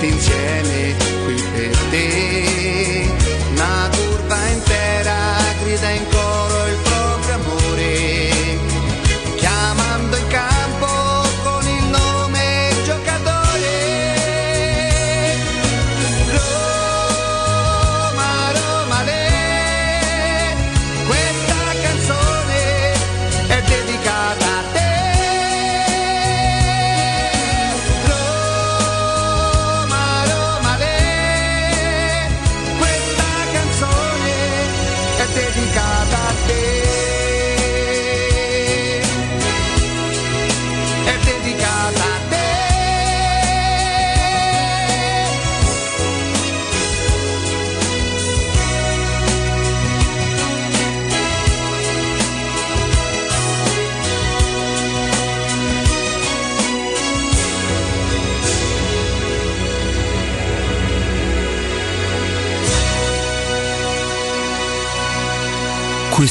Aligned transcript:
tutti 0.00 0.06
insieme 0.06 0.94
qui 1.24 1.34
per 1.52 1.76
te. 1.90 3.10
Una 3.52 3.90
curva 3.94 4.48
intera 4.48 5.36
grida 5.62 5.90
in 5.90 6.08
coro 6.08 6.29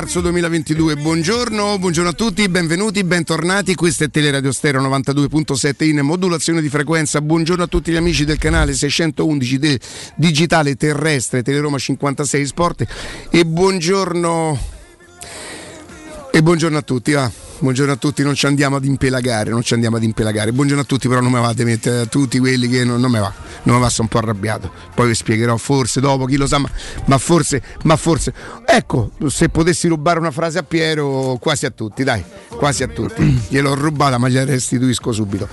Marzo 0.00 0.22
2022, 0.22 0.96
buongiorno, 0.96 1.78
buongiorno 1.78 2.08
a 2.08 2.14
tutti, 2.14 2.48
benvenuti, 2.48 3.04
bentornati, 3.04 3.74
questo 3.74 4.04
è 4.04 4.08
Teleradio 4.08 4.50
Stereo 4.50 4.80
92.7 4.80 5.84
in 5.84 5.98
modulazione 5.98 6.62
di 6.62 6.70
frequenza, 6.70 7.20
buongiorno 7.20 7.64
a 7.64 7.66
tutti 7.66 7.92
gli 7.92 7.96
amici 7.96 8.24
del 8.24 8.38
canale 8.38 8.72
611 8.72 9.58
del 9.58 9.78
digitale 10.14 10.74
terrestre 10.76 11.42
Teleroma 11.42 11.76
56 11.76 12.46
Sport. 12.46 12.86
E 13.28 13.44
buongiorno 13.44 14.58
e 16.30 16.42
buongiorno 16.42 16.78
a 16.78 16.82
tutti, 16.82 17.12
va. 17.12 17.49
Buongiorno 17.60 17.92
a 17.92 17.96
tutti, 17.96 18.22
non 18.22 18.34
ci 18.34 18.46
andiamo 18.46 18.76
ad 18.76 18.86
impelagare, 18.86 19.50
non 19.50 19.62
ci 19.62 19.74
andiamo 19.74 19.96
ad 19.96 20.02
impelagare. 20.02 20.50
Buongiorno 20.50 20.82
a 20.82 20.86
tutti, 20.86 21.08
però 21.08 21.20
non 21.20 21.30
mi 21.30 21.38
fate 21.40 21.64
mettere 21.64 21.98
a 22.00 22.06
tutti 22.06 22.38
quelli 22.38 22.66
che 22.68 22.84
non, 22.84 22.98
non 23.00 23.10
me 23.10 23.18
va, 23.20 23.30
non 23.64 23.74
mi 23.76 23.82
va, 23.82 23.90
sono 23.90 24.08
un 24.10 24.18
po' 24.18 24.26
arrabbiato. 24.26 24.72
Poi 24.94 25.08
vi 25.08 25.14
spiegherò 25.14 25.54
forse 25.58 26.00
dopo, 26.00 26.24
chi 26.24 26.36
lo 26.36 26.46
sa, 26.46 26.56
ma, 26.56 26.70
ma 27.04 27.18
forse, 27.18 27.62
ma 27.82 27.96
forse. 27.96 28.32
Ecco, 28.64 29.10
se 29.26 29.50
potessi 29.50 29.88
rubare 29.88 30.18
una 30.18 30.30
frase 30.30 30.56
a 30.58 30.62
Piero, 30.62 31.36
quasi 31.38 31.66
a 31.66 31.70
tutti, 31.70 32.02
dai, 32.02 32.24
quasi 32.48 32.82
a 32.82 32.88
tutti. 32.88 33.22
Gliel'ho 33.48 33.74
rubata, 33.74 34.16
ma 34.16 34.30
gliela 34.30 34.50
restituisco 34.50 35.12
subito. 35.12 35.46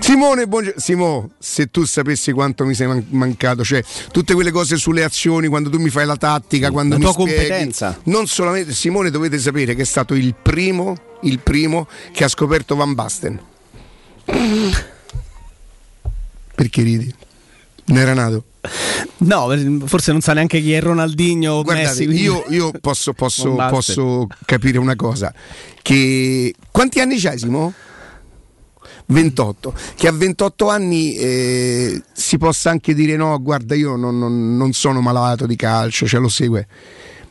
Simone, 0.00 0.48
buongiorno. 0.48 0.80
Simo, 0.80 1.30
se 1.38 1.70
tu 1.70 1.84
sapessi 1.84 2.32
quanto 2.32 2.64
mi 2.64 2.74
sei 2.74 2.88
man- 2.88 3.06
mancato, 3.10 3.62
cioè 3.62 3.84
tutte 4.10 4.34
quelle 4.34 4.50
cose 4.50 4.76
sulle 4.76 5.04
azioni, 5.04 5.46
quando 5.46 5.70
tu 5.70 5.78
mi 5.78 5.90
fai 5.90 6.06
la 6.06 6.16
tattica, 6.16 6.72
quando 6.72 6.94
La 6.94 6.98
mi 6.98 7.04
tua 7.04 7.12
spieghi- 7.12 7.34
competenza. 7.46 8.00
non 8.04 8.26
solamente 8.26 8.72
Simone 8.72 9.10
dovete 9.10 9.38
sapere 9.38 9.76
che 9.76 9.82
è 9.82 9.86
stato 9.86 10.14
il 10.14 10.34
primo 10.34 10.96
il 11.22 11.38
primo 11.40 11.86
che 12.12 12.24
ha 12.24 12.28
scoperto 12.28 12.74
Van 12.76 12.94
Basten 12.94 13.40
perché 16.54 16.82
ridi? 16.82 17.12
non 17.86 17.98
era 17.98 18.14
nato 18.14 18.44
No, 19.18 19.48
forse 19.86 20.12
non 20.12 20.20
sa 20.20 20.32
neanche 20.34 20.60
chi 20.60 20.72
è 20.72 20.80
Ronaldinho 20.80 21.54
o 21.54 21.62
Guardate, 21.62 21.88
Messi. 21.88 22.04
quindi- 22.04 22.22
io, 22.22 22.44
io 22.48 22.70
posso, 22.80 23.12
posso- 23.12 23.54
posso 23.54 24.26
capire 24.46 24.78
una 24.78 24.94
cosa. 24.94 25.32
Che 25.82 26.54
quanti 26.70 27.00
anni 27.00 27.18
c'hai, 27.18 27.38
Simo? 27.38 27.72
28. 29.06 29.74
Che 29.96 30.06
a 30.06 30.12
28 30.12 30.68
anni 30.68 31.16
eh, 31.16 32.02
si 32.12 32.38
possa 32.38 32.70
anche 32.70 32.94
dire 32.94 33.16
no, 33.16 33.40
guarda, 33.42 33.74
io 33.74 33.96
non, 33.96 34.16
non- 34.18 34.56
non 34.56 34.72
sono 34.72 35.00
malato 35.00 35.46
di 35.46 35.56
calcio, 35.56 36.06
ce 36.06 36.18
lo 36.18 36.28
segue. 36.28 36.66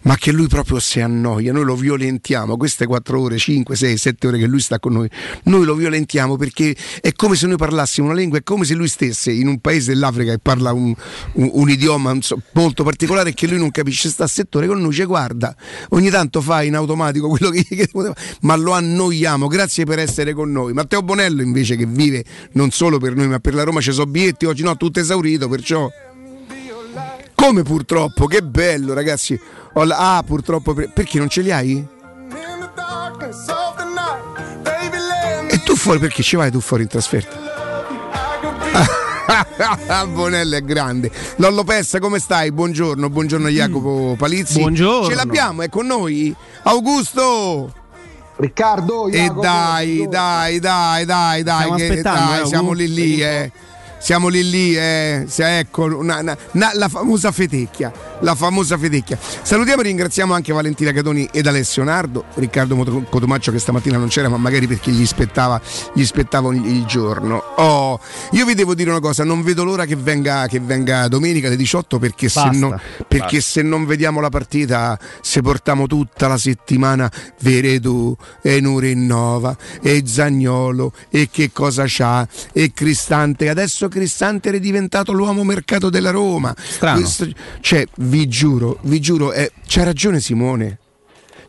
Ma 0.04 0.16
che 0.16 0.32
lui 0.32 0.48
proprio 0.48 0.80
si 0.80 1.00
annoia, 1.00 1.54
noi 1.54 1.64
lo 1.64 1.76
violentiamo, 1.76 2.58
queste 2.58 2.86
4 2.86 3.20
ore, 3.20 3.38
5, 3.38 3.76
6, 3.76 3.98
7 3.98 4.28
ore 4.28 4.38
che 4.40 4.48
lui 4.48 4.60
sta 4.60 4.80
con 4.80 4.94
noi, 4.94 5.10
noi 5.44 5.64
lo 5.64 5.76
violentiamo 5.76 6.38
perché 6.38 6.76
è 7.02 7.14
come 7.14 7.36
se 7.36 7.48
noi 7.48 7.58
parlassimo 7.58 8.08
una 8.08 8.16
lingua, 8.16 8.40
è 8.40 8.44
come 8.44 8.66
se 8.66 8.74
lui 8.74 8.88
stesse 8.88 9.32
in 9.32 9.48
un 9.48 9.60
paese 9.60 9.94
dell'Africa 9.94 10.32
e 10.32 10.40
parla 10.40 10.74
un, 10.74 10.94
un- 11.34 11.50
un 11.54 11.70
idioma 11.70 12.18
molto 12.54 12.84
particolare 12.84 13.34
che 13.34 13.48
lui 13.48 13.60
non 13.60 13.70
capisce, 13.72 14.10
sta 14.10 14.24
a 14.24 14.28
settore 14.28 14.68
con 14.68 14.82
noi, 14.82 14.94
ci 14.94 15.04
guarda, 15.04 15.56
ogni 15.90 16.10
tanto 16.10 16.42
fa 16.42 16.64
in 16.64 16.76
automatico 16.76 17.28
quello 17.30 17.50
che, 17.50 17.64
che 17.64 17.88
poteva, 17.92 18.16
ma 18.42 18.56
lo 18.56 18.72
annoiamo, 18.72 19.48
grazie 19.48 19.86
per 19.86 20.00
essere 20.00 20.34
con 20.34 20.52
noi. 20.52 20.74
Matteo 20.74 21.04
Bonello 21.04 21.42
invece 21.42 21.76
che 21.76 21.86
vive 21.86 22.24
non 22.54 22.72
solo 22.72 22.98
per 22.98 23.16
noi 23.16 23.28
ma 23.28 23.40
per 23.40 23.54
la 23.54 23.64
Roma 23.64 23.82
ci 23.82 23.92
sono 23.92 24.10
bietti, 24.10 24.46
oggi. 24.46 24.64
No, 24.64 24.76
tutto 24.78 25.00
esaurito, 25.00 25.48
perciò... 25.48 25.90
Come 27.42 27.64
purtroppo, 27.64 28.28
che 28.28 28.44
bello 28.44 28.94
ragazzi. 28.94 29.40
La- 29.74 30.16
Ah, 30.18 30.24
purtroppo, 30.24 30.74
per- 30.74 30.92
perché 30.94 31.18
non 31.18 31.28
ce 31.28 31.42
li 31.42 31.52
hai? 31.52 31.84
E 35.50 35.64
tu 35.64 35.76
fuori, 35.76 35.98
perché 36.00 36.22
ci 36.22 36.36
vai 36.36 36.52
tu 36.52 36.60
fuori 36.60 36.84
in 36.84 36.90
trasferta? 36.90 37.50
Bonello 40.14 40.56
è 40.56 40.62
grande. 40.62 41.10
Lollo 41.38 41.64
Pessa, 41.64 42.00
come 42.00 42.20
stai? 42.20 42.52
Buongiorno, 42.52 43.10
buongiorno 43.10 43.48
Jacopo 43.48 44.16
Palizzi. 44.18 44.60
Buongiorno. 44.60 45.08
Ce 45.10 45.16
l'abbiamo, 45.16 45.64
è 45.64 45.70
con 45.70 45.88
noi. 45.88 46.34
Augusto! 46.64 47.74
Riccardo, 48.38 49.08
E 49.08 49.12
Jacopo, 49.12 49.42
dai, 49.42 49.86
buongiorno. 49.96 50.10
dai, 50.12 50.60
dai, 50.60 51.06
dai, 51.06 51.44
dai, 51.44 51.60
Stiamo 51.62 51.76
che- 51.76 52.02
dai, 52.02 52.42
eh, 52.42 52.46
siamo 52.46 52.72
lì 52.74 52.88
lì, 52.94 53.22
eh. 53.22 53.52
Siamo 54.02 54.30
lì 54.30 54.50
lì, 54.50 54.76
eh. 54.76 55.26
Se- 55.28 55.60
ecco, 55.60 55.84
una- 55.84 56.20
una- 56.20 56.36
una- 56.54 56.72
la 56.74 56.90
famosa 56.90 57.32
fetecchia, 57.32 57.92
la 58.22 58.34
famosa 58.36 58.78
fetecchia. 58.78 59.18
Salutiamo 59.44 59.82
e 59.82 59.86
ringraziamo 59.86 60.34
anche 60.34 60.52
Valentina 60.52 60.92
Catoni 60.92 61.30
ed 61.32 61.46
Alessio 61.46 61.84
Nardo, 61.84 62.26
Riccardo 62.34 62.76
Cotomaccio 63.10 63.52
che 63.52 63.60
stamattina 63.60 63.98
non 63.98 64.08
c'era, 64.08 64.28
ma 64.28 64.38
magari 64.38 64.66
perché 64.68 64.90
gli 64.92 65.06
spettava, 65.06 65.62
gli 65.94 66.04
spettava 66.04 66.52
il 66.54 66.84
giorno. 66.86 67.44
Oh, 67.58 68.00
io 68.32 68.46
vi 68.46 68.56
devo 68.56 68.74
dire 68.74 68.90
una 68.90 69.00
cosa, 69.00 69.24
non 69.24 69.44
vedo 69.44 69.64
l'ora 69.64 69.86
che 69.86 69.96
venga, 69.96 70.48
che 70.48 70.60
venga 70.60 71.08
domenica 71.08 71.46
alle 71.48 71.56
18 71.56 72.00
perché, 72.00 72.28
se, 72.28 72.40
no- 72.58 72.70
perché 73.08 73.40
se 73.42 73.62
non 73.62 73.86
vediamo 73.86 74.20
la 74.20 74.30
partita, 74.30 74.98
se 75.22 75.42
portiamo 75.42 75.86
tutta 75.86 76.28
la 76.28 76.38
settimana 76.38 77.10
Veredù 77.42 78.16
e 78.42 78.60
Nurinnova 78.60 79.56
e 79.82 80.02
Zagnolo 80.06 80.92
e 81.10 81.30
che 81.32 81.52
cosa 81.54 81.84
c'ha 81.88 82.28
e 82.52 82.72
Cristante. 82.74 83.48
Adesso 83.50 83.88
Cristante 83.92 84.50
è 84.50 84.60
diventato 84.60 85.12
l'uomo 85.12 85.44
mercato 85.44 85.90
della 85.90 86.10
Roma. 86.12 86.56
Strano. 86.58 87.08
cioè, 87.60 87.86
vi 87.98 88.28
giuro, 88.28 88.80
vi 88.84 89.00
giuro, 89.00 89.34
eh, 89.34 89.52
c'ha 89.68 89.84
ragione 89.84 90.20
Simone. 90.20 90.80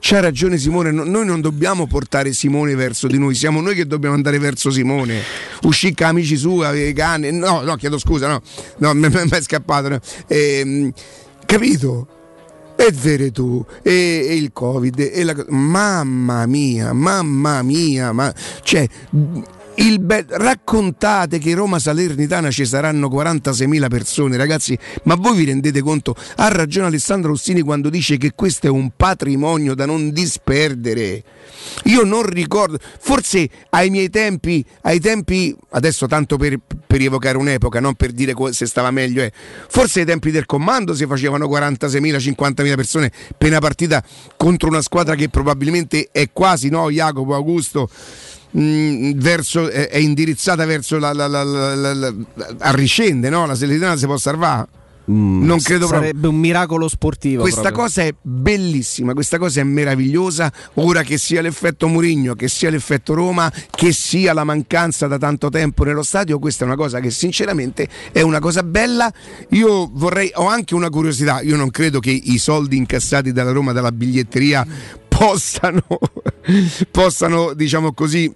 C'ha 0.05 0.19
ragione 0.19 0.59
Simone, 0.59 0.91
no- 0.91 1.05
noi 1.05 1.25
non 1.25 1.41
dobbiamo 1.41 1.87
portare 1.87 2.33
Simone 2.33 2.75
verso 2.75 3.06
di 3.06 3.19
noi, 3.19 3.37
siamo 3.37 3.61
noi 3.61 3.77
che 3.77 3.87
dobbiamo 3.87 4.17
andare 4.17 4.41
verso 4.41 4.71
Simone. 4.73 5.23
Uscì 5.62 5.94
con 5.94 6.09
amici 6.09 6.37
suoi, 6.37 6.93
cane. 6.93 7.31
No, 7.31 7.61
no, 7.61 7.77
chiedo 7.77 7.99
scusa, 7.99 8.27
no, 8.27 8.43
no, 8.79 8.94
mi 8.94 9.06
mi 9.09 9.29
è 9.31 9.41
scappato. 9.41 9.89
no. 9.91 10.00
Ehm, 10.27 10.93
capito? 11.47 12.09
E 12.75 12.91
vero 12.91 13.31
tu, 13.31 13.65
e, 13.83 14.27
e 14.29 14.35
il 14.35 14.50
Covid, 14.53 14.99
e 14.99 15.23
la, 15.23 15.37
mamma 15.50 16.47
mia, 16.47 16.93
mamma 16.93 17.62
mia, 17.62 18.11
ma, 18.11 18.35
cioè, 18.62 18.89
be- 19.98 20.26
raccontate 20.28 21.38
che 21.38 21.54
Roma 21.54 21.78
Salernitana 21.78 22.50
ci 22.50 22.66
saranno 22.66 23.08
46.000 23.08 23.88
persone, 23.88 24.36
ragazzi, 24.36 24.78
ma 25.04 25.14
voi 25.14 25.36
vi 25.36 25.44
rendete 25.44 25.80
conto? 25.80 26.14
Ha 26.36 26.48
ragione 26.48 26.86
Alessandro 26.86 27.30
Rossini 27.30 27.62
quando 27.62 27.88
dice 27.88 28.16
che 28.16 28.32
questo 28.34 28.66
è 28.66 28.70
un 28.70 28.90
patrimonio 28.96 29.74
da 29.74 29.86
non 29.86 30.10
disperdere. 30.10 31.22
Io 31.84 32.04
non 32.04 32.22
ricordo, 32.24 32.78
forse 32.98 33.48
ai 33.70 33.90
miei 33.90 34.10
tempi, 34.10 34.64
ai 34.82 35.00
tempi, 35.00 35.54
adesso 35.70 36.06
tanto 36.06 36.36
per, 36.36 36.58
per 36.86 37.00
evocare 37.00 37.36
un'epoca, 37.38 37.80
non 37.80 37.94
per 37.94 38.12
dire 38.12 38.34
se 38.50 38.66
stava 38.66 38.90
meglio, 38.90 39.22
eh, 39.22 39.32
forse 39.69 40.00
ai 40.00 40.06
tempi 40.06 40.30
del 40.30 40.46
comando 40.46 40.94
si 40.94 41.06
facevano 41.06 41.46
46.000, 41.46 42.16
50.000 42.16 42.74
persone 42.74 43.12
per 43.36 43.48
una 43.48 43.60
partita 43.60 44.02
contro 44.36 44.69
una 44.69 44.82
squadra 44.82 45.14
che 45.14 45.28
probabilmente 45.28 46.08
è 46.12 46.30
quasi, 46.32 46.69
no, 46.69 46.90
Jacopo, 46.90 47.34
Augusto, 47.34 47.88
mh, 48.52 49.12
verso, 49.16 49.69
è, 49.69 49.88
è 49.88 49.99
indirizzata 49.99 50.64
verso 50.64 50.99
la, 50.99 51.12
la, 51.12 51.26
la, 51.26 51.75
la- 51.75 52.14
a 52.58 52.70
Riscende, 52.72 53.28
no? 53.28 53.46
La 53.46 53.54
Salernitana 53.54 53.96
si 53.96 54.06
può 54.06 54.16
salvare. 54.16 54.66
non 55.04 55.58
credo 55.60 55.87
proprio. 55.88 56.08
Sarebbe 56.08 56.28
un 56.28 56.37
miracolo 56.37 56.87
sportivo. 56.88 57.43
Questa 57.43 57.60
proprio. 57.62 57.82
cosa 57.82 58.02
è 58.02 58.14
bellissima, 58.22 59.14
questa 59.14 59.37
cosa 59.38 59.60
è 59.60 59.64
meravigliosa. 59.64 60.52
Ora 60.75 61.02
che 61.02 61.19
sia 61.19 61.40
l'effetto 61.43 61.88
Murigno, 61.88 62.34
che 62.34 62.46
sia 62.49 62.70
l'effetto 62.70 63.14
Roma, 63.14 63.52
che 63.70 63.93
sia 63.93 64.32
la 64.32 64.44
mancanza 64.44 65.08
da 65.08 65.19
tanto 65.19 65.48
tempo 65.48 65.82
nello 65.84 66.05
stadio, 66.05 66.38
questa 66.38 66.64
è 66.64 66.66
una 66.66 66.76
cosa 66.76 67.00
che 67.00 67.10
sinceramente 67.10 67.88
è 68.12 68.20
una 68.20 68.38
cosa 68.38 68.62
bella. 68.62 69.12
Io 69.50 69.90
vorrei, 69.93 70.31
ho 70.34 70.46
anche 70.46 70.75
una 70.75 70.88
curiosità, 70.88 71.40
io 71.40 71.56
non 71.56 71.70
credo 71.70 71.98
che 71.98 72.10
i 72.10 72.38
soldi 72.38 72.76
incassati 72.76 73.32
dalla 73.32 73.50
Roma 73.52 73.72
dalla 73.72 73.93
biglietteria 73.93 74.64
possano, 75.22 75.82
possano 76.90 77.54
diciamo 77.54 77.92
così, 77.92 78.32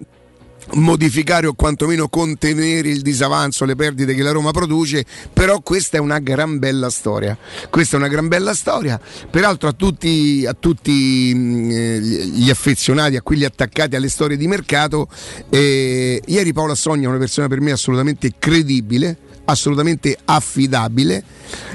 modificare 0.74 1.48
o 1.48 1.54
quantomeno 1.54 2.08
contenere 2.08 2.88
il 2.88 3.00
disavanzo, 3.02 3.64
le 3.64 3.74
perdite 3.74 4.14
che 4.14 4.22
la 4.22 4.30
Roma 4.30 4.52
produce, 4.52 5.04
però 5.32 5.60
questa 5.60 5.96
è 5.96 6.00
una 6.00 6.20
gran 6.20 6.58
bella 6.58 6.88
storia. 6.88 7.36
Questa 7.70 7.96
è 7.96 7.98
una 7.98 8.08
gran 8.08 8.28
bella 8.28 8.54
storia. 8.54 9.00
Peraltro 9.28 9.68
a 9.68 9.72
tutti, 9.72 10.44
a 10.46 10.54
tutti 10.54 11.34
mh, 11.34 11.70
eh, 11.70 12.00
gli 12.00 12.50
affezionati, 12.50 13.16
a 13.16 13.22
quelli 13.22 13.44
attaccati 13.44 13.96
alle 13.96 14.08
storie 14.08 14.36
di 14.36 14.46
mercato, 14.46 15.08
eh, 15.50 16.22
ieri 16.24 16.52
Paola 16.52 16.76
Sogna 16.76 17.06
è 17.06 17.08
una 17.08 17.18
persona 17.18 17.48
per 17.48 17.60
me 17.60 17.72
assolutamente 17.72 18.34
credibile 18.38 19.25
assolutamente 19.46 20.16
affidabile. 20.24 21.24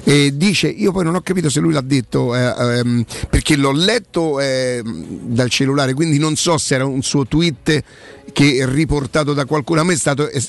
E 0.03 0.31
dice 0.35 0.67
io 0.67 0.91
poi 0.91 1.03
non 1.03 1.15
ho 1.15 1.21
capito 1.21 1.49
se 1.49 1.59
lui 1.59 1.73
l'ha 1.73 1.81
detto 1.81 2.35
eh, 2.35 2.77
ehm, 2.77 3.05
perché 3.29 3.55
l'ho 3.55 3.71
letto 3.71 4.39
eh, 4.39 4.81
dal 4.83 5.49
cellulare 5.49 5.93
quindi 5.93 6.17
non 6.19 6.35
so 6.35 6.57
se 6.57 6.75
era 6.75 6.85
un 6.85 7.01
suo 7.01 7.25
tweet 7.25 7.83
che 8.31 8.65
riportato 8.67 9.33
da 9.33 9.45
qualcuno. 9.45 9.81
A 9.81 9.83
me 9.83 9.93
è 9.93 9.97
stato 9.97 10.29
è- 10.29 10.41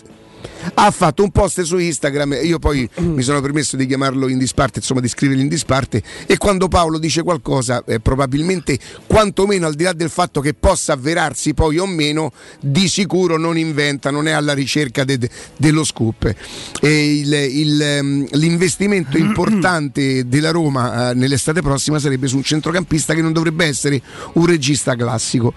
ha 0.75 0.91
fatto 0.91 1.23
un 1.23 1.31
post 1.31 1.63
su 1.63 1.79
Instagram 1.79 2.39
io 2.43 2.59
poi 2.59 2.89
mi 2.99 3.23
sono 3.23 3.41
permesso 3.41 3.77
di 3.77 3.87
chiamarlo 3.87 4.29
in 4.29 4.39
disparte 4.39 4.79
insomma 4.79 5.01
di 5.01 5.09
scriverlo 5.09 5.43
in 5.43 5.49
disparte 5.49 6.03
e 6.27 6.37
quando 6.37 6.69
Paolo 6.69 6.99
dice 6.99 7.23
qualcosa 7.23 7.83
eh, 7.87 8.01
probabilmente 8.01 8.79
quantomeno 9.07 9.67
al 9.67 9.75
di 9.75 9.85
là 9.85 9.93
del 9.93 10.11
fatto 10.11 10.41
che 10.41 10.55
possa 10.55 10.93
avverarsi 10.95 11.55
poi 11.55 11.79
o 11.79 11.87
meno 11.87 12.33
di 12.61 12.89
sicuro 12.89 13.37
non 13.37 13.59
inventa 13.59 14.11
non 14.11 14.29
è 14.29 14.33
alla 14.33 14.53
ricerca 14.55 15.05
de- 15.05 15.19
de- 15.19 15.31
dello 15.57 15.85
scoop. 15.85 16.35
E 16.81 17.19
il- 17.19 17.33
il, 17.33 17.83
ehm, 17.83 18.27
l'investimento 18.33 19.17
importante 19.19 20.27
della 20.29 20.51
Roma 20.51 21.11
eh, 21.11 21.15
nell'estate 21.15 21.63
prossima 21.63 21.99
sarebbe 21.99 22.27
su 22.29 22.37
un 22.37 22.43
centrocampista 22.43 23.15
che 23.15 23.23
non 23.23 23.33
dovrebbe 23.33 23.65
essere 23.67 24.01
un 24.35 24.47
regista 24.47 24.95
classico 24.95 25.55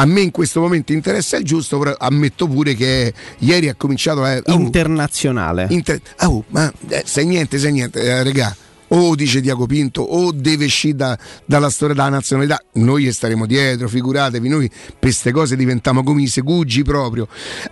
a 0.00 0.06
me 0.06 0.22
in 0.22 0.30
questo 0.30 0.60
momento 0.60 0.92
interessa 0.92 1.36
il 1.36 1.44
giusto, 1.44 1.78
però 1.78 1.94
ammetto 1.98 2.46
pure 2.46 2.74
che 2.74 3.12
ieri 3.40 3.68
ha 3.68 3.74
cominciato 3.74 4.24
a... 4.24 4.40
oh, 4.42 4.52
Internazionale. 4.52 5.66
inter- 5.68 6.00
oh, 6.22 6.42
ma 6.48 6.72
eh, 6.88 7.02
sai 7.04 7.26
niente, 7.26 7.58
sai 7.58 7.72
niente, 7.72 8.00
eh, 8.00 8.22
regà. 8.22 8.56
O 8.92 9.14
dice 9.14 9.40
Diaco 9.40 9.66
Pinto, 9.66 10.02
o 10.02 10.32
deve 10.32 10.64
uscire 10.64 10.96
da- 10.96 11.18
dalla 11.44 11.70
storia 11.70 11.94
della 11.94 12.08
nazionalità. 12.08 12.60
Noi 12.74 13.04
gli 13.04 13.12
staremo 13.12 13.46
dietro, 13.46 13.88
figuratevi, 13.88 14.48
noi 14.48 14.68
per 14.68 15.10
queste 15.10 15.32
cose 15.32 15.56
diventiamo 15.56 16.04
come 16.04 16.22
i 16.22 16.28
segugi 16.28 16.82
proprio. 16.82 17.26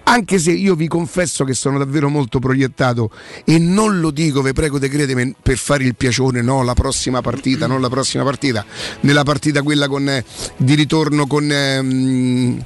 Anche 0.05 0.39
se 0.39 0.51
io 0.51 0.75
vi 0.75 0.89
confesso 0.89 1.45
che 1.45 1.55
sono 1.55 1.79
davvero 1.79 2.09
molto 2.09 2.41
proiettato 2.41 3.11
e 3.45 3.59
non 3.59 4.01
lo 4.01 4.11
dico, 4.11 4.43
vi 4.43 4.53
prego, 4.53 4.79
te 4.79 4.89
credeme, 4.89 5.35
per 5.41 5.57
fare 5.57 5.85
il 5.85 5.95
piacione, 5.95 6.43
no, 6.43 6.65
la 6.65 6.75
prossima 6.75 7.21
partita, 7.21 7.67
non 7.69 7.81
la 7.81 7.89
prossima 7.89 8.25
partita, 8.25 8.65
nella 9.01 9.23
partita 9.23 9.63
quella 9.63 9.87
con, 9.87 10.09
eh, 10.09 10.25
di 10.57 10.75
ritorno 10.75 11.27
con... 11.27 11.51
ehm, 11.51 12.65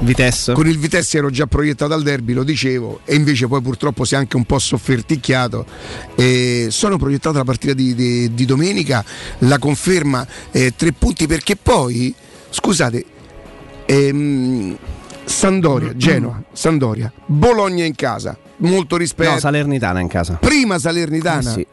Vitesse. 0.00 0.52
con 0.52 0.66
il 0.66 0.78
Vitesse 0.78 1.18
ero 1.18 1.30
già 1.30 1.46
proiettato 1.46 1.94
al 1.94 2.02
derby, 2.02 2.32
lo 2.32 2.42
dicevo, 2.42 3.00
e 3.04 3.14
invece 3.14 3.46
poi 3.46 3.62
purtroppo 3.62 4.04
si 4.04 4.14
è 4.14 4.16
anche 4.16 4.36
un 4.36 4.44
po' 4.44 4.58
sofferticchiato. 4.58 5.64
E 6.16 6.66
sono 6.70 6.98
proiettato 6.98 7.36
alla 7.36 7.44
partita 7.44 7.71
di, 7.74 7.94
di- 7.94 8.34
di 8.34 8.44
domenica, 8.44 9.04
la 9.38 9.58
conferma 9.58 10.26
eh, 10.50 10.74
tre 10.76 10.92
punti 10.92 11.26
perché 11.26 11.56
poi, 11.56 12.14
scusate, 12.50 13.04
ehm, 13.86 14.76
Sandoria, 15.24 15.96
Genoa, 15.96 16.42
Sandoria, 16.52 17.12
Bologna 17.26 17.84
in 17.84 17.94
casa, 17.94 18.36
molto 18.58 18.96
rispetto. 18.96 19.30
No, 19.30 19.38
Salernitana 19.38 20.00
in 20.00 20.08
casa. 20.08 20.34
Prima 20.34 20.78
Salernitana. 20.78 21.50
Eh 21.50 21.52
sì. 21.52 21.66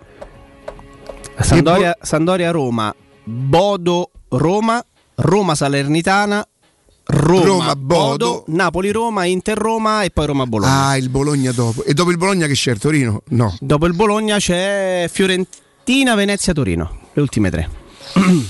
Sandoria, 1.41 1.97
Sandoria 2.01 2.51
Roma, 2.51 2.93
Bodo 3.23 4.11
Roma, 4.29 4.83
Roma 5.15 5.55
Salernitana, 5.55 6.45
Roma, 7.05 7.43
Roma, 7.45 7.75
Bodo, 7.75 8.17
Bodo. 8.17 8.43
Napoli 8.47 8.91
Roma, 8.91 9.23
Inter 9.25 9.57
Roma 9.57 10.03
e 10.03 10.11
poi 10.11 10.25
Roma 10.27 10.45
Bologna. 10.45 10.87
Ah, 10.89 10.97
il 10.97 11.09
Bologna 11.09 11.51
dopo. 11.51 11.83
E 11.83 11.93
dopo 11.93 12.11
il 12.11 12.17
Bologna 12.17 12.45
che 12.45 12.53
c'è 12.53 12.71
il 12.71 12.77
Torino? 12.79 13.23
No. 13.29 13.55
Dopo 13.59 13.87
il 13.87 13.93
Bologna 13.95 14.37
c'è 14.37 15.09
Fiorentina, 15.11 15.63
Venezia, 16.15 16.53
Torino, 16.53 16.91
le 17.13 17.21
ultime 17.21 17.49
tre. 17.49 17.67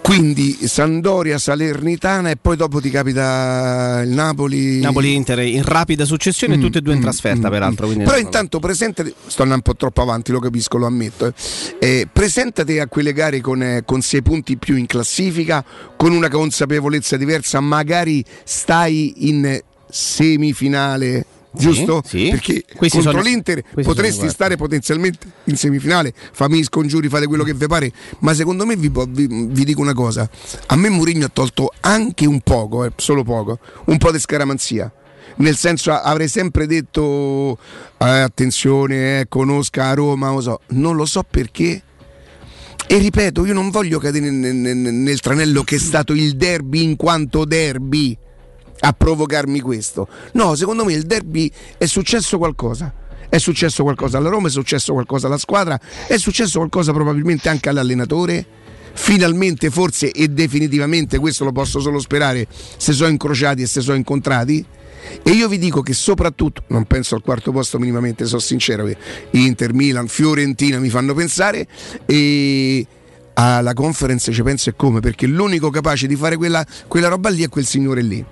Quindi 0.00 0.68
Sandoria, 0.68 1.38
Salernitana 1.38 2.30
e 2.30 2.36
poi 2.36 2.56
dopo 2.56 2.78
ti 2.80 2.90
capita 2.90 4.02
il 4.04 4.10
Napoli. 4.10 4.78
Napoli 4.78 5.14
Inter 5.14 5.40
in 5.40 5.62
rapida 5.64 6.04
successione, 6.04 6.56
Mm, 6.56 6.60
tutte 6.60 6.78
e 6.78 6.80
due 6.82 6.92
in 6.92 6.98
mm, 6.98 7.02
trasferta, 7.02 7.48
mm, 7.48 7.50
peraltro. 7.50 7.84
mm. 7.86 7.88
quindi 7.88 8.04
Però 8.04 8.16
non- 8.16 8.24
intanto 8.26 8.60
presentate, 8.60 9.14
sto 9.26 9.42
andando 9.42 9.64
un 9.66 9.72
po' 9.72 9.76
troppo 9.78 10.02
avanti, 10.02 10.30
lo 10.30 10.38
capisco, 10.40 10.76
lo 10.76 10.86
ammetto. 10.86 11.26
eh. 11.26 11.32
Eh, 11.80 12.08
presentate 12.12 12.78
a 12.80 12.86
quelle 12.86 13.12
gare 13.14 13.40
con, 13.40 13.62
eh, 13.62 13.82
con 13.84 14.00
sei 14.02 14.22
punti 14.22 14.56
più 14.58 14.76
in 14.76 14.86
classifica, 14.86 15.64
con 15.96 16.12
una 16.12 16.28
consapevolezza 16.28 17.16
diversa, 17.16 17.58
magari 17.60 18.22
stai 18.44 19.28
in 19.30 19.58
semifinale. 19.90 21.24
Giusto? 21.56 22.02
sì. 22.04 22.28
Perché 22.30 22.64
Questi 22.74 22.98
contro 22.98 23.20
sono- 23.20 23.22
l'Inter 23.22 23.62
potresti 23.82 24.28
stare 24.28 24.56
potenzialmente 24.56 25.26
in 25.44 25.56
semifinale. 25.56 26.12
Fammi 26.32 26.58
gli 26.58 26.64
scongiuri, 26.64 27.08
fate 27.08 27.26
quello 27.26 27.44
che 27.44 27.54
vi 27.54 27.66
pare. 27.66 27.92
Ma 28.20 28.34
secondo 28.34 28.66
me 28.66 28.76
vi, 28.76 28.90
vi- 29.08 29.46
vi 29.50 29.64
dico 29.64 29.80
una 29.80 29.94
cosa: 29.94 30.28
a 30.66 30.76
me 30.76 30.88
Mourinho 30.88 31.26
ha 31.26 31.30
tolto 31.32 31.72
anche 31.80 32.26
un 32.26 32.40
poco, 32.40 32.84
eh, 32.84 32.92
solo 32.96 33.22
poco, 33.22 33.58
un 33.86 33.98
po' 33.98 34.10
di 34.10 34.18
scaramanzia. 34.18 34.90
Nel 35.36 35.56
senso, 35.56 35.92
avrei 35.92 36.28
sempre 36.28 36.66
detto: 36.66 37.58
eh, 37.98 38.04
attenzione, 38.08 39.20
eh, 39.20 39.26
conosca 39.28 39.86
a 39.88 39.94
Roma, 39.94 40.30
lo 40.32 40.40
so. 40.40 40.60
Non 40.68 40.96
lo 40.96 41.04
so 41.06 41.22
perché. 41.28 41.82
E 42.86 42.98
ripeto, 42.98 43.46
io 43.46 43.54
non 43.54 43.70
voglio 43.70 43.98
cadere 43.98 44.30
nel, 44.30 44.54
nel- 44.54 44.76
nel 44.76 45.20
tranello 45.20 45.62
che 45.62 45.76
è 45.76 45.78
stato 45.78 46.12
il 46.12 46.36
derby 46.36 46.82
in 46.82 46.96
quanto 46.96 47.44
derby 47.46 48.16
a 48.84 48.92
provocarmi 48.92 49.60
questo. 49.60 50.06
No, 50.32 50.54
secondo 50.54 50.84
me 50.84 50.92
il 50.92 51.04
derby 51.04 51.50
è 51.78 51.86
successo 51.86 52.38
qualcosa. 52.38 52.92
È 53.28 53.38
successo 53.38 53.82
qualcosa 53.82 54.18
alla 54.18 54.28
Roma, 54.28 54.48
è 54.48 54.50
successo 54.50 54.92
qualcosa 54.92 55.26
alla 55.26 55.38
squadra, 55.38 55.80
è 56.06 56.18
successo 56.18 56.58
qualcosa 56.58 56.92
probabilmente 56.92 57.48
anche 57.48 57.68
all'allenatore. 57.68 58.46
Finalmente, 58.92 59.70
forse 59.70 60.12
e 60.12 60.28
definitivamente, 60.28 61.18
questo 61.18 61.44
lo 61.44 61.50
posso 61.50 61.80
solo 61.80 61.98
sperare, 61.98 62.46
se 62.76 62.92
sono 62.92 63.08
incrociati 63.08 63.62
e 63.62 63.66
se 63.66 63.80
sono 63.80 63.96
incontrati. 63.96 64.64
E 65.22 65.30
io 65.30 65.48
vi 65.48 65.58
dico 65.58 65.82
che 65.82 65.94
soprattutto, 65.94 66.62
non 66.68 66.84
penso 66.84 67.16
al 67.16 67.22
quarto 67.22 67.50
posto 67.50 67.78
minimamente, 67.78 68.24
sono 68.26 68.40
sincero, 68.40 68.84
che 68.84 68.96
Inter, 69.32 69.72
Milan, 69.72 70.06
Fiorentina 70.06 70.78
mi 70.78 70.90
fanno 70.90 71.12
pensare 71.12 71.66
e 72.06 72.86
alla 73.34 73.72
conference 73.72 74.30
ci 74.30 74.42
penso 74.42 74.70
e 74.70 74.74
come, 74.76 75.00
perché 75.00 75.26
l'unico 75.26 75.70
capace 75.70 76.06
di 76.06 76.14
fare 76.14 76.36
quella, 76.36 76.64
quella 76.86 77.08
roba 77.08 77.30
lì 77.30 77.42
è 77.42 77.48
quel 77.48 77.66
signore 77.66 78.02
lì. 78.02 78.24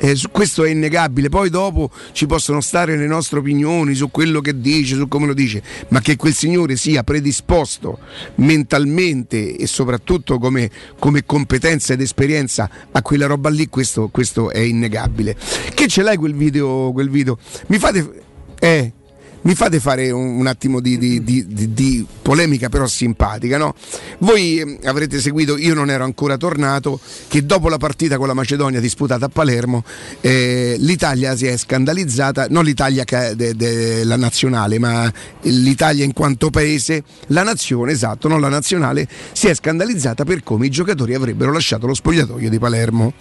Eh, 0.00 0.16
questo 0.30 0.64
è 0.64 0.70
innegabile, 0.70 1.28
poi 1.28 1.50
dopo 1.50 1.90
ci 2.12 2.26
possono 2.26 2.60
stare 2.60 2.96
le 2.96 3.06
nostre 3.06 3.40
opinioni 3.40 3.94
su 3.94 4.10
quello 4.10 4.40
che 4.40 4.60
dice, 4.60 4.94
su 4.94 5.08
come 5.08 5.26
lo 5.26 5.34
dice, 5.34 5.62
ma 5.88 6.00
che 6.00 6.16
quel 6.16 6.34
signore 6.34 6.76
sia 6.76 7.02
predisposto 7.02 7.98
mentalmente 8.36 9.56
e 9.56 9.66
soprattutto 9.66 10.38
come, 10.38 10.70
come 10.98 11.24
competenza 11.26 11.92
ed 11.92 12.00
esperienza 12.00 12.70
a 12.92 13.02
quella 13.02 13.26
roba 13.26 13.48
lì, 13.48 13.68
questo, 13.68 14.08
questo 14.08 14.50
è 14.50 14.60
innegabile. 14.60 15.36
Che 15.74 15.88
ce 15.88 16.02
l'hai 16.02 16.16
quel 16.16 16.34
video? 16.34 16.92
Quel 16.92 17.10
video? 17.10 17.38
Mi 17.66 17.78
fate... 17.78 18.26
Eh, 18.60 18.92
mi 19.42 19.54
fate 19.54 19.80
fare 19.80 20.10
un, 20.10 20.38
un 20.38 20.46
attimo 20.46 20.80
di, 20.80 20.98
di- 20.98 21.22
di- 21.22 21.72
di- 21.72 22.06
polemica 22.22 22.68
però 22.68 22.86
simpatica, 22.86 23.56
no? 23.56 23.74
Voi 24.18 24.58
eh, 24.58 24.78
avrete 24.84 25.20
seguito, 25.20 25.56
io 25.56 25.74
non 25.74 25.90
ero 25.90 26.04
ancora 26.04 26.36
tornato, 26.36 27.00
che 27.28 27.46
dopo 27.46 27.68
la 27.68 27.78
partita 27.78 28.18
con 28.18 28.26
la 28.26 28.34
Macedonia 28.34 28.80
disputata 28.80 29.26
a 29.26 29.28
Palermo, 29.28 29.84
eh, 30.20 30.76
l'Italia 30.78 31.36
si 31.36 31.46
è 31.46 31.56
scandalizzata, 31.56 32.46
non 32.50 32.64
l'Italia 32.64 33.04
de- 33.34 33.54
de- 33.54 34.04
la 34.04 34.16
nazionale, 34.16 34.78
ma 34.78 35.10
l'Italia 35.42 36.04
in 36.04 36.12
quanto 36.12 36.50
paese, 36.50 37.02
la 37.28 37.42
nazione, 37.42 37.92
esatto, 37.92 38.28
non 38.28 38.40
la 38.40 38.48
nazionale, 38.48 39.08
si 39.32 39.46
è 39.46 39.54
scandalizzata 39.54 40.24
per 40.24 40.42
come 40.42 40.66
i 40.66 40.70
giocatori 40.70 41.14
avrebbero 41.14 41.52
lasciato 41.52 41.86
lo 41.86 41.94
spogliatoio 41.94 42.50
di 42.50 42.58
Palermo. 42.58 43.12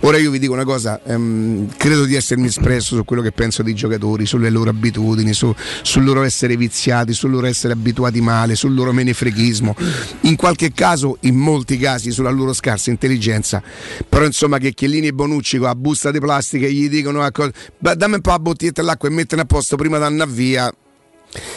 Ora 0.00 0.18
io 0.18 0.30
vi 0.30 0.38
dico 0.38 0.52
una 0.52 0.64
cosa, 0.64 1.00
ehm, 1.04 1.68
credo 1.76 2.04
di 2.04 2.14
essermi 2.14 2.46
espresso 2.46 2.94
su 2.96 3.04
quello 3.04 3.22
che 3.22 3.32
penso 3.32 3.62
dei 3.62 3.74
giocatori, 3.74 4.26
sulle 4.26 4.50
loro 4.50 4.70
abitudini, 4.70 5.32
su- 5.32 5.53
sul 5.82 6.04
loro 6.04 6.22
essere 6.22 6.56
viziati, 6.56 7.12
sul 7.12 7.30
loro 7.30 7.46
essere 7.46 7.72
abituati 7.72 8.20
male, 8.20 8.54
sul 8.54 8.74
loro 8.74 8.92
menefreghismo, 8.92 9.74
in 10.22 10.36
qualche 10.36 10.72
caso, 10.72 11.18
in 11.20 11.36
molti 11.36 11.78
casi, 11.78 12.10
sulla 12.10 12.30
loro 12.30 12.52
scarsa 12.52 12.90
intelligenza. 12.90 13.62
Però 14.08 14.24
insomma 14.24 14.58
che 14.58 14.72
Chiellini 14.72 15.08
e 15.08 15.12
Bonucci 15.12 15.58
con 15.58 15.66
la 15.66 15.74
busta 15.74 16.10
di 16.10 16.18
plastica 16.18 16.66
gli 16.66 16.88
dicono 16.88 17.26
dammi 17.78 18.14
un 18.14 18.20
po' 18.20 18.30
la 18.30 18.38
bottiglietta 18.38 18.80
dell'acqua 18.80 19.08
e 19.08 19.12
mettene 19.12 19.42
a 19.42 19.46
posto 19.46 19.76
prima 19.76 19.98
di 19.98 20.04
andare 20.04 20.30
via. 20.30 20.72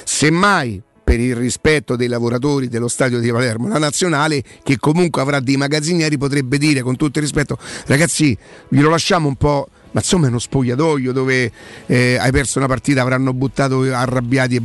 Semmai 0.04 0.82
per 1.08 1.22
il 1.22 1.38
rispetto 1.38 1.96
dei 1.96 2.10
lavoratori 2.10 2.68
dello 2.68 2.90
stadio 2.90 3.20
di 3.20 3.32
Palermo, 3.32 3.70
la 3.70 3.80
nazionale 3.80 4.44
che 4.62 4.78
comunque 4.78 5.22
avrà 5.22 5.40
dei 5.40 5.56
magazzinieri 5.56 6.18
potrebbe 6.18 6.58
dire 6.58 6.82
con 6.82 6.98
tutto 6.98 7.20
il 7.20 7.24
rispetto 7.24 7.58
ragazzi 7.86 8.38
glielo 8.68 8.90
lasciamo 8.90 9.30
un 9.30 9.36
po' 9.36 9.70
ma 9.98 10.04
insomma 10.04 10.28
è 10.28 10.30
uno 10.30 10.38
spogliatoio 10.38 11.12
dove 11.12 11.52
eh, 11.88 12.18
hai 12.20 12.32
perso 12.32 12.60
una 12.60 12.68
partita 12.68 13.02
avranno 13.02 13.34
buttato 13.34 13.82
arrabbiati 13.82 14.56
e 14.56 14.62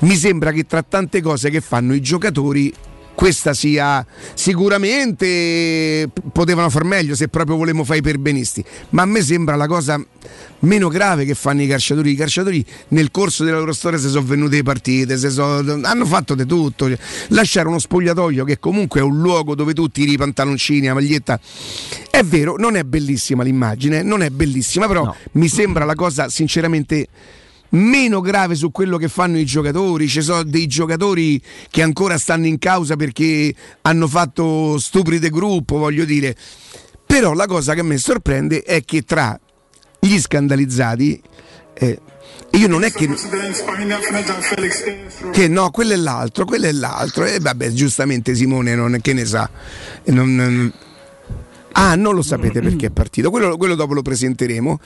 mi 0.00 0.16
sembra 0.16 0.52
che 0.52 0.64
tra 0.64 0.82
tante 0.82 1.20
cose 1.20 1.50
che 1.50 1.60
fanno 1.60 1.92
i 1.92 2.00
giocatori 2.00 2.72
questa 3.14 3.52
sia 3.54 4.04
sicuramente 4.34 6.08
potevano 6.32 6.70
far 6.70 6.84
meglio 6.84 7.14
se 7.14 7.28
proprio 7.28 7.56
volevamo 7.56 7.84
fare 7.84 7.98
i 7.98 8.02
perbenisti. 8.02 8.64
Ma 8.90 9.02
a 9.02 9.06
me 9.06 9.22
sembra 9.22 9.56
la 9.56 9.66
cosa 9.66 10.02
meno 10.60 10.88
grave 10.88 11.24
che 11.24 11.34
fanno 11.34 11.62
i 11.62 11.66
calciatori. 11.66 12.10
I 12.12 12.14
calciatori 12.16 12.64
nel 12.88 13.10
corso 13.10 13.44
della 13.44 13.58
loro 13.58 13.72
storia 13.72 13.98
si 13.98 14.08
sono 14.08 14.24
venute 14.26 14.56
le 14.56 14.62
partite 14.62 15.16
sono- 15.18 15.80
hanno 15.86 16.04
fatto 16.06 16.34
di 16.34 16.46
tutto. 16.46 16.88
Lasciare 17.28 17.68
uno 17.68 17.78
spogliatoio 17.78 18.44
che 18.44 18.58
comunque 18.58 19.00
è 19.00 19.02
un 19.02 19.20
luogo 19.20 19.54
dove 19.54 19.72
tu 19.74 19.88
tiri 19.88 20.12
i 20.12 20.16
pantaloncini 20.16 20.86
la 20.86 20.94
maglietta. 20.94 21.38
È 22.10 22.22
vero 22.22 22.56
non 22.58 22.76
è 22.76 22.82
bellissima 22.84 23.42
l'immagine 23.42 24.02
non 24.02 24.22
è 24.22 24.30
bellissima 24.30 24.86
però 24.86 25.04
No. 25.04 25.16
mi 25.32 25.48
sembra 25.48 25.84
la 25.84 25.94
cosa 25.94 26.28
sinceramente 26.28 27.06
meno 27.70 28.20
grave 28.20 28.54
su 28.54 28.70
quello 28.70 28.96
che 28.96 29.08
fanno 29.08 29.38
i 29.38 29.44
giocatori. 29.44 30.08
Ci 30.08 30.22
sono 30.22 30.42
dei 30.42 30.66
giocatori 30.66 31.40
che 31.70 31.82
ancora 31.82 32.18
stanno 32.18 32.46
in 32.46 32.58
causa 32.58 32.96
perché 32.96 33.54
hanno 33.82 34.08
fatto 34.08 34.78
stupride 34.78 35.30
gruppo, 35.30 35.78
voglio 35.78 36.04
dire. 36.04 36.36
Però 37.06 37.32
la 37.32 37.46
cosa 37.46 37.74
che 37.74 37.80
a 37.80 37.84
me 37.84 37.98
sorprende 37.98 38.62
è 38.62 38.84
che 38.84 39.02
tra 39.02 39.38
gli 39.98 40.18
scandalizzati, 40.18 41.20
eh, 41.74 42.00
io 42.52 42.68
non 42.68 42.84
è 42.84 42.90
che, 42.92 43.08
che 45.32 45.48
no, 45.48 45.70
quello 45.70 45.92
è 45.92 45.96
l'altro, 45.96 46.44
quello 46.44 46.66
è 46.66 46.72
l'altro. 46.72 47.24
E 47.24 47.38
vabbè, 47.40 47.70
giustamente 47.70 48.34
Simone 48.34 48.74
non 48.74 48.98
che 49.02 49.12
ne 49.12 49.24
sa. 49.24 49.48
Non- 50.06 50.34
non- 50.34 50.72
Ah, 51.72 51.94
non 51.94 52.14
lo 52.16 52.22
sapete 52.22 52.60
perché 52.60 52.86
è 52.86 52.90
partito, 52.90 53.30
quello, 53.30 53.56
quello 53.56 53.76
dopo 53.76 53.94
lo 53.94 54.02
presenteremo. 54.02 54.80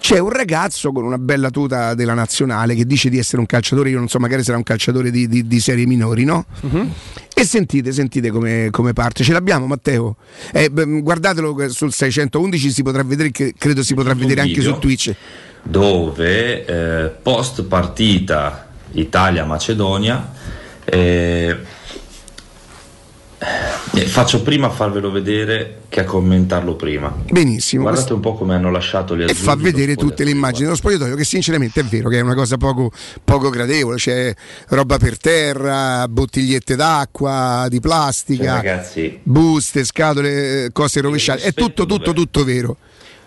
C'è 0.00 0.18
un 0.18 0.30
ragazzo 0.30 0.90
con 0.92 1.04
una 1.04 1.18
bella 1.18 1.50
tuta 1.50 1.94
della 1.94 2.14
nazionale 2.14 2.74
che 2.74 2.86
dice 2.86 3.08
di 3.10 3.18
essere 3.18 3.38
un 3.40 3.46
calciatore, 3.46 3.90
io 3.90 3.98
non 3.98 4.08
so, 4.08 4.18
magari 4.18 4.42
sarà 4.42 4.56
un 4.56 4.62
calciatore 4.62 5.10
di, 5.10 5.28
di- 5.28 5.46
di 5.46 5.60
serie 5.60 5.86
minori, 5.86 6.24
no? 6.24 6.46
E 7.34 7.44
sentite, 7.44 7.92
sentite 7.92 8.30
come, 8.30 8.68
come 8.70 8.92
parte. 8.94 9.22
Ce 9.24 9.32
l'abbiamo, 9.32 9.66
Matteo? 9.66 10.16
Eh, 10.52 10.70
beh, 10.70 11.02
guardatelo 11.02 11.68
sul 11.68 11.92
611, 11.92 12.70
si 12.70 12.82
potrà 12.82 13.02
vedere, 13.02 13.30
credo 13.30 13.82
si 13.82 13.94
potrà 13.94 14.12
Un 14.12 14.18
vedere 14.18 14.40
anche 14.42 14.60
su 14.62 14.78
Twitch. 14.78 15.14
dove 15.62 16.64
eh, 16.64 17.08
post 17.22 17.62
partita 17.64 18.68
Italia-Macedonia 18.92 20.32
eh, 20.84 21.56
eh, 24.02 24.06
faccio 24.06 24.42
prima 24.42 24.66
a 24.66 24.70
farvelo 24.70 25.10
vedere 25.10 25.80
che 25.88 26.00
a 26.00 26.04
commentarlo 26.04 26.76
prima. 26.76 27.14
Benissimo. 27.30 27.82
Guardate 27.82 28.12
un 28.12 28.20
po' 28.20 28.34
come 28.34 28.54
hanno 28.54 28.70
lasciato 28.70 29.16
gli 29.16 29.22
e 29.22 29.24
azzurri 29.24 29.40
fa 29.40 29.56
vedere 29.56 29.94
tutte 29.96 30.24
le 30.24 30.30
immagini 30.30 30.64
dello 30.64 30.76
spogliatoio 30.76 31.16
che 31.16 31.24
sinceramente 31.24 31.80
è 31.80 31.84
vero 31.84 32.08
che 32.08 32.18
è 32.18 32.20
una 32.20 32.34
cosa 32.34 32.56
poco, 32.56 32.90
poco 33.24 33.50
gradevole 33.50 33.96
c'è 33.96 34.32
roba 34.68 34.98
per 34.98 35.18
terra 35.18 36.06
bottigliette 36.08 36.76
d'acqua 36.76 37.66
di. 37.68 37.76
Cioè, 37.78 37.86
plastica 37.88 38.54
ragazzi, 38.54 39.20
buste 39.22 39.84
scatole 39.84 40.70
cose 40.72 41.00
rovesciate 41.00 41.42
è 41.42 41.52
tutto 41.54 41.86
tutto 41.86 42.12
tutto 42.12 42.44
vero 42.44 42.76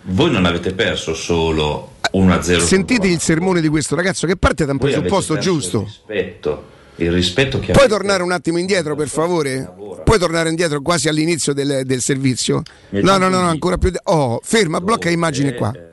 voi 0.04 0.30
non 0.30 0.44
avete 0.46 0.72
perso 0.72 1.14
solo 1.14 1.92
1-0. 2.12 2.58
sentite 2.60 3.06
il 3.06 3.20
sermone 3.20 3.60
di 3.60 3.68
questo 3.68 3.94
ragazzo 3.94 4.26
che 4.26 4.36
parte 4.36 4.64
da 4.64 4.72
un 4.72 4.78
presupposto 4.78 5.38
giusto 5.38 5.84
rispetto, 5.84 6.64
il 6.96 7.10
rispetto 7.10 7.58
che 7.58 7.72
puoi 7.72 7.88
tornare 7.88 8.22
un 8.22 8.32
attimo 8.32 8.58
indietro 8.58 8.94
per 8.94 9.08
favore? 9.08 9.72
Puoi 10.04 10.18
tornare 10.18 10.48
indietro 10.48 10.80
quasi 10.82 11.08
all'inizio 11.08 11.52
del, 11.52 11.82
del 11.84 12.00
servizio? 12.00 12.62
No 12.90 13.16
no 13.16 13.28
no, 13.28 13.40
no 13.40 13.48
ancora 13.48 13.78
più 13.78 13.90
oh 14.04 14.40
ferma 14.42 14.78
blocca 14.80 14.98
dove, 15.04 15.10
l'immagine 15.10 15.54
qua. 15.54 15.72
eh, 15.72 15.90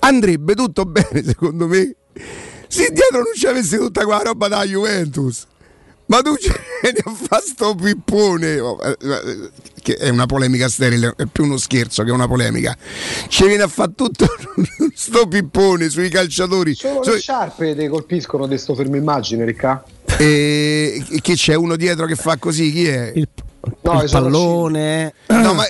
andrebbe 0.00 0.54
tutto 0.54 0.84
bene 0.86 1.22
secondo 1.24 1.66
me? 1.66 1.94
Se 2.68 2.90
dietro 2.92 3.18
non 3.18 3.34
ci 3.34 3.46
avessi 3.46 3.76
tutta 3.76 4.04
quella 4.04 4.22
roba 4.22 4.48
da 4.48 4.64
Juventus 4.64 5.46
Ma 6.10 6.22
tu 6.22 6.34
ci 6.36 6.50
vieni 6.82 6.98
a 7.04 7.10
fare 7.14 7.42
sto 7.46 7.72
pippone, 7.76 8.58
oh, 8.58 8.76
eh, 8.82 8.96
eh, 9.00 9.50
che 9.80 9.94
è 9.94 10.08
una 10.08 10.26
polemica 10.26 10.68
sterile, 10.68 11.14
è 11.16 11.26
più 11.26 11.44
uno 11.44 11.56
scherzo 11.56 12.02
che 12.02 12.10
una 12.10 12.26
polemica. 12.26 12.76
Ci 13.28 13.46
viene 13.46 13.62
a 13.62 13.68
fare 13.68 13.92
tutto 13.94 14.26
sto 14.92 15.28
pippone 15.28 15.88
sui 15.88 16.08
calciatori. 16.08 16.74
Solo 16.74 17.04
Sui- 17.04 17.12
le 17.14 17.20
sciarpe 17.20 17.76
ti 17.76 17.86
colpiscono 17.86 18.48
di 18.48 18.58
sto 18.58 18.74
fermo 18.74 18.96
immagine, 18.96 19.44
Ricca. 19.44 19.84
E 20.18 21.04
che 21.22 21.34
c'è 21.34 21.54
uno 21.54 21.76
dietro 21.76 22.06
che 22.06 22.16
fa 22.16 22.36
così? 22.38 22.72
Chi 22.72 22.88
è? 22.88 23.12
Il, 23.14 23.28
No, 23.62 23.68
il 24.02 24.08
sopracciglia. 24.08 24.20
pallone. 24.20 25.12
No, 25.28 25.54
ma 25.54 25.64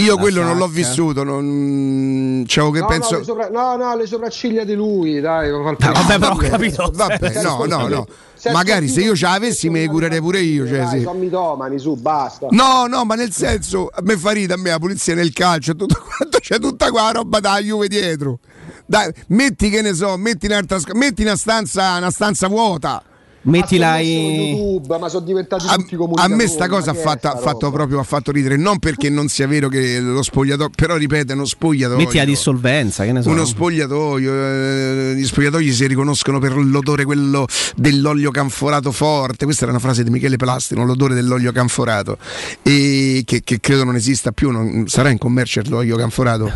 io 0.00 0.14
La 0.14 0.20
quello 0.20 0.42
non 0.42 0.56
l'ho 0.56 0.66
sacca. 0.66 0.74
vissuto. 0.74 1.22
Non... 1.24 2.44
C'avevo 2.46 2.72
che 2.72 2.80
No, 2.80 2.86
penso. 2.86 3.12
no, 3.12 3.18
le 3.18 3.24
sopra- 3.24 3.48
no, 3.48 3.76
no, 3.76 3.96
le 3.96 4.06
sopracciglia 4.06 4.64
di 4.64 4.74
lui, 4.74 5.20
dai. 5.20 5.48
Ah, 5.50 5.52
vabbè, 5.92 6.18
però 6.18 6.32
ho 6.32 6.36
capito. 6.36 6.90
Vabbè, 6.94 7.42
no, 7.42 7.64
no, 7.66 7.88
no. 7.88 8.06
sei 8.34 8.52
Magari 8.52 8.88
se 8.88 9.00
io 9.00 9.14
ce 9.16 9.26
l'avessi 9.26 9.68
me 9.70 9.80
ne 9.80 9.88
curerei 9.88 10.20
pure 10.20 10.40
io. 10.40 10.66
Cioè, 10.66 10.78
dai, 10.78 10.98
sì. 10.98 11.04
sono 11.04 11.18
mitomani, 11.18 11.78
su, 11.78 11.94
basta. 11.96 12.46
No, 12.50 12.86
no, 12.86 13.04
ma 13.04 13.14
nel 13.14 13.32
senso, 13.32 13.88
a 13.92 14.00
me 14.02 14.16
fa 14.16 14.30
ride 14.32 14.54
a 14.54 14.56
me 14.56 14.70
la 14.70 14.78
pulizia 14.78 15.14
nel 15.14 15.32
calcio, 15.32 15.74
tutto 15.74 16.02
quanto, 16.16 16.38
c'è 16.38 16.58
tutta 16.58 16.90
qua 16.90 17.10
roba 17.12 17.40
da 17.40 17.58
Juve 17.60 17.88
dietro. 17.88 18.38
Dai, 18.84 19.12
metti 19.28 19.68
che 19.70 19.82
ne 19.82 19.94
so, 19.94 20.16
metti 20.16 20.46
un'altra 20.46 20.78
metti 20.92 21.22
una 21.22 21.36
stanza, 21.36 21.96
una 21.96 22.10
stanza 22.10 22.46
vuota. 22.48 23.02
Mettila 23.46 23.96
su 23.96 24.02
in. 24.02 24.56
YouTube, 24.56 24.98
ma 24.98 25.08
sono 25.08 25.24
diventati 25.24 25.66
A, 25.68 25.74
tutti 25.76 25.94
a 25.94 25.98
comunicatori. 25.98 26.34
me 26.36 26.46
sta 26.46 26.68
cosa 26.68 26.90
ha 26.90 26.94
è 26.94 26.96
fatto, 26.96 27.70
proprio 27.70 28.00
ha 28.00 28.02
fatto 28.02 28.32
ridere, 28.32 28.56
non 28.56 28.78
perché 28.78 29.08
non 29.08 29.28
sia 29.28 29.46
vero 29.46 29.68
che 29.68 30.00
lo 30.00 30.22
spogliatoio, 30.22 30.70
però 30.74 30.96
ripeto, 30.96 31.32
è 31.32 31.34
uno 31.34 31.44
spogliatoio. 31.44 31.98
Metti 31.98 32.16
la 32.16 32.24
dissolvenza, 32.24 33.04
che 33.04 33.12
ne 33.12 33.22
so. 33.22 33.30
Uno 33.30 33.44
spogliatoio, 33.44 34.32
eh, 34.34 35.14
gli 35.16 35.24
spogliatoi 35.24 35.72
si 35.72 35.86
riconoscono 35.86 36.38
per 36.40 36.56
l'odore 36.56 37.04
quello 37.04 37.46
dell'olio 37.76 38.30
canforato 38.30 38.90
forte. 38.90 39.44
Questa 39.44 39.62
era 39.62 39.72
una 39.72 39.80
frase 39.80 40.02
di 40.02 40.10
Michele 40.10 40.36
Plastino, 40.36 40.84
l'odore 40.84 41.14
dell'olio 41.14 41.52
canforato, 41.52 42.18
e 42.62 43.22
che, 43.24 43.42
che 43.44 43.60
credo 43.60 43.84
non 43.84 43.94
esista 43.94 44.32
più. 44.32 44.50
non- 44.50 44.84
sarà 44.88 45.10
in 45.10 45.18
commercio 45.18 45.62
l'olio 45.66 45.96
canforato? 45.96 46.50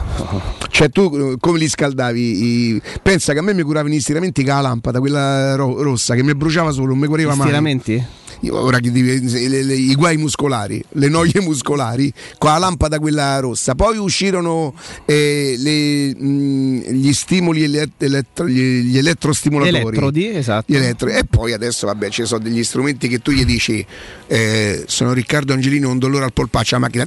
Cioè, 0.70 0.90
tu 0.90 1.10
eh, 1.14 1.36
come 1.38 1.58
li 1.58 1.68
scaldavi? 1.68 2.20
I- 2.74 2.82
pensa 3.02 3.32
che 3.32 3.38
a 3.38 3.42
me 3.42 3.54
mi 3.54 3.62
curavano 3.62 3.94
gli 3.94 4.00
stiramenti 4.00 4.42
con 4.42 4.54
la 4.54 4.60
lampada, 4.60 4.98
quella 4.98 5.54
ro- 5.54 5.82
rossa, 5.82 6.14
che 6.14 6.22
mi 6.22 6.34
bruciava 6.34 6.72
solo, 6.80 6.92
non 6.92 6.98
mi 6.98 7.06
guariva 7.06 7.34
mai. 7.34 7.46
Stiramenti? 7.46 8.06
Ora 8.48 8.78
i 8.82 9.94
guai 9.94 10.16
muscolari, 10.16 10.82
le 10.92 11.08
noie 11.08 11.32
muscolari, 11.42 12.12
con 12.38 12.50
la 12.50 12.58
lampada 12.58 12.98
quella 12.98 13.38
rossa. 13.40 13.74
Poi 13.74 13.98
uscirono 13.98 14.74
eh, 15.04 15.54
le- 15.58 16.14
mh, 16.16 16.90
gli 16.92 17.12
stimoli, 17.12 17.62
ele- 17.64 17.90
elettro- 17.98 18.48
gli, 18.48 18.80
gli 18.82 18.98
elettrostimolatori. 18.98 19.78
Elettrodi, 19.86 20.28
esatto. 20.28 20.72
Gli 20.72 20.76
elettro- 20.76 21.08
E 21.10 21.24
poi 21.28 21.52
adesso 21.52 21.86
vabbè 21.86 22.08
ci 22.10 22.24
sono 22.24 22.42
degli 22.42 22.64
strumenti 22.64 23.08
che 23.08 23.18
tu 23.20 23.30
gli 23.32 23.44
dici 23.44 23.84
eh, 24.26 24.84
sono 24.86 25.12
Riccardo 25.12 25.52
Angelino 25.52 25.90
un 25.90 25.98
dolore 25.98 26.24
al 26.24 26.32
polpaccio 26.32 26.74
la 26.76 26.80
macchina 26.80 27.06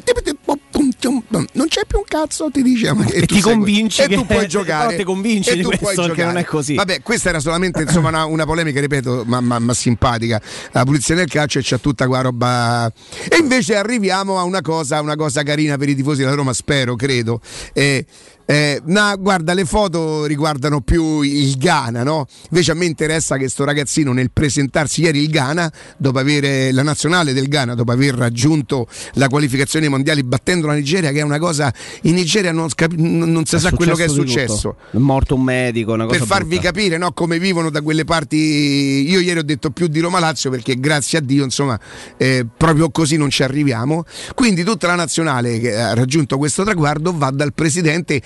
non 1.54 1.68
c'è 1.68 1.82
più 1.88 1.98
un 1.98 2.04
cazzo 2.08 2.50
ti 2.52 2.62
dice. 2.62 2.94
E 3.12 3.25
ti 3.28 3.42
convinci 3.42 4.02
e 4.02 4.08
che- 4.08 4.16
tu 4.16 4.25
puoi 4.25 4.48
giocare 4.48 4.96
ti 4.96 5.04
convinci 5.04 5.50
e 5.50 5.62
tu 5.62 5.70
puoi 5.78 5.96
giocare. 5.96 6.25
non 6.25 6.38
è 6.38 6.46
così. 6.46 6.75
vabbè 6.75 7.02
questa 7.02 7.30
era 7.30 7.39
solamente 7.39 7.82
insomma, 7.82 8.10
una, 8.10 8.26
una 8.26 8.46
polemica 8.46 8.80
ripeto 8.80 9.24
ma, 9.26 9.39
ma- 9.41 9.60
ma 9.60 9.74
simpatica 9.74 10.41
la 10.72 10.84
pulizia 10.84 11.15
del 11.24 11.32
calcio 11.32 11.60
e 11.60 11.62
c'è 11.62 11.80
tutta 11.80 12.08
qua 12.08 12.22
roba. 12.22 12.92
E 13.30 13.38
invece 13.38 13.76
arriviamo 13.76 14.38
a 14.38 14.44
una 14.44 14.62
cosa, 14.62 15.02
una 15.02 15.16
cosa 15.16 15.44
carina 15.44 15.78
per 15.78 15.90
i 15.90 15.96
tifosi 15.96 16.22
della 16.22 16.36
Roma 16.36 16.54
spero 16.54 16.96
credo. 16.96 17.42
Eh, 17.74 18.06
eh, 18.45 18.82
no, 18.86 19.15
guarda, 19.19 19.53
le 19.53 19.65
foto 19.65 20.25
riguardano 20.25 20.82
più 20.82 21.21
il 21.21 21.56
Ghana, 21.58 22.03
no? 22.03 22.25
Invece 22.49 22.71
a 22.71 22.75
me 22.75 22.86
interessa 22.86 23.38
che 23.38 23.47
sto 23.47 23.63
ragazzino 23.63 24.12
nel 24.13 24.32
presentarsi 24.32 25.01
ieri 25.01 25.21
il 25.21 25.29
Ghana, 25.29 25.71
dopo 25.97 26.19
avere 26.19 26.71
la 26.71 26.84
nazionale 26.84 27.34
del 27.34 27.47
Ghana, 27.47 27.75
dopo 27.75 27.91
aver 27.91 28.15
raggiunto 28.15 28.88
la 29.13 29.27
qualificazione 29.27 29.86
ai 29.86 29.91
mondiali 29.91 30.23
battendo 30.23 30.67
la 30.67 30.73
Nigeria, 30.73 31.12
che 31.12 31.19
è 31.19 31.23
una 31.23 31.39
cosa 31.39 31.73
in 32.03 32.15
Nigeria 32.15 32.51
non, 32.51 32.69
scapi- 32.69 32.95
non- 32.97 33.45
si 33.45 33.60
sa 33.60 33.71
quello 33.71 33.95
che 33.95 34.06
è 34.06 34.08
successo 34.10 34.75
È 34.91 34.97
morto 34.97 35.36
un 35.36 35.43
medico, 35.43 35.93
una 35.93 36.06
cosa 36.06 36.17
per 36.17 36.27
farvi 36.27 36.56
brutta. 36.56 36.71
capire 36.71 36.97
no, 36.97 37.12
come 37.13 37.39
vivono 37.39 37.69
da 37.69 37.82
quelle 37.82 38.03
parti. 38.03 38.38
Io 38.38 39.19
ieri 39.19 39.39
ho 39.39 39.43
detto 39.43 39.69
più 39.71 39.88
di 39.88 39.99
Roma 39.99 40.19
Lazio 40.19 40.49
perché 40.49 40.79
grazie 40.79 41.17
a 41.19 41.21
Dio, 41.21 41.43
insomma, 41.43 41.79
eh, 42.17 42.45
proprio 42.56 42.89
così 42.89 43.17
non 43.17 43.29
ci 43.29 43.43
arriviamo. 43.43 44.03
Quindi 44.36 44.63
tutta 44.63 44.88
la 44.88 44.95
nazionale 44.95 45.60
che 45.60 45.75
ha 45.75 45.93
raggiunto 45.93 46.38
questo 46.38 46.63
traguardo 46.63 47.15
va 47.15 47.29
dal 47.32 47.53
presidente 47.53 48.21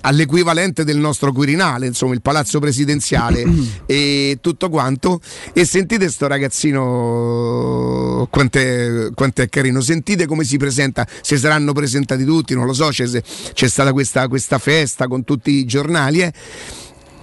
all'equivalente 0.00 0.84
del 0.84 0.98
nostro 0.98 1.32
Quirinale, 1.32 1.86
insomma, 1.86 2.14
il 2.14 2.22
palazzo 2.22 2.58
presidenziale 2.58 3.44
e 3.86 4.38
tutto 4.40 4.68
quanto. 4.68 5.20
E 5.52 5.64
sentite 5.64 6.10
sto 6.10 6.26
ragazzino 6.26 8.26
quant'è, 8.30 9.08
quant'è 9.14 9.48
carino, 9.48 9.80
sentite 9.80 10.26
come 10.26 10.44
si 10.44 10.56
presenta, 10.56 11.06
se 11.22 11.36
saranno 11.36 11.72
presentati 11.72 12.24
tutti, 12.24 12.54
non 12.54 12.66
lo 12.66 12.72
so, 12.72 12.88
c'è, 12.88 13.06
c'è 13.52 13.68
stata 13.68 13.92
questa, 13.92 14.28
questa 14.28 14.58
festa 14.58 15.06
con 15.06 15.24
tutti 15.24 15.52
i 15.52 15.64
giornali. 15.64 16.22
eh. 16.22 16.32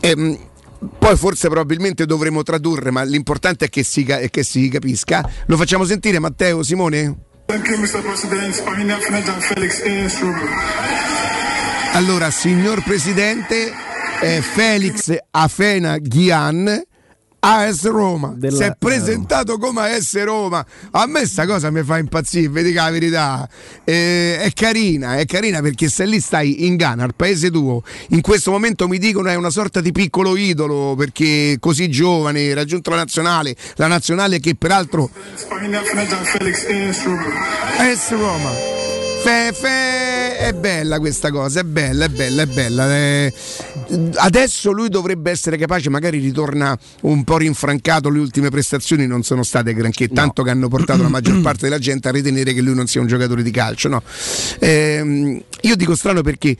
Ehm, 0.01 0.38
poi 0.97 1.15
forse 1.15 1.47
probabilmente 1.47 2.07
dovremo 2.07 2.41
tradurre, 2.41 2.89
ma 2.89 3.03
l'importante 3.03 3.65
è 3.65 3.69
che 3.69 3.84
si, 3.84 4.03
è 4.03 4.31
che 4.31 4.43
si 4.43 4.67
capisca. 4.67 5.27
Lo 5.45 5.55
facciamo 5.55 5.86
sentire 5.86 6.17
Matteo, 6.17 6.63
Simone? 6.63 7.15
Thank 7.45 7.67
you, 7.67 7.77
Mr. 7.77 8.01
President. 8.01 8.63
Pagina 8.63 8.97
Fnejan 8.97 9.41
Felix 9.41 9.79
AS 9.81 10.19
Rubio. 10.21 11.11
Allora, 11.93 12.32
signor 12.32 12.84
Presidente, 12.84 13.71
eh, 14.21 14.41
Felix 14.41 15.13
Afena 15.32 15.97
Ghian. 15.97 16.84
AS 17.43 17.88
Roma 17.89 18.36
Della- 18.38 18.56
si 18.56 18.62
è 18.62 18.75
presentato 18.77 19.58
come 19.58 19.95
AS 19.95 20.23
Roma 20.23 20.63
a 20.91 21.08
me 21.08 21.25
sta 21.25 21.47
cosa 21.47 21.71
mi 21.71 21.82
fa 21.82 21.97
impazzire 21.97 22.49
vi 22.49 22.71
la 22.71 22.91
verità 22.91 23.49
Eh, 23.84 24.38
è 24.39 24.51
carina 24.54 25.17
è 25.17 25.25
carina 25.25 25.60
perché 25.60 25.89
se 25.89 26.06
lì 26.06 26.19
stai 26.19 26.67
in 26.67 26.75
Ghana 26.75 27.04
al 27.04 27.15
paese 27.15 27.49
tuo 27.49 27.82
in 28.10 28.21
questo 28.21 28.51
momento 28.51 28.88
mi 28.88 28.99
dicono 28.99 29.30
è 29.30 29.34
una 29.34 29.49
sorta 29.49 29.82
di 29.82 29.91
piccolo 29.91 30.36
idolo 30.38 30.93
perché 30.95 31.58
così 31.60 31.89
giovane 31.89 32.54
raggiunto 32.54 32.91
la 32.91 32.97
nazionale 32.97 33.56
la 33.77 33.88
nazionale 33.88 34.39
che 34.39 34.54
peraltro. 34.54 35.10
AS 37.80 38.12
Roma. 38.12 38.51
Fe, 39.23 39.51
fe, 39.54 40.11
è 40.41 40.54
bella 40.54 40.99
questa 40.99 41.30
cosa, 41.30 41.60
è 41.60 41.63
bella, 41.63 42.06
è 42.06 42.10
bella, 42.10 42.41
è 42.41 42.45
bella. 42.47 42.95
Eh, 42.95 43.34
adesso 44.15 44.71
lui 44.71 44.89
dovrebbe 44.89 45.30
essere 45.30 45.56
capace, 45.56 45.89
magari 45.91 46.17
ritorna 46.17 46.77
un 47.01 47.23
po' 47.23 47.38
rinfrancato, 47.38 48.10
le 48.10 48.19
ultime 48.19 48.49
prestazioni 48.49 49.06
non 49.06 49.21
sono 49.21 49.43
state 49.43 49.73
granché, 49.75 50.08
tanto 50.10 50.41
che 50.41 50.49
hanno 50.49 50.67
portato 50.67 51.04
la 51.04 51.10
maggior 51.10 51.41
parte 51.41 51.62
della 51.63 51.77
gente 51.77 52.08
a 52.08 52.12
ritenere 52.12 52.54
che 52.54 52.62
lui 52.62 52.73
non 52.73 52.88
sia 52.88 53.01
un 53.01 53.08
giocatore 53.08 53.43
di 53.43 53.51
calcio. 53.51 53.88
No? 53.88 54.01
Ehm, 54.60 55.43
io 55.62 55.75
dico 55.75 55.95
strano 55.95 56.21
perché 56.21 56.58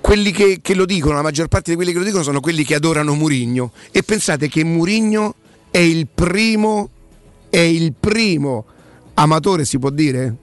quelli 0.00 0.30
che, 0.30 0.60
che 0.62 0.74
lo 0.74 0.84
dicono, 0.84 1.16
la 1.16 1.22
maggior 1.22 1.48
parte 1.48 1.70
di 1.70 1.76
quelli 1.76 1.90
che 1.90 1.98
lo 1.98 2.04
dicono 2.04 2.22
sono 2.22 2.38
quelli 2.38 2.64
che 2.64 2.76
adorano 2.76 3.14
Murigno. 3.14 3.72
E 3.90 4.04
pensate 4.04 4.48
che 4.48 4.62
Murigno 4.62 5.34
è 5.72 5.78
il 5.78 6.06
primo, 6.12 6.90
è 7.50 7.58
il 7.58 7.92
primo 7.98 8.66
amatore, 9.14 9.64
si 9.64 9.80
può 9.80 9.90
dire? 9.90 10.36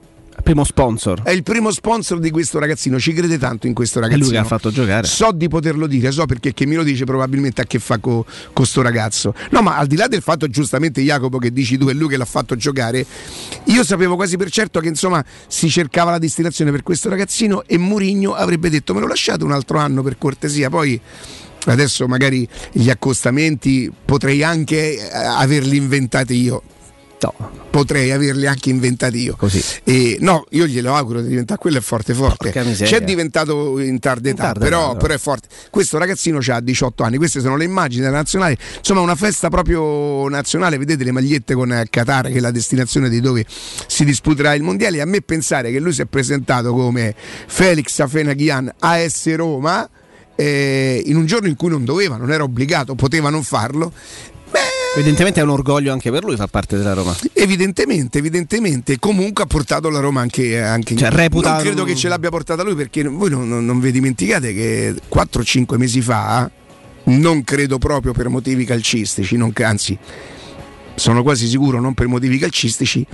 Primo 0.44 0.62
sponsor. 0.62 1.22
È 1.22 1.30
il 1.30 1.42
primo 1.42 1.70
sponsor 1.70 2.18
di 2.18 2.30
questo 2.30 2.58
ragazzino, 2.58 3.00
ci 3.00 3.14
crede 3.14 3.38
tanto 3.38 3.66
in 3.66 3.72
questo 3.72 3.98
È 3.98 4.02
ragazzino. 4.02 4.26
lui 4.26 4.34
che 4.34 4.40
ha 4.42 4.44
fatto 4.44 4.70
giocare. 4.70 5.06
So 5.06 5.32
di 5.32 5.48
poterlo 5.48 5.86
dire, 5.86 6.12
so 6.12 6.26
perché 6.26 6.52
chi 6.52 6.66
me 6.66 6.74
lo 6.76 6.82
dice 6.82 7.06
probabilmente 7.06 7.62
ha 7.62 7.64
a 7.64 7.66
che 7.66 7.78
fa 7.78 7.96
con 7.96 8.22
questo 8.52 8.82
ragazzo. 8.82 9.34
No, 9.52 9.62
ma 9.62 9.78
al 9.78 9.86
di 9.86 9.96
là 9.96 10.06
del 10.06 10.20
fatto, 10.20 10.46
giustamente, 10.46 11.00
Jacopo, 11.00 11.38
che 11.38 11.50
dici 11.50 11.78
tu 11.78 11.86
è 11.86 11.94
lui 11.94 12.08
che 12.08 12.18
l'ha 12.18 12.26
fatto 12.26 12.56
giocare, 12.56 13.06
io 13.64 13.84
sapevo 13.84 14.16
quasi 14.16 14.36
per 14.36 14.50
certo 14.50 14.80
che 14.80 14.88
insomma 14.88 15.24
si 15.46 15.70
cercava 15.70 16.10
la 16.10 16.18
destinazione 16.18 16.70
per 16.70 16.82
questo 16.82 17.08
ragazzino 17.08 17.62
e 17.64 17.78
Murigno 17.78 18.34
avrebbe 18.34 18.68
detto 18.68 18.92
me 18.92 19.00
lo 19.00 19.06
lasciate 19.06 19.44
un 19.44 19.52
altro 19.52 19.78
anno 19.78 20.02
per 20.02 20.18
cortesia, 20.18 20.68
poi. 20.68 21.00
Adesso 21.66 22.06
magari 22.06 22.46
gli 22.70 22.90
accostamenti 22.90 23.90
potrei 24.04 24.42
anche 24.42 24.98
eh, 24.98 25.16
averli 25.16 25.78
inventati 25.78 26.34
io. 26.38 26.62
No. 27.20 27.62
Potrei 27.70 28.12
averli 28.12 28.46
anche 28.46 28.70
inventati 28.70 29.18
io. 29.18 29.34
Così. 29.36 29.62
E, 29.82 30.18
no, 30.20 30.44
io 30.50 30.66
glielo 30.66 30.94
auguro 30.94 31.22
di 31.22 31.28
diventare 31.28 31.58
quello 31.58 31.78
è 31.78 31.80
forte 31.80 32.14
forte. 32.14 32.50
C'è 32.52 33.00
diventato 33.00 33.80
in 33.80 33.98
tarda 33.98 34.28
età, 34.28 34.42
tarda 34.44 34.64
però, 34.64 34.90
età, 34.90 34.98
però 34.98 35.14
è 35.14 35.18
forte. 35.18 35.48
Questo 35.70 35.98
ragazzino 35.98 36.38
ha 36.46 36.60
18 36.60 37.02
anni, 37.02 37.16
queste 37.16 37.40
sono 37.40 37.56
le 37.56 37.64
immagini 37.64 38.02
della 38.02 38.16
nazionale. 38.16 38.58
Insomma, 38.76 39.00
una 39.00 39.16
festa 39.16 39.48
proprio 39.48 40.28
nazionale. 40.28 40.78
Vedete 40.78 41.02
le 41.02 41.12
magliette 41.12 41.54
con 41.54 41.82
Qatar, 41.88 42.28
che 42.28 42.34
è 42.34 42.40
la 42.40 42.50
destinazione 42.50 43.08
di 43.08 43.20
dove 43.20 43.44
si 43.48 44.04
disputerà 44.04 44.54
il 44.54 44.62
mondiale. 44.62 45.00
A 45.00 45.06
me 45.06 45.20
pensare 45.22 45.72
che 45.72 45.80
lui 45.80 45.92
si 45.92 46.02
è 46.02 46.06
presentato 46.06 46.72
come 46.72 47.14
Felix 47.46 47.98
Afenaghian 47.98 48.72
AS 48.78 49.34
Roma. 49.34 49.88
eh, 50.36 51.00
in 51.06 51.16
un 51.16 51.26
giorno 51.26 51.48
in 51.48 51.56
cui 51.56 51.68
non 51.68 51.84
doveva, 51.84 52.16
non 52.16 52.32
era 52.32 52.42
obbligato, 52.42 52.94
poteva 52.94 53.30
non 53.30 53.42
farlo. 53.42 53.92
Evidentemente 54.96 55.40
è 55.40 55.42
un 55.42 55.48
orgoglio 55.50 55.92
anche 55.92 56.10
per 56.12 56.22
lui 56.22 56.36
far 56.36 56.46
parte 56.48 56.76
della 56.76 56.92
Roma. 56.92 57.14
Evidentemente, 57.32 58.18
evidentemente, 58.18 58.98
comunque 59.00 59.42
ha 59.42 59.46
portato 59.46 59.88
la 59.90 59.98
Roma 59.98 60.20
anche, 60.20 60.60
anche 60.60 60.92
in 60.92 60.98
Cioè, 61.00 61.10
reputa- 61.10 61.54
Non 61.54 61.62
credo 61.62 61.82
che 61.84 61.96
ce 61.96 62.08
l'abbia 62.08 62.30
portata 62.30 62.62
lui 62.62 62.74
perché 62.76 63.02
voi 63.02 63.28
non, 63.28 63.48
non- 63.48 63.64
non 63.64 63.80
vi 63.80 63.90
dimenticate 63.90 64.54
che 64.54 64.94
4-5 65.08 65.76
mesi 65.78 66.00
fa, 66.00 66.48
non 67.06 67.42
credo 67.42 67.78
proprio 67.78 68.12
per 68.12 68.28
motivi 68.28 68.64
calcistici, 68.64 69.36
non- 69.36 69.52
anzi, 69.62 69.98
sono 70.94 71.22
quasi 71.22 71.46
sicuro 71.46 71.80
non 71.80 71.94
per 71.94 72.06
motivi 72.06 72.38
calcistici, 72.38 73.04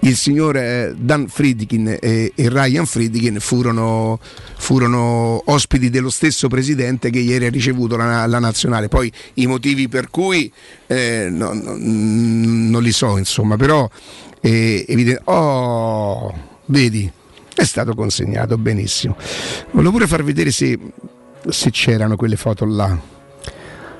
il 0.00 0.16
signor 0.16 0.56
eh, 0.56 0.94
Dan 0.96 1.28
Friedkin 1.28 1.98
e, 2.00 2.32
e 2.34 2.48
Ryan 2.48 2.86
Friedkin 2.86 3.38
furono, 3.40 4.18
furono, 4.56 5.42
ospiti 5.46 5.90
dello 5.90 6.10
stesso 6.10 6.48
presidente 6.48 7.10
che 7.10 7.18
ieri 7.18 7.46
ha 7.46 7.50
ricevuto 7.50 7.96
la, 7.96 8.26
la 8.26 8.38
nazionale. 8.38 8.88
Poi 8.88 9.10
i 9.34 9.46
motivi 9.46 9.88
per 9.88 10.10
cui 10.10 10.50
eh, 10.86 11.28
no, 11.30 11.52
no, 11.52 11.76
non 11.76 12.82
li 12.82 12.92
so, 12.92 13.18
insomma, 13.18 13.56
però 13.56 13.88
è 14.40 14.84
evidente. 14.86 15.22
Oh, 15.24 16.34
vedi, 16.66 17.10
è 17.54 17.64
stato 17.64 17.94
consegnato 17.94 18.56
benissimo. 18.58 19.16
Volevo 19.72 19.92
pure 19.92 20.06
far 20.06 20.22
vedere 20.22 20.50
se, 20.50 20.78
se 21.48 21.70
c'erano 21.70 22.16
quelle 22.16 22.36
foto 22.36 22.64
là. 22.64 23.14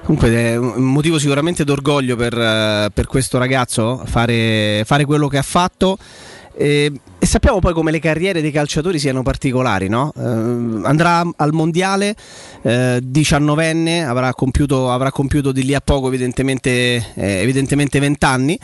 Comunque 0.06 0.30
è 0.30 0.56
un 0.56 0.84
motivo 0.84 1.18
sicuramente 1.18 1.64
d'orgoglio 1.64 2.14
per, 2.14 2.32
eh, 2.32 2.90
per 2.94 3.08
questo 3.08 3.38
ragazzo 3.38 4.04
fare, 4.06 4.84
fare, 4.84 5.04
quello 5.04 5.26
che 5.26 5.36
ha 5.36 5.42
fatto. 5.42 5.98
E, 6.54 6.92
e, 7.18 7.26
sappiamo 7.26 7.58
poi 7.58 7.72
come 7.72 7.90
le 7.90 7.98
carriere 7.98 8.40
dei 8.40 8.52
calciatori 8.52 9.00
siano 9.00 9.24
particolari, 9.24 9.88
no? 9.88 10.12
eh, 10.16 10.22
andrà 10.22 11.28
al 11.36 11.52
mondiale, 11.52 12.14
eh, 12.62 13.02
19enne, 13.04 14.06
avrà 14.06 14.32
compiuto, 14.32 14.92
avrà 14.92 15.10
compiuto, 15.10 15.50
di 15.50 15.64
lì 15.64 15.74
a 15.74 15.80
poco 15.80 16.06
evidentemente, 16.06 16.70
eh, 17.14 17.40
evidentemente 17.40 17.98
20 17.98 18.24
anni. 18.24 18.56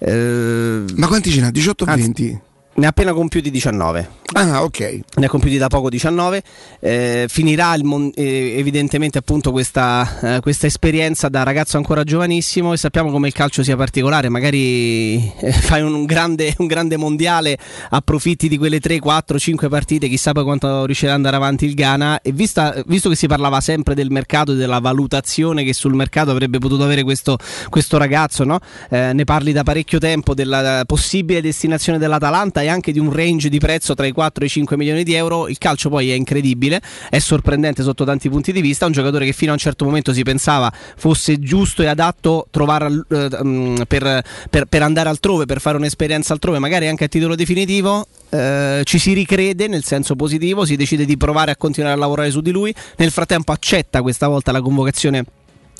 Eh, 0.00 0.82
Ma 0.96 1.06
quanti 1.06 1.30
ce 1.30 1.40
n'ha? 1.42 1.52
18 1.52 1.84
o 1.84 1.94
20? 1.94 2.40
Ne 2.74 2.86
ha 2.86 2.88
appena 2.88 3.12
compiuti 3.12 3.52
19. 3.52 4.17
Ah, 4.34 4.62
ok. 4.62 5.00
Ne 5.16 5.26
ha 5.26 5.28
compiuti 5.28 5.56
da 5.56 5.68
poco 5.68 5.88
19. 5.88 6.42
Eh, 6.80 7.26
finirà 7.28 7.74
mon- 7.82 8.12
eh, 8.14 8.58
evidentemente 8.58 9.16
appunto 9.16 9.52
questa, 9.52 10.36
eh, 10.36 10.40
questa, 10.40 10.66
esperienza 10.66 11.30
da 11.30 11.42
ragazzo 11.44 11.78
ancora 11.78 12.04
giovanissimo 12.04 12.74
e 12.74 12.76
sappiamo 12.76 13.10
come 13.10 13.28
il 13.28 13.32
calcio 13.32 13.62
sia 13.62 13.74
particolare. 13.74 14.28
Magari 14.28 15.32
eh, 15.40 15.52
fai 15.52 15.80
un 15.80 16.04
grande, 16.04 16.54
un 16.58 16.66
grande, 16.66 16.98
mondiale, 16.98 17.56
approfitti 17.88 18.48
di 18.48 18.58
quelle 18.58 18.80
3, 18.80 18.98
4, 18.98 19.38
5 19.38 19.68
partite, 19.70 20.08
chissà 20.08 20.32
poi 20.32 20.44
quanto 20.44 20.84
riuscirà 20.84 21.12
ad 21.12 21.16
andare 21.16 21.36
avanti 21.36 21.64
il 21.64 21.72
Ghana. 21.72 22.20
E 22.20 22.30
vista, 22.32 22.82
visto 22.86 23.08
che 23.08 23.16
si 23.16 23.26
parlava 23.26 23.60
sempre 23.62 23.94
del 23.94 24.10
mercato 24.10 24.52
e 24.52 24.56
della 24.56 24.78
valutazione 24.78 25.64
che 25.64 25.72
sul 25.72 25.94
mercato 25.94 26.30
avrebbe 26.30 26.58
potuto 26.58 26.84
avere 26.84 27.02
questo, 27.02 27.38
questo 27.70 27.96
ragazzo, 27.96 28.44
no? 28.44 28.58
Eh, 28.90 29.14
ne 29.14 29.24
parli 29.24 29.52
da 29.52 29.62
parecchio 29.62 29.98
tempo 29.98 30.34
della 30.34 30.82
possibile 30.86 31.40
destinazione 31.40 31.98
dell'Atalanta 31.98 32.60
anche 32.68 32.92
di 32.92 32.98
un 32.98 33.10
range 33.12 33.48
di 33.48 33.58
prezzo 33.58 33.94
tra 33.94 34.06
i 34.06 34.12
4 34.18 34.42
e 34.42 34.46
i 34.48 34.50
5 34.50 34.76
milioni 34.76 35.04
di 35.04 35.14
euro. 35.14 35.46
Il 35.46 35.58
calcio 35.58 35.88
poi 35.88 36.10
è 36.10 36.14
incredibile, 36.14 36.82
è 37.08 37.20
sorprendente 37.20 37.84
sotto 37.84 38.04
tanti 38.04 38.28
punti 38.28 38.50
di 38.50 38.60
vista. 38.60 38.84
Un 38.84 38.90
giocatore 38.90 39.24
che 39.24 39.32
fino 39.32 39.52
a 39.52 39.54
un 39.54 39.60
certo 39.60 39.84
momento 39.84 40.12
si 40.12 40.24
pensava 40.24 40.72
fosse 40.96 41.38
giusto 41.38 41.82
e 41.82 41.86
adatto 41.86 42.48
trovare, 42.50 43.04
eh, 43.08 43.84
per, 43.86 44.22
per, 44.50 44.64
per, 44.64 44.82
andare 44.82 45.08
altrove, 45.08 45.46
per 45.46 45.60
fare 45.60 45.76
un'esperienza 45.76 46.32
altrove, 46.32 46.58
magari 46.58 46.88
anche 46.88 47.04
a 47.04 47.08
titolo 47.08 47.36
definitivo. 47.36 48.08
Eh, 48.30 48.80
ci 48.82 48.98
si 48.98 49.12
ricrede 49.12 49.68
nel 49.68 49.84
senso 49.84 50.16
positivo, 50.16 50.64
si 50.64 50.74
decide 50.74 51.04
di 51.04 51.16
provare 51.16 51.52
a 51.52 51.56
continuare 51.56 51.94
a 51.94 51.98
lavorare 51.98 52.32
su 52.32 52.40
di 52.40 52.50
lui. 52.50 52.74
Nel 52.96 53.12
frattempo 53.12 53.52
accetta 53.52 54.02
questa 54.02 54.26
volta 54.26 54.50
la 54.50 54.60
convocazione 54.60 55.24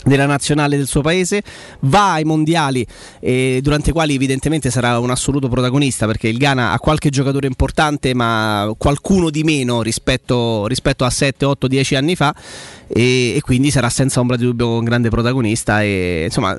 della 0.08 0.26
nazionale 0.26 0.76
del 0.76 0.86
suo 0.86 1.00
paese, 1.00 1.42
va 1.80 2.14
ai 2.14 2.24
mondiali 2.24 2.86
eh, 3.20 3.60
durante 3.62 3.90
i 3.90 3.92
quali 3.92 4.14
evidentemente 4.14 4.70
sarà 4.70 4.98
un 4.98 5.10
assoluto 5.10 5.48
protagonista 5.48 6.06
perché 6.06 6.28
il 6.28 6.38
Ghana 6.38 6.72
ha 6.72 6.78
qualche 6.78 7.10
giocatore 7.10 7.46
importante 7.46 8.14
ma 8.14 8.72
qualcuno 8.76 9.30
di 9.30 9.44
meno 9.44 9.82
rispetto, 9.82 10.66
rispetto 10.66 11.04
a 11.04 11.10
7, 11.10 11.44
8, 11.44 11.68
10 11.68 11.94
anni 11.94 12.16
fa 12.16 12.34
e, 12.88 13.34
e, 13.36 13.40
quindi 13.42 13.70
sarà 13.70 13.90
senza 13.90 14.20
ombra 14.20 14.36
di 14.36 14.44
dubbio 14.44 14.78
un 14.78 14.84
grande 14.84 15.10
protagonista 15.10 15.82
e 15.82 16.24
insomma 16.24 16.56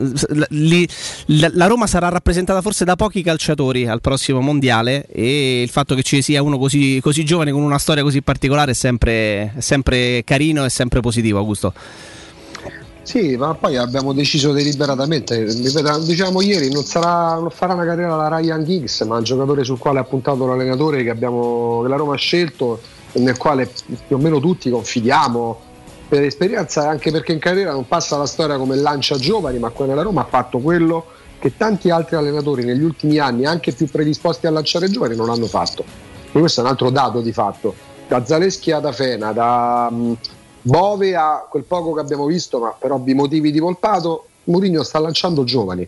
li, 0.49 0.87
la, 1.27 1.49
la, 1.53 1.65
Roma 1.65 1.87
sarà 1.87 2.07
rappresentata 2.09 2.61
forse 2.61 2.85
da 2.85 2.95
pochi 2.95 3.23
calciatori 3.23 3.87
al 3.87 3.99
prossimo 3.99 4.39
mondiale 4.39 5.07
e 5.07 5.63
il 5.63 5.69
fatto 5.69 5.95
che 5.95 6.03
ci 6.03 6.21
sia 6.21 6.43
uno 6.43 6.59
così, 6.59 6.99
così 7.01 7.25
giovane 7.25 7.51
con 7.51 7.63
una 7.63 7.79
storia 7.79 8.03
così 8.03 8.21
particolare 8.21 8.71
è 8.71 8.75
sempre, 8.75 9.53
è 9.55 9.59
sempre 9.59 10.23
carino 10.23 10.65
e 10.65 10.69
sempre 10.69 10.99
positivo 10.99 11.39
Augusto. 11.39 11.73
Sì, 13.09 13.35
ma 13.37 13.55
poi 13.55 13.75
abbiamo 13.75 14.13
deciso 14.13 14.51
deliberatamente, 14.51 15.43
diciamo 15.43 16.41
ieri, 16.41 16.71
non, 16.71 16.83
sarà, 16.83 17.39
non 17.39 17.49
farà 17.49 17.73
una 17.73 17.83
carriera 17.83 18.15
la 18.15 18.37
Ryan 18.37 18.63
Giggs, 18.63 19.01
ma 19.01 19.17
un 19.17 19.23
giocatore 19.23 19.63
sul 19.63 19.79
quale 19.79 19.97
ha 19.97 20.03
puntato 20.03 20.45
l'allenatore 20.45 21.01
che, 21.01 21.09
abbiamo, 21.09 21.81
che 21.81 21.87
la 21.87 21.95
Roma 21.95 22.13
ha 22.13 22.17
scelto 22.17 22.79
e 23.11 23.19
nel 23.19 23.35
quale 23.35 23.67
più 24.05 24.15
o 24.15 24.19
meno 24.19 24.39
tutti 24.39 24.69
confidiamo 24.69 25.59
per 26.07 26.21
esperienza, 26.21 26.87
anche 26.87 27.09
perché 27.09 27.31
in 27.31 27.39
carriera 27.39 27.71
non 27.71 27.87
passa 27.87 28.15
la 28.15 28.27
storia 28.27 28.59
come 28.59 28.75
lancia 28.75 29.17
giovani, 29.17 29.57
ma 29.57 29.69
qua 29.69 29.87
nella 29.87 30.03
Roma 30.03 30.21
ha 30.21 30.27
fatto 30.29 30.59
quello 30.59 31.05
che 31.39 31.57
tanti 31.57 31.89
altri 31.89 32.15
allenatori 32.15 32.63
negli 32.63 32.83
ultimi 32.83 33.17
anni, 33.17 33.43
anche 33.43 33.71
più 33.71 33.87
predisposti 33.89 34.45
a 34.45 34.51
lanciare 34.51 34.87
giovani, 34.87 35.15
non 35.15 35.31
hanno 35.31 35.47
fatto. 35.47 35.83
E 36.31 36.39
questo 36.39 36.61
è 36.61 36.63
un 36.63 36.69
altro 36.69 36.91
dato 36.91 37.21
di 37.21 37.33
fatto. 37.33 37.73
Da 38.07 38.23
Zaleschi 38.23 38.71
ad 38.71 38.85
Afena, 38.85 39.31
da 39.31 39.91
Bove 40.61 41.15
ha 41.15 41.47
quel 41.49 41.63
poco 41.63 41.93
che 41.93 42.01
abbiamo 42.01 42.25
visto, 42.25 42.59
ma 42.59 42.75
per 42.77 42.91
ovvi 42.91 43.13
motivi 43.13 43.51
di 43.51 43.59
Volpato, 43.59 44.25
Mourinho 44.45 44.83
sta 44.83 44.99
lanciando 44.99 45.43
giovani 45.43 45.87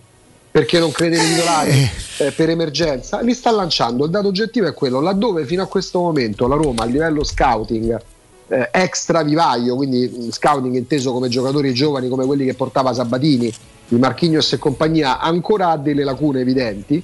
perché 0.52 0.80
non 0.80 0.92
crede 0.92 1.16
nei 1.16 1.34
titolari 1.34 1.70
eh. 1.70 2.26
eh, 2.26 2.32
per 2.32 2.50
emergenza, 2.50 3.22
li 3.22 3.34
sta 3.34 3.52
lanciando. 3.52 4.04
Il 4.04 4.12
dato 4.12 4.28
oggettivo 4.28 4.68
è 4.68 4.74
quello, 4.74 5.00
laddove 5.00 5.46
fino 5.46 5.64
a 5.64 5.68
questo 5.68 6.00
momento 6.00 6.46
la 6.46 6.56
Roma 6.56 6.84
a 6.84 6.86
livello 6.86 7.24
scouting 7.24 8.02
eh, 8.50 8.70
extra 8.74 9.24
vivaio, 9.24 9.76
quindi 9.76 10.12
mm, 10.14 10.30
scouting 10.30 10.76
inteso 10.76 11.14
come 11.14 11.30
giocatori 11.30 11.74
giovani 11.74 12.10
come 12.10 12.26
quelli 12.26 12.46
che 12.46 12.54
portava 12.54 12.94
Sabatini, 12.94 13.52
di 13.88 13.98
Marchignos 13.98 14.52
e 14.52 14.58
compagnia, 14.58 15.20
ancora 15.20 15.70
ha 15.70 15.78
delle 15.78 16.04
lacune 16.04 16.42
evidenti, 16.42 17.02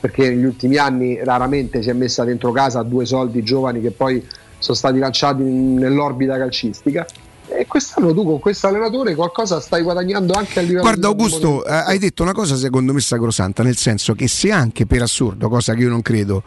perché 0.00 0.30
negli 0.30 0.44
ultimi 0.44 0.78
anni 0.78 1.22
raramente 1.22 1.82
si 1.82 1.90
è 1.90 1.92
messa 1.92 2.24
dentro 2.24 2.50
casa 2.50 2.82
due 2.82 3.04
soldi 3.04 3.42
giovani 3.42 3.82
che 3.82 3.90
poi 3.90 4.26
sono 4.58 4.76
stati 4.76 4.98
lanciati 4.98 5.42
nell'orbita 5.42 6.36
calcistica. 6.38 7.06
E 7.48 7.66
quest'anno 7.66 8.12
tu 8.12 8.24
con 8.24 8.40
questo 8.40 8.66
allenatore 8.66 9.14
qualcosa 9.14 9.60
stai 9.60 9.82
guadagnando 9.82 10.32
anche 10.34 10.58
a 10.58 10.62
livello 10.62 10.80
Guarda 10.80 11.06
Augusto, 11.06 11.64
eh, 11.64 11.72
hai 11.72 11.98
detto 11.98 12.22
una 12.22 12.32
cosa 12.32 12.56
secondo 12.56 12.92
me 12.92 13.00
sacrosanta, 13.00 13.62
nel 13.62 13.76
senso 13.76 14.14
che 14.14 14.28
se 14.28 14.50
anche 14.50 14.86
per 14.86 15.02
assurdo, 15.02 15.48
cosa 15.48 15.74
che 15.74 15.82
io 15.82 15.88
non 15.88 16.02
credo, 16.02 16.42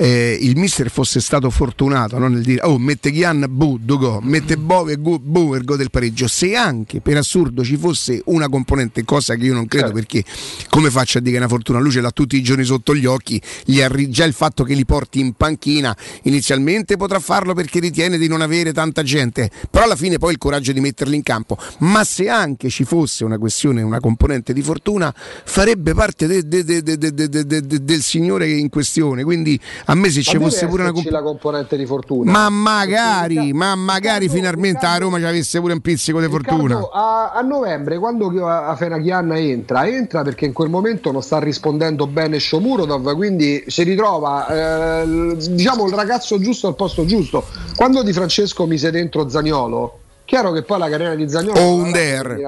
eh, 0.00 0.38
il 0.40 0.56
mister 0.56 0.90
fosse 0.90 1.20
stato 1.20 1.50
fortunato 1.50 2.16
no? 2.16 2.28
nel 2.28 2.42
dire 2.42 2.62
oh 2.64 2.78
mette 2.78 3.10
Ghian, 3.10 3.44
bu, 3.50 3.78
mette 4.22 4.56
Bove, 4.56 4.96
gu, 4.96 5.18
bu, 5.18 5.54
ergo 5.54 5.76
del 5.76 5.90
pareggio 5.90 6.26
se 6.26 6.56
anche 6.56 7.02
per 7.02 7.18
assurdo 7.18 7.62
ci 7.62 7.76
fosse 7.76 8.22
una 8.26 8.48
componente, 8.48 9.04
cosa 9.04 9.34
che 9.34 9.44
io 9.44 9.52
non 9.52 9.66
credo 9.66 9.88
certo. 9.88 10.00
perché 10.00 10.24
come 10.70 10.90
faccio 10.90 11.18
a 11.18 11.20
dire 11.20 11.32
che 11.32 11.36
è 11.36 11.44
una 11.44 11.50
fortuna 11.50 11.80
lui 11.80 11.90
ce 11.90 12.00
l'ha 12.00 12.10
tutti 12.12 12.36
i 12.36 12.42
giorni 12.42 12.64
sotto 12.64 12.94
gli 12.94 13.04
occhi 13.04 13.40
gli 13.66 13.82
arri- 13.82 14.08
già 14.08 14.24
il 14.24 14.32
fatto 14.32 14.64
che 14.64 14.72
li 14.72 14.86
porti 14.86 15.20
in 15.20 15.34
panchina 15.34 15.94
inizialmente 16.22 16.96
potrà 16.96 17.18
farlo 17.18 17.52
perché 17.52 17.78
ritiene 17.78 18.16
di 18.16 18.26
non 18.26 18.40
avere 18.40 18.72
tanta 18.72 19.02
gente 19.02 19.50
però 19.70 19.84
alla 19.84 19.96
fine 19.96 20.16
poi 20.16 20.32
il 20.32 20.38
coraggio 20.40 20.72
di 20.72 20.80
metterli 20.80 21.14
in 21.14 21.22
campo 21.22 21.56
ma 21.78 22.02
se 22.02 22.28
anche 22.28 22.68
ci 22.68 22.84
fosse 22.84 23.24
una 23.24 23.38
questione, 23.38 23.82
una 23.82 24.00
componente 24.00 24.52
di 24.52 24.62
fortuna 24.62 25.14
farebbe 25.14 25.94
parte 25.94 26.26
de- 26.26 26.48
de- 26.48 26.64
de- 26.64 27.84
del 27.84 28.02
signore 28.02 28.50
in 28.50 28.68
questione 28.68 29.22
quindi 29.22 29.60
a 29.84 29.94
me 29.94 30.10
se 30.10 30.22
ci 30.22 30.36
fosse 30.36 30.66
pure 30.66 30.82
una 30.82 30.92
comp- 30.92 31.08
componente 31.22 31.76
di 31.76 31.86
fortuna. 31.86 32.30
Ma 32.30 32.48
magari, 32.48 33.52
ma 33.52 33.74
magari 33.74 34.20
Riccardo, 34.26 34.34
finalmente 34.34 34.78
Riccardo, 34.80 34.96
a 34.96 35.08
Roma 35.08 35.18
ci 35.18 35.24
avesse 35.24 35.60
pure 35.60 35.72
un 35.72 35.80
pizzico 35.80 36.20
di 36.20 36.28
fortuna. 36.28 36.88
A, 36.92 37.32
a, 37.32 37.40
novembre, 37.42 37.98
quando 37.98 38.46
a 38.46 38.74
Fenachianna 38.76 39.38
entra, 39.38 39.86
entra 39.86 40.22
perché 40.22 40.46
in 40.46 40.52
quel 40.52 40.68
momento 40.68 41.12
non 41.12 41.22
sta 41.22 41.38
rispondendo 41.38 42.06
bene 42.06 42.38
Shomurodov, 42.38 43.14
quindi 43.14 43.64
si 43.66 43.82
ritrova 43.82 45.02
eh, 45.02 45.36
diciamo 45.50 45.86
il 45.86 45.92
ragazzo 45.92 46.38
giusto 46.38 46.66
al 46.68 46.74
posto 46.74 47.04
giusto. 47.04 47.44
Quando 47.76 48.02
Di 48.02 48.12
Francesco 48.12 48.66
mise 48.66 48.90
dentro 48.90 49.28
Zagnolo, 49.28 49.98
chiaro 50.30 50.52
che 50.52 50.62
poi 50.62 50.78
la 50.78 50.88
carriera 50.88 51.16
di 51.16 51.28
Zagnolo 51.28 51.58
o 51.58 51.74
un 51.74 51.90
der. 51.90 52.38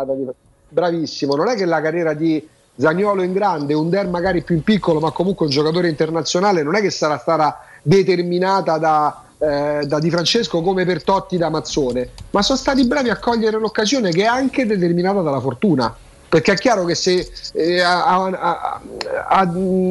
Bravissimo, 0.69 1.35
non 1.35 1.49
è 1.49 1.57
che 1.57 1.65
la 1.65 1.81
carriera 1.81 2.15
di 2.15 2.49
Zagnolo 2.77 3.23
in 3.23 3.33
grande, 3.33 3.75
un 3.75 3.91
Der 3.91 4.07
magari 4.07 4.43
più 4.43 4.55
in 4.55 4.63
piccolo, 4.63 5.01
ma 5.01 5.11
comunque 5.11 5.47
un 5.47 5.51
giocatore 5.51 5.89
internazionale, 5.89 6.63
non 6.63 6.77
è 6.77 6.81
che 6.81 6.91
sarà 6.91 7.19
stata 7.19 7.59
determinata 7.83 8.79
da, 8.79 9.25
eh, 9.37 9.85
da 9.85 9.99
Di 9.99 10.11
Francesco 10.11 10.63
come 10.63 10.85
per 10.85 11.03
Totti 11.03 11.37
da 11.37 11.51
Mazzone, 11.51 12.11
ma 12.31 12.41
sono 12.41 12.57
stati 12.57 12.87
bravi 12.87 13.11
a 13.11 13.19
cogliere 13.19 13.59
l'occasione 13.59 14.13
che 14.13 14.23
è 14.23 14.27
anche 14.27 14.65
determinata 14.65 15.21
dalla 15.21 15.41
fortuna. 15.41 15.93
Perché 16.29 16.53
è 16.53 16.57
chiaro 16.57 16.85
che 16.85 16.95
se 16.95 17.31
eh, 17.53 17.81
a, 17.81 18.05
a, 18.05 18.81
a, 19.29 19.41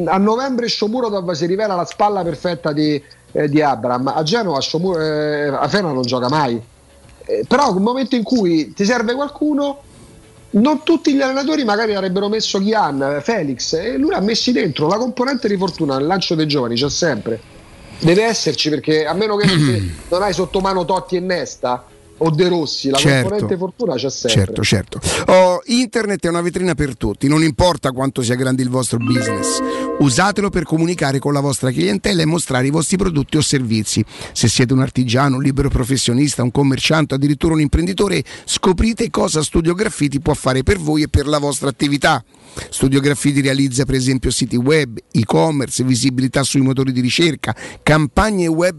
a, 0.06 0.18
novembre 0.18 0.66
Shomurodov 0.66 1.30
si 1.32 1.46
rivela 1.46 1.76
la 1.76 1.84
spalla 1.84 2.24
perfetta 2.24 2.72
di, 2.72 3.00
eh, 3.32 3.48
di 3.48 3.62
Abram, 3.62 4.08
a 4.08 4.22
Genova 4.24 4.60
Shomur, 4.60 5.00
eh, 5.00 5.48
a 5.48 5.68
Fena 5.68 5.92
non 5.92 6.02
gioca 6.02 6.28
mai. 6.28 6.60
Eh, 7.24 7.44
però 7.46 7.72
nel 7.72 7.82
momento 7.82 8.14
in 8.16 8.22
cui 8.22 8.72
ti 8.72 8.84
serve 8.84 9.14
qualcuno, 9.14 9.82
non 10.50 10.82
tutti 10.82 11.14
gli 11.14 11.20
allenatori 11.20 11.64
magari 11.64 11.94
avrebbero 11.94 12.28
messo 12.28 12.58
Ghian, 12.58 13.20
Felix, 13.22 13.72
e 13.74 13.96
lui 13.96 14.12
ha 14.12 14.20
messi 14.20 14.52
dentro 14.52 14.86
la 14.86 14.96
componente 14.96 15.48
di 15.48 15.56
fortuna 15.56 15.96
nel 15.96 16.06
lancio 16.06 16.34
dei 16.34 16.46
giovani, 16.46 16.74
c'è 16.74 16.90
sempre. 16.90 17.40
Deve 17.98 18.24
esserci 18.24 18.68
perché 18.68 19.06
a 19.06 19.14
meno 19.14 19.36
che 19.36 19.46
non 20.08 20.22
hai 20.22 20.32
sotto 20.32 20.60
mano 20.60 20.84
Totti 20.84 21.16
e 21.16 21.20
Nesta, 21.20 21.84
o 22.18 22.30
De 22.30 22.48
Rossi, 22.48 22.90
la 22.90 22.98
Certo. 22.98 23.28
componente 23.28 23.56
fortuna 23.56 23.94
c'è 23.94 24.10
sempre. 24.10 24.44
Certo, 24.44 24.62
certo. 24.62 25.00
Oh, 25.26 25.60
internet 25.66 26.24
è 26.24 26.28
una 26.28 26.40
vetrina 26.40 26.74
per 26.74 26.96
tutti, 26.96 27.28
non 27.28 27.42
importa 27.42 27.90
quanto 27.90 28.22
sia 28.22 28.34
grande 28.34 28.62
il 28.62 28.68
vostro 28.68 28.98
business. 28.98 29.60
Usatelo 29.98 30.50
per 30.50 30.64
comunicare 30.64 31.18
con 31.18 31.32
la 31.32 31.40
vostra 31.40 31.70
clientela 31.70 32.22
e 32.22 32.24
mostrare 32.26 32.66
i 32.66 32.70
vostri 32.70 32.96
prodotti 32.96 33.36
o 33.36 33.40
servizi. 33.40 34.04
Se 34.32 34.48
siete 34.48 34.72
un 34.72 34.80
artigiano, 34.80 35.36
un 35.36 35.42
libero 35.42 35.68
professionista, 35.68 36.42
un 36.42 36.50
commerciante, 36.50 37.14
addirittura 37.14 37.54
un 37.54 37.60
imprenditore, 37.60 38.22
scoprite 38.44 39.10
cosa 39.10 39.42
Studio 39.42 39.74
Graffiti 39.74 40.20
può 40.20 40.34
fare 40.34 40.62
per 40.62 40.78
voi 40.78 41.02
e 41.02 41.08
per 41.08 41.26
la 41.26 41.38
vostra 41.38 41.68
attività. 41.68 42.24
Studio 42.68 43.00
Graffiti 43.00 43.40
realizza 43.40 43.84
per 43.84 43.94
esempio 43.94 44.30
siti 44.30 44.56
web, 44.56 44.98
e-commerce, 45.10 45.82
visibilità 45.84 46.42
sui 46.42 46.60
motori 46.60 46.92
di 46.92 47.00
ricerca, 47.00 47.54
campagne 47.82 48.46
web 48.46 48.76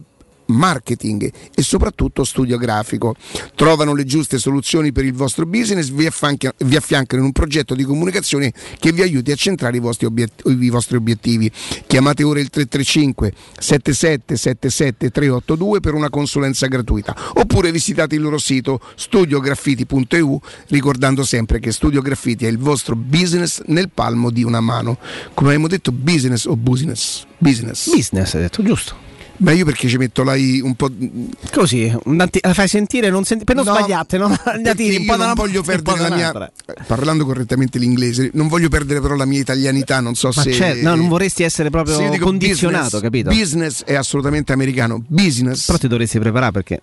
marketing 0.54 1.32
e 1.54 1.62
soprattutto 1.62 2.24
studio 2.24 2.58
grafico. 2.58 3.16
Trovano 3.56 3.94
le 3.94 4.06
giuste 4.06 4.38
soluzioni 4.38 4.92
per 4.92 5.06
il 5.06 5.14
vostro 5.14 5.46
business, 5.46 5.90
vi, 5.90 6.06
affianca- 6.06 6.54
vi 6.60 6.76
affiancano 6.76 7.22
in 7.22 7.28
un 7.28 7.34
progetto 7.34 7.76
di 7.76 7.84
comunicazione 7.84 8.54
che 8.80 8.92
vi 8.92 9.02
aiuti 9.02 9.32
a 9.32 9.36
centrare 9.36 9.78
i 9.78 9.80
vostri, 9.80 10.06
obiet- 10.06 10.44
i 10.46 10.70
vostri 10.70 10.96
obiettivi. 10.98 11.52
Chiamate 11.88 12.24
ora 12.24 12.40
il 12.40 12.50
335 12.50 13.34
7777 13.60 15.10
382 15.10 15.80
per 15.80 15.94
una 15.94 16.10
consulenza 16.10 16.68
gratuita 16.68 17.16
oppure 17.34 17.72
visitate 17.72 18.16
il 18.16 18.22
loro 18.22 18.38
sito 18.38 18.80
studiograffiti.eu 18.96 20.42
ricordando 20.68 21.24
sempre 21.24 21.60
che 21.60 21.72
Studio 21.72 22.02
Graffiti 22.02 22.46
è 22.46 22.50
il 22.50 22.58
vostro 22.58 22.96
business 22.96 23.62
nel 23.68 23.90
palmo 23.90 24.30
di 24.30 24.44
una 24.44 24.60
mano. 24.60 24.98
Come 25.34 25.50
abbiamo 25.50 25.68
detto 25.68 25.92
business 25.92 26.46
o 26.46 26.56
business? 26.56 27.26
Business. 27.38 27.94
Business, 27.94 28.34
hai 28.36 28.42
detto 28.42 28.64
giusto. 28.64 29.13
Ma 29.38 29.52
io 29.52 29.66
perché 29.66 29.88
ci 29.88 29.98
metto 29.98 30.24
la 30.24 30.36
I 30.36 30.62
un 30.62 30.76
po'. 30.76 30.90
Così, 31.52 31.92
la 32.06 32.54
fai 32.54 32.68
sentire 32.68 33.10
non 33.10 33.24
senti- 33.24 33.44
per 33.44 33.56
non 33.56 33.66
No, 33.66 33.74
sbagliate, 33.76 34.18
no? 34.18 34.36
Andati 34.46 34.96
un 35.00 35.06
po' 35.06 35.16
da 35.16 35.26
non 35.26 35.34
voglio 35.34 35.64
perdere 35.64 36.00
la 36.00 36.10
mia. 36.16 36.30
un'altra. 36.30 36.52
Parlando 36.86 37.26
correttamente 37.26 37.80
l'inglese, 37.80 38.30
non 38.34 38.48
voglio 38.48 38.70
perdere 38.70 39.02
però 39.02 39.16
la 39.16 39.26
mia 39.26 39.40
italianità. 39.40 40.00
Non 40.00 40.16
so 40.16 40.30
Ma 40.36 40.42
se. 40.44 40.52
certo, 40.54 40.88
no, 40.88 40.96
non 40.96 41.08
vorresti 41.08 41.44
essere 41.44 41.70
proprio 41.70 41.96
condizionato, 42.20 43.00
business, 43.00 43.02
capito? 43.02 43.30
Business 43.30 43.84
è 43.84 43.96
assolutamente 43.96 44.54
americano. 44.54 45.04
Business. 45.08 45.66
Però 45.66 45.78
ti 45.78 45.88
dovresti 45.88 46.20
preparare 46.20 46.52
perché 46.52 46.80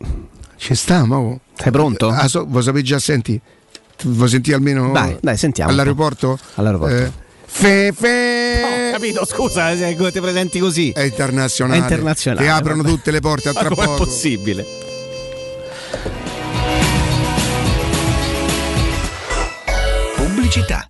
Ci 0.56 0.74
sta, 0.74 1.04
ma. 1.06 1.16
oh. 1.18 1.40
sei 1.54 1.70
pronto? 1.72 2.08
Ah, 2.08 2.26
so, 2.28 2.44
vuoi 2.46 2.62
sapere 2.62 2.82
già, 2.82 2.98
senti? 2.98 3.40
Vuoi 4.02 4.28
sentire 4.28 4.56
almeno. 4.56 4.90
Dai, 4.92 5.16
dai, 5.20 5.36
sentiamo. 5.36 5.70
All'aeroporto? 5.70 6.38
All'aeroporto. 6.56 6.94
Eh, 6.96 7.12
fe, 7.50 7.92
fe. 7.96 8.62
Ho 8.88 8.92
capito, 8.92 9.24
scusa, 9.26 9.76
se 9.76 9.94
ti 9.96 10.20
presenti 10.20 10.58
così. 10.58 10.90
È 10.92 11.02
internazionale. 11.02 11.78
È 11.78 11.82
internazionale, 11.82 12.46
Ti 12.46 12.52
aprono 12.52 12.82
vabbè. 12.82 12.94
tutte 12.94 13.10
le 13.10 13.20
porte 13.20 13.48
a 13.48 13.52
Ma 13.52 13.60
tra 13.60 13.68
com'è 13.68 13.84
poco. 13.84 14.04
possibile? 14.04 14.66
Pubblicità. 20.16 20.89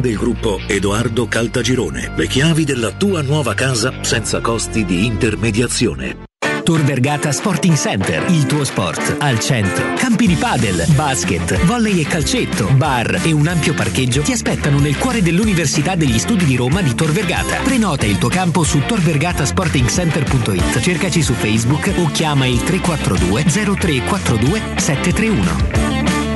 del 0.00 0.16
gruppo 0.16 0.60
Edoardo 0.66 1.26
Caltagirone. 1.26 2.12
Le 2.16 2.26
chiavi 2.26 2.64
della 2.64 2.92
tua 2.92 3.22
nuova 3.22 3.54
casa 3.54 3.92
senza 4.02 4.40
costi 4.40 4.84
di 4.84 5.06
intermediazione. 5.06 6.30
Tor 6.62 6.82
Vergata 6.82 7.32
Sporting 7.32 7.74
Center, 7.74 8.24
il 8.30 8.46
tuo 8.46 8.62
sport 8.64 9.16
al 9.18 9.40
centro. 9.40 9.94
Campi 9.96 10.26
di 10.26 10.36
padel, 10.36 10.84
basket, 10.94 11.60
volley 11.64 12.00
e 12.00 12.06
calcetto, 12.06 12.68
bar 12.76 13.20
e 13.24 13.32
un 13.32 13.48
ampio 13.48 13.74
parcheggio 13.74 14.22
ti 14.22 14.32
aspettano 14.32 14.78
nel 14.78 14.96
cuore 14.96 15.22
dell'Università 15.22 15.96
degli 15.96 16.18
Studi 16.18 16.44
di 16.44 16.56
Roma 16.56 16.80
di 16.80 16.94
Tor 16.94 17.10
Vergata. 17.10 17.56
Prenota 17.62 18.06
il 18.06 18.18
tuo 18.18 18.28
campo 18.28 18.62
su 18.62 18.80
torvergatasportingcenter.it. 18.86 20.80
Cercaci 20.80 21.22
su 21.22 21.32
Facebook 21.32 21.92
o 21.96 22.06
chiama 22.12 22.46
il 22.46 22.62
342 22.62 23.42
0342 23.44 24.62
731. 24.76 25.91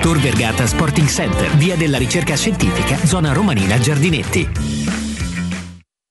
Tor 0.07 0.21
Vergata 0.21 0.69
Sporting 0.69 1.09
Center, 1.09 1.51
via 1.57 1.75
della 1.75 1.99
ricerca 1.99 2.37
scientifica, 2.37 3.05
zona 3.05 3.33
romanina 3.33 3.77
Giardinetti. 3.77 5.06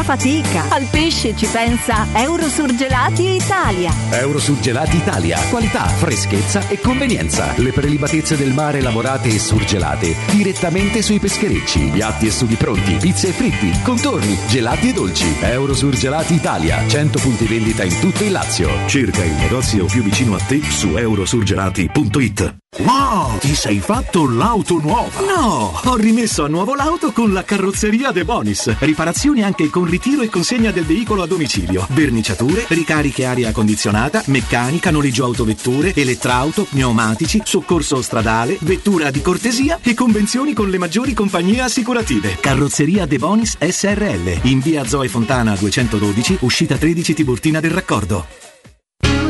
questa 0.00 0.02
fatica. 0.02 0.68
Al 0.68 0.86
pesce 0.90 1.34
ci 1.36 1.46
pensa 1.46 2.06
Eurosurgelati 2.12 3.34
Italia. 3.34 3.92
Eurosurgelati 4.10 4.96
Italia. 4.96 5.38
Qualità, 5.48 5.86
freschezza 5.86 6.68
e 6.68 6.78
convenienza. 6.80 7.52
Le 7.56 7.72
prelibatezze 7.72 8.36
del 8.36 8.52
mare 8.52 8.80
lavorate 8.80 9.28
e 9.28 9.38
surgelate 9.38 10.14
direttamente 10.30 11.02
sui 11.02 11.18
pescherecci. 11.18 11.90
Piatti 11.92 12.26
e 12.26 12.30
sughi 12.30 12.56
pronti, 12.56 12.94
pizze 12.94 13.28
e 13.28 13.32
fritti, 13.32 13.72
contorni, 13.82 14.36
gelati 14.48 14.90
e 14.90 14.92
dolci. 14.92 15.36
Eurosurgelati 15.40 16.34
Italia. 16.34 16.86
100 16.86 17.18
punti 17.18 17.44
vendita 17.44 17.84
in 17.84 17.98
tutto 17.98 18.24
il 18.24 18.32
Lazio. 18.32 18.70
Cerca 18.86 19.24
il 19.24 19.32
negozio 19.32 19.84
più 19.86 20.02
vicino 20.02 20.34
a 20.34 20.40
te 20.40 20.60
su 20.62 20.96
eurosurgelati.it. 20.96 22.58
Wow, 22.78 23.38
ti 23.38 23.52
sei 23.56 23.80
fatto 23.80 24.30
l'auto 24.30 24.78
nuova? 24.78 25.20
No, 25.22 25.80
ho 25.84 25.96
rimesso 25.96 26.44
a 26.44 26.48
nuovo 26.48 26.76
l'auto 26.76 27.10
con 27.10 27.32
la 27.32 27.42
carrozzeria 27.42 28.12
De 28.12 28.24
Bonis. 28.24 28.78
Riparazioni 28.78 29.42
anche 29.42 29.68
con 29.70 29.86
ritiro 29.90 30.22
e 30.22 30.30
consegna 30.30 30.70
del 30.70 30.84
veicolo 30.84 31.22
a 31.22 31.26
domicilio. 31.26 31.86
Verniciature, 31.90 32.64
ricariche 32.68 33.26
aria 33.26 33.52
condizionata, 33.52 34.22
meccanica, 34.26 34.90
noleggio 34.90 35.24
autovetture, 35.24 35.92
elettrauto, 35.94 36.64
pneumatici, 36.64 37.42
soccorso 37.44 38.00
stradale, 38.00 38.56
vettura 38.60 39.10
di 39.10 39.20
cortesia 39.20 39.78
e 39.82 39.92
convenzioni 39.92 40.54
con 40.54 40.70
le 40.70 40.78
maggiori 40.78 41.12
compagnie 41.12 41.60
assicurative. 41.60 42.38
Carrozzeria 42.40 43.04
De 43.04 43.18
Bonis 43.18 43.58
SRL. 43.58 44.38
In 44.42 44.60
via 44.60 44.86
Zoe 44.86 45.08
Fontana 45.08 45.54
212, 45.56 46.38
uscita 46.40 46.76
13 46.76 47.12
Tiburtina 47.12 47.60
del 47.60 47.72
Raccordo. 47.72 48.39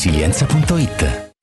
laresilienza.it. 0.00 1.29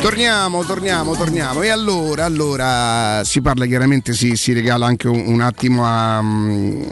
Torniamo, 0.00 0.64
torniamo, 0.64 1.14
torniamo. 1.14 1.62
E 1.62 1.68
allora, 1.68 2.24
allora 2.24 3.22
si 3.24 3.40
parla 3.40 3.64
chiaramente, 3.66 4.12
si, 4.12 4.34
si 4.34 4.52
regala 4.52 4.86
anche 4.86 5.06
un, 5.06 5.22
un 5.26 5.40
attimo 5.40 5.84
a, 5.86 6.20
mm, 6.20 6.82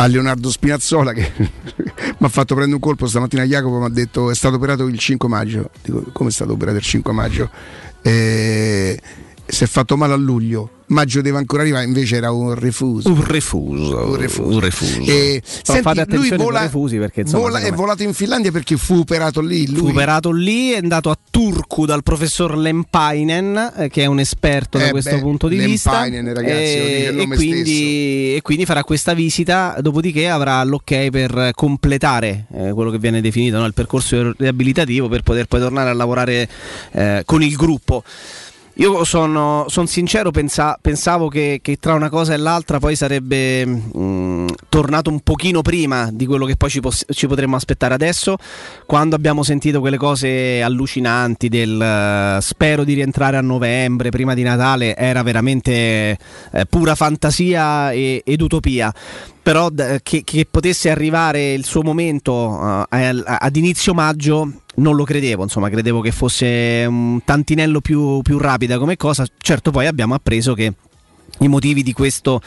a 0.00 0.06
Leonardo 0.06 0.50
Spinazzola 0.50 1.12
che 1.12 1.30
mi 1.36 2.26
ha 2.26 2.28
fatto 2.28 2.54
prendere 2.54 2.74
un 2.74 2.80
colpo 2.80 3.06
stamattina 3.06 3.44
Jacopo 3.44 3.78
mi 3.78 3.84
ha 3.84 3.90
detto 3.90 4.30
è 4.30 4.34
stato 4.34 4.56
operato 4.56 4.86
il 4.86 4.98
5 4.98 5.28
maggio. 5.28 5.70
Dico 5.82 6.06
come 6.12 6.30
è 6.30 6.32
stato 6.32 6.52
operato 6.52 6.78
il 6.78 6.82
5 6.82 7.12
maggio? 7.12 7.50
Eh, 8.00 8.98
si 9.50 9.64
è 9.64 9.66
fatto 9.66 9.96
male 9.96 10.12
a 10.12 10.16
luglio. 10.16 10.70
Maggio 10.90 11.20
deve 11.20 11.38
ancora 11.38 11.62
arrivare, 11.62 11.84
invece 11.84 12.16
era 12.16 12.32
un 12.32 12.52
refuso. 12.52 13.10
Un 13.10 13.24
refuso. 13.24 14.06
Un 14.06 14.16
refuso. 14.16 14.54
Un 14.54 14.60
refuso. 14.60 15.02
E, 15.02 15.40
senti, 15.44 15.82
fate 15.82 16.04
lui 16.04 16.26
attenzione 16.26 16.42
vola, 16.42 16.58
con 16.58 16.60
i 16.60 16.64
refusi 16.64 16.96
perché 16.96 17.20
insomma, 17.20 17.42
vola- 17.42 17.60
è 17.60 17.70
volato 17.70 18.02
in 18.02 18.12
Finlandia 18.12 18.50
perché 18.50 18.76
fu 18.76 18.94
operato 18.94 19.40
lì. 19.40 19.68
Lui. 19.68 19.78
Fu 19.78 19.86
operato 19.86 20.32
lì, 20.32 20.72
è 20.72 20.78
andato 20.78 21.10
a 21.10 21.18
Turku 21.30 21.86
dal 21.86 22.02
professor 22.02 22.56
Lempainen, 22.56 23.72
eh, 23.76 23.88
che 23.88 24.02
è 24.02 24.06
un 24.06 24.18
esperto 24.18 24.78
da 24.78 24.88
Eh 24.88 24.90
questo 24.90 25.14
beh, 25.14 25.20
punto 25.20 25.46
di 25.46 25.58
vista. 25.58 25.92
Lempainen, 25.92 26.34
ragazzi, 26.34 26.60
dice 26.60 26.78
il 26.80 27.06
e, 27.06 27.10
nome 27.12 27.36
quindi, 27.36 28.34
e 28.34 28.40
quindi 28.42 28.64
farà 28.64 28.82
questa 28.82 29.14
visita, 29.14 29.76
dopodiché 29.80 30.28
avrà 30.28 30.64
l'ok 30.64 31.10
per 31.10 31.52
completare 31.54 32.46
eh, 32.52 32.72
quello 32.72 32.90
che 32.90 32.98
viene 32.98 33.20
definito 33.20 33.58
no, 33.58 33.64
il 33.64 33.74
percorso 33.74 34.34
riabilitativo 34.36 35.08
per 35.08 35.22
poter 35.22 35.46
poi 35.46 35.60
tornare 35.60 35.90
a 35.90 35.94
lavorare 35.94 36.48
eh, 36.90 37.22
con 37.24 37.44
il 37.44 37.54
gruppo. 37.54 38.02
Io 38.80 39.04
sono, 39.04 39.66
son 39.68 39.86
sincero, 39.86 40.30
pensa- 40.30 40.78
pensavo 40.80 41.28
che, 41.28 41.58
che 41.60 41.76
tra 41.76 41.92
una 41.92 42.08
cosa 42.08 42.32
e 42.32 42.38
l'altra 42.38 42.78
poi 42.78 42.96
sarebbe 42.96 43.66
mm, 43.66 44.46
tornato 44.70 45.10
un 45.10 45.20
pochino 45.20 45.60
prima 45.60 46.08
di 46.10 46.24
quello 46.24 46.46
che 46.46 46.56
poi 46.56 46.70
ci, 46.70 46.80
poss- 46.80 47.04
ci 47.10 47.26
potremmo 47.26 47.56
aspettare 47.56 47.92
adesso, 47.92 48.38
quando 48.86 49.16
abbiamo 49.16 49.42
sentito 49.42 49.80
quelle 49.80 49.98
cose 49.98 50.62
allucinanti 50.62 51.50
del 51.50 51.78
eh, 51.78 52.38
spero 52.40 52.82
di 52.82 52.94
rientrare 52.94 53.36
a 53.36 53.42
novembre, 53.42 54.08
prima 54.08 54.32
di 54.32 54.42
Natale, 54.42 54.96
era 54.96 55.22
veramente 55.22 56.16
eh, 56.50 56.66
pura 56.66 56.94
fantasia 56.94 57.92
e- 57.92 58.22
ed 58.24 58.40
utopia. 58.40 58.90
Però 59.42 59.70
che, 60.02 60.22
che 60.22 60.46
potesse 60.50 60.90
arrivare 60.90 61.52
il 61.52 61.64
suo 61.64 61.82
momento 61.82 62.58
al- 62.88 63.24
ad 63.26 63.56
inizio 63.56 63.94
maggio 63.94 64.52
non 64.76 64.94
lo 64.94 65.04
credevo, 65.04 65.42
insomma, 65.42 65.68
credevo 65.68 66.00
che 66.00 66.10
fosse 66.12 66.84
un 66.86 67.20
tantinello 67.24 67.80
più, 67.80 68.20
più 68.22 68.38
rapida 68.38 68.78
come 68.78 68.96
cosa. 68.96 69.26
Certo, 69.38 69.70
poi 69.70 69.86
abbiamo 69.86 70.14
appreso 70.14 70.54
che 70.54 70.74
i 71.40 71.48
motivi 71.48 71.82
di 71.82 71.92
questo, 71.92 72.40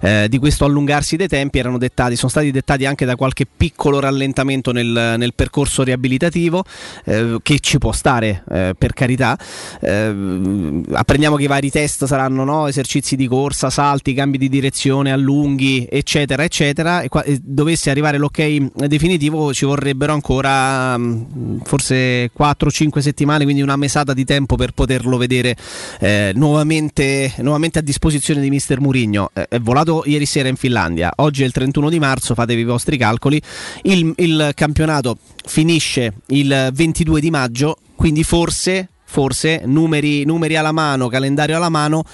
eh, 0.00 0.26
di 0.28 0.38
questo 0.38 0.64
allungarsi 0.64 1.16
dei 1.16 1.28
tempi 1.28 1.58
erano 1.58 1.78
dettati, 1.78 2.16
sono 2.16 2.30
stati 2.30 2.50
dettati 2.50 2.84
anche 2.86 3.04
da 3.04 3.16
qualche 3.16 3.46
piccolo 3.46 4.00
rallentamento 4.00 4.72
nel, 4.72 5.14
nel 5.16 5.34
percorso 5.34 5.82
riabilitativo 5.82 6.64
eh, 7.04 7.38
che 7.42 7.60
ci 7.60 7.78
può 7.78 7.92
stare 7.92 8.42
eh, 8.50 8.74
per 8.76 8.92
carità. 8.92 9.38
Eh, 9.80 10.82
apprendiamo 10.92 11.36
che 11.36 11.44
i 11.44 11.46
vari 11.46 11.70
test 11.70 12.04
saranno 12.06 12.44
no, 12.44 12.66
esercizi 12.66 13.16
di 13.16 13.26
corsa, 13.26 13.70
salti, 13.70 14.14
cambi 14.14 14.38
di 14.38 14.48
direzione, 14.48 15.12
allunghi, 15.12 15.86
eccetera, 15.88 16.42
eccetera. 16.42 17.02
E, 17.02 17.08
qua, 17.08 17.22
e 17.22 17.38
dovesse 17.42 17.90
arrivare 17.90 18.18
l'ok 18.18 18.38
definitivo 18.86 19.52
ci 19.52 19.64
vorrebbero 19.64 20.12
ancora 20.12 20.96
mh, 20.96 21.62
forse 21.64 22.30
4-5 22.36 22.98
settimane, 22.98 23.44
quindi 23.44 23.62
una 23.62 23.76
mesata 23.76 24.12
di 24.12 24.24
tempo 24.24 24.56
per 24.56 24.72
poterlo 24.72 25.16
vedere 25.16 25.56
eh, 26.00 26.32
nuovamente, 26.34 27.32
nuovamente 27.38 27.78
a 27.78 27.82
disposizione 27.82 28.39
di 28.40 28.50
mister 28.50 28.80
Murigno. 28.80 29.30
Eh, 29.32 29.46
è 29.48 29.60
volato 29.60 30.02
ieri 30.06 30.26
sera 30.26 30.48
in 30.48 30.56
Finlandia, 30.56 31.12
oggi 31.16 31.42
è 31.42 31.46
il 31.46 31.52
31 31.52 31.88
di 31.90 31.98
marzo, 31.98 32.34
fatevi 32.34 32.60
i 32.60 32.64
vostri 32.64 32.96
calcoli. 32.96 33.40
Il, 33.82 34.12
il 34.16 34.52
campionato 34.54 35.18
finisce 35.44 36.14
il 36.28 36.70
22 36.72 37.20
di 37.20 37.30
maggio, 37.30 37.76
quindi 37.94 38.24
forse, 38.24 38.88
forse 39.04 39.62
numeri, 39.64 40.24
numeri 40.24 40.56
alla 40.56 40.72
mano, 40.72 41.08
calendario 41.08 41.56
alla 41.56 41.68
mano 41.68 42.04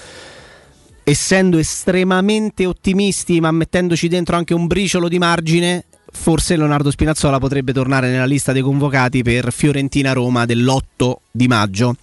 essendo 1.09 1.57
estremamente 1.59 2.67
ottimisti, 2.67 3.39
ma 3.39 3.53
mettendoci 3.53 4.09
dentro 4.09 4.35
anche 4.35 4.55
un 4.55 4.67
briciolo 4.67 5.09
di 5.09 5.19
margine, 5.19 5.85
forse 6.11 6.57
Leonardo 6.57 6.91
Spinazzola 6.91 7.39
potrebbe 7.39 7.73
tornare 7.73 8.11
nella 8.11 8.27
lista 8.27 8.51
dei 8.51 8.63
convocati 8.63 9.23
per 9.23 9.53
Fiorentina-Roma 9.53 10.45
dell'8 10.47 11.13
di 11.31 11.47
maggio 11.47 11.95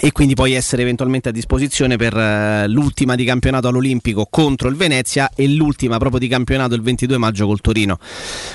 e 0.00 0.12
quindi 0.12 0.34
poi 0.34 0.52
essere 0.52 0.82
eventualmente 0.82 1.28
a 1.28 1.32
disposizione 1.32 1.96
per 1.96 2.16
eh, 2.16 2.68
l'ultima 2.68 3.16
di 3.16 3.24
campionato 3.24 3.66
all'Olimpico 3.68 4.26
contro 4.30 4.68
il 4.68 4.76
Venezia 4.76 5.30
e 5.34 5.48
l'ultima 5.48 5.98
proprio 5.98 6.20
di 6.20 6.28
campionato 6.28 6.74
il 6.74 6.82
22 6.82 7.18
maggio 7.18 7.46
col 7.46 7.60
Torino. 7.60 7.98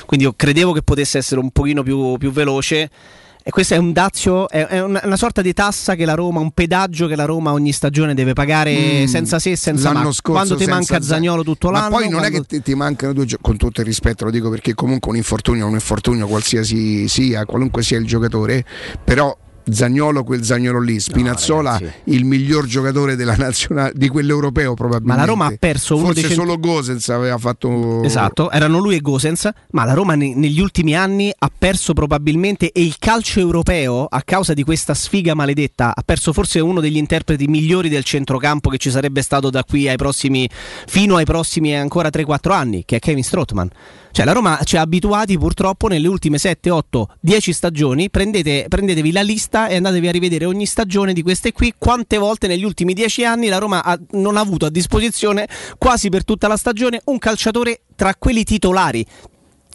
Quindi 0.05 0.25
io 0.25 0.33
credevo 0.35 0.71
che 0.71 0.83
potesse 0.83 1.17
essere 1.17 1.41
un 1.41 1.51
pochino 1.51 1.83
più, 1.83 2.17
più 2.17 2.31
veloce. 2.31 2.89
E 3.45 3.51
questo 3.51 3.73
è 3.73 3.77
un 3.77 3.91
dazio, 3.91 4.47
è, 4.47 4.65
è 4.67 4.81
una, 4.81 5.17
sorta 5.17 5.41
di 5.41 5.51
tassa 5.51 5.95
che 5.95 6.05
la 6.05 6.13
Roma, 6.13 6.39
un 6.39 6.51
pedaggio 6.51 7.07
che 7.07 7.17
la 7.17 7.25
Roma 7.25 7.51
ogni 7.51 7.73
stagione 7.73 8.13
deve 8.13 8.31
pagare 8.31 9.01
Mm, 9.01 9.05
senza 9.05 9.37
se 9.37 9.51
e 9.51 9.55
senza 9.57 9.91
ma. 9.91 9.99
scorso 10.13 10.31
Quando 10.31 10.55
ti 10.55 10.65
manca 10.65 11.01
Zagnolo 11.01 11.43
tutto 11.43 11.69
Ma 11.69 11.79
l'anno. 11.79 11.95
poi 11.97 12.07
non 12.07 12.23
è 12.23 12.29
quando- 12.29 12.47
che 12.47 12.55
ti, 12.55 12.61
ti 12.61 12.73
mancano 12.73 13.11
due 13.11 13.25
giocatori, 13.25 13.57
con 13.57 13.67
tutto 13.67 13.81
il 13.81 13.85
rispetto 13.87 14.23
lo 14.23 14.31
dico 14.31 14.49
perché 14.49 14.73
comunque 14.73 15.11
un 15.11 15.17
infortunio 15.17 15.65
è 15.65 15.67
un 15.67 15.73
infortunio 15.73 16.25
qualsiasi 16.25 17.09
sia, 17.09 17.43
qualunque 17.43 17.83
sia 17.83 17.97
il 17.97 18.05
giocatore, 18.05 18.63
però 19.03 19.37
Zagnolo 19.69 20.23
quel 20.23 20.43
Zagnolo 20.43 20.79
lì, 20.79 20.99
Spinazzola 20.99 21.79
il 22.05 22.25
miglior 22.25 22.65
giocatore 22.65 23.15
della 23.15 23.35
nazionale 23.35 23.93
di 23.95 24.07
quell'europeo 24.09 24.73
probabilmente. 24.73 25.19
Ma 25.19 25.25
la 25.25 25.29
Roma 25.29 25.45
ha 25.45 25.55
perso 25.57 25.95
uno 25.95 26.05
Forse 26.05 26.21
dei 26.21 26.29
cent- 26.29 26.41
solo 26.41 26.59
Gosens 26.59 27.09
aveva 27.09 27.37
fatto 27.37 28.03
Esatto, 28.03 28.51
erano 28.51 28.79
lui 28.79 28.95
e 28.95 28.99
Gosens, 28.99 29.49
ma 29.71 29.85
la 29.85 29.93
Roma 29.93 30.15
ne- 30.15 30.35
negli 30.35 30.59
ultimi 30.59 30.95
anni 30.95 31.31
ha 31.37 31.51
perso 31.55 31.93
probabilmente 31.93 32.71
e 32.71 32.81
il 32.81 32.95
calcio 32.99 33.39
europeo, 33.39 34.05
a 34.09 34.21
causa 34.23 34.53
di 34.53 34.63
questa 34.63 34.93
sfiga 34.93 35.33
maledetta, 35.33 35.93
ha 35.95 36.01
perso 36.03 36.33
forse 36.33 36.59
uno 36.59 36.79
degli 36.81 36.97
interpreti 36.97 37.47
migliori 37.47 37.89
del 37.89 38.03
centrocampo 38.03 38.69
che 38.69 38.77
ci 38.77 38.89
sarebbe 38.89 39.21
stato 39.21 39.49
da 39.49 39.63
qui 39.63 39.87
ai 39.87 39.97
prossimi, 39.97 40.49
fino 40.87 41.15
ai 41.15 41.25
prossimi 41.25 41.75
ancora 41.75 42.09
3-4 42.09 42.51
anni, 42.51 42.83
che 42.85 42.97
è 42.97 42.99
Kevin 42.99 43.23
Strootman. 43.23 43.69
Cioè 44.13 44.25
la 44.25 44.31
Roma 44.31 44.59
ci 44.63 44.77
ha 44.77 44.81
abituati 44.81 45.39
purtroppo 45.39 45.87
nelle 45.87 46.07
ultime 46.07 46.37
7, 46.37 46.69
8, 46.69 47.15
10 47.19 47.51
stagioni, 47.51 48.11
prendete, 48.11 48.67
prendetevi 48.69 49.11
la 49.11 49.23
lista 49.23 49.65
e 49.65 49.77
andatevi 49.77 50.07
a 50.07 50.11
rivedere 50.11 50.45
ogni 50.45 50.67
stagione 50.67 51.13
di 51.13 51.23
queste 51.23 51.51
qui, 51.51 51.73
quante 51.75 52.19
volte 52.19 52.45
negli 52.45 52.63
ultimi 52.63 52.93
10 52.93 53.25
anni 53.25 53.47
la 53.47 53.57
Roma 53.57 53.83
ha- 53.83 53.99
non 54.11 54.37
ha 54.37 54.39
avuto 54.39 54.67
a 54.67 54.69
disposizione 54.69 55.47
quasi 55.79 56.09
per 56.09 56.25
tutta 56.25 56.47
la 56.47 56.57
stagione 56.57 57.01
un 57.05 57.17
calciatore 57.17 57.81
tra 57.95 58.13
quelli 58.13 58.43
titolari. 58.43 59.03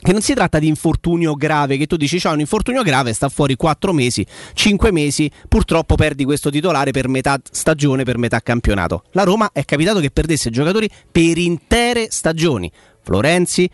Che 0.01 0.13
non 0.13 0.21
si 0.21 0.35
tratta 0.35 0.61
di 0.61 0.69
infortunio 0.69 1.35
grave, 1.35 1.77
che 1.77 1.89
tu 1.89 1.97
dici 1.97 2.19
c'è 2.19 2.31
un 2.31 2.39
infortunio 2.39 2.85
grave, 2.85 3.13
sta 3.15 3.29
fuori 3.29 3.57
4 3.57 3.93
mesi, 3.93 4.25
5 4.53 4.93
mesi, 4.93 5.29
purtroppo 5.49 5.97
perdi 5.97 6.23
questo 6.23 6.49
titolare 6.49 6.93
per 6.93 7.09
metà 7.09 7.41
stagione, 7.51 8.05
per 8.05 8.19
metà 8.19 8.39
campionato. 8.39 9.03
La 9.15 9.25
Roma 9.25 9.51
è 9.53 9.65
capitato 9.65 9.99
che 9.99 10.13
perdesse 10.13 10.51
giocatori 10.51 10.89
per 11.11 11.39
intere 11.39 12.07
stagioni. 12.13 12.71
Florenzi, 13.03 13.69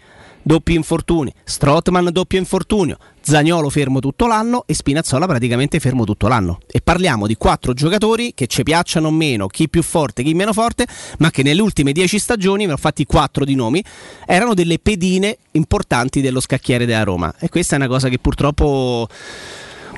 doppi 0.45 0.75
infortuni, 0.75 1.33
Strotman 1.43 2.11
doppio 2.13 2.39
infortunio, 2.39 2.99
Zagnolo 3.21 3.71
fermo 3.71 3.99
tutto 3.99 4.27
l'anno 4.27 4.65
e 4.67 4.75
Spinazzola 4.75 5.27
praticamente 5.27 5.81
fermo 5.81 6.05
tutto 6.05 6.29
l'anno. 6.29 6.61
E 6.71 6.81
parliamo 6.81 7.27
di 7.27 7.35
quattro 7.35 7.73
giocatori 7.73 8.33
che 8.35 8.47
ci 8.47 8.63
piacciono 8.63 9.11
meno, 9.11 9.47
chi 9.49 9.69
più 9.69 9.83
forte, 9.83 10.23
chi 10.23 10.35
meno 10.35 10.53
forte, 10.53 10.87
ma 11.19 11.31
che 11.31 11.43
nelle 11.43 11.63
ultime 11.63 11.93
dieci 11.93 12.19
stagioni, 12.19 12.67
ne 12.67 12.75
ho 12.75 12.77
fatti 12.77 13.05
quattro 13.07 13.45
di 13.45 13.55
nomi, 13.55 13.83
erano 14.27 14.55
delle 14.55 14.79
pedine 14.79 15.39
importanti 15.53 16.21
dello 16.21 16.41
scacchiere 16.41 16.87
della 16.87 17.03
Roma. 17.03 17.35
E 17.39 17.49
questa 17.49 17.75
è 17.75 17.79
una 17.79 17.89
cosa 17.89 18.09
che 18.09 18.19
purtroppo 18.19 19.09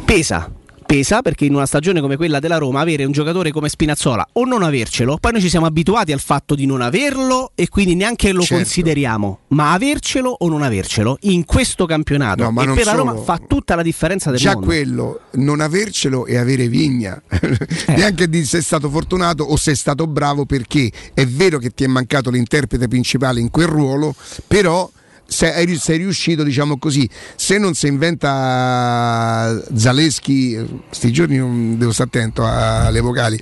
pesa. 0.04 0.50
Pesa 0.86 1.20
perché 1.20 1.44
in 1.44 1.54
una 1.54 1.66
stagione 1.66 2.00
come 2.00 2.16
quella 2.16 2.38
della 2.38 2.58
Roma 2.58 2.80
avere 2.80 3.04
un 3.04 3.10
giocatore 3.10 3.50
come 3.50 3.68
Spinazzola 3.68 4.24
o 4.34 4.44
non 4.44 4.62
avercelo, 4.62 5.18
poi 5.18 5.32
noi 5.32 5.40
ci 5.40 5.48
siamo 5.48 5.66
abituati 5.66 6.12
al 6.12 6.20
fatto 6.20 6.54
di 6.54 6.64
non 6.64 6.80
averlo 6.80 7.50
e 7.56 7.68
quindi 7.68 7.96
neanche 7.96 8.30
lo 8.30 8.42
Certo. 8.42 8.54
consideriamo, 8.62 9.40
ma 9.48 9.72
avercelo 9.72 10.30
o 10.38 10.48
non 10.48 10.62
avercelo 10.62 11.18
in 11.22 11.44
questo 11.44 11.86
campionato 11.86 12.44
No, 12.44 12.52
ma 12.52 12.62
e 12.62 12.72
per 12.74 12.84
la 12.84 12.92
Roma 12.92 13.10
solo. 13.12 13.24
fa 13.24 13.40
tutta 13.44 13.74
la 13.74 13.82
differenza 13.82 14.30
del 14.30 14.38
Già 14.38 14.52
mondo. 14.52 14.66
quello, 14.66 15.20
non 15.32 15.60
avercelo 15.60 16.24
e 16.26 16.36
avere 16.36 16.68
vigna. 16.68 17.20
Eh. 17.88 17.94
Neanche 17.96 18.28
di 18.28 18.40
se 18.44 18.56
sei 18.56 18.62
stato 18.62 18.88
fortunato 18.90 19.42
o 19.44 19.56
sei 19.56 19.74
stato 19.76 20.06
bravo 20.06 20.44
perché 20.46 20.90
è 21.14 21.26
vero 21.26 21.58
che 21.58 21.70
ti 21.70 21.84
è 21.84 21.86
mancato 21.86 22.30
l'interprete 22.30 22.88
principale 22.88 23.38
in 23.40 23.50
quel 23.50 23.66
ruolo, 23.68 24.14
però 24.46 24.88
sei, 25.26 25.76
sei 25.76 25.98
riuscito, 25.98 26.42
diciamo 26.42 26.78
così, 26.78 27.08
se 27.34 27.58
non 27.58 27.74
si 27.74 27.86
inventa 27.86 29.60
Zaleschi, 29.74 30.56
sti 30.90 31.12
giorni 31.12 31.76
devo 31.76 31.92
stare 31.92 32.08
attento 32.12 32.44
alle 32.46 33.00
vocali, 33.00 33.38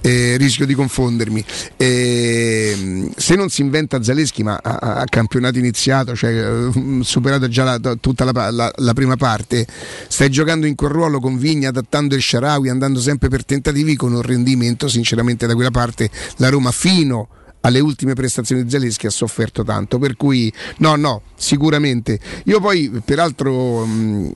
eh, 0.00 0.36
rischio 0.36 0.66
di 0.66 0.74
confondermi, 0.74 1.44
Eh, 1.76 3.10
se 3.16 3.34
non 3.34 3.48
si 3.50 3.60
inventa 3.62 4.02
Zaleschi 4.02 4.42
ma 4.42 4.58
a, 4.62 4.78
a 4.78 5.04
campionato 5.04 5.58
iniziato, 5.58 6.14
cioè 6.14 6.32
eh, 6.32 6.70
superato 7.02 7.48
già 7.48 7.64
la- 7.64 7.96
tutta 8.00 8.24
la, 8.24 8.50
la- 8.50 8.72
la 8.74 8.92
prima 8.92 9.16
parte, 9.16 9.66
stai 10.08 10.30
giocando 10.30 10.66
in 10.66 10.74
quel 10.74 10.90
ruolo 10.90 11.20
con 11.20 11.36
Vigna, 11.38 11.68
adattando 11.68 12.14
il 12.14 12.22
Sharawi, 12.22 12.68
andando 12.68 13.00
sempre 13.00 13.28
per 13.28 13.44
tentativi 13.44 13.96
con 13.96 14.12
un 14.12 14.22
rendimento 14.22 14.88
sinceramente 14.88 15.46
da 15.46 15.54
quella 15.54 15.70
parte 15.70 16.10
la 16.36 16.48
Roma 16.48 16.70
fino 16.70 17.28
alle 17.64 17.80
ultime 17.80 18.12
prestazioni 18.14 18.62
di 18.62 18.70
Zaleschi 18.70 19.06
ha 19.06 19.10
sofferto 19.10 19.64
tanto, 19.64 19.98
per 19.98 20.16
cui 20.16 20.52
no, 20.78 20.96
no, 20.96 21.22
sicuramente. 21.34 22.18
Io 22.44 22.60
poi 22.60 22.90
peraltro 23.04 23.84
mh, 23.86 24.32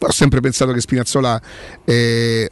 ho 0.00 0.10
sempre 0.12 0.40
pensato 0.40 0.72
che 0.72 0.80
Spinazzola 0.80 1.40
eh, 1.84 2.50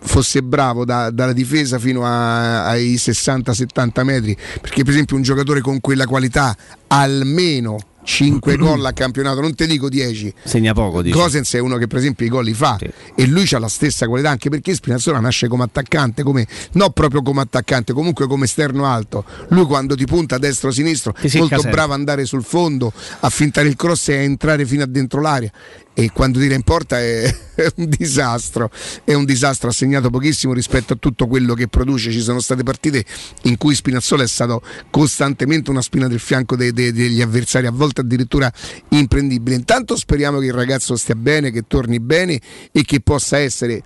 fosse 0.00 0.42
bravo 0.42 0.84
da- 0.84 1.10
dalla 1.10 1.32
difesa 1.32 1.78
fino 1.78 2.04
a- 2.04 2.66
ai 2.66 2.94
60-70 2.96 4.02
metri, 4.02 4.36
perché 4.60 4.82
per 4.82 4.92
esempio 4.92 5.14
un 5.16 5.22
giocatore 5.22 5.60
con 5.60 5.80
quella 5.80 6.06
qualità 6.06 6.56
almeno 6.88 7.78
5 8.08 8.56
gol 8.56 8.82
a 8.86 8.94
campionato, 8.94 9.42
non 9.42 9.54
te 9.54 9.66
dico 9.66 9.90
10. 9.90 10.32
Segna 10.42 10.72
poco. 10.72 11.02
Gosens 11.02 11.52
è 11.52 11.58
uno 11.58 11.76
che 11.76 11.86
per 11.86 11.98
esempio 11.98 12.24
i 12.24 12.30
gol 12.30 12.44
li 12.44 12.54
fa 12.54 12.78
e 13.14 13.26
lui 13.26 13.46
ha 13.52 13.58
la 13.58 13.68
stessa 13.68 14.06
qualità 14.06 14.30
anche 14.30 14.48
perché 14.48 14.72
Spinazzola 14.72 15.20
nasce 15.20 15.46
come 15.46 15.64
attaccante, 15.64 16.22
come, 16.22 16.46
non 16.72 16.90
proprio 16.92 17.20
come 17.20 17.42
attaccante, 17.42 17.92
comunque 17.92 18.26
come 18.26 18.46
esterno 18.46 18.86
alto. 18.86 19.24
Lui 19.48 19.66
quando 19.66 19.94
ti 19.94 20.06
punta 20.06 20.36
a 20.36 20.38
destra 20.38 20.68
o 20.68 20.70
a 20.70 20.74
sinistro 20.74 21.12
Ti 21.12 21.28
è 21.28 21.38
molto 21.38 21.56
sempre. 21.56 21.70
bravo 21.70 21.92
ad 21.92 21.98
andare 21.98 22.24
sul 22.24 22.42
fondo, 22.42 22.90
a 23.20 23.28
fintare 23.28 23.68
il 23.68 23.76
cross 23.76 24.08
e 24.08 24.16
a 24.16 24.22
entrare 24.22 24.64
fino 24.64 24.84
a 24.84 24.86
dentro 24.86 25.20
l'area. 25.20 25.52
E 25.98 26.12
quando 26.12 26.38
tira 26.38 26.54
in 26.54 26.62
porta 26.62 27.00
è, 27.00 27.24
è 27.56 27.72
un 27.74 27.88
disastro, 27.88 28.70
è 29.02 29.14
un 29.14 29.24
disastro, 29.24 29.70
ha 29.70 29.72
segnato 29.72 30.10
pochissimo 30.10 30.52
rispetto 30.52 30.92
a 30.92 30.96
tutto 30.96 31.26
quello 31.26 31.54
che 31.54 31.66
produce. 31.66 32.12
Ci 32.12 32.20
sono 32.20 32.38
state 32.38 32.62
partite 32.62 33.04
in 33.42 33.56
cui 33.56 33.74
Spinazzola 33.74 34.22
è 34.22 34.28
stato 34.28 34.62
costantemente 34.90 35.70
una 35.70 35.82
spina 35.82 36.06
del 36.06 36.20
fianco 36.20 36.54
dei- 36.54 36.70
dei- 36.70 36.92
degli 36.92 37.20
avversari, 37.20 37.66
a 37.66 37.72
volte 37.72 38.02
addirittura 38.02 38.48
imprendibile. 38.90 39.56
Intanto 39.56 39.96
speriamo 39.96 40.38
che 40.38 40.46
il 40.46 40.52
ragazzo 40.52 40.94
stia 40.94 41.16
bene, 41.16 41.50
che 41.50 41.64
torni 41.66 41.98
bene 41.98 42.40
e 42.70 42.84
che 42.84 43.00
possa 43.00 43.38
essere 43.38 43.82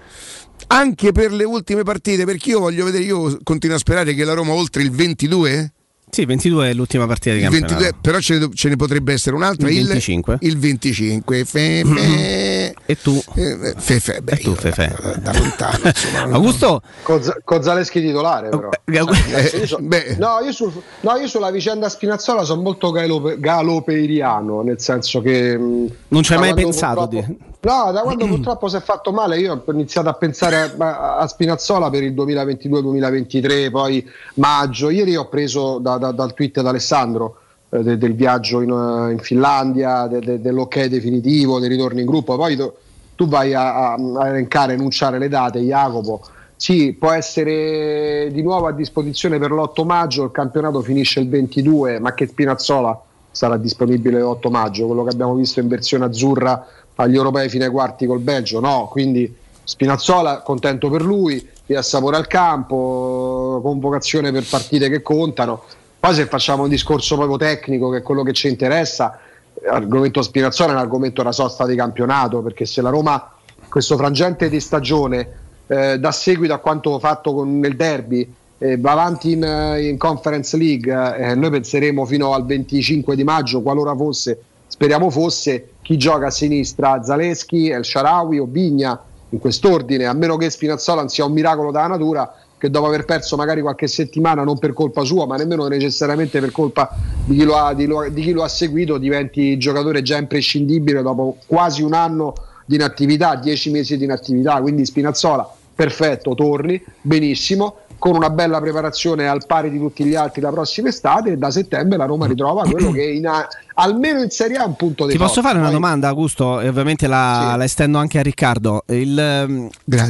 anche 0.67 1.13
per 1.13 1.33
le 1.33 1.45
ultime 1.45 1.83
partite, 1.83 2.27
perché 2.27 2.51
io 2.51 2.61
voglio 2.61 2.85
vedere, 2.85 3.05
io 3.05 3.39
continuo 3.43 3.77
a 3.77 3.79
sperare 3.79 4.13
che 4.13 4.25
la 4.25 4.35
Roma 4.35 4.53
oltre 4.53 4.83
il 4.83 4.91
22 4.91 5.73
Sì, 6.15 6.27
22 6.27 6.69
è 6.69 6.75
l'ultima 6.75 7.07
partita 7.07 7.35
di 7.35 7.41
il 7.41 7.45
campionato. 7.45 7.73
22, 7.73 7.99
però 8.03 8.19
ce 8.21 8.37
ne, 8.37 8.49
ce 8.53 8.69
ne 8.69 8.77
potrebbe 8.77 9.15
essere 9.15 9.35
un'altra 9.35 9.71
Il 9.71 9.79
il 9.79 9.87
25. 9.87 10.37
il 10.43 10.59
25 10.59 11.45
fe, 11.47 11.83
fe, 11.87 12.75
e 12.85 12.97
tu 13.01 13.19
eh, 13.35 13.73
fe, 13.79 13.99
fe, 13.99 14.21
beh, 14.21 14.37
tu, 14.37 14.51
io 14.51 14.55
Fefe. 14.55 14.95
da, 15.01 15.33
da 15.33 15.39
lontano 15.39 15.79
insomma, 15.87 16.23
Augusto, 16.37 16.83
Con, 17.03 17.23
con 17.45 17.63
Zaleschi 17.63 18.03
titolare, 18.03 18.51
però. 18.51 18.69
Eh, 18.85 18.93
Io 18.93 19.67
so- 19.67 19.79
no, 19.81 20.41
io 20.45 20.53
sul- 20.53 20.83
no, 21.01 21.17
io 21.17 21.27
sulla 21.29 21.51
vicenda 21.51 21.89
Spinazzola 21.89 22.45
sono 22.45 22.61
molto 22.61 22.91
galope- 22.91 23.39
galopeiriano, 23.41 24.61
nel 24.61 24.81
senso 24.81 25.23
che. 25.23 25.57
mh, 25.57 25.87
non 26.09 26.23
ci 26.23 26.35
hai 26.35 26.39
mai 26.41 26.53
pensato 26.53 27.07
di... 27.07 27.25
No, 27.65 27.93
da 27.93 28.01
quando 28.03 28.27
purtroppo 28.29 28.69
si 28.69 28.77
è 28.77 28.81
fatto 28.81 29.13
male, 29.13 29.39
io 29.39 29.63
ho 29.65 29.71
iniziato 29.73 30.09
a 30.09 30.15
pensare 30.15 30.75
a, 30.77 31.17
a 31.19 31.27
Spinazzola 31.27 31.91
per 31.91 32.03
il 32.03 32.13
2022-2023, 32.15 33.71
poi 33.71 34.09
maggio. 34.35 34.91
Ieri 34.91 35.17
ho 35.17 35.29
preso 35.29 35.79
da- 35.79 35.97
da- 35.99 36.11
dal 36.13 36.35
tweet 36.35 36.61
di 36.61 36.67
Alessandro 36.67 37.37
eh, 37.71 37.83
de- 37.83 37.99
del 37.99 38.15
viaggio 38.15 38.61
in, 38.63 38.71
eh, 38.71 39.13
in 39.13 39.19
Finlandia, 39.21 40.07
de- 40.09 40.19
de- 40.21 40.41
dell'ok 40.41 40.85
definitivo, 40.87 41.61
del 41.61 41.71
ritorno 41.71 42.01
in 42.01 42.07
gruppo. 42.07 42.37
Poi 42.37 42.57
tu, 42.57 42.73
tu 43.15 43.29
vai 43.29 43.55
a, 43.55 43.93
a, 43.93 43.95
a 43.95 44.29
elencare, 44.29 44.73
enunciare 44.73 45.19
le 45.19 45.29
date, 45.29 45.61
Jacopo. 45.61 46.21
Sì, 46.57 46.93
può 46.99 47.11
essere 47.11 48.29
di 48.33 48.43
nuovo 48.43 48.67
a 48.67 48.73
disposizione 48.73 49.39
per 49.39 49.51
l'8 49.53 49.85
maggio, 49.85 50.25
il 50.25 50.31
campionato 50.33 50.81
finisce 50.81 51.21
il 51.21 51.29
22, 51.29 51.99
ma 52.01 52.13
che 52.15 52.27
Spinazzola 52.27 53.01
sarà 53.33 53.57
disponibile 53.57 54.21
l'8 54.21 54.49
maggio, 54.51 54.87
quello 54.87 55.03
che 55.05 55.11
abbiamo 55.11 55.35
visto 55.35 55.59
in 55.59 55.67
versione 55.69 56.05
azzurra 56.05 56.65
agli 56.97 57.15
europei 57.15 57.49
fine 57.49 57.71
quarti 57.71 58.07
col 58.07 58.21
Belgio, 58.21 58.61
no, 58.61 58.89
quindi 58.91 59.35
Spinazzola 59.65 60.41
contento 60.41 60.91
per 60.91 61.03
lui, 61.03 61.49
di 61.65 61.75
assapore 61.75 62.17
al 62.17 62.27
campo, 62.27 63.61
convocazione 63.63 64.33
per 64.33 64.45
partite 64.49 64.89
che 64.89 65.03
contano. 65.03 65.63
Poi 65.99 66.15
se 66.15 66.27
facciamo 66.27 66.65
un 66.65 66.69
discorso 66.69 67.17
proprio 67.17 67.37
tecnico, 67.37 67.89
che 67.91 67.99
è 67.99 68.03
quello 68.03 68.23
che 68.23 68.33
ci 68.33 68.49
interessa, 68.49 69.21
l'argomento 69.63 70.21
Spinazzola 70.21 70.71
è 70.71 70.75
un 70.75 70.81
argomento 70.81 71.23
da 71.23 71.33
sosta 71.33 71.65
di 71.67 71.77
campionato, 71.77 72.41
perché 72.41 72.67
se 72.67 72.83
la 72.83 72.91
Roma 72.91 73.35
questo 73.69 73.97
frangente 73.97 74.49
di 74.49 74.61
stagione 74.61 75.29
eh, 75.67 75.99
dà 75.99 76.13
seguito 76.13 76.53
a 76.53 76.59
quanto 76.59 76.99
fatto 76.99 77.33
con, 77.33 77.59
nel 77.59 77.77
derby 77.77 78.31
eh, 78.59 78.77
va 78.77 78.93
avanti 78.93 79.33
in, 79.33 79.77
in 79.81 79.97
Conference 79.97 80.57
League 80.57 81.17
eh, 81.17 81.35
noi 81.35 81.51
penseremo 81.51 82.05
fino 82.05 82.35
al 82.35 82.45
25 82.45 83.17
di 83.17 83.25
maggio 83.25 83.63
qualora 83.63 83.95
fosse 83.97 84.39
speriamo 84.83 85.11
fosse 85.11 85.75
chi 85.81 85.97
gioca 85.97 86.27
a 86.27 86.31
sinistra 86.31 87.05
Zaleschi, 87.05 87.69
El 87.69 87.85
Sharawi 87.85 88.41
o 88.41 88.47
Vigna 88.51 89.01
in 89.29 89.39
quest'ordine 89.39 90.07
a 90.07 90.13
meno 90.13 90.37
che 90.37 90.51
Spinazzola 90.51 91.03
non 91.03 91.09
sia 91.09 91.25
un 91.25 91.31
miracolo 91.31 91.71
dalla 91.71 91.87
natura 91.87 92.35
che 92.59 92.69
dopo 92.69 92.87
aver 92.89 93.05
perso 93.05 93.37
magari 93.37 93.61
qualche 93.61 93.87
settimana 93.87 94.43
non 94.43 94.59
per 94.59 94.73
colpa 94.73 95.05
sua 95.05 95.25
ma 95.25 95.37
nemmeno 95.37 95.69
necessariamente 95.69 96.41
per 96.41 96.51
colpa 96.51 96.91
di 97.25 97.37
chi 97.37 97.45
lo 97.45 97.55
ha, 97.55 97.75
di 97.75 97.87
lo- 97.87 98.09
di 98.09 98.23
chi 98.23 98.33
lo 98.33 98.43
ha 98.43 98.49
seguito 98.49 98.99
diventi 98.99 99.57
giocatore 99.57 100.03
già 100.03 100.17
imprescindibile 100.17 101.01
dopo 101.01 101.37
quasi 101.47 101.83
un 101.83 101.95
anno 101.95 102.35
di 102.67 102.75
inattività, 102.75 103.37
10 103.37 103.71
mesi 103.71 103.97
di 103.97 104.03
inattività, 104.03 104.61
quindi 104.61 104.85
Spinazzola 104.85 105.49
perfetto, 105.75 106.35
torni 106.35 106.83
benissimo. 107.01 107.77
Con 108.03 108.17
una 108.17 108.31
bella 108.31 108.61
preparazione 108.61 109.29
al 109.29 109.47
pari 109.47 109.71
di 109.71 109.79
tutti 109.79 110.03
gli 110.05 110.17
altri 110.17 110.41
la 110.41 110.51
prossima 110.51 110.89
estate 110.89 111.31
e 111.31 111.37
da 111.37 111.53
settembre 111.53 111.97
la 111.97 112.05
Roma 112.05 112.27
ritrova 112.27 112.65
quello 112.65 112.91
che 112.91 113.01
in 113.05 113.29
a- 113.29 113.47
almeno 113.75 114.21
in 114.21 114.29
Serie 114.31 114.57
A 114.57 114.65
è 114.65 114.67
un 114.67 114.75
punto 114.75 115.07
di 115.07 115.13
Ti 115.13 115.19
posso 115.19 115.41
fare 115.41 115.55
una 115.59 115.67
Poi- 115.67 115.75
domanda, 115.75 116.09
Augusto? 116.09 116.59
E 116.61 116.67
ovviamente 116.67 117.07
la, 117.07 117.55
la 117.57 117.63
estendo 117.63 117.99
anche 117.99 118.19
a 118.19 118.23
Riccardo. 118.23 118.83
Il, 118.89 119.17
ehm, 119.17 119.69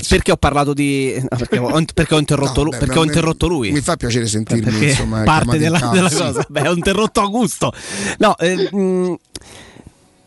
perché 0.09 0.33
ho 0.33 0.39
parlato 0.39 0.73
di. 0.73 1.15
no, 1.21 1.37
perché, 1.37 1.59
ho, 1.59 1.85
perché 1.93 2.15
ho 2.15 2.19
interrotto, 2.19 2.61
No, 2.63 2.63
lui, 2.63 2.71
beh, 2.71 2.79
perché 2.79 2.99
ho 2.99 3.05
interrotto 3.05 3.47
lui. 3.47 3.71
Mi 3.73 3.81
fa 3.83 3.97
piacere 3.97 4.27
sentirmi, 4.27 4.63
Perché 4.65 4.87
insomma, 4.87 5.23
parte 5.25 5.57
in 5.57 5.63
della, 5.63 5.91
della 5.93 6.09
Sì. 6.09 6.17
cosa. 6.17 6.47
Beh, 6.49 6.69
ho 6.69 6.73
interrotto 6.73 7.21
Augusto. 7.21 7.73
No, 8.21 8.39
eh, 8.39 8.71
mh, 8.75 9.15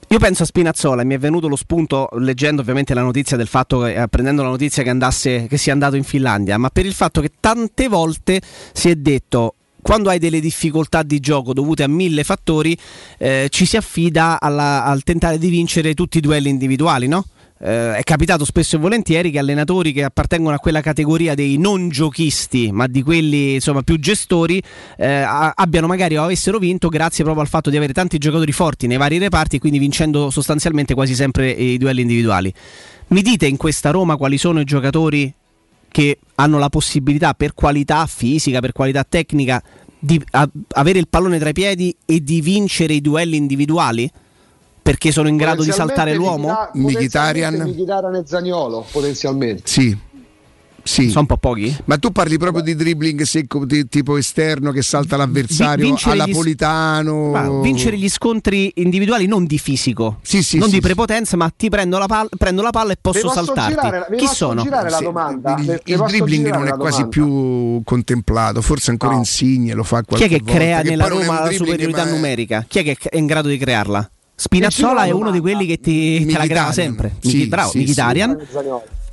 io 0.07 0.19
penso 0.19 0.43
a 0.43 0.45
Spinazzola 0.45 1.01
e 1.01 1.05
mi 1.05 1.15
è 1.15 1.19
venuto 1.19 1.47
lo 1.47 1.55
spunto 1.55 2.09
leggendo 2.13 2.61
ovviamente 2.61 2.93
la 2.93 3.01
notizia 3.01 3.37
del 3.37 3.47
fatto 3.47 3.79
che, 3.81 4.01
eh, 4.01 4.07
prendendo 4.07 4.43
la 4.43 4.49
notizia 4.49 4.83
che, 4.83 4.89
andasse, 4.89 5.47
che 5.47 5.57
sia 5.57 5.73
andato 5.73 5.95
in 5.95 6.03
Finlandia, 6.03 6.57
ma 6.57 6.69
per 6.69 6.85
il 6.85 6.93
fatto 6.93 7.21
che 7.21 7.31
tante 7.39 7.87
volte 7.87 8.41
si 8.71 8.89
è 8.89 8.95
detto 8.95 9.55
quando 9.81 10.09
hai 10.09 10.17
delle 10.17 10.39
difficoltà 10.39 11.03
di 11.03 11.19
gioco 11.19 11.53
dovute 11.53 11.83
a 11.83 11.87
mille 11.87 12.23
fattori, 12.23 12.75
eh, 13.19 13.47
ci 13.51 13.67
si 13.67 13.77
affida 13.77 14.39
alla- 14.41 14.83
al 14.83 15.03
tentare 15.03 15.37
di 15.37 15.49
vincere 15.49 15.93
tutti 15.93 16.17
i 16.17 16.21
duelli 16.21 16.49
individuali, 16.49 17.07
no? 17.07 17.25
Eh, 17.57 17.95
è 17.95 18.03
capitato 18.03 18.43
spesso 18.43 18.75
e 18.75 18.79
volentieri 18.79 19.31
che 19.31 19.39
allenatori 19.39 19.93
che 19.93 20.03
appartengono 20.03 20.55
a 20.55 20.59
quella 20.59 20.81
categoria 20.81 21.35
dei 21.35 21.57
non 21.57 21.87
giochisti, 21.87 22.71
ma 22.71 22.85
di 22.87 23.01
quelli 23.01 23.53
insomma 23.53 23.81
più 23.81 23.97
gestori, 23.97 24.61
eh, 24.97 25.23
abbiano 25.55 25.87
magari 25.87 26.17
o 26.17 26.23
avessero 26.23 26.57
vinto 26.57 26.89
grazie 26.89 27.23
proprio 27.23 27.43
al 27.43 27.49
fatto 27.49 27.69
di 27.69 27.77
avere 27.77 27.93
tanti 27.93 28.17
giocatori 28.17 28.51
forti 28.51 28.87
nei 28.87 28.97
vari 28.97 29.17
reparti 29.19 29.59
quindi 29.59 29.79
vincendo 29.79 30.29
sostanzialmente 30.29 30.93
quasi 30.93 31.15
sempre 31.15 31.49
i 31.49 31.77
duelli 31.77 32.01
individuali. 32.01 32.53
Mi 33.07 33.21
dite 33.21 33.45
in 33.47 33.55
questa 33.55 33.91
Roma 33.91 34.17
quali 34.17 34.37
sono 34.37 34.59
i 34.59 34.65
giocatori 34.65 35.33
che 35.87 36.19
hanno 36.35 36.57
la 36.57 36.67
possibilità 36.67 37.33
per 37.35 37.53
qualità 37.53 38.05
fisica, 38.05 38.59
per 38.59 38.73
qualità 38.73 39.05
tecnica, 39.07 39.63
di 39.97 40.21
a- 40.31 40.49
avere 40.73 40.99
il 40.99 41.07
pallone 41.07 41.39
tra 41.39 41.49
i 41.49 41.53
piedi 41.53 41.95
e 42.05 42.21
di 42.21 42.41
vincere 42.41 42.95
i 42.95 43.01
duelli 43.01 43.37
individuali? 43.37 44.11
Perché 44.85 45.11
sono 45.11 45.27
in 45.27 45.35
grado 45.35 45.63
di 45.63 45.71
saltare 45.71 46.13
l'uomo? 46.13 46.69
Mkhitaryan 46.73 47.55
Mkhitaryan 47.55 48.13
e 48.17 48.23
Zaniolo 48.23 48.85
potenzialmente 48.91 49.63
Sì. 49.65 49.97
Sì. 50.87 51.07
Sono 51.07 51.21
un 51.21 51.25
po' 51.25 51.37
pochi? 51.37 51.75
Ma 51.85 51.97
tu 51.97 52.11
parli 52.11 52.37
proprio 52.37 52.61
di 52.61 52.75
dribbling 52.75 53.19
secco 53.23 53.65
di- 53.65 53.87
tipo 53.87 54.17
esterno 54.17 54.69
che 54.71 54.83
salta 54.83 55.17
l'avversario 55.17 55.83
Vi- 55.83 55.89
vincere 55.89 56.11
alla 56.11 56.27
Politano. 56.31 57.31
Ma 57.31 57.49
vincere 57.61 57.97
gli 57.97 58.07
scontri 58.07 58.71
individuali 58.75 59.25
non 59.25 59.45
di 59.47 59.57
fisico, 59.57 60.19
non 60.59 60.69
di 60.69 60.81
prepotenza, 60.81 61.35
ma 61.37 61.49
ti 61.49 61.69
prendo 61.69 61.97
la, 61.97 62.05
palla, 62.05 62.29
prendo 62.37 62.61
la 62.61 62.69
palla 62.69 62.91
e 62.91 62.97
posso, 63.01 63.31
saltarti. 63.31 63.73
girare- 63.73 64.15
Chi 64.15 64.27
sono? 64.27 64.61
girare 64.61 64.91
la 64.91 64.97
Sì, 64.97 65.03
domanda? 65.03 65.55
il, 65.57 65.81
il 65.85 66.03
dribbling 66.05 66.49
non 66.53 66.67
è 66.67 66.73
quasi 66.77 67.01
domanda? 67.01 67.07
più 67.09 67.81
contemplato, 67.83 68.61
forse 68.61 68.91
ancora 68.91 69.15
Insigne 69.15 69.73
lo 69.73 69.81
fa 69.83 70.01
Chi 70.01 70.05
qualche 70.05 70.25
è 70.25 70.29
che 70.29 70.37
volta, 70.43 70.53
crea 70.53 70.81
che 70.83 70.89
nella 70.89 71.07
Roma 71.07 71.45
la 71.45 71.51
superiorità 71.51 72.07
è- 72.07 72.11
numerica? 72.11 72.63
Chi 72.67 72.77
è 72.77 72.83
che 72.83 72.95
è 73.09 73.17
in 73.17 73.25
grado 73.25 73.47
di 73.47 73.57
crearla? 73.57 74.07
Spinazzola 74.35 75.05
è 75.05 75.11
uno 75.11 75.31
di 75.31 75.39
quelli 75.39 75.65
che 75.65 75.79
ti, 75.79 76.25
te 76.25 76.33
la 76.33 76.39
Mkhitaryan. 76.43 76.73
sempre. 76.73 77.15
Sì, 77.19 77.27
Michi- 77.37 77.47
bravo, 77.47 77.69
sì, 77.69 77.79
Mkhitaryan, 77.79 78.45
sì. 78.49 78.57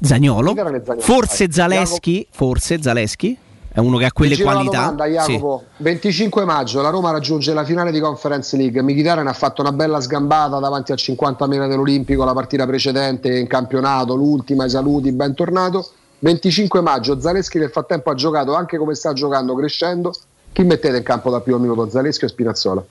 Zagnolo, 0.05 0.55
forse. 0.99 1.51
Zaleschi, 1.53 2.27
forse 2.31 2.83
Zaleschi 2.83 3.39
è 3.75 3.79
uno 3.79 3.99
che 3.99 4.07
ha 4.07 4.12
quelle 4.12 4.37
qualità. 4.37 4.81
domanda, 4.81 5.07
Jacopo. 5.07 5.62
25 5.77 6.45
maggio 6.45 6.83
la 6.83 6.91
Roma 6.91 7.12
raggiunge 7.12 7.55
la 7.55 7.64
finale 7.64 7.93
di 7.93 8.01
Conference 8.01 8.57
League. 8.57 8.83
Mkhitaryan 8.83 9.29
ha 9.29 9.33
fatto 9.33 9.61
una 9.62 9.70
bella 9.73 10.01
sgambata 10.01 10.59
davanti 10.59 10.91
a 10.91 10.97
50 10.97 11.47
metri 11.47 11.68
dell'Olimpico 11.68 12.25
la 12.25 12.33
partita 12.35 12.66
precedente 12.66 13.39
in 13.39 13.47
campionato, 13.47 14.14
l'ultima, 14.16 14.64
i 14.64 14.70
saluti, 14.70 15.12
bentornato. 15.12 15.89
25 16.18 16.81
maggio 16.81 17.20
Zaleschi 17.20 17.59
nel 17.59 17.70
frattempo 17.70 18.11
ha 18.11 18.14
giocato 18.14 18.55
anche 18.55 18.77
come 18.77 18.95
sta 18.95 19.12
giocando, 19.12 19.55
crescendo. 19.55 20.12
Chi 20.53 20.64
mettete 20.64 20.97
in 20.99 21.03
campo 21.05 21.31
dal 21.31 21.43
primo 21.43 21.59
minuto, 21.59 21.89
Zaleschi 21.89 22.25
o 22.25 22.29
Spinazzola? 22.29 22.85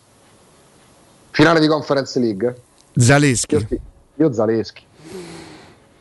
Finale 1.32 1.60
di 1.60 1.68
Conference 1.68 2.20
League? 2.20 2.56
Zaleschi. 2.94 3.56
Io, 3.56 3.68
io 4.16 4.34
Zaleschi. 4.34 4.84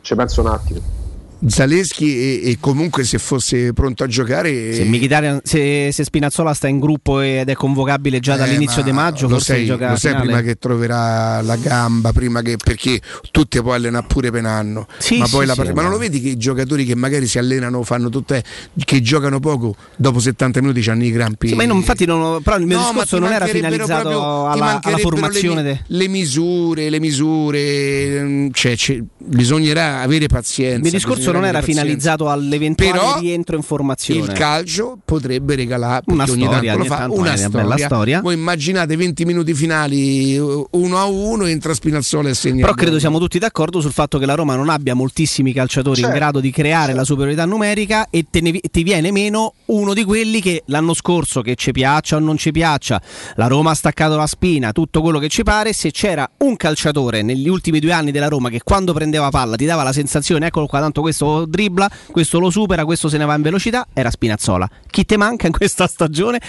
Ci 0.00 0.14
penso 0.14 0.40
un 0.40 0.46
attimo. 0.48 0.99
Zaleschi 1.46 2.16
e, 2.42 2.50
e 2.50 2.56
comunque 2.60 3.04
se 3.04 3.18
fosse 3.18 3.72
pronto 3.72 4.04
a 4.04 4.06
giocare 4.06 4.74
Se, 4.74 4.84
Mkhitaryan- 4.84 5.40
se, 5.42 5.90
se 5.92 6.04
Spinazzola 6.04 6.52
sta 6.54 6.68
in 6.68 6.78
gruppo 6.78 7.20
ed 7.20 7.48
è 7.48 7.54
convocabile 7.54 8.20
già 8.20 8.34
Eh, 8.34 8.38
dall'inizio 8.38 8.82
di 8.82 8.92
maggio, 8.92 9.22
lo 9.26 9.34
forse 9.34 9.54
sai, 9.54 9.64
gioca 9.66 9.90
lo 9.90 9.96
sai 9.96 10.14
prima 10.16 10.40
che 10.42 10.56
troverà 10.56 11.40
la 11.40 11.56
gamba, 11.56 12.12
prima 12.12 12.42
che 12.42 12.56
perché 12.62 13.00
tutti 13.30 13.60
poi 13.62 13.76
allenano 13.76 14.06
pure 14.06 14.30
penanno. 14.30 14.86
Sì, 14.98 15.18
ma, 15.18 15.26
sì, 15.26 15.44
la 15.44 15.54
sì, 15.54 15.72
ma 15.72 15.82
non 15.82 15.90
lo 15.90 15.98
vedi 15.98 16.20
che 16.20 16.28
i 16.28 16.36
giocatori 16.36 16.84
che 16.84 16.94
magari 16.94 17.26
si 17.26 17.38
allenano, 17.38 17.82
fanno 17.82 18.08
tutte 18.10 18.42
che 18.84 19.00
giocano 19.00 19.40
poco, 19.40 19.74
dopo 19.96 20.18
70 20.20 20.60
minuti 20.60 20.88
hanno 20.90 21.04
i 21.04 21.10
crampi. 21.12 21.54
Ma 21.54 21.64
non- 21.64 21.76
infatti 21.78 22.04
non 22.04 22.42
però 22.42 22.56
il 22.58 22.66
mio 22.66 22.76
No, 22.78 22.84
discorso 22.88 23.18
non 23.18 23.32
era 23.32 23.46
finalizzato 23.46 24.00
proprio- 24.08 24.46
alla, 24.48 24.80
alla 24.82 24.96
formazione. 24.98 25.62
le, 25.62 25.72
de- 25.72 25.80
le 25.86 26.08
misure, 26.08 26.90
le 26.90 27.00
misure, 27.00 28.22
mm, 28.22 28.48
cioè, 28.52 28.76
bisognerà 29.18 30.00
avere 30.00 30.26
pazienza. 30.26 30.86
Il 30.86 30.92
discorso 30.92 31.29
bisognerà 31.30 31.38
non 31.38 31.44
era 31.44 31.62
finalizzato 31.62 32.28
all'eventuale 32.30 32.92
Però 32.92 33.18
rientro 33.18 33.56
in 33.56 33.62
formazione. 33.62 34.20
Il 34.20 34.32
calcio 34.32 34.98
potrebbe 35.04 35.54
regalare 35.54 36.02
Una 36.06 36.26
storia, 36.26 36.74
ogni 36.74 36.86
fa, 36.86 37.06
una 37.10 37.36
storia. 37.36 37.48
bella 37.48 37.76
storia. 37.76 38.20
Voi 38.20 38.34
immaginate 38.34 38.96
20 38.96 39.24
minuti 39.24 39.54
finali 39.54 40.36
1 40.38 40.98
a 40.98 41.04
1 41.04 41.46
entra 41.46 41.74
Spinazzola 41.74 42.28
e 42.28 42.34
segna 42.34 42.62
Però 42.62 42.74
credo 42.74 42.98
siamo 42.98 43.18
tutti 43.18 43.38
d'accordo 43.38 43.80
sul 43.80 43.92
fatto 43.92 44.18
che 44.18 44.26
la 44.26 44.34
Roma 44.34 44.56
non 44.56 44.68
abbia 44.68 44.94
moltissimi 44.94 45.52
calciatori 45.52 46.00
in 46.00 46.06
Certo, 46.06 46.18
grado 46.18 46.40
di 46.40 46.50
creare 46.50 46.94
la 46.94 47.04
superiorità 47.04 47.44
numerica 47.44 48.08
e 48.10 48.26
te 48.30 48.40
ne 48.40 48.58
ti 48.70 48.82
viene 48.82 49.10
meno 49.10 49.54
uno 49.66 49.94
di 49.94 50.04
quelli 50.04 50.40
che 50.40 50.62
l'anno 50.66 50.94
scorso, 50.94 51.42
che 51.42 51.54
ci 51.54 51.72
piaccia 51.72 52.16
o 52.16 52.18
non 52.18 52.36
ci 52.36 52.50
piaccia, 52.52 53.00
la 53.36 53.46
Roma 53.46 53.70
ha 53.70 53.74
staccato 53.74 54.16
la 54.16 54.26
spina, 54.26 54.72
tutto 54.72 55.00
quello 55.02 55.18
che 55.18 55.28
ci 55.28 55.42
pare, 55.42 55.72
se 55.72 55.90
c'era 55.90 56.28
un 56.38 56.56
calciatore 56.56 57.22
negli 57.22 57.48
ultimi 57.48 57.78
due 57.80 57.92
anni 57.92 58.10
della 58.10 58.28
Roma 58.28 58.48
che 58.48 58.60
quando 58.62 58.92
prendeva 58.92 59.28
palla 59.30 59.56
ti 59.56 59.64
dava 59.64 59.82
la 59.82 59.92
sensazione, 59.92 60.46
eccolo 60.46 60.66
qua, 60.66 60.80
tanto 60.80 61.00
questo 61.00 61.19
dribbla, 61.46 61.90
questo 62.10 62.38
lo 62.38 62.50
supera, 62.50 62.84
questo 62.84 63.08
se 63.08 63.16
ne 63.18 63.24
va 63.24 63.34
in 63.34 63.42
velocità, 63.42 63.86
era 63.92 64.10
Spinazzola. 64.10 64.68
Chi 64.90 65.04
te 65.04 65.16
manca 65.16 65.46
in 65.46 65.52
questa 65.52 65.86
stagione? 65.86 66.40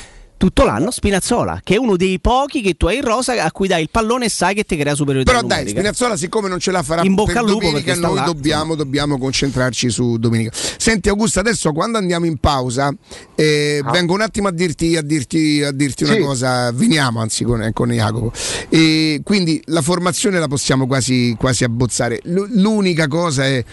Tutto 0.42 0.64
l'anno 0.66 0.90
Spinazzola, 0.90 1.62
che 1.64 1.76
è 1.76 1.78
uno 1.78 1.96
dei 1.96 2.20
pochi 2.20 2.62
che 2.64 2.74
tu 2.74 2.88
hai 2.88 2.96
in 2.98 3.04
rosa 3.04 3.44
a 3.44 3.52
cui 3.52 3.68
dai 3.68 3.84
il 3.84 3.90
pallone 3.92 4.26
e 4.26 4.30
sai 4.30 4.56
che 4.56 4.64
ti 4.64 4.76
crea 4.76 4.96
superiorità 4.96 5.32
Però 5.34 5.46
dai. 5.46 5.68
Spinazzola 5.70 6.18
siccome 6.18 6.50
non 6.50 6.58
ce 6.58 6.72
la 6.72 6.82
farà 6.82 7.04
In 7.04 7.14
bocca 7.14 7.34
per 7.34 7.42
al 7.44 7.48
lupo 7.48 7.66
domenica, 7.68 7.94
noi 7.94 8.16
là, 8.16 8.24
dobbiamo, 8.24 8.74
dobbiamo 8.74 9.20
concentrarci 9.20 9.92
su 9.92 10.18
domenica. 10.18 10.50
Senti 10.80 11.10
Augusto, 11.10 11.40
adesso 11.40 11.72
quando 11.74 12.00
andiamo 12.00 12.26
in 12.26 12.38
pausa 12.38 12.92
eh, 13.36 13.84
vengo 13.92 14.16
un 14.16 14.22
attimo 14.22 14.48
a 14.48 14.52
dirti, 14.52 14.98
a 14.98 15.04
dirti, 15.04 15.62
a 15.62 15.72
dirti 15.72 16.06
una 16.06 16.14
Sì. 16.14 16.20
cosa, 16.22 16.72
veniamo 16.72 17.20
anzi 17.22 17.44
con, 17.44 17.70
con 17.72 17.92
Jacopo. 17.92 18.32
E 18.70 19.22
quindi 19.24 19.62
la 19.66 19.84
formazione 19.84 20.40
la 20.40 20.48
possiamo 20.48 20.88
quasi, 20.88 21.36
quasi 21.38 21.66
abbozzare. 21.66 22.20
L- 22.24 22.60
l'unica 22.60 23.08
cosa 23.08 23.46
è 23.46 23.64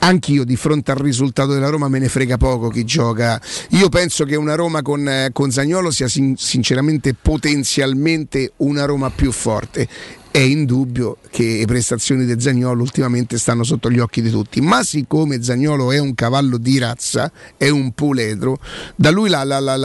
Anch'io 0.00 0.44
di 0.44 0.56
fronte 0.56 0.90
al 0.90 0.98
risultato 0.98 1.52
della 1.52 1.68
Roma 1.68 1.88
me 1.88 1.98
ne 1.98 2.08
frega 2.08 2.36
poco 2.36 2.68
chi 2.68 2.84
gioca. 2.84 3.40
Io 3.70 3.88
penso 3.88 4.24
che 4.24 4.36
una 4.36 4.54
Roma 4.54 4.82
con, 4.82 5.08
eh, 5.08 5.30
con 5.32 5.50
Zagnolo 5.50 5.90
sia 5.90 6.08
sin- 6.08 6.36
sinceramente 6.36 7.14
potenzialmente 7.14 8.52
una 8.58 8.84
Roma 8.84 9.10
più 9.10 9.32
forte 9.32 9.88
è 10.36 10.40
indubbio 10.40 11.16
che 11.30 11.56
le 11.60 11.64
prestazioni 11.64 12.26
di 12.26 12.38
Zagnolo 12.38 12.82
ultimamente 12.82 13.38
stanno 13.38 13.64
sotto 13.64 13.90
gli 13.90 13.98
occhi 13.98 14.20
di 14.20 14.28
tutti, 14.28 14.60
ma 14.60 14.82
siccome 14.82 15.42
Zagnolo 15.42 15.92
è 15.92 15.98
un 15.98 16.14
cavallo 16.14 16.58
di 16.58 16.76
razza, 16.76 17.32
è 17.56 17.70
un 17.70 17.92
puledro, 17.92 18.58
da 18.96 19.10
lui 19.10 19.30
la, 19.30 19.44
la, 19.44 19.60
la, 19.60 19.76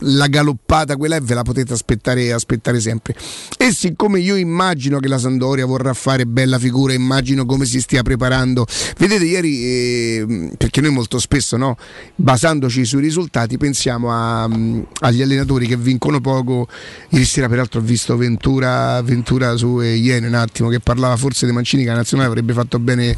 la 0.00 0.26
galoppata 0.26 0.96
quella 0.96 1.20
ve 1.20 1.34
la 1.34 1.42
potete 1.42 1.72
aspettare, 1.72 2.32
aspettare, 2.32 2.80
sempre. 2.80 3.14
E 3.56 3.70
siccome 3.70 4.18
io 4.18 4.34
immagino 4.34 4.98
che 4.98 5.06
la 5.06 5.18
Sandoria 5.18 5.64
vorrà 5.64 5.92
fare 5.92 6.26
bella 6.26 6.58
figura, 6.58 6.92
immagino 6.92 7.46
come 7.46 7.64
si 7.64 7.80
stia 7.80 8.02
preparando, 8.02 8.66
vedete 8.98 9.24
ieri, 9.24 9.62
eh, 9.62 10.50
perché 10.58 10.80
noi 10.80 10.90
molto 10.90 11.20
spesso 11.20 11.56
no, 11.56 11.76
basandoci 12.16 12.84
sui 12.84 13.02
risultati 13.02 13.56
pensiamo 13.56 14.10
a, 14.10 14.46
um, 14.46 14.84
agli 14.98 15.22
allenatori 15.22 15.68
che 15.68 15.76
vincono 15.76 16.20
poco, 16.20 16.66
ieri 17.10 17.24
sera 17.24 17.48
peraltro 17.48 17.78
ho 17.78 17.84
visto 17.84 18.16
21 18.16 18.46
Ventura, 18.48 19.02
Ventura 19.02 19.56
su 19.56 19.80
eh, 19.80 19.94
Iene 19.96 20.26
un 20.26 20.34
attimo 20.34 20.70
che 20.70 20.80
parlava 20.80 21.16
forse 21.16 21.44
di 21.44 21.52
Mancini, 21.52 21.82
che 21.82 21.90
la 21.90 21.96
nazionale 21.96 22.28
avrebbe 22.28 22.54
fatto 22.54 22.78
bene 22.78 23.14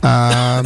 a, 0.00 0.56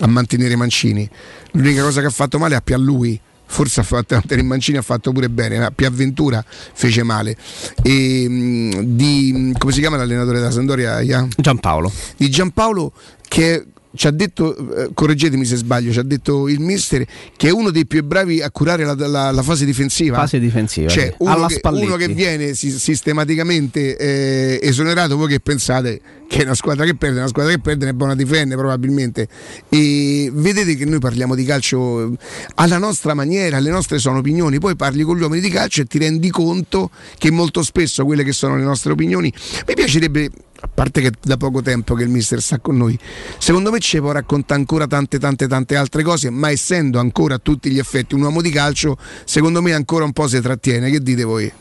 a 0.00 0.06
mantenere 0.06 0.56
Mancini. 0.56 1.08
L'unica 1.52 1.82
cosa 1.82 2.00
che 2.00 2.08
ha 2.08 2.10
fatto 2.10 2.38
male 2.38 2.54
è 2.54 2.58
a 2.58 2.60
Pia 2.60 2.76
lui. 2.76 3.18
Forse 3.48 3.80
ha 3.80 3.82
fatto 3.84 4.14
mantenere 4.14 4.46
Mancini 4.46 4.76
ha 4.76 4.82
fatto 4.82 5.12
pure 5.12 5.30
bene, 5.30 5.58
ma 5.58 5.70
Pia 5.70 5.88
Ventura 5.88 6.44
fece 6.46 7.02
male. 7.02 7.36
E, 7.82 8.28
mh, 8.28 8.80
di, 8.82 9.54
come 9.56 9.72
si 9.72 9.80
chiama 9.80 9.96
l'allenatore 9.96 10.38
della 10.38 10.50
Sandoria? 10.50 11.02
Giampaolo. 11.34 11.90
Di 12.16 12.28
Giampaolo 12.28 12.92
che 13.26 13.64
ci 13.96 14.06
ha 14.06 14.10
detto, 14.12 14.56
eh, 14.76 14.90
correggetemi 14.94 15.44
se 15.44 15.56
sbaglio, 15.56 15.90
ci 15.90 15.98
ha 15.98 16.02
detto 16.04 16.46
il 16.48 16.60
mister 16.60 17.04
che 17.36 17.48
è 17.48 17.50
uno 17.50 17.70
dei 17.70 17.86
più 17.86 18.04
bravi 18.04 18.40
a 18.42 18.50
curare 18.50 18.84
la, 18.84 18.94
la- 18.94 19.30
la 19.32 19.42
fase 19.42 19.64
difensiva. 19.64 20.16
Fase 20.18 20.38
difensiva. 20.38 20.88
Cioè, 20.88 21.14
uno 21.18 21.46
che, 21.46 21.60
uno 21.64 21.96
che 21.96 22.08
viene 22.08 22.54
si- 22.54 22.70
sistematicamente 22.70 23.96
eh, 23.96 24.58
esonerato, 24.62 25.16
voi 25.16 25.28
che 25.28 25.40
pensate 25.40 26.00
che 26.28 26.40
è 26.40 26.44
una 26.44 26.54
squadra 26.54 26.84
che 26.84 26.94
perde, 26.96 27.18
una 27.18 27.28
squadra 27.28 27.52
che 27.52 27.60
perde 27.60 27.88
è 27.88 27.92
buona 27.92 28.12
a 28.12 28.16
difendere 28.16 28.60
probabilmente. 28.60 29.28
E 29.68 30.30
vedete 30.32 30.74
che 30.76 30.84
noi 30.84 30.98
parliamo 30.98 31.34
di 31.34 31.44
calcio 31.44 32.04
eh, 32.04 32.16
alla 32.56 32.78
nostra 32.78 33.14
maniera, 33.14 33.58
le 33.58 33.70
nostre 33.70 33.98
sono 33.98 34.18
opinioni, 34.18 34.58
poi 34.58 34.76
parli 34.76 35.02
con 35.02 35.16
gli 35.16 35.22
uomini 35.22 35.40
di 35.40 35.50
calcio 35.50 35.80
e 35.82 35.84
ti 35.86 35.98
rendi 35.98 36.30
conto 36.30 36.90
che 37.18 37.30
molto 37.30 37.62
spesso 37.62 38.04
quelle 38.04 38.24
che 38.24 38.32
sono 38.32 38.56
le 38.56 38.64
nostre 38.64 38.92
opinioni, 38.92 39.32
mi 39.66 39.74
piacerebbe 39.74 40.30
a 40.60 40.68
parte 40.68 41.00
che 41.00 41.12
da 41.22 41.36
poco 41.36 41.62
tempo 41.62 41.94
che 41.94 42.02
il 42.02 42.08
mister 42.08 42.40
sta 42.40 42.58
con 42.58 42.76
noi, 42.76 42.98
secondo 43.38 43.70
me 43.70 43.78
ci 43.78 43.98
può 43.98 44.12
raccontare 44.12 44.60
ancora 44.60 44.86
tante 44.86 45.18
tante 45.18 45.46
tante 45.46 45.76
altre 45.76 46.02
cose, 46.02 46.30
ma 46.30 46.50
essendo 46.50 46.98
ancora 46.98 47.34
a 47.34 47.38
tutti 47.38 47.70
gli 47.70 47.78
effetti 47.78 48.14
un 48.14 48.22
uomo 48.22 48.40
di 48.40 48.50
calcio, 48.50 48.96
secondo 49.24 49.60
me 49.62 49.72
ancora 49.72 50.04
un 50.04 50.12
po' 50.12 50.28
si 50.28 50.40
trattiene, 50.40 50.90
che 50.90 51.00
dite 51.00 51.24
voi? 51.24 51.52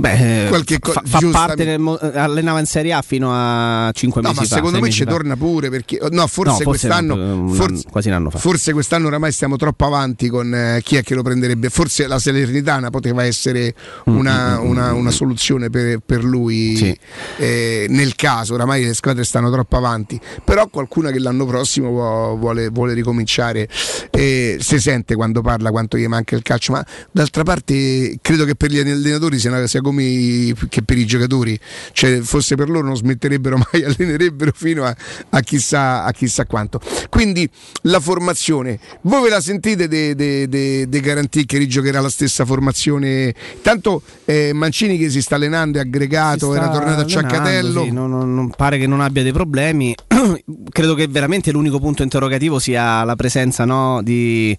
Beh, 0.00 0.44
eh, 0.44 0.48
Qualche 0.48 0.78
co- 0.78 0.92
fa, 0.92 1.02
fa 1.04 1.20
parte 1.30 1.64
del 1.64 1.78
mo- 1.78 1.98
eh, 2.00 2.18
allenava 2.18 2.58
in 2.58 2.64
Serie 2.64 2.94
A 2.94 3.02
fino 3.02 3.28
a 3.32 3.90
5 3.92 4.22
No, 4.22 4.28
mesi 4.28 4.40
ma 4.40 4.46
fa. 4.46 4.54
secondo 4.56 4.80
me 4.80 4.90
ci 4.90 5.04
fa. 5.04 5.10
torna 5.10 5.36
pure 5.36 5.68
perché 5.68 5.98
no, 6.10 6.26
forse, 6.26 6.50
No, 6.50 6.56
forse 6.56 6.64
quest'anno 6.64 7.14
un- 7.14 7.52
forse, 7.52 7.84
quasi 7.90 8.08
un 8.08 8.14
anno 8.14 8.30
fa. 8.30 8.38
forse 8.38 8.72
quest'anno 8.72 9.08
oramai 9.08 9.30
stiamo 9.30 9.56
troppo 9.56 9.84
avanti 9.84 10.28
con 10.30 10.54
eh, 10.54 10.80
chi 10.82 10.96
è 10.96 11.02
che 11.02 11.14
lo 11.14 11.22
prenderebbe. 11.22 11.68
Forse 11.68 12.06
la 12.06 12.18
Salernitana 12.18 12.88
poteva 12.88 13.24
essere 13.24 13.74
una, 14.04 14.58
una- 14.60 14.94
una 14.94 15.10
soluzione 15.10 15.68
per, 15.68 15.98
per 16.04 16.24
lui 16.24 16.70
Mm, 16.72 16.76
Sì. 16.76 16.98
eh, 17.38 17.86
nel 17.90 18.14
caso, 18.16 18.54
oramai 18.54 18.82
le 18.84 18.94
squadre 18.94 19.24
stanno 19.24 19.50
troppo 19.50 19.76
avanti. 19.76 20.18
Però 20.42 20.66
qualcuna 20.68 21.10
che 21.10 21.18
l'anno 21.18 21.44
prossimo 21.44 21.90
vuo- 21.90 22.36
vuole, 22.38 22.68
vuole 22.70 22.94
ricominciare 22.94 23.68
eh, 24.10 24.56
si 24.60 24.80
sente 24.80 25.14
quando 25.14 25.42
parla 25.42 25.70
quanto 25.70 25.98
gli 25.98 26.06
manca 26.06 26.36
il 26.36 26.42
calcio, 26.42 26.72
ma 26.72 26.84
d'altra 27.10 27.42
parte 27.42 28.16
credo 28.22 28.44
che 28.46 28.54
per 28.54 28.70
gli 28.70 28.78
allenatori 28.78 29.38
sia, 29.38 29.66
sia 29.66 29.80
come 29.90 30.54
che 30.68 30.82
per 30.82 30.96
i 30.96 31.04
giocatori, 31.04 31.58
cioè 31.92 32.20
fosse 32.20 32.54
per 32.54 32.68
loro 32.68 32.86
non 32.86 32.96
smetterebbero 32.96 33.58
mai, 33.70 33.84
allenerebbero 33.84 34.52
fino 34.54 34.84
a, 34.84 34.96
a 35.30 35.40
chissà, 35.40 36.04
a 36.04 36.12
chissà 36.12 36.46
quanto. 36.46 36.80
Quindi 37.08 37.48
la 37.82 38.00
formazione, 38.00 38.78
voi 39.02 39.22
ve 39.24 39.28
la 39.30 39.40
sentite 39.40 39.88
De, 39.88 40.14
de, 40.14 40.48
de, 40.48 40.88
De 40.88 41.00
Garantì 41.00 41.44
che 41.44 41.58
rigiocherà 41.58 42.00
la 42.00 42.08
stessa 42.08 42.44
formazione? 42.44 43.34
Tanto 43.62 44.02
eh, 44.24 44.52
Mancini 44.52 44.96
che 44.96 45.10
si 45.10 45.20
sta 45.20 45.34
allenando 45.34 45.78
è 45.78 45.80
aggregato, 45.80 46.54
era 46.54 46.70
tornato 46.70 47.00
a 47.02 47.06
Ciaccatello. 47.06 47.82
sì, 47.84 47.90
non, 47.90 48.10
non- 48.10 48.34
non 48.34 48.50
pare 48.50 48.78
che 48.78 48.86
non 48.86 49.00
abbia 49.00 49.22
dei 49.22 49.32
problemi. 49.32 49.94
Credo 50.70 50.94
che 50.94 51.08
veramente 51.08 51.50
l'unico 51.50 51.78
punto 51.78 52.02
interrogativo 52.02 52.58
sia 52.58 53.02
la 53.04 53.16
presenza 53.16 53.64
no, 53.64 54.00
di, 54.02 54.56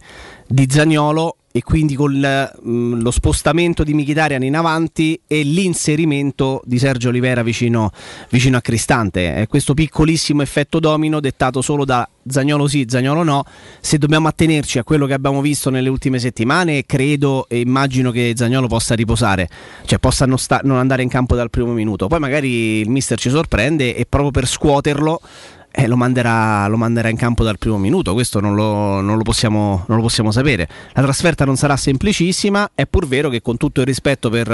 di 0.48 0.68
Zagnolo 0.70 1.38
e 1.52 1.62
quindi 1.62 1.96
con 1.96 2.14
mh, 2.14 3.02
lo 3.02 3.12
spostamento 3.12 3.84
di 3.84 3.94
Michitarian 3.94 4.44
in 4.44 4.56
avanti 4.56 5.20
e 5.28 5.44
l'inserimento 5.44 6.62
di 6.66 6.80
Sergio 6.80 7.10
Olivera 7.10 7.44
vicino, 7.44 7.92
vicino 8.30 8.58
a 8.58 8.62
Cristante. 8.62 9.36
È 9.36 9.48
questo 9.48 9.74
piccolissimo 9.74 10.42
effetto 10.42 10.80
domino 10.80 11.20
dettato 11.20 11.62
solo 11.62 11.86
da 11.86 12.08
Zagnolo 12.28 12.68
sì, 12.68 12.86
Zagnolo 12.88 13.24
no. 13.24 13.44
Se 13.80 13.98
dobbiamo 13.98 14.28
attenerci 14.28 14.80
a 14.80 14.84
quello 14.84 15.06
che 15.06 15.14
abbiamo 15.14 15.42
visto 15.42 15.70
nelle 15.70 15.90
ultime 15.90 16.20
settimane, 16.20 16.86
credo 16.86 17.48
e 17.50 17.60
immagino 17.60 18.12
che 18.12 18.34
Zagnolo 18.36 18.68
possa 18.68 18.96
riposare, 18.96 19.50
cioè 19.86 20.00
possa 20.00 20.26
non, 20.26 20.38
sta- 20.38 20.62
non 20.64 20.78
andare 20.78 21.04
in 21.04 21.10
campo 21.10 21.36
dal 21.36 21.50
primo 21.50 21.74
minuto. 21.74 22.08
Poi 22.08 22.20
magari 22.20 22.80
il 22.80 22.90
mister 22.90 23.20
ci 23.20 23.30
sorprende 23.30 23.96
e 23.96 24.06
proprio 24.06 24.32
per 24.32 24.48
scuoterlo 24.48 25.20
eh, 25.72 25.88
lo, 25.88 25.96
manderà, 25.96 26.68
lo 26.68 26.76
manderà 26.76 27.08
in 27.10 27.16
campo 27.16 27.44
dal 27.44 27.58
primo 27.58 27.78
minuto, 27.78 28.14
questo 28.14 28.40
non 28.40 28.56
lo, 28.56 29.00
non 29.00 29.16
lo 29.16 29.24
possiamo, 29.24 29.86
non 29.88 29.98
lo 29.98 30.04
possiamo 30.04 30.32
sapere. 30.32 30.68
La 30.94 31.02
trasferta 31.02 31.46
non 31.46 31.56
sarà 31.56 31.78
semplicissima, 31.78 32.72
è 32.76 32.86
pur 32.86 33.08
vero 33.08 33.30
che 33.30 33.42
con 33.42 33.56
tutto 33.58 33.80
il 33.80 33.86
rispetto 33.86 34.30
per, 34.30 34.52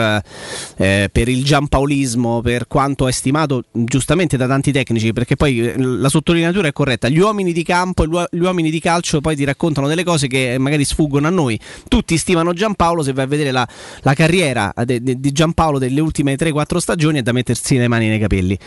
eh, 0.77 1.09
per 1.11 1.27
il 1.27 1.43
giampaulismo, 1.43 2.41
per 2.41 2.67
quanto 2.67 3.07
è 3.07 3.11
stimato 3.11 3.63
giustamente 3.71 4.37
da 4.37 4.47
tanti 4.47 4.71
tecnici, 4.71 5.11
perché 5.11 5.35
poi 5.35 5.59
eh, 5.59 5.75
la 5.77 6.09
sottolineatura 6.09 6.67
è 6.67 6.73
corretta, 6.73 7.09
gli 7.09 7.19
uomini 7.19 7.51
di 7.51 7.63
campo 7.63 8.03
e 8.03 8.07
gli 8.07 8.13
uo- 8.13 8.27
gli 8.29 8.39
uomini 8.39 8.69
di 8.69 8.79
calcio 8.79 9.19
poi 9.19 9.35
ti 9.35 9.43
raccontano 9.43 9.87
delle 9.87 10.03
cose 10.03 10.27
che 10.27 10.57
magari 10.59 10.85
sfuggono 10.85 11.25
a 11.27 11.31
noi. 11.31 11.59
Tutti 11.87 12.15
stimano 12.17 12.53
Giampaolo, 12.53 13.01
se 13.01 13.13
vai 13.13 13.25
a 13.25 13.27
vedere 13.27 13.51
la, 13.51 13.67
la 14.01 14.13
carriera 14.13 14.71
de- 14.85 15.01
de- 15.01 15.19
di 15.19 15.31
Giampaolo 15.31 15.79
delle 15.79 15.99
ultime 15.99 16.35
3-4 16.35 16.77
stagioni 16.77 17.19
è 17.19 17.21
da 17.23 17.31
mettersi 17.31 17.77
le 17.77 17.87
mani 17.87 18.07
nei 18.07 18.19
capelli. 18.19 18.57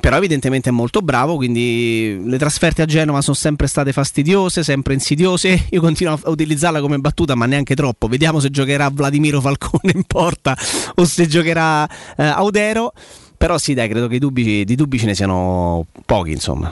Però 0.00 0.16
evidentemente 0.16 0.70
è 0.70 0.72
molto 0.72 1.00
bravo, 1.02 1.36
quindi 1.36 1.99
le 2.08 2.38
trasferte 2.38 2.82
a 2.82 2.84
Genova 2.84 3.20
sono 3.20 3.36
sempre 3.36 3.66
state 3.66 3.92
fastidiose, 3.92 4.62
sempre 4.62 4.94
insidiose. 4.94 5.66
Io 5.70 5.80
continuo 5.80 6.18
a 6.22 6.30
utilizzarla 6.30 6.80
come 6.80 6.98
battuta, 6.98 7.34
ma 7.34 7.46
neanche 7.46 7.74
troppo. 7.74 8.08
Vediamo 8.08 8.40
se 8.40 8.50
giocherà 8.50 8.88
Vladimiro 8.90 9.40
Falcone 9.40 9.92
in 9.94 10.04
porta 10.04 10.56
o 10.94 11.04
se 11.04 11.26
giocherà 11.26 11.88
eh, 12.16 12.24
Audero. 12.24 12.92
Però 13.40 13.56
sì, 13.56 13.72
dai, 13.72 13.88
credo 13.88 14.06
che 14.06 14.18
dubbi, 14.18 14.66
di 14.66 14.74
dubbi 14.74 14.98
ce 14.98 15.06
ne 15.06 15.14
siano 15.14 15.86
pochi, 16.04 16.30
insomma. 16.30 16.70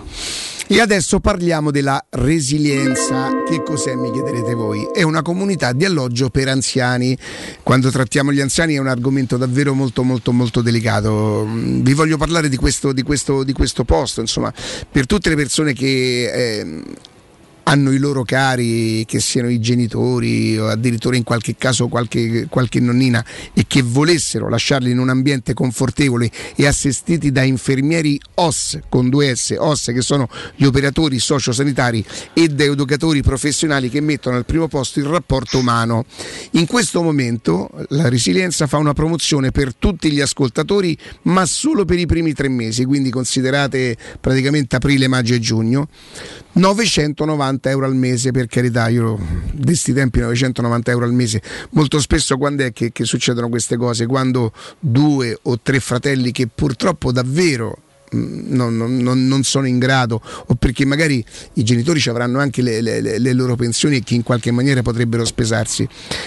E 0.66 0.82
adesso 0.82 1.18
parliamo 1.18 1.70
della 1.70 1.98
resilienza. 2.10 3.42
Che 3.48 3.62
cos'è, 3.62 3.94
mi 3.94 4.12
chiederete 4.12 4.52
voi? 4.52 4.86
È 4.92 5.00
una 5.00 5.22
comunità 5.22 5.72
di 5.72 5.86
alloggio 5.86 6.28
per 6.28 6.48
anziani. 6.48 7.16
Quando 7.62 7.90
trattiamo 7.90 8.32
gli 8.34 8.40
anziani 8.42 8.74
è 8.74 8.78
un 8.78 8.86
argomento 8.86 9.38
davvero 9.38 9.72
molto 9.72 10.02
molto 10.02 10.30
molto 10.30 10.60
delicato. 10.60 11.46
Mm, 11.48 11.80
Vi 11.80 11.94
voglio 11.94 12.18
parlare 12.18 12.50
di 12.50 12.56
questo, 12.56 12.92
di 12.92 13.02
questo, 13.02 13.44
di 13.44 13.54
questo 13.54 13.84
posto, 13.84 14.20
insomma, 14.20 14.52
per 14.92 15.06
tutte 15.06 15.30
le 15.30 15.36
persone 15.36 15.72
che... 15.72 16.30
ehm, 16.30 16.82
hanno 17.68 17.92
i 17.92 17.98
loro 17.98 18.22
cari, 18.22 19.04
che 19.04 19.20
siano 19.20 19.50
i 19.50 19.60
genitori 19.60 20.56
o 20.56 20.68
addirittura 20.68 21.16
in 21.16 21.22
qualche 21.22 21.54
caso 21.56 21.88
qualche, 21.88 22.46
qualche 22.48 22.80
nonnina 22.80 23.22
e 23.52 23.66
che 23.66 23.82
volessero 23.82 24.48
lasciarli 24.48 24.90
in 24.90 24.98
un 24.98 25.10
ambiente 25.10 25.52
confortevole 25.52 26.30
e 26.56 26.66
assistiti 26.66 27.30
da 27.30 27.42
infermieri 27.42 28.18
OS 28.36 28.78
con 28.88 29.10
due 29.10 29.36
S, 29.36 29.54
OS 29.58 29.90
che 29.92 30.00
sono 30.00 30.30
gli 30.56 30.64
operatori 30.64 31.18
sociosanitari 31.18 32.02
e 32.32 32.48
da 32.48 32.64
educatori 32.64 33.22
professionali 33.22 33.90
che 33.90 34.00
mettono 34.00 34.36
al 34.36 34.46
primo 34.46 34.66
posto 34.66 34.98
il 34.98 35.04
rapporto 35.04 35.58
umano. 35.58 36.06
In 36.52 36.64
questo 36.64 37.02
momento 37.02 37.68
la 37.88 38.08
resilienza 38.08 38.66
fa 38.66 38.78
una 38.78 38.94
promozione 38.94 39.50
per 39.50 39.74
tutti 39.74 40.10
gli 40.10 40.22
ascoltatori 40.22 40.96
ma 41.22 41.44
solo 41.44 41.84
per 41.84 41.98
i 41.98 42.06
primi 42.06 42.32
tre 42.32 42.48
mesi, 42.48 42.86
quindi 42.86 43.10
considerate 43.10 43.94
praticamente 44.20 44.76
aprile, 44.76 45.06
maggio 45.06 45.34
e 45.34 45.38
giugno. 45.38 45.88
990 46.52 47.57
euro 47.64 47.86
al 47.86 47.94
mese 47.94 48.30
per 48.30 48.46
carità, 48.46 48.88
io 48.88 49.18
di 49.52 49.74
sti 49.74 49.92
tempi 49.92 50.20
990 50.20 50.90
euro 50.90 51.04
al 51.04 51.12
mese, 51.12 51.42
molto 51.70 52.00
spesso 52.00 52.36
quando 52.36 52.64
è 52.64 52.72
che, 52.72 52.92
che 52.92 53.04
succedono 53.04 53.48
queste 53.48 53.76
cose? 53.76 54.06
Quando 54.06 54.52
due 54.78 55.36
o 55.42 55.58
tre 55.60 55.80
fratelli 55.80 56.32
che 56.32 56.46
purtroppo 56.46 57.12
davvero 57.12 57.76
mm, 58.14 58.54
non, 58.54 58.76
non- 58.76 58.96
non- 58.98 59.26
non 59.26 59.42
sono 59.42 59.66
in 59.66 59.78
grado 59.78 60.20
o 60.46 60.54
perché 60.54 60.84
magari 60.84 61.24
i 61.54 61.62
genitori 61.64 62.00
ci 62.00 62.08
avranno 62.08 62.38
anche 62.38 62.62
le, 62.62 62.80
le- 62.80 63.18
le- 63.18 63.32
loro 63.32 63.56
pensioni 63.56 64.02
che 64.02 64.14
in 64.14 64.22
qualche 64.22 64.50
maniera 64.50 64.82
potrebbero 64.82 65.24
spesarsi. 65.24 65.86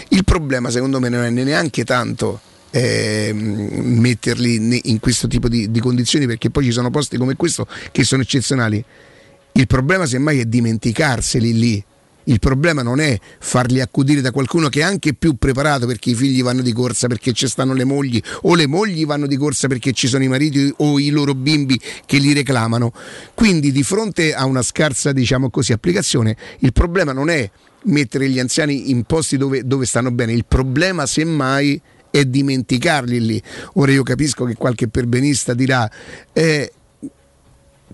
Il 0.09 0.23
problema 0.23 0.69
secondo 0.69 0.99
me 0.99 1.09
non 1.09 1.23
è 1.23 1.29
neanche 1.29 1.84
tanto 1.84 2.41
eh, 2.73 3.32
metterli 3.34 4.79
in 4.89 4.99
questo 4.99 5.27
tipo 5.27 5.47
di, 5.49 5.69
di 5.71 5.79
condizioni 5.79 6.25
perché 6.25 6.49
poi 6.49 6.63
ci 6.65 6.71
sono 6.71 6.89
posti 6.89 7.17
come 7.17 7.36
questo 7.36 7.67
che 7.91 8.03
sono 8.03 8.21
eccezionali. 8.21 8.84
Il 9.54 9.68
problema 9.68 10.06
semmai 10.06 10.39
è 10.39 10.45
dimenticarseli 10.45 11.54
lì. 11.54 11.84
Il 12.26 12.39
problema 12.39 12.84
non 12.84 12.99
è 12.99 13.20
farli 13.39 13.82
accudire 13.82 14.22
da 14.22 14.32
qualcuno 14.32 14.70
che 14.70 14.82
è 14.82 14.84
anche 14.84 15.16
più 15.16 15.36
preparato 15.38 15.88
perché 15.88 16.12
i 16.12 16.16
figli 16.16 16.43
vanno 16.43 16.62
di 16.62 16.72
corsa 16.72 17.08
perché 17.08 17.34
ci 17.34 17.47
stanno 17.47 17.74
le 17.74 17.84
mogli 17.84 18.22
o 18.43 18.54
le 18.54 18.68
mogli 18.68 19.06
vanno 19.06 19.26
di 19.26 19.36
corsa 19.38 19.68
perché 19.68 19.91
ci 19.91 20.08
sono 20.08 20.24
i 20.24 20.28
mariti 20.28 20.72
o 20.78 20.99
i 20.99 21.10
loro 21.10 21.34
bimbi 21.34 21.80
che 22.06 22.18
li 22.20 22.32
reclamano. 22.34 22.93
Quindi 23.34 23.72
di 23.72 23.82
fronte 23.82 24.36
a 24.36 24.45
una 24.45 24.62
scarsa 24.62 25.12
diciamo 25.12 25.49
così, 25.49 25.74
applicazione 25.74 26.38
il 26.60 26.74
problema 26.74 27.12
non 27.12 27.30
è 27.30 27.49
mettere 27.86 28.30
gli 28.30 28.39
anziani 28.39 28.91
in 28.91 29.04
posti 29.04 29.38
dove, 29.38 29.66
dove 29.66 29.86
stanno 29.86 30.12
bene, 30.12 30.34
il 30.34 30.45
problema 30.47 31.08
semmai 31.08 31.82
è 32.12 32.24
dimenticarli 32.26 33.26
lì. 33.26 33.41
Ora 33.74 33.91
io 33.91 34.04
capisco 34.04 34.45
che 34.45 34.56
qualche 34.56 34.88
perbenista 34.89 35.54
dirà 35.54 35.89
eh, 36.34 36.72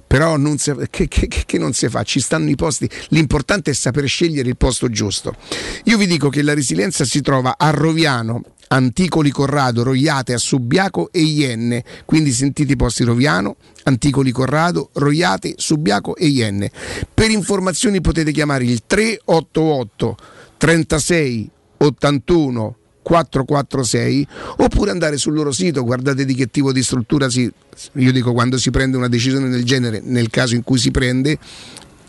però 0.08 0.38
non 0.38 0.58
si- 0.58 0.74
che, 0.90 1.08
che- 1.08 1.28
che- 1.28 1.58
non 1.58 1.74
si 1.74 1.90
fa, 1.90 2.04
ci 2.04 2.20
stanno 2.20 2.50
i 2.50 2.56
posti, 2.56 2.90
l'importante 3.10 3.72
è 3.72 3.74
saper 3.74 4.08
scegliere 4.08 4.48
il 4.50 4.58
posto 4.58 4.90
giusto. 4.90 5.36
Io 5.84 5.98
vi 5.98 6.08
dico 6.08 6.30
che 6.30 6.42
la 6.42 6.54
resilienza 6.54 7.04
si 7.06 7.22
trova 7.22 7.56
a 7.58 7.70
Roviano, 7.72 8.42
Anticoli 8.70 9.30
Corrado, 9.30 9.84
Roiate, 9.84 10.38
Subiaco 10.38 11.10
e 11.12 11.22
Ienne, 11.22 11.84
quindi 12.06 12.32
sentite 12.32 12.74
i 12.74 12.76
posti 12.76 13.04
Roviano, 13.04 13.56
Anticoli 13.84 14.32
Corrado, 14.32 14.90
Roiate, 14.94 15.54
Subiaco 15.58 16.16
e 16.18 16.28
Ienne. 16.28 16.72
Per 17.14 17.30
informazioni 17.30 18.02
potete 18.02 18.32
chiamare 18.32 18.66
il 18.66 18.84
388 18.86 20.18
36 20.58 21.50
81 21.78 22.77
446 23.08 24.28
oppure 24.58 24.92
andare 24.92 25.16
sul 25.16 25.34
loro 25.34 25.54
sito, 25.54 25.86
guardate 25.86 26.26
di 26.26 26.36
che 26.36 26.48
tipo 26.48 26.74
di 26.74 26.84
struttura 26.84 27.30
si, 27.30 27.50
io 27.94 28.12
dico 28.12 28.34
quando 28.34 28.58
si 28.58 28.70
prende 28.70 28.98
una 28.98 29.08
decisione 29.08 29.48
del 29.48 29.64
genere, 29.64 30.02
nel 30.04 30.30
caso 30.30 30.56
in 30.56 30.64
cui 30.64 30.78
si 30.78 30.92
prende, 30.92 31.38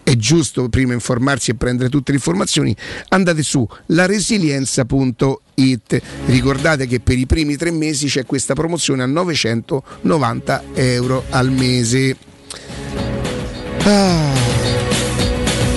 è 0.02 0.16
giusto 0.16 0.68
prima 0.68 0.94
informarsi 0.94 1.52
e 1.52 1.54
prendere 1.54 1.88
tutte 1.88 2.10
le 2.10 2.16
informazioni, 2.16 2.74
andate 3.10 3.44
su 3.44 3.64
laresilienza.it. 3.86 6.02
Ricordate 6.26 6.88
che 6.88 6.98
per 6.98 7.16
i 7.16 7.26
primi 7.26 7.56
tre 7.56 7.70
mesi 7.70 8.08
c'è 8.08 8.26
questa 8.26 8.54
promozione 8.54 9.04
a 9.04 9.06
990 9.06 10.64
euro 10.74 11.22
al 11.30 11.52
mese. 11.52 12.16
Ah, 13.84 14.32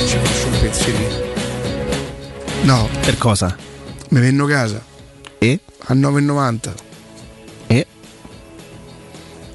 ci 0.03 0.17
faccio 0.17 0.47
un 0.47 0.59
pensierino. 0.61 1.29
No. 2.63 2.89
Per 3.01 3.17
cosa? 3.17 3.55
Mi 4.09 4.19
venno 4.19 4.45
a 4.45 4.47
casa. 4.47 4.90
E? 5.43 5.59
A 5.85 5.93
9,90. 5.95 6.73
E? 7.65 7.87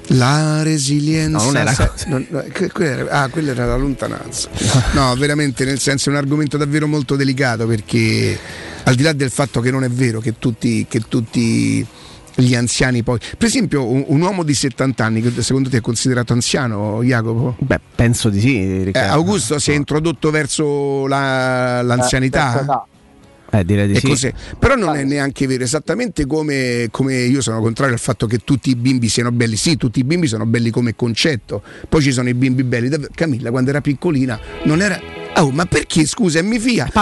La 0.07 0.61
resilienza. 0.63 1.37
No, 1.37 1.43
non 1.45 1.55
era 1.57 1.73
sa- 1.73 1.93
non- 2.07 2.25
no, 2.29 2.43
que- 2.53 2.69
quella 2.71 2.91
era- 2.91 3.21
ah, 3.21 3.27
quella 3.29 3.51
era 3.51 3.65
la 3.65 3.77
lontananza. 3.77 4.49
No, 4.93 5.15
veramente, 5.15 5.63
nel 5.63 5.79
senso 5.79 6.09
è 6.09 6.11
un 6.11 6.17
argomento 6.17 6.57
davvero 6.57 6.87
molto 6.87 7.15
delicato 7.15 7.65
perché 7.67 8.37
al 8.83 8.95
di 8.95 9.03
là 9.03 9.13
del 9.13 9.29
fatto 9.31 9.61
che 9.61 9.71
non 9.71 9.85
è 9.85 9.89
vero 9.89 10.19
che 10.19 10.33
tutti, 10.37 10.85
che 10.89 10.99
tutti 11.07 11.85
gli 12.35 12.53
anziani 12.53 13.01
poi. 13.01 13.17
Per 13.37 13.47
esempio, 13.47 13.85
un, 13.85 14.03
un 14.07 14.21
uomo 14.21 14.43
di 14.43 14.53
70 14.53 15.05
anni, 15.05 15.21
che 15.21 15.41
secondo 15.41 15.69
te 15.69 15.77
è 15.77 15.81
considerato 15.81 16.33
anziano, 16.33 17.01
Jacopo? 17.01 17.55
Beh, 17.59 17.79
penso 17.95 18.29
di 18.29 18.41
sì, 18.41 18.91
Eh. 18.91 18.99
Augusto 18.99 19.57
si 19.57 19.71
è 19.71 19.75
introdotto 19.75 20.31
verso 20.31 21.07
la- 21.07 21.81
l'anzianità? 21.81 22.85
Eh, 23.49 23.63
direi 23.63 23.87
di 23.87 24.15
sì. 24.15 24.33
Però 24.59 24.75
non 24.75 24.95
è 24.95 25.03
neanche 25.03 25.47
vero, 25.47 25.63
esattamente 25.63 26.25
come, 26.25 26.87
come 26.91 27.15
io 27.15 27.41
sono 27.41 27.61
contrario 27.61 27.93
al 27.93 27.99
fatto 27.99 28.27
che 28.27 28.39
tutti 28.39 28.69
i 28.69 28.75
bimbi 28.75 29.07
siano 29.07 29.31
belli. 29.31 29.55
Sì, 29.55 29.77
tutti 29.77 29.99
i 29.99 30.03
bimbi 30.03 30.27
sono 30.27 30.45
belli 30.45 30.69
come 30.69 30.95
concetto, 30.95 31.61
poi 31.87 32.01
ci 32.01 32.11
sono 32.11 32.27
i 32.29 32.33
bimbi 32.33 32.63
belli. 32.63 32.89
Camilla, 33.15 33.49
quando 33.51 33.69
era 33.69 33.79
piccolina, 33.81 34.37
non 34.63 34.81
era. 34.81 34.99
Oh, 35.37 35.51
ma 35.51 35.65
perché 35.65 36.05
scusa, 36.05 36.39
è 36.39 36.41
mia 36.41 36.59
figlia? 36.59 36.89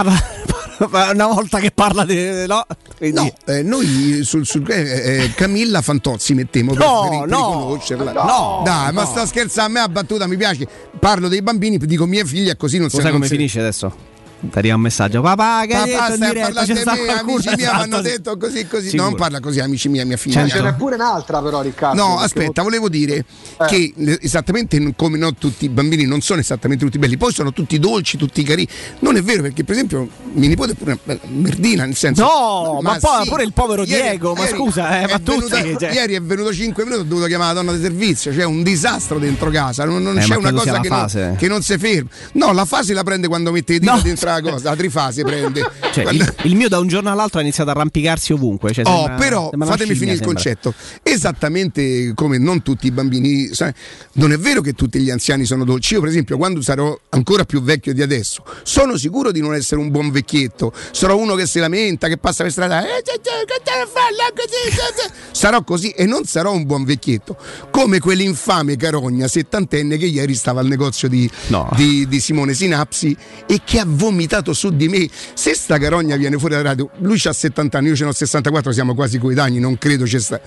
Una 0.78 1.26
volta 1.26 1.58
che 1.58 1.70
parla 1.70 2.04
di. 2.04 2.44
No, 2.46 2.64
No, 2.98 3.32
eh, 3.46 3.62
noi 3.62 4.20
sul, 4.22 4.46
sul- 4.46 4.70
eh, 4.70 5.22
eh, 5.24 5.32
Camilla 5.34 5.80
Fantozzi 5.82 6.34
mettiamo 6.34 6.72
per, 6.74 6.84
No, 6.84 7.00
per- 7.08 7.18
per 7.20 7.28
no, 7.28 7.46
riconoscerla. 7.48 8.12
no, 8.12 8.60
Dai, 8.64 8.92
ma 8.92 9.02
no. 9.02 9.06
sta 9.08 9.26
scherzando, 9.26 9.70
a 9.70 9.72
me 9.72 9.80
la 9.80 9.88
battuta 9.88 10.26
mi 10.26 10.36
piace. 10.36 10.66
Parlo 10.98 11.28
dei 11.28 11.42
bambini, 11.42 11.78
dico 11.78 12.06
mia 12.06 12.24
figlia, 12.24 12.56
così 12.56 12.76
non 12.78 12.88
Lo 12.90 12.96
si 12.96 13.00
sai 13.00 13.10
come 13.10 13.26
si- 13.26 13.34
finisce 13.36 13.58
adesso? 13.60 14.14
Ti 14.38 14.58
arriva 14.58 14.74
un 14.74 14.82
messaggio. 14.82 15.22
Papà, 15.22 15.64
che 15.66 15.74
hai 15.74 15.84
detto 15.86 15.98
Papà, 15.98 16.14
in 16.14 16.20
diretta? 16.20 16.64
C'è 16.64 16.72
di 16.74 16.80
sta 16.80 16.92
me, 16.94 17.08
amici 17.18 17.46
miei 17.46 17.56
mi 17.56 17.62
Esatto, 17.62 17.82
hanno 17.82 18.00
detto 18.02 18.36
così 18.36 18.66
così. 18.66 18.88
Sicuro. 18.90 19.08
Non 19.08 19.14
parla 19.18 19.40
così, 19.40 19.60
amici 19.60 19.88
miei, 19.88 20.04
mia 20.04 20.16
figlia. 20.18 20.46
Ce 20.46 20.60
n'è 20.60 20.74
pure 20.74 20.94
un'altra 20.96 21.40
però 21.40 21.62
Riccardo. 21.62 22.00
No, 22.02 22.18
aspetta, 22.18 22.62
volevo 22.62 22.88
dire 22.90 23.24
che 23.66 23.92
eh, 23.96 24.18
esattamente 24.20 24.92
come 24.94 25.16
no, 25.16 25.32
tutti 25.34 25.64
i 25.64 25.68
bambini 25.70 26.04
non 26.04 26.20
sono 26.20 26.40
esattamente 26.40 26.84
tutti 26.84 26.98
belli, 26.98 27.16
poi 27.16 27.32
sono 27.32 27.52
tutti 27.52 27.78
dolci, 27.78 28.16
tutti 28.18 28.42
carini. 28.42 28.68
Non 29.00 29.16
è 29.16 29.22
vero 29.22 29.42
perché, 29.42 29.64
per 29.64 29.74
esempio, 29.74 30.06
mio 30.34 30.48
nipote 30.48 30.72
è 30.72 30.74
pure 30.74 30.90
una 30.92 31.00
bella 31.02 31.20
merdina, 31.28 31.84
nel 31.86 31.96
senso. 31.96 32.22
No, 32.22 32.80
ma 32.82 32.98
poi 33.00 33.22
sì. 33.24 33.28
pure 33.30 33.42
il 33.42 33.52
povero 33.54 33.84
Diego, 33.84 34.34
ma 34.34 34.46
scusa, 34.46 35.00
eh, 35.00 35.08
ma 35.10 35.18
tutti, 35.18 35.48
venuta- 35.50 35.78
cioè. 35.86 35.94
Ieri 35.94 36.14
è 36.14 36.20
venuto 36.20 36.52
5 36.52 36.84
minuti, 36.84 37.02
ho 37.02 37.04
dovuto 37.04 37.26
chiamare 37.26 37.54
la 37.54 37.60
donna 37.62 37.74
di 37.76 37.82
servizio, 37.82 38.32
c'è 38.32 38.44
un 38.44 38.62
disastro 38.62 39.18
dentro 39.18 39.48
casa, 39.50 39.84
non, 39.86 40.02
non 40.02 40.18
Eh, 40.18 40.20
c'è 40.22 40.28
ma 40.34 40.36
una 40.36 40.52
cosa 40.52 40.80
che 40.80 40.88
non, 40.90 40.98
fase. 40.98 41.34
che 41.38 41.48
non 41.48 41.62
si 41.62 41.78
ferma. 41.78 42.08
No, 42.32 42.52
la 42.52 42.64
fase 42.66 42.92
la 42.92 43.02
prende 43.02 43.28
quando 43.28 43.50
mette 43.50 43.74
i 43.74 43.78
dita 43.78 43.94
No. 43.94 44.00
dentro 44.02 44.25
la 44.34 44.40
cosa, 44.50 44.70
la 44.70 44.76
trifase 44.76 45.22
prende. 45.22 45.68
Cioè, 45.92 46.02
Quando- 46.04 46.24
il, 46.24 46.34
il 46.44 46.54
mio 46.56 46.68
da 46.68 46.78
un 46.78 46.86
giorno 46.88 47.10
all'altro 47.10 47.38
ha 47.38 47.42
iniziato 47.42 47.70
a 47.70 47.72
arrampicarsi 47.72 48.32
ovunque. 48.32 48.72
Cioè, 48.72 48.84
Oh, 48.86 49.04
sembra- 49.04 49.14
però 49.16 49.48
sembra 49.50 49.68
fatemi 49.68 49.94
scimmia, 49.94 50.14
finire 50.14 50.32
il 50.32 50.36
sembra. 50.42 50.62
concetto. 50.62 50.74
Esattamente 51.02 52.12
come 52.14 52.38
non 52.38 52.62
tutti 52.62 52.86
i 52.86 52.90
bambini, 52.90 53.52
sai, 53.54 53.72
non 54.12 54.32
è 54.32 54.38
vero 54.38 54.60
che 54.60 54.74
tutti 54.74 54.98
gli 55.00 55.10
anziani 55.10 55.44
sono 55.44 55.64
dolci. 55.64 55.94
Io, 55.94 56.00
per 56.00 56.08
esempio, 56.10 56.36
quando 56.36 56.60
sarò 56.62 56.96
ancora 57.10 57.44
più 57.44 57.62
vecchio 57.62 57.92
di 57.94 58.02
adesso, 58.02 58.44
sono 58.62 58.96
sicuro 58.96 59.32
di 59.32 59.40
non 59.40 59.54
essere 59.54 59.80
un 59.80 59.90
buon 59.90 60.10
vecchietto. 60.10 60.72
Sarò 60.92 61.16
uno 61.16 61.34
che 61.34 61.46
si 61.46 61.58
lamenta, 61.58 62.08
che 62.08 62.18
passa 62.18 62.42
per 62.42 62.52
strada. 62.52 62.82
"Eh, 62.84 63.02
che 63.02 63.18
te- 63.22 63.44
che 63.46 63.60
te 63.64 63.70
ne 63.76 63.86
fai 63.92 64.14
là 64.16 64.30
così, 64.34 64.76
che 64.76 65.08
te-" 65.08 65.14
Sarò 65.32 65.62
così 65.62 65.90
e 65.90 66.04
non 66.06 66.24
sarò 66.24 66.52
un 66.52 66.64
buon 66.64 66.84
vecchietto. 66.84 67.36
Come 67.70 67.98
quell'infame 67.98 68.76
carogna 68.76 69.26
settantenne 69.28 69.96
che 69.96 70.06
ieri 70.06 70.34
stava 70.34 70.60
al 70.60 70.66
negozio 70.66 71.08
di, 71.08 71.28
di- 71.76 72.06
di 72.06 72.20
Simone 72.20 72.54
Sinapsi 72.54 73.16
e 73.46 73.60
che 73.64 73.78
ha 73.80 73.84
vomitato 73.86 74.14
su 74.52 74.70
di 74.74 74.88
me. 74.88 75.08
Se 75.34 75.54
sta 75.54 75.78
carogna 75.78 76.16
viene 76.16 76.38
fuori 76.38 76.54
dalla 76.54 76.70
radio, 76.70 76.88
lui 76.98 77.20
ha 77.24 77.32
70 77.32 77.78
anni, 77.78 77.88
io 77.88 77.96
ce 77.96 78.04
ne 78.04 78.10
ho 78.10 78.12
64, 78.12 78.72
siamo 78.72 78.94
quasi 78.94 79.18
coetanei, 79.18 79.58
non 79.60 79.76
credo 79.78 80.06
ci 80.06 80.18
sta. 80.20 80.40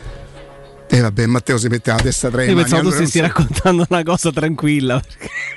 E 0.92 1.00
vabbè, 1.02 1.28
Matteo 1.28 1.58
si 1.60 1.68
mette 1.68 1.92
la 1.92 1.98
testa 1.98 2.30
tra 2.30 2.38
le 2.40 2.48
Io 2.48 2.56
mani. 2.56 2.62
pensavo 2.64 2.82
tu 2.82 2.88
allora 2.88 3.00
non 3.02 3.08
stessi 3.08 3.24
so- 3.26 3.32
raccontando 3.32 3.86
una 3.90 4.04
cosa 4.04 4.32
tranquilla. 4.32 5.02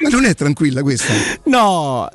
Ma 0.00 0.08
non 0.10 0.24
è 0.26 0.34
tranquilla 0.34 0.82
questa. 0.82 1.12
No. 1.44 2.06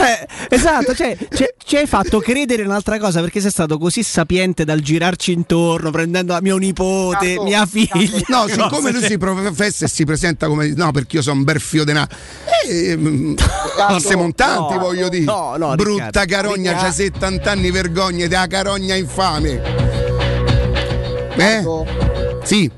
Cioè, 0.00 0.26
esatto, 0.48 0.94
cioè, 0.94 1.14
ci- 1.30 1.52
ci 1.62 1.76
hai 1.76 1.86
fatto 1.86 2.20
credere 2.20 2.62
un'altra 2.62 2.98
cosa 2.98 3.20
perché 3.20 3.40
sei 3.40 3.50
stato 3.50 3.76
così 3.76 4.02
sapiente 4.02 4.64
dal 4.64 4.80
girarci 4.80 5.30
intorno, 5.32 5.90
prendendo 5.90 6.36
mio 6.40 6.56
nipote, 6.56 7.38
mia 7.42 7.66
figlia. 7.66 8.18
No, 8.28 8.42
cose, 8.42 8.54
siccome 8.54 8.90
lui 8.92 9.00
cioè. 9.00 9.10
si 9.10 9.18
professa 9.18 9.84
e 9.84 9.88
si 9.88 10.04
presenta 10.04 10.46
come 10.46 10.72
no, 10.74 10.90
perché 10.90 11.16
io 11.16 11.22
sono 11.22 11.36
un 11.38 11.44
bel 11.44 11.60
fio 11.60 11.84
de 11.84 11.92
na. 11.92 12.08
Eh, 12.66 12.98
siamo 13.98 14.22
montanti, 14.22 14.74
no, 14.74 14.80
voglio 14.80 15.08
dire. 15.10 15.24
no, 15.24 15.56
no, 15.58 15.74
Brutta 15.74 16.04
Riccardo, 16.22 16.32
carogna, 16.32 16.70
Riccardo. 16.72 16.86
c'ha 16.88 16.92
70 16.92 17.50
anni, 17.50 17.70
vergogna, 17.70 18.26
da 18.26 18.46
carogna 18.46 18.94
infame. 18.94 19.60
Eh? 21.36 21.62
Sì. 22.42 22.70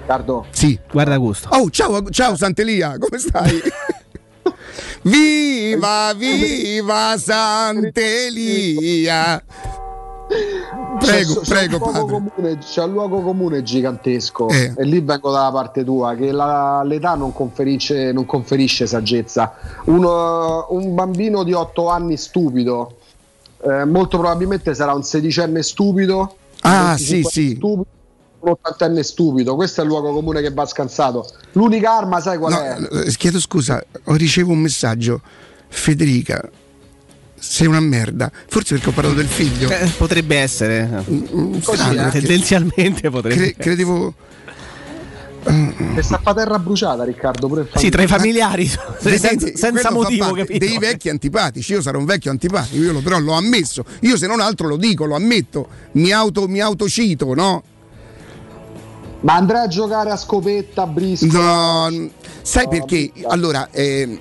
Riccardo. 0.00 0.46
Sì. 0.50 0.78
Guarda 0.90 1.16
gusto. 1.16 1.48
Oh, 1.52 1.70
ciao, 1.70 2.08
ciao 2.10 2.36
Sant'Elia, 2.36 2.96
come 2.98 3.18
stai? 3.18 3.62
viva, 5.04 6.12
viva 6.16 7.14
Sant'Elia. 8.24 8.72
Prego, 10.98 11.34
C'è- 11.34 11.40
c'è 11.40 11.66
prego, 11.68 11.76
un 11.76 11.80
luogo 11.92 12.06
padre. 12.06 12.30
comune- 12.34 12.58
c'è 12.58 12.82
un 12.84 12.92
luogo 12.92 13.20
comune 13.20 13.62
gigantesco 13.62 14.48
Eh. 14.48 14.72
e 14.76 14.84
lì 14.84 15.00
vengo 15.00 15.30
dalla 15.30 15.50
parte 15.52 15.84
tua 15.84 16.14
che 16.14 16.32
la- 16.32 16.82
l'età 16.84 17.14
non 17.14 17.32
conferisce, 17.32 18.10
non 18.12 18.24
conferisce 18.24 18.86
saggezza 18.86 19.52
Uno- 19.86 20.66
un 20.70 20.94
bambino 20.94 21.42
di 21.42 21.52
8 21.52 21.88
anni 21.88 22.16
stupido 22.16 22.96
eh, 23.62 23.84
molto 23.84 24.18
probabilmente 24.18 24.74
sarà 24.74 24.92
un 24.94 25.02
sedicenne 25.02 25.62
stupido 25.62 26.36
Ah, 26.60 26.90
un 26.92 26.98
sì, 26.98 27.20
25enne 27.20 27.28
sì. 27.30 27.54
stupido, 27.56 27.86
un 28.44 28.50
ottantenne 28.60 29.02
stupido 29.02 29.54
questo 29.54 29.80
è 29.80 29.84
il 29.84 29.90
luogo 29.90 30.12
comune 30.12 30.40
che 30.40 30.50
va 30.52 30.66
scansato 30.66 31.28
l'unica 31.52 31.96
arma 31.96 32.20
sai 32.20 32.38
qual 32.38 32.52
è? 32.52 32.78
No, 32.78 32.88
eh, 33.00 33.10
chiedo 33.16 33.40
scusa, 33.40 33.82
ho 34.04 34.14
ricevuto 34.14 34.54
un 34.54 34.60
messaggio. 34.60 35.20
Federica, 35.68 36.40
sei 37.36 37.66
una 37.66 37.80
merda. 37.80 38.30
Forse 38.48 38.74
perché 38.74 38.90
ho 38.90 38.92
parlato 38.92 39.16
del 39.16 39.26
figlio. 39.26 39.68
Eh, 39.70 39.90
potrebbe 39.96 40.36
essere. 40.38 40.88
strano, 41.60 41.92
eh, 41.92 41.94
perché- 41.96 42.20
tendenzialmente 42.20 43.10
potrebbe. 43.10 43.36
Cre- 43.52 43.54
credevo. 43.56 44.14
e 45.46 46.00
sta 46.02 46.20
a 46.22 46.32
terra 46.32 46.58
bruciata 46.58 47.04
Riccardo 47.04 47.48
pure 47.48 47.68
Sì, 47.74 47.90
tra 47.90 48.02
i 48.02 48.06
familiari, 48.06 48.66
senza, 48.66 49.28
Vedete, 49.28 49.56
senza 49.58 49.80
fa 49.88 49.90
motivo? 49.90 50.32
Dei 50.34 50.78
vecchi 50.78 51.10
antipatici, 51.10 51.72
io 51.72 51.82
sarò 51.82 51.98
un 51.98 52.06
vecchio 52.06 52.30
antipatico, 52.30 52.82
io 52.82 52.92
lo- 52.92 53.00
però 53.00 53.18
l'ho 53.18 53.34
ammesso. 53.34 53.84
Io 54.00 54.16
se 54.16 54.26
non 54.26 54.40
altro 54.40 54.68
lo 54.68 54.76
dico, 54.76 55.04
lo 55.04 55.14
ammetto, 55.16 55.68
mi, 55.92 56.12
auto, 56.12 56.48
mi 56.48 56.60
autocito, 56.60 57.34
no? 57.34 57.62
Ma 59.24 59.34
andrai 59.36 59.64
a 59.64 59.68
giocare 59.68 60.10
a 60.10 60.16
scopetta 60.16 60.82
a 60.82 60.86
briscola 60.86 61.88
No, 61.88 62.10
sai 62.42 62.68
perché? 62.68 63.10
Allora, 63.26 63.68
eh, 63.70 64.18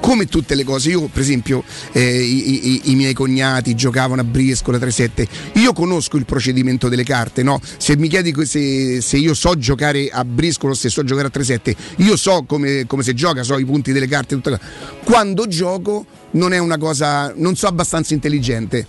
come 0.00 0.24
tutte 0.24 0.54
le 0.54 0.64
cose, 0.64 0.88
io 0.88 1.08
per 1.08 1.20
esempio 1.20 1.62
eh, 1.92 2.22
i, 2.22 2.68
i- 2.68 2.80
i 2.92 2.94
miei 2.94 3.12
cognati 3.12 3.74
giocavano 3.74 4.22
a 4.22 4.24
briscola 4.24 4.78
3-7, 4.78 5.26
io 5.54 5.74
conosco 5.74 6.16
il 6.16 6.24
procedimento 6.24 6.88
delle 6.88 7.04
carte, 7.04 7.42
no? 7.42 7.60
Se 7.76 7.98
mi 7.98 8.08
chiedi 8.08 8.34
se, 8.46 9.02
se 9.02 9.18
io 9.18 9.34
so 9.34 9.58
giocare 9.58 10.08
a 10.10 10.24
briscola 10.24 10.72
o 10.72 10.74
se 10.74 10.88
so 10.88 11.04
giocare 11.04 11.28
a 11.28 11.38
3-7, 11.38 11.76
io 11.98 12.16
so 12.16 12.44
come, 12.46 12.86
come 12.86 13.02
si 13.02 13.12
gioca, 13.14 13.42
so 13.42 13.58
i 13.58 13.64
punti 13.66 13.92
delle 13.92 14.08
carte, 14.08 14.34
tutta 14.36 14.48
la- 14.50 14.60
quando 15.04 15.46
gioco 15.46 16.06
non 16.32 16.54
è 16.54 16.58
una 16.58 16.78
cosa, 16.78 17.34
non 17.36 17.54
so 17.56 17.66
abbastanza 17.66 18.14
intelligente. 18.14 18.86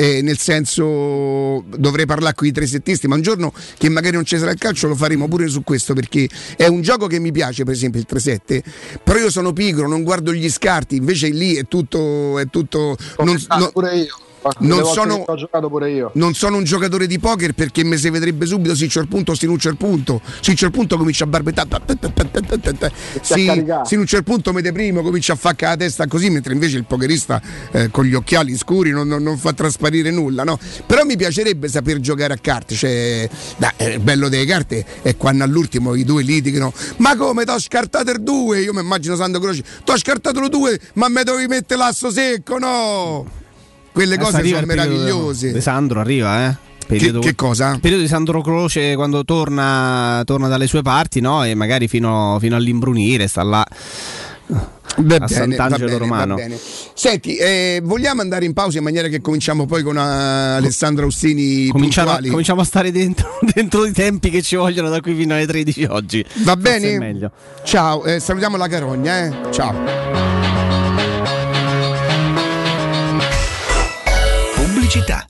Eh, 0.00 0.22
nel 0.22 0.38
senso 0.38 1.62
dovrei 1.76 2.06
parlare 2.06 2.34
con 2.34 2.46
i 2.46 2.52
tresettisti 2.52 3.06
ma 3.06 3.16
un 3.16 3.20
giorno 3.20 3.52
che 3.76 3.90
magari 3.90 4.14
non 4.14 4.24
ci 4.24 4.38
sarà 4.38 4.50
il 4.50 4.58
calcio 4.58 4.88
lo 4.88 4.94
faremo 4.94 5.28
pure 5.28 5.46
su 5.48 5.62
questo 5.62 5.92
perché 5.92 6.26
è 6.56 6.66
un 6.66 6.80
gioco 6.80 7.06
che 7.06 7.18
mi 7.18 7.30
piace 7.32 7.64
per 7.64 7.74
esempio 7.74 8.00
il 8.00 8.06
3-7 8.10 8.62
però 9.04 9.18
io 9.18 9.28
sono 9.30 9.52
pigro 9.52 9.86
non 9.86 10.02
guardo 10.02 10.32
gli 10.32 10.48
scarti 10.48 10.96
invece 10.96 11.28
lì 11.28 11.54
è 11.56 11.64
tutto 11.68 12.38
è 12.38 12.46
tutto 12.48 12.96
non, 13.18 13.38
Ah, 13.48 13.58
no- 13.58 13.70
pure 13.72 13.94
io 13.98 14.16
Non 14.60 14.84
sono, 14.84 15.24
ho 15.26 16.10
non 16.14 16.34
sono 16.34 16.56
un 16.56 16.64
giocatore 16.64 17.06
di 17.06 17.18
poker 17.18 17.52
perché 17.52 17.84
mi 17.84 17.96
si 17.96 18.08
vedrebbe 18.10 18.46
subito 18.46 18.74
Siccio 18.74 19.00
al 19.00 19.08
punto, 19.08 19.34
Sinuccio 19.34 19.68
al 19.68 19.76
punto. 19.76 20.20
Siccio 20.40 20.66
al 20.66 20.70
punto 20.70 20.96
comincia 20.96 21.24
a 21.24 21.26
barbettare. 21.26 21.68
Sinuccio 23.84 24.16
al 24.16 24.24
punto 24.24 24.52
mette 24.52 24.72
primo, 24.72 25.02
comincia 25.02 25.34
a 25.34 25.36
faccare 25.36 25.76
la 25.76 25.84
testa 25.84 26.06
così, 26.06 26.30
mentre 26.30 26.52
invece 26.54 26.76
il 26.76 26.84
pokerista 26.84 27.40
eh, 27.72 27.90
con 27.90 28.04
gli 28.04 28.14
occhiali 28.14 28.56
scuri 28.56 28.90
non, 28.90 29.08
non- 29.08 29.22
non 29.22 29.36
fa 29.36 29.52
trasparire 29.52 30.10
nulla. 30.10 30.44
No? 30.44 30.58
Però 30.86 31.04
mi 31.04 31.16
piacerebbe 31.16 31.68
saper 31.68 32.00
giocare 32.00 32.34
a 32.34 32.38
carte. 32.40 32.74
Cioè, 32.74 33.28
dai, 33.56 33.70
eh, 33.76 33.92
il 33.94 34.00
bello 34.00 34.28
delle 34.28 34.46
carte 34.46 34.84
è 35.02 35.16
quando 35.16 35.44
all'ultimo 35.44 35.94
i 35.94 36.04
due 36.04 36.22
litigano. 36.22 36.72
Ma 36.96 37.16
come 37.16 37.44
t'ho 37.44 37.58
scartato 37.58 38.10
il 38.10 38.22
2? 38.22 38.60
Io 38.60 38.72
mi 38.72 38.80
immagino 38.80 39.16
Sandro 39.16 39.40
Croce. 39.40 39.62
T'ho 39.84 39.96
scartato 39.96 40.40
il 40.40 40.48
2, 40.48 40.80
ma 40.94 41.08
me 41.08 41.24
dovevi 41.24 41.46
mettere 41.46 41.78
l'asso 41.78 42.10
secco, 42.10 42.58
no? 42.58 43.38
Quelle 43.92 44.14
Adesso 44.14 44.30
cose 44.30 44.48
sono 44.48 44.66
meravigliose. 44.66 45.52
di 45.52 45.60
Sandro 45.60 46.00
arriva, 46.00 46.48
eh. 46.48 46.56
Periodo- 46.86 47.20
che 47.20 47.34
cosa? 47.36 47.72
Il 47.74 47.80
periodo 47.80 48.02
di 48.02 48.08
Sandro 48.08 48.40
Croce 48.40 48.94
quando 48.96 49.24
torna, 49.24 50.22
torna 50.24 50.48
dalle 50.48 50.66
sue 50.66 50.82
parti, 50.82 51.20
no? 51.20 51.44
E 51.44 51.54
magari 51.54 51.86
fino, 51.86 52.36
fino 52.40 52.56
all'imbrunire 52.56 53.28
sta 53.28 53.42
là. 53.44 53.64
Va 54.96 55.14
a 55.14 55.18
bene, 55.18 55.28
Sant'Angelo 55.28 55.84
va 55.84 55.84
bene, 55.86 55.98
Romano. 55.98 56.34
va 56.34 56.40
bene. 56.42 56.58
Senti, 56.94 57.36
eh, 57.36 57.80
vogliamo 57.84 58.22
andare 58.22 58.44
in 58.44 58.52
pausa 58.52 58.78
in 58.78 58.84
maniera 58.84 59.06
che 59.06 59.20
cominciamo 59.20 59.66
poi 59.66 59.84
con 59.84 59.96
eh, 59.96 60.00
Alessandro 60.00 61.04
Austini 61.04 61.68
Cominciamo, 61.68 62.18
cominciamo 62.28 62.60
a 62.60 62.64
stare 62.64 62.90
dentro, 62.90 63.38
dentro 63.54 63.84
i 63.86 63.92
tempi 63.92 64.30
che 64.30 64.42
ci 64.42 64.56
vogliono 64.56 64.88
da 64.88 65.00
qui 65.00 65.14
fino 65.14 65.34
alle 65.34 65.46
13 65.46 65.84
oggi. 65.84 66.24
Va 66.42 66.56
bene? 66.56 67.30
Ciao, 67.62 68.04
eh, 68.04 68.18
salutiamo 68.18 68.56
la 68.56 68.66
Carogna, 68.66 69.26
eh. 69.26 69.32
Ciao. 69.52 70.29
Pubblicità. 74.90 75.29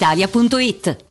brispalitalia.it. 0.01 1.10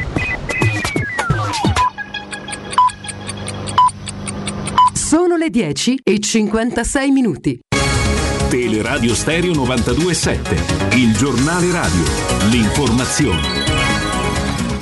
Sono 5.11 5.35
le 5.35 5.49
10 5.49 5.99
e 6.05 6.21
56 6.21 7.11
minuti. 7.11 7.59
Teleradio 8.47 9.13
Stereo 9.13 9.53
927, 9.53 10.95
il 10.95 11.13
giornale 11.17 11.69
radio, 11.69 12.03
l'informazione. 12.49 13.41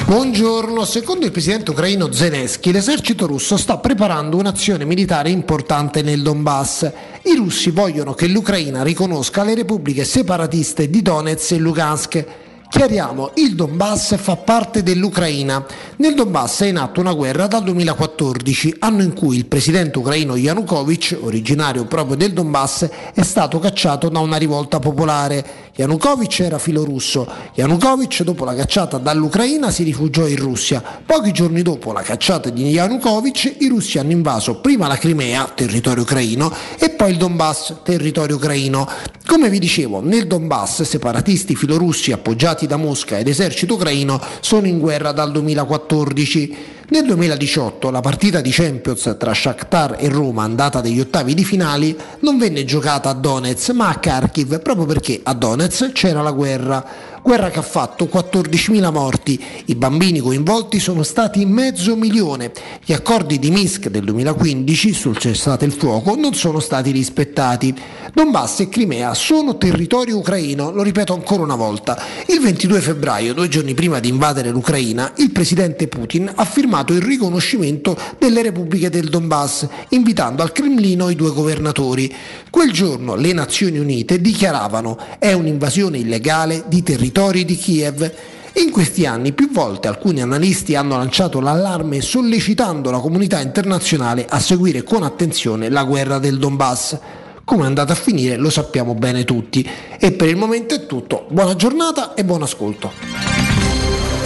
Buongiorno, 0.05 0.85
secondo 0.85 1.25
il 1.25 1.31
presidente 1.31 1.71
ucraino 1.71 2.11
Zelensky, 2.11 2.71
l'esercito 2.71 3.25
russo 3.25 3.57
sta 3.57 3.79
preparando 3.79 4.37
un'azione 4.37 4.85
militare 4.85 5.31
importante 5.31 6.03
nel 6.03 6.21
Donbass. 6.21 6.91
I 7.23 7.35
russi 7.35 7.71
vogliono 7.71 8.13
che 8.13 8.27
l'Ucraina 8.27 8.83
riconosca 8.83 9.43
le 9.43 9.55
repubbliche 9.55 10.03
separatiste 10.03 10.91
di 10.91 11.01
Donetsk 11.01 11.53
e 11.53 11.57
Lugansk. 11.57 12.25
Chiariamo, 12.69 13.31
il 13.37 13.55
Donbass 13.55 14.15
fa 14.17 14.35
parte 14.35 14.83
dell'Ucraina. 14.83 15.65
Nel 15.97 16.13
Donbass 16.13 16.61
è 16.61 16.67
in 16.67 16.77
atto 16.77 16.99
una 16.99 17.13
guerra 17.13 17.47
dal 17.47 17.63
2014, 17.63 18.75
anno 18.77 19.01
in 19.01 19.13
cui 19.13 19.37
il 19.37 19.47
presidente 19.47 19.97
ucraino 19.97 20.35
Yanukovych, 20.35 21.17
originario 21.19 21.85
proprio 21.85 22.15
del 22.15 22.31
Donbass, 22.31 22.87
è 23.15 23.23
stato 23.23 23.57
cacciato 23.57 24.07
da 24.09 24.19
una 24.19 24.37
rivolta 24.37 24.77
popolare. 24.77 25.67
Yanukovych 25.75 26.41
era 26.41 26.59
filorusso. 26.59 27.27
Yanukovych, 27.55 28.23
dopo 28.23 28.45
la 28.45 28.53
cacciata 28.53 28.97
dall'Ucraina, 28.99 29.71
si 29.71 29.83
rifugiò 29.83 30.27
in 30.27 30.37
Russia. 30.37 30.83
Pochi 31.03 31.31
giorni 31.31 31.63
dopo 31.63 31.91
la 31.91 32.01
cacciata 32.01 32.49
di 32.49 32.67
Yanukovych, 32.67 33.55
i 33.59 33.67
russi 33.67 33.97
hanno 33.97 34.11
invaso 34.11 34.59
prima 34.59 34.87
la 34.87 34.97
Crimea, 34.97 35.51
territorio 35.55 36.03
ucraino, 36.03 36.53
e 36.77 36.91
poi 36.91 37.11
il 37.11 37.17
Donbass, 37.17 37.77
territorio 37.81 38.35
ucraino. 38.35 38.87
Come 39.25 39.49
vi 39.49 39.59
dicevo, 39.59 40.01
nel 40.01 40.27
Donbass 40.27 40.81
separatisti 40.81 41.55
filorussi 41.55 42.11
appoggiati 42.11 42.58
da 42.67 42.77
Mosca 42.77 43.17
ed 43.17 43.27
esercito 43.27 43.75
ucraino 43.75 44.21
sono 44.39 44.67
in 44.67 44.79
guerra 44.79 45.11
dal 45.11 45.31
2014. 45.31 46.77
Nel 46.89 47.05
2018 47.05 47.91
la 47.91 48.01
partita 48.01 48.41
di 48.41 48.49
Champions 48.49 49.15
tra 49.19 49.31
Shakhtar 49.31 49.97
e 49.99 50.09
Roma 50.09 50.41
andata 50.41 50.81
degli 50.81 50.99
ottavi 50.99 51.35
di 51.35 51.43
finali 51.43 51.95
non 52.21 52.39
venne 52.39 52.65
giocata 52.65 53.09
a 53.09 53.13
Donetsk 53.13 53.69
ma 53.71 53.89
a 53.89 53.99
Kharkiv 53.99 54.59
proprio 54.61 54.87
perché 54.87 55.19
a 55.21 55.33
Donetsk 55.33 55.91
c'era 55.91 56.23
la 56.23 56.31
guerra. 56.31 56.83
Guerra 57.21 57.49
che 57.49 57.59
ha 57.59 57.63
fatto 57.63 58.09
14.000 58.11 58.91
morti, 58.91 59.41
i 59.65 59.75
bambini 59.75 60.19
coinvolti 60.19 60.79
sono 60.79 61.03
stati 61.03 61.45
mezzo 61.45 61.95
milione, 61.95 62.51
gli 62.83 62.93
accordi 62.93 63.39
di 63.39 63.51
Minsk 63.51 63.89
del 63.89 64.03
2015 64.03 64.93
sul 64.93 65.17
cessate 65.17 65.65
il 65.65 65.73
fuoco 65.73 66.15
non 66.15 66.33
sono 66.33 66.59
stati 66.59 66.91
rispettati. 66.91 67.75
Donbass 68.13 68.61
e 68.61 68.69
Crimea 68.69 69.13
sono 69.13 69.57
territorio 69.57 70.17
ucraino, 70.17 70.71
lo 70.71 70.81
ripeto 70.81 71.13
ancora 71.13 71.43
una 71.43 71.55
volta. 71.55 72.01
Il 72.27 72.39
22 72.39 72.81
febbraio, 72.81 73.33
due 73.33 73.47
giorni 73.47 73.73
prima 73.73 73.99
di 73.99 74.09
invadere 74.09 74.49
l'Ucraina, 74.49 75.13
il 75.17 75.31
presidente 75.31 75.87
Putin 75.87 76.31
ha 76.33 76.45
firmato 76.45 76.93
il 76.93 77.01
riconoscimento 77.01 77.97
delle 78.17 78.41
repubbliche 78.41 78.89
del 78.89 79.09
Donbass, 79.09 79.67
invitando 79.89 80.41
al 80.41 80.51
Cremlino 80.51 81.09
i 81.09 81.15
due 81.15 81.31
governatori. 81.31 82.13
Quel 82.49 82.71
giorno 82.71 83.15
le 83.15 83.33
Nazioni 83.33 83.77
Unite 83.77 84.19
dichiaravano 84.19 84.97
è 85.19 85.33
un'invasione 85.33 85.99
illegale 85.99 86.63
di 86.67 86.81
territori 87.09 87.43
di 87.45 87.55
Kiev. 87.55 88.11
In 88.53 88.71
questi 88.71 89.05
anni 89.05 89.31
più 89.31 89.51
volte 89.51 89.87
alcuni 89.87 90.21
analisti 90.21 90.75
hanno 90.75 90.97
lanciato 90.97 91.39
l'allarme 91.39 92.01
sollecitando 92.01 92.91
la 92.91 92.99
comunità 92.99 93.39
internazionale 93.39 94.25
a 94.27 94.39
seguire 94.39 94.83
con 94.83 95.03
attenzione 95.03 95.69
la 95.69 95.83
guerra 95.83 96.19
del 96.19 96.37
Donbass. 96.37 96.97
Come 97.43 97.63
è 97.63 97.65
andata 97.65 97.93
a 97.93 97.95
finire 97.95 98.37
lo 98.37 98.49
sappiamo 98.49 98.93
bene 98.93 99.23
tutti. 99.23 99.67
E 99.99 100.11
per 100.11 100.29
il 100.29 100.35
momento 100.35 100.75
è 100.75 100.85
tutto. 100.85 101.25
Buona 101.29 101.55
giornata 101.55 102.13
e 102.13 102.23
buon 102.23 102.43
ascolto. 102.43 102.91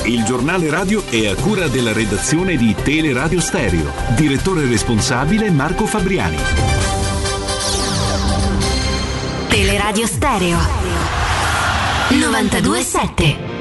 Il 0.04 0.24
giornale 0.26 0.70
radio 0.70 1.04
è 1.10 1.28
a 1.28 1.36
cura 1.36 1.68
della 1.68 1.94
redazione 1.94 2.58
di 2.58 2.76
Teleradio 2.84 3.40
Stereo. 3.40 3.92
Direttore 4.16 4.66
responsabile 4.66 5.50
Marco 5.52 5.86
Fabriani. 5.86 6.38
Teleradio 9.48 10.06
Stereo 10.06 11.03
927. 12.10 13.53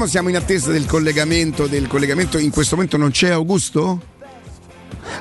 Noi 0.00 0.08
rientriamo, 0.08 0.08
siamo 0.08 0.28
in 0.30 0.36
attesa 0.36 0.70
del 0.72 0.86
collegamento, 0.86 1.66
del 1.66 1.86
collegamento. 1.86 2.38
In 2.38 2.50
questo 2.50 2.74
momento 2.74 2.96
non 2.96 3.10
c'è 3.10 3.28
Augusto? 3.28 4.00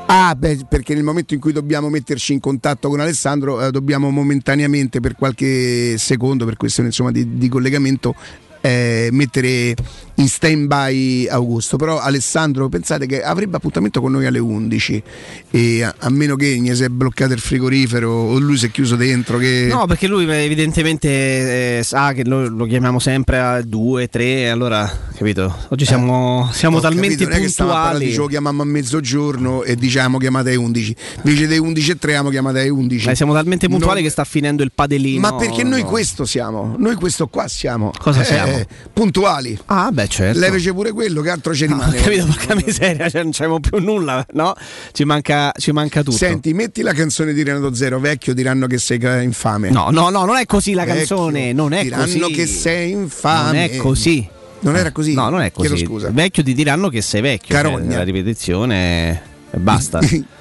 Ah, 0.06 0.34
beh, 0.36 0.68
perché 0.70 0.94
nel 0.94 1.04
momento 1.04 1.34
in 1.34 1.42
cui 1.42 1.52
dobbiamo 1.52 1.90
metterci 1.90 2.32
in 2.32 2.40
contatto 2.40 2.88
con 2.88 3.02
Alessandro, 3.02 3.62
eh, 3.62 3.72
dobbiamo 3.72 4.10
momentaneamente 4.10 5.02
per 5.02 5.16
qualche 5.16 5.98
secondo, 5.98 6.46
per 6.46 6.56
questione 6.56 6.90
insomma, 6.90 7.12
di, 7.12 7.38
di 7.38 7.50
collegamento, 7.50 8.16
eh, 8.62 9.10
mettere 9.12 9.76
in 10.20 10.28
stand 10.30 10.68
by 10.68 11.28
Augusto. 11.30 11.78
Però 11.78 12.00
Alessandro, 12.00 12.70
pensate 12.70 13.06
che 13.06 13.22
avrebbe 13.24 13.58
appuntamento 13.58 14.02
con 14.02 14.12
noi 14.12 14.26
alle 14.26 14.40
11 14.40 15.04
e 15.52 15.84
a, 15.84 15.94
a 15.98 16.10
meno 16.10 16.36
che 16.36 16.46
gli 16.58 16.74
si 16.76 16.84
è 16.84 16.90
bloccato 16.90 17.34
il 17.34 17.40
frigorifero 17.40 18.10
o 18.12 18.38
lui 18.40 18.58
si 18.58 18.68
è 18.68 18.72
chiuso 18.72 18.96
dentro. 18.96 19.38
Che... 19.38 19.68
No, 19.72 19.86
perché 19.88 20.08
lui 20.08 20.24
evidentemente 20.30 21.78
eh, 21.80 21.84
sa 21.84 22.14
che 22.14 22.24
lo, 22.26 22.48
lo 22.48 22.66
chiamiamo 22.66 23.00
sempre 23.00 23.40
a 23.40 23.62
2, 23.62 24.08
3, 24.10 24.50
allora, 24.50 24.90
capito? 25.16 25.56
Oggi 25.70 25.86
siamo, 25.86 26.50
siamo 26.52 26.78
Ho 26.78 26.82
talmente 26.82 27.26
capito, 27.26 27.54
puntuali. 27.66 28.06
dicevo 28.06 28.28
chiamiamo 28.28 28.62
a 28.62 28.66
mezzogiorno 28.66 29.64
e 29.64 29.76
diciamo 29.76 30.18
chiamate 30.18 30.50
alle 30.50 30.58
11 30.58 30.96
invece 31.24 31.48
delle 31.48 31.60
11 31.60 31.92
e 31.92 31.98
3 31.98 32.12
abbiamo 32.12 32.30
chiamate 32.30 32.60
alle 32.60 32.70
11 32.70 33.10
Eh, 33.10 33.16
siamo 33.16 33.34
talmente 33.34 33.68
puntuali 33.68 33.96
Non- 33.96 34.04
che 34.04 34.10
sta 34.10 34.24
finendo 34.24 34.64
il 34.64 34.72
padelino. 34.74 35.20
ma 35.22 35.36
perché 35.36 35.64
noi 35.64 35.82
no. 35.82 35.88
questo 35.88 36.26
siamo 36.26 36.76
noi 36.78 36.96
questo 36.96 37.28
qua 37.28 37.48
siamo 37.48 37.92
Cosa 37.98 38.22
Eh, 38.22 38.26
siamo? 38.26 38.62
puntuali 38.94 39.58
Ah, 39.66 39.90
beh, 39.92 40.08
certo. 40.10 40.40
levece 40.40 40.74
pure 40.74 40.92
quello 40.92 41.22
che 41.22 41.30
altro 41.30 41.54
ci 41.56 41.66
No, 41.68 41.76
rimane 41.76 41.98
ho 41.98 42.02
capito, 42.04 42.26
porca 42.26 42.56
miseria, 42.56 43.10
cioè 43.10 43.24
non 43.24 43.32
c'abbiamo 43.32 43.60
più 43.60 43.80
nulla, 43.80 44.26
no? 44.34 44.54
Ci 44.92 45.04
manca, 45.06 45.52
ci 45.58 45.72
manca 45.72 46.02
tutto. 46.04 46.18
Senti, 46.18 46.54
metti 46.54 46.82
la 46.82 46.94
canzone 46.94 47.32
di 47.34 47.44
Renato 47.44 47.74
Zero, 47.74 48.00
vecchio 48.00 48.34
diranno 48.34 48.68
che 48.68 48.78
sei 48.78 49.00
infame. 49.24 49.70
No, 49.70 49.90
no, 49.92 50.10
no, 50.10 50.26
non 50.26 50.36
è 50.38 50.46
così 50.46 50.74
la 50.74 50.84
Vecchio, 50.84 51.16
canzone, 51.16 51.54
non 51.54 51.74
è 51.74 51.84
diranno 51.84 52.04
così. 52.06 52.32
che 52.34 52.46
sei 52.48 52.92
infame. 52.92 53.46
Non 53.46 53.56
è 53.56 53.76
così. 53.78 54.28
Non 54.62 54.76
era 54.76 54.92
così? 54.92 55.14
No, 55.14 55.30
non 55.30 55.42
è 55.42 55.52
così. 55.54 55.68
Chiedo 55.70 55.86
scusa. 55.86 56.10
Vecchio 56.12 56.44
ti 56.44 56.54
diranno 56.54 56.90
che 56.90 57.02
sei 57.02 57.22
vecchio. 57.22 57.56
Carogna. 57.56 57.88
cioè, 57.88 57.98
La 57.98 58.04
ripetizione 58.04 59.22
e 59.52 59.58
basta. 59.58 60.00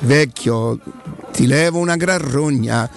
Vecchio, 0.00 0.78
ti 1.32 1.46
levo 1.46 1.78
una 1.78 1.96
gran 1.96 2.18
rogna. 2.18 2.88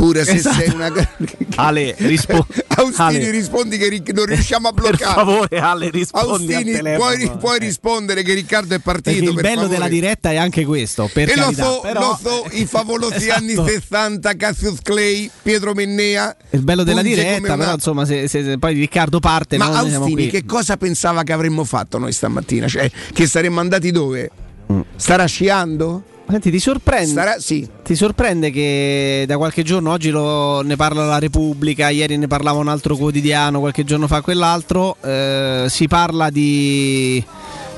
Pure 0.00 0.24
se 0.24 0.32
Esatto. 0.36 0.56
sei 0.56 0.70
una. 0.70 0.90
Ale, 1.56 1.94
rispo- 1.98 2.46
Austini, 2.76 3.16
Ale. 3.16 3.30
rispondi 3.30 3.76
che 3.76 3.88
Ric- 3.88 4.12
non 4.12 4.24
riusciamo 4.24 4.68
a 4.68 4.72
bloccare. 4.72 4.96
Per 4.96 5.06
favore, 5.12 5.58
Ale, 5.58 5.90
rispondi 5.90 6.54
Austini, 6.54 6.94
puoi, 6.96 7.30
puoi 7.38 7.58
rispondere 7.58 8.22
che 8.22 8.32
Riccardo 8.32 8.74
è 8.74 8.78
partito. 8.78 9.10
Perché 9.10 9.28
il 9.28 9.34
per 9.34 9.42
bello 9.42 9.54
favore. 9.60 9.74
della 9.74 9.88
diretta 9.88 10.30
è 10.30 10.36
anche 10.36 10.64
questo. 10.64 11.10
Per 11.12 11.28
e 11.28 11.36
lo 11.36 11.42
carità, 11.42 11.62
so, 11.64 11.80
però- 11.82 12.00
lo 12.00 12.18
so, 12.22 12.46
i 12.52 12.64
favolosi 12.64 13.14
Esatto. 13.28 13.38
anni 13.40 13.54
60, 13.54 14.34
Cassius 14.36 14.78
Clay, 14.82 15.30
Pietro 15.42 15.74
Mennea. 15.74 16.34
Il 16.48 16.62
bello 16.62 16.82
della 16.82 17.02
diretta, 17.02 17.52
una- 17.52 17.56
però 17.56 17.74
insomma, 17.74 18.06
se, 18.06 18.26
se- 18.26 18.42
se 18.42 18.58
poi 18.58 18.72
Riccardo 18.74 19.20
parte, 19.20 19.58
Ma 19.58 19.68
no, 19.68 19.74
Austini, 19.76 20.28
che 20.28 20.46
cosa 20.46 20.78
pensava 20.78 21.24
che 21.24 21.34
avremmo 21.34 21.62
fatto 21.64 21.98
noi 21.98 22.12
stamattina? 22.12 22.66
Cioè, 22.68 22.90
che 23.12 23.26
saremmo 23.26 23.60
andati 23.60 23.90
dove? 23.90 24.30
Mm. 24.72 24.80
Starà 24.96 25.26
sciando? 25.26 26.04
Senti, 26.30 26.50
ti 26.50 26.58
sorprende? 26.60 27.06
Starà, 27.10 27.38
sì. 27.38 27.68
Ti 27.82 27.94
sorprende 27.94 28.50
che 28.50 29.24
da 29.26 29.36
qualche 29.36 29.62
giorno, 29.62 29.90
oggi 29.90 30.10
lo- 30.10 30.60
ne 30.62 30.76
parla 30.76 31.04
la 31.04 31.18
Repubblica, 31.18 31.88
ieri 31.88 32.16
ne 32.16 32.26
parlava 32.28 32.58
un 32.58 32.68
altro 32.68 32.96
quotidiano, 32.96 33.58
qualche 33.60 33.84
giorno 33.84 34.06
fa 34.06 34.20
quell'altro, 34.20 34.96
eh, 35.02 35.64
si 35.68 35.88
parla 35.88 36.30
di, 36.30 37.22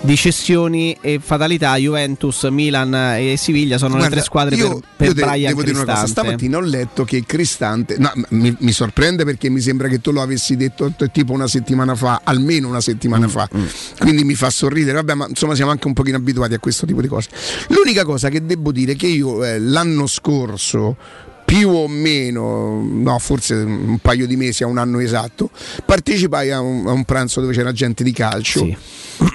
di 0.05 0.17
cessioni 0.17 0.97
e 1.01 1.21
fatalità, 1.23 1.77
Juventus, 1.77 2.43
Milan 2.45 2.93
e 2.95 3.37
Siviglia 3.37 3.79
sono 3.79 3.91
Guarda, 3.97 4.09
le 4.09 4.15
tre 4.17 4.25
squadre 4.25 4.57
io, 4.57 4.81
per, 4.81 4.83
per 4.97 5.07
io 5.07 5.15
Brian 5.15 5.49
devo 5.51 5.63
dire 5.63 5.77
una 5.77 5.85
cosa, 5.85 6.03
Cristante. 6.03 6.21
stamattina 6.21 6.57
ho 6.57 6.61
letto 6.61 7.05
che 7.05 7.25
Cristante, 7.25 7.97
no, 7.99 8.13
mi, 8.31 8.55
mi 8.59 8.73
sorprende 8.73 9.25
perché 9.25 9.49
mi 9.49 9.61
sembra 9.61 9.87
che 9.89 10.01
tu 10.01 10.11
lo 10.11 10.21
avessi 10.21 10.57
detto 10.57 10.93
tipo 11.13 11.33
una 11.33 11.47
settimana 11.47 11.95
fa, 11.95 12.21
almeno 12.25 12.69
una 12.69 12.77
Mm, 12.77 12.81
settimana 12.81 13.29
fa, 13.29 13.49
quindi 13.99 14.25
mi 14.25 14.35
fa 14.35 14.51
sorridere, 14.51 14.95
vabbè 14.95 15.15
ma 15.15 15.27
insomma 15.29 15.55
siamo 15.55 15.71
anche 15.71 15.87
un 15.87 15.93
pochino 15.93 16.17
abituati 16.17 16.55
a 16.55 16.59
questo 16.59 16.85
tipo 16.85 17.01
di 17.01 17.07
cose. 17.09 17.29
L'unica 17.69 18.05
cosa 18.05 18.29
che 18.29 18.45
devo 18.45 18.73
dire 18.73 18.93
è 18.93 18.97
che 18.97 19.07
io 19.07 19.45
eh, 19.45 19.61
l'anno 19.61 20.07
scorso 20.09 20.97
più 21.53 21.69
o 21.69 21.87
meno, 21.87 22.83
no, 22.83 23.19
forse 23.19 23.53
un 23.53 23.99
paio 23.99 24.27
di 24.27 24.37
mesi 24.37 24.63
a 24.63 24.67
un 24.67 24.79
anno 24.79 25.01
esatto, 25.01 25.51
partecipai 25.85 26.51
a 26.51 26.63
un, 26.63 26.87
a 26.87 26.93
un 26.93 27.05
pranzo 27.05 27.43
dove 27.43 27.53
c'era 27.53 27.73
gente 27.73 28.03
di 28.03 28.13
calcio 28.13 28.65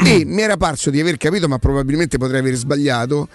e 0.03 0.25
mi 0.25 0.41
era 0.41 0.57
parso 0.57 0.89
di 0.89 0.99
aver 0.99 1.17
capito, 1.17 1.47
ma 1.47 1.59
probabilmente 1.59 2.17
potrei 2.17 2.39
aver 2.39 2.55
sbagliato, 2.55 3.27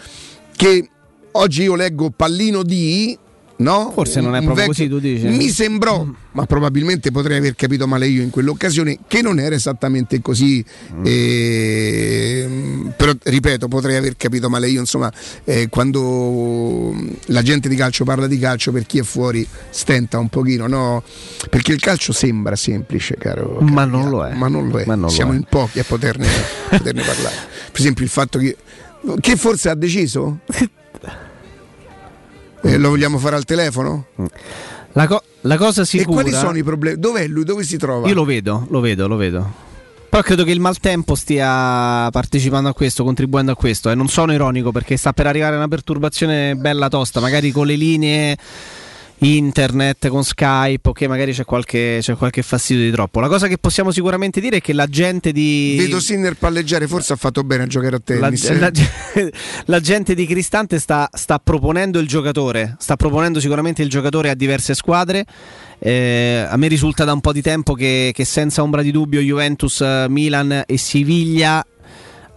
che 0.56 0.88
oggi 1.30 1.62
io 1.62 1.76
leggo 1.76 2.10
pallino 2.10 2.64
di. 2.64 3.16
No? 3.56 3.92
Forse 3.92 4.20
non 4.20 4.34
è 4.34 4.42
proprio 4.42 4.66
così, 4.66 4.88
tu 4.88 4.98
dici. 4.98 5.26
Mi 5.26 5.48
sembrò, 5.48 6.04
ma 6.32 6.46
probabilmente 6.46 7.10
potrei 7.10 7.38
aver 7.38 7.54
capito 7.54 7.86
male 7.86 8.08
io 8.08 8.22
in 8.22 8.30
quell'occasione, 8.30 9.00
che 9.06 9.22
non 9.22 9.38
era 9.38 9.54
esattamente 9.54 10.20
così. 10.20 10.64
Mm. 10.94 11.02
ehm, 11.04 12.92
però 12.96 13.12
ripeto, 13.22 13.68
potrei 13.68 13.96
aver 13.96 14.16
capito 14.16 14.48
male 14.48 14.68
io. 14.68 14.80
Insomma, 14.80 15.12
eh, 15.44 15.68
quando 15.68 16.94
la 17.26 17.42
gente 17.42 17.68
di 17.68 17.76
calcio 17.76 18.04
parla 18.04 18.26
di 18.26 18.38
calcio, 18.38 18.72
per 18.72 18.86
chi 18.86 18.98
è 18.98 19.02
fuori 19.02 19.46
stenta 19.70 20.18
un 20.18 20.28
pochino, 20.28 20.66
no? 20.66 21.02
Perché 21.48 21.72
il 21.72 21.80
calcio 21.80 22.12
sembra 22.12 22.56
semplice, 22.56 23.16
caro. 23.16 23.58
Ma 23.60 23.84
non 23.84 24.08
lo 24.08 24.26
è. 24.26 24.34
Ma 24.34 24.48
non 24.48 24.68
lo 24.68 24.78
è. 24.78 24.86
Non 24.86 25.00
lo 25.00 25.08
Siamo 25.08 25.32
è. 25.32 25.36
in 25.36 25.44
pochi 25.48 25.78
a 25.78 25.84
poterne, 25.84 26.26
poterne 26.68 27.02
parlare. 27.02 27.36
Per 27.70 27.80
esempio, 27.80 28.04
il 28.04 28.10
fatto 28.10 28.38
che. 28.38 28.56
Che 29.20 29.36
forse 29.36 29.68
ha 29.68 29.74
deciso? 29.74 30.40
Eh, 32.62 32.78
lo 32.78 32.90
vogliamo 32.90 33.18
fare 33.18 33.36
al 33.36 33.44
telefono? 33.44 34.06
La, 34.92 35.06
co- 35.06 35.22
la 35.42 35.56
cosa 35.56 35.84
sicura... 35.84 36.20
E 36.20 36.22
quali 36.22 36.36
sono 36.36 36.56
i 36.56 36.62
problemi? 36.62 36.98
Dov'è 36.98 37.26
lui? 37.26 37.44
Dove 37.44 37.64
si 37.64 37.76
trova? 37.76 38.06
Io 38.08 38.14
lo 38.14 38.24
vedo, 38.24 38.66
lo 38.70 38.80
vedo, 38.80 39.08
lo 39.08 39.16
vedo. 39.16 39.70
Però 40.08 40.22
credo 40.22 40.44
che 40.44 40.50
il 40.50 40.60
maltempo 40.60 41.14
stia 41.14 42.08
partecipando 42.10 42.68
a 42.68 42.74
questo, 42.74 43.02
contribuendo 43.02 43.52
a 43.52 43.56
questo. 43.56 43.90
E 43.90 43.94
non 43.94 44.08
sono 44.08 44.32
ironico 44.32 44.70
perché 44.70 44.96
sta 44.96 45.12
per 45.12 45.26
arrivare 45.26 45.56
una 45.56 45.68
perturbazione 45.68 46.54
bella 46.54 46.88
tosta, 46.88 47.18
magari 47.18 47.50
con 47.50 47.66
le 47.66 47.76
linee 47.76 48.36
internet, 49.22 50.08
con 50.08 50.24
Skype, 50.24 50.88
ok, 50.88 51.02
magari 51.02 51.32
c'è 51.32 51.44
qualche, 51.44 51.98
c'è 52.00 52.14
qualche 52.16 52.42
fastidio 52.42 52.84
di 52.84 52.90
troppo. 52.90 53.20
La 53.20 53.28
cosa 53.28 53.46
che 53.46 53.58
possiamo 53.58 53.90
sicuramente 53.90 54.40
dire 54.40 54.56
è 54.56 54.60
che 54.60 54.72
la 54.72 54.86
gente 54.86 55.32
di... 55.32 55.76
Vedo 55.78 56.00
Sinner 56.00 56.34
palleggiare, 56.34 56.86
forse 56.88 57.12
ha 57.12 57.16
fatto 57.16 57.42
bene 57.44 57.64
a 57.64 57.66
giocare 57.66 57.96
a 57.96 58.00
La, 58.18 58.28
tennis. 58.30 58.58
la- 58.58 58.70
la 59.66 59.80
gente 59.80 60.14
di 60.14 60.26
Cristante 60.26 60.78
sta, 60.78 61.08
sta 61.12 61.38
proponendo 61.38 61.98
il 61.98 62.08
giocatore, 62.08 62.76
sta 62.78 62.96
proponendo 62.96 63.40
sicuramente 63.40 63.82
il 63.82 63.88
giocatore 63.88 64.30
a 64.30 64.34
diverse 64.34 64.74
squadre. 64.74 65.24
Eh, 65.78 66.46
a 66.48 66.56
me 66.56 66.68
risulta 66.68 67.04
da 67.04 67.12
un 67.12 67.20
po' 67.20 67.32
di 67.32 67.42
tempo 67.42 67.74
che, 67.74 68.12
che 68.14 68.24
senza 68.24 68.62
ombra 68.62 68.82
di 68.82 68.90
dubbio 68.92 69.20
Juventus, 69.20 69.80
eh, 69.80 70.06
Milan 70.08 70.62
e 70.66 70.78
Siviglia 70.78 71.64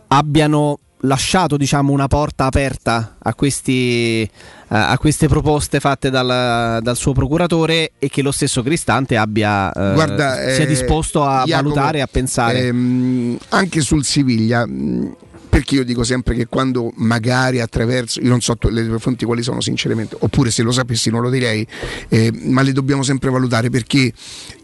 abbiano 0.08 0.80
lasciato 1.02 1.58
diciamo, 1.58 1.92
una 1.92 2.08
porta 2.08 2.46
aperta 2.46 3.18
a, 3.22 3.34
questi, 3.36 4.22
eh, 4.24 4.30
a 4.78 4.98
queste 4.98 5.28
proposte 5.28 5.80
fatte 5.80 6.10
dal, 6.10 6.80
dal 6.82 6.96
suo 6.96 7.14
procuratore 7.14 7.92
e 7.98 8.10
che 8.10 8.22
lo 8.22 8.32
stesso 8.32 8.62
Cristante 8.64 9.16
abbia, 9.18 9.72
eh, 9.72 9.94
Guarda, 9.94 10.36
sia 10.36 10.64
eh, 10.64 10.68
disposto 10.68 11.24
a 11.24 11.44
Jacopo, 11.46 11.70
valutare 11.70 11.98
e 12.00 12.02
a 12.02 12.08
pensare. 12.08 12.60
ehm, 12.68 13.38
anche 13.50 13.82
sul 13.82 14.04
Siviglia, 14.04 14.66
mh, 14.66 15.16
perché 15.50 15.76
io 15.76 15.86
dico 15.86 16.04
sempre 16.04 16.36
che 16.36 16.48
quando 16.48 16.92
magari 16.96 17.62
attraverso, 17.62 18.20
io 18.20 18.28
non 18.28 18.42
so 18.42 18.58
le 18.70 18.86
tue 18.86 19.00
fonti 19.00 19.24
quali 19.24 19.42
sono 19.42 19.62
sinceramente, 19.62 20.18
oppure 20.20 20.52
se 20.52 20.64
lo 20.64 20.72
sapessi 20.72 21.10
non 21.10 21.22
lo 21.22 21.30
direi, 21.30 21.66
eh, 22.10 22.30
ma 22.44 22.62
le 22.62 22.74
dobbiamo 22.74 23.04
sempre 23.04 23.30
valutare 23.30 23.70
perché 23.70 24.12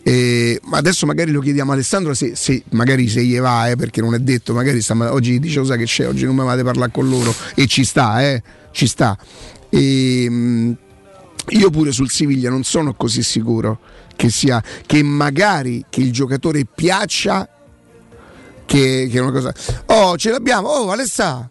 eh, 0.03 0.59
adesso 0.71 1.05
magari 1.05 1.31
lo 1.31 1.39
chiediamo 1.39 1.71
a 1.71 1.75
Alessandro 1.75 2.13
se, 2.13 2.35
se 2.35 2.63
magari 2.71 3.07
se 3.07 3.23
gli 3.23 3.39
va, 3.39 3.69
eh, 3.69 3.77
perché 3.77 4.01
non 4.01 4.13
è 4.15 4.19
detto, 4.19 4.53
magari 4.53 4.81
sta, 4.81 5.13
oggi 5.13 5.39
dice 5.39 5.59
"Lo 5.59 5.65
sai 5.65 5.77
che 5.77 5.85
c'è, 5.85 6.07
oggi 6.07 6.25
non 6.25 6.35
mi 6.35 6.43
vado 6.43 6.59
a 6.59 6.63
parlare 6.65 6.91
con 6.91 7.07
loro 7.07 7.33
e 7.55 7.67
ci 7.67 7.85
sta, 7.85 8.21
eh, 8.21 8.43
ci 8.71 8.85
sta. 8.87 9.17
E, 9.71 10.29
mh, 10.29 10.77
io 11.49 11.69
pure 11.69 11.91
sul 11.91 12.09
Siviglia 12.09 12.49
non 12.49 12.63
sono 12.63 12.93
così 12.93 13.23
sicuro 13.23 13.79
che 14.15 14.29
sia 14.29 14.61
che 14.85 15.01
magari 15.01 15.85
che 15.89 16.01
il 16.01 16.11
giocatore 16.11 16.65
piaccia 16.65 17.47
che, 18.65 19.07
che 19.09 19.17
è 19.17 19.21
una 19.21 19.31
cosa. 19.31 19.53
Oh, 19.87 20.15
ce 20.17 20.29
l'abbiamo, 20.29 20.67
oh 20.67 20.91
Alessà. 20.91 21.49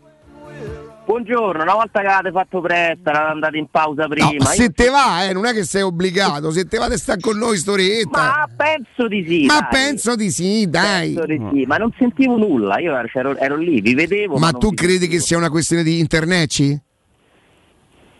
Buongiorno, 1.04 1.64
una 1.64 1.74
volta 1.74 2.02
che 2.02 2.06
avete 2.06 2.30
fatto 2.30 2.60
presto, 2.60 3.08
eravate 3.08 3.32
andati 3.32 3.58
in 3.58 3.66
pausa 3.68 4.06
prima. 4.06 4.30
No, 4.38 4.44
se 4.44 4.62
io- 4.62 4.72
te 4.72 4.90
va, 4.90 5.24
eh, 5.24 5.32
non 5.32 5.44
è 5.44 5.52
che 5.52 5.64
sei 5.64 5.82
obbligato, 5.82 6.52
se 6.52 6.66
te 6.66 6.78
va 6.78 6.86
te 6.86 6.96
sta 6.96 7.16
con 7.18 7.36
noi 7.36 7.56
storetta. 7.56 8.10
Ma 8.10 8.48
penso 8.56 9.08
di 9.08 9.24
sì. 9.26 9.44
Ma 9.46 9.58
dai. 9.58 9.68
penso 9.70 10.14
di 10.14 10.30
sì, 10.30 10.68
dai. 10.68 11.14
Penso 11.14 11.26
di 11.26 11.40
sì, 11.52 11.66
ma 11.66 11.78
non 11.78 11.92
sentivo 11.98 12.36
nulla, 12.36 12.78
io 12.78 12.94
ero, 12.94 13.36
ero 13.36 13.56
lì, 13.56 13.80
vi 13.80 13.94
vedevo. 13.94 14.38
Ma 14.38 14.50
non 14.50 14.60
tu 14.60 14.72
credi 14.72 14.98
sentivo. 14.98 15.12
che 15.14 15.18
sia 15.18 15.36
una 15.36 15.50
questione 15.50 15.82
di 15.82 15.98
internetci? 15.98 16.80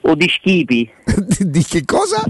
O 0.03 0.15
di 0.15 0.29
schipi? 0.29 0.91
di 1.39 1.63
che 1.63 1.85
cosa? 1.85 2.23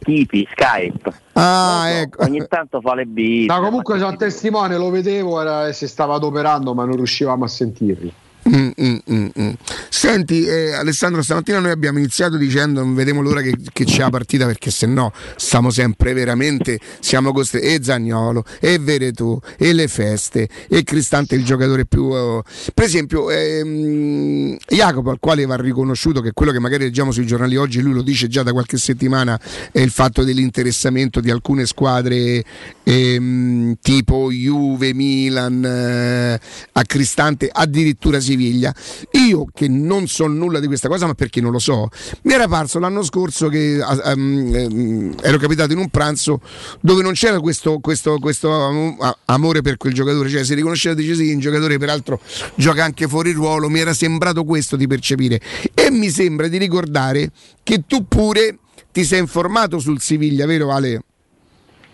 Schipi, 0.00 0.46
Skype. 0.50 1.12
Ah, 1.32 1.86
ecco. 1.88 2.24
Ogni 2.24 2.46
tanto 2.48 2.80
fa 2.80 2.94
le 2.94 3.06
beat. 3.06 3.48
No, 3.48 3.60
comunque 3.60 3.98
sono 3.98 4.16
testimone, 4.16 4.76
lo 4.76 4.90
vedevo 4.90 5.40
era, 5.40 5.68
e 5.68 5.72
si 5.72 5.88
stava 5.88 6.14
adoperando, 6.14 6.74
ma 6.74 6.84
non 6.84 6.96
riuscivamo 6.96 7.44
a 7.44 7.48
sentirlo. 7.48 8.10
Mm, 8.46 8.70
mm, 8.78 9.26
mm. 9.40 9.50
Senti, 9.88 10.44
eh, 10.44 10.72
Alessandro, 10.72 11.22
stamattina 11.22 11.60
noi 11.60 11.70
abbiamo 11.70 11.98
iniziato 11.98 12.36
dicendo 12.36 12.80
non 12.80 12.94
vediamo 12.94 13.22
l'ora 13.22 13.40
che, 13.40 13.56
che 13.72 13.84
c'è 13.84 14.00
la 14.00 14.10
partita 14.10 14.44
perché 14.44 14.70
se 14.70 14.86
no 14.86 15.12
stiamo 15.36 15.70
sempre 15.70 16.12
veramente, 16.12 16.78
siamo 17.00 17.32
costretti, 17.32 17.66
e 17.66 17.78
Zagnolo, 17.82 18.44
e 18.60 18.78
Veretù, 18.78 19.38
e 19.56 19.72
le 19.72 19.88
feste, 19.88 20.48
e 20.68 20.82
Cristante 20.82 21.34
il 21.36 21.44
giocatore 21.44 21.86
più... 21.86 22.14
eh, 22.14 22.42
per 22.74 22.84
esempio, 22.84 23.30
ehm, 23.30 24.58
Jacopo, 24.68 25.08
al 25.10 25.18
quale 25.20 25.46
va 25.46 25.56
riconosciuto 25.56 26.20
che 26.20 26.32
quello 26.32 26.52
che 26.52 26.58
magari 26.58 26.84
leggiamo 26.84 27.12
sui 27.12 27.26
giornali 27.26 27.56
oggi, 27.56 27.80
lui 27.80 27.94
lo 27.94 28.02
dice 28.02 28.28
già 28.28 28.42
da 28.42 28.52
qualche 28.52 28.76
settimana, 28.76 29.40
è 29.72 29.80
il 29.80 29.90
fatto 29.90 30.22
dell'interessamento 30.22 31.20
di 31.20 31.30
alcune 31.30 31.64
squadre 31.64 32.44
ehm, 32.82 33.76
tipo 33.80 34.30
Juve, 34.30 34.92
Milan, 34.92 35.64
eh, 35.64 36.40
a 36.72 36.82
Cristante, 36.82 37.48
addirittura 37.50 38.20
Siviglia. 38.34 38.74
Io 39.12 39.46
che 39.52 39.68
non 39.68 40.06
so 40.06 40.26
nulla 40.26 40.60
di 40.60 40.66
questa 40.66 40.88
cosa, 40.88 41.06
ma 41.06 41.14
perché 41.14 41.40
non 41.40 41.52
lo 41.52 41.58
so, 41.58 41.88
mi 42.22 42.32
era 42.32 42.48
parso 42.48 42.78
l'anno 42.78 43.02
scorso 43.02 43.48
che 43.48 43.78
ehm, 43.78 45.14
ero 45.22 45.38
capitato 45.38 45.72
in 45.72 45.78
un 45.78 45.88
pranzo 45.88 46.40
dove 46.80 47.02
non 47.02 47.12
c'era 47.12 47.40
questo, 47.40 47.78
questo, 47.78 48.18
questo 48.18 48.86
amore 49.26 49.62
per 49.62 49.76
quel 49.76 49.94
giocatore, 49.94 50.28
cioè 50.28 50.44
si 50.44 50.54
riconosceva 50.54 50.94
dice 50.94 51.14
sì, 51.14 51.32
un 51.32 51.38
giocatore 51.38 51.78
peraltro 51.78 52.20
gioca 52.56 52.84
anche 52.84 53.06
fuori 53.08 53.32
ruolo, 53.32 53.68
mi 53.68 53.78
era 53.78 53.94
sembrato 53.94 54.44
questo 54.44 54.76
di 54.76 54.86
percepire 54.86 55.40
e 55.72 55.90
mi 55.90 56.10
sembra 56.10 56.48
di 56.48 56.58
ricordare 56.58 57.30
che 57.62 57.84
tu 57.86 58.06
pure 58.06 58.58
ti 58.92 59.04
sei 59.04 59.20
informato 59.20 59.78
sul 59.78 60.00
Siviglia, 60.00 60.46
vero 60.46 60.72
Ale? 60.72 61.02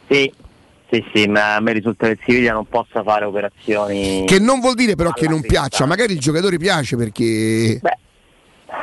Sì, 0.08 0.30
sì, 0.90 1.04
sì, 1.14 1.26
ma 1.28 1.54
a 1.54 1.60
me 1.60 1.72
risulta 1.72 2.06
che 2.06 2.12
il 2.12 2.18
Siviglia 2.24 2.52
non 2.52 2.66
possa 2.66 3.02
fare 3.04 3.24
operazioni. 3.24 4.24
Che 4.26 4.40
non 4.40 4.58
vuol 4.58 4.74
dire 4.74 4.96
però 4.96 5.12
che 5.12 5.28
non 5.28 5.40
piaccia, 5.40 5.86
magari 5.86 6.14
il 6.14 6.18
giocatore 6.18 6.58
piace 6.58 6.96
perché... 6.96 7.80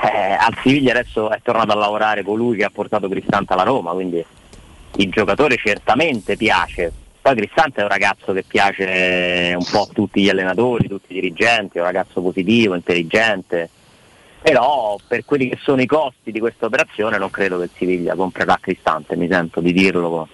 Eh, 0.01 0.37
al 0.39 0.55
Siviglia 0.61 0.91
adesso 0.91 1.29
è 1.29 1.39
tornato 1.43 1.71
a 1.71 1.75
lavorare 1.75 2.23
colui 2.23 2.57
che 2.57 2.63
ha 2.63 2.69
portato 2.69 3.09
Cristante 3.09 3.53
alla 3.53 3.63
Roma, 3.63 3.91
quindi 3.91 4.23
il 4.95 5.09
giocatore 5.11 5.57
certamente 5.57 6.37
piace. 6.37 6.91
Poi 7.21 7.35
Cristante 7.35 7.81
è 7.81 7.83
un 7.83 7.89
ragazzo 7.89 8.31
che 8.31 8.43
piace 8.47 9.53
un 9.57 9.65
po' 9.69 9.81
a 9.81 9.89
tutti 9.91 10.21
gli 10.21 10.29
allenatori, 10.29 10.87
tutti 10.87 11.11
i 11.11 11.15
dirigenti, 11.15 11.77
è 11.77 11.81
un 11.81 11.87
ragazzo 11.87 12.21
positivo, 12.21 12.73
intelligente. 12.73 13.69
Però 14.41 14.97
per 15.05 15.25
quelli 15.25 15.49
che 15.49 15.57
sono 15.61 15.81
i 15.81 15.85
costi 15.85 16.31
di 16.31 16.39
questa 16.39 16.67
operazione 16.67 17.17
non 17.17 17.29
credo 17.29 17.57
che 17.57 17.65
il 17.65 17.69
Siviglia 17.75 18.15
comprerà 18.15 18.57
Cristante, 18.61 19.17
mi 19.17 19.27
sento 19.29 19.59
di 19.59 19.73
dirlo 19.73 20.29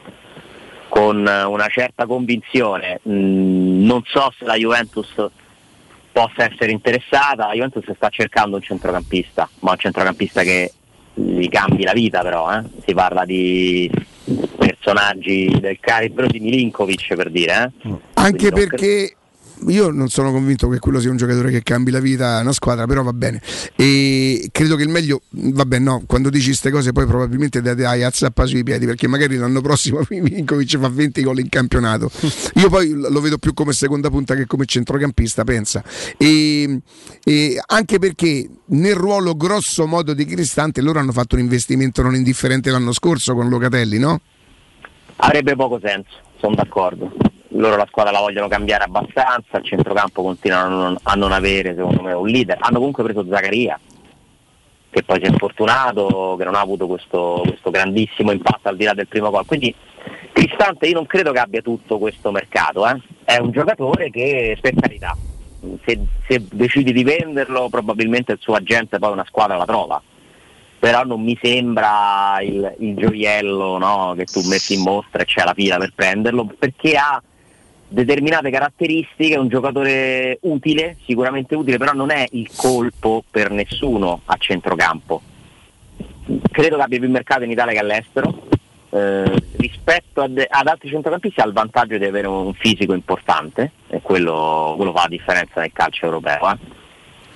con, 0.93 1.23
con 1.23 1.53
una 1.53 1.67
certa 1.69 2.05
convinzione. 2.05 2.99
Mm, 3.09 3.83
non 3.83 4.03
so 4.05 4.31
se 4.37 4.45
la 4.45 4.55
Juventus 4.55 5.11
possa 6.11 6.47
essere 6.51 6.71
interessata, 6.71 7.47
la 7.47 7.53
Juventus 7.53 7.91
sta 7.95 8.09
cercando 8.09 8.57
un 8.57 8.61
centrocampista, 8.61 9.49
ma 9.61 9.71
un 9.71 9.77
centrocampista 9.77 10.43
che 10.43 10.71
gli 11.15 11.49
cambi 11.49 11.83
la 11.83 11.93
vita 11.93 12.21
però, 12.21 12.55
eh? 12.55 12.61
si 12.85 12.93
parla 12.93 13.25
di 13.25 13.89
personaggi 14.55 15.57
del 15.59 15.79
calibro 15.79 16.27
di 16.27 16.39
Milinkovic 16.39 17.15
per 17.15 17.31
dire. 17.31 17.71
Eh? 17.81 17.89
Anche 18.13 18.51
Quindi 18.51 18.67
perché 18.67 19.15
io 19.67 19.91
non 19.91 20.09
sono 20.09 20.31
convinto 20.31 20.67
che 20.67 20.79
quello 20.79 20.99
sia 20.99 21.09
un 21.09 21.17
giocatore 21.17 21.51
che 21.51 21.63
cambi 21.63 21.91
la 21.91 21.99
vita 21.99 22.37
a 22.37 22.41
una 22.41 22.51
squadra, 22.51 22.85
però 22.85 23.03
va 23.03 23.13
bene. 23.13 23.41
E 23.75 24.49
credo 24.51 24.75
che 24.75 24.83
il 24.83 24.89
meglio, 24.89 25.21
vabbè, 25.29 25.79
no, 25.79 26.03
quando 26.05 26.29
dici 26.29 26.47
queste 26.47 26.71
cose 26.71 26.91
poi 26.91 27.05
probabilmente 27.05 27.61
te 27.61 27.75
dai 27.75 28.03
a 28.03 28.11
zappa 28.11 28.45
sui 28.45 28.63
piedi, 28.63 28.85
perché 28.85 29.07
magari 29.07 29.37
l'anno 29.37 29.61
prossimo 29.61 30.01
Milinkovic 30.09 30.77
fa 30.77 30.89
20 30.89 31.23
gol 31.23 31.39
in 31.39 31.49
campionato. 31.49 32.09
Io 32.55 32.69
poi 32.69 32.91
lo 32.91 33.21
vedo 33.21 33.37
più 33.37 33.53
come 33.53 33.73
seconda 33.73 34.09
punta 34.09 34.35
che 34.35 34.45
come 34.45 34.65
centrocampista, 34.65 35.43
pensa. 35.43 35.83
E, 36.17 36.79
e 37.23 37.61
anche 37.65 37.99
perché 37.99 38.49
nel 38.67 38.95
ruolo 38.95 39.35
grosso 39.35 39.85
modo 39.87 40.13
di 40.13 40.25
Cristante 40.25 40.81
loro 40.81 40.99
hanno 40.99 41.11
fatto 41.11 41.35
un 41.35 41.41
investimento 41.41 42.01
non 42.01 42.15
indifferente 42.15 42.69
l'anno 42.69 42.91
scorso 42.91 43.33
con 43.33 43.49
Locatelli, 43.49 43.99
no? 43.99 44.21
Avrebbe 45.17 45.55
poco 45.55 45.79
senso, 45.81 46.17
sono 46.39 46.55
d'accordo. 46.55 47.11
Loro 47.55 47.75
la 47.75 47.85
squadra 47.87 48.11
la 48.11 48.19
vogliono 48.19 48.47
cambiare 48.47 48.83
abbastanza, 48.83 49.57
il 49.57 49.63
centrocampo 49.63 50.21
continuano 50.23 50.65
a 50.65 50.69
non, 50.69 50.97
a 51.01 51.13
non 51.13 51.31
avere 51.31 51.75
secondo 51.75 52.01
me 52.01 52.13
un 52.13 52.27
leader. 52.27 52.57
Hanno 52.59 52.77
comunque 52.77 53.03
preso 53.03 53.25
Zaccaria, 53.29 53.79
che 54.89 55.03
poi 55.03 55.19
si 55.19 55.25
è 55.25 55.29
infortunato, 55.29 56.35
che 56.37 56.43
non 56.45 56.55
ha 56.55 56.59
avuto 56.59 56.87
questo, 56.87 57.41
questo 57.45 57.69
grandissimo 57.69 58.31
impatto 58.31 58.69
al 58.69 58.77
di 58.77 58.85
là 58.85 58.93
del 58.93 59.07
primo 59.07 59.29
gol. 59.29 59.45
Quindi 59.45 59.73
Cristante 60.33 60.87
io 60.87 60.95
non 60.95 61.05
credo 61.05 61.31
che 61.31 61.39
abbia 61.39 61.61
tutto 61.61 61.99
questo 61.99 62.31
mercato, 62.31 62.87
eh. 62.87 62.99
è 63.23 63.37
un 63.37 63.51
giocatore 63.51 64.09
che 64.09 64.57
per 64.59 64.73
carità, 64.73 65.15
se, 65.85 65.99
se 66.27 66.43
decidi 66.51 66.91
di 66.91 67.03
venderlo 67.03 67.69
probabilmente 67.69 68.33
il 68.33 68.39
suo 68.41 68.55
agente 68.55 68.97
poi 68.97 69.11
una 69.11 69.25
squadra 69.25 69.55
la 69.57 69.65
trova 69.65 70.01
però 70.83 71.05
non 71.05 71.21
mi 71.23 71.39
sembra 71.41 72.39
il, 72.41 72.75
il 72.79 72.95
gioiello 72.95 73.77
no, 73.77 74.15
che 74.17 74.25
tu 74.25 74.41
metti 74.49 74.73
in 74.73 74.81
mostra 74.81 75.21
e 75.21 75.25
c'è 75.25 75.45
la 75.45 75.53
fila 75.53 75.77
per 75.77 75.93
prenderlo, 75.95 76.51
perché 76.59 76.97
ha 76.97 77.23
determinate 77.93 78.49
caratteristiche, 78.49 79.35
è 79.35 79.37
un 79.37 79.49
giocatore 79.49 80.39
utile, 80.41 80.97
sicuramente 81.05 81.55
utile, 81.55 81.77
però 81.77 81.93
non 81.93 82.09
è 82.09 82.25
il 82.31 82.49
colpo 82.55 83.23
per 83.29 83.51
nessuno 83.51 84.21
a 84.25 84.35
centrocampo. 84.37 85.21
Credo 86.51 86.75
che 86.77 86.81
abbia 86.81 86.99
più 86.99 87.09
mercato 87.09 87.43
in 87.43 87.51
Italia 87.51 87.73
che 87.73 87.79
all'estero. 87.79 88.47
Eh, 88.89 89.43
rispetto 89.57 90.21
ad, 90.21 90.43
ad 90.47 90.67
altri 90.67 90.89
centrocampisti 90.89 91.39
ha 91.41 91.45
il 91.45 91.53
vantaggio 91.53 91.97
di 91.97 92.05
avere 92.05 92.27
un 92.27 92.53
fisico 92.53 92.93
importante 92.93 93.71
e 93.87 94.01
quello, 94.01 94.73
quello 94.75 94.91
fa 94.91 95.01
la 95.01 95.07
differenza 95.09 95.61
nel 95.61 95.71
calcio 95.73 96.05
europeo. 96.05 96.51
eh. 96.51 96.57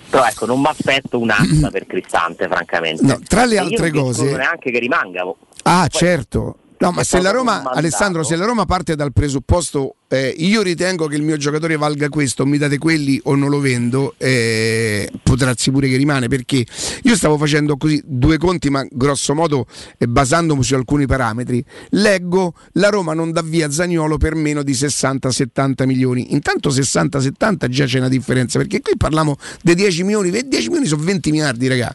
Però 0.10 0.26
ecco, 0.26 0.46
non 0.46 0.60
mi 0.62 0.68
aspetto 0.68 1.20
un'asta 1.20 1.70
per 1.70 1.86
Cristante, 1.86 2.48
francamente. 2.48 3.04
No, 3.04 3.20
tra 3.28 3.46
le 3.46 3.58
altre 3.58 3.90
non 3.92 4.02
cose- 4.04 4.22
escludo 4.22 4.38
neanche 4.38 4.72
che 4.72 4.80
rimanga. 4.80 5.22
Ah, 5.64 5.88
Poi- 5.88 6.00
certo. 6.00 6.56
No, 6.80 6.92
ma 6.92 7.04
se 7.04 7.22
la 7.22 7.32
Roma. 7.32 7.64
Alessandro, 7.64 8.24
se 8.24 8.36
la 8.36 8.46
Roma 8.46 8.66
parte 8.66 8.96
dal 8.96 9.14
presupposto 9.14 9.96
eh, 10.10 10.34
io 10.38 10.62
ritengo 10.62 11.08
che 11.08 11.18
il 11.18 11.22
mio 11.22 11.36
giocatore 11.36 11.76
valga 11.76 12.08
questo, 12.08 12.46
mi 12.46 12.58
date 12.58 12.78
quelli 12.78 13.20
o 13.26 13.36
non 13.36 13.50
lo 13.50 13.60
vendo, 13.60 14.16
eh, 14.18 15.10
potrà 15.22 15.54
pure 15.70 15.90
che 15.90 15.98
rimane 15.98 16.30
perché 16.30 16.66
io 17.04 17.16
stavo 17.16 17.38
facendo 17.38 17.76
così 17.76 18.02
due 18.06 18.38
conti, 18.38 18.70
ma 18.70 18.86
grosso 18.90 19.34
modo 19.34 19.66
eh, 19.98 20.08
basandomi 20.08 20.64
su 20.64 20.76
alcuni 20.76 21.06
parametri. 21.06 21.64
Leggo 21.90 22.54
la 22.74 22.88
Roma 22.90 23.14
non 23.14 23.32
dà 23.32 23.42
via 23.42 23.70
Zagnolo 23.70 24.18
per 24.18 24.36
meno 24.36 24.64
di 24.64 24.72
60-70 24.72 25.86
milioni. 25.86 26.34
Intanto 26.34 26.70
60-70 26.70 27.68
già 27.68 27.86
c'è 27.86 27.98
una 27.98 28.08
differenza 28.08 28.60
perché 28.60 28.80
qui 28.80 28.96
parliamo 28.96 29.36
dei 29.62 29.76
10 29.76 30.04
milioni, 30.04 30.30
10 30.30 30.68
milioni 30.68 30.86
sono 30.88 31.04
20 31.04 31.32
miliardi, 31.32 31.68
raga. 31.68 31.94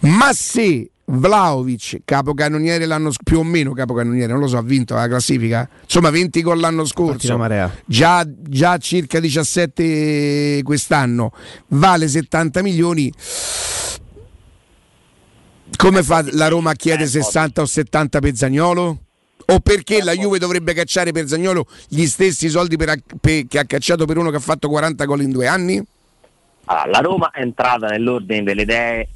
Ma 0.00 0.32
se 0.32 0.88
Vlaovic, 1.06 2.00
capocannoniere 2.04 2.86
l'anno 2.86 3.10
scorso, 3.10 3.22
più 3.24 3.38
o 3.38 3.42
meno 3.42 3.72
capocannoniere, 3.72 4.32
non 4.32 4.40
lo 4.40 4.46
so, 4.46 4.56
ha 4.56 4.62
vinto 4.62 4.94
la 4.94 5.06
classifica. 5.06 5.68
Insomma, 5.82 6.10
20 6.10 6.40
gol 6.42 6.60
l'anno 6.60 6.84
scorso. 6.86 7.36
marea. 7.36 7.70
Già, 7.84 8.26
già 8.26 8.78
circa 8.78 9.20
17 9.20 10.60
quest'anno. 10.62 11.32
Vale 11.68 12.08
70 12.08 12.62
milioni. 12.62 13.12
Come 15.76 16.02
fa 16.02 16.24
la 16.32 16.48
Roma 16.48 16.70
a 16.70 16.74
chiedere 16.74 17.06
60 17.06 17.60
o 17.60 17.66
70 17.66 18.20
per 18.20 18.34
Zagnolo? 18.34 18.98
O 19.46 19.60
perché 19.60 20.02
la 20.02 20.12
Juve 20.12 20.38
dovrebbe 20.38 20.72
cacciare 20.72 21.12
per 21.12 21.28
Zagnolo 21.28 21.66
gli 21.88 22.06
stessi 22.06 22.48
soldi 22.48 22.76
per- 22.76 23.02
per- 23.20 23.46
che 23.46 23.58
ha 23.58 23.64
cacciato 23.64 24.06
per 24.06 24.16
uno 24.16 24.30
che 24.30 24.36
ha 24.36 24.40
fatto 24.40 24.68
40 24.68 25.04
gol 25.04 25.20
in 25.20 25.30
due 25.30 25.46
anni? 25.46 25.82
Allora, 26.66 26.86
la 26.90 26.98
Roma 27.00 27.30
è 27.30 27.40
entrata 27.42 27.88
nell'ordine 27.88 28.42
delle 28.42 28.62
idee 28.62 29.08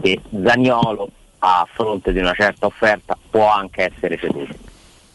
che 0.00 0.18
Zagnolo 0.42 1.10
a 1.38 1.66
fronte 1.70 2.12
di 2.12 2.18
una 2.18 2.32
certa 2.32 2.66
offerta 2.66 3.16
può 3.30 3.48
anche 3.50 3.92
essere 3.92 4.16
ceduto. 4.16 4.54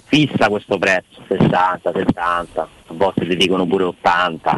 Fissa 0.06 0.49
questo 0.49 0.77
prezzo, 0.77 1.22
60, 1.27 1.91
70, 1.93 2.61
a 2.61 2.68
volte 2.93 3.26
ti 3.26 3.35
dicono 3.35 3.65
pure 3.65 3.85
80, 3.85 4.56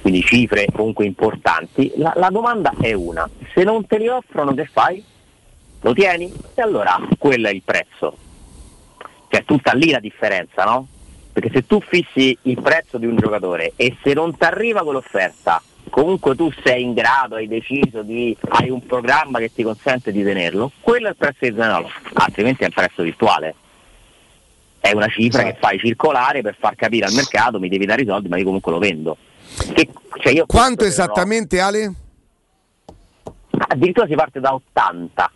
quindi 0.00 0.22
cifre 0.22 0.66
comunque 0.72 1.06
importanti. 1.06 1.92
La, 1.96 2.12
la 2.16 2.28
domanda 2.28 2.74
è 2.80 2.92
una, 2.92 3.28
se 3.52 3.62
non 3.62 3.86
te 3.86 3.98
li 3.98 4.08
offrono 4.08 4.52
che 4.52 4.66
fai? 4.66 5.02
Lo 5.80 5.92
tieni? 5.92 6.32
E 6.54 6.62
allora 6.62 6.98
quello 7.18 7.48
è 7.48 7.52
il 7.52 7.62
prezzo. 7.62 8.16
Cioè 9.28 9.44
tutta 9.44 9.72
lì 9.74 9.90
la 9.90 10.00
differenza, 10.00 10.64
no? 10.64 10.86
Perché 11.32 11.50
se 11.52 11.66
tu 11.66 11.80
fissi 11.80 12.36
il 12.42 12.60
prezzo 12.60 12.98
di 12.98 13.06
un 13.06 13.16
giocatore 13.16 13.72
e 13.76 13.96
se 14.02 14.12
non 14.12 14.36
ti 14.36 14.44
arriva 14.44 14.82
quell'offerta, 14.82 15.62
comunque 15.94 16.34
tu 16.34 16.50
sei 16.64 16.82
in 16.82 16.92
grado, 16.92 17.36
hai 17.36 17.46
deciso 17.46 18.02
di, 18.02 18.36
hai 18.48 18.68
un 18.68 18.84
programma 18.84 19.38
che 19.38 19.52
ti 19.54 19.62
consente 19.62 20.10
di 20.10 20.24
tenerlo, 20.24 20.72
quello 20.80 21.06
è 21.06 21.10
il 21.10 21.16
prezzo 21.16 21.48
di 21.48 21.54
Zanolo, 21.56 21.88
altrimenti 22.14 22.64
è 22.64 22.66
un 22.66 22.72
prezzo 22.72 23.04
virtuale. 23.04 23.54
È 24.80 24.90
una 24.92 25.06
cifra 25.06 25.44
che 25.44 25.56
fai 25.56 25.78
circolare 25.78 26.42
per 26.42 26.56
far 26.58 26.74
capire 26.74 27.06
al 27.06 27.12
mercato 27.12 27.60
mi 27.60 27.68
devi 27.68 27.86
dare 27.86 28.02
i 28.02 28.06
soldi, 28.06 28.26
ma 28.28 28.36
io 28.36 28.44
comunque 28.44 28.72
lo 28.72 28.78
vendo. 28.80 29.16
Che- 29.72 29.88
cioè 30.18 30.32
io 30.32 30.46
Quanto 30.46 30.82
questo 30.82 31.00
però- 31.00 31.12
esattamente, 31.12 31.60
Ale? 31.60 31.92
addirittura 33.68 34.08
si 34.08 34.16
parte 34.16 34.40
da 34.40 34.52
80 34.52 35.30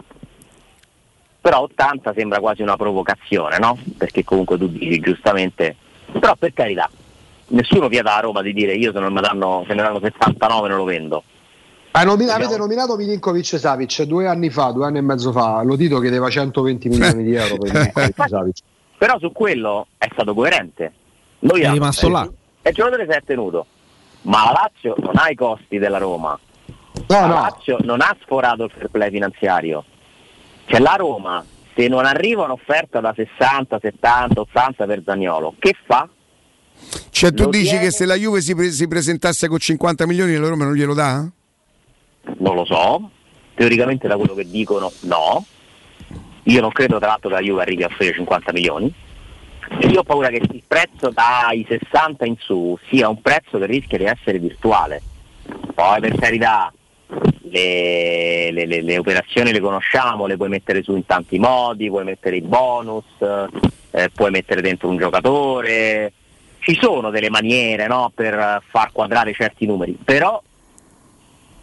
però 1.41 1.61
80 1.61 2.13
sembra 2.15 2.41
quasi 2.41 2.63
una 2.63 2.77
provocazione 2.77 3.59
no? 3.59 3.79
perché 3.97 4.25
comunque 4.25 4.59
tu 4.59 4.67
dici 4.67 4.99
giustamente 4.99 5.77
però 6.19 6.35
per 6.35 6.53
carità 6.53 6.91
nessuno 7.49 7.89
vieta 7.89 8.15
a 8.17 8.21
Roma 8.21 8.43
di 8.43 8.53
dire 8.53 8.73
io 8.75 8.93
se, 8.93 8.99
non 9.01 9.13
mi 9.13 9.21
danno, 9.21 9.65
se 9.67 9.75
ne 9.75 9.83
danno 9.83 10.01
79 10.01 10.69
non 10.69 10.79
lo 10.79 10.85
vendo 10.85 11.23
Hai 11.91 12.05
nomina- 12.05 12.35
avete 12.35 12.57
nominato 12.57 12.97
Milinkovic 12.97 13.59
Savic 13.59 14.03
due 14.03 14.27
anni 14.29 14.51
fa, 14.51 14.71
due 14.71 14.87
anni 14.87 14.99
e 14.99 15.01
mezzo 15.01 15.33
fa. 15.33 15.63
Lo 15.63 15.77
Tito 15.77 15.99
chiedeva 16.01 16.29
120 16.29 16.89
milioni 16.89 17.25
di 17.25 17.35
euro 17.35 17.57
per 17.57 17.73
Milinkovic 17.75 18.29
Savic. 18.29 18.59
Però 18.99 19.19
su 19.19 19.33
quello 19.33 19.87
è 19.97 20.07
stato 20.13 20.35
coerente. 20.35 20.93
Noi 21.41 21.63
È 21.63 21.71
rimasto 21.71 22.09
là. 22.09 22.29
E 22.63 22.69
il 22.69 22.75
giocatore 22.75 23.07
si 23.09 23.17
è 23.17 23.23
tenuto. 23.25 23.67
Ma 24.23 24.45
la 24.45 24.53
Lazio 24.63 24.95
non 24.99 25.13
ha 25.15 25.29
i 25.31 25.35
costi 25.35 25.79
della 25.79 25.99
Roma. 25.99 26.39
la 27.07 27.27
Lazio 27.27 27.79
non 27.81 28.01
ha 28.01 28.15
sforato 28.23 28.65
il 28.65 28.71
fair 28.71 28.89
play 28.89 29.11
finanziario. 29.11 29.85
Cioè 30.67 30.81
la 30.81 30.95
Roma, 30.97 31.45
se 31.75 31.89
non 31.89 32.05
arriva 32.05 32.45
un'offerta 32.45 33.01
da 33.01 33.15
60, 33.17 33.79
70, 33.81 34.41
80 34.41 34.85
per 34.85 35.03
Zagnolo, 35.05 35.55
che 35.59 35.75
fa? 35.87 36.09
Cioè 37.11 37.33
tu 37.33 37.45
Lo 37.45 37.51
dici 37.51 37.71
tiene- 37.71 37.85
che 37.85 37.91
se 37.91 38.05
la 38.07 38.15
Juve 38.15 38.41
si, 38.41 38.55
pre- 38.55 38.71
si 38.71 38.87
presentasse 38.89 39.49
con 39.49 39.59
50 39.59 40.07
milioni 40.07 40.37
la 40.37 40.49
Roma 40.49 40.65
non 40.65 40.75
glielo 40.75 40.95
dà? 40.95 41.27
Non 42.39 42.55
lo 42.55 42.65
so. 42.65 43.11
Teoricamente 43.55 44.07
da 44.07 44.17
quello 44.17 44.35
che 44.35 44.49
dicono 44.49 44.93
no. 45.01 45.45
Io 46.45 46.61
non 46.61 46.71
credo 46.71 46.99
tra 46.99 47.09
l'altro 47.09 47.29
che 47.29 47.35
la 47.35 47.41
Juve 47.43 47.63
arrivi 47.63 47.83
a 47.83 47.87
offrire 47.87 48.15
50 48.15 48.53
milioni. 48.53 48.93
E 49.81 49.87
io 49.89 50.01
ho 50.01 50.03
paura 50.05 50.29
che 50.29 50.37
il 50.51 50.63
prezzo 50.67 51.11
dai 51.11 51.67
60 51.69 52.25
in 52.25 52.37
su 52.39 52.79
sia 52.89 53.09
un 53.09 53.21
prezzo 53.21 53.59
che 53.59 53.67
rischia 53.67 53.99
di 53.99 54.05
essere 54.05 54.39
virtuale. 54.39 55.03
Poi 55.75 56.01
per 56.01 56.15
carità 56.17 56.73
le, 57.51 58.51
le- 58.53 58.67
le- 58.67 58.83
le 58.83 58.99
operazioni 58.99 59.53
le 59.53 59.61
conosciamo, 59.61 60.27
le 60.27 60.37
puoi 60.37 60.49
mettere 60.49 60.83
su 60.83 60.95
in 60.95 61.05
tanti 61.05 61.39
modi, 61.39 61.89
puoi 61.89 62.05
mettere 62.05 62.37
i 62.37 62.43
bonus, 62.43 63.05
eh, 63.91 64.11
puoi 64.15 64.31
mettere 64.31 64.61
dentro 64.63 64.89
un 64.89 64.97
giocatore, 64.97 66.13
ci 66.59 66.79
sono 66.81 67.11
delle 67.11 67.31
maniere 67.31 67.87
no, 67.87 68.11
per 68.15 68.35
eh, 68.35 68.61
far 68.69 68.93
quadrare 68.93 69.33
certi 69.33 69.67
numeri, 69.67 69.97
però 70.03 70.43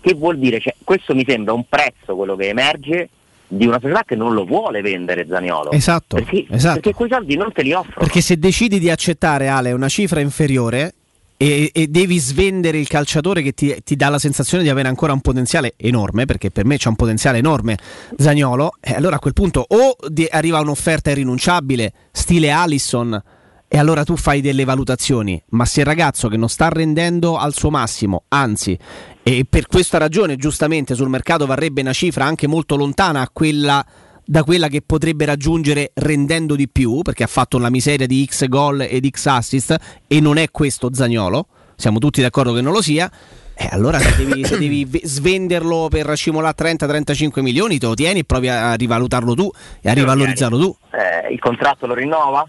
che 0.01 0.13
vuol 0.13 0.38
dire? 0.38 0.59
Cioè, 0.59 0.76
questo 0.84 1.15
mi 1.15 1.26
sembra 1.27 1.53
un 1.53 1.65
prezzo, 1.67 2.15
quello 2.15 2.35
che 2.35 2.49
emerge, 2.49 3.09
di 3.47 3.65
una 3.65 3.80
società 3.80 4.03
che 4.03 4.15
non 4.15 4.34
lo 4.34 4.45
vuole 4.45 4.81
vendere 4.81 5.26
Zaniolo. 5.27 5.72
Esatto, 5.72 6.15
Perché, 6.15 6.45
esatto. 6.49 6.80
perché 6.80 6.93
quei 6.93 7.09
soldi 7.09 7.35
non 7.35 7.51
te 7.51 7.63
li 7.63 7.73
offrono. 7.73 7.97
Perché 7.99 8.22
se 8.22 8.38
decidi 8.38 8.80
di 8.80 8.89
accettare 8.89 9.47
Ale 9.47 9.72
una 9.72 9.89
cifra 9.89 10.19
inferiore 10.19 10.93
e, 11.38 11.69
e 11.73 11.88
devi 11.88 12.17
svendere 12.17 12.77
il 12.77 12.88
calciatore 12.88 13.41
che 13.41 13.53
ti, 13.53 13.76
ti 13.84 13.95
dà 13.95 14.09
la 14.09 14.19
sensazione 14.19 14.63
di 14.63 14.69
avere 14.69 14.88
ancora 14.88 15.11
un 15.11 15.22
potenziale 15.22 15.73
enorme, 15.77 16.26
perché 16.26 16.51
per 16.51 16.65
me 16.65 16.77
c'è 16.77 16.88
un 16.88 16.95
potenziale 16.95 17.39
enorme 17.39 17.77
Zagnolo, 18.17 18.73
eh, 18.80 18.93
allora 18.93 19.15
a 19.15 19.19
quel 19.19 19.34
punto 19.34 19.65
o 19.67 19.95
arriva 20.30 20.59
un'offerta 20.59 21.11
irrinunciabile, 21.11 21.91
stile 22.11 22.51
Allison, 22.51 23.22
e 23.67 23.77
allora 23.77 24.03
tu 24.03 24.15
fai 24.15 24.41
delle 24.41 24.63
valutazioni, 24.63 25.41
ma 25.49 25.65
se 25.65 25.81
il 25.81 25.85
ragazzo 25.85 26.27
che 26.27 26.37
non 26.37 26.49
sta 26.49 26.69
rendendo 26.69 27.37
al 27.37 27.53
suo 27.53 27.69
massimo, 27.69 28.23
anzi, 28.29 28.77
e 29.23 29.45
per 29.49 29.67
questa 29.67 29.97
ragione 29.97 30.35
giustamente 30.35 30.95
sul 30.95 31.09
mercato 31.09 31.45
varrebbe 31.45 31.81
una 31.81 31.93
cifra 31.93 32.25
anche 32.25 32.47
molto 32.47 32.75
lontana 32.75 33.27
quella 33.31 33.85
da 34.27 34.43
quella 34.43 34.67
che 34.67 34.81
potrebbe 34.81 35.25
raggiungere 35.25 35.91
rendendo 35.93 36.55
di 36.55 36.67
più, 36.67 37.01
perché 37.01 37.23
ha 37.23 37.27
fatto 37.27 37.57
una 37.57 37.69
miseria 37.69 38.07
di 38.07 38.25
X 38.25 38.47
gol 38.47 38.81
ed 38.81 39.07
X 39.07 39.27
assist 39.27 39.75
e 40.07 40.19
non 40.19 40.37
è 40.37 40.49
questo 40.49 40.89
Zagnolo, 40.91 41.47
siamo 41.75 41.99
tutti 41.99 42.21
d'accordo 42.21 42.53
che 42.53 42.61
non 42.61 42.73
lo 42.73 42.81
sia. 42.81 43.09
E 43.57 43.69
allora 43.71 43.99
se 43.99 44.15
devi, 44.17 44.43
se 44.43 44.57
devi 44.57 44.83
ve- 44.83 45.01
svenderlo 45.03 45.87
per 45.89 46.11
scimolare 46.15 46.55
30-35 46.57 47.41
milioni, 47.41 47.77
te 47.77 47.85
lo 47.85 47.93
tieni 47.93 48.19
e 48.19 48.23
provi 48.25 48.49
a 48.49 48.73
rivalutarlo 48.73 49.33
tu 49.33 49.49
e 49.81 49.89
a 49.89 49.93
rivalorizzarlo 49.93 50.57
tu. 50.57 50.75
Eh, 50.91 51.31
il 51.31 51.39
contratto 51.39 51.85
lo 51.85 51.93
rinnova? 51.93 52.45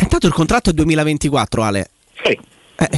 Intanto 0.00 0.26
il 0.26 0.32
contratto 0.32 0.70
è 0.70 0.72
2024, 0.72 1.62
Ale. 1.62 1.90
Sì. 2.24 2.38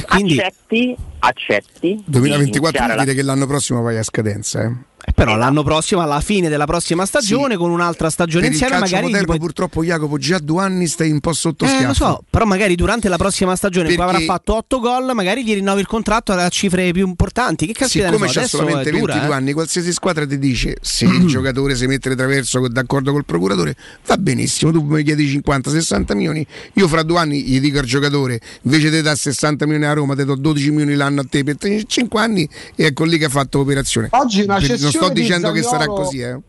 quindi- 0.07 0.39
Accetti, 0.39 0.95
accetti. 1.19 2.03
2024 2.05 2.79
di 2.79 2.93
vuol 2.93 3.03
dire 3.03 3.13
che 3.15 3.21
l'anno 3.21 3.45
prossimo 3.45 3.81
vai 3.81 3.97
a 3.97 4.03
scadenza. 4.03 4.63
Eh. 4.63 4.73
Eh, 5.07 5.11
Però 5.13 5.35
l'anno 5.35 5.61
prossimo, 5.61 6.01
alla 6.01 6.19
fine 6.19 6.49
della 6.49 6.65
prossima 6.65 7.05
stagione, 7.05 7.57
con 7.57 7.69
un'altra 7.69 8.09
stagione 8.09 8.45
Per 8.45 8.53
insieme, 8.53 8.79
magari. 8.79 9.03
moderno 9.03 9.25
puoi- 9.27 9.37
purtroppo 9.37 9.83
Jacopo 9.83 10.17
già 10.17 10.39
due 10.39 10.63
anni 10.63 10.87
stai 10.87 11.11
un 11.11 11.19
po' 11.19 11.31
sotto 11.31 11.65
Eh, 11.65 11.67
schiaffo. 11.67 11.87
lo 11.87 11.93
so, 11.93 12.23
però 12.27 12.45
magari 12.45 12.75
durante 12.75 13.07
la 13.07 13.17
prossima 13.17 13.55
stagione 13.55 13.89
Perché- 13.89 14.01
avrà 14.01 14.19
fatto 14.21 14.55
8 14.55 14.79
gol, 14.79 15.11
magari 15.13 15.43
gli 15.45 15.53
rinnovi 15.53 15.81
il 15.81 15.85
contratto 15.85 16.31
a 16.31 16.49
cifre 16.49 16.91
più 16.91 17.05
importanti. 17.05 17.67
Che 17.67 17.73
caspita 17.73 18.05
ne 18.05 18.11
Siccome 18.13 18.27
so, 18.29 18.33
c'ha 18.33 18.39
adesso 18.39 18.57
solamente 18.57 18.89
dura, 18.89 19.13
22 19.13 19.33
eh. 19.33 19.37
anni, 19.37 19.53
qualsiasi 19.53 19.93
squadra 19.93 20.25
ti 20.25 20.39
dice 20.39 20.77
se 20.81 21.05
il 21.05 21.25
giocatore 21.27 21.75
si 21.75 21.85
mette 21.85 22.15
traverso 22.15 22.59
co- 22.61 22.67
d'accordo 22.69 23.11
col 23.11 23.25
procuratore, 23.25 23.75
va 24.07 24.17
benissimo. 24.17 24.71
Tu 24.71 24.81
mi 24.81 25.03
chiedi 25.03 25.27
50-60 25.27 26.15
milioni, 26.15 26.45
io 26.73 26.87
fra 26.87 27.03
due 27.03 27.19
anni 27.19 27.43
gli 27.43 27.59
dico 27.59 27.77
al 27.77 27.85
giocatore 27.85 28.39
invece 28.63 28.89
di 28.89 29.01
dare 29.03 29.15
60 29.15 29.65
milioni 29.65 29.85
a 29.85 29.93
Roma, 29.93 30.15
ti 30.15 30.25
do 30.25 30.33
12 30.35 30.71
milioni 30.71 30.95
l'anno 30.95 31.21
a 31.21 31.25
te 31.29 31.43
per 31.43 31.57
5 31.85 32.19
anni 32.19 32.49
e 32.75 32.85
ecco 32.85 33.03
lì 33.03 33.19
che 33.19 33.25
ha 33.25 33.29
fatto 33.29 33.59
l'operazione. 33.59 34.07
Oggi 34.11 34.41
una 34.41 34.57
Per- 34.57 34.79
non 34.79 34.91
sto 34.95 35.09
dicendo 35.09 35.51
che 35.51 35.61
sarà 35.61 35.79
Zaniolo- 35.79 36.01
così, 36.01 36.19
eh. 36.21 36.39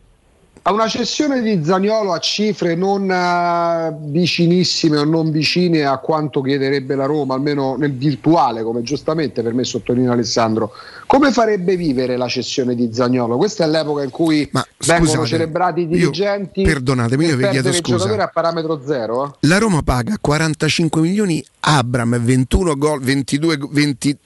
A 0.63 0.73
una 0.73 0.87
cessione 0.89 1.41
di 1.41 1.63
Zaniolo 1.63 2.11
a 2.11 2.19
cifre 2.19 2.75
non 2.75 3.09
eh, 3.09 3.95
vicinissime 4.09 4.97
o 4.97 5.05
non 5.05 5.31
vicine 5.31 5.85
a 5.85 5.97
quanto 5.99 6.41
chiederebbe 6.41 6.93
la 6.95 7.05
Roma, 7.05 7.35
almeno 7.35 7.77
nel 7.77 7.93
virtuale, 7.93 8.63
come 8.63 8.81
giustamente 8.81 9.41
per 9.41 9.53
me 9.53 9.63
sottolinea 9.63 10.11
Alessandro, 10.11 10.73
come 11.05 11.31
farebbe 11.31 11.77
vivere 11.77 12.17
la 12.17 12.27
cessione 12.27 12.75
di 12.75 12.89
Zaniolo? 12.91 13.37
Questa 13.37 13.63
è 13.63 13.67
l'epoca 13.69 14.03
in 14.03 14.09
cui 14.09 14.49
vengono 14.85 15.05
scusate, 15.09 15.25
celebrati 15.27 15.79
i 15.79 15.83
io- 15.83 15.89
dirigenti 15.89 16.63
perdonatemi, 16.63 17.25
io 17.27 17.37
vi 17.37 17.47
chiedo 17.47 17.71
scusa. 17.71 18.21
a 18.21 18.27
parametro 18.27 18.81
zero. 18.85 19.25
eh? 19.25 19.47
La 19.47 19.59
Roma 19.59 19.81
paga 19.83 20.17
45 20.19 20.99
milioni 20.99 21.41
Abram, 21.61 22.19
21 22.21 22.75
gol, 22.75 22.99
22, 22.99 23.57
go- 23.57 23.69
20 23.71 24.17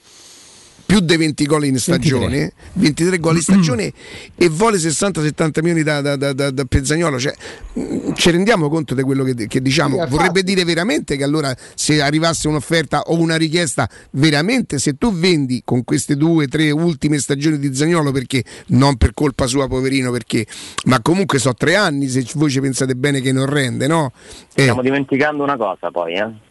più 0.92 1.00
dei 1.00 1.16
20 1.16 1.46
gol 1.46 1.64
in 1.64 1.78
stagione, 1.78 2.52
23, 2.74 3.18
gol 3.18 3.36
in 3.36 3.40
stagione 3.40 3.90
e 4.36 4.48
vuole 4.50 4.76
60-70 4.76 5.62
milioni 5.62 5.82
da, 5.82 6.02
da, 6.02 6.16
da, 6.16 6.34
da, 6.34 6.50
da 6.50 6.64
Pezzagnolo. 6.66 7.18
Cioè, 7.18 7.32
mh, 7.72 8.12
ci 8.12 8.30
rendiamo 8.30 8.68
conto 8.68 8.94
di 8.94 9.00
quello 9.00 9.24
che, 9.24 9.46
che 9.46 9.62
diciamo? 9.62 10.04
Vorrebbe 10.06 10.42
dire 10.42 10.64
veramente 10.64 11.16
che 11.16 11.24
allora 11.24 11.56
se 11.74 12.02
arrivasse 12.02 12.46
un'offerta 12.46 13.04
o 13.06 13.18
una 13.18 13.36
richiesta, 13.36 13.88
veramente 14.10 14.78
se 14.78 14.98
tu 14.98 15.14
vendi 15.14 15.62
con 15.64 15.82
queste 15.82 16.14
due, 16.14 16.46
tre 16.46 16.70
ultime 16.70 17.18
stagioni 17.18 17.58
di 17.58 17.74
Zagnolo, 17.74 18.12
perché 18.12 18.44
non 18.66 18.98
per 18.98 19.14
colpa 19.14 19.46
sua, 19.46 19.68
poverino, 19.68 20.10
perché 20.10 20.44
ma 20.84 21.00
comunque 21.00 21.38
so 21.38 21.54
tre 21.54 21.74
anni 21.74 22.06
se 22.06 22.22
voi 22.34 22.50
ci 22.50 22.60
pensate 22.60 22.94
bene 22.94 23.22
che 23.22 23.32
non 23.32 23.46
rende, 23.46 23.86
no? 23.86 24.12
Eh, 24.54 24.60
Stiamo 24.60 24.82
dimenticando 24.82 25.42
una 25.42 25.56
cosa 25.56 25.90
poi, 25.90 26.16
eh. 26.16 26.50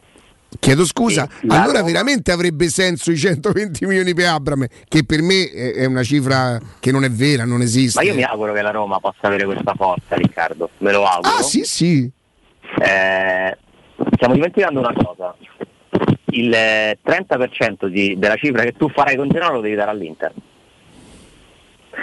Chiedo 0.60 0.86
scusa, 0.86 1.28
Sì, 1.40 1.48
allora 1.50 1.80
Roma- 1.80 1.84
veramente 1.84 2.32
avrebbe 2.32 2.68
senso 2.68 3.10
i 3.12 3.18
120 3.18 3.86
milioni 3.86 4.14
per 4.14 4.28
Abram, 4.28 4.66
che 4.88 5.06
per 5.06 5.22
me 5.22 5.50
è 5.50 5.86
una 5.86 6.04
cifra 6.04 6.60
che 6.80 6.92
non 6.92 7.04
è 7.06 7.10
vera, 7.10 7.46
non 7.46 7.62
esiste. 7.62 8.00
Ma 8.04 8.06
io 8.08 8.14
mi 8.14 8.24
auguro 8.24 8.52
che 8.54 8.62
la 8.62 8.72
Roma 8.72 9.00
possa 9.00 9.28
avere 9.28 9.46
questa 9.46 9.74
forza, 9.76 10.16
Riccardo. 10.16 10.70
Me 10.80 10.92
lo 10.92 11.06
auguro. 11.06 11.36
Ah, 11.36 11.42
sì, 11.42 11.64
sì. 11.64 12.10
Eh, 12.82 13.58
stiamo 14.14 14.34
dimenticando 14.34 14.80
una 14.80 14.94
cosa. 14.94 15.36
Il 16.34 16.54
eh, 16.54 16.98
30% 17.04 17.88
di- 17.88 18.16
della 18.18 18.36
cifra 18.36 18.64
che 18.64 18.74
tu 18.74 18.90
farai 18.90 19.16
con 19.16 19.30
Genoa 19.30 19.52
lo 19.52 19.62
devi 19.62 19.76
dare 19.76 19.92
all'Inter. 19.92 20.34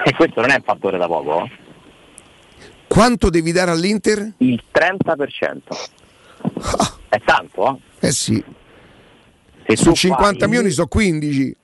E 0.04 0.12
questo 0.14 0.40
non 0.40 0.50
è 0.50 0.54
un 0.54 0.62
fattore 0.64 0.96
da 0.98 1.06
poco. 1.06 1.44
eh. 1.44 1.50
Quanto 2.86 3.28
devi 3.30 3.52
dare 3.52 3.70
all'Inter? 3.70 4.32
Il 4.38 4.62
30%. 4.72 5.76
È 7.08 7.20
tanto, 7.24 7.80
Eh 8.00 8.10
sì. 8.12 8.42
Se 9.66 9.76
Su 9.76 9.90
tu 9.90 9.94
50 9.94 10.38
fai- 10.40 10.48
milioni 10.48 10.70
sono 10.70 10.86
15. 10.86 11.56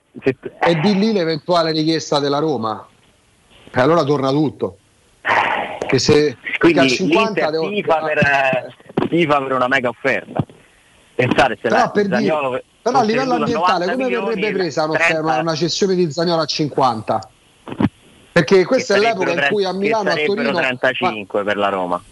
E 0.59 0.75
di 0.79 0.93
lì 0.97 1.11
l'eventuale 1.11 1.71
richiesta 1.71 2.19
della 2.19 2.39
Roma. 2.39 2.87
E 3.71 3.81
allora 3.81 4.03
torna 4.03 4.29
tutto. 4.31 4.77
Che 5.87 5.99
se 5.99 6.37
Quindi 6.57 6.79
che 6.79 6.85
a 6.85 6.89
50 6.89 7.23
l'Inter 7.25 7.49
devo- 7.51 7.69
tifa, 7.69 7.97
per, 7.99 8.17
eh, 8.17 9.07
tifa 9.07 9.41
per 9.41 9.51
una 9.53 9.67
mega 9.67 9.89
offerta. 9.89 10.45
Pensate 11.15 11.55
se 11.61 11.67
Però, 11.69 11.75
la 11.77 11.89
per 11.91 12.03
dire- 12.05 12.15
Zaniolo 12.15 12.61
però 12.81 12.99
a 12.99 13.03
livello 13.03 13.33
ambientale 13.33 13.85
90 13.85 13.93
come 13.93 14.09
verrebbe 14.35 14.51
presa 14.51 14.83
il 14.83 14.89
un'offerta- 14.89 15.13
30 15.21 15.39
una 15.41 15.55
cessione 15.55 15.95
di 15.95 16.11
Zagnolo 16.11 16.41
a 16.41 16.45
50? 16.45 17.29
Perché 18.31 18.65
questa 18.65 18.95
è 18.95 18.99
l'epoca 18.99 19.31
in 19.31 19.47
cui 19.49 19.63
a 19.63 19.71
Milano 19.73 20.09
a 20.09 20.11
sarebbero 20.11 20.33
Torino 20.43 20.57
35 20.59 21.43
per 21.43 21.57
la 21.57 21.69
Roma. 21.69 22.03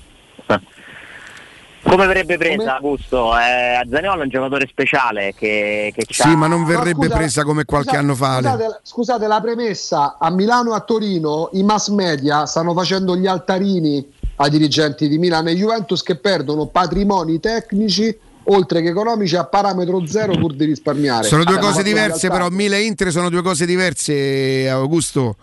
Come 1.83 2.05
verrebbe 2.07 2.37
presa 2.37 2.75
Augusto? 2.75 3.37
Eh, 3.37 3.85
Zaniolo 3.89 4.21
è 4.21 4.23
un 4.23 4.29
giocatore 4.29 4.67
speciale 4.67 5.33
che, 5.37 5.91
che 5.93 6.05
c'ha- 6.07 6.29
Sì, 6.29 6.35
ma 6.35 6.47
non 6.47 6.63
verrebbe 6.65 7.05
scusa, 7.05 7.15
presa 7.17 7.43
come 7.43 7.65
qualche 7.65 7.89
scusa- 7.89 8.01
anno 8.01 8.15
fa. 8.15 8.35
Scusate, 8.37 8.79
scusate, 8.81 9.27
la 9.27 9.41
premessa, 9.41 10.17
a 10.17 10.31
Milano 10.31 10.73
e 10.73 10.77
a 10.77 10.79
Torino 10.79 11.49
i 11.53 11.63
mass 11.63 11.89
media 11.89 12.45
stanno 12.45 12.73
facendo 12.73 13.15
gli 13.17 13.27
altarini 13.27 14.05
ai 14.37 14.49
dirigenti 14.49 15.07
di 15.07 15.17
Milano 15.17 15.49
e 15.49 15.55
Juventus 15.55 16.01
che 16.01 16.15
perdono 16.15 16.65
patrimoni 16.67 17.39
tecnici 17.39 18.17
oltre 18.45 18.81
che 18.81 18.89
economici 18.89 19.35
a 19.35 19.45
parametro 19.45 20.05
zero 20.07 20.35
pur 20.37 20.53
di 20.55 20.65
risparmiare. 20.65 21.27
Sono 21.27 21.43
due 21.43 21.59
cose 21.59 21.83
diverse, 21.83 22.29
però 22.29 22.49
Milan 22.49 22.79
e 22.79 22.83
Inter 22.85 23.11
sono 23.11 23.29
due 23.29 23.41
cose 23.41 23.65
diverse, 23.65 24.67
Augusto. 24.69 25.35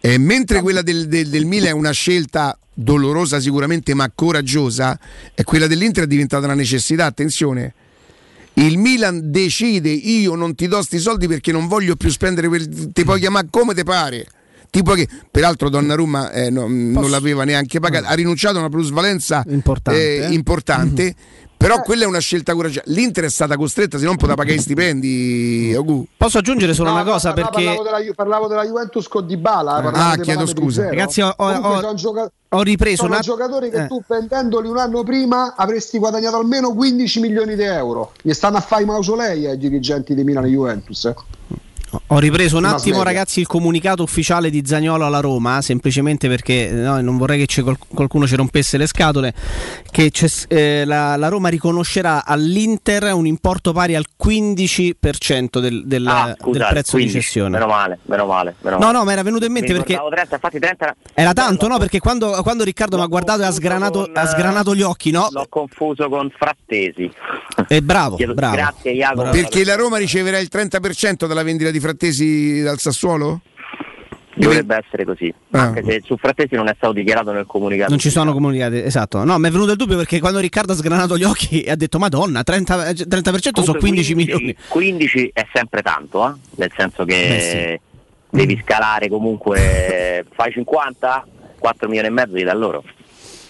Eh, 0.00 0.16
mentre 0.18 0.60
quella 0.62 0.82
del, 0.82 1.08
del, 1.08 1.28
del 1.28 1.44
Milan 1.44 1.68
è 1.68 1.72
una 1.72 1.90
scelta 1.90 2.56
dolorosa 2.80 3.40
sicuramente, 3.40 3.92
ma 3.92 4.10
coraggiosa, 4.14 4.98
e 5.34 5.42
quella 5.42 5.66
dell'Inter 5.66 6.04
è 6.04 6.06
diventata 6.06 6.44
una 6.44 6.54
necessità. 6.54 7.06
Attenzione, 7.06 7.74
il 8.54 8.78
Milan 8.78 9.30
decide: 9.32 9.90
io 9.90 10.34
non 10.36 10.54
ti 10.54 10.68
do 10.68 10.80
sti 10.80 10.98
soldi 10.98 11.26
perché 11.26 11.50
non 11.50 11.66
voglio 11.66 11.96
più 11.96 12.08
spendere 12.10 12.46
quel. 12.48 12.92
Ti 12.92 13.04
puoi 13.04 13.18
chiamare 13.18 13.48
come 13.50 13.74
ti 13.74 13.82
pare. 13.82 14.26
tipo 14.70 14.92
che 14.94 15.08
peraltro 15.30 15.68
Donnarumma 15.70 16.30
eh, 16.30 16.50
no- 16.50 16.68
non 16.68 17.10
l'aveva 17.10 17.44
neanche 17.44 17.80
pagata, 17.80 18.08
ha 18.08 18.14
rinunciato 18.14 18.56
a 18.56 18.60
una 18.60 18.68
plusvalenza 18.68 19.42
Importante, 19.48 20.16
eh, 20.16 20.24
eh. 20.24 20.32
importante, 20.34 21.14
però 21.58 21.82
quella 21.82 22.04
è 22.04 22.06
una 22.06 22.20
scelta 22.20 22.54
coraggiosa. 22.54 22.82
L'Inter 22.86 23.24
è 23.24 23.28
stata 23.28 23.56
costretta, 23.56 23.98
se 23.98 24.04
non 24.04 24.16
poteva 24.16 24.36
pagare 24.36 24.56
i 24.56 24.60
stipendi. 24.60 25.74
Ogu. 25.76 26.06
Posso 26.16 26.38
aggiungere 26.38 26.72
solo 26.72 26.88
No, 26.90 26.94
una 26.94 27.04
cosa 27.04 27.28
no, 27.28 27.34
perché 27.34 27.50
Parlavo 27.64 27.82
della, 27.82 28.00
Ju- 28.00 28.14
parlavo 28.14 28.46
della 28.46 28.64
Juventus 28.64 29.08
con 29.08 29.26
Dybala. 29.26 29.72
Ah, 29.74 29.82
parlavo 29.82 30.14
dei 30.14 30.24
chiedo 30.24 30.38
parametri 30.44 30.62
scusa. 30.62 30.88
Ragazzi, 30.88 31.20
ho- 31.20 31.34
ho- 31.36 31.50
ho- 31.50 31.94
gioca- 31.94 32.30
ho 32.50 32.62
ripreso 32.62 32.96
sono 33.02 33.08
una- 33.10 33.20
giocatori 33.20 33.70
che 33.70 33.82
eh. 33.82 33.86
tu 33.88 34.02
vendendoli 34.06 34.68
un 34.68 34.78
anno 34.78 35.02
prima 35.02 35.54
avresti 35.56 35.98
guadagnato 35.98 36.36
almeno 36.36 36.72
15 36.72 37.20
milioni 37.20 37.56
di 37.56 37.62
euro. 37.64 38.12
Gli 38.22 38.32
stanno 38.32 38.56
a 38.56 38.60
fare 38.60 38.84
i 38.84 38.86
mausolei 38.86 39.46
ai 39.46 39.58
dirigenti 39.58 40.14
di 40.14 40.24
Milano 40.24 40.46
e 40.46 40.50
Juventus. 40.50 41.04
eh. 41.06 41.14
Ho 42.08 42.18
ripreso 42.18 42.56
un 42.58 42.64
attimo, 42.66 43.02
ragazzi, 43.02 43.40
il 43.40 43.46
comunicato 43.46 44.02
ufficiale 44.02 44.50
di 44.50 44.62
Zagnolo 44.64 45.06
alla 45.06 45.20
Roma, 45.20 45.60
semplicemente 45.62 46.28
perché 46.28 46.70
no, 46.70 47.00
non 47.00 47.16
vorrei 47.16 47.44
che 47.46 47.62
qualcuno 47.88 48.26
ci 48.26 48.36
rompesse 48.36 48.76
le 48.76 48.86
scatole. 48.86 49.32
Che 49.90 50.12
eh, 50.48 50.84
la, 50.84 51.16
la 51.16 51.28
Roma 51.28 51.48
riconoscerà 51.48 52.24
all'Inter 52.24 53.12
un 53.14 53.26
importo 53.26 53.72
pari 53.72 53.94
al 53.94 54.04
15% 54.22 55.58
del, 55.60 55.86
del- 55.86 56.06
Ah, 56.06 56.24
del 56.26 56.36
scusate, 56.38 56.72
prezzo 56.72 56.90
15, 56.92 57.14
di 57.16 57.20
cessione. 57.22 57.50
Meno 57.50 57.66
male, 57.66 57.98
meno 58.06 58.26
male. 58.26 58.54
Meno 58.60 58.76
No, 58.78 58.84
male. 58.86 58.98
no, 58.98 59.04
ma 59.04 59.12
era 59.12 59.22
venuto 59.22 59.44
in 59.44 59.52
mente 59.52 59.72
Mi 59.72 59.78
perché 59.78 59.92
ricordavo 59.94 60.14
30, 60.16 60.34
infatti 60.34 60.58
30 60.58 60.84
era- 60.84 60.96
era 61.14 61.32
tanto, 61.32 61.68
no? 61.68 61.78
Perché 61.78 61.98
quando, 62.00 62.30
quando 62.42 62.64
Riccardo 62.64 62.96
mi 62.96 63.02
ha 63.02 63.06
guardato 63.06 63.42
e 63.42 63.44
ha 63.46 63.50
sgranato, 63.50 64.08
ha 64.12 64.26
sgranato 64.26 64.74
gli 64.74 64.82
occhi, 64.82 65.10
no? 65.10 65.28
L'ho 65.30 65.46
confuso 65.48 66.08
con 66.08 66.30
Frattesi. 66.36 67.10
E 67.68 67.82
bravo, 67.82 68.16
Chiedo- 68.16 68.34
bravo. 68.34 68.56
Grazie 68.56 68.92
Jacopo. 68.94 69.30
Perché 69.30 69.64
la 69.64 69.74
Roma 69.74 69.96
riceverà 69.98 70.38
il 70.38 70.48
30% 70.52 71.26
dalla 71.26 71.42
vendita 71.42 71.70
di 71.70 71.77
Frattesi 71.80 72.60
dal 72.62 72.78
Sassuolo? 72.78 73.40
Dovrebbe 74.34 74.76
essere 74.84 75.04
così. 75.04 75.34
Ah. 75.50 75.62
Anche 75.62 75.82
se 75.84 76.02
su 76.04 76.16
Frattesi 76.16 76.54
non 76.54 76.68
è 76.68 76.74
stato 76.76 76.92
dichiarato 76.92 77.32
nel 77.32 77.44
comunicato. 77.46 77.90
Non 77.90 77.98
ci 77.98 78.10
sono 78.10 78.32
comunicati, 78.32 78.76
esatto. 78.76 79.24
No, 79.24 79.36
mi 79.38 79.48
è 79.48 79.50
venuto 79.50 79.72
il 79.72 79.76
dubbio 79.76 79.96
perché 79.96 80.20
quando 80.20 80.38
Riccardo 80.38 80.72
ha 80.72 80.76
sgranato 80.76 81.18
gli 81.18 81.24
occhi 81.24 81.62
e 81.62 81.72
ha 81.72 81.76
detto 81.76 81.98
Madonna, 81.98 82.40
30%, 82.40 82.44
30% 82.44 83.02
sono 83.02 83.52
Comunque 83.52 83.78
15 83.80 84.14
15 84.14 84.14
milioni. 84.14 84.56
15 84.68 85.30
è 85.32 85.46
sempre 85.52 85.82
tanto, 85.82 86.28
eh? 86.28 86.32
nel 86.56 86.72
senso 86.76 87.04
che 87.04 87.80
Beh, 88.30 88.38
devi 88.38 88.60
scalare 88.62 89.08
comunque. 89.08 90.24
fai 90.34 90.52
50? 90.52 91.26
4 91.58 91.88
milioni 91.88 92.08
e 92.08 92.10
mezzo 92.10 92.36
gli 92.36 92.44
dà 92.44 92.54
loro. 92.54 92.84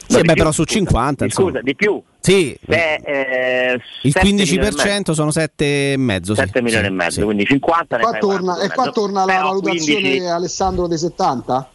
Sì, 0.08 0.16
beh, 0.16 0.22
più, 0.22 0.34
però 0.34 0.50
su 0.52 0.62
scusa. 0.64 0.78
50, 0.78 1.24
Di- 1.24 1.30
Scusa, 1.30 1.42
insomma. 1.48 1.62
di 1.62 1.74
più. 1.76 2.02
Sì, 2.20 2.58
Se, 2.68 2.94
eh, 3.04 3.80
il 4.02 4.12
7 4.12 4.26
milioni 4.32 4.50
e 4.50 4.70
15% 4.70 5.12
sono 5.12 5.30
7,5. 5.30 6.34
7 6.34 6.62
milioni 6.62 6.86
e 6.86 6.90
mezzo, 6.90 7.24
quindi 7.24 7.44
50 7.44 7.96
ne 7.96 8.02
Qua 8.02 8.18
torna, 8.18 8.60
e 8.60 8.64
e 8.64 8.68
qua 8.70 8.84
mezzo. 8.86 9.00
torna 9.00 9.24
la 9.24 9.40
valutazione 9.42 10.00
15 10.00 10.26
Alessandro 10.26 10.86
dei 10.86 10.98
70? 10.98 11.70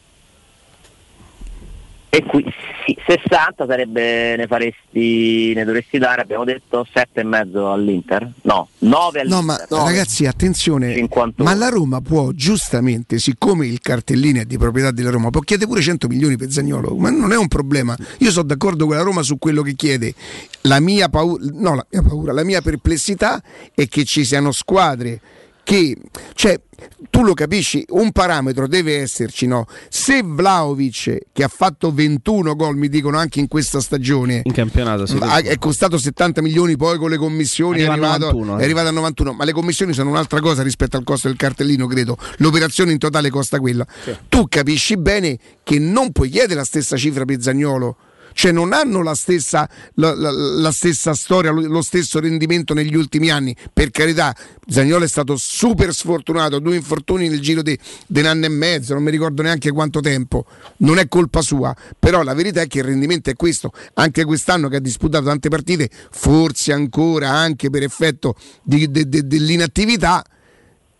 E 2.15 2.23
qui 2.26 2.45
sì, 2.85 2.95
60 3.07 3.65
sarebbe, 3.65 4.35
ne 4.35 4.45
faresti, 4.45 5.52
ne 5.56 5.64
dovresti 5.64 5.98
dare, 5.98 6.22
abbiamo 6.22 6.44
detto 6.44 6.85
7 6.94 7.22
e 7.22 7.23
mezzo 7.23 7.72
all'Inter? 7.72 8.31
No, 8.44 8.68
9 8.77 9.22
all'Inter. 9.22 9.40
No, 9.40 9.41
ma 9.41 9.84
ragazzi, 9.84 10.27
attenzione, 10.27 10.94
51. 10.94 11.49
ma 11.49 11.56
la 11.56 11.69
Roma 11.69 12.02
può 12.02 12.30
giustamente, 12.30 13.18
siccome 13.18 13.65
il 13.65 13.80
cartellino 13.80 14.41
è 14.41 14.45
di 14.45 14.60
proprietà 14.60 14.91
della 14.91 15.10
Roma, 15.10 15.31
può 15.31 15.41
chiedere 15.41 15.68
pure 15.68 15.81
100 15.81 16.07
milioni 16.07 16.38
per 16.38 16.52
Zagnolo, 16.52 16.95
ma 16.98 17.10
non 17.10 17.31
è 17.31 17.35
un 17.35 17.48
problema. 17.48 17.98
Io 18.19 18.30
sono 18.30 18.45
d'accordo 18.45 18.85
con 18.85 18.95
la 18.95 19.02
Roma 19.02 19.23
su 19.23 19.40
quello 19.40 19.64
che 19.64 19.73
chiede. 19.73 20.14
La 20.61 20.80
mia 20.80 21.10
paura, 21.10 21.44
no, 21.52 21.73
la 21.73 21.88
mia 21.90 22.02
paura, 22.03 22.31
la 22.31 22.44
mia 22.44 22.61
perplessità 22.61 23.41
è 23.73 23.88
che 23.88 24.03
ci 24.06 24.23
siano 24.23 24.52
squadre 24.52 25.19
che, 25.64 25.98
cioè, 26.35 26.60
tu 27.10 27.24
lo 27.24 27.34
capisci, 27.34 27.86
un 27.90 28.12
parametro 28.12 28.68
deve 28.68 28.98
esserci, 29.00 29.48
no? 29.48 29.66
Se 29.90 30.22
Vlaovic, 30.24 31.18
che 31.32 31.44
ha 31.44 31.48
fatto 31.48 31.94
21 31.94 32.56
gol, 32.56 32.76
mi 32.78 32.90
dicono 32.90 33.18
anche 33.18 33.40
in 33.40 33.48
questa 33.48 33.80
stagione, 33.80 34.42
In 34.44 34.52
campionato, 34.52 35.06
sì. 35.06 35.18
ha- 35.20 35.38
è 35.38 35.58
costato 35.58 35.98
70 35.98 36.42
milioni, 36.42 36.76
poi 36.76 36.98
con 36.98 37.10
le 37.10 37.18
commissioni 37.18 37.82
è 37.82 37.86
arrivato, 37.86 38.26
91, 38.26 38.58
è 38.58 38.62
eh. 38.62 38.64
arrivato 38.64 38.88
a 38.88 38.92
91, 38.92 39.34
ma 39.34 39.44
le 39.46 39.52
commissioni 39.52 39.94
sono 39.94 40.10
un'altra 40.10 40.40
cosa 40.40 40.64
rispetto 40.64 40.98
al 40.98 41.04
costo 41.04 41.28
del 41.28 41.38
cartellino, 41.38 41.88
credo. 41.88 42.18
L'operazione 42.38 42.92
in 42.92 42.98
totale 42.98 43.30
costa 43.30 43.60
quella. 43.60 43.86
Tu 44.30 44.48
capisci 44.48 44.98
bene 44.98 45.38
che 45.64 45.80
non 45.80 46.12
puoi 46.12 46.30
chiedere 46.30 46.56
la 46.56 46.66
stessa 46.66 46.98
cifra 46.98 47.26
per 47.26 47.42
Zagnolo. 47.42 47.98
Cioè 48.34 48.52
non 48.52 48.74
hanno 48.74 49.02
la 49.02 49.16
stessa, 49.16 49.70
la, 49.96 50.14
la- 50.16 50.32
la 50.32 50.72
stessa 50.72 51.14
storia, 51.14 51.52
lo, 51.52 51.82
stesso 51.82 52.20
rendimento 52.20 52.74
negli 52.74 52.96
ultimi 52.96 53.30
anni. 53.30 53.56
Per 53.72 53.92
carità, 53.92 54.36
Zagnolo 54.68 55.06
è 55.06 55.08
stato 55.08 55.36
super 55.38 55.94
sfortunato, 55.94 56.60
due 56.60 56.76
infortuni 56.76 57.30
nel 57.30 57.40
giro 57.40 57.62
di 57.62 57.78
di 58.06 58.20
un 58.20 58.26
anno 58.26 58.46
e 58.46 58.50
mezzo, 58.50 58.94
non 58.94 59.04
mi 59.04 59.12
ricordo 59.12 59.42
neanche 59.42 59.72
quanto 59.72 60.00
tempo. 60.00 60.46
Non 60.78 60.98
è 60.98 61.08
colpa 61.08 61.42
sua, 61.42 61.76
però 61.98 62.24
la 62.24 62.34
verità 62.34 62.62
è 62.62 62.68
che 62.68 62.80
il 62.80 62.86
rendimento 62.86 63.30
è 63.30 63.36
questo. 63.36 63.72
Anche 63.96 64.24
quest'anno 64.26 64.70
che 64.70 64.78
ha 64.78 64.80
disputato 64.80 65.26
tante 65.26 65.50
partite, 65.50 65.90
forse 66.12 66.72
ancora 66.74 67.30
anche 67.32 67.70
per 67.70 67.84
effetto 67.84 68.36
di- 68.64 68.90
de- 68.90 69.08
dell'inattività, 69.08 70.24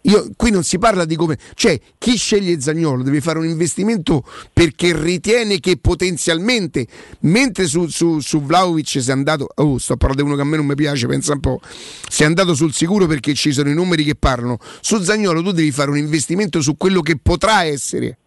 io, 0.04 0.32
qui 0.36 0.52
non 0.52 0.64
si 0.64 0.78
parla 0.78 1.06
di 1.06 1.16
come, 1.16 1.38
cioè 1.54 1.80
chi 1.98 2.18
sceglie 2.18 2.60
Zagnolo 2.60 3.04
deve 3.04 3.22
fare 3.22 3.40
un 3.40 3.46
investimento 3.46 4.24
perché 4.52 4.98
ritiene 5.00 5.60
che 5.60 5.78
potenzialmente, 5.78 6.88
mentre 7.22 7.68
su, 7.68 7.88
su, 7.88 8.20
su 8.20 8.42
Vlaovic 8.42 9.02
si 9.02 9.10
è 9.10 9.12
andato, 9.12 9.48
oh 9.56 9.78
sto 9.78 9.96
parlando 9.96 10.24
di 10.24 10.30
uno 10.30 10.38
che 10.38 10.46
a 10.46 10.50
me 10.50 10.58
non 10.58 10.66
mi 10.66 10.76
piace, 10.76 11.08
pensa 11.08 11.34
un 11.34 11.40
po', 11.40 11.62
si 12.10 12.24
è 12.24 12.26
andato 12.26 12.54
sul 12.54 12.74
sicuro 12.74 13.08
perché 13.08 13.34
ci 13.34 13.54
sono 13.54 13.70
i 13.70 13.74
numeri 13.74 14.04
che 14.04 14.16
parlano, 14.16 14.58
su 14.82 15.02
Zagnolo 15.02 15.42
tu 15.42 15.52
devi 15.52 15.72
fare 15.72 15.90
un 15.90 15.98
investimento 15.98 16.62
su 16.62 16.76
quello 16.76 17.02
che 17.02 17.18
potrà 17.22 17.64
essere. 17.64 18.18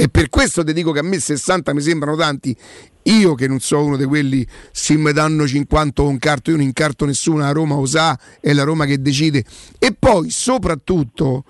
E 0.00 0.08
per 0.08 0.28
questo 0.28 0.62
ti 0.62 0.72
dico 0.72 0.92
che 0.92 1.00
a 1.00 1.02
me 1.02 1.18
60 1.18 1.74
mi 1.74 1.80
sembrano 1.80 2.16
tanti. 2.16 2.56
Io 3.02 3.34
che 3.34 3.48
non 3.48 3.58
so 3.58 3.82
uno 3.82 3.96
di 3.96 4.04
quelli, 4.04 4.46
se 4.70 4.96
mi 4.96 5.12
danno 5.12 5.44
50 5.44 6.02
o 6.02 6.06
un 6.06 6.18
carto, 6.20 6.50
io 6.50 6.56
non 6.56 6.64
incarto 6.64 7.04
nessuno, 7.04 7.38
la 7.38 7.50
Roma 7.50 7.74
lo 7.74 7.84
sa, 7.84 8.16
è 8.40 8.52
la 8.52 8.62
Roma 8.62 8.84
che 8.84 9.02
decide. 9.02 9.44
E 9.76 9.96
poi 9.98 10.30
soprattutto 10.30 11.42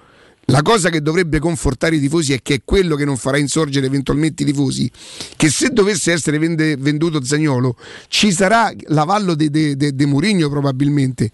la 0.47 0.63
cosa 0.63 0.89
che 0.89 1.03
dovrebbe 1.03 1.41
confortare 1.41 1.97
i 1.97 2.01
tifosi 2.01 2.33
è 2.33 2.41
che 2.41 2.55
è 2.55 2.61
quello 2.65 2.97
che 2.97 3.05
non 3.05 3.19
farà 3.19 3.37
insorgere 3.37 3.85
eventualmente 3.85 4.45
i 4.45 4.47
tifosi, 4.47 4.91
che 5.37 5.51
se 5.51 5.69
dovesse 5.69 6.13
essere 6.13 6.39
vende- 6.39 6.77
venduto 6.79 7.23
Zagnolo 7.23 7.77
ci 8.09 8.33
sarà 8.33 8.73
l'avallo 8.87 9.35
di 9.35 10.07
Mourinho 10.07 10.49
probabilmente 10.49 11.31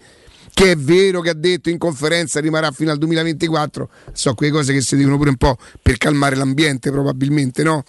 che 0.55 0.71
è 0.71 0.75
vero 0.77 1.19
che 1.19 1.31
ha 1.31 1.35
detto 1.35 1.69
in 1.69 1.77
conferenza 1.77 2.39
rimarrà 2.39 2.71
fino 2.71 2.89
al 2.89 2.97
2024, 2.97 3.89
so 4.13 4.33
quelle 4.35 4.53
cose 4.53 4.71
che 4.71 4.79
si 4.79 4.95
dicono 4.95 5.17
pure 5.17 5.29
un 5.31 5.35
po' 5.35 5.57
per 5.81 5.97
calmare 5.97 6.37
l'ambiente 6.37 6.91
probabilmente, 6.91 7.61
no? 7.61 7.83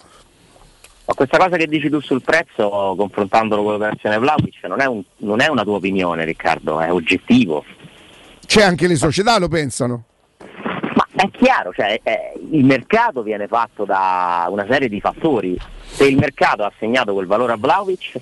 Ma 1.05 1.13
questa 1.13 1.37
cosa 1.37 1.55
che 1.55 1.65
dici 1.67 1.89
tu 1.89 2.01
sul 2.01 2.21
prezzo, 2.21 2.93
confrontandolo 2.97 3.63
con 3.63 3.71
l'operazione 3.71 4.17
Vlaovic, 4.17 4.65
non 4.65 4.81
è, 4.81 4.85
un- 4.85 5.01
non 5.19 5.39
è 5.39 5.47
una 5.47 5.63
tua 5.63 5.75
opinione 5.75 6.25
Riccardo, 6.25 6.81
è 6.81 6.91
oggettivo. 6.91 7.63
C'è 8.45 8.63
anche 8.63 8.85
le 8.87 8.97
società 8.97 9.39
lo 9.39 9.47
pensano. 9.47 10.03
Ma 10.37 11.05
è 11.15 11.29
chiaro, 11.31 11.71
cioè, 11.71 12.01
eh, 12.03 12.33
il 12.51 12.65
mercato 12.65 13.23
viene 13.23 13.47
fatto 13.47 13.85
da 13.85 14.45
una 14.49 14.65
serie 14.69 14.89
di 14.89 14.99
fattori. 14.99 15.57
Se 15.85 16.05
il 16.05 16.17
mercato 16.17 16.63
ha 16.63 16.71
assegnato 16.75 17.13
quel 17.13 17.27
valore 17.27 17.53
a 17.53 17.57
Vlaovic, 17.57 18.19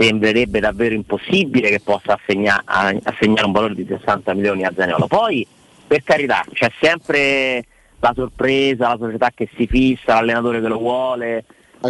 sembrerebbe 0.00 0.60
davvero 0.60 0.94
impossibile 0.94 1.68
che 1.68 1.80
possa 1.80 2.18
assegna- 2.18 2.62
assegnare 2.64 3.44
un 3.44 3.52
valore 3.52 3.74
di 3.74 3.86
60 3.86 4.32
milioni 4.32 4.64
a 4.64 4.72
Zaniolo. 4.74 5.06
Poi, 5.06 5.46
per 5.86 6.02
carità, 6.02 6.42
c'è 6.50 6.70
sempre 6.80 7.64
la 7.98 8.12
sorpresa, 8.14 8.88
la 8.88 8.96
società 8.98 9.30
che 9.34 9.50
si 9.56 9.66
fissa, 9.66 10.14
l'allenatore 10.14 10.62
che 10.62 10.68
lo 10.68 10.78
vuole, 10.78 11.44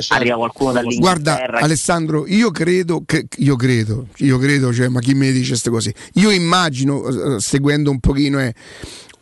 arriva 0.08 0.36
qualcuno 0.36 0.72
Guarda 0.72 0.82
dall'Inghilterra. 0.82 1.58
Alessandro, 1.60 2.26
io 2.26 2.50
credo, 2.50 3.02
che, 3.06 3.26
io 3.36 3.54
credo, 3.54 4.06
io 4.16 4.38
credo, 4.38 4.72
cioè, 4.72 4.88
ma 4.88 4.98
chi 4.98 5.14
mi 5.14 5.30
dice 5.30 5.50
queste 5.50 5.70
cose? 5.70 5.94
Io 6.14 6.30
immagino, 6.30 7.06
eh, 7.06 7.40
seguendo 7.40 7.92
un 7.92 8.00
pochino, 8.00 8.40
è 8.40 8.52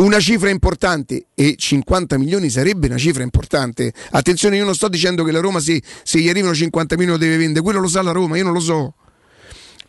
una 0.01 0.21
cifra 0.21 0.49
importante 0.49 1.27
e 1.35 1.57
50 1.57 2.19
milioni 2.19 2.51
sarebbe 2.51 2.87
una 2.87 2.99
cifra 2.99 3.23
importante. 3.25 3.93
Attenzione, 4.11 4.57
io 4.57 4.65
non 4.65 4.75
sto 4.75 4.89
dicendo 4.89 5.25
che 5.25 5.33
la 5.33 5.41
Roma 5.41 5.59
se, 5.61 5.83
se 6.05 6.21
gli 6.21 6.29
arrivano 6.29 6.55
50 6.55 6.97
milioni 6.97 7.19
lo 7.19 7.25
deve 7.25 7.37
vendere, 7.37 7.63
quello 7.63 7.81
lo 7.81 7.89
sa 7.89 8.03
la 8.03 8.13
Roma, 8.13 8.37
io 8.37 8.45
non 8.45 8.53
lo 8.53 8.61
so. 8.61 8.95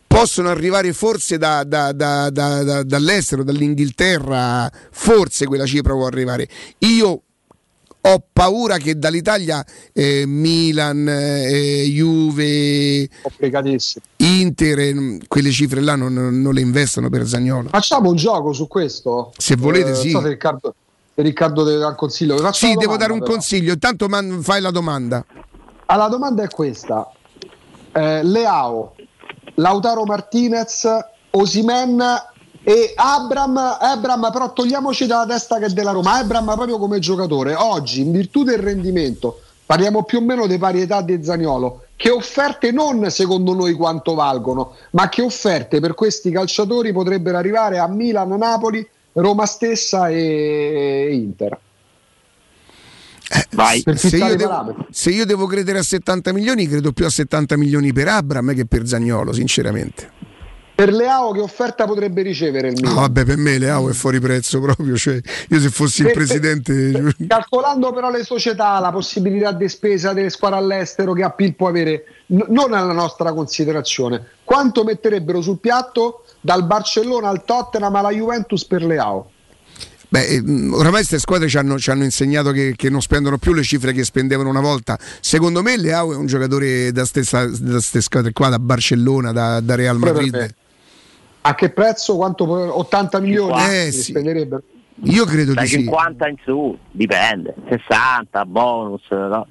Possono 0.07 0.49
arrivare 0.49 0.91
forse 0.93 1.37
da- 1.37 1.63
da- 1.63 1.91
da- 1.91 2.31
da- 2.31 2.63
da- 2.63 2.83
dall'estero, 2.83 3.43
dall'Inghilterra, 3.43 4.69
forse 4.91 5.45
quella 5.45 5.67
cifra 5.67 5.93
può 5.93 6.07
arrivare. 6.07 6.47
Io 6.79 7.21
ho 8.01 8.23
paura 8.31 8.77
che 8.77 8.97
dall'Italia 8.97 9.63
eh, 9.93 10.23
Milan, 10.25 11.07
eh, 11.09 11.83
Juve, 11.85 13.09
Inter, 14.17 14.79
eh, 14.79 15.19
quelle 15.27 15.51
cifre 15.51 15.81
là 15.81 15.95
non, 15.95 16.13
non 16.13 16.53
le 16.53 16.61
investono 16.61 17.09
per 17.09 17.27
Zagnolo. 17.27 17.69
Facciamo 17.69 18.09
un 18.09 18.15
gioco 18.15 18.53
su 18.53 18.67
questo? 18.67 19.31
Se 19.37 19.55
volete, 19.55 19.91
Eh, 19.91 19.95
sì. 19.95 20.09
so 20.11 20.21
se 20.21 20.29
Riccardo, 20.29 20.73
se 21.13 21.21
Riccardo 21.21 21.63
deve 21.63 21.77
dare 21.79 21.89
un 21.91 21.97
consiglio. 21.97 22.35
Vi 22.35 22.41
faccio 22.41 22.53
Sì, 22.57 22.65
una 22.71 22.73
devo 22.75 22.83
domanda, 22.93 23.03
dare 23.05 23.13
un 23.13 23.19
però. 23.19 23.31
consiglio. 23.33 23.73
Intanto 23.73 24.07
man- 24.07 24.39
fai 24.41 24.61
la 24.61 24.71
domanda. 24.71 25.25
Ah, 25.87 25.95
la 25.97 26.07
domanda 26.07 26.43
è 26.43 26.47
questa: 26.47 27.11
Eh, 27.91 28.23
Leao, 28.23 28.95
Lautaro 29.55 30.03
Martinez, 30.05 30.87
Osimen 31.31 32.01
E 32.69 32.93
Abram, 32.93 33.57
Abram, 33.57 34.29
però 34.31 34.53
togliamoci 34.53 35.07
dalla 35.07 35.25
testa 35.25 35.57
che 35.57 35.65
è 35.65 35.69
della 35.69 35.89
Roma. 35.89 36.19
Abram 36.19 36.45
proprio 36.53 36.77
come 36.77 36.99
giocatore, 36.99 37.55
oggi 37.55 38.01
in 38.01 38.11
virtù 38.11 38.43
del 38.43 38.59
rendimento, 38.59 39.41
parliamo 39.65 40.03
più 40.03 40.19
o 40.19 40.21
meno 40.21 40.45
di 40.45 40.59
parietà 40.59 41.01
di 41.01 41.23
Zaniolo, 41.23 41.85
che 41.95 42.11
offerte 42.11 42.71
non 42.71 43.09
secondo 43.09 43.55
noi 43.55 43.73
quanto 43.73 44.13
valgono, 44.13 44.75
ma 44.91 45.09
che 45.09 45.23
offerte 45.23 45.79
per 45.79 45.95
questi 45.95 46.29
calciatori 46.29 46.91
potrebbero 46.91 47.39
arrivare 47.39 47.79
a 47.79 47.87
Milan, 47.87 48.29
Napoli, 48.37 48.87
Roma 49.13 49.47
stessa 49.47 50.09
e 50.09 51.09
Inter. 51.11 51.57
Vai. 53.53 53.81
Per 53.81 53.97
Se, 53.97 54.15
io 54.15 54.35
devo, 54.35 54.85
se 54.91 55.09
io 55.09 55.25
devo 55.25 55.47
credere 55.47 55.79
a 55.79 55.83
70 55.83 56.31
milioni, 56.33 56.67
credo 56.67 56.91
più 56.91 57.07
a 57.07 57.09
70 57.09 57.57
milioni 57.57 57.91
per 57.93 58.09
Abram 58.09 58.53
che 58.53 58.67
per 58.67 58.85
Zagnolo, 58.85 59.33
sinceramente. 59.33 60.28
Per 60.79 60.93
Leao 60.93 61.31
che 61.31 61.41
offerta 61.41 61.83
potrebbe 61.85 62.21
ricevere 62.21 62.69
il 62.69 62.75
No, 62.79 62.87
Milan? 62.87 63.01
vabbè, 63.03 63.25
per 63.25 63.35
me 63.35 63.57
Leao 63.57 63.89
è 63.89 63.93
fuori 63.93 64.21
prezzo 64.21 64.61
proprio. 64.61 64.95
Cioè, 64.95 65.19
io 65.49 65.59
se 65.59 65.69
fossi 65.69 66.03
il 66.03 66.07
Per- 66.07 66.15
per- 66.15 66.25
presidente. 66.25 67.15
Calcolando 67.27 67.91
però 67.91 68.09
le 68.09 68.23
società, 68.23 68.79
la 68.79 68.89
possibilità 68.89 69.51
di 69.51 69.67
spesa 69.67 70.13
delle 70.13 70.29
squadre 70.29 70.57
all'estero 70.59 71.11
che 71.11 71.23
Appeal 71.23 71.53
può 71.55 71.67
avere, 71.67 72.05
n- 72.27 72.45
non 72.47 72.71
alla 72.71 72.93
nostra 72.93 73.33
considerazione, 73.33 74.25
quanto 74.45 74.85
metterebbero 74.85 75.41
sul 75.41 75.59
piatto 75.59 76.23
dal 76.39 76.63
Barcellona 76.65 77.27
al 77.27 77.43
Tottenham 77.43 77.93
alla 77.95 78.11
Juventus 78.11 78.63
per 78.63 78.81
Leao? 78.81 79.31
Beh, 80.11 80.25
eh, 80.27 80.43
oramai 80.71 81.01
queste 81.01 81.19
squadre 81.19 81.49
ci 81.49 81.57
hanno, 81.57 81.77
ci 81.77 81.91
hanno 81.91 82.05
insegnato 82.05 82.51
che, 82.51 82.73
che 82.77 82.89
non 82.89 83.01
spendono 83.01 83.37
più 83.37 83.51
le 83.53 83.63
cifre 83.63 83.91
che 83.91 84.05
spendevano 84.05 84.49
una 84.49 84.61
volta. 84.61 84.97
Secondo 85.19 85.61
me 85.61 85.75
Leao 85.77 86.13
è 86.13 86.15
un 86.15 86.25
giocatore 86.25 86.91
da 86.93 87.03
stessa, 87.05 87.45
da 87.45 87.71
queste 87.73 87.99
squadre 88.01 88.31
qua, 88.31 88.47
da 88.47 88.57
Barcellona, 88.59 89.31
da, 89.33 89.59
da 89.59 89.75
Real 89.75 89.97
Madrid. 89.99 90.55
A 91.41 91.55
che 91.55 91.69
prezzo? 91.69 92.15
Quanto 92.15 92.45
po- 92.45 92.77
80 92.79 93.19
milioni 93.19 93.61
Eh, 93.63 93.91
si 93.91 94.01
sì. 94.01 94.11
spenderebbero? 94.11 94.61
Io 95.03 95.23
credo 95.25 95.53
Dai 95.53 95.63
di 95.63 95.69
sì. 95.69 95.77
50 95.83 96.27
in 96.27 96.35
su, 96.43 96.77
dipende. 96.91 97.55
60, 97.69 98.45
bonus, 98.45 99.01
no? 99.09 99.47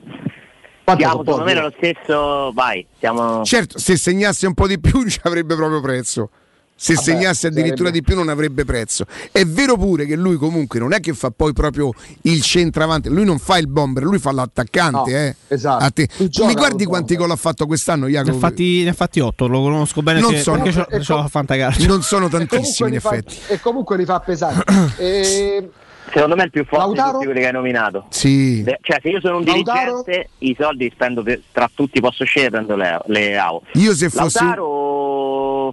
Quanto 0.85 1.03
Siamo 1.03 1.23
secondo 1.25 1.45
me 1.45 1.55
nello 1.55 1.73
stesso, 1.77 2.51
vai, 2.55 2.87
siamo... 2.99 3.45
Certo, 3.45 3.79
se 3.79 3.97
segnasse 3.97 4.47
un 4.47 4.55
po' 4.55 4.67
di 4.67 4.79
più 4.81 5.05
ci 5.09 5.21
avrebbe 5.23 5.55
proprio 5.55 5.81
prezzo. 5.81 6.31
Se 6.81 6.95
Vabbè, 6.95 7.05
segnasse 7.07 7.49
addirittura 7.49 7.89
sarebbe- 7.89 7.99
di 7.99 8.03
più 8.03 8.15
non 8.15 8.29
avrebbe 8.29 8.65
prezzo. 8.65 9.05
È 9.33 9.45
vero 9.45 9.77
pure 9.77 10.07
che 10.07 10.15
lui 10.15 10.37
comunque 10.37 10.79
non 10.79 10.93
è 10.93 11.01
che 11.01 11.13
fa 11.13 11.31
poi 11.35 11.53
proprio 11.53 11.91
il 12.23 12.41
centravanti, 12.41 13.09
lui 13.09 13.25
non 13.25 13.39
fa 13.41 13.59
il 13.59 13.67
bomber, 13.67 14.05
lui 14.05 14.21
fa 14.21 14.31
l'attaccante. 14.31 15.11
No, 15.11 15.17
eh. 15.17 15.35
esatto. 15.49 16.03
Mi 16.47 16.55
guardi 16.55 16.85
quanti 16.85 17.17
gol 17.17 17.33
ha 17.33 17.37
fatto 17.37 17.67
quest'anno, 17.67 18.07
Jacopo? 18.07 18.39
ne 18.53 18.89
ha 18.89 18.93
fatti 18.93 19.19
8, 19.19 19.47
lo 19.49 19.61
conosco 19.63 20.03
bene 20.03 20.21
Non 20.21 20.35
sono- 20.37 20.63
perché 20.63 20.87
e 20.97 21.05
com- 21.05 21.19
a 21.25 21.27
fantacalcio. 21.29 21.87
Non 21.89 22.03
sono 22.03 22.29
comunque 22.29 22.57
tantissimi 22.59 22.89
in 22.91 22.95
li 22.95 23.01
fa- 23.01 23.11
effetti. 23.15 23.37
E 23.49 23.61
comunque 23.61 23.97
li 23.97 24.05
fa 24.05 24.21
pesare. 24.21 24.63
E- 24.99 25.69
Secondo 26.11 26.37
me 26.37 26.43
è 26.43 26.45
il 26.47 26.51
più 26.51 26.65
forte 26.65 26.85
Lautaro? 26.87 27.07
di 27.07 27.13
tutti 27.13 27.25
quelli 27.27 27.41
che 27.41 27.47
hai 27.49 27.53
nominato. 27.53 28.07
Sì. 28.09 28.65
Cioè, 28.81 28.99
se 29.03 29.09
io 29.11 29.21
sono 29.21 29.37
un 29.39 29.45
Lautaro? 29.45 30.03
dirigente, 30.07 30.31
i 30.39 30.57
soldi 30.59 30.91
spendo 30.95 31.23
per- 31.23 31.43
tra 31.53 31.71
tutti, 31.75 32.01
posso 32.01 32.25
scegliere, 32.25 32.51
prendo 32.53 32.77
le, 32.77 32.99
le 33.09 33.37
AO. 33.37 33.61
Io 33.75 33.95
se 33.95 34.09
fossi 34.09 34.39
Lautaro 34.43 35.73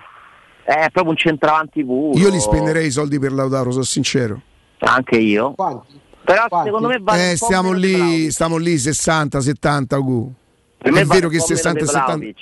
è 0.66 0.90
proprio 0.92 1.10
un 1.12 1.18
centravanti 1.18 1.84
puro. 1.86 2.18
io 2.18 2.30
li 2.30 2.40
spenderei 2.40 2.88
i 2.88 2.92
soldi 2.92 3.20
per 3.20 3.32
Lautaro, 3.32 3.72
sono 3.72 3.84
sincero. 3.84 4.42
Anche 4.80 5.18
io. 5.18 5.54
Quanti? 5.54 6.00
Però 6.24 6.48
Quanti? 6.48 6.68
secondo 6.68 6.88
me 6.88 6.98
vale 7.02 7.32
Eh, 7.32 7.36
stiamo 7.38 7.72
lì, 7.72 8.32
stiamo 8.32 8.58
lì 8.58 8.78
60, 8.78 9.40
70, 9.42 9.98
Ugu. 10.00 10.34
Per 10.78 10.92
me 10.92 11.02
È 11.02 11.06
vero 11.06 11.28
un 11.28 11.32
che 11.32 11.38
po' 11.38 11.46
meno 11.48 11.56
60 11.56 11.80
e 11.80 11.82
di 11.82 11.88
70 11.88 12.06
Vlahovic 12.06 12.38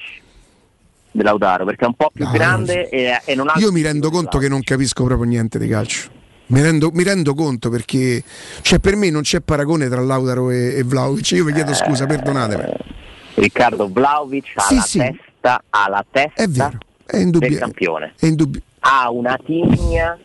di 1.16 1.22
Lautaro 1.22 1.66
perché 1.66 1.84
è 1.84 1.88
un 1.88 1.94
po' 1.94 2.10
più 2.12 2.26
No, 2.26 2.32
grande 2.32 2.90
e, 2.90 3.22
e 3.24 3.36
non 3.36 3.48
ha 3.50 3.54
Io 3.58 3.72
mi 3.72 3.82
rendo 3.84 4.10
conto 4.10 4.40
che 4.40 4.48
non 4.50 4.62
capisco 4.64 5.04
proprio 5.04 5.28
niente 5.30 5.60
di 5.60 5.68
calcio. 5.68 6.10
Mi 6.48 6.62
rendo, 6.62 6.90
mi 6.92 7.04
rendo 7.04 7.34
conto 7.36 7.70
perché 7.70 8.24
cioè, 8.62 8.80
per 8.80 8.96
me 8.96 9.10
non 9.10 9.22
c'è 9.22 9.40
paragone 9.42 9.88
tra 9.90 10.02
Lautaro 10.02 10.50
e, 10.50 10.76
e 10.78 10.84
Vlaovic. 10.84 11.32
Io 11.32 11.44
vi 11.46 11.52
Eh, 11.52 11.54
chiedo 11.56 11.74
scusa, 11.74 12.06
perdonatemi. 12.06 12.64
Riccardo 13.36 13.90
Vlaovic 13.92 14.54
ha 14.56 14.62
Sì, 14.62 14.76
la 14.76 14.82
sì. 14.82 14.98
testa 14.98 15.64
ha 15.70 15.90
la 15.90 16.06
testa 16.10 16.72
È 17.18 17.22
è 17.22 17.26
del 17.26 17.58
campione 17.58 18.14
È 18.20 18.26
indubbio. 18.26 18.62
ha 18.80 19.10
una 19.12 19.38
tigna 19.44 20.18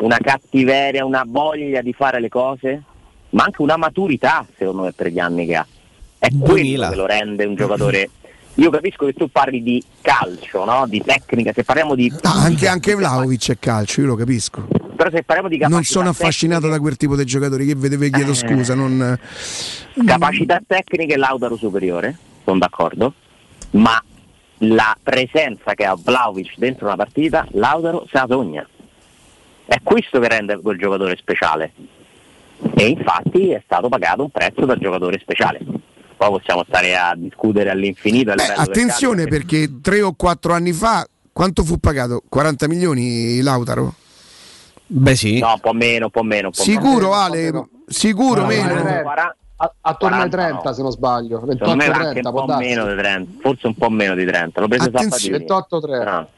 una 0.00 0.16
cattiveria 0.18 1.04
una 1.04 1.24
voglia 1.26 1.82
di 1.82 1.92
fare 1.92 2.20
le 2.20 2.28
cose 2.28 2.82
ma 3.30 3.44
anche 3.44 3.60
una 3.62 3.76
maturità 3.76 4.46
secondo 4.56 4.82
me 4.82 4.92
per 4.92 5.08
gli 5.08 5.18
anni 5.18 5.46
che 5.46 5.56
ha 5.56 5.66
è 6.18 6.28
2000. 6.28 6.54
quello 6.54 6.90
che 6.90 6.96
lo 6.96 7.06
rende 7.06 7.44
un 7.44 7.54
giocatore 7.54 8.10
io 8.54 8.68
capisco 8.70 9.06
che 9.06 9.12
tu 9.12 9.28
parli 9.30 9.62
di 9.62 9.82
calcio 10.00 10.64
no? 10.64 10.86
di 10.88 11.02
tecnica 11.04 11.52
se 11.54 11.62
parliamo 11.64 11.94
di 11.94 12.12
Ah, 12.22 12.42
anche, 12.42 12.66
anche 12.66 12.94
Vlaovic 12.94 13.50
è 13.52 13.58
calcio, 13.58 14.00
io 14.00 14.08
lo 14.08 14.16
capisco. 14.16 14.66
però 14.96 15.08
se 15.10 15.22
parliamo 15.22 15.48
di 15.48 15.56
capacità 15.56 15.68
Non 15.68 15.84
sono 15.84 16.08
affascinato 16.08 16.68
da 16.68 16.78
quel 16.80 16.96
tipo 16.96 17.14
di 17.16 17.24
giocatori 17.24 17.64
che 17.66 17.74
vedevo 17.76 18.04
e 18.04 18.10
chiedo 18.10 18.32
Eh. 18.32 18.34
scusa. 18.34 18.74
Non... 18.74 19.18
capacità 20.04 20.60
tecniche 20.66 21.16
Lautaro 21.16 21.56
superiore, 21.56 22.16
sono 22.44 22.58
d'accordo, 22.58 23.14
ma 23.72 24.02
la 24.62 24.96
presenza 25.02 25.74
che 25.74 25.84
ha 25.84 25.94
Vlaovic 25.94 26.54
dentro 26.56 26.86
una 26.86 26.96
partita, 26.96 27.46
Lautaro 27.52 28.06
se 28.10 28.18
la 28.18 28.26
sogna. 28.28 28.68
È 29.64 29.76
questo 29.82 30.18
che 30.18 30.28
rende 30.28 30.58
quel 30.60 30.78
giocatore 30.78 31.16
speciale. 31.16 31.72
E 32.74 32.88
infatti 32.88 33.50
è 33.50 33.62
stato 33.64 33.88
pagato 33.88 34.22
un 34.22 34.30
prezzo 34.30 34.66
dal 34.66 34.78
giocatore 34.78 35.18
speciale. 35.18 35.60
Poi 36.16 36.30
possiamo 36.30 36.64
stare 36.66 36.96
a 36.96 37.14
discutere 37.16 37.70
all'infinito. 37.70 38.34
Beh, 38.34 38.52
attenzione 38.54 39.26
perché 39.26 39.80
tre 39.80 40.02
o 40.02 40.12
quattro 40.12 40.52
anni 40.52 40.72
fa 40.72 41.06
quanto 41.32 41.64
fu 41.64 41.78
pagato? 41.78 42.22
40 42.28 42.68
milioni 42.68 43.40
Lautaro? 43.40 43.94
Beh 44.86 45.14
sì. 45.14 45.38
No, 45.38 45.52
un 45.54 45.60
po' 45.60 45.72
meno, 45.72 46.06
un 46.06 46.10
po' 46.10 46.22
meno. 46.22 46.48
Un 46.48 46.52
po 46.52 46.62
sicuro 46.62 47.06
eh, 47.06 47.08
meno, 47.08 47.12
Ale, 47.12 47.42
meno. 47.42 47.68
sicuro 47.86 48.40
no, 48.42 48.46
meno. 48.48 49.02
40, 49.02 49.36
attorno 49.80 50.16
40, 50.16 50.22
ai 50.22 50.30
30 50.30 50.62
no. 50.62 50.72
se 50.72 50.82
non 50.82 50.90
sbaglio. 50.92 51.40
28 51.40 51.76
me 51.76 51.84
30, 51.90 52.28
un 52.28 52.34
po' 52.34 52.56
meno 52.56 52.86
di 52.86 52.96
30 52.96 53.30
forse 53.40 53.66
un 53.66 53.74
po' 53.74 53.90
meno 53.90 54.14
di 54.14 54.24
30 54.24 54.60
l'ho 54.60 54.68
preso 54.68 54.84
Attenzione. 54.84 55.38
28 55.38 55.80
30 55.80 56.10
no. 56.10 56.28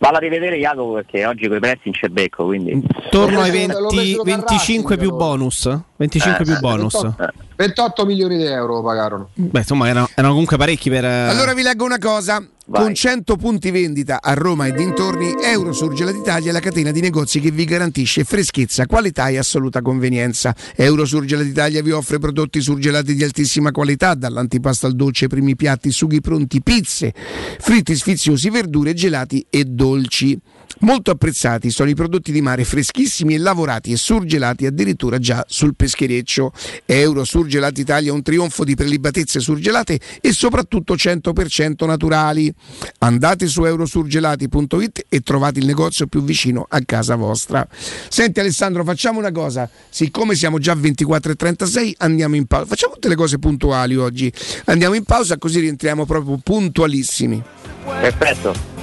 Vado 0.00 0.16
a 0.16 0.20
rivedere 0.20 0.56
Jacopo 0.56 0.94
perché 0.94 1.26
oggi 1.26 1.46
con 1.46 1.58
i 1.58 1.60
prezzi 1.60 1.88
in 1.88 1.92
cebecco 1.92 2.46
quindi. 2.46 2.70
Intorno 2.70 3.40
ai 3.42 3.50
20, 3.50 4.22
25 4.24 4.96
più 4.96 5.14
bonus? 5.14 5.68
25 5.96 6.40
eh, 6.40 6.42
più 6.42 6.54
eh, 6.54 6.58
bonus? 6.58 6.94
28, 6.94 7.32
28, 7.56 8.06
milioni 8.06 8.38
di 8.38 8.46
euro 8.46 8.82
pagarono. 8.82 9.28
Beh 9.34 9.58
insomma 9.58 9.88
erano, 9.88 10.08
erano 10.14 10.32
comunque 10.32 10.56
parecchi 10.56 10.88
per 10.88 11.04
eh, 11.04 11.28
allora 11.28 11.52
vi 11.52 11.60
leggo 11.60 11.84
una 11.84 11.98
cosa. 11.98 12.42
Con 12.72 12.94
100 12.94 13.34
punti 13.34 13.72
vendita 13.72 14.20
a 14.22 14.32
Roma 14.34 14.66
e 14.66 14.72
dintorni, 14.72 15.34
Eurosurgelati 15.42 16.18
Italia 16.18 16.50
è 16.50 16.52
la 16.52 16.60
catena 16.60 16.92
di 16.92 17.00
negozi 17.00 17.40
che 17.40 17.50
vi 17.50 17.64
garantisce 17.64 18.22
freschezza, 18.22 18.86
qualità 18.86 19.28
e 19.28 19.38
assoluta 19.38 19.82
convenienza. 19.82 20.54
Eurosurgelati 20.76 21.48
Italia 21.48 21.82
vi 21.82 21.90
offre 21.90 22.20
prodotti 22.20 22.60
surgelati 22.60 23.14
di 23.14 23.24
altissima 23.24 23.72
qualità, 23.72 24.14
dall'antipasto 24.14 24.86
al 24.86 24.94
dolce, 24.94 25.26
primi 25.26 25.56
piatti, 25.56 25.90
sughi 25.90 26.20
pronti, 26.20 26.62
pizze, 26.62 27.12
fritti 27.58 27.96
sfiziosi, 27.96 28.50
verdure, 28.50 28.94
gelati 28.94 29.44
e 29.50 29.64
dolci. 29.64 30.40
Molto 30.78 31.10
apprezzati 31.10 31.70
sono 31.70 31.90
i 31.90 31.94
prodotti 31.94 32.32
di 32.32 32.40
mare 32.40 32.64
freschissimi 32.64 33.34
e 33.34 33.38
lavorati 33.38 33.92
e 33.92 33.96
surgelati 33.96 34.66
addirittura 34.66 35.18
già 35.18 35.44
sul 35.46 35.74
peschereccio. 35.74 36.52
Euro 36.86 37.24
Surgelati 37.24 37.82
Italia 37.82 38.10
è 38.10 38.14
un 38.14 38.22
trionfo 38.22 38.64
di 38.64 38.74
prelibatezze 38.74 39.40
surgelate 39.40 39.98
e 40.20 40.32
soprattutto 40.32 40.94
100% 40.94 41.84
naturali. 41.86 42.52
Andate 42.98 43.46
su 43.46 43.64
eurosurgelati.it 43.64 45.06
e 45.08 45.20
trovate 45.20 45.58
il 45.58 45.66
negozio 45.66 46.06
più 46.06 46.22
vicino 46.22 46.66
a 46.68 46.80
casa 46.84 47.14
vostra. 47.14 47.66
Senti 48.08 48.40
Alessandro, 48.40 48.84
facciamo 48.84 49.18
una 49.18 49.32
cosa, 49.32 49.68
siccome 49.90 50.34
siamo 50.34 50.58
già 50.58 50.74
24.36 50.74 51.92
andiamo 51.98 52.36
in 52.36 52.46
pausa. 52.46 52.66
Facciamo 52.66 52.94
tutte 52.94 53.08
le 53.08 53.16
cose 53.16 53.38
puntuali 53.38 53.96
oggi. 53.96 54.32
Andiamo 54.66 54.94
in 54.94 55.04
pausa 55.04 55.36
così 55.36 55.60
rientriamo 55.60 56.06
proprio 56.06 56.38
puntualissimi. 56.42 57.42
Perfetto. 57.84 58.80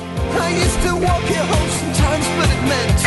Meant 2.68 3.07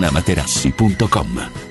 artigianamaterassi.com. 0.01 1.70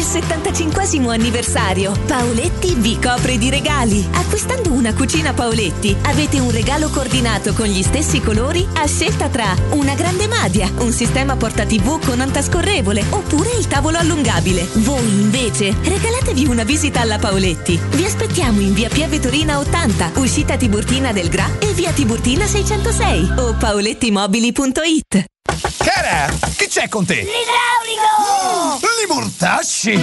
Il 0.00 0.06
75 0.06 1.12
anniversario, 1.12 1.92
Paoletti 2.06 2.74
vi 2.74 2.98
copre 2.98 3.36
di 3.36 3.50
regali. 3.50 4.08
Acquistando 4.10 4.72
una 4.72 4.94
cucina 4.94 5.34
Paoletti, 5.34 5.94
avete 6.02 6.40
un 6.40 6.50
regalo 6.50 6.88
coordinato 6.88 7.52
con 7.52 7.66
gli 7.66 7.82
stessi 7.82 8.20
colori 8.22 8.66
a 8.76 8.86
scelta 8.86 9.28
tra 9.28 9.54
una 9.72 9.94
grande 9.94 10.26
madia, 10.26 10.70
un 10.78 10.92
sistema 10.92 11.36
porta 11.36 11.66
TV 11.66 12.02
con 12.02 12.20
antascorrevole 12.20 13.04
oppure 13.10 13.50
il 13.58 13.66
tavolo 13.66 13.98
allungabile. 13.98 14.66
Voi 14.76 15.06
invece 15.06 15.76
regalatevi 15.82 16.46
una 16.46 16.64
visita 16.64 17.00
alla 17.00 17.18
Paoletti. 17.18 17.78
Vi 17.90 18.04
aspettiamo 18.04 18.60
in 18.60 18.72
via 18.72 18.88
Pieve 18.88 19.20
Torina 19.20 19.58
80, 19.58 20.12
uscita 20.14 20.56
Tiburtina 20.56 21.12
del 21.12 21.28
Gra 21.28 21.58
e 21.58 21.74
via 21.74 21.92
Tiburtina 21.92 22.46
606 22.46 23.32
o 23.36 23.54
paolettimobili.it. 23.54 25.39
Cara, 25.78 26.28
che 26.56 26.66
c'è 26.68 26.88
con 26.88 27.04
te? 27.04 27.16
L'idraulico! 27.16 28.86
Li 29.00 29.06
mortasci! 29.12 30.00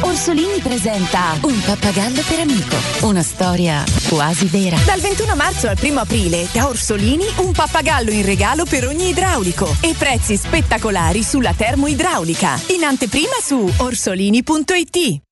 Orsolini 0.00 0.60
presenta 0.60 1.36
Un 1.42 1.60
pappagallo 1.64 2.22
per 2.26 2.40
amico. 2.40 2.76
Una 3.02 3.22
storia 3.22 3.84
quasi 4.08 4.46
vera. 4.46 4.76
Dal 4.84 5.00
21 5.00 5.34
marzo 5.34 5.68
al 5.68 5.78
1 5.80 6.00
aprile, 6.00 6.48
da 6.52 6.66
Orsolini, 6.66 7.26
un 7.36 7.52
pappagallo 7.52 8.10
in 8.10 8.24
regalo 8.24 8.64
per 8.64 8.86
ogni 8.86 9.08
idraulico 9.10 9.74
e 9.80 9.94
prezzi 9.96 10.36
spettacolari 10.36 11.22
sulla 11.22 11.54
termoidraulica. 11.54 12.60
In 12.68 12.84
anteprima 12.84 13.36
su 13.40 13.72
orsolini.it. 13.78 15.31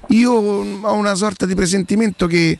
io 0.11 0.31
ho 0.31 0.93
una 0.93 1.15
sorta 1.15 1.45
di 1.45 1.55
presentimento 1.55 2.27
che 2.27 2.57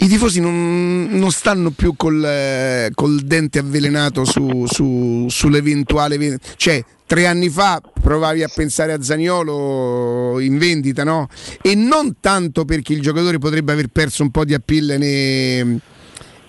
i 0.00 0.06
tifosi 0.06 0.40
non, 0.40 1.08
non 1.10 1.30
stanno 1.32 1.70
più 1.70 1.94
col, 1.96 2.88
col 2.94 3.20
dente 3.22 3.58
avvelenato 3.58 4.24
su, 4.24 4.64
su- 4.66 5.26
sull'eventuale. 5.28 6.16
ven- 6.16 6.38
Cioè, 6.56 6.84
tre 7.04 7.26
anni 7.26 7.48
fa 7.48 7.80
provavi 8.00 8.44
a 8.44 8.48
pensare 8.54 8.92
a 8.92 9.02
Zaniolo 9.02 10.38
in 10.38 10.56
vendita, 10.58 11.02
no? 11.02 11.26
E 11.60 11.74
non 11.74 12.16
tanto 12.20 12.64
perché 12.64 12.92
il 12.92 13.00
giocatore 13.00 13.38
potrebbe 13.38 13.72
aver 13.72 13.88
perso 13.88 14.22
un 14.22 14.30
po' 14.30 14.44
di 14.44 14.54
appeal 14.54 14.94
nei, 14.98 15.80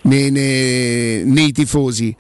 nei- 0.03 0.29
nei- 0.31 1.23
nei 1.25 1.51
tifosi. 1.51 2.15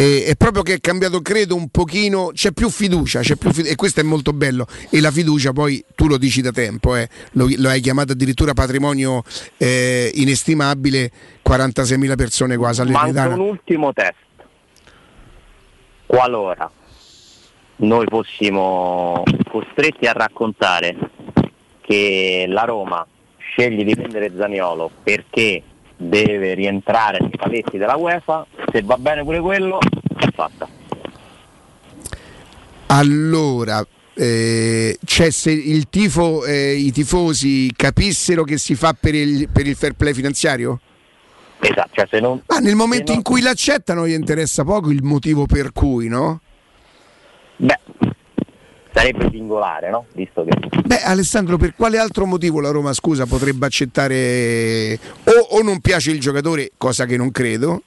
E- 0.00 0.24
è 0.24 0.34
proprio 0.34 0.62
che 0.62 0.74
è 0.74 0.80
cambiato, 0.80 1.20
credo, 1.20 1.54
un 1.54 1.68
pochino, 1.68 2.30
c'è 2.32 2.52
più 2.52 2.70
fiducia, 2.70 3.20
c'è 3.20 3.36
più 3.36 3.52
fid- 3.52 3.66
e 3.66 3.74
questo 3.74 4.00
è 4.00 4.02
molto 4.02 4.32
bello. 4.32 4.66
E 4.88 4.98
la 5.00 5.10
fiducia 5.10 5.52
poi 5.52 5.84
tu 5.94 6.06
lo 6.06 6.16
dici 6.16 6.40
da 6.40 6.52
tempo, 6.52 6.96
eh, 6.96 7.06
lo, 7.32 7.46
lo 7.58 7.68
hai 7.68 7.80
chiamato 7.80 8.12
addirittura 8.12 8.54
patrimonio 8.54 9.22
eh, 9.58 10.10
inestimabile, 10.14 11.10
46.000 11.46 12.16
persone 12.16 12.56
qua 12.56 12.70
a 12.70 12.84
Manca 12.84 12.92
Salernitana. 12.92 13.34
un 13.34 13.40
ultimo 13.40 13.92
test. 13.92 14.14
Qualora 16.06 16.70
noi 17.76 18.06
fossimo 18.08 19.22
costretti 19.50 20.06
a 20.06 20.12
raccontare 20.12 20.96
che 21.82 22.46
la 22.48 22.62
Roma 22.64 23.06
sceglie 23.38 23.84
di 23.84 23.94
prendere 23.94 24.32
Zaniolo 24.34 24.90
perché 25.02 25.62
deve 26.02 26.54
rientrare 26.54 27.18
nei 27.20 27.36
paletti 27.36 27.76
della 27.76 27.96
UEFA, 27.96 28.46
se 28.72 28.82
va 28.82 28.96
bene 28.96 29.22
pure 29.22 29.40
quello, 29.40 29.78
è 30.16 30.30
fatta. 30.34 30.66
Allora, 32.86 33.86
eh, 34.14 34.98
cioè 35.04 35.30
se 35.30 35.50
il 35.50 35.88
tifo, 35.90 36.44
eh, 36.44 36.72
i 36.72 36.90
tifosi 36.90 37.70
capissero 37.76 38.44
che 38.44 38.56
si 38.56 38.74
fa 38.74 38.96
per 38.98 39.14
il, 39.14 39.48
per 39.50 39.66
il 39.66 39.76
fair 39.76 39.92
play 39.92 40.14
finanziario? 40.14 40.80
Esatto, 41.60 41.90
cioè 41.92 42.06
se 42.10 42.20
non... 42.20 42.42
Ah, 42.46 42.58
nel 42.58 42.74
momento 42.74 43.10
non- 43.10 43.18
in 43.18 43.22
cui 43.22 43.42
l'accettano 43.42 44.08
gli 44.08 44.12
interessa 44.12 44.64
poco 44.64 44.90
il 44.90 45.02
motivo 45.02 45.44
per 45.44 45.72
cui, 45.72 46.08
no? 46.08 46.40
Beh, 47.56 47.78
sarebbe 48.92 49.28
singolare, 49.30 49.90
no? 49.90 50.06
Visto 50.14 50.44
che... 50.44 50.80
Beh, 50.84 51.02
Alessandro, 51.02 51.56
per 51.56 51.74
quale 51.74 51.98
altro 51.98 52.26
motivo 52.26 52.60
la 52.60 52.70
Roma, 52.70 52.92
scusa, 52.92 53.26
potrebbe 53.26 53.66
accettare 53.66 54.98
o, 55.24 55.56
o 55.56 55.62
non 55.62 55.80
piace 55.80 56.10
il 56.10 56.20
giocatore, 56.20 56.72
cosa 56.76 57.04
che 57.04 57.16
non 57.16 57.30
credo, 57.30 57.82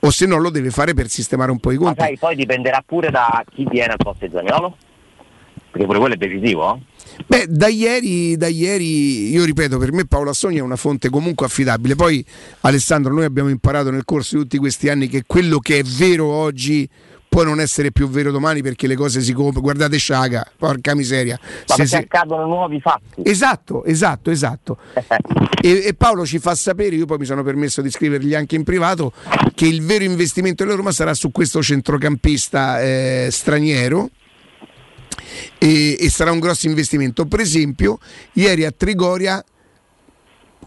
o 0.00 0.10
se 0.10 0.26
no 0.26 0.38
lo 0.38 0.50
deve 0.50 0.70
fare 0.70 0.94
per 0.94 1.08
sistemare 1.08 1.50
un 1.50 1.58
po' 1.58 1.72
i 1.72 1.76
Ma 1.78 1.84
conti? 1.84 2.00
sai, 2.00 2.18
poi 2.18 2.34
dipenderà 2.36 2.82
pure 2.84 3.10
da 3.10 3.44
chi 3.48 3.66
viene 3.70 3.92
al 3.92 3.98
posto 3.98 4.26
di 4.26 4.32
Zaniolo. 4.32 4.76
Perché 5.70 5.86
pure 5.86 6.00
quello 6.00 6.14
è 6.14 6.16
decisivo, 6.16 6.74
eh? 6.74 6.78
Beh, 7.26 7.46
da 7.48 7.68
ieri, 7.68 8.36
da 8.36 8.48
ieri, 8.48 9.30
io 9.30 9.44
ripeto, 9.44 9.78
per 9.78 9.92
me 9.92 10.04
Paolo 10.04 10.30
Assogna 10.30 10.58
è 10.58 10.62
una 10.62 10.74
fonte 10.74 11.10
comunque 11.10 11.46
affidabile. 11.46 11.94
Poi, 11.94 12.24
Alessandro, 12.62 13.14
noi 13.14 13.24
abbiamo 13.24 13.50
imparato 13.50 13.90
nel 13.90 14.04
corso 14.04 14.36
di 14.36 14.42
tutti 14.42 14.58
questi 14.58 14.88
anni 14.88 15.06
che 15.06 15.22
quello 15.26 15.60
che 15.60 15.78
è 15.78 15.82
vero 15.84 16.26
oggi 16.26 16.88
può 17.30 17.44
non 17.44 17.60
essere 17.60 17.92
più 17.92 18.08
vero 18.08 18.32
domani 18.32 18.60
perché 18.60 18.88
le 18.88 18.96
cose 18.96 19.20
si 19.20 19.32
compiono. 19.32 19.60
Guardate 19.60 19.98
Sciaga, 19.98 20.44
porca 20.58 20.96
miseria. 20.96 21.38
Ma 21.68 21.74
Se- 21.76 21.86
se- 21.86 21.96
accadono 21.98 22.44
nuovi 22.44 22.80
fatti. 22.80 23.22
Esatto, 23.22 23.84
esatto, 23.84 24.32
esatto. 24.32 24.78
e, 25.62 25.84
e 25.86 25.94
Paolo 25.94 26.26
ci 26.26 26.40
fa 26.40 26.56
sapere, 26.56 26.96
io 26.96 27.06
poi 27.06 27.18
mi 27.18 27.24
sono 27.24 27.44
permesso 27.44 27.82
di 27.82 27.90
scrivergli 27.90 28.34
anche 28.34 28.56
in 28.56 28.64
privato, 28.64 29.12
che 29.54 29.66
il 29.66 29.80
vero 29.82 30.02
investimento 30.02 30.64
della 30.64 30.74
Roma 30.76 30.90
sarà 30.90 31.14
su 31.14 31.30
questo 31.30 31.62
centrocampista 31.62 32.82
eh, 32.82 33.28
straniero. 33.30 34.10
E, 35.58 35.96
e 36.00 36.10
sarà 36.10 36.32
un 36.32 36.40
grosso 36.40 36.66
investimento. 36.66 37.26
Per 37.26 37.38
esempio, 37.38 38.00
ieri 38.32 38.64
a 38.64 38.72
Trigoria 38.72 39.42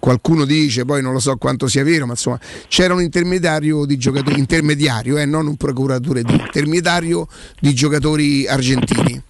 qualcuno 0.03 0.43
dice, 0.43 0.83
poi 0.83 1.01
non 1.01 1.13
lo 1.13 1.19
so 1.19 1.37
quanto 1.37 1.67
sia 1.67 1.81
vero, 1.81 2.05
ma 2.05 2.11
insomma 2.11 2.37
c'era 2.67 2.93
un 2.93 3.01
intermediario 3.01 3.85
di 3.85 3.95
giocatori, 3.95 4.37
intermediario, 4.37 5.17
eh, 5.17 5.25
non 5.25 5.47
un 5.47 5.55
procuratore 5.55 6.23
di 6.23 6.33
intermediario 6.33 7.25
di 7.57 7.73
giocatori 7.73 8.45
argentini. 8.45 9.21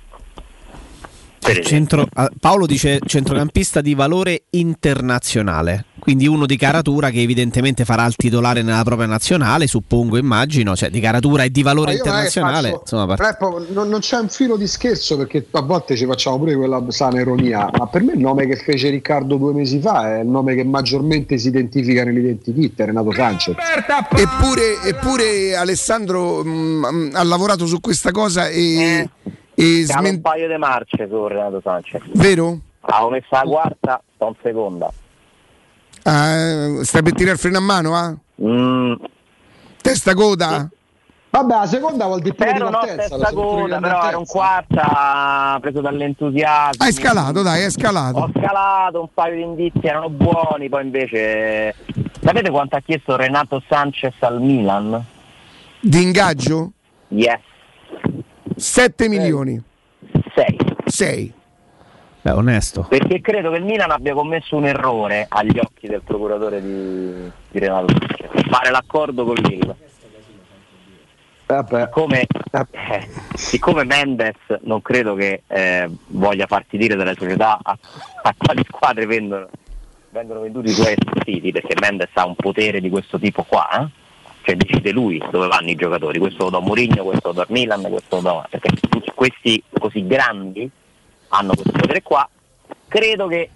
Centro- 1.62 2.08
ah, 2.14 2.32
Paolo 2.40 2.66
dice 2.66 3.00
centrocampista 3.06 3.82
di 3.82 3.94
valore 3.94 4.45
internazionale, 4.50 5.86
quindi 6.04 6.28
uno 6.28 6.46
di 6.46 6.58
caratura 6.58 7.10
che 7.10 7.22
evidentemente 7.22 7.86
farà 7.86 8.06
il 8.06 8.16
titolare 8.18 8.62
nella 8.62 8.84
propria 8.84 9.08
nazionale, 9.08 9.68
suppongo, 9.68 10.18
immagino, 10.18 10.76
cioè 10.76 10.90
di 10.90 11.00
caratura 11.00 11.44
e 11.44 11.50
di 11.50 11.64
valore 11.64 11.94
internazionale. 11.94 12.70
faccio- 12.72 12.82
Insomma, 12.82 13.16
part- 13.16 13.40
non, 13.40 13.66
non- 13.70 13.88
non 13.88 14.00
c'è 14.02 14.18
un 14.20 14.28
filo 14.28 14.58
di 14.58 14.68
scherzo 14.68 15.16
perché 15.16 15.46
a 15.52 15.62
volte 15.62 15.96
ci 15.96 16.06
facciamo 16.06 16.38
pure 16.40 16.56
quella 16.56 16.84
sana 16.90 17.22
ironia, 17.22 17.70
ma 17.78 17.88
per 17.88 18.04
me 18.04 18.14
il 18.14 18.20
nome 18.20 18.46
che 18.48 18.58
fece 18.58 18.90
Riccardo 18.90 19.38
due 19.38 19.54
mesi 19.54 19.80
fa 19.80 20.18
è 20.18 20.20
il 20.20 20.28
nome 20.28 20.56
che 20.56 20.66
maggiormente 20.66 21.38
si 21.38 21.48
identifica 21.48 22.04
nell'identikit, 22.04 22.78
Renato 22.82 23.12
Sanchez. 23.14 23.56
Eppure, 24.16 24.82
eppure 24.84 25.56
Alessandro 25.56 26.44
mh, 26.44 27.12
ha 27.14 27.24
lavorato 27.24 27.66
su 27.66 27.80
questa 27.80 28.12
cosa 28.12 28.50
e, 28.50 29.08
e 29.56 29.84
Siamo 29.86 30.02
smen- 30.02 30.16
un 30.16 30.22
paio 30.22 30.48
di 30.48 30.58
marce 30.58 31.08
su 31.10 31.28
Renato 31.28 31.62
Sanchez. 31.64 32.02
vero? 32.16 32.60
Avevo 32.82 33.10
messo 33.12 33.28
la 33.30 33.42
quarta, 33.44 34.02
sto 34.16 34.28
in 34.28 34.36
seconda. 34.44 34.92
Ah, 36.04 36.84
stai 36.84 37.02
per 37.02 37.14
tirare 37.14 37.34
il 37.34 37.40
freno 37.40 37.58
a 37.58 37.62
mano? 37.62 37.96
ah? 37.96 38.16
Mm. 38.42 38.94
Testa 39.82 40.14
coda? 40.14 40.70
Vabbè, 41.30 41.56
la 41.56 41.66
seconda 41.66 42.06
vuol 42.06 42.22
dire 42.22 42.36
pure 42.36 42.50
Ero 42.52 42.66
no, 42.66 42.72
partenza, 42.72 42.96
testa 42.96 43.18
la 43.18 43.26
seconda 43.26 43.62
coda, 43.62 43.76
di 43.76 43.82
però 43.82 44.08
ero 44.08 44.18
un 44.20 44.26
quarta, 44.26 45.58
preso 45.62 45.82
dall'entusiasmo. 45.82 46.84
Hai 46.84 46.92
scalato, 46.92 47.42
dai, 47.42 47.64
hai 47.64 47.72
scalato. 47.72 48.20
Ho 48.20 48.30
scalato, 48.38 49.02
un 49.02 49.08
paio 49.14 49.36
di 49.36 49.42
indizi 49.42 49.88
erano 49.88 50.10
buoni, 50.10 50.70
poi 50.70 50.84
invece... 50.84 51.74
Sapete 52.22 52.52
quanto 52.52 52.76
ha 52.76 52.82
chiesto 52.82 53.16
Renato 53.16 53.64
Sanchez 53.68 54.14
al 54.20 54.42
Milan? 54.42 55.04
Di 55.80 56.02
ingaggio? 56.02 56.72
Yes. 57.08 57.40
7 58.56 59.10
milioni. 59.10 59.62
6. 60.36 60.58
6. 60.86 61.34
Beh, 62.24 62.32
onesto. 62.32 62.84
Perché 62.84 63.20
credo 63.20 63.52
che 63.52 63.58
il 63.58 63.66
Milan 63.66 63.91
abbia 63.91 64.14
commesso 64.14 64.56
un 64.56 64.66
errore 64.66 65.26
agli 65.28 65.60
occhi 65.60 65.88
del 65.88 66.02
procuratore 66.02 66.62
di, 66.62 67.30
di 67.52 67.60
Renato. 67.60 67.94
Fare 68.48 68.72
l'accordo 68.72 69.26
con 69.26 69.36
l'Ilva. 69.36 69.76
Siccome, 71.45 72.22
eh, 72.22 73.10
siccome 73.36 73.84
Mendes 73.84 74.38
non 74.62 74.82
credo 74.82 75.16
che 75.16 75.44
eh, 75.48 75.90
voglia 76.08 76.48
farti 76.48 76.78
dire 76.78 76.95
dalle 76.95 77.14
società 77.14 77.60
a, 77.62 77.78
a 78.22 78.34
quali 78.38 78.64
squadre 78.70 79.06
vendono, 79.06 79.50
vengono 80.12 80.40
venduti 80.40 80.70
i 80.70 80.74
suoi 80.74 80.95
vestiti, 80.95 81.52
perché 81.52 81.76
Mendes 81.78 82.10
ha 82.14 82.26
un 82.26 82.36
potere 82.36 82.80
di 82.80 82.90
questo 82.90 83.20
tipo 83.20 83.44
qua, 83.44 83.68
eh? 83.82 83.88
cioè 84.44 84.56
decide 84.56 84.91
lui 84.91 85.22
dove 85.30 85.48
vanno 85.48 85.70
i 85.70 85.76
giocatori, 85.76 86.20
questo 86.20 86.45
lo 86.45 86.50
do 86.52 86.58
a 86.60 86.62
Mourinho, 86.62 87.04
questo 87.04 87.28
lo 87.28 87.34
do 87.34 87.41
al 87.41 87.48
Milan, 87.50 87.82
questo 87.82 88.16
lo 88.16 88.22
do 88.22 88.40
a... 88.40 88.48
perché 88.50 88.70
tutti 88.70 89.12
questi 89.14 89.62
così 89.78 90.08
grandi 90.08 90.72
hanno 91.34 91.54
questo 91.54 91.72
potere 91.72 92.02
qua, 92.02 92.28
credo 92.88 93.28
che 93.28 93.50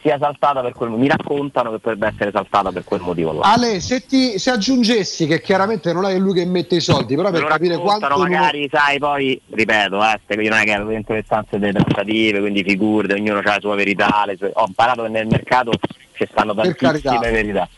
sia 0.00 0.16
saltata 0.18 0.62
per 0.62 0.72
quel 0.72 0.88
mi 0.88 1.06
raccontano 1.08 1.70
che 1.72 1.78
potrebbe 1.78 2.06
essere 2.06 2.30
saltata 2.30 2.72
per 2.72 2.84
quel 2.84 3.02
motivo 3.02 3.32
là. 3.32 3.40
Ale, 3.52 3.80
se, 3.80 4.06
ti, 4.06 4.38
se 4.38 4.50
aggiungessi 4.50 5.26
che 5.26 5.42
chiaramente 5.42 5.92
non 5.92 6.06
è 6.06 6.18
lui 6.18 6.32
che 6.32 6.46
mette 6.46 6.76
i 6.76 6.80
soldi, 6.80 7.14
però 7.16 7.30
per 7.30 7.44
capire 7.44 7.76
quanto 7.76 8.06
uno- 8.06 8.16
magari, 8.16 8.66
sai, 8.72 8.98
poi 8.98 9.38
ripeto, 9.50 10.00
eh, 10.02 10.42
io 10.42 10.48
non 10.48 10.58
è 10.58 10.64
che 10.64 10.70
ero 10.70 10.86
dentro 10.86 11.14
le 11.14 11.22
stanze 11.22 11.58
delle 11.58 11.72
trattative, 11.72 12.40
quindi 12.40 12.62
figurate, 12.62 13.12
ognuno 13.12 13.40
ha 13.40 13.42
la 13.42 13.58
sua 13.60 13.74
verità, 13.74 14.24
le 14.26 14.36
sue- 14.38 14.52
ho 14.54 14.64
imparato 14.66 15.02
che 15.02 15.08
nel 15.10 15.26
mercato 15.26 15.72
ci 16.14 16.26
stanno 16.30 16.54
Per 16.54 16.74
tantissime 16.76 17.18
carità. 17.18 17.30
verità. 17.30 17.68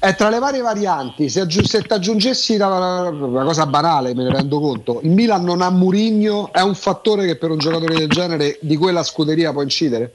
È 0.00 0.14
tra 0.14 0.28
le 0.28 0.38
varie 0.38 0.60
varianti. 0.60 1.28
Se, 1.28 1.40
aggiu- 1.40 1.64
se 1.66 1.82
ti 1.82 1.92
aggiungessi 1.92 2.56
la- 2.56 3.08
una 3.10 3.44
cosa 3.44 3.66
banale, 3.66 4.14
me 4.14 4.22
ne 4.24 4.30
rendo 4.32 4.60
conto. 4.60 5.00
Il 5.02 5.10
Milan 5.10 5.42
non 5.44 5.60
ha 5.60 5.70
Murigno, 5.70 6.52
è 6.52 6.60
un 6.60 6.74
fattore 6.74 7.26
che 7.26 7.36
per 7.36 7.50
un 7.50 7.58
giocatore 7.58 7.94
del 7.94 8.08
genere 8.08 8.58
di 8.60 8.76
quella 8.76 9.02
scuderia 9.02 9.52
può 9.52 9.62
incidere. 9.62 10.12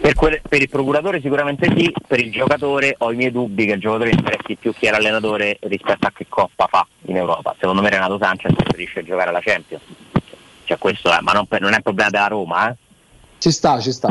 Per, 0.00 0.14
quel- 0.14 0.40
per 0.48 0.60
il 0.60 0.68
procuratore 0.68 1.20
sicuramente 1.20 1.72
sì, 1.76 1.92
per 2.06 2.20
il 2.20 2.30
giocatore 2.30 2.94
ho 2.98 3.12
i 3.12 3.16
miei 3.16 3.32
dubbi 3.32 3.66
che 3.66 3.72
il 3.72 3.80
giocatore 3.80 4.10
interessi 4.10 4.56
più 4.56 4.72
chi 4.72 4.86
è 4.86 4.90
l'allenatore 4.90 5.58
rispetto 5.62 6.06
a 6.06 6.12
che 6.14 6.26
coppa 6.28 6.66
fa 6.70 6.86
in 7.06 7.16
Europa. 7.16 7.54
Secondo 7.58 7.82
me 7.82 7.90
Renato 7.90 8.18
Sanchez 8.20 8.52
preferisce 8.54 9.02
giocare 9.04 9.30
alla 9.30 9.40
Champions. 9.40 9.82
Cioè 10.64 10.78
questo 10.78 11.12
è, 11.12 11.18
ma 11.22 11.32
non, 11.32 11.46
per- 11.46 11.60
non 11.60 11.72
è 11.72 11.76
un 11.76 11.82
problema 11.82 12.10
della 12.10 12.26
Roma, 12.26 12.70
eh. 12.70 12.76
Ci 13.46 13.52
sta, 13.52 13.78
ci 13.78 13.92
sta. 13.92 14.10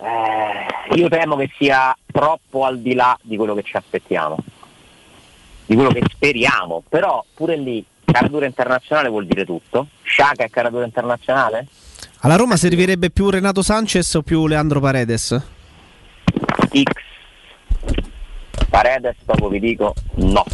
Eh, 0.00 0.96
io 0.96 1.08
temo 1.08 1.36
che 1.36 1.48
sia 1.56 1.96
troppo 2.10 2.64
al 2.64 2.80
di 2.80 2.94
là 2.94 3.16
di 3.22 3.36
quello 3.36 3.54
che 3.54 3.62
ci 3.62 3.76
aspettiamo, 3.76 4.38
di 5.66 5.76
quello 5.76 5.90
che 5.90 6.02
speriamo, 6.10 6.82
però 6.88 7.24
pure 7.32 7.56
lì 7.56 7.84
caratura 8.04 8.44
internazionale 8.44 9.08
vuol 9.08 9.26
dire 9.26 9.44
tutto. 9.44 9.86
Sciaca 10.02 10.42
è 10.42 10.50
caratura 10.50 10.84
internazionale? 10.84 11.68
Alla 12.22 12.34
Roma 12.34 12.56
servirebbe 12.56 13.10
più 13.10 13.30
Renato 13.30 13.62
Sanchez 13.62 14.12
o 14.14 14.22
più 14.22 14.48
Leandro 14.48 14.80
Paredes? 14.80 15.40
X. 16.72 16.82
Paredes, 18.68 19.14
dopo 19.24 19.46
vi 19.48 19.60
dico 19.60 19.94
no. 20.14 20.44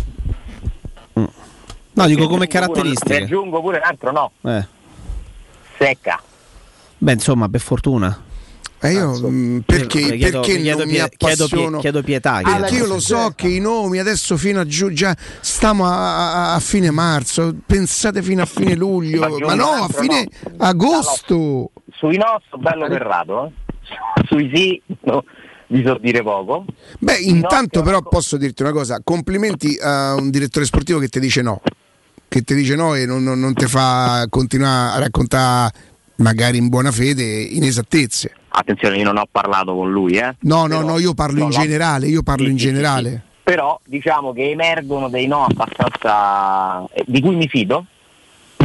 No, 1.14 2.06
dico 2.06 2.26
come 2.26 2.40
Ne 2.40 2.48
caratteristiche. 2.48 3.22
aggiungo 3.22 3.62
pure 3.62 3.78
un 3.78 3.84
altro 3.84 4.12
no. 4.12 4.32
Eh. 4.42 4.66
Secca. 5.78 6.20
Beh, 6.98 7.12
insomma, 7.12 7.48
per 7.48 7.60
fortuna. 7.60 8.24
Eh, 8.80 8.92
io 8.92 9.10
mh, 9.28 9.62
perché, 9.66 9.98
Io 9.98 10.16
chiedo- 10.16 10.40
perché 10.40 10.60
chiedo 10.60 10.78
non 10.78 10.86
mi 10.86 10.92
chiedo 10.94 11.08
pie- 11.16 11.28
appassiono? 11.32 11.78
chiedo 11.80 12.02
pietà, 12.04 12.40
Perché 12.44 12.66
chiedo. 12.68 12.84
io 12.84 12.86
lo 12.86 13.00
so 13.00 13.32
che 13.34 13.48
i 13.48 13.58
nomi 13.58 13.98
adesso 13.98 14.36
fino 14.36 14.60
a 14.60 14.66
giù 14.66 14.92
già 14.92 15.16
stiamo 15.40 15.84
a, 15.84 16.52
a- 16.52 16.54
a 16.54 16.60
fine 16.60 16.92
marzo, 16.92 17.56
pensate 17.66 18.22
fino 18.22 18.40
a 18.42 18.46
fine 18.46 18.76
luglio, 18.76 19.24
aggiungo 19.24 19.46
ma 19.46 19.54
no, 19.54 19.70
a 19.82 19.88
fine 19.88 20.28
agosto. 20.58 21.70
Sui 21.96 22.16
no 22.16 22.40
sto 22.46 22.56
bello 22.58 22.86
ferrato, 22.86 23.46
eh. 23.46 24.24
Sui 24.28 24.48
sì 24.54 24.80
no, 25.02 25.24
vi 25.68 25.82
so 25.84 25.98
dire 26.00 26.22
poco. 26.22 26.64
Beh, 27.00 27.16
intanto 27.18 27.82
però 27.82 28.00
posso 28.02 28.36
dirti 28.36 28.62
una 28.62 28.70
cosa, 28.72 29.00
complimenti 29.02 29.76
a 29.80 30.14
un 30.14 30.30
direttore 30.30 30.64
sportivo 30.64 31.00
che 31.00 31.08
ti 31.08 31.18
dice 31.18 31.42
no, 31.42 31.60
che 32.28 32.42
ti 32.42 32.54
dice 32.54 32.76
no 32.76 32.94
e 32.94 33.06
non, 33.06 33.24
non, 33.24 33.40
non 33.40 33.54
ti 33.54 33.66
fa 33.66 34.24
continuare 34.28 34.96
a 34.96 34.98
raccontare 35.00 35.72
magari 36.18 36.58
in 36.58 36.68
buona 36.68 36.92
fede 36.92 37.22
inesattezze. 37.24 38.34
Attenzione, 38.48 38.96
io 38.98 39.04
non 39.04 39.18
ho 39.18 39.26
parlato 39.30 39.74
con 39.74 39.90
lui, 39.90 40.16
eh. 40.16 40.34
No, 40.40 40.66
no, 40.66 40.80
no, 40.80 40.98
io 40.98 41.14
parlo 41.14 41.38
no, 41.38 41.44
in 41.44 41.50
no. 41.50 41.60
generale, 41.60 42.06
io 42.06 42.22
parlo 42.22 42.48
in 42.48 42.56
generale. 42.56 43.22
Però 43.42 43.78
diciamo 43.84 44.32
che 44.32 44.50
emergono 44.50 45.08
dei 45.08 45.26
no 45.26 45.44
abbastanza 45.44 46.84
eh, 46.92 47.04
di 47.06 47.20
cui 47.20 47.34
mi 47.34 47.48
fido 47.48 47.86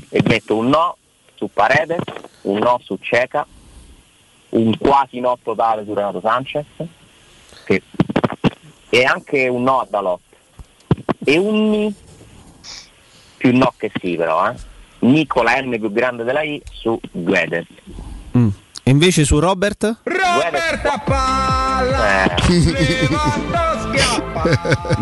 e 0.09 0.21
metto 0.25 0.57
un 0.57 0.67
no 0.69 0.97
su 1.35 1.49
Paredes, 1.53 2.01
un 2.41 2.59
no 2.59 2.80
su 2.84 2.97
Ceca, 3.01 3.45
un 4.49 4.77
quasi 4.77 5.19
no 5.19 5.38
totale 5.41 5.84
su 5.85 5.93
Renato 5.93 6.19
Sanchez 6.21 6.65
che- 7.65 7.81
e 8.89 9.03
anche 9.03 9.47
un 9.47 9.63
no 9.63 9.80
a 9.80 9.88
Dalot 9.89 10.19
e 11.23 11.38
un 11.38 11.69
ni 11.69 11.93
più 13.38 13.55
no 13.57 13.73
che 13.77 13.91
sì 13.99 14.15
però 14.15 14.49
eh. 14.51 14.55
Nicola 15.03 15.59
N 15.61 15.69
più 15.80 15.91
grande 15.91 16.23
della 16.23 16.41
I 16.41 16.61
su 16.71 16.99
Guedes. 17.11 17.65
Mm. 18.38 18.47
E 18.85 18.89
invece 18.91 19.23
su 19.23 19.39
Robert? 19.39 19.99
Roberta 20.03 20.97
Palla! 21.05 22.35
Eh, 22.35 22.35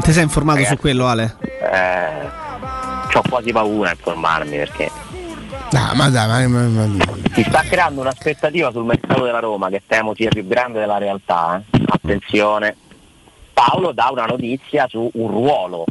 ti 0.03 0.11
sei 0.11 0.23
informato 0.23 0.63
su 0.65 0.77
quello, 0.77 1.07
Ale? 1.07 1.35
eh, 1.71 2.27
ho 3.13 3.21
quasi 3.29 3.51
paura 3.51 3.89
a 3.89 3.93
informarmi 3.93 4.55
perché 4.57 4.89
Ah, 5.73 5.93
ma 5.95 6.09
dai, 6.09 6.47
ma, 6.47 6.59
ma- 6.67 6.85
ma- 6.85 7.05
si 7.33 7.43
sta 7.47 7.61
creando 7.61 8.01
un'aspettativa 8.01 8.71
sul 8.71 8.83
mercato 8.83 9.23
della 9.23 9.39
Roma 9.39 9.69
che 9.69 9.81
temo 9.87 10.13
sia 10.13 10.27
più 10.29 10.45
grande 10.45 10.79
della 10.79 10.97
realtà. 10.97 11.61
eh. 11.71 11.79
Attenzione, 11.87 12.75
Paolo 13.53 13.93
dà 13.93 14.09
una 14.11 14.25
notizia 14.25 14.85
su 14.89 15.09
un 15.13 15.27
ruolo. 15.29 15.85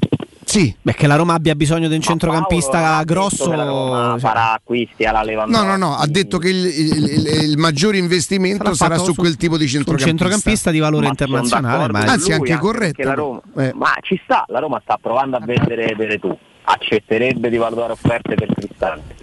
Sì. 0.51 0.75
Beh, 0.83 0.95
che 0.95 1.07
la 1.07 1.15
Roma 1.15 1.35
abbia 1.35 1.55
bisogno 1.55 1.87
di 1.87 1.95
un 1.95 2.01
centrocampista 2.01 3.03
grosso. 3.05 3.53
La 3.53 3.65
Roma 3.65 4.11
cioè, 4.11 4.19
farà 4.19 4.53
acquisti 4.55 5.05
alla 5.05 5.21
No, 5.21 5.25
Lewandowski. 5.27 5.67
no, 5.67 5.77
no, 5.77 5.97
ha 5.97 6.07
detto 6.09 6.39
che 6.39 6.49
il, 6.49 6.65
il- 6.67 7.05
il- 7.05 7.43
il 7.51 7.57
maggiore 7.59 7.99
investimento 7.99 8.65
Sarà 8.75 8.95
sarà 8.95 8.99
su 8.99 9.13
su- 9.13 9.15
quel 9.15 9.37
tipo 9.37 9.57
di 9.57 9.67
su 9.69 9.77
un 9.77 9.85
centrocampista. 9.85 10.09
centrocampista 10.27 10.71
di 10.73 10.79
valore 10.81 11.05
Ma 11.05 11.11
internazionale. 11.11 11.93
Ma 11.93 12.01
Anzi, 12.01 12.31
lui, 12.31 12.39
anche 12.51 12.57
corretto. 12.59 13.15
Roma- 13.15 13.41
Eh. 13.59 13.73
Ma 13.75 13.95
ci 14.03 14.21
sta, 14.25 14.45
la 14.49 14.59
Roma 14.59 14.81
sta 14.83 14.99
provando 15.01 15.37
a 15.37 15.41
vendere 15.41 15.95
Veretù, 15.95 16.37
accetterebbe 16.65 17.49
di 17.49 17.57
valutare 17.57 17.93
offerte 17.93 18.35
per 18.35 18.49
Cristante. 18.53 19.15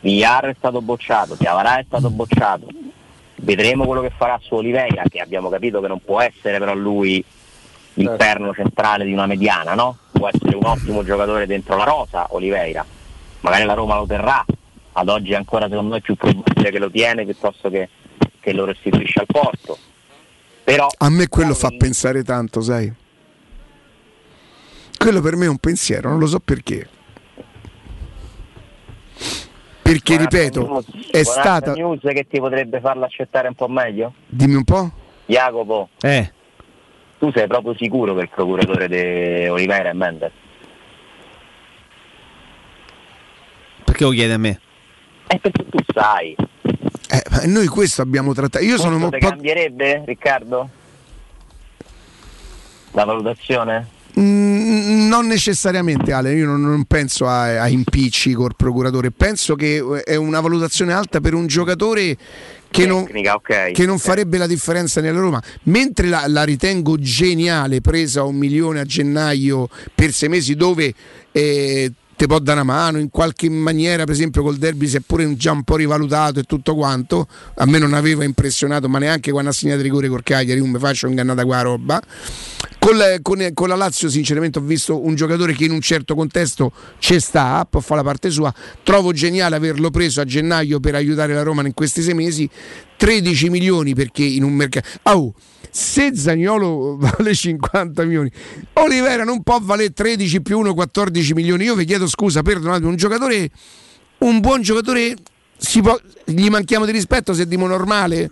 Villar 0.00 0.46
è 0.46 0.54
stato 0.58 0.82
bocciato, 0.82 1.36
Chiavarà 1.36 1.78
è 1.78 1.84
stato 1.86 2.10
bocciato. 2.10 2.66
Vedremo 3.36 3.84
quello 3.86 4.00
che 4.02 4.10
farà 4.16 4.36
su 4.42 4.54
Oliveira, 4.54 5.02
che 5.08 5.20
abbiamo 5.20 5.48
capito 5.48 5.80
che 5.80 5.86
non 5.88 6.00
può 6.04 6.20
essere 6.20 6.58
però 6.58 6.74
lui 6.74 7.24
il 7.94 8.04
Certo. 8.06 8.16
perno 8.16 8.52
centrale 8.54 9.04
di 9.04 9.12
una 9.12 9.26
mediana, 9.26 9.74
no? 9.74 9.96
Può 10.22 10.30
essere 10.32 10.54
un 10.54 10.64
ottimo 10.64 11.02
giocatore 11.02 11.46
dentro 11.46 11.76
la 11.76 11.82
rosa, 11.82 12.28
Oliveira. 12.30 12.86
Magari 13.40 13.64
la 13.64 13.72
Roma 13.74 13.96
lo 13.96 14.06
terrà, 14.06 14.44
ad 14.92 15.08
oggi 15.08 15.32
è 15.32 15.34
ancora 15.34 15.68
secondo 15.68 15.94
me 15.94 16.00
più 16.00 16.14
probabile 16.14 16.70
che 16.70 16.78
lo 16.78 16.88
tiene 16.88 17.24
piuttosto 17.24 17.68
che, 17.68 17.88
che 18.38 18.52
lo 18.52 18.64
restituisce 18.64 19.18
al 19.18 19.26
porto. 19.26 19.76
Però 20.62 20.86
A 20.98 21.10
me 21.10 21.26
quello 21.26 21.54
fa 21.54 21.70
pensare 21.76 22.22
tanto, 22.22 22.60
sai. 22.60 22.92
Quello 24.96 25.20
per 25.20 25.34
me 25.34 25.46
è 25.46 25.48
un 25.48 25.58
pensiero, 25.58 26.10
non 26.10 26.20
lo 26.20 26.26
so 26.28 26.38
perché. 26.38 26.88
Perché, 29.82 30.14
Buonasera 30.14 30.42
ripeto, 30.44 30.66
news. 30.68 31.10
è 31.10 31.24
stata... 31.24 31.72
news 31.72 31.98
che 32.00 32.28
ti 32.30 32.38
potrebbe 32.38 32.78
farla 32.78 33.06
accettare 33.06 33.48
un 33.48 33.54
po' 33.54 33.66
meglio? 33.66 34.14
Dimmi 34.28 34.54
un 34.54 34.62
po'. 34.62 34.88
Jacopo, 35.26 35.88
Eh, 36.00 36.32
tu 37.22 37.30
sei 37.32 37.46
proprio 37.46 37.72
sicuro 37.76 38.16
che 38.16 38.22
il 38.22 38.28
procuratore 38.28 38.88
di 38.88 39.46
Oliveira 39.46 39.90
è 39.90 39.92
Mendes? 39.92 40.32
perché 43.84 44.02
lo 44.02 44.10
chiede 44.10 44.32
a 44.32 44.38
me? 44.38 44.60
Eh, 45.28 45.38
perché 45.38 45.64
tu 45.68 45.78
sai. 45.94 46.34
Eh, 47.08 47.46
noi 47.46 47.66
questo 47.68 48.02
abbiamo 48.02 48.34
trattato. 48.34 48.64
Io 48.64 48.76
sono 48.76 48.98
Questo 48.98 49.04
un 49.04 49.12
ti 49.12 49.18
po'... 49.18 49.28
cambierebbe, 49.28 50.02
Riccardo? 50.04 50.68
La 52.92 53.04
valutazione? 53.04 53.86
Mm, 54.18 55.06
non 55.08 55.26
necessariamente 55.26 56.12
Ale, 56.12 56.34
io 56.34 56.46
non, 56.46 56.60
non 56.60 56.84
penso 56.84 57.26
a, 57.26 57.62
a 57.62 57.68
impicci 57.68 58.32
col 58.32 58.56
procuratore, 58.56 59.10
penso 59.10 59.54
che 59.54 59.82
è 60.04 60.16
una 60.16 60.40
valutazione 60.40 60.92
alta 60.92 61.20
per 61.20 61.34
un 61.34 61.46
giocatore 61.46 62.16
che 62.72 62.86
non, 62.86 63.04
Tecnica, 63.04 63.34
ok. 63.34 63.70
che 63.72 63.86
non 63.86 63.98
farebbe 63.98 64.38
la 64.38 64.46
differenza 64.46 65.00
nella 65.00 65.20
Roma. 65.20 65.40
Mentre 65.64 66.08
la, 66.08 66.24
la 66.26 66.42
ritengo 66.42 66.98
geniale, 66.98 67.80
presa 67.80 68.20
a 68.20 68.24
un 68.24 68.36
milione 68.36 68.80
a 68.80 68.84
gennaio 68.84 69.68
per 69.94 70.12
sei 70.12 70.28
mesi, 70.28 70.56
dove 70.56 70.92
eh, 71.30 71.92
te 72.16 72.26
può 72.26 72.38
dare 72.38 72.60
una 72.60 72.72
mano 72.72 72.98
in 72.98 73.10
qualche 73.10 73.48
maniera, 73.48 74.04
per 74.04 74.14
esempio 74.14 74.42
col 74.42 74.56
derby 74.56 74.86
si 74.86 74.96
è 74.96 75.00
pure 75.00 75.36
già 75.36 75.52
un 75.52 75.62
po' 75.64 75.76
rivalutato 75.76 76.40
e 76.40 76.44
tutto 76.44 76.74
quanto. 76.74 77.26
A 77.56 77.66
me 77.66 77.78
non 77.78 77.94
aveva 77.94 78.24
impressionato, 78.24 78.88
ma 78.88 78.98
neanche 78.98 79.30
quando 79.30 79.50
ha 79.50 79.52
segnato 79.52 79.82
rigore 79.82 80.08
col 80.08 80.22
Cagliari, 80.22 80.60
non 80.60 80.70
mi 80.70 80.78
faccio 80.78 81.06
ingannata 81.06 81.44
qua 81.44 81.62
roba. 81.62 82.02
Con 82.78 82.98
con- 83.22 83.50
con 83.54 83.68
la 83.68 83.76
Lazio, 83.76 84.10
sinceramente, 84.10 84.58
ho 84.58 84.62
visto 84.62 85.04
un 85.04 85.14
giocatore 85.14 85.52
che 85.52 85.64
in 85.64 85.70
un 85.70 85.80
certo 85.80 86.16
contesto 86.16 86.72
ci 86.98 87.20
sta, 87.20 87.64
può 87.68 87.78
fare 87.80 88.00
la 88.02 88.06
parte 88.06 88.28
sua. 88.28 88.52
Trovo 88.82 89.12
geniale 89.12 89.54
averlo 89.54 89.90
preso 89.90 90.20
a 90.20 90.24
gennaio 90.24 90.80
per 90.80 90.96
aiutare 90.96 91.32
la 91.32 91.42
Roma 91.42 91.64
in 91.64 91.74
questi 91.74 92.02
sei 92.02 92.14
mesi. 92.14 92.50
13 93.02 93.50
milioni 93.50 93.96
perché 93.96 94.22
in 94.22 94.44
un 94.44 94.52
mercato. 94.52 94.86
Oh, 95.02 95.34
se 95.68 96.14
Zagnolo 96.14 96.96
vale 96.98 97.34
50 97.34 98.04
milioni, 98.04 98.30
Olivera 98.74 99.24
non 99.24 99.42
può 99.42 99.58
valere 99.60 99.92
13 99.92 100.40
più 100.40 100.60
1, 100.60 100.72
14 100.72 101.34
milioni. 101.34 101.64
Io 101.64 101.74
vi 101.74 101.84
chiedo 101.84 102.06
scusa, 102.06 102.42
perdonate, 102.42 102.84
un 102.84 102.94
giocatore, 102.94 103.50
un 104.18 104.38
buon 104.38 104.62
giocatore, 104.62 105.16
può- 105.82 106.00
gli 106.26 106.48
manchiamo 106.48 106.84
di 106.84 106.92
rispetto 106.92 107.34
se 107.34 107.48
dimo 107.48 107.66
normale? 107.66 108.30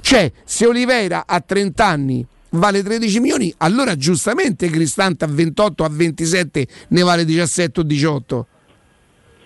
Cioè, 0.00 0.32
se 0.46 0.64
Oliveira 0.64 1.24
a 1.26 1.38
30 1.40 1.84
anni 1.84 2.26
vale 2.52 2.82
13 2.82 3.20
milioni, 3.20 3.52
allora 3.58 3.96
giustamente 3.96 4.70
Cristante 4.70 5.26
a 5.26 5.28
28, 5.28 5.84
a 5.84 5.90
27 5.90 6.66
ne 6.88 7.02
vale 7.02 7.26
17 7.26 7.80
o 7.80 7.82
18. 7.82 8.46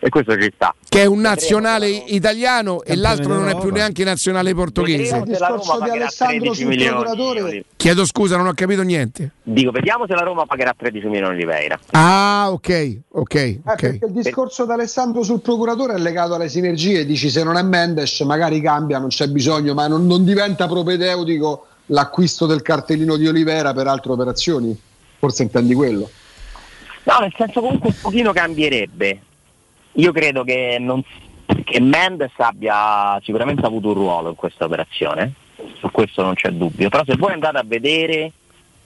E 0.07 0.09
questo 0.09 0.41
ci 0.41 0.53
sta. 0.55 0.73
Che 0.89 1.03
è 1.03 1.05
un 1.05 1.19
nazionale 1.19 1.89
italiano 1.89 2.85
e 2.85 2.95
l'altro 2.95 3.35
non 3.35 3.49
è 3.49 3.59
più 3.59 3.70
neanche 3.70 4.05
nazionale 4.05 4.55
portoghese. 4.55 5.15
Roma 5.19 5.24
discorso 5.24 5.81
di 5.83 5.91
Alessandro 5.91 6.53
13 6.53 6.62
sul 6.62 6.77
procuratore. 6.77 7.65
Chiedo 7.74 8.05
scusa, 8.07 8.37
non 8.37 8.47
ho 8.47 8.53
capito 8.55 8.83
niente. 8.83 9.33
Dico, 9.43 9.73
vediamo 9.73 10.07
se 10.07 10.15
la 10.15 10.20
Roma 10.23 10.47
pagherà 10.47 10.73
13 10.78 11.09
milioni 11.09 11.35
di 11.39 11.43
Oliveira. 11.43 11.77
Ah, 11.91 12.47
ok, 12.53 12.99
ok, 13.11 13.35
Eh, 13.35 13.61
ok. 13.65 13.81
perché 13.81 14.07
il 14.07 14.12
discorso 14.12 14.65
di 14.65 14.70
Alessandro 14.70 15.24
sul 15.24 15.41
procuratore 15.41 15.95
è 15.95 15.99
legato 15.99 16.35
alle 16.35 16.49
sinergie, 16.49 17.05
dici 17.05 17.28
se 17.28 17.43
non 17.43 17.57
è 17.57 17.62
Mendes 17.62 18.20
magari 18.20 18.61
cambia, 18.61 19.01
non 19.01 19.09
c'è 19.09 19.27
bisogno, 19.27 19.74
ma 19.74 19.89
non, 19.89 20.07
non 20.07 20.24
diventa 20.24 20.69
propedeutico 20.69 21.66
l'acquisto 21.87 22.47
del 22.47 22.62
cartellino 22.62 23.16
di 23.16 23.27
Olivera 23.27 23.74
per 23.74 23.89
altre 23.89 24.12
operazioni? 24.12 24.78
Forse 25.19 25.43
intendi 25.43 25.74
quello. 25.74 26.09
No, 27.03 27.19
nel 27.20 27.33
senso 27.37 27.61
comunque 27.61 27.89
un 27.89 27.95
pochino 28.01 28.33
cambierebbe. 28.33 29.20
Io 29.97 30.12
credo 30.12 30.44
che, 30.44 30.77
non- 30.81 31.02
che 31.64 31.81
Mendes 31.81 32.32
abbia 32.36 33.18
sicuramente 33.23 33.64
avuto 33.64 33.89
un 33.89 33.94
ruolo 33.94 34.28
in 34.31 34.35
questa 34.35 34.64
operazione, 34.64 35.32
su 35.78 35.90
questo 35.90 36.23
non 36.23 36.35
c'è 36.35 36.51
dubbio, 36.51 36.89
però 36.89 37.02
se 37.06 37.16
voi 37.16 37.32
andate 37.32 37.59
a 37.59 37.64
vedere 37.64 38.32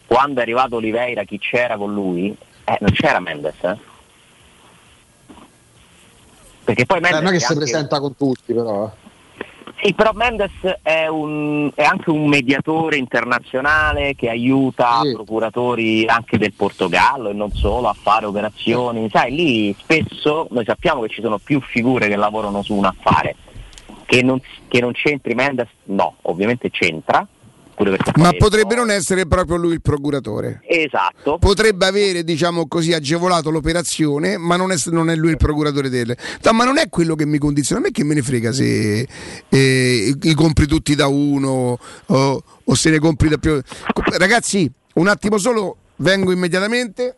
quando 0.07 0.41
è 0.41 0.43
arrivato 0.43 0.77
Oliveira 0.77 1.25
chi 1.25 1.39
c'era 1.39 1.77
con 1.77 1.93
lui, 1.93 2.35
eh, 2.65 2.77
non 2.81 2.91
c'era 2.93 3.19
Mendes. 3.21 3.55
Eh? 3.63 3.77
Perché 6.65 6.87
poi 6.87 7.01
Mendes 7.01 7.21
Eh, 7.21 7.25
non 7.25 7.33
è 7.33 7.37
che 7.37 7.41
si 7.45 7.53
anche- 7.53 7.65
presenta 7.65 7.99
con 8.01 8.17
tutti, 8.17 8.53
però. 8.53 8.93
Sì, 9.83 9.95
però 9.95 10.11
Mendes 10.13 10.51
è, 10.83 11.07
un- 11.07 11.71
è 11.75 11.83
anche 11.85 12.11
un 12.11 12.27
mediatore 12.27 12.97
internazionale 12.97 14.15
che 14.15 14.29
aiuta 14.29 15.01
procuratori 15.15 16.05
anche 16.07 16.37
del 16.37 16.53
Portogallo 16.53 17.31
e 17.31 17.33
non 17.33 17.51
solo 17.53 17.89
a 17.89 17.95
fare 17.99 18.27
operazioni. 18.27 19.09
Sai, 19.11 19.35
lì 19.35 19.75
spesso 19.79 20.49
noi 20.51 20.65
sappiamo 20.67 21.01
che 21.03 21.09
ci 21.09 21.23
sono 21.23 21.39
più 21.39 21.61
figure 21.63 22.09
che 22.09 22.17
lavorano 22.17 22.63
su 22.63 22.75
un 22.75 22.85
affare. 22.85 23.37
Che 24.05 24.23
non, 24.23 24.41
che 24.69 24.81
non 24.81 24.93
c'entri 24.93 25.35
Mendes, 25.35 25.69
no, 25.85 26.17
ovviamente 26.23 26.69
c'entra. 26.71 27.27
Pure 27.81 27.97
perché 27.97 28.13
Ma 28.17 28.31
potrebbe 28.37 28.75
non 28.75 28.91
essere 28.91 29.27
proprio 29.27 29.57
lui 29.57 29.73
il 29.73 29.81
procuratore. 29.81 30.61
Esatto. 30.67 31.39
Potrebbe 31.39 31.87
avere, 31.87 32.25
diciamo 32.25 32.69
così, 32.69 32.93
agevolato 32.93 33.49
l'operazione, 33.49 34.37
ma 34.37 34.57
non 34.57 34.71
è, 34.71 34.77
non 34.89 35.09
è 35.09 35.17
lui 35.17 35.31
il 35.31 35.39
procuratore 35.39 35.89
del. 35.89 36.15
No, 36.43 36.53
ma 36.53 36.65
non 36.65 36.77
è 36.77 36.91
quello 36.91 37.15
che 37.15 37.25
mi 37.25 37.39
condiziona. 37.39 37.81
A 37.81 37.85
me 37.85 37.91
che 37.91 38.05
me 38.05 38.13
ne 38.13 38.21
frega 38.21 38.53
se 38.53 39.09
eh, 39.49 40.15
li 40.21 40.35
compri 40.35 40.67
tutti 40.67 40.95
da 40.95 41.07
uno 41.07 41.79
o, 42.07 42.43
o 42.65 42.75
se 42.75 42.91
ne 42.91 42.99
compri 42.99 43.31
da 43.31 43.39
più. 43.39 43.59
Ragazzi, 44.19 44.71
un 44.97 45.09
attimo 45.09 45.39
solo, 45.39 45.77
vengo 45.97 46.33
immediatamente. 46.33 47.15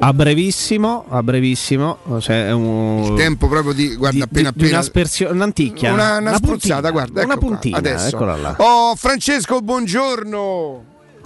A 0.00 0.12
brevissimo, 0.12 1.06
a 1.08 1.22
brevissimo, 1.22 1.98
cioè 2.20 2.46
è 2.46 2.52
un 2.52 3.02
Il 3.04 3.14
tempo 3.16 3.48
proprio 3.48 3.72
di. 3.72 3.96
Guarda, 3.96 4.24
appena 4.24 4.50
di 4.50 4.58
una 4.58 4.64
appena. 4.66 4.78
aspersio- 4.78 5.30
un'anticchia, 5.32 5.92
Una, 5.92 6.18
una 6.18 6.34
spruzzata, 6.36 6.74
puntina, 6.74 6.90
guarda. 6.90 7.24
una 7.24 7.32
ecco 7.32 7.40
qua, 7.40 7.48
puntina, 7.48 7.76
adesso. 7.78 8.06
eccola 8.14 8.36
là. 8.36 8.54
Oh, 8.58 8.94
Francesco, 8.94 9.60
buongiorno. 9.60 10.84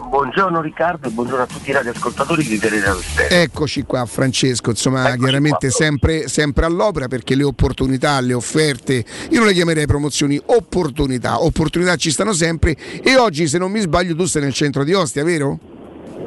Buongiorno 0.08 0.60
Riccardo 0.60 1.06
e 1.06 1.10
buongiorno 1.10 1.44
a 1.44 1.46
tutti 1.46 1.70
i 1.70 1.72
radioascoltatori 1.72 2.42
di 2.44 2.58
Teleradio 2.58 3.00
Stereo. 3.00 3.42
Eccoci 3.42 3.82
qua 3.84 4.04
Francesco, 4.04 4.70
insomma 4.70 5.14
chiaramente 5.16 5.70
sempre, 5.70 6.26
sempre 6.28 6.64
all'opera 6.64 7.06
perché 7.08 7.34
le 7.36 7.44
opportunità, 7.44 8.18
le 8.20 8.32
offerte, 8.32 9.04
io 9.30 9.38
non 9.38 9.46
le 9.46 9.52
chiamerei 9.52 9.86
promozioni, 9.86 10.40
opportunità, 10.46 11.42
opportunità 11.42 11.94
ci 11.96 12.10
stanno 12.10 12.32
sempre 12.32 12.76
e 13.02 13.16
oggi 13.16 13.46
se 13.46 13.58
non 13.58 13.70
mi 13.70 13.78
sbaglio 13.80 14.16
tu 14.16 14.24
sei 14.24 14.42
nel 14.42 14.52
centro 14.54 14.82
di 14.82 14.92
Ostia, 14.92 15.22
vero? 15.22 15.58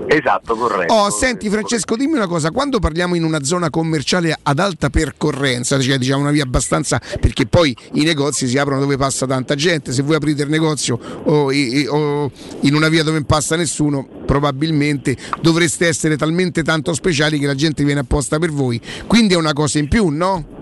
Esatto, 0.07 0.55
corretto. 0.55 0.93
Oh, 0.93 1.09
senti 1.09 1.49
Francesco, 1.49 1.95
dimmi 1.95 2.13
una 2.13 2.27
cosa, 2.27 2.51
quando 2.51 2.79
parliamo 2.79 3.15
in 3.15 3.23
una 3.23 3.43
zona 3.43 3.69
commerciale 3.69 4.37
ad 4.41 4.59
alta 4.59 4.89
percorrenza, 4.89 5.79
cioè 5.79 5.97
diciamo 5.97 6.21
una 6.21 6.31
via 6.31 6.43
abbastanza, 6.43 7.01
perché 7.19 7.45
poi 7.45 7.75
i 7.93 8.03
negozi 8.03 8.47
si 8.47 8.57
aprono 8.57 8.79
dove 8.79 8.97
passa 8.97 9.25
tanta 9.25 9.55
gente, 9.55 9.91
se 9.91 10.01
voi 10.03 10.15
aprite 10.15 10.43
il 10.43 10.49
negozio 10.49 10.99
o, 11.23 11.51
in 11.51 12.73
una 12.73 12.87
via 12.89 13.03
dove 13.03 13.17
non 13.17 13.25
passa 13.25 13.55
nessuno, 13.55 14.07
probabilmente 14.25 15.17
dovreste 15.41 15.87
essere 15.87 16.17
talmente 16.17 16.63
tanto 16.63 16.93
speciali 16.93 17.39
che 17.39 17.47
la 17.47 17.55
gente 17.55 17.83
viene 17.83 18.01
apposta 18.01 18.39
per 18.39 18.51
voi, 18.51 18.79
quindi 19.07 19.33
è 19.33 19.37
una 19.37 19.53
cosa 19.53 19.79
in 19.79 19.87
più, 19.87 20.07
no? 20.09 20.54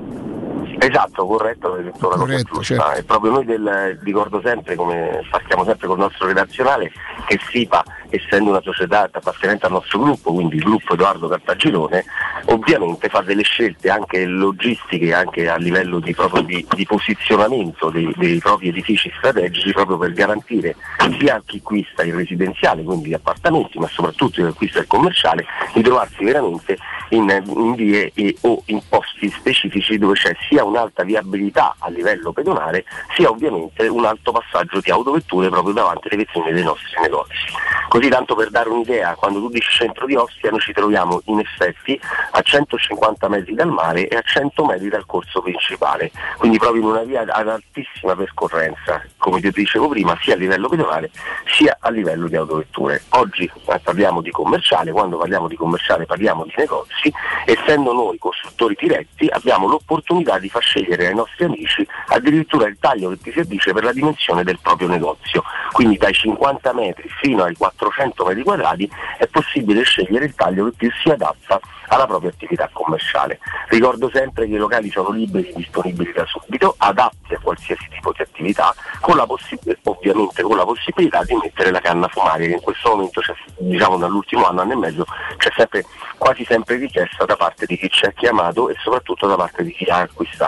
Esatto, 0.86 1.26
corretto, 1.26 1.78
cosa 2.00 2.18
Corretto, 2.18 2.56
giusta. 2.56 2.64
certo. 2.76 3.00
E 3.00 3.04
proprio 3.04 3.32
noi 3.32 3.46
del, 3.46 4.00
ricordo 4.04 4.42
sempre, 4.44 4.76
come 4.76 5.26
partiamo 5.30 5.64
sempre 5.66 5.88
col 5.88 5.98
nostro 5.98 6.28
redazionale, 6.28 6.92
che 7.26 7.40
SIPA, 7.50 7.84
essendo 8.10 8.50
una 8.50 8.62
società 8.62 9.10
appartenente 9.12 9.66
al 9.66 9.72
nostro 9.72 10.00
gruppo, 10.00 10.34
quindi 10.34 10.58
il 10.58 10.64
gruppo 10.64 10.94
Edoardo 10.94 11.28
Cartagirone, 11.28 12.06
ovviamente 12.46 13.10
fa 13.10 13.22
delle 13.22 13.44
scelte 13.44 13.90
anche 13.90 14.26
logistiche, 14.26 15.14
anche 15.14 15.50
a 15.50 15.56
livello 15.56 16.00
di, 16.00 16.14
proprio 16.14 16.42
di, 16.42 16.66
di 16.76 16.86
posizionamento 16.86 17.90
dei, 17.90 18.14
dei 18.18 18.38
propri 18.40 18.68
edifici 18.70 19.12
strategici, 19.18 19.72
proprio 19.72 19.98
per 19.98 20.12
garantire 20.14 20.76
sia 21.20 21.36
a 21.36 21.42
chi 21.46 21.58
acquista 21.58 22.04
il 22.04 22.14
residenziale, 22.14 22.84
quindi 22.84 23.10
gli 23.10 23.14
appartamenti, 23.14 23.80
ma 23.80 23.88
soprattutto 23.88 24.42
chi 24.42 24.42
acquista 24.42 24.80
il 24.80 24.88
commerciale, 24.88 25.46
di 25.74 25.82
trovarsi 25.82 26.24
veramente 26.24 26.78
in, 27.10 27.44
in 27.56 27.76
vie 27.76 28.12
e- 28.14 28.36
o 28.42 28.62
in 28.66 28.82
posti 28.90 29.30
specifici 29.30 29.98
dove 29.98 30.14
c'è 30.16 30.36
sia 30.50 30.64
un'alta 30.74 31.04
viabilità 31.04 31.76
a 31.78 31.90
livello 31.90 32.32
pedonale, 32.32 32.86
sia 33.16 33.30
ovviamente 33.30 33.88
un 33.88 34.06
alto 34.06 34.32
passaggio 34.32 34.80
di 34.82 34.91
autovetture 34.91 35.50
proprio 35.50 35.74
davanti 35.74 36.08
alle 36.08 36.18
vetrine 36.18 36.52
dei 36.52 36.64
nostri 36.64 37.00
negozi. 37.02 37.62
Così 37.88 38.10
tanto 38.10 38.36
per 38.36 38.50
dare 38.50 38.70
un'idea, 38.70 39.14
quando 39.16 39.40
tu 39.40 39.50
dici 39.50 39.70
centro 39.70 40.08
di 40.08 40.16
Ostia 40.16 40.50
noi 40.50 40.60
ci 40.60 40.74
troviamo 40.74 41.22
in 41.26 41.40
effetti 41.40 42.00
a 42.32 42.41
150 42.41 43.28
metri 43.30 43.54
dal 43.54 43.70
mare 43.70 44.08
e 44.08 44.16
a 44.16 44.22
100 44.22 44.66
metri 44.66 44.90
dal 44.90 45.06
corso 45.06 45.41
principale, 45.41 46.12
quindi 46.38 46.58
proprio 46.58 46.82
in 46.82 46.88
una 46.88 47.04
via 47.04 47.22
ad 47.22 47.48
altissima 47.48 48.16
percorrenza, 48.16 49.04
come 49.18 49.40
ti 49.41 49.52
dicevo 49.52 49.90
prima, 49.90 50.18
sia 50.22 50.34
a 50.34 50.38
livello 50.38 50.70
pedonale 50.70 51.12
sia 51.45 51.78
a 51.80 51.90
livello 51.90 52.28
di 52.28 52.36
autovetture. 52.36 53.04
Oggi 53.10 53.52
parliamo 53.84 54.22
di 54.22 54.32
commerciale, 54.32 54.91
quando 54.91 55.18
parliamo 55.18 55.48
di 55.48 55.56
commerciale 55.56 56.06
parliamo 56.06 56.45
di 56.45 56.54
negozi, 56.56 57.14
essendo 57.45 57.94
noi 57.94 58.18
costruttori 58.18 58.76
diretti 58.80 59.28
abbiamo 59.30 59.68
l'opportunità 59.68 60.40
di 60.40 60.50
far 60.50 60.62
scegliere 60.64 61.07
ai 61.07 61.14
nostri 61.14 61.44
amici 61.44 61.85
addirittura 62.07 62.68
il 62.68 62.77
taglio 62.80 63.10
che 63.10 63.31
ti 63.31 63.40
addice 63.40 63.73
per 63.73 63.84
la 63.84 63.91
dimensione 63.91 64.44
del 64.44 64.60
proprio 64.61 64.88
negozio, 64.88 65.44
quindi 65.73 65.98
dai 65.98 66.14
50 66.14 66.73
metri 66.73 67.07
fino 67.22 67.44
ai 67.44 67.56
400 67.56 68.26
metri 68.26 68.44
quadrati 68.44 68.90
è 69.18 69.27
possibile 69.27 69.84
scegliere 69.84 70.26
il 70.26 70.35
taglio 70.35 70.65
che 70.65 70.72
più 70.77 70.91
si 71.02 71.10
adatta 71.10 71.60
alla 71.88 72.07
propria 72.07 72.30
attività 72.30 72.69
commerciale. 72.72 73.40
Ricordo 73.68 74.10
sempre 74.11 74.48
che 74.48 74.53
i 74.53 74.57
locali 74.57 74.90
sono 74.90 75.11
liberi 75.11 75.49
e 75.49 75.53
disponibili 75.56 76.11
da 76.11 76.26
subito, 76.26 76.76
adatti 76.77 77.34
a 77.34 77.40
qualsiasi 77.40 77.88
tipo 77.90 78.11
di 78.14 78.22
attività, 78.22 78.73
con 79.02 79.22
possib- 79.27 79.77
ovviamente 79.84 80.41
con 80.41 80.57
la 80.57 80.64
possibilità 80.64 81.23
di 81.23 81.35
mettere 81.35 81.72
la 81.72 81.80
canna 81.80 82.07
fumaria, 82.07 82.48
che 82.48 82.53
in 82.53 82.61
questo 82.61 82.90
momento 82.90 83.22
diciamo 83.57 83.98
dall'ultimo 83.98 84.48
anno, 84.48 84.61
anno 84.61 84.73
e 84.73 84.77
mezzo, 84.77 85.06
c'è 85.38 85.52
sempre, 85.56 85.85
quasi 86.18 86.44
sempre 86.45 86.77
richiesta 86.77 87.26
da 87.26 87.35
parte 87.35 87.65
di 87.65 87.77
chi 87.77 87.90
ci 87.90 88.06
ha 88.06 88.11
chiamato 88.11 88.69
e 88.69 88.76
soprattutto 88.81 89.27
da 89.27 89.35
parte 89.35 89.64
di 89.64 89.73
chi 89.73 89.85
ha 89.85 89.99
acquistato. 89.99 90.43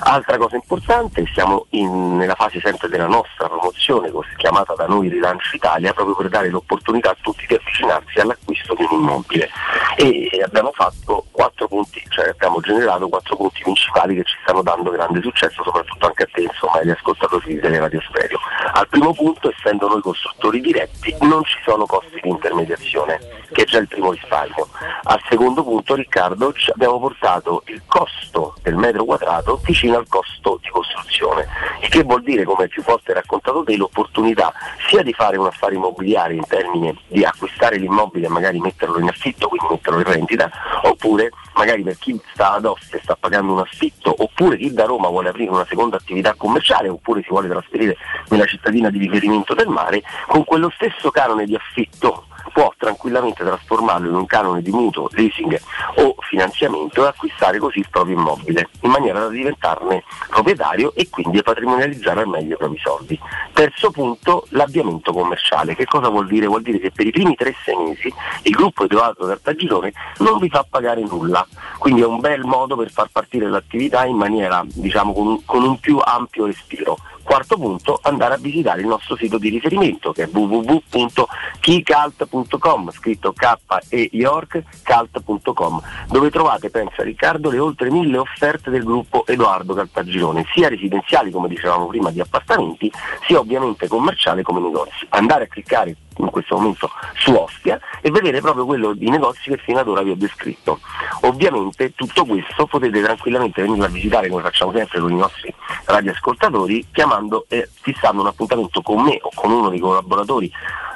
Altra 0.00 0.38
cosa 0.38 0.54
importante, 0.56 1.24
siamo 1.34 1.66
in- 1.70 2.16
nella 2.16 2.34
fase 2.34 2.60
sempre 2.60 2.88
della 2.88 3.06
nostra 3.06 3.48
promozione, 3.48 4.10
chiamata 4.36 4.74
da 4.74 4.86
noi 4.86 5.08
Rilancio 5.08 5.56
Italia, 5.56 5.92
proprio 5.92 6.14
per 6.14 6.28
dare 6.28 6.48
l'opportunità 6.48 7.10
a 7.10 7.16
tutti 7.20 7.44
di 7.46 7.54
avvicinarsi 7.54 8.20
all'acquisto 8.20 8.74
di 8.74 8.86
un 8.88 9.00
immobile. 9.00 9.50
E 9.96 10.42
abbiamo 10.44 10.70
fatto 10.72 11.24
quattro 11.32 11.66
punti, 11.66 12.02
cioè 12.08 12.28
abbiamo 12.28 12.60
generato 12.60 13.08
quattro 13.08 13.36
punti 13.36 13.62
principali 13.62 14.14
che 14.14 14.24
ci 14.24 14.36
stanno 14.42 14.62
dando 14.62 14.90
grande 14.90 15.20
successo, 15.20 15.62
soprattutto 15.64 16.06
anche 16.06 16.22
a 16.22 16.28
te, 16.32 16.42
insomma, 16.42 16.78
agli 16.78 16.90
ascoltatori 16.90 17.54
di 17.54 17.60
Teleradio 17.60 18.00
Stereo. 18.08 18.38
Al 18.72 18.88
primo 18.88 19.12
punto, 19.12 19.50
essendo 19.50 19.88
noi 19.88 20.00
costruttori 20.00 20.60
diretti, 20.60 21.14
non 21.22 21.42
ci 21.44 21.58
sono 21.64 21.84
costi 21.86 22.20
di 22.22 22.28
intermediazione, 22.28 23.18
che 23.52 23.62
è 23.62 23.64
già 23.64 23.78
il 23.78 23.88
primo 23.88 24.12
risparmio. 24.12 24.68
Al 25.02 25.20
secondo 25.28 25.64
punto, 25.64 25.94
Riccardo, 25.94 26.52
abbiamo 26.72 27.00
portato 27.00 27.62
il 27.66 27.82
costo 27.86 28.54
del 28.62 28.76
metro 28.76 29.04
quadrato 29.08 29.58
vicino 29.64 29.96
al 29.96 30.06
costo 30.06 30.58
di 30.60 30.68
costruzione, 30.68 31.46
il 31.80 31.88
che 31.88 32.02
vuol 32.02 32.22
dire, 32.22 32.44
come 32.44 32.68
più 32.68 32.82
volte 32.82 33.14
raccontato 33.14 33.64
te, 33.64 33.74
l'opportunità 33.74 34.52
sia 34.86 35.02
di 35.02 35.14
fare 35.14 35.38
un 35.38 35.46
affare 35.46 35.76
immobiliare 35.76 36.34
in 36.34 36.46
termini 36.46 36.94
di 37.06 37.24
acquistare 37.24 37.78
l'immobile 37.78 38.26
e 38.26 38.28
magari 38.28 38.60
metterlo 38.60 38.98
in 38.98 39.08
affitto, 39.08 39.48
quindi 39.48 39.68
metterlo 39.70 40.00
in 40.00 40.04
rendita, 40.04 40.50
oppure 40.82 41.30
magari 41.54 41.82
per 41.82 41.96
chi 41.96 42.20
sta 42.34 42.52
ad 42.52 42.66
Ostia 42.66 43.00
sta 43.02 43.16
pagando 43.18 43.54
un 43.54 43.60
affitto, 43.60 44.14
oppure 44.14 44.58
chi 44.58 44.74
da 44.74 44.84
Roma 44.84 45.08
vuole 45.08 45.30
aprire 45.30 45.50
una 45.50 45.66
seconda 45.66 45.96
attività 45.96 46.34
commerciale, 46.34 46.88
oppure 46.88 47.22
si 47.22 47.30
vuole 47.30 47.48
trasferire 47.48 47.96
nella 48.28 48.44
cittadina 48.44 48.90
di 48.90 48.98
riferimento 48.98 49.54
del 49.54 49.68
mare, 49.68 50.02
con 50.26 50.44
quello 50.44 50.70
stesso 50.76 51.10
canone 51.10 51.46
di 51.46 51.54
affitto 51.54 52.27
può 52.52 52.72
tranquillamente 52.76 53.44
trasformarlo 53.44 54.08
in 54.08 54.14
un 54.14 54.26
canone 54.26 54.62
di 54.62 54.70
mutuo, 54.70 55.08
leasing 55.12 55.58
o 55.96 56.14
finanziamento 56.20 57.04
e 57.04 57.08
acquistare 57.08 57.58
così 57.58 57.80
il 57.80 57.88
proprio 57.90 58.16
immobile, 58.16 58.68
in 58.82 58.90
maniera 58.90 59.20
da 59.20 59.28
diventarne 59.28 60.04
proprietario 60.28 60.92
e 60.94 61.08
quindi 61.08 61.42
patrimonializzare 61.42 62.20
al 62.20 62.28
meglio 62.28 62.54
i 62.54 62.58
propri 62.58 62.78
soldi. 62.78 63.18
Terzo 63.52 63.90
punto, 63.90 64.46
l'avviamento 64.50 65.12
commerciale. 65.12 65.74
Che 65.74 65.86
cosa 65.86 66.08
vuol 66.08 66.26
dire? 66.26 66.46
Vuol 66.46 66.62
dire 66.62 66.78
che 66.78 66.90
per 66.90 67.06
i 67.06 67.10
primi 67.10 67.36
3-6 67.38 67.54
mesi 67.86 68.14
il 68.42 68.52
gruppo 68.52 68.84
Edoardo 68.84 69.26
Cartagirone 69.26 69.92
non 70.18 70.38
vi 70.38 70.48
fa 70.48 70.64
pagare 70.68 71.02
nulla, 71.02 71.46
quindi 71.78 72.02
è 72.02 72.06
un 72.06 72.20
bel 72.20 72.44
modo 72.44 72.76
per 72.76 72.90
far 72.90 73.08
partire 73.10 73.48
l'attività 73.48 74.04
in 74.04 74.16
maniera, 74.16 74.64
diciamo, 74.64 75.12
con 75.12 75.26
un, 75.26 75.44
con 75.44 75.62
un 75.62 75.78
più 75.78 75.98
ampio 76.02 76.46
respiro. 76.46 76.96
Quarto 77.28 77.58
punto, 77.58 78.00
andare 78.04 78.32
a 78.32 78.38
visitare 78.38 78.80
il 78.80 78.86
nostro 78.86 79.14
sito 79.14 79.36
di 79.36 79.50
riferimento 79.50 80.12
che 80.12 80.22
è 80.22 80.28
www.keycult.com, 80.32 82.90
scritto 82.90 83.34
K 83.34 83.54
e 83.90 84.08
York, 84.12 84.62
cult.com, 84.82 85.82
dove 86.08 86.30
trovate, 86.30 86.70
pensa 86.70 87.02
Riccardo, 87.02 87.50
le 87.50 87.58
oltre 87.58 87.90
mille 87.90 88.16
offerte 88.16 88.70
del 88.70 88.82
gruppo 88.82 89.26
Edoardo 89.26 89.74
Caltagirone, 89.74 90.46
sia 90.54 90.70
residenziali 90.70 91.30
come 91.30 91.48
dicevamo 91.48 91.88
prima 91.88 92.10
di 92.10 92.20
appartamenti, 92.20 92.90
sia 93.26 93.38
ovviamente 93.38 93.88
commerciali 93.88 94.42
come 94.42 94.60
negozi. 94.60 95.06
Andare 95.10 95.44
a 95.44 95.48
cliccare 95.48 95.94
in 96.18 96.30
questo 96.30 96.56
momento 96.56 96.90
su 97.14 97.32
Ostia 97.32 97.78
e 98.00 98.10
vedere 98.10 98.40
proprio 98.40 98.64
quello 98.64 98.92
di 98.92 99.08
negozi 99.10 99.50
che 99.50 99.56
fino 99.58 99.78
ad 99.78 99.88
ora 99.88 100.02
vi 100.02 100.10
ho 100.10 100.16
descritto. 100.16 100.80
Ovviamente 101.22 101.94
tutto 101.94 102.24
questo 102.24 102.66
potete 102.66 103.00
tranquillamente 103.02 103.62
venirlo 103.62 103.84
a 103.84 103.88
visitare 103.88 104.28
come 104.28 104.42
facciamo 104.42 104.72
sempre 104.72 105.00
con 105.00 105.12
i 105.12 105.16
nostri 105.16 105.52
radioascoltatori 105.84 106.86
chiamando 106.92 107.46
e 107.48 107.68
fissando 107.80 108.22
un 108.22 108.28
appuntamento 108.28 108.82
con 108.82 109.02
me 109.02 109.18
o 109.20 109.30
con 109.34 109.50
uno 109.50 109.68
dei 109.68 109.78
collaboratori 109.78 110.50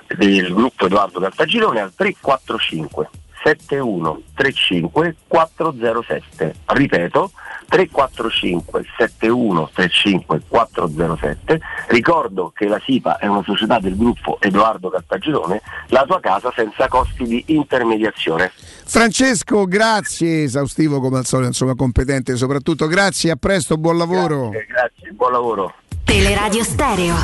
del 0.09 0.53
gruppo 0.53 0.87
Edoardo 0.87 1.21
Cartagirone 1.21 1.81
al 1.81 1.95
345 1.95 3.22
7135 3.43 5.17
407 5.27 6.55
ripeto 6.67 7.33
345 7.69 8.85
7135 8.97 10.43
407 10.49 11.61
ricordo 11.89 12.53
che 12.55 12.67
la 12.67 12.81
SIPA 12.85 13.19
è 13.19 13.27
una 13.27 13.43
società 13.43 13.79
del 13.79 13.97
gruppo 13.97 14.39
Edoardo 14.41 14.91
Cartagirone 14.91 15.63
la 15.89 16.05
tua 16.07 16.21
casa 16.21 16.53
senza 16.55 16.89
costi 16.89 17.25
di 17.25 17.45
intermediazione. 17.49 18.53
Francesco, 18.85 19.67
grazie, 19.67 20.45
esaustivo 20.45 21.01
come 21.01 21.19
al 21.19 21.27
solito, 21.27 21.49
insomma 21.49 21.75
competente 21.75 22.37
soprattutto, 22.37 22.87
grazie, 22.87 23.31
a 23.31 23.37
presto, 23.37 23.77
buon 23.77 23.99
lavoro. 23.99 24.51
grazie, 24.51 24.67
grazie 24.67 25.11
buon 25.13 25.33
lavoro. 25.33 25.75
Teleradio 26.05 26.65
Stereo 26.65 27.15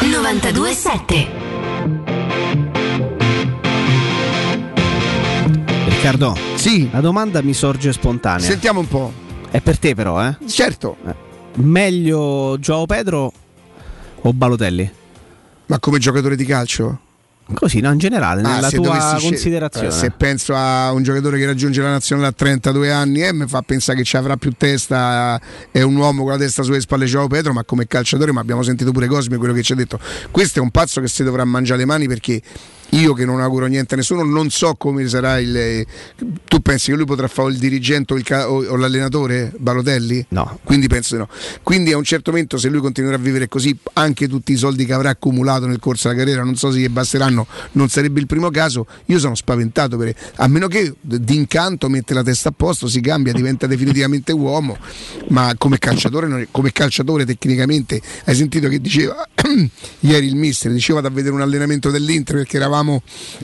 927 0.00 2.65
Riccardo, 6.06 6.38
sì. 6.54 6.88
la 6.92 7.00
domanda 7.00 7.42
mi 7.42 7.52
sorge 7.52 7.92
spontanea. 7.92 8.38
Sentiamo 8.46 8.78
un 8.78 8.86
po'. 8.86 9.12
È 9.50 9.60
per 9.60 9.76
te 9.76 9.96
però, 9.96 10.24
eh? 10.24 10.36
Certo. 10.46 10.96
Meglio 11.56 12.56
Joao 12.60 12.86
Pedro 12.86 13.32
o 14.20 14.32
Balotelli? 14.32 14.88
Ma 15.66 15.80
come 15.80 15.98
giocatore 15.98 16.36
di 16.36 16.44
calcio? 16.44 17.00
Così, 17.54 17.80
no, 17.80 17.90
in 17.90 17.98
generale, 17.98 18.42
Ah, 18.42 18.54
nella 18.54 18.70
tua 18.70 19.16
scel- 19.16 19.30
considerazione. 19.30 19.88
eh, 19.88 19.90
se 19.90 20.10
penso 20.12 20.54
a 20.54 20.92
un 20.92 21.02
giocatore 21.02 21.38
che 21.38 21.46
raggiunge 21.46 21.82
la 21.82 21.90
nazionale 21.90 22.28
a 22.28 22.32
32 22.32 22.92
anni 22.92 23.22
eh, 23.22 23.32
mi 23.32 23.46
fa 23.48 23.62
pensare 23.62 23.98
che 23.98 24.04
ci 24.04 24.16
avrà 24.16 24.36
più 24.36 24.52
testa 24.56 25.40
è 25.72 25.80
un 25.82 25.94
uomo 25.96 26.22
con 26.22 26.32
la 26.32 26.38
testa 26.38 26.64
sulle 26.64 26.80
spalle 26.80 27.06
Ciao 27.06 27.28
Pedro 27.28 27.52
ma 27.52 27.62
come 27.62 27.86
calciatore 27.86 28.32
ma 28.32 28.40
abbiamo 28.40 28.62
sentito 28.64 28.90
pure 28.90 29.06
Cosmi 29.06 29.36
quello 29.36 29.52
che 29.52 29.62
ci 29.62 29.72
ha 29.72 29.76
detto 29.76 30.00
questo 30.32 30.58
è 30.58 30.62
un 30.62 30.72
pazzo 30.72 31.00
che 31.00 31.06
si 31.06 31.22
dovrà 31.22 31.44
mangiare 31.44 31.78
le 31.78 31.84
mani 31.86 32.08
perché 32.08 32.42
io 32.90 33.12
che 33.14 33.24
non 33.24 33.40
auguro 33.40 33.66
niente 33.66 33.94
a 33.94 33.96
nessuno 33.96 34.22
non 34.22 34.48
so 34.50 34.74
come 34.76 35.06
sarà 35.08 35.38
il 35.38 35.84
tu 36.44 36.60
pensi 36.60 36.90
che 36.90 36.96
lui 36.96 37.04
potrà 37.04 37.26
fare 37.26 37.50
il 37.50 37.58
dirigente 37.58 38.14
o, 38.14 38.16
il 38.16 38.22
ca- 38.22 38.50
o- 38.50 38.76
l'allenatore 38.76 39.52
Balotelli? 39.58 40.26
No. 40.28 40.60
quindi 40.62 40.86
penso 40.86 41.14
di 41.16 41.20
no 41.20 41.28
quindi 41.62 41.92
a 41.92 41.96
un 41.96 42.04
certo 42.04 42.30
momento 42.30 42.58
se 42.58 42.68
lui 42.68 42.80
continuerà 42.80 43.16
a 43.16 43.20
vivere 43.20 43.48
così 43.48 43.76
anche 43.94 44.28
tutti 44.28 44.52
i 44.52 44.56
soldi 44.56 44.84
che 44.84 44.92
avrà 44.92 45.10
accumulato 45.10 45.66
nel 45.66 45.80
corso 45.80 46.08
della 46.08 46.20
carriera 46.20 46.44
non 46.44 46.54
so 46.56 46.70
se 46.70 46.78
gli 46.78 46.88
basteranno 46.88 47.46
non 47.72 47.88
sarebbe 47.88 48.20
il 48.20 48.26
primo 48.26 48.50
caso 48.50 48.86
io 49.06 49.18
sono 49.18 49.34
spaventato 49.34 49.96
per 49.96 50.14
a 50.36 50.46
meno 50.46 50.68
che 50.68 50.94
d'incanto 51.00 51.88
mette 51.88 52.14
la 52.14 52.22
testa 52.22 52.50
a 52.50 52.52
posto 52.56 52.86
si 52.88 53.00
cambia 53.00 53.32
diventa 53.32 53.66
definitivamente 53.66 54.32
uomo 54.32 54.76
ma 55.28 55.52
come 55.58 55.78
calciatore, 55.78 56.48
come 56.50 56.70
calciatore 56.70 57.24
tecnicamente 57.24 58.00
hai 58.24 58.34
sentito 58.34 58.68
che 58.68 58.80
diceva 58.80 59.26
ieri 60.00 60.26
il 60.26 60.36
mister 60.36 60.70
diceva 60.72 61.00
da 61.00 61.08
vedere 61.08 61.34
un 61.34 61.40
allenamento 61.40 61.90
dell'Inter 61.90 62.36
perché 62.36 62.56
eravamo 62.56 62.75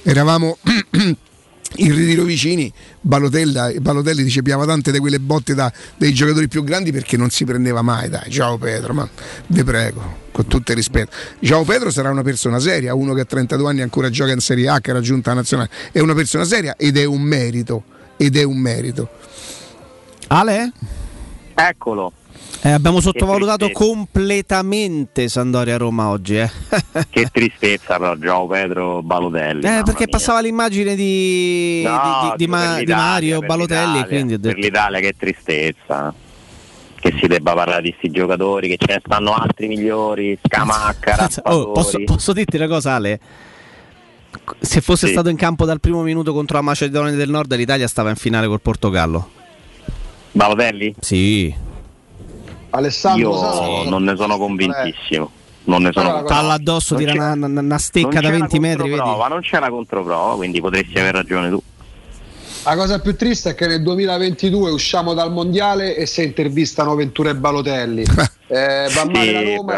eravamo 0.03 0.59
in 1.77 1.95
ritiro 1.95 2.25
vicini 2.25 2.73
Balotelli 3.01 4.23
dice 4.23 4.43
piava 4.43 4.67
tante 4.67 4.93
di 4.93 4.99
quelle 4.99 5.19
botte 5.19 5.55
da, 5.55 5.73
dei 5.97 6.13
giocatori 6.13 6.49
più 6.49 6.65
grandi 6.65 6.93
perché 6.93 7.17
non 7.17 7.31
si 7.31 7.45
prendeva 7.45 7.83
mai 7.83 8.09
dai 8.09 8.31
ciao 8.31 8.59
Pedro 8.59 8.93
ma 8.93 9.09
vi 9.47 9.65
prego 9.65 10.21
con 10.33 10.47
tutto 10.47 10.73
il 10.73 10.77
rispetto 10.77 11.15
Ciao 11.41 11.65
Pedro 11.65 11.91
sarà 11.91 12.11
una 12.11 12.23
persona 12.23 12.59
seria 12.59 12.95
uno 12.95 13.15
che 13.15 13.21
a 13.21 13.25
32 13.25 13.69
anni 13.69 13.81
ancora 13.83 14.11
gioca 14.11 14.33
in 14.33 14.41
Serie 14.41 14.69
A 14.69 14.81
che 14.81 14.91
ha 14.91 14.95
raggiunto 14.95 15.31
la 15.31 15.37
nazionale 15.37 15.71
è 15.93 16.01
una 16.01 16.15
persona 16.15 16.45
seria 16.45 16.77
ed 16.77 16.97
è 16.97 17.05
un 17.05 17.23
merito 17.23 17.85
ed 18.17 18.37
è 18.37 18.43
un 18.43 18.59
merito 18.59 19.09
Ale? 20.29 20.73
Eccolo. 21.55 22.13
Eh, 22.65 22.71
abbiamo 22.71 23.01
sottovalutato 23.01 23.71
completamente 23.73 25.29
Sandoria 25.29 25.77
Roma 25.79 26.09
oggi, 26.11 26.37
eh. 26.37 26.51
Che 27.11 27.29
tristezza 27.33 27.99
però 27.99 28.15
Gio 28.15 28.47
Pedro 28.47 29.03
Balotelli. 29.03 29.61
Eh, 29.67 29.83
perché 29.83 30.05
mia. 30.07 30.09
passava 30.11 30.41
l'immagine 30.41 30.95
di, 30.95 31.83
No, 31.85 32.35
di- 32.37 32.45
di- 32.45 32.51
Ma- 32.51 32.79
di 32.79 32.93
Mario 32.93 33.41
Balotelli 33.41 34.07
quindi 34.07 34.39
per 34.39 34.57
l'Italia 34.57 35.01
che 35.01 35.15
tristezza. 35.19 36.15
Che 36.95 37.15
si 37.19 37.27
debba 37.27 37.53
parlare 37.55 37.83
di 37.83 37.89
questi 37.91 38.13
giocatori, 38.13 38.69
che 38.69 38.77
ce 38.79 38.93
ne 38.95 39.03
stanno 39.05 39.35
altri 39.35 39.67
migliori, 39.67 40.39
Scamacca, 40.41 41.29
Oh, 41.51 41.73
posso, 41.73 41.99
posso 42.05 42.33
dirti 42.33 42.55
una 42.57 42.69
cosa, 42.69 42.95
Ale? 42.95 43.19
Se 44.61 44.81
fosse 44.81 45.07
Sì. 45.07 45.13
stato 45.13 45.29
in 45.29 45.37
campo 45.37 45.65
dal 45.65 45.81
primo 45.81 46.03
minuto 46.03 46.33
contro 46.33 46.59
la 46.59 46.63
Macedonia 46.63 47.13
del 47.17 47.29
Nord, 47.29 47.53
l'Italia 47.57 47.89
stava 47.89 48.11
in 48.11 48.15
finale 48.15 48.47
col 48.47 48.61
Portogallo. 48.61 49.29
Balotelli? 50.31 50.95
Sì. 51.01 51.53
Alessandro 52.75 53.31
Io 53.31 53.39
Sala- 53.39 53.89
non 53.91 54.03
ne 54.05 54.17
sono 54.17 54.37
convintissimo. 54.39 55.31
Non 55.65 55.83
ne 55.83 55.91
sono 55.93 56.11
cosa- 56.11 56.23
Palla 56.25 56.55
addosso, 56.55 56.97
tira 56.97 57.13
una, 57.35 57.61
una- 57.61 57.79
stecca 57.79 58.21
da 58.21 58.31
c'è 58.31 58.39
20 58.39 58.55
la 58.57 58.61
metri. 58.61 58.89
Vedi? 58.91 58.97
non 59.29 59.41
c'è 59.43 59.61
la 59.61 59.71
controprova, 59.71 60.35
quindi 60.35 60.61
potresti 60.61 60.99
aver 60.99 61.15
ragione 61.15 61.51
tu. 61.51 61.63
La 62.65 62.77
cosa 62.77 63.01
più 63.01 63.17
triste 63.17 63.51
è 63.51 63.55
che 63.57 63.67
nel 63.67 63.83
2022 63.83 64.71
usciamo 64.71 65.15
dal 65.15 65.33
mondiale 65.33 65.97
e 65.97 66.07
si 66.07 66.23
intervistano 66.23 66.95
Ventura 66.95 67.31
e 67.31 67.35
Balotelli. 67.37 68.05
Eh, 68.53 68.87
va, 68.95 69.07
male 69.07 69.33
la 69.33 69.41
Sì, 69.41 69.55
Roma, 69.57 69.73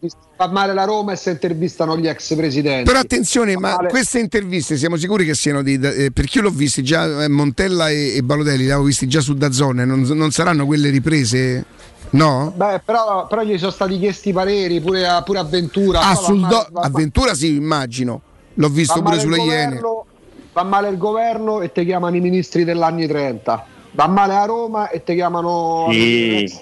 e 0.00 0.08
va 0.36 0.48
male 0.48 0.74
la 0.74 0.84
Roma 0.84 1.12
e 1.12 1.16
si 1.16 1.30
intervistano 1.30 1.96
gli 1.96 2.06
ex 2.06 2.34
presidenti. 2.34 2.84
Però 2.84 2.98
attenzione, 2.98 3.56
ma 3.56 3.76
male- 3.76 3.88
queste 3.88 4.18
interviste 4.18 4.76
siamo 4.76 4.96
sicuri 4.98 5.24
che 5.24 5.32
siano 5.34 5.62
di. 5.62 5.78
eh, 5.80 6.10
perché 6.12 6.36
io 6.36 6.42
l'ho 6.44 6.50
visti 6.50 6.82
già, 6.84 7.22
eh, 7.24 7.28
Montella 7.28 7.88
e, 7.88 8.16
e 8.16 8.22
Balotelli, 8.22 8.64
li 8.64 8.70
avevo 8.70 8.82
visti 8.84 9.06
già 9.08 9.22
su 9.22 9.32
Dazzone, 9.32 9.86
non, 9.86 10.00
non 10.02 10.30
saranno 10.30 10.66
quelle 10.66 10.90
riprese? 10.90 11.64
No? 12.10 12.52
Beh, 12.54 12.80
però, 12.84 13.26
però 13.26 13.42
gli 13.42 13.58
sono 13.58 13.70
stati 13.70 13.98
chiesti 13.98 14.30
i 14.30 14.32
pareri 14.32 14.80
pure 14.80 15.06
a, 15.06 15.22
pure 15.22 15.38
a 15.38 15.44
Ventura. 15.44 16.00
Ah, 16.00 16.14
sul 16.14 16.40
do- 16.46 16.66
va- 16.70 16.80
avventura 16.82 17.34
sì, 17.34 17.54
immagino. 17.56 18.20
L'ho 18.54 18.68
visto 18.68 19.00
pure 19.02 19.18
sulle 19.20 19.36
il 19.36 19.42
Iene. 19.44 19.64
governo, 19.76 20.04
Va 20.52 20.62
male 20.64 20.88
il 20.88 20.96
governo 20.98 21.60
e 21.60 21.70
ti 21.70 21.84
chiamano 21.84 22.16
i 22.16 22.20
ministri 22.20 22.64
dell'anni 22.64 23.06
30. 23.06 23.64
Va 23.92 24.08
male 24.08 24.34
a 24.34 24.44
Roma 24.44 24.88
e 24.88 25.04
ti 25.04 25.14
chiamano 25.14 25.86
Sì. 25.90 26.52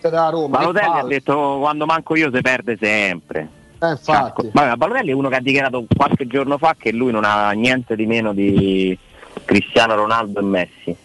della 0.00 0.28
Roma. 0.30 0.58
Balotelli 0.58 0.98
ha 0.98 1.04
detto 1.04 1.58
quando 1.60 1.86
manco 1.86 2.16
io 2.16 2.30
si 2.34 2.40
perde 2.40 2.76
sempre. 2.80 3.48
Eh, 3.80 3.90
infatti. 3.90 4.50
Vabbè, 4.52 4.74
Balotelli 4.74 5.10
è 5.10 5.14
uno 5.14 5.28
che 5.28 5.36
ha 5.36 5.40
dichiarato 5.40 5.84
qualche 5.94 6.26
giorno 6.26 6.58
fa 6.58 6.74
che 6.76 6.90
lui 6.90 7.12
non 7.12 7.22
ha 7.24 7.50
niente 7.52 7.94
di 7.94 8.06
meno 8.06 8.32
di 8.32 8.98
Cristiano 9.44 9.94
Ronaldo 9.94 10.40
e 10.40 10.42
Messi. 10.42 10.96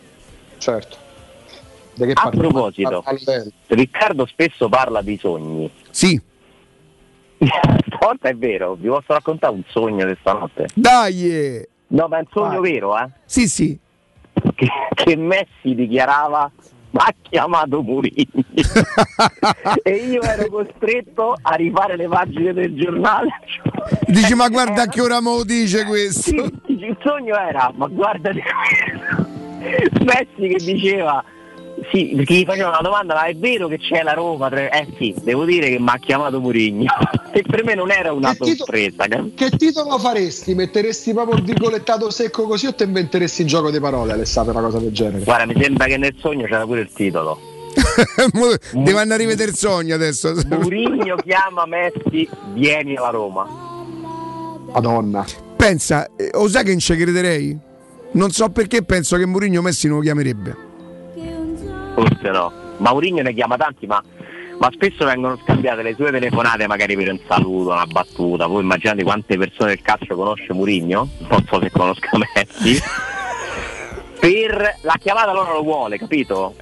Certo. 0.58 0.98
A 2.04 2.14
parliamo? 2.14 2.50
proposito. 2.50 3.04
Riccardo 3.68 4.26
spesso 4.26 4.70
parla 4.70 5.02
di 5.02 5.18
sogni. 5.18 5.72
Sì. 5.90 6.20
Stavolta 7.88 8.30
è 8.30 8.36
vero, 8.36 8.76
vi 8.76 8.88
posso 8.88 9.14
raccontare 9.14 9.54
un 9.54 9.64
sogno 9.68 10.06
di 10.06 10.16
stanotte. 10.20 10.68
Dai! 10.74 11.66
No, 11.88 12.08
ma 12.08 12.18
è 12.18 12.20
un 12.20 12.28
sogno 12.32 12.62
vero, 12.62 12.98
eh? 12.98 13.10
Sì, 13.26 13.48
sì. 13.48 13.78
Che, 14.56 14.68
che 14.94 15.16
Messi 15.16 15.76
dichiarava 15.76 16.52
ma 16.92 17.04
ha 17.04 17.14
chiamato 17.22 17.84
Mourinho 17.84 18.44
e 19.84 19.92
io 19.92 20.22
ero 20.22 20.48
costretto 20.50 21.36
a 21.40 21.54
rifare 21.54 21.96
le 21.96 22.08
pagine 22.08 22.52
del 22.52 22.76
giornale 22.76 23.30
Dici, 24.08 24.34
ma 24.34 24.50
guarda 24.50 24.88
che 24.88 25.02
ora 25.02 25.22
mo 25.22 25.44
dice 25.44 25.86
questo. 25.86 26.22
Sì, 26.66 26.74
il 26.74 26.98
sogno 27.04 27.36
era 27.38 27.72
ma 27.76 27.88
guarda 27.88 28.32
di 28.32 28.42
questo 28.42 30.04
Messi 30.04 30.48
che 30.48 30.74
diceva 30.74 31.24
sì, 31.92 32.14
perché 32.16 32.34
gli 32.34 32.46
faceva 32.46 32.70
una 32.70 32.82
domanda 32.82 33.14
ma 33.14 33.26
è 33.26 33.36
vero 33.36 33.68
che 33.68 33.78
c'è 33.78 34.04
la 34.04 34.14
Roma 34.14 34.50
eh 34.50 34.88
sì, 34.98 35.14
devo 35.22 35.46
dire 35.46 35.70
che 35.70 35.80
mi 35.80 35.90
ha 35.90 35.98
chiamato 36.00 36.40
Mourinho 36.40 36.92
e 37.32 37.42
per 37.42 37.64
me 37.64 37.76
non 37.76 37.92
era 37.92 38.12
una 38.12 38.34
Che 38.36 38.56
sorpresa 38.56 39.08
cap- 39.08 39.34
Che 39.36 39.50
titolo 39.52 39.98
faresti? 39.98 40.56
Metteresti 40.56 41.14
proprio 41.14 41.38
il 41.38 41.44
virgolettato 41.44 42.10
secco 42.10 42.44
così 42.48 42.68
o 42.68 42.74
ti 42.74 42.84
inventeresti 42.84 43.42
il 43.42 43.48
gioco 43.48 43.72
di 43.72 43.80
parole, 43.80 44.14
Alessandro, 44.14 44.54
una 44.54 44.68
cosa 44.68 44.80
del 44.80 44.92
genere? 44.92 45.24
guarda 45.24 45.46
mi 45.46 45.62
sembra 45.62 45.86
che 45.86 45.98
nel 45.98 46.16
sogno 46.20 46.46
c'era 46.46 46.66
pure 46.66 46.82
il 46.82 46.92
titolo 46.94 47.40
Devo 48.74 48.98
andare 48.98 49.22
a 49.24 49.26
rivedere 49.26 49.52
il 49.52 49.56
sogno 49.56 49.94
adesso. 49.94 50.34
Mourinho 50.50 51.16
chiama 51.18 51.66
Messi 51.66 52.28
vieni 52.54 52.96
alla 52.96 53.10
Roma 53.10 53.48
Madonna. 54.72 55.26
Pensa, 55.56 56.08
eh, 56.16 56.30
o 56.34 56.48
sai 56.48 56.64
che 56.64 56.72
non 56.72 56.80
ci 56.80 56.96
crederei? 56.96 57.58
Non 58.12 58.32
so 58.32 58.50
perché 58.50 58.84
penso 58.84 59.18
che 59.18 59.26
Mourinho 59.26 59.62
Messi 59.62 59.88
non 59.88 59.98
lo 59.98 60.04
chiamerebbe. 60.04 60.69
Forse 61.94 62.30
no. 62.30 62.52
Maurigno 62.78 63.22
ne 63.22 63.34
chiama 63.34 63.58
tanti, 63.58 63.86
ma, 63.86 64.02
ma 64.60 64.70
spesso 64.72 65.06
vengono 65.06 65.38
scambiate 65.44 65.82
le 65.82 65.96
sue 65.96 66.12
telefonate 66.12 66.68
magari 66.68 66.96
per 66.96 67.12
un 67.12 67.20
saluto, 67.28 67.72
una 67.72 67.86
battuta. 67.86 68.48
Voi 68.48 68.62
immaginate 68.62 69.04
quante 69.04 69.38
persone 69.38 69.70
del 69.76 69.82
calcio 69.82 70.16
conosce 70.16 70.54
Murigno? 70.54 71.08
Non 71.30 71.46
so 71.48 71.60
se 71.62 71.72
conosca 71.72 72.10
Messi. 72.18 72.80
per 74.20 74.78
la 74.82 74.96
chiamata 75.00 75.32
loro 75.32 75.54
lo 75.54 75.64
vuole, 75.64 75.98
capito? 75.98 76.56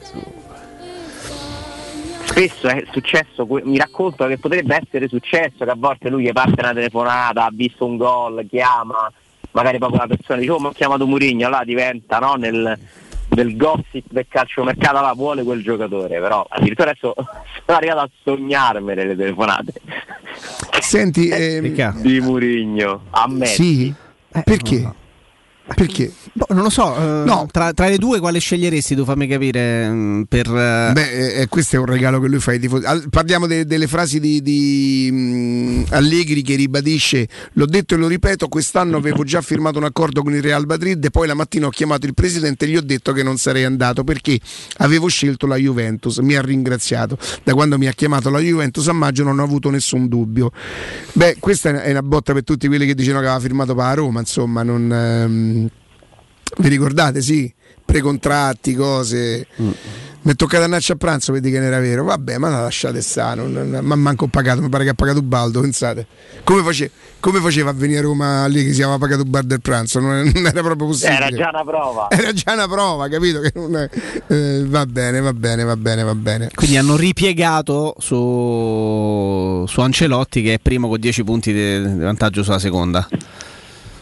Spesso 2.24 2.68
è 2.68 2.84
successo, 2.91 3.48
mi 3.64 3.78
racconto 3.78 4.28
che 4.28 4.38
potrebbe 4.38 4.80
essere 4.80 5.08
successo 5.08 5.66
che 5.66 5.72
a 5.72 5.76
volte 5.76 6.10
lui 6.10 6.24
gli 6.24 6.32
parte 6.32 6.60
una 6.60 6.74
telefonata, 6.74 7.45
ha 7.45 7.49
visto 7.52 7.86
un 7.86 7.98
gol, 7.98 8.45
chiama, 8.48 9.12
magari 9.52 9.80
proprio 9.80 10.02
la 10.02 10.08
persona 10.08 10.40
dice 10.40 10.52
oh 10.52 10.60
mi 10.60 10.68
ha 10.68 10.72
chiamato 10.72 11.08
Murigno, 11.08 11.48
allora 11.48 11.64
diventa 11.64 12.20
no, 12.20 12.36
nel, 12.36 12.78
del 13.38 13.55
gossip 13.55 14.05
del 14.09 14.26
calciomercato, 14.27 14.97
allora 14.97 15.14
vuole 15.14 15.43
quel 15.43 15.61
giocatore, 15.61 16.19
però 16.19 16.43
addirittura 16.49 16.89
adesso 16.89 17.14
sono 17.65 17.77
arrivato 17.77 17.99
a 17.99 18.09
sognarmene 18.23 19.05
le 19.05 19.15
telefonate 19.15 19.73
Senti, 20.80 21.30
ehm, 21.30 22.01
di 22.01 22.19
Murigno 22.19 23.03
a 23.11 23.27
me. 23.27 23.45
sì? 23.45 23.93
Perché? 24.43 24.91
Perché? 25.76 26.11
Boh, 26.34 26.45
non 26.49 26.64
lo 26.64 26.69
so, 26.69 26.95
eh, 26.95 27.26
No. 27.26 27.48
tra, 27.52 27.73
tra 27.73 27.88
le 27.89 27.98
due 27.98 28.19
quale 28.19 28.39
sceglieresti 28.39 28.95
tu? 28.95 29.03
Fammi 29.03 29.27
capire. 29.27 29.89
mm, 29.89 30.22
Per, 30.23 30.48
eh, 30.48 30.91
Beh, 30.94 31.39
eh, 31.41 31.48
questo 31.48 31.76
è 31.76 31.80
un 31.80 31.85
regalo 31.85 32.19
che 32.22 32.27
lui 32.27 32.39
fa 32.39 32.52
ai 32.52 32.60
tifosi. 32.60 32.85
Al- 32.85 33.07
parliamo 33.10 33.48
de- 33.48 33.65
delle 33.65 33.88
frasi 33.88 34.19
di, 34.19 34.41
di, 34.41 35.10
mh, 35.11 35.85
Allegri 35.89 36.41
che 36.41 36.56
ribadisce: 36.56 37.27
L'ho 37.53 37.65
detto 37.65 37.95
e 37.95 37.98
lo 37.98 38.07
ripeto, 38.07 38.48
quest'anno 38.48 38.98
avevo 38.98 39.23
già 39.23 39.41
firmato 39.41 39.77
un 39.77 39.84
accordo 39.84 40.23
con 40.23 40.34
il 40.34 40.41
Real 40.41 40.65
Madrid. 40.65 41.03
E 41.03 41.10
poi 41.11 41.27
la 41.27 41.34
mattina 41.34 41.68
ho 41.68 41.69
chiamato 41.69 42.06
il 42.06 42.14
presidente 42.14 42.65
e 42.65 42.69
gli 42.69 42.77
ho 42.77 42.81
detto 42.81 43.11
che 43.11 43.22
non 43.23 43.38
sarei 43.38 43.64
andato 43.65 44.03
perché 44.03 44.39
avevo 44.77 45.07
scelto 45.07 45.48
la 45.48 45.57
Juventus. 45.57 46.18
Mi 46.19 46.35
ha 46.35 46.41
ringraziato. 46.41 47.18
Da 47.44 47.53
quando 47.53 47.77
mi 47.77 47.88
ha 47.88 47.91
chiamato 47.94 48.30
la 48.30 48.39
Juventus 48.39 48.88
a 48.88 48.94
maggio 48.94 49.23
non 49.23 49.38
ho 49.39 49.44
avuto 49.44 49.69
nessun 49.69 50.07
dubbio. 50.07 50.52
Beh, 51.14 51.38
questa 51.39 51.81
è 51.84 51.91
una 51.91 52.02
botta 52.03 52.31
per 52.34 52.44
tutti 52.44 52.68
quelli 52.68 52.85
che 52.85 52.95
dicevano 52.95 53.22
che 53.23 53.27
aveva 53.27 53.41
firmato 53.44 53.76
per 53.76 53.84
la 53.85 53.94
Roma. 53.94 54.19
Insomma, 54.22 54.64
non. 54.64 54.91
ehm, 54.91 55.56
vi 56.57 56.69
ricordate? 56.69 57.22
Sì, 57.22 57.52
precontratti, 57.86 58.74
cose. 58.76 59.48
Mi 60.19 60.34
è 60.34 60.36
toccato 60.36 60.65
andarci 60.65 60.91
a 60.91 60.95
pranzo, 60.95 61.32
vedi 61.32 61.49
che 61.49 61.57
non 61.57 61.68
era 61.68 61.80
vero. 61.80 62.03
Vabbè, 62.03 62.38
ma 62.38 62.49
la 62.49 62.61
lasciate 62.61 63.02
stare, 63.02 63.41
ma 63.44 63.95
manco 63.95 64.26
ho 64.26 64.28
pagato, 64.28 64.61
mi 64.61 64.68
pare 64.68 64.84
che 64.84 64.90
ha 64.90 64.94
pagato 64.94 65.22
Baldo, 65.22 65.61
pensate. 65.61 66.06
Come, 66.44 66.64
face- 66.64 66.91
come 67.22 67.40
faceva 67.40 67.69
a 67.69 67.74
venire 67.74 67.99
a 67.99 68.02
Roma 68.02 68.45
lì 68.48 68.65
che 68.65 68.74
si 68.74 68.82
aveva 68.82 68.98
pagato 68.98 69.24
bar 69.24 69.44
del 69.44 69.61
pranzo? 69.61 70.02
Non, 70.02 70.30
non 70.36 70.45
era 70.48 70.61
proprio 70.61 70.88
possibile. 70.88 71.15
Era 71.15 71.30
già 71.30 71.49
una 71.53 71.64
prova. 71.64 72.07
Era 72.10 72.34
già 72.34 72.53
una 72.53 72.68
prova, 72.68 73.07
capito? 73.07 73.40
Che 73.40 73.52
non 73.56 73.78
è- 73.78 73.90
eh, 74.28 74.64
va 74.68 74.86
bene, 74.86 75.22
va 75.22 75.32
bene, 75.34 75.64
va 75.64 75.78
bene, 75.78 76.03
va 76.03 76.15
bene. 76.15 76.49
Quindi 76.53 76.76
hanno 76.76 76.98
ripiegato 76.98 77.95
su, 77.99 79.64
su 79.65 79.80
Ancelotti 79.80 80.41
che 80.41 80.56
è 80.56 80.60
primo 80.60 80.90
con 80.90 80.99
10 80.99 81.24
punti 81.24 81.53
di 81.53 81.82
vantaggio 82.03 82.44
sulla 82.44 82.60
seconda. 82.60 83.07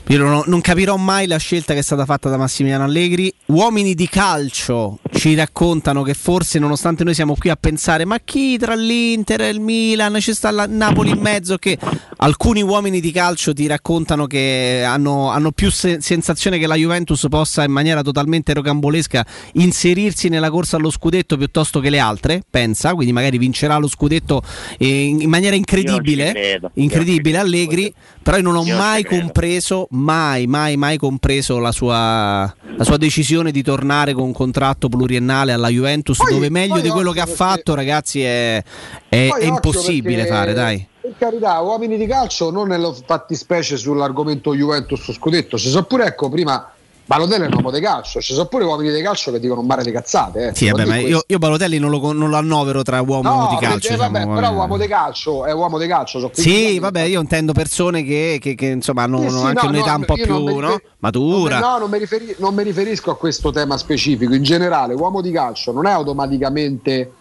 Io 0.09 0.19
non, 0.19 0.43
non 0.45 0.61
capirò 0.61 0.97
mai 0.97 1.25
la 1.25 1.37
scelta 1.37 1.73
che 1.73 1.79
è 1.79 1.81
stata 1.81 2.05
fatta 2.05 2.29
da 2.29 2.37
Massimiliano 2.37 2.83
Allegri. 2.83 3.33
Uomini 3.47 3.95
di 3.95 4.07
calcio 4.07 4.99
ci 5.11 5.33
raccontano 5.33 6.03
che 6.03 6.13
forse 6.13 6.59
nonostante 6.59 7.03
noi 7.03 7.15
siamo 7.15 7.35
qui 7.35 7.49
a 7.49 7.55
pensare 7.55 8.05
ma 8.05 8.19
chi 8.23 8.57
tra 8.57 8.75
l'Inter 8.75 9.41
e 9.41 9.49
il 9.49 9.59
Milan? 9.59 10.19
Ci 10.19 10.35
sta 10.35 10.51
la 10.51 10.67
Napoli 10.67 11.09
in 11.09 11.19
mezzo 11.19 11.57
che 11.57 11.79
alcuni 12.17 12.61
uomini 12.61 12.99
di 12.99 13.11
calcio 13.11 13.51
ti 13.53 13.65
raccontano 13.65 14.27
che 14.27 14.83
hanno, 14.85 15.29
hanno 15.29 15.51
più 15.51 15.71
se- 15.71 15.99
sensazione 16.01 16.59
che 16.59 16.67
la 16.67 16.75
Juventus 16.75 17.25
possa 17.27 17.63
in 17.63 17.71
maniera 17.71 18.03
totalmente 18.03 18.53
rocambolesca 18.53 19.25
inserirsi 19.53 20.29
nella 20.29 20.51
corsa 20.51 20.77
allo 20.77 20.91
scudetto 20.91 21.35
piuttosto 21.35 21.79
che 21.79 21.89
le 21.89 21.99
altre, 21.99 22.43
pensa, 22.47 22.93
quindi 22.93 23.11
magari 23.11 23.39
vincerà 23.39 23.77
lo 23.77 23.87
scudetto 23.87 24.43
eh, 24.77 25.05
in, 25.05 25.21
in 25.21 25.29
maniera 25.29 25.55
incredibile, 25.55 26.59
incredibile 26.75 27.37
Allegri, 27.39 27.93
Però 28.25 28.37
io 28.37 28.41
non 28.43 28.55
ho 28.55 28.63
Io 28.63 28.75
mai 28.75 29.03
compreso, 29.03 29.85
mai, 29.91 30.47
mai, 30.47 30.77
mai 30.77 30.97
compreso 30.97 31.59
la 31.59 31.71
sua, 31.71 32.51
la 32.75 32.83
sua 32.83 32.97
decisione 32.97 33.51
di 33.51 33.61
tornare 33.61 34.13
con 34.13 34.23
un 34.23 34.33
contratto 34.33 34.89
pluriennale 34.89 35.51
alla 35.51 35.67
Juventus, 35.69 36.17
Poi- 36.17 36.33
dove 36.33 36.49
meglio 36.49 36.79
di 36.79 36.89
quello 36.89 37.11
che 37.11 37.19
ha 37.19 37.25
perché- 37.25 37.37
fatto, 37.37 37.75
ragazzi, 37.75 38.23
è, 38.23 38.63
è- 39.07 39.27
è 39.29 39.43
impossibile 39.45 40.23
perché, 40.23 40.31
fare, 40.31 40.53
dai. 40.53 40.87
Per 41.01 41.13
carità, 41.19 41.59
uomini 41.59 41.97
di 41.99 42.07
calcio 42.07 42.49
non 42.49 42.69
nello 42.69 42.97
fattispecie 43.05 43.77
sull'argomento 43.77 44.55
Juventus 44.55 45.11
scudetto. 45.13 45.55
Ci 45.59 45.69
sono 45.69 45.83
pure, 45.83 46.05
ecco, 46.07 46.27
prima 46.27 46.71
Balotelli 47.07 47.43
è 47.43 47.47
un 47.47 47.53
uomo 47.53 47.69
di 47.69 47.79
calcio, 47.81 48.19
ci 48.19 48.33
sono 48.33 48.47
pure 48.47 48.63
uomini 48.63 48.91
di 48.91 48.99
calcio 49.03 49.31
che 49.31 49.39
dicono 49.39 49.59
un 49.61 49.67
mare 49.67 49.83
di 49.83 49.91
cazzate. 49.91 50.47
Eh. 50.47 50.55
Sì, 50.55 50.67
vabbè, 50.69 50.85
ma 50.85 50.97
io, 50.97 51.23
io 51.27 51.37
Balotelli 51.37 51.77
non 51.77 51.91
lo, 51.91 52.11
non 52.13 52.29
lo 52.31 52.35
annovero 52.35 52.81
tra 52.81 52.99
uomo 53.01 53.29
No, 53.29 53.47
di 53.51 53.57
perché, 53.59 53.65
calcio. 53.87 53.95
vabbè, 53.97 54.17
diciamo, 54.19 54.33
però 54.33 54.51
eh. 54.51 54.55
uomo 54.55 54.77
di 54.77 54.87
calcio 54.87 55.45
è 55.45 55.53
uomo 55.53 55.77
di 55.77 55.85
calcio. 55.85 56.19
15 56.31 56.41
Sì, 56.41 56.79
vabbè, 56.79 57.01
io 57.01 57.21
intendo 57.21 57.53
persone 57.53 58.03
che, 58.03 58.39
che- 58.41 58.55
che, 58.55 58.65
insomma 58.65 59.03
hanno 59.03 59.19
hanno 59.19 59.29
sì, 59.29 59.45
anche 59.45 59.65
no, 59.65 59.69
un'età 59.69 59.91
no, 59.91 59.97
un 59.97 60.05
po' 60.05 60.13
più 60.15 60.35
mi 60.39 60.55
no? 60.55 60.59
rifer- 60.61 60.83
matura. 60.97 61.59
No, 61.59 61.77
non 61.77 61.89
mi, 61.91 61.99
riferi- 61.99 62.35
non 62.39 62.55
mi 62.55 62.63
riferisco 62.63 63.11
a 63.11 63.17
questo 63.17 63.51
tema 63.51 63.77
specifico. 63.77 64.33
In 64.33 64.41
generale, 64.41 64.95
uomo 64.95 65.21
di 65.21 65.29
calcio 65.31 65.71
non 65.71 65.85
è 65.85 65.91
automaticamente 65.91 67.11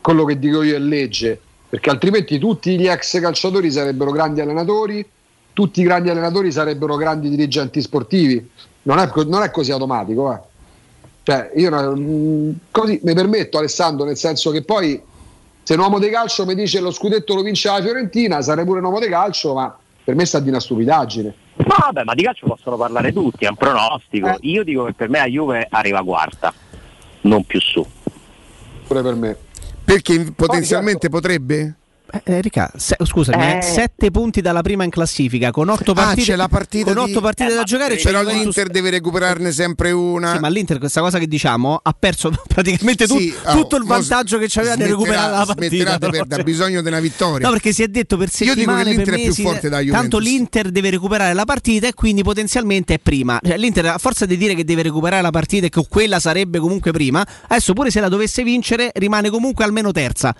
quello 0.00 0.24
che 0.24 0.40
dico 0.40 0.62
io 0.62 0.74
è 0.74 0.78
legge, 0.80 1.40
perché 1.68 1.88
altrimenti 1.88 2.36
tutti 2.40 2.76
gli 2.76 2.88
ex 2.88 3.20
calciatori 3.20 3.70
sarebbero 3.70 4.10
grandi 4.10 4.40
allenatori, 4.40 5.08
tutti 5.52 5.80
i 5.82 5.84
grandi 5.84 6.08
allenatori 6.10 6.50
sarebbero 6.50 6.96
grandi 6.96 7.28
dirigenti 7.28 7.80
sportivi. 7.80 8.50
Non 8.82 8.98
è, 8.98 9.10
non 9.26 9.42
è 9.42 9.50
così 9.50 9.72
automatico. 9.72 10.32
eh. 10.32 10.40
Cioè, 11.22 11.52
io 11.56 11.96
mm, 11.96 12.50
così 12.70 13.00
mi 13.02 13.14
permetto, 13.14 13.58
Alessandro, 13.58 14.04
nel 14.04 14.16
senso 14.16 14.50
che 14.50 14.62
poi 14.62 15.00
se 15.62 15.74
un 15.74 15.80
uomo 15.80 15.98
di 15.98 16.08
calcio 16.08 16.46
mi 16.46 16.54
dice 16.54 16.80
lo 16.80 16.90
scudetto 16.90 17.34
lo 17.34 17.42
vince 17.42 17.70
la 17.70 17.80
Fiorentina, 17.80 18.40
sarei 18.42 18.64
pure 18.64 18.78
un 18.78 18.86
uomo 18.86 18.98
di 18.98 19.08
calcio, 19.08 19.54
ma 19.54 19.76
per 20.02 20.14
me 20.14 20.24
sta 20.24 20.40
di 20.40 20.48
una 20.48 20.60
stupidaggine. 20.60 21.34
Ma 21.66 21.76
vabbè, 21.78 22.04
ma 22.04 22.14
di 22.14 22.22
calcio 22.22 22.46
possono 22.46 22.76
parlare 22.76 23.12
tutti, 23.12 23.44
è 23.44 23.48
un 23.48 23.56
pronostico. 23.56 24.28
Eh. 24.28 24.38
Io 24.40 24.64
dico 24.64 24.84
che 24.84 24.94
per 24.94 25.10
me 25.10 25.18
la 25.18 25.26
Juve 25.26 25.66
arriva 25.70 26.02
quarta, 26.02 26.52
non 27.22 27.44
più 27.44 27.60
su. 27.60 27.86
Pure 28.86 29.02
per 29.02 29.14
me. 29.14 29.36
Perché 29.84 30.32
potenzialmente 30.34 31.08
potrebbe? 31.08 31.74
Eh, 32.12 32.22
Enrica, 32.24 32.70
se- 32.76 32.96
scusami, 33.04 33.42
Eh. 33.42 33.56
eh, 33.58 33.62
sette 33.62 34.10
punti 34.10 34.40
dalla 34.40 34.62
prima 34.62 34.84
in 34.84 34.90
classifica 34.90 35.50
con 35.50 35.68
otto 35.68 35.92
Ah, 35.92 35.94
partite, 35.94 36.22
c'è 36.32 36.36
la 36.36 36.48
partita 36.48 36.92
con 36.92 37.04
di- 37.04 37.10
otto 37.10 37.20
partite 37.20 37.52
Eh, 37.52 37.54
da 37.54 37.62
giocare. 37.62 37.96
c'è 37.96 38.02
Però 38.10 38.22
l'Inter 38.22 38.68
deve 38.68 38.90
recuperarne 38.90 39.52
sempre 39.52 39.90
una. 39.92 40.32
Sì, 40.34 40.38
ma 40.38 40.48
l'Inter 40.48 40.78
questa 40.78 41.00
cosa 41.00 41.18
che 41.18 41.26
diciamo 41.26 41.80
ha 41.82 41.96
perso 41.98 42.30
praticamente 42.48 43.06
tu- 43.06 43.18
Sì, 43.18 43.32
oh, 43.44 43.52
tutto 43.52 43.76
il 43.76 43.84
vantaggio 43.84 44.38
che 44.38 44.46
c'aveva 44.48 44.74
di 44.74 44.82
smetterà- 44.82 44.98
recuperare 45.00 45.30
la 45.30 45.44
partita. 45.46 45.66
Smetterà 45.68 45.96
di 45.98 46.04
no? 46.04 46.10
perdere, 46.10 46.32
ha 46.32 46.36
Cioè- 46.36 46.44
bisogno 46.44 46.82
di 46.82 46.88
una 46.88 47.00
vittoria. 47.00 47.46
No, 47.46 47.52
perché 47.52 47.72
si 47.72 47.82
è 47.82 47.88
detto 47.88 48.16
per 48.16 48.28
Io 48.28 48.32
dico 48.38 48.52
che 48.52 48.58
settimane, 48.60 48.84
l'Inter 48.84 49.14
è 49.14 49.16
più 49.16 49.26
mesi, 49.26 49.42
forte 49.42 49.60
della 49.68 49.78
Juventus. 49.80 50.00
Tanto 50.00 50.18
l'Inter 50.18 50.70
deve 50.70 50.90
recuperare 50.90 51.34
la 51.34 51.44
partita 51.44 51.86
e 51.86 51.94
quindi 51.94 52.22
potenzialmente 52.22 52.94
è 52.94 52.98
prima. 52.98 53.38
Cioè, 53.44 53.56
L'Inter 53.56 53.86
a 53.86 53.98
forza 53.98 54.26
di 54.26 54.36
dire 54.36 54.54
che 54.54 54.64
deve 54.64 54.82
recuperare 54.82 55.22
la 55.22 55.30
partita 55.30 55.66
e 55.66 55.68
che 55.68 55.84
quella 55.88 56.18
sarebbe 56.20 56.58
comunque 56.58 56.90
prima, 56.92 57.24
adesso 57.48 57.72
pure 57.72 57.90
se 57.90 58.00
la 58.00 58.08
dovesse 58.08 58.42
vincere 58.42 58.90
rimane 58.94 59.30
comunque 59.30 59.64
almeno 59.64 59.92
terza. 59.92 60.34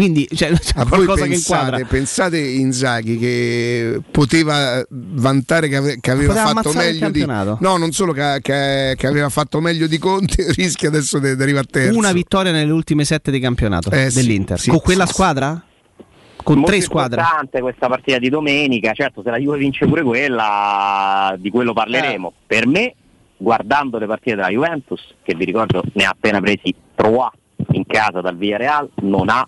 Quindi 0.00 0.26
cioè, 0.34 0.50
c'è 0.52 0.78
A 0.80 0.84
voi 0.84 1.04
qualcosa 1.04 1.24
che 1.24 1.30
pensate, 1.32 1.62
inquadra. 1.64 1.86
pensate 1.86 2.38
Inzaghi 2.38 3.18
che 3.18 4.00
poteva 4.10 4.82
vantare 4.88 5.68
che, 5.68 5.76
ave- 5.76 5.98
che 6.00 6.10
aveva 6.10 6.32
Poteva 6.32 6.52
fatto 6.62 6.72
meglio 6.72 7.10
di. 7.10 7.24
No, 7.26 7.76
non 7.76 7.92
solo 7.92 8.12
che, 8.12 8.38
che- 8.40 8.94
che 8.96 9.06
aveva 9.06 9.28
fatto 9.28 9.60
meglio 9.60 9.86
di 9.86 9.98
Conte, 9.98 10.52
rischia 10.56 10.88
adesso 10.88 11.18
di 11.18 11.28
arrivare 11.28 11.66
a 11.66 11.68
terzo. 11.70 11.98
Una 11.98 12.12
vittoria 12.12 12.50
nelle 12.50 12.72
ultime 12.72 13.04
sette 13.04 13.30
di 13.30 13.40
campionato 13.40 13.90
Eh, 13.90 14.08
sì, 14.08 14.16
dell'Inter. 14.22 14.58
sì, 14.58 14.70
Con 14.70 14.80
quella 14.80 15.02
sì, 15.04 15.08
sì. 15.08 15.14
squadra? 15.14 15.64
Con 16.42 16.54
Molto 16.56 16.70
tre 16.70 16.80
squadre? 16.80 17.20
importante 17.20 17.60
questa 17.60 17.86
partita 17.88 18.18
di 18.18 18.30
domenica, 18.30 18.92
certo 18.94 19.20
se 19.22 19.28
la 19.28 19.36
Juve 19.36 19.58
vince 19.58 19.84
pure 19.86 20.02
quella 20.02 21.34
di 21.38 21.50
quello 21.50 21.74
parleremo. 21.74 22.28
Eh. 22.28 22.32
Per 22.46 22.66
me, 22.66 22.94
guardando 23.36 23.98
le 23.98 24.06
partite 24.06 24.36
della 24.36 24.48
Juventus, 24.48 25.02
che 25.22 25.34
vi 25.34 25.44
ricordo 25.44 25.82
ne 25.92 26.04
ha 26.04 26.08
appena 26.10 26.40
presi 26.40 26.74
3 26.94 27.10
in 27.72 27.84
casa 27.86 28.22
dal 28.22 28.38
Villarreal, 28.38 28.88
non 29.02 29.28
ha 29.28 29.44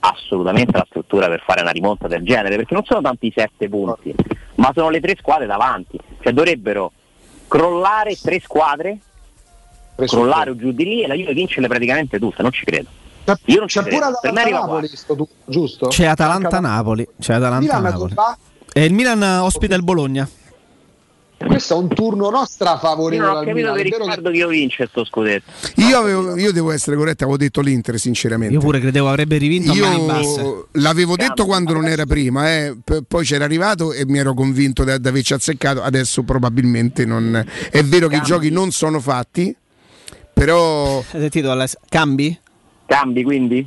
assolutamente 0.00 0.76
la 0.76 0.86
struttura 0.88 1.28
per 1.28 1.42
fare 1.46 1.60
una 1.62 1.70
rimonta 1.70 2.08
del 2.08 2.22
genere, 2.24 2.56
perché 2.56 2.74
non 2.74 2.84
sono 2.84 3.00
tanti 3.00 3.26
i 3.26 3.32
sette 3.34 3.68
punti, 3.68 4.14
ma 4.56 4.70
sono 4.74 4.90
le 4.90 5.00
tre 5.00 5.16
squadre 5.18 5.46
davanti, 5.46 5.98
cioè 6.20 6.32
dovrebbero 6.32 6.92
crollare 7.48 8.16
tre 8.16 8.40
squadre, 8.40 8.98
crollare 9.96 10.50
o 10.50 10.56
giù 10.56 10.72
di 10.72 10.84
lì 10.84 11.02
e 11.02 11.06
la 11.06 11.14
Juve 11.14 11.34
vincerle 11.34 11.68
praticamente 11.68 12.18
tutte, 12.18 12.42
non 12.42 12.52
ci 12.52 12.64
credo. 12.64 12.88
Io 13.44 13.58
non 13.58 13.68
ci 13.68 13.78
C'è 13.78 13.84
credo. 13.86 14.06
pure 14.06 14.18
Per 14.20 14.32
me 14.32 14.40
Atalanta 14.40 14.42
arriva 14.42 14.58
Napoli, 14.60 14.86
sto 14.88 15.14
tu- 15.14 15.28
giusto? 15.44 15.86
C'è 15.88 16.06
Atalanta-Napoli. 16.06 17.08
C'è 17.20 17.34
Atalanta-Napoli. 17.34 18.14
E 18.72 18.84
il 18.84 18.92
Milan 18.94 19.22
ospita 19.42 19.74
il 19.76 19.82
Bologna. 19.84 20.28
Questo 21.42 21.74
è 21.74 21.76
un 21.78 21.88
turno 21.88 22.28
Io 22.30 22.44
strafavorevole 22.44 23.16
non 23.28 23.36
ho 23.36 23.38
capito 23.40 23.54
Milan. 23.54 23.76
che 23.76 23.82
che- 23.84 23.96
Riccardo 23.96 24.30
chi 24.30 24.38
lo 24.40 24.48
vince 24.48 24.86
sto 24.90 25.04
scudetto. 25.06 25.50
Io, 25.76 25.98
avevo- 25.98 26.36
io 26.36 26.52
devo 26.52 26.70
essere 26.70 26.96
corretto, 26.96 27.24
avevo 27.24 27.38
detto 27.38 27.62
l'Inter 27.62 27.98
sinceramente. 27.98 28.52
Io 28.54 28.60
pure 28.60 28.78
credevo 28.78 29.08
avrebbe 29.08 29.38
rivinto. 29.38 29.72
Io 29.72 30.68
l'avevo 30.72 31.16
detto 31.16 31.46
quando 31.46 31.72
non 31.72 31.86
era 31.86 32.04
prima, 32.04 32.50
eh, 32.50 32.76
p- 32.84 33.02
poi 33.08 33.24
c'era 33.24 33.44
arrivato 33.44 33.92
e 33.94 34.04
mi 34.06 34.18
ero 34.18 34.34
convinto 34.34 34.84
di 34.84 34.90
averci 34.90 35.32
azzeccato. 35.32 35.82
Adesso 35.82 36.22
probabilmente 36.24 37.06
non. 37.06 37.42
È 37.70 37.82
vero 37.84 38.08
che 38.08 38.16
i 38.16 38.22
giochi 38.22 38.50
non 38.50 38.70
sono 38.70 39.00
fatti, 39.00 39.54
però. 40.34 40.98
Hai 40.98 41.04
sentito 41.20 41.50
Aless- 41.50 41.78
Cambi? 41.88 42.38
Cambi 42.86 43.22
quindi? 43.22 43.66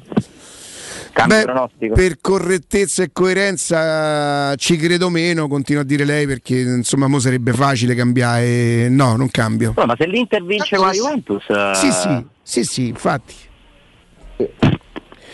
Beh, 1.26 1.46
per 1.94 2.18
correttezza 2.20 3.04
e 3.04 3.12
coerenza 3.14 4.56
ci 4.56 4.78
credo 4.78 5.10
meno, 5.10 5.48
continua 5.48 5.84
a 5.84 5.86
dire 5.86 6.06
lei, 6.06 6.26
perché 6.26 6.60
insomma 6.60 7.08
mo 7.08 7.20
sarebbe 7.20 7.54
facile 7.54 7.94
cambiare. 7.96 8.90
No, 8.90 9.16
non 9.16 9.30
cambio. 9.30 9.74
No, 9.78 9.86
ma 9.86 9.96
se 9.98 10.08
l'Inter 10.08 10.44
vince 10.44 10.76
con 10.76 10.88
la 10.88 10.92
Juventus... 10.92 11.44
eh, 11.50 11.72
Sì, 11.76 11.92
sì, 11.92 12.26
sì, 12.42 12.64
sì, 12.64 12.88
infatti. 12.88 13.34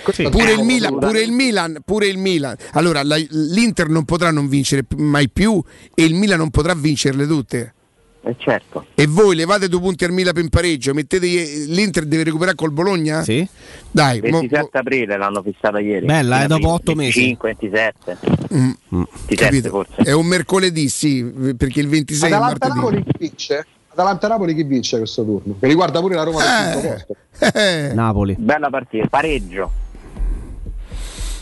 Questo 0.01 0.29
Pure 0.29 0.51
il, 0.53 0.63
Milan, 0.63 0.97
pure 0.97 1.21
il 1.21 1.31
Milan, 1.31 1.81
pure 1.85 2.07
il 2.07 2.17
Milan. 2.17 2.55
Allora, 2.73 3.03
la- 3.03 3.15
l'Inter 3.29 3.87
non 3.89 4.05
potrà 4.05 4.31
non 4.31 4.47
vincere 4.47 4.85
mai 4.97 5.29
più 5.29 5.61
e 5.93 6.03
il 6.03 6.13
Milan 6.13 6.37
non 6.39 6.49
potrà 6.51 6.73
vincerle 6.73 7.27
tutte. 7.27 7.73
Eh, 8.21 8.35
certo. 8.37 8.85
E 8.95 9.07
voi 9.07 9.35
levate 9.35 9.69
due 9.69 9.79
punti 9.79 10.03
al 10.03 10.11
Milan 10.11 10.37
in 10.37 10.49
pareggio, 10.49 10.93
mettete 10.93 11.25
l'Inter 11.67 12.05
deve 12.05 12.23
recuperare 12.23 12.55
col 12.55 12.71
Bologna? 12.71 13.23
Sì. 13.23 13.47
Dai, 13.91 14.19
mo- 14.21 14.39
27 14.39 14.77
aprile 14.77 15.17
l'hanno 15.17 15.41
fissata 15.41 15.79
ieri. 15.79 16.05
Bella, 16.05 16.43
eh, 16.43 16.47
dopo 16.47 16.73
Aprile, 16.73 16.73
otto 16.73 16.95
mesi. 16.95 17.19
25, 17.37 17.55
27. 17.59 18.17
Mm, 18.53 18.71
27 18.89 19.35
capito? 19.35 19.69
forse. 19.69 20.01
È 20.03 20.11
un 20.11 20.25
mercoledì, 20.25 20.89
sì, 20.89 21.23
perché 21.57 21.79
il 21.79 21.87
26 21.87 22.31
è 22.31 22.37
martedì. 22.37 23.03
Chi 23.03 23.11
vince? 23.17 23.65
Atalanta-Napoli 23.91 24.53
chi 24.53 24.63
vince 24.63 24.97
questo 24.97 25.23
turno? 25.23 25.55
Che 25.59 25.67
riguarda 25.67 25.99
pure 25.99 26.15
la 26.15 26.23
Roma 26.23 26.41
del 26.43 26.71
quinto 26.73 26.87
posto. 26.87 27.15
Eh, 27.57 27.91
Napoli. 27.93 28.35
Bella 28.37 28.69
partita, 28.69 29.07
pareggio. 29.07 29.71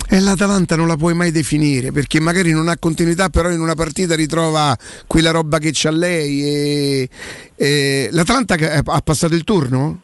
E 0.09 0.19
l'Atalanta 0.21 0.75
non 0.77 0.87
la 0.87 0.95
puoi 0.95 1.13
mai 1.13 1.31
definire 1.31 1.91
perché 1.91 2.21
magari 2.21 2.51
non 2.51 2.69
ha 2.69 2.77
continuità, 2.77 3.27
però 3.29 3.49
in 3.51 3.59
una 3.59 3.75
partita 3.75 4.15
ritrova 4.15 4.75
quella 5.05 5.31
roba 5.31 5.59
che 5.59 5.71
c'ha 5.73 5.91
lei. 5.91 6.43
E, 6.43 7.09
e- 7.55 8.09
L'Atalanta 8.11 8.55
che- 8.55 8.71
ha 8.83 9.01
passato 9.01 9.35
il 9.35 9.43
turno? 9.43 10.01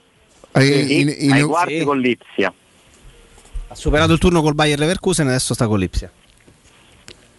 Eh, 0.52 0.62
Sì, 0.62 1.00
in- 1.00 1.16
in- 1.18 1.32
ai 1.32 1.44
quarti 1.44 1.80
sì. 1.80 1.84
con 1.86 2.00
l'Ipsia. 2.00 2.54
Ha 3.70 3.76
superato 3.76 4.12
il 4.14 4.20
turno 4.20 4.42
col 4.42 4.54
Bayer 4.56 4.78
Leverkusen 4.78 5.26
e 5.28 5.30
adesso 5.30 5.54
sta 5.54 5.68
con 5.68 5.80
l'Ipsia. 5.80 6.12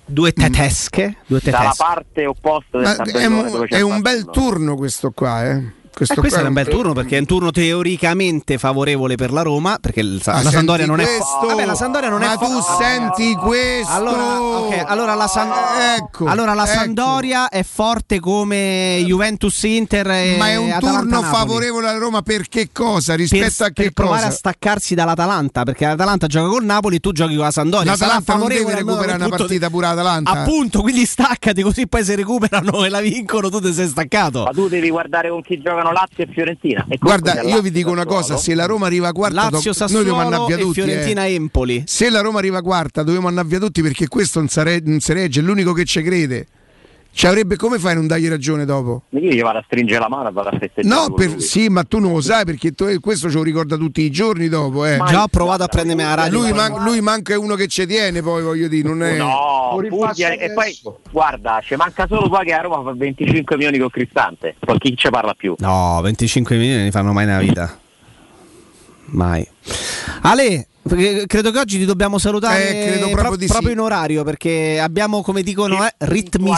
Due 0.07 0.33
tedesche. 0.33 1.17
Due 1.27 1.41
Dalla 1.43 1.75
parte 1.77 2.27
opposta 2.27 2.79
del 2.79 2.95
Ma 2.99 3.05
è, 3.05 3.27
un, 3.27 3.67
è 3.69 3.81
un 3.83 4.01
bel 4.01 4.29
turno 4.33 4.75
questo 4.77 5.13
qua, 5.13 5.49
eh. 5.51 5.63
Questo 5.95 6.15
Eh, 6.15 6.17
questo 6.17 6.41
è 6.41 6.43
un 6.43 6.53
bel 6.53 6.67
turno 6.67 6.93
perché 6.93 7.17
è 7.17 7.21
un 7.21 7.27
turno 7.27 7.51
teoricamente 7.53 8.59
favorevole 8.59 9.15
per 9.15 9.31
la 9.31 9.43
Roma 9.43 9.79
perché 9.81 10.01
il- 10.01 10.21
Ah, 10.25 10.43
la 10.43 10.51
Sandoria 10.51 10.87
non 10.87 10.99
è 11.01 11.05
questo? 11.05 11.47
Vabbè, 11.47 11.65
la 11.65 11.75
Sandoria 11.77 12.09
non 12.09 12.19
Ma 12.21 12.33
è 12.33 12.37
tu 12.39 12.47
senti 12.79 13.35
questo? 13.35 13.93
Allora, 13.93 14.41
ok, 14.43 14.83
allora 14.87 15.15
la, 15.15 15.27
San- 15.29 15.53
Ecco, 15.99 16.27
allora 16.27 16.55
la 16.55 16.65
ecco. 16.65 16.73
Sandoria 16.75 17.49
è 17.49 17.63
forte 17.63 18.19
come 18.21 19.03
Juventus 19.07 19.63
Inter 19.63 20.11
e 20.11 20.37
Ma 20.37 20.49
è 20.49 20.57
un 20.57 20.65
turno 20.79 20.89
Atalanta-Napoli. 20.89 21.37
favorevole 21.37 21.89
alla 21.89 21.99
Roma 21.99 22.23
per 22.23 22.49
che 22.49 22.71
cosa? 22.73 23.15
Rispetto 23.15 23.53
per, 23.59 23.67
a 23.67 23.71
che 23.71 23.83
per 23.85 23.93
provare 23.93 24.23
cosa? 24.23 24.33
a 24.33 24.37
staccarsi 24.37 24.95
dall'Atalanta 24.95 25.63
perché 25.63 25.87
l'Atalanta 25.87 26.27
gioca 26.27 26.49
col 26.49 26.65
Napoli 26.65 26.97
e 26.97 27.01
tu 27.01 27.13
giochi 27.13 27.37
con 27.37 27.45
la 27.45 27.51
Sandoria 27.53 27.95
Sarà 27.95 28.15
L'Atalanta 28.15 28.35
non 28.35 28.49
deve 28.49 28.75
recuperare 28.75 29.17
una 29.25 29.29
partita 29.29 29.71
pure 29.71 29.87
l'Atalanta. 29.87 30.31
appunto 30.31 30.81
quindi 30.81 31.07
staccati 31.07 31.63
così 31.63 31.87
poi 31.87 32.03
se 32.05 32.17
recuperano 32.17 32.83
e 32.85 32.89
la 32.89 33.01
vincono 33.01 33.49
tu 33.49 33.61
ti 33.61 33.73
sei 33.73 33.87
staccato 33.89 34.43
Ma 34.45 34.51
tu 34.51 34.69
devi 34.69 34.91
guardare 34.91 35.29
con 35.29 35.41
chi 35.43 35.61
giocano 35.85 35.93
Lazio 35.93 36.25
e 36.25 36.29
Fiorentina. 36.33 36.87
E 36.89 36.97
Guarda, 36.99 37.43
io 37.43 37.61
vi 37.61 37.71
dico 37.71 37.91
una 37.91 38.07
cosa, 38.07 38.37
se 38.37 38.55
la 38.55 38.65
Roma 38.67 38.87
arriva 38.87 39.13
quarta, 39.13 39.51
Lazio, 39.51 39.73
do- 39.73 39.87
noi 39.93 40.05
dobbiamo 40.05 40.21
andare 40.21 40.45
via 40.47 40.57
tutti. 40.57 40.81
eh. 40.81 40.85
Fiorentina 40.85 41.27
Empoli 41.27 41.83
Se 41.87 42.11
la 42.11 42.21
Roma 42.21 42.39
arriva 42.39 42.63
quarta, 42.63 43.03
dobbiamo 43.03 43.29
andare 43.29 43.47
via 43.49 43.59
tutti 43.59 43.83
perché 43.83 44.09
questo 44.09 44.39
non, 44.39 44.49
sare- 44.49 44.81
non 44.83 45.01
si 45.01 45.13
regge, 45.13 45.41
è 45.41 45.43
l'unico 45.43 45.73
che 45.73 45.85
ci 45.85 46.03
crede. 46.03 46.47
Ci 47.15 47.29
avrebbe 47.29 47.55
come 47.55 47.79
fai 47.79 47.93
a 47.93 47.95
non 47.95 48.09
dargli 48.09 48.29
ragione 48.29 48.65
dopo? 48.65 49.03
Io 49.11 49.31
gli 49.31 49.41
vado 49.41 49.59
a 49.59 49.63
stringere 49.65 50.01
la 50.01 50.09
mano 50.09 50.29
e 50.31 50.33
vado 50.33 50.49
a 50.49 50.59
festeggiare. 50.59 50.89
No, 51.09 51.15
per- 51.15 51.41
sì, 51.41 51.69
ma 51.69 51.85
tu 51.85 52.01
non 52.01 52.13
lo 52.13 52.21
sai 52.21 52.45
perché 52.45 52.73
tu- 52.73 52.87
eh, 52.87 52.99
questo 52.99 53.31
ce 53.31 53.37
lo 53.37 53.45
ricorda 53.45 53.77
tutti 53.77 54.01
i 54.03 54.11
giorni 54.11 54.49
dopo. 54.49 54.85
Eh. 54.85 54.97
Ma 54.97 55.05
Già 55.07 55.23
ho 55.23 55.29
provato 55.29 55.63
a 55.63 55.69
prendermi 55.69 56.03
la 56.03 56.15
radio. 56.15 56.41
Lui, 56.41 56.53
man- 56.53 56.83
lui 56.83 57.01
manca 57.01 57.39
uno 57.39 57.55
che 57.55 57.69
ci 57.69 57.87
tiene, 57.87 58.21
poi 58.21 58.43
voglio 58.43 58.67
dire, 58.67 58.89
non 58.89 59.01
è. 59.05 59.17
No, 59.17 59.77
Puglia- 59.89 60.31
rifaccio 60.31 60.43
e 60.45 60.53
poi 60.53 60.77
guarda, 61.13 61.61
ci 61.63 61.77
manca 61.77 62.07
solo 62.09 62.29
poi 62.29 62.45
che 62.47 62.53
a 62.53 62.61
Roma 62.63 62.83
fa 62.83 62.93
25 62.97 63.57
milioni 63.57 63.79
con 63.79 63.91
Cristante. 63.91 64.57
Poi 64.59 64.79
chi 64.79 64.97
ci 64.97 65.09
parla 65.09 65.35
più? 65.35 65.55
No, 65.59 66.01
25 66.03 66.57
milioni 66.57 66.77
non 66.79 66.85
ne 66.87 66.91
fanno 66.91 67.13
mai 67.13 67.27
nella 67.27 67.39
vita. 67.39 67.79
Mai. 69.07 69.47
Ale, 70.23 70.67
perché 70.87 71.25
credo 71.27 71.51
che 71.51 71.59
oggi 71.59 71.79
ti 71.79 71.85
dobbiamo 71.85 72.19
salutare 72.19 72.69
Eh, 72.69 72.87
credo 72.91 73.07
proprio 73.09 73.23
pro- 73.29 73.37
di 73.37 73.47
sì. 73.47 73.51
proprio 73.53 73.73
in 73.73 73.81
orario 73.81 74.23
perché 74.25 74.79
abbiamo, 74.81 75.23
come 75.23 75.43
dicono, 75.43 75.85
eh, 75.85 75.95
ritmi, 75.99 76.53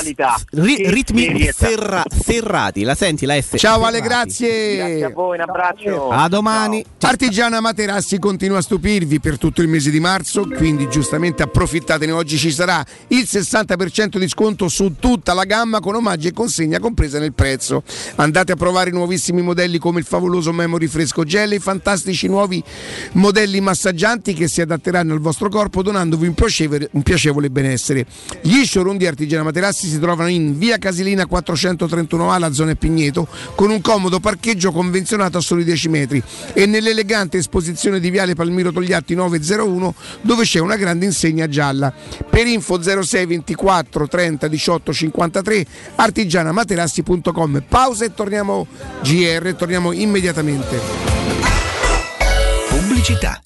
ri- 0.51 0.91
ritmi 0.91 1.23
serietà. 1.23 1.53
ferra- 1.53 2.05
ferrati. 2.09 2.83
La 2.83 2.95
senti 2.95 3.25
la 3.27 3.41
F? 3.41 3.57
Ciao 3.57 3.85
Ale, 3.85 4.01
grazie. 4.01 4.77
Grazie 4.77 5.05
a 5.05 5.11
voi, 5.11 5.37
un 5.37 5.43
abbraccio. 5.43 6.09
A 6.11 6.29
domani. 6.29 6.85
Artigiana 7.01 7.61
Materassi 7.61 8.19
continua 8.19 8.59
a 8.59 8.63
stupirvi 8.63 9.21
per 9.21 9.39
tutto 9.39 9.63
il 9.63 9.69
mese 9.69 9.91
di 9.91 10.01
marzo, 10.01 10.47
quindi 10.57 10.89
giustamente 10.89 11.43
approfittatene. 11.45 12.11
Oggi 12.11 12.37
ci 12.37 12.51
sarà 12.51 12.85
il 13.09 13.27
60% 13.31 14.19
di 14.19 14.27
sconto 14.29 14.69
su 14.69 14.95
tutta 14.99 15.35
la 15.35 15.45
gamma 15.45 15.79
con 15.81 15.95
omaggi 15.95 16.27
e 16.29 16.33
consegna 16.33 16.81
compresa 16.81 17.19
nel 17.21 17.33
prezzo. 17.33 17.85
Andate 18.17 18.53
a 18.53 18.57
provare 18.57 18.91
i 18.91 18.93
nuovissimi 18.93 19.41
modelli 19.43 19.79
come 19.79 20.01
il 20.01 20.05
favoloso 20.07 20.53
Memory 20.53 20.89
Fresco 20.89 21.23
Gel 21.25 21.53
e 21.53 21.57
i 21.57 21.61
fantastici 21.61 22.27
nuovi 22.27 22.61
modelli 23.13 23.61
massaggianti 23.61 24.15
che 24.21 24.49
si 24.49 24.61
adatteranno 24.61 25.13
al 25.13 25.21
vostro 25.21 25.49
corpo 25.49 25.83
donandovi 25.83 26.27
un 26.27 26.35
piacevole, 26.35 26.89
un 26.93 27.03
piacevole 27.03 27.51
benessere. 27.51 28.07
Gli 28.41 28.65
showroom 28.65 28.97
di 28.97 29.07
Artigiana 29.07 29.45
Materassi 29.45 29.89
si 29.89 29.99
trovano 29.99 30.29
in 30.29 30.59
via 30.59 30.79
Casilina 30.79 31.27
431A, 31.31 32.39
la 32.39 32.53
zona 32.53 32.75
Pigneto, 32.75 33.29
con 33.55 33.71
un 33.71 33.81
comodo 33.81 34.21
parcheggio 34.21 34.73
convenzionato 34.73 35.39
a 35.39 35.41
soli 35.41 35.65
10 35.65 35.89
metri 35.89 36.23
e 36.53 36.67
nell'elegante 36.67 37.39
esposizione 37.39 38.01
di 38.01 38.11
Viale 38.11 38.35
Palmiro 38.35 38.73
Togliatti 38.73 39.15
901 39.15 39.95
dove 40.23 40.45
c'è 40.45 40.59
una 40.59 40.77
grande 40.77 41.05
insegna 41.05 41.49
gialla. 41.49 41.93
Per 42.29 42.47
info 42.47 42.81
06 42.83 43.27
24 43.27 44.09
30 44.09 44.49
18 44.49 44.93
53 44.93 45.67
artigianamaterassi.com. 45.97 47.65
Pausa 47.69 48.05
e 48.05 48.15
torniamo 48.15 48.67
GR, 49.03 49.55
torniamo 49.55 49.93
immediatamente. 49.93 50.81
Pubblicità. 52.69 53.46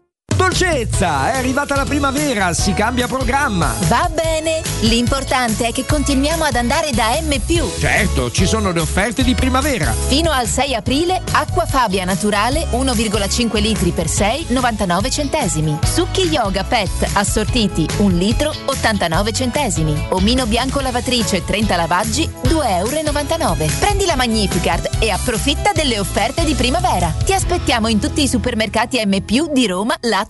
Dolcezza, 0.41 1.31
è 1.31 1.37
arrivata 1.37 1.75
la 1.75 1.85
primavera, 1.85 2.51
si 2.51 2.73
cambia 2.73 3.05
programma. 3.05 3.75
Va 3.87 4.09
bene, 4.11 4.63
l'importante 4.81 5.67
è 5.67 5.71
che 5.71 5.85
continuiamo 5.85 6.43
ad 6.43 6.55
andare 6.55 6.89
da 6.93 7.11
M+. 7.21 7.39
Certo, 7.77 8.31
ci 8.31 8.47
sono 8.47 8.71
le 8.71 8.79
offerte 8.79 9.21
di 9.21 9.35
primavera. 9.35 9.91
Fino 9.91 10.31
al 10.31 10.47
6 10.47 10.73
aprile, 10.73 11.21
acqua 11.33 11.67
Fabia 11.67 12.05
naturale 12.05 12.65
1,5 12.71 13.61
litri 13.61 13.91
per 13.91 14.07
6, 14.07 14.47
99 14.47 15.11
centesimi. 15.11 15.77
Succhi 15.83 16.21
yoga 16.21 16.63
pet 16.63 17.11
assortiti 17.13 17.87
1 17.97 18.17
litro 18.17 18.51
89 18.65 19.31
centesimi. 19.33 20.07
Omino 20.09 20.47
bianco 20.47 20.79
lavatrice 20.79 21.45
30 21.45 21.75
lavaggi 21.75 22.27
2,99 22.45 23.41
euro. 23.41 23.65
Prendi 23.79 24.05
la 24.05 24.15
Magnificard 24.15 24.89
e 24.97 25.11
approfitta 25.11 25.71
delle 25.71 25.99
offerte 25.99 26.43
di 26.43 26.55
primavera. 26.55 27.13
Ti 27.23 27.31
aspettiamo 27.31 27.89
in 27.89 27.99
tutti 27.99 28.23
i 28.23 28.27
supermercati 28.27 28.99
M+, 29.05 29.19
di 29.51 29.67
Roma, 29.67 29.95
Lazio 30.01 30.29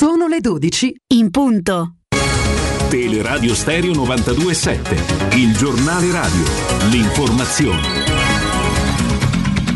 Sono 0.00 0.28
le 0.28 0.40
12 0.40 0.94
in 1.08 1.30
punto. 1.30 1.96
Teleradio 2.88 3.54
Stereo 3.54 3.92
927, 3.92 5.36
il 5.36 5.54
giornale 5.54 6.10
radio, 6.10 6.42
l'informazione. 6.88 7.99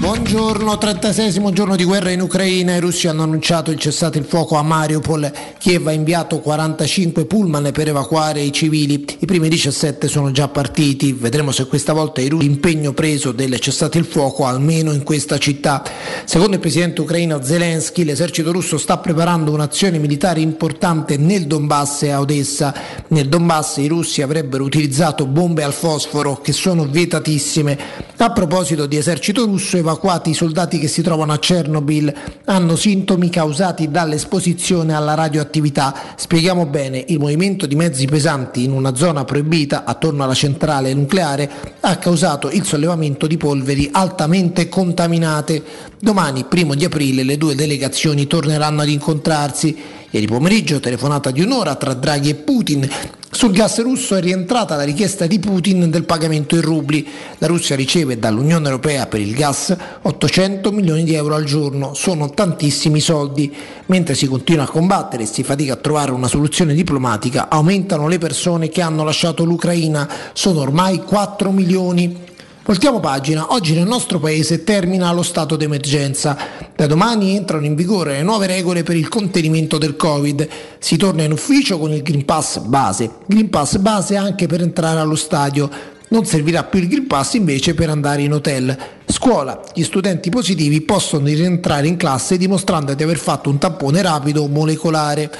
Buongiorno, 0.05 0.77
36 0.77 1.51
giorno 1.55 1.77
di 1.77 1.85
guerra 1.85 2.11
in 2.11 2.21
Ucraina. 2.21 2.77
I 2.77 2.81
russi 2.81 3.09
hanno 3.09 3.23
annunciato 3.23 3.71
il 3.71 3.79
cessate 3.79 4.19
il 4.19 4.27
fuoco 4.27 4.57
a 4.57 4.63
Mariupol. 4.63 5.33
Kiev 5.57 5.87
ha 5.87 5.93
inviato 5.93 6.41
45 6.41 7.25
pullman 7.25 7.71
per 7.73 7.89
evacuare 7.89 8.43
i 8.43 8.53
civili. 8.53 9.03
I 9.21 9.25
primi 9.25 9.49
17 9.49 10.07
sono 10.07 10.31
già 10.31 10.49
partiti. 10.49 11.15
Vedremo 11.15 11.53
se 11.53 11.67
questa 11.67 11.95
volta 11.95 12.21
i 12.21 12.29
russi 12.29 12.47
l'impegno 12.47 12.93
preso 12.93 13.33
del 13.33 13.59
cessate 13.59 13.97
il 13.97 14.05
fuoco 14.05 14.45
almeno 14.45 14.93
in 14.93 15.05
questa 15.05 15.39
città. 15.39 15.83
Secondo 16.27 16.53
il 16.53 16.61
presidente 16.61 17.01
ucraino 17.01 17.43
Zelensky, 17.43 18.05
l'esercito 18.05 18.53
russo 18.53 18.77
sta 18.77 18.99
preparando 18.99 19.53
un'azione 19.53 19.97
militare 19.97 20.41
importante 20.41 21.17
nel 21.17 21.47
Donbass 21.47 22.03
e 22.03 22.11
a 22.11 22.21
Odessa. 22.21 22.75
Nel 23.09 23.31
Donbass 23.31 23.79
i 23.79 23.87
russi 23.87 24.21
avrebbero 24.21 24.65
utilizzato 24.65 25.25
bombe 25.25 25.63
al 25.63 25.73
fosforo 25.73 26.43
che 26.43 26.53
sono 26.53 26.85
vietatissime. 26.85 28.13
A 28.19 28.33
proposito 28.33 28.87
di 28.87 28.97
esercito 28.97 29.45
russo, 29.45 29.77
evacuati 29.95 30.31
i 30.31 30.35
soldati 30.35 30.79
che 30.79 30.89
si 30.89 31.03
trovano 31.03 31.33
a 31.33 31.39
Chernobyl 31.39 32.13
hanno 32.47 32.75
sintomi 32.75 33.31
causati 33.31 33.91
dall'esposizione 33.91 34.93
alla 34.93 35.15
radioattività. 35.15 35.95
Spieghiamo 36.17 36.67
bene, 36.67 37.05
il 37.09 37.21
movimento 37.21 37.67
di 37.67 37.77
mezzi 37.77 38.07
pesanti 38.07 38.65
in 38.65 38.73
una 38.73 38.97
zona 38.97 39.25
proibita 39.25 39.85
attorno 39.85 40.25
alla 40.25 40.35
centrale 40.35 40.93
nucleare 40.95 41.49
ha 41.81 41.97
causato 41.97 42.51
il 42.51 42.65
sollevamento 42.65 43.27
di 43.27 43.37
polveri 43.37 43.89
altamente 43.93 44.69
contaminate. 44.69 45.63
Domani, 46.01 46.45
primo 46.45 46.75
di 46.75 46.85
aprile, 46.85 47.23
le 47.23 47.39
due 47.39 47.55
delegazioni 47.55 48.27
torneranno 48.27 48.83
ad 48.83 48.89
incontrarsi. 48.89 49.77
Ieri 50.15 50.29
pomeriggio, 50.29 50.79
telefonata 50.79 51.33
di 51.33 51.43
un'ora 51.43 51.75
tra 51.75 51.93
Draghi 51.93 52.29
e 52.29 52.35
Putin. 52.37 52.89
Sul 53.33 53.51
gas 53.51 53.83
russo 53.83 54.15
è 54.15 54.21
rientrata 54.21 54.77
la 54.77 54.85
richiesta 54.85 55.27
di 55.27 55.41
Putin 55.41 55.91
del 55.91 56.05
pagamento 56.05 56.55
in 56.55 56.61
rubli. 56.61 57.05
La 57.39 57.49
Russia 57.49 57.75
riceve 57.75 58.17
dall'Unione 58.17 58.67
Europea 58.67 59.09
per 59.09 59.19
il 59.19 59.35
gas 59.35 59.77
800 60.03 60.71
milioni 60.71 61.03
di 61.03 61.15
euro 61.15 61.35
al 61.35 61.43
giorno. 61.43 61.95
Sono 61.95 62.31
tantissimi 62.31 63.01
soldi. 63.01 63.53
Mentre 63.87 64.15
si 64.15 64.29
continua 64.29 64.63
a 64.63 64.69
combattere 64.69 65.25
e 65.25 65.27
si 65.27 65.43
fatica 65.43 65.73
a 65.73 65.79
trovare 65.79 66.13
una 66.13 66.29
soluzione 66.29 66.75
diplomatica, 66.75 67.49
aumentano 67.49 68.07
le 68.07 68.19
persone 68.19 68.69
che 68.69 68.83
hanno 68.83 69.03
lasciato 69.03 69.43
l'Ucraina. 69.43 70.09
Sono 70.33 70.61
ormai 70.61 70.99
4 70.99 71.51
milioni. 71.51 72.34
Voltiamo 72.67 72.99
pagina, 72.99 73.53
oggi 73.53 73.75
nel 73.75 73.87
nostro 73.87 74.19
paese 74.19 74.65
termina 74.65 75.13
lo 75.13 75.23
stato 75.23 75.55
d'emergenza. 75.55 76.35
Da 76.75 76.87
domani 76.87 77.37
entrano 77.37 77.67
in 77.67 77.75
vigore 77.75 78.13
le 78.13 78.23
nuove 78.23 78.47
regole 78.47 78.83
per 78.83 78.97
il 78.97 79.07
contenimento 79.09 79.77
del 79.77 79.97
Covid. 79.97 80.49
Si 80.79 80.97
torna 80.97 81.25
in 81.25 81.33
ufficio 81.33 81.79
con 81.79 81.93
il 81.93 82.03
Green 82.03 82.25
Pass 82.25 82.61
base. 82.61 83.11
Green 83.27 83.51
Pass 83.51 83.77
base 83.77 84.17
anche 84.17 84.47
per 84.47 84.63
entrare 84.63 84.99
allo 84.99 85.15
stadio. 85.15 85.69
Non 86.09 86.25
servirà 86.25 86.65
più 86.65 86.81
il 86.81 86.89
Green 86.89 87.07
Pass 87.07 87.35
invece 87.35 87.75
per 87.75 87.91
andare 87.91 88.23
in 88.23 88.33
hotel. 88.33 88.75
Scuola. 89.05 89.61
Gli 89.75 89.83
studenti 89.83 90.31
positivi 90.31 90.81
possono 90.81 91.27
rientrare 91.27 91.87
in 91.87 91.99
classe 91.99 92.39
dimostrando 92.39 92.95
di 92.95 93.03
aver 93.03 93.19
fatto 93.19 93.51
un 93.51 93.59
tampone 93.59 94.01
rapido 94.01 94.47
molecolare. 94.49 95.31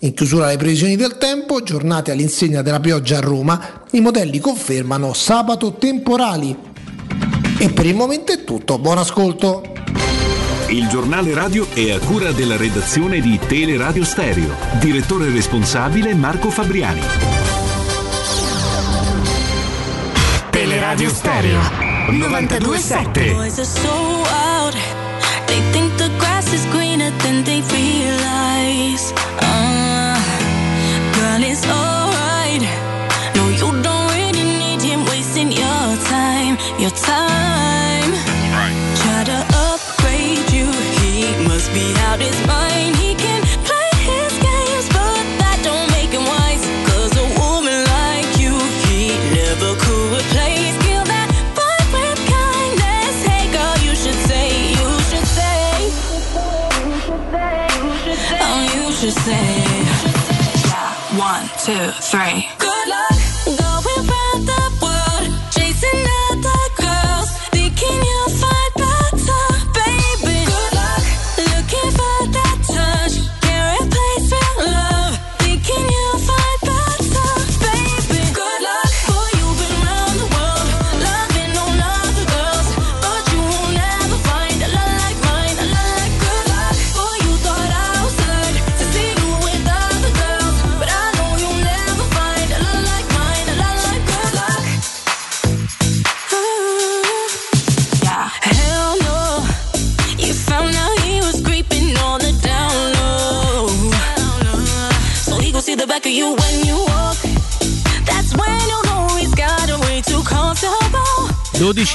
In 0.00 0.12
chiusura 0.12 0.46
alle 0.46 0.58
previsioni 0.58 0.94
del 0.94 1.16
tempo, 1.16 1.62
giornate 1.62 2.10
all'insegna 2.10 2.60
della 2.60 2.80
pioggia 2.80 3.16
a 3.16 3.20
Roma, 3.20 3.84
i 3.92 4.00
modelli 4.00 4.40
confermano 4.40 5.14
sabato 5.14 5.74
temporali. 5.74 6.54
E 7.58 7.70
per 7.70 7.86
il 7.86 7.94
momento 7.94 8.32
è 8.32 8.44
tutto, 8.44 8.78
buon 8.78 8.98
ascolto. 8.98 9.62
Il 10.68 10.86
giornale 10.88 11.32
radio 11.32 11.66
è 11.72 11.92
a 11.92 11.98
cura 11.98 12.32
della 12.32 12.58
redazione 12.58 13.20
di 13.20 13.38
Teleradio 13.38 14.04
Stereo. 14.04 14.54
Direttore 14.80 15.30
responsabile 15.30 16.14
Marco 16.14 16.50
Fabriani. 16.50 17.00
Teleradio 20.50 21.08
Stereo 21.08 21.60
927. 22.10 24.45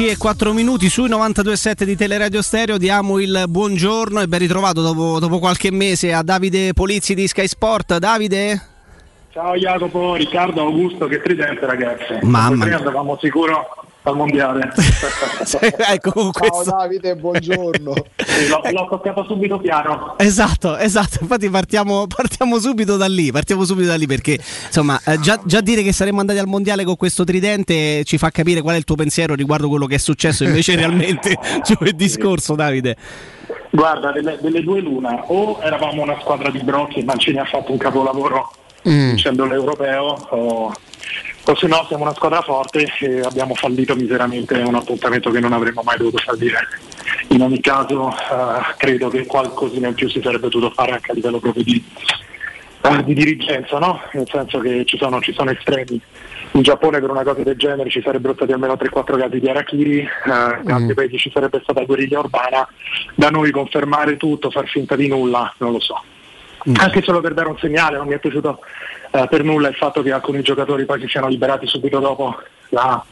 12 0.02 0.08
e 0.08 0.18
4 0.18 0.54
minuti 0.54 0.90
sui 0.90 1.08
92.7 1.08 1.84
di 1.84 1.96
Teleradio 1.96 2.42
Stereo 2.42 2.78
diamo 2.78 3.20
il 3.20 3.44
buongiorno 3.48 4.22
e 4.22 4.28
ben 4.28 4.40
ritrovato 4.40 4.82
dopo, 4.82 5.20
dopo 5.20 5.38
qualche 5.38 5.70
mese 5.72 6.12
a 6.12 6.24
Davide 6.24 6.74
Polizzi 6.74 7.14
di 7.14 7.28
Sky 7.28 7.48
Sport. 7.48 7.98
Davide? 8.00 8.71
Ciao 9.34 9.56
Jacopo, 9.56 10.16
Riccardo, 10.16 10.60
Augusto, 10.60 11.08
che 11.08 11.22
tridente 11.22 11.66
ragazzi. 11.66 12.18
Mamma 12.24 12.50
Noi 12.54 12.68
mia. 12.68 12.78
andavamo 12.78 13.18
sicuro 13.22 13.66
al 14.02 14.18
mondiale. 14.18 14.74
ecco, 15.90 16.32
questo. 16.32 16.70
Davide, 16.70 17.16
buongiorno. 17.16 17.94
Sì, 18.32 18.48
l'ho, 18.48 18.62
l'ho 18.72 18.88
toccato 18.90 19.24
subito 19.26 19.58
piano. 19.58 20.16
Esatto, 20.18 20.78
esatto, 20.78 21.20
infatti 21.22 21.50
partiamo, 21.50 22.08
partiamo 22.08 22.60
subito 22.60 22.98
da 22.98 23.08
lì, 23.08 23.32
partiamo 23.32 23.64
subito 23.66 23.88
da 23.88 23.96
lì 23.96 24.06
perché 24.06 24.38
insomma 24.66 25.00
eh, 25.06 25.20
già, 25.20 25.40
già 25.44 25.60
dire 25.60 25.82
che 25.82 25.92
saremmo 25.92 26.22
andati 26.22 26.40
al 26.40 26.48
mondiale 26.48 26.86
con 26.86 26.96
questo 26.96 27.26
tridente 27.26 28.04
ci 28.06 28.18
fa 28.18 28.30
capire 28.32 28.62
qual 28.62 28.76
è 28.76 28.78
il 28.78 28.86
tuo 28.86 28.96
pensiero 28.96 29.36
riguardo 29.36 29.68
quello 29.68 29.86
che 29.86 29.96
è 29.96 29.98
successo 29.98 30.46
invece 30.46 30.76
realmente 30.78 31.38
giovedì 31.64 32.08
scorso 32.08 32.56
Davide. 32.56 32.96
Guarda, 33.70 34.12
delle, 34.12 34.38
delle 34.42 34.62
due 34.64 34.80
l'una, 34.80 35.24
o 35.28 35.60
eravamo 35.62 36.04
una 36.04 36.18
squadra 36.20 36.50
di 36.50 36.60
brocchi 36.60 37.00
e 37.00 37.04
Mancini 37.04 37.40
ha 37.40 37.46
fatto 37.46 37.72
un 37.72 37.78
capolavoro 37.78 38.52
vincendo 38.84 39.46
l'europeo, 39.46 40.04
o, 40.30 40.74
o 41.44 41.56
se 41.56 41.68
no 41.68 41.86
siamo 41.88 42.04
una 42.04 42.14
squadra 42.14 42.42
forte 42.42 42.88
e 43.00 43.20
abbiamo 43.22 43.56
fallito 43.56 43.96
miseramente 43.96 44.56
un 44.56 44.76
appuntamento 44.76 45.32
che 45.32 45.40
non 45.40 45.54
avremmo 45.54 45.82
mai 45.84 45.98
dovuto 45.98 46.18
fallire. 46.18 46.68
in 47.30 47.42
ogni 47.42 47.60
caso 47.60 48.10
eh, 48.10 48.76
credo 48.78 49.10
che 49.10 49.26
qualcosina 49.26 49.88
in 49.88 49.94
più 49.94 50.10
si 50.10 50.22
sarebbe 50.22 50.50
dovuto 50.50 50.74
fare 50.74 50.92
anche 50.92 51.12
a 51.12 51.14
livello 51.14 51.40
proprio 51.40 51.64
di, 51.64 51.84
eh, 52.82 53.04
di 53.04 53.14
dirigenza, 53.14 53.80
no? 53.80 54.02
nel 54.14 54.28
senso 54.30 54.60
che 54.60 54.84
ci 54.86 54.98
sono, 54.98 55.22
ci 55.22 55.34
sono 55.34 55.52
estremi. 55.52 56.00
In 56.54 56.64
Giappone 56.64 57.00
per 57.00 57.10
una 57.10 57.24
cosa 57.24 57.42
del 57.44 57.56
genere 57.56 57.90
ci 57.90 58.02
sarebbero 58.02 58.34
stati 58.34 58.52
almeno 58.52 58.74
3-4 58.74 59.18
casi 59.18 59.40
di 59.40 59.48
Arachiri, 59.48 60.00
eh, 60.00 60.08
in 60.64 60.72
altri 60.72 60.94
paesi 60.94 61.18
ci 61.18 61.32
sarebbe 61.32 61.62
stata 61.64 61.84
guerriglia 61.84 62.20
urbana, 62.20 62.68
da 63.16 63.30
noi 63.30 63.52
confermare 63.52 64.18
tutto, 64.18 64.52
far 64.52 64.68
finta 64.68 64.96
di 64.96 65.08
nulla, 65.08 65.54
non 65.60 65.72
lo 65.72 65.80
so. 65.80 66.02
Anche 66.78 67.02
solo 67.02 67.22
per 67.22 67.34
dare 67.34 67.50
un 67.50 67.58
segnale, 67.58 67.98
non 67.98 68.08
mi 68.08 68.14
è 68.14 68.20
piaciuto 68.20 68.60
eh, 69.12 69.28
per 69.30 69.44
nulla 69.44 69.68
il 69.68 69.76
fatto 69.76 70.02
che 70.02 70.12
alcuni 70.12 70.42
giocatori 70.42 70.86
poi 70.86 71.00
si 71.02 71.08
siano 71.08 71.28
liberati 71.28 71.66
subito 71.68 72.00
dopo 72.00 72.36
la, 72.70 73.04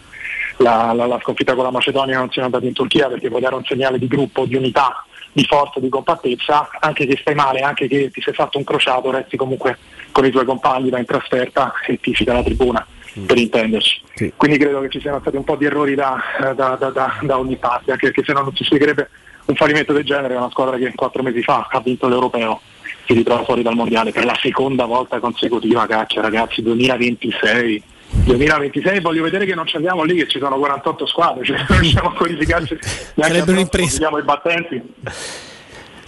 la- 0.57 0.93
la- 0.93 1.05
la 1.07 1.19
sconfitta 1.21 1.55
con 1.55 1.63
la 1.63 1.71
Macedonia 1.71 2.15
e 2.15 2.17
non 2.17 2.31
siano 2.31 2.47
andati 2.47 2.67
in 2.67 2.73
Turchia 2.73 3.07
perché 3.07 3.29
può 3.29 3.39
dare 3.39 3.55
un 3.55 3.63
segnale 3.65 3.97
di 3.97 4.07
gruppo, 4.07 4.45
di 4.45 4.55
unità, 4.55 5.03
di 5.31 5.43
forza, 5.45 5.79
di 5.79 5.89
compattezza, 5.89 6.69
anche 6.79 7.05
che 7.05 7.17
stai 7.19 7.35
male, 7.35 7.59
anche 7.61 7.87
che 7.87 8.09
ti 8.11 8.21
sei 8.21 8.33
fatto 8.33 8.57
un 8.57 8.63
crociato, 8.63 9.11
resti 9.11 9.35
comunque 9.37 9.77
con 10.11 10.25
i 10.25 10.31
tuoi 10.31 10.45
compagni, 10.45 10.89
vai 10.89 11.01
in 11.01 11.05
trasferta 11.05 11.73
e 11.87 11.99
tifi 11.99 12.23
dalla 12.23 12.43
tribuna, 12.43 12.85
per 13.25 13.37
intenderci. 13.37 14.01
Quindi 14.35 14.57
credo 14.57 14.81
che 14.81 14.89
ci 14.89 14.99
siano 14.99 15.19
stati 15.21 15.37
un 15.37 15.43
po' 15.43 15.55
di 15.55 15.65
errori 15.65 15.95
da, 15.95 16.21
da- 16.55 16.75
da- 16.75 16.89
da- 16.89 17.17
da 17.21 17.37
ogni 17.37 17.57
parte, 17.57 17.91
anche 17.91 18.07
perché 18.07 18.23
se 18.23 18.33
no 18.33 18.41
non 18.41 18.55
si 18.55 18.63
spiegherebbe 18.63 19.09
un 19.45 19.55
fallimento 19.55 19.93
del 19.93 20.03
genere, 20.03 20.35
una 20.35 20.49
squadra 20.51 20.77
che 20.77 20.91
quattro 20.95 21.23
mesi 21.23 21.41
fa 21.41 21.67
ha 21.71 21.79
vinto 21.79 22.07
l'Europeo, 22.07 22.61
si 23.09 23.15
ritrova 23.15 23.43
fuori 23.43 23.63
dal 23.63 23.73
mondiale 23.73 24.11
per 24.11 24.23
la 24.23 24.37
seconda 24.39 24.85
volta 24.85 25.19
consecutiva, 25.19 25.87
cacchia 25.87 26.21
ragazzi, 26.21 26.61
2026. 26.61 27.83
2026 28.11 29.01
voglio 29.01 29.23
vedere 29.23 29.45
che 29.45 29.55
non 29.55 29.65
ci 29.65 29.77
andiamo 29.77 30.03
lì 30.03 30.15
che 30.15 30.27
ci 30.27 30.37
sono 30.37 30.57
48 30.57 31.05
squadre, 31.07 31.43
cioè 31.43 31.57
non 31.67 31.79
riusciamo 31.79 32.09
a 32.09 32.13
qualificarci 32.13 32.77
neanche 33.15 33.39
a 33.39 33.43
i 34.19 34.23
battenti. 34.23 34.81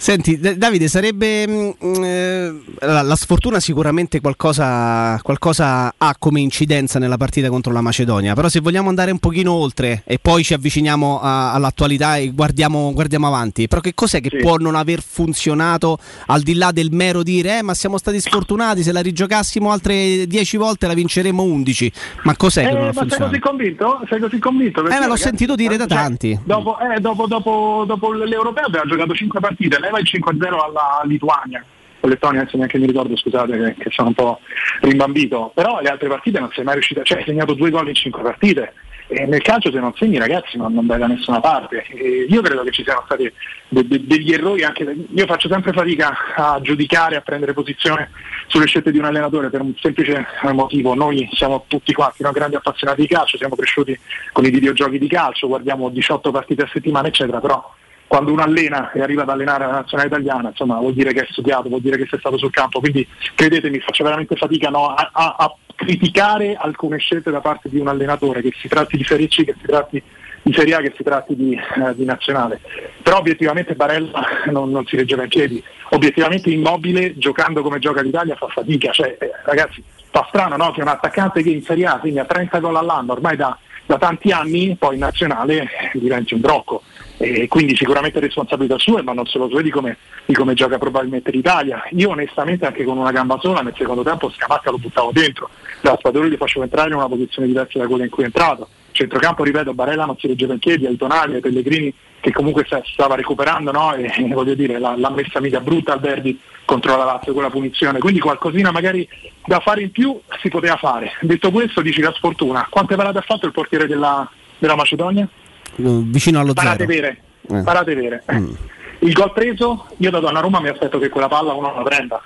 Senti, 0.02 0.36
Davide, 0.56 0.88
sarebbe 0.88 1.46
mm, 1.46 1.70
eh, 2.02 2.60
la, 2.80 3.02
la 3.02 3.14
sfortuna 3.14 3.60
sicuramente 3.60 4.20
qualcosa, 4.20 5.16
qualcosa 5.22 5.94
ha 5.96 6.16
come 6.18 6.40
incidenza 6.40 6.98
nella 6.98 7.16
partita 7.16 7.48
contro 7.48 7.72
la 7.72 7.82
Macedonia, 7.82 8.34
però 8.34 8.48
se 8.48 8.58
vogliamo 8.58 8.88
andare 8.88 9.12
un 9.12 9.20
pochino 9.20 9.52
oltre 9.52 10.02
e 10.04 10.18
poi 10.20 10.42
ci 10.42 10.54
avviciniamo 10.54 11.20
a- 11.20 11.52
all'attualità 11.52 12.16
e 12.16 12.32
guardiamo, 12.32 12.90
guardiamo 12.92 13.28
avanti, 13.28 13.68
però 13.68 13.80
che 13.80 13.94
cos'è 13.94 14.20
che 14.20 14.38
può 14.38 14.56
non 14.56 14.74
aver 14.74 15.00
funzionato 15.00 15.98
al 16.26 16.40
di 16.40 16.54
là 16.54 16.72
del 16.72 16.88
mero 16.90 17.22
dire 17.22 17.58
eh, 17.58 17.62
ma 17.62 17.72
siamo 17.74 17.96
stati 17.96 18.18
sfortunati, 18.18 18.82
se 18.82 18.90
la 18.90 19.02
rigiocassimo 19.02 19.70
altre 19.70 20.26
10 20.26 20.56
volte 20.56 20.88
la 20.88 20.94
vinceremo 20.94 21.40
11, 21.44 21.92
ma 22.24 22.34
cos'è 22.36 22.62
che 22.64 22.70
Eh, 22.70 22.72
non 22.72 22.82
ha 22.82 22.86
ma 22.86 22.92
sei 22.92 23.00
funzionato? 23.02 23.28
così 23.30 23.40
convinto? 23.40 24.00
Sei 24.08 24.18
così 24.18 24.38
convinto? 24.40 24.80
Eh, 24.80 24.82
l'ho 24.82 24.98
ragazzi, 24.98 25.22
sentito 25.22 25.54
dire 25.54 25.76
da 25.76 25.86
cioè, 25.86 25.96
tanti. 25.96 26.36
Dopo, 26.42 26.76
eh, 26.80 26.98
dopo, 26.98 27.28
dopo, 27.28 27.84
dopo 27.86 28.12
l'Europeo 28.12 28.64
abbiamo 28.64 28.90
giocato 28.90 29.14
5 29.14 29.38
partite, 29.38 29.78
leva 29.92 29.98
il 29.98 30.08
5-0 30.10 30.64
alla 30.64 31.02
Lituania. 31.04 31.64
Con 32.00 32.10
Lettonia 32.10 32.40
adesso 32.40 32.56
neanche 32.56 32.78
mi 32.78 32.86
ricordo, 32.86 33.16
scusate 33.16 33.56
che, 33.56 33.74
che 33.78 33.90
sono 33.90 34.08
un 34.08 34.14
po' 34.14 34.40
rimbambito, 34.80 35.52
però 35.54 35.80
le 35.80 35.88
altre 35.88 36.08
partite 36.08 36.40
non 36.40 36.50
sei 36.52 36.64
mai 36.64 36.74
riuscito, 36.74 37.02
cioè 37.02 37.18
hai 37.18 37.24
segnato 37.24 37.54
due 37.54 37.70
gol 37.70 37.88
in 37.88 37.94
5 37.94 38.22
partite. 38.22 38.74
E 39.06 39.26
nel 39.26 39.42
calcio 39.42 39.70
se 39.70 39.78
non 39.78 39.92
segni 39.94 40.16
ragazzi 40.16 40.56
non, 40.56 40.72
non 40.72 40.86
vai 40.86 40.98
da 40.98 41.06
nessuna 41.06 41.38
parte. 41.38 41.84
E 41.86 42.26
io 42.28 42.40
credo 42.40 42.62
che 42.62 42.70
ci 42.70 42.82
siano 42.82 43.02
stati 43.04 43.30
de- 43.68 43.86
de- 43.86 44.06
degli 44.06 44.32
errori 44.32 44.64
anche. 44.64 44.84
Io 44.84 45.26
faccio 45.26 45.48
sempre 45.48 45.72
fatica 45.72 46.16
a 46.34 46.58
giudicare, 46.62 47.16
a 47.16 47.20
prendere 47.20 47.52
posizione 47.52 48.10
sulle 48.46 48.66
scelte 48.66 48.90
di 48.90 48.98
un 48.98 49.04
allenatore 49.04 49.50
per 49.50 49.60
un 49.60 49.74
semplice 49.76 50.26
motivo. 50.52 50.94
Noi 50.94 51.28
siamo 51.32 51.64
tutti 51.68 51.92
quanti 51.92 52.22
no, 52.22 52.32
grandi 52.32 52.56
appassionati 52.56 53.02
di 53.02 53.08
calcio, 53.08 53.36
siamo 53.36 53.54
cresciuti 53.54 53.96
con 54.32 54.44
i 54.44 54.50
videogiochi 54.50 54.98
di 54.98 55.08
calcio, 55.08 55.46
guardiamo 55.46 55.90
18 55.90 56.30
partite 56.30 56.62
a 56.62 56.70
settimana, 56.72 57.08
eccetera, 57.08 57.38
però 57.38 57.74
quando 58.12 58.30
uno 58.30 58.42
allena 58.42 58.92
e 58.92 59.00
arriva 59.00 59.22
ad 59.22 59.30
allenare 59.30 59.64
la 59.64 59.72
nazionale 59.72 60.08
italiana, 60.10 60.50
insomma, 60.50 60.76
vuol 60.76 60.92
dire 60.92 61.14
che 61.14 61.22
è 61.22 61.26
studiato, 61.30 61.70
vuol 61.70 61.80
dire 61.80 61.96
che 61.96 62.06
sei 62.10 62.18
stato 62.18 62.36
sul 62.36 62.50
campo. 62.50 62.78
Quindi 62.78 63.08
credetemi, 63.34 63.80
faccio 63.80 64.04
veramente 64.04 64.36
fatica 64.36 64.68
no, 64.68 64.88
a, 64.88 65.08
a- 65.10 65.36
a 65.38 65.56
criticare 65.74 66.54
alcune 66.54 66.98
scelte 66.98 67.30
da 67.30 67.40
parte 67.40 67.70
di 67.70 67.78
un 67.78 67.88
allenatore, 67.88 68.42
che 68.42 68.52
si 68.60 68.68
tratti 68.68 68.98
di 68.98 69.04
Serie 69.04 69.28
C, 69.28 69.44
che 69.44 69.54
si 69.58 69.66
tratti 69.66 70.02
di 70.42 70.52
Serie 70.52 70.74
A, 70.74 70.80
che 70.80 70.92
si 70.94 71.02
tratti 71.02 71.34
di, 71.34 71.54
eh, 71.54 71.94
di 71.94 72.04
nazionale. 72.04 72.60
Però 73.02 73.16
obiettivamente 73.16 73.74
Barella 73.76 74.22
non, 74.52 74.70
non 74.70 74.84
si 74.84 74.96
reggeva 74.96 75.22
in 75.22 75.30
piedi. 75.30 75.64
Obiettivamente 75.92 76.50
immobile, 76.50 77.16
giocando 77.16 77.62
come 77.62 77.78
gioca 77.78 78.02
l'Italia, 78.02 78.36
fa 78.36 78.48
fatica. 78.48 78.92
Cioè, 78.92 79.16
eh, 79.18 79.30
ragazzi, 79.44 79.82
fa 80.10 80.26
strano 80.28 80.56
no? 80.56 80.70
che 80.72 80.82
un 80.82 80.88
attaccante 80.88 81.42
che 81.42 81.48
in 81.48 81.62
Serie 81.62 81.86
A 81.86 81.98
segna 82.02 82.26
30 82.26 82.58
gol 82.58 82.76
all'anno 82.76 83.12
ormai 83.12 83.36
da, 83.36 83.56
da 83.86 83.96
tanti 83.96 84.32
anni, 84.32 84.76
poi 84.78 84.96
in 84.96 85.00
nazionale 85.00 85.62
eh, 85.62 85.98
diventi 85.98 86.34
un 86.34 86.40
brocco. 86.40 86.82
E 87.24 87.46
quindi 87.46 87.76
sicuramente 87.76 88.18
responsabilità 88.18 88.76
sua, 88.78 89.00
ma 89.00 89.12
non 89.12 89.26
solo 89.26 89.48
sue 89.48 89.62
di 89.62 89.70
come, 89.70 89.96
di 90.24 90.34
come 90.34 90.54
gioca 90.54 90.76
probabilmente 90.76 91.30
l'Italia. 91.30 91.84
Io 91.90 92.10
onestamente 92.10 92.66
anche 92.66 92.82
con 92.82 92.98
una 92.98 93.12
gamba 93.12 93.38
sola 93.40 93.60
nel 93.60 93.74
secondo 93.76 94.02
tempo 94.02 94.28
Scamacca 94.28 94.72
lo 94.72 94.78
buttavo 94.78 95.12
dentro, 95.12 95.48
da 95.80 95.94
Spadori 95.96 96.28
li 96.28 96.36
facevo 96.36 96.64
entrare 96.64 96.88
in 96.88 96.96
una 96.96 97.06
posizione 97.06 97.46
diversa 97.46 97.78
da 97.78 97.86
quella 97.86 98.02
in 98.02 98.10
cui 98.10 98.24
è 98.24 98.26
entrato. 98.26 98.66
Centrocampo, 98.90 99.44
ripeto, 99.44 99.72
Barella 99.72 100.04
non 100.04 100.16
si 100.18 100.26
reggeva 100.26 100.54
in 100.54 100.58
piedi, 100.58 100.84
ai 100.84 100.96
Tonali, 100.96 101.34
ai 101.34 101.40
Pellegrini 101.40 101.94
che 102.18 102.32
comunque 102.32 102.64
sta- 102.64 102.82
stava 102.84 103.14
recuperando 103.14 103.70
no? 103.70 103.94
e 103.94 104.10
voglio 104.34 104.54
dire 104.54 104.80
l'ha, 104.80 104.96
l'ha 104.96 105.10
messa 105.10 105.40
mica 105.40 105.60
brutta 105.60 105.92
al 105.92 106.00
derby 106.00 106.36
contro 106.64 106.96
la 106.96 107.04
Lazio 107.04 107.32
con 107.32 107.42
la 107.42 107.50
punizione, 107.50 108.00
quindi 108.00 108.18
qualcosina 108.18 108.72
magari 108.72 109.08
da 109.46 109.60
fare 109.60 109.82
in 109.82 109.92
più 109.92 110.20
si 110.40 110.48
poteva 110.48 110.74
fare. 110.74 111.12
Detto 111.20 111.52
questo 111.52 111.82
dici 111.82 112.00
la 112.00 112.12
sfortuna, 112.12 112.66
quante 112.68 112.96
parate 112.96 113.18
ha 113.18 113.22
fatto 113.22 113.46
il 113.46 113.52
portiere 113.52 113.86
della, 113.86 114.28
della 114.58 114.74
Macedonia? 114.74 115.28
Vicino 115.76 116.40
allo 116.40 116.52
Parate 116.52 116.86
zero. 116.86 116.92
vere, 116.92 117.20
Eh. 117.48 117.62
parate 117.62 117.94
vere. 117.94 118.22
Eh. 118.26 118.70
Il 119.02 119.12
gol 119.12 119.32
preso, 119.32 119.86
io 119.96 120.10
da 120.10 120.20
Donnarumma 120.20 120.60
mi 120.60 120.68
aspetto 120.68 120.98
che 120.98 121.08
quella 121.08 121.26
palla 121.28 121.52
uno 121.54 121.74
la 121.74 121.82
prenda. 121.82 122.22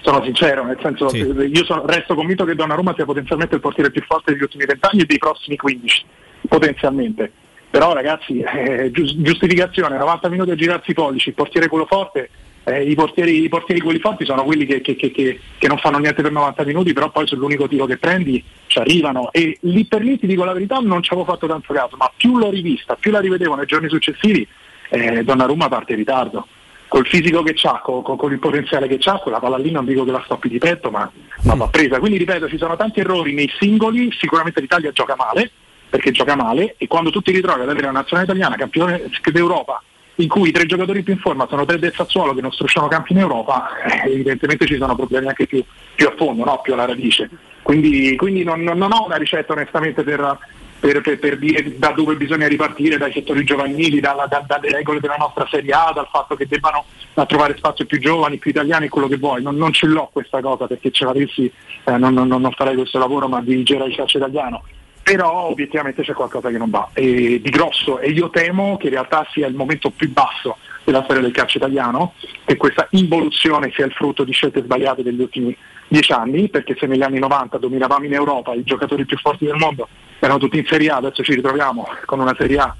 Sono 0.00 0.22
sincero, 0.24 0.64
nel 0.64 0.78
senso 0.82 1.08
Sì. 1.08 1.18
io 1.18 1.64
sono- 1.64 1.84
resto 1.86 2.14
convinto 2.14 2.44
che 2.44 2.54
Donnarumma 2.54 2.92
sia 2.94 3.04
potenzialmente 3.04 3.54
il 3.56 3.60
portiere 3.60 3.90
più 3.90 4.02
forte 4.02 4.32
degli 4.32 4.42
ultimi 4.42 4.64
vent'anni 4.64 5.02
e 5.02 5.04
dei 5.04 5.18
prossimi 5.18 5.56
15, 5.56 6.04
potenzialmente. 6.48 7.30
Però 7.70 7.92
ragazzi, 7.92 8.40
eh, 8.40 8.90
gius- 8.92 9.14
giustificazione, 9.18 9.96
90 9.98 10.28
minuti 10.28 10.50
a 10.50 10.54
girarsi 10.56 10.90
i 10.90 10.94
pollici, 10.94 11.28
il 11.28 11.34
portiere 11.34 11.68
quello 11.68 11.86
forte, 11.86 12.30
eh, 12.68 12.82
i, 12.82 12.94
portieri, 12.94 13.42
i 13.42 13.48
portieri 13.48 13.80
quelli 13.80 13.98
forti 13.98 14.24
sono 14.24 14.44
quelli 14.44 14.66
che, 14.66 14.80
che- 14.80 14.96
che- 14.96 15.10
che- 15.10 15.68
non 15.68 15.78
fanno 15.78 15.98
niente 15.98 16.22
per 16.22 16.32
90 16.32 16.64
minuti, 16.64 16.92
però 16.92 17.10
poi 17.10 17.26
sull'unico 17.26 17.66
tiro 17.68 17.86
che 17.86 17.96
prendi 17.96 18.42
ci 18.66 18.78
arrivano. 18.78 19.30
E 19.32 19.58
lì 19.62 19.84
per 19.86 20.02
lì 20.02 20.18
ti 20.18 20.26
dico 20.26 20.44
la 20.44 20.52
verità, 20.52 20.78
non 20.78 21.02
ci 21.02 21.12
avevo 21.12 21.30
fatto 21.30 21.46
tanto 21.46 21.72
caso, 21.72 21.96
ma 21.96 22.10
più 22.16 22.38
l'ho 22.38 22.50
rivista, 22.50 22.94
più 22.96 23.10
la 23.10 23.20
rivedevo 23.20 23.54
nei 23.54 23.66
giorni 23.66 23.88
successivi, 23.88 24.46
eh, 24.90 25.22
Donnarumma 25.24 25.68
parte 25.68 25.92
in 25.92 25.98
ritardo. 25.98 26.46
Col 26.88 27.06
fisico 27.06 27.42
che 27.42 27.54
ha, 27.64 27.80
con, 27.80 28.02
con 28.02 28.32
il 28.32 28.38
potenziale 28.38 28.88
che 28.88 28.98
ha, 29.10 29.18
quella 29.18 29.40
palla 29.40 29.58
lì 29.58 29.70
non 29.70 29.84
dico 29.84 30.04
che 30.04 30.10
la 30.10 30.22
stoppi 30.24 30.48
di 30.48 30.56
petto, 30.56 30.90
ma, 30.90 31.10
ma 31.42 31.54
va 31.54 31.68
presa. 31.68 31.98
Quindi 31.98 32.16
ripeto, 32.16 32.48
ci 32.48 32.56
sono 32.56 32.76
tanti 32.76 33.00
errori 33.00 33.34
nei 33.34 33.50
singoli, 33.58 34.10
sicuramente 34.18 34.60
l'Italia 34.62 34.90
gioca 34.92 35.14
male, 35.14 35.50
perché 35.90 36.10
gioca 36.12 36.34
male, 36.34 36.76
e 36.78 36.86
quando 36.86 37.10
tu 37.10 37.20
ti 37.20 37.30
ritrovi 37.30 37.60
ad 37.60 37.68
avere 37.68 37.88
una 37.88 37.98
nazionale 38.00 38.26
italiana 38.26 38.56
campione 38.56 39.02
d'Europa, 39.30 39.82
in 40.20 40.28
cui 40.28 40.48
i 40.48 40.52
tre 40.52 40.66
giocatori 40.66 41.02
più 41.02 41.12
in 41.12 41.18
forma 41.20 41.46
sono 41.48 41.64
tre 41.64 41.78
del 41.78 41.92
Sassuolo 41.94 42.34
che 42.34 42.40
non 42.40 42.52
strusciano 42.52 42.88
campi 42.88 43.12
in 43.12 43.18
Europa, 43.18 43.68
eh, 44.04 44.10
evidentemente 44.12 44.66
ci 44.66 44.76
sono 44.76 44.94
problemi 44.96 45.28
anche 45.28 45.46
più, 45.46 45.62
più 45.94 46.06
a 46.08 46.14
fondo, 46.16 46.44
no? 46.44 46.60
più 46.60 46.72
alla 46.72 46.86
radice. 46.86 47.28
Quindi, 47.62 48.16
quindi 48.16 48.42
non, 48.44 48.62
non- 48.62 48.92
ho 48.92 49.04
una 49.06 49.16
ricetta 49.16 49.52
onestamente 49.52 50.02
per, 50.02 50.38
per- 50.80 51.00
per- 51.02 51.18
per 51.18 51.38
dire 51.38 51.76
da 51.78 51.90
dove 51.92 52.16
bisogna 52.16 52.48
ripartire, 52.48 52.96
dai 52.98 53.12
settori 53.12 53.44
giovanili, 53.44 54.00
dalla- 54.00 54.26
da- 54.26 54.44
dalle 54.46 54.70
regole 54.70 55.00
della 55.00 55.16
nostra 55.16 55.46
Serie 55.50 55.72
A, 55.72 55.92
dal 55.94 56.08
fatto 56.10 56.34
che 56.34 56.46
debbano 56.46 56.84
trovare 57.26 57.56
spazio 57.56 57.84
più 57.84 57.98
giovani, 58.00 58.38
più 58.38 58.50
italiani, 58.50 58.88
quello 58.88 59.06
che 59.08 59.18
vuoi. 59.18 59.42
Non, 59.42 59.56
non 59.56 59.72
ce 59.72 59.86
l'ho 59.86 60.08
questa 60.12 60.40
cosa 60.40 60.66
perché 60.66 60.90
ce 60.90 61.04
l'avessi 61.04 61.52
eh, 61.84 61.96
non, 61.96 62.12
non- 62.14 62.26
non 62.28 62.50
farei 62.52 62.74
questo 62.74 62.98
lavoro 62.98 63.28
ma 63.28 63.40
dirigerei 63.40 63.88
il 63.90 63.96
calcio 63.96 64.18
italiano 64.18 64.62
però 65.08 65.48
obiettivamente 65.48 66.02
c'è 66.02 66.12
qualcosa 66.12 66.50
che 66.50 66.58
non 66.58 66.68
va. 66.68 66.90
E 66.92 67.40
di 67.42 67.48
grosso 67.48 67.98
e 67.98 68.10
io 68.10 68.28
temo 68.28 68.76
che 68.76 68.88
in 68.88 68.92
realtà 68.92 69.26
sia 69.30 69.46
il 69.46 69.54
momento 69.54 69.88
più 69.88 70.12
basso 70.12 70.58
della 70.84 71.02
storia 71.04 71.22
del 71.22 71.32
calcio 71.32 71.56
italiano 71.56 72.12
che 72.44 72.58
questa 72.58 72.86
involuzione 72.90 73.70
sia 73.74 73.86
il 73.86 73.92
frutto 73.92 74.22
di 74.24 74.32
scelte 74.32 74.62
sbagliate 74.62 75.02
degli 75.02 75.20
ultimi 75.20 75.56
dieci 75.88 76.12
anni 76.12 76.50
perché 76.50 76.76
se 76.78 76.86
negli 76.86 77.00
anni 77.00 77.18
90 77.18 77.56
dominavamo 77.56 78.04
in 78.04 78.12
Europa 78.12 78.52
i 78.52 78.64
giocatori 78.64 79.06
più 79.06 79.16
forti 79.16 79.46
del 79.46 79.56
mondo 79.56 79.88
erano 80.18 80.38
tutti 80.38 80.58
in 80.58 80.66
Serie 80.66 80.90
A 80.90 80.96
adesso 80.96 81.22
ci 81.22 81.34
ritroviamo 81.34 81.88
con 82.04 82.20
una 82.20 82.34
Serie 82.38 82.58
A 82.58 82.76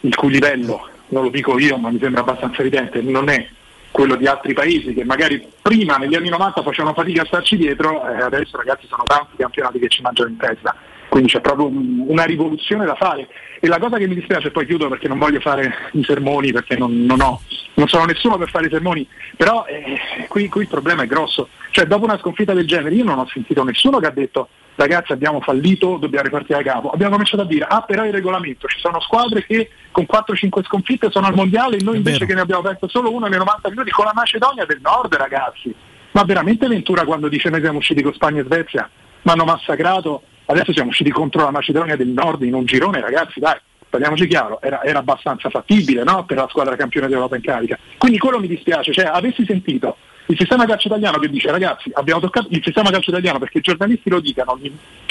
il 0.00 0.14
cui 0.14 0.30
livello 0.30 0.88
non 1.08 1.24
lo 1.24 1.28
dico 1.28 1.58
io 1.58 1.76
ma 1.76 1.90
mi 1.90 1.98
sembra 1.98 2.20
abbastanza 2.20 2.60
evidente 2.60 3.00
non 3.02 3.28
è 3.28 3.46
quello 3.90 4.16
di 4.16 4.26
altri 4.26 4.52
paesi 4.52 4.92
che 4.92 5.04
magari 5.04 5.46
prima 5.62 5.96
negli 5.96 6.14
anni 6.14 6.28
90 6.28 6.62
facevano 6.62 6.94
fatica 6.94 7.22
a 7.22 7.26
starci 7.26 7.56
dietro 7.56 8.06
e 8.06 8.20
adesso 8.20 8.56
ragazzi 8.56 8.86
sono 8.86 9.04
tanti 9.06 9.36
campionati 9.36 9.78
che 9.78 9.88
ci 9.88 10.02
mangiano 10.02 10.30
in 10.30 10.36
testa 10.36 10.74
quindi 11.16 11.32
c'è 11.32 11.40
proprio 11.40 11.66
un- 11.66 12.04
una 12.08 12.24
rivoluzione 12.24 12.84
da 12.84 12.94
fare 12.94 13.26
e 13.58 13.68
la 13.68 13.78
cosa 13.78 13.96
che 13.96 14.06
mi 14.06 14.14
dispiace 14.14 14.50
poi 14.50 14.66
chiudo 14.66 14.88
perché 14.88 15.08
non 15.08 15.16
voglio 15.16 15.40
fare 15.40 15.72
i 15.92 16.04
sermoni 16.04 16.52
perché 16.52 16.76
non, 16.76 17.06
non 17.06 17.22
ho 17.22 17.40
non 17.74 17.88
sono 17.88 18.04
nessuno 18.04 18.36
per 18.36 18.50
fare 18.50 18.66
i 18.66 18.70
sermoni 18.70 19.08
però 19.34 19.64
eh, 19.64 19.98
qui, 20.28 20.48
qui 20.48 20.62
il 20.62 20.68
problema 20.68 21.04
è 21.04 21.06
grosso 21.06 21.48
cioè 21.70 21.86
dopo 21.86 22.04
una 22.04 22.18
sconfitta 22.18 22.52
del 22.52 22.66
genere 22.66 22.94
io 22.94 23.04
non 23.04 23.18
ho 23.18 23.26
sentito 23.32 23.64
nessuno 23.64 23.98
che 23.98 24.06
ha 24.06 24.10
detto 24.10 24.48
ragazzi 24.74 25.12
abbiamo 25.12 25.40
fallito, 25.40 25.96
dobbiamo 25.96 26.26
ripartire 26.26 26.62
da 26.62 26.70
capo. 26.70 26.90
Abbiamo 26.90 27.12
cominciato 27.12 27.44
a 27.44 27.46
dire, 27.46 27.64
ah 27.66 27.80
però 27.80 28.04
il 28.04 28.12
regolamento, 28.12 28.66
ci 28.68 28.78
sono 28.78 29.00
squadre 29.00 29.42
che 29.42 29.70
con 29.90 30.04
4-5 30.06 30.64
sconfitte 30.64 31.10
sono 31.10 31.28
al 31.28 31.34
mondiale 31.34 31.78
e 31.78 31.82
noi 31.82 31.96
invece 31.96 32.26
che 32.26 32.34
ne 32.34 32.42
abbiamo 32.42 32.60
perso 32.60 32.86
solo 32.86 33.10
uno 33.10 33.26
nei 33.26 33.38
90 33.38 33.70
minuti 33.70 33.90
con 33.90 34.04
la 34.04 34.12
Macedonia 34.14 34.66
del 34.66 34.80
Nord 34.82 35.14
ragazzi. 35.14 35.74
Ma 36.10 36.24
veramente 36.24 36.68
Ventura 36.68 37.06
quando 37.06 37.28
dice 37.28 37.48
noi 37.48 37.60
siamo 37.62 37.78
usciti 37.78 38.02
con 38.02 38.12
Spagna 38.12 38.42
e 38.42 38.44
Svezia, 38.44 38.90
mi 39.22 39.32
hanno 39.32 39.44
massacrato, 39.44 40.22
adesso 40.46 40.72
siamo 40.72 40.90
usciti 40.90 41.10
contro 41.10 41.42
la 41.42 41.50
Macedonia 41.50 41.96
del 41.96 42.08
Nord 42.08 42.42
in 42.42 42.54
un 42.54 42.64
girone 42.64 43.00
ragazzi 43.00 43.40
dai. 43.40 43.58
Parliamoci 43.88 44.26
chiaro, 44.26 44.60
era, 44.60 44.82
era 44.82 44.98
abbastanza 44.98 45.48
fattibile 45.48 46.02
no? 46.02 46.24
per 46.24 46.36
la 46.36 46.48
squadra 46.48 46.76
campione 46.76 47.06
d'Europa 47.06 47.36
in 47.36 47.42
carica. 47.42 47.78
Quindi 47.96 48.18
quello 48.18 48.40
mi 48.40 48.48
dispiace, 48.48 48.92
cioè 48.92 49.06
avessi 49.06 49.44
sentito 49.44 49.96
il 50.28 50.36
sistema 50.36 50.66
calcio 50.66 50.88
italiano 50.88 51.18
che 51.18 51.28
dice 51.28 51.52
ragazzi 51.52 51.88
abbiamo 51.94 52.20
toccato 52.20 52.48
il 52.50 52.60
sistema 52.62 52.90
calcio 52.90 53.10
italiano 53.10 53.38
perché 53.38 53.58
i 53.58 53.60
giornalisti 53.60 54.10
lo 54.10 54.18
dicano, 54.18 54.58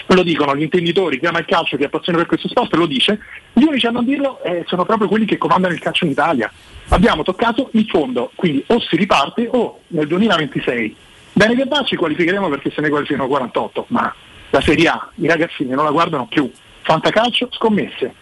lo 0.07 0.23
dicono, 0.23 0.55
gli 0.55 0.63
intenditori, 0.63 1.19
chi 1.19 1.25
ama 1.25 1.39
il 1.39 1.45
calcio, 1.45 1.77
chi 1.77 1.85
ha 1.85 1.89
passione 1.89 2.17
per 2.17 2.27
questo 2.27 2.49
sport 2.49 2.75
lo 2.75 2.85
dice, 2.85 3.19
gli 3.53 3.63
unici 3.63 3.87
a 3.87 3.91
non 3.91 4.03
dirlo 4.03 4.43
eh, 4.43 4.63
sono 4.67 4.83
proprio 4.83 5.07
quelli 5.07 5.25
che 5.25 5.37
comandano 5.37 5.73
il 5.73 5.79
calcio 5.79 6.03
in 6.03 6.11
Italia. 6.11 6.51
Abbiamo 6.89 7.23
toccato 7.23 7.69
il 7.73 7.87
fondo, 7.87 8.31
quindi 8.35 8.63
o 8.67 8.79
si 8.81 8.97
riparte 8.97 9.47
o 9.49 9.79
nel 9.87 10.07
2026. 10.07 10.95
Bene 11.31 11.55
che 11.55 11.65
va 11.65 11.83
ci 11.83 11.95
qualificheremo 11.95 12.49
perché 12.49 12.71
se 12.71 12.81
ne 12.81 12.89
qualificano 12.89 13.27
48, 13.27 13.85
ma 13.89 14.13
la 14.55 14.61
Serie 14.61 14.87
A 14.87 15.09
i 15.15 15.27
ragazzini 15.27 15.69
non 15.71 15.83
la 15.83 15.91
guardano 15.91 16.27
più. 16.27 16.49
Fantacalcio, 16.81 17.49
scommesse. 17.51 18.13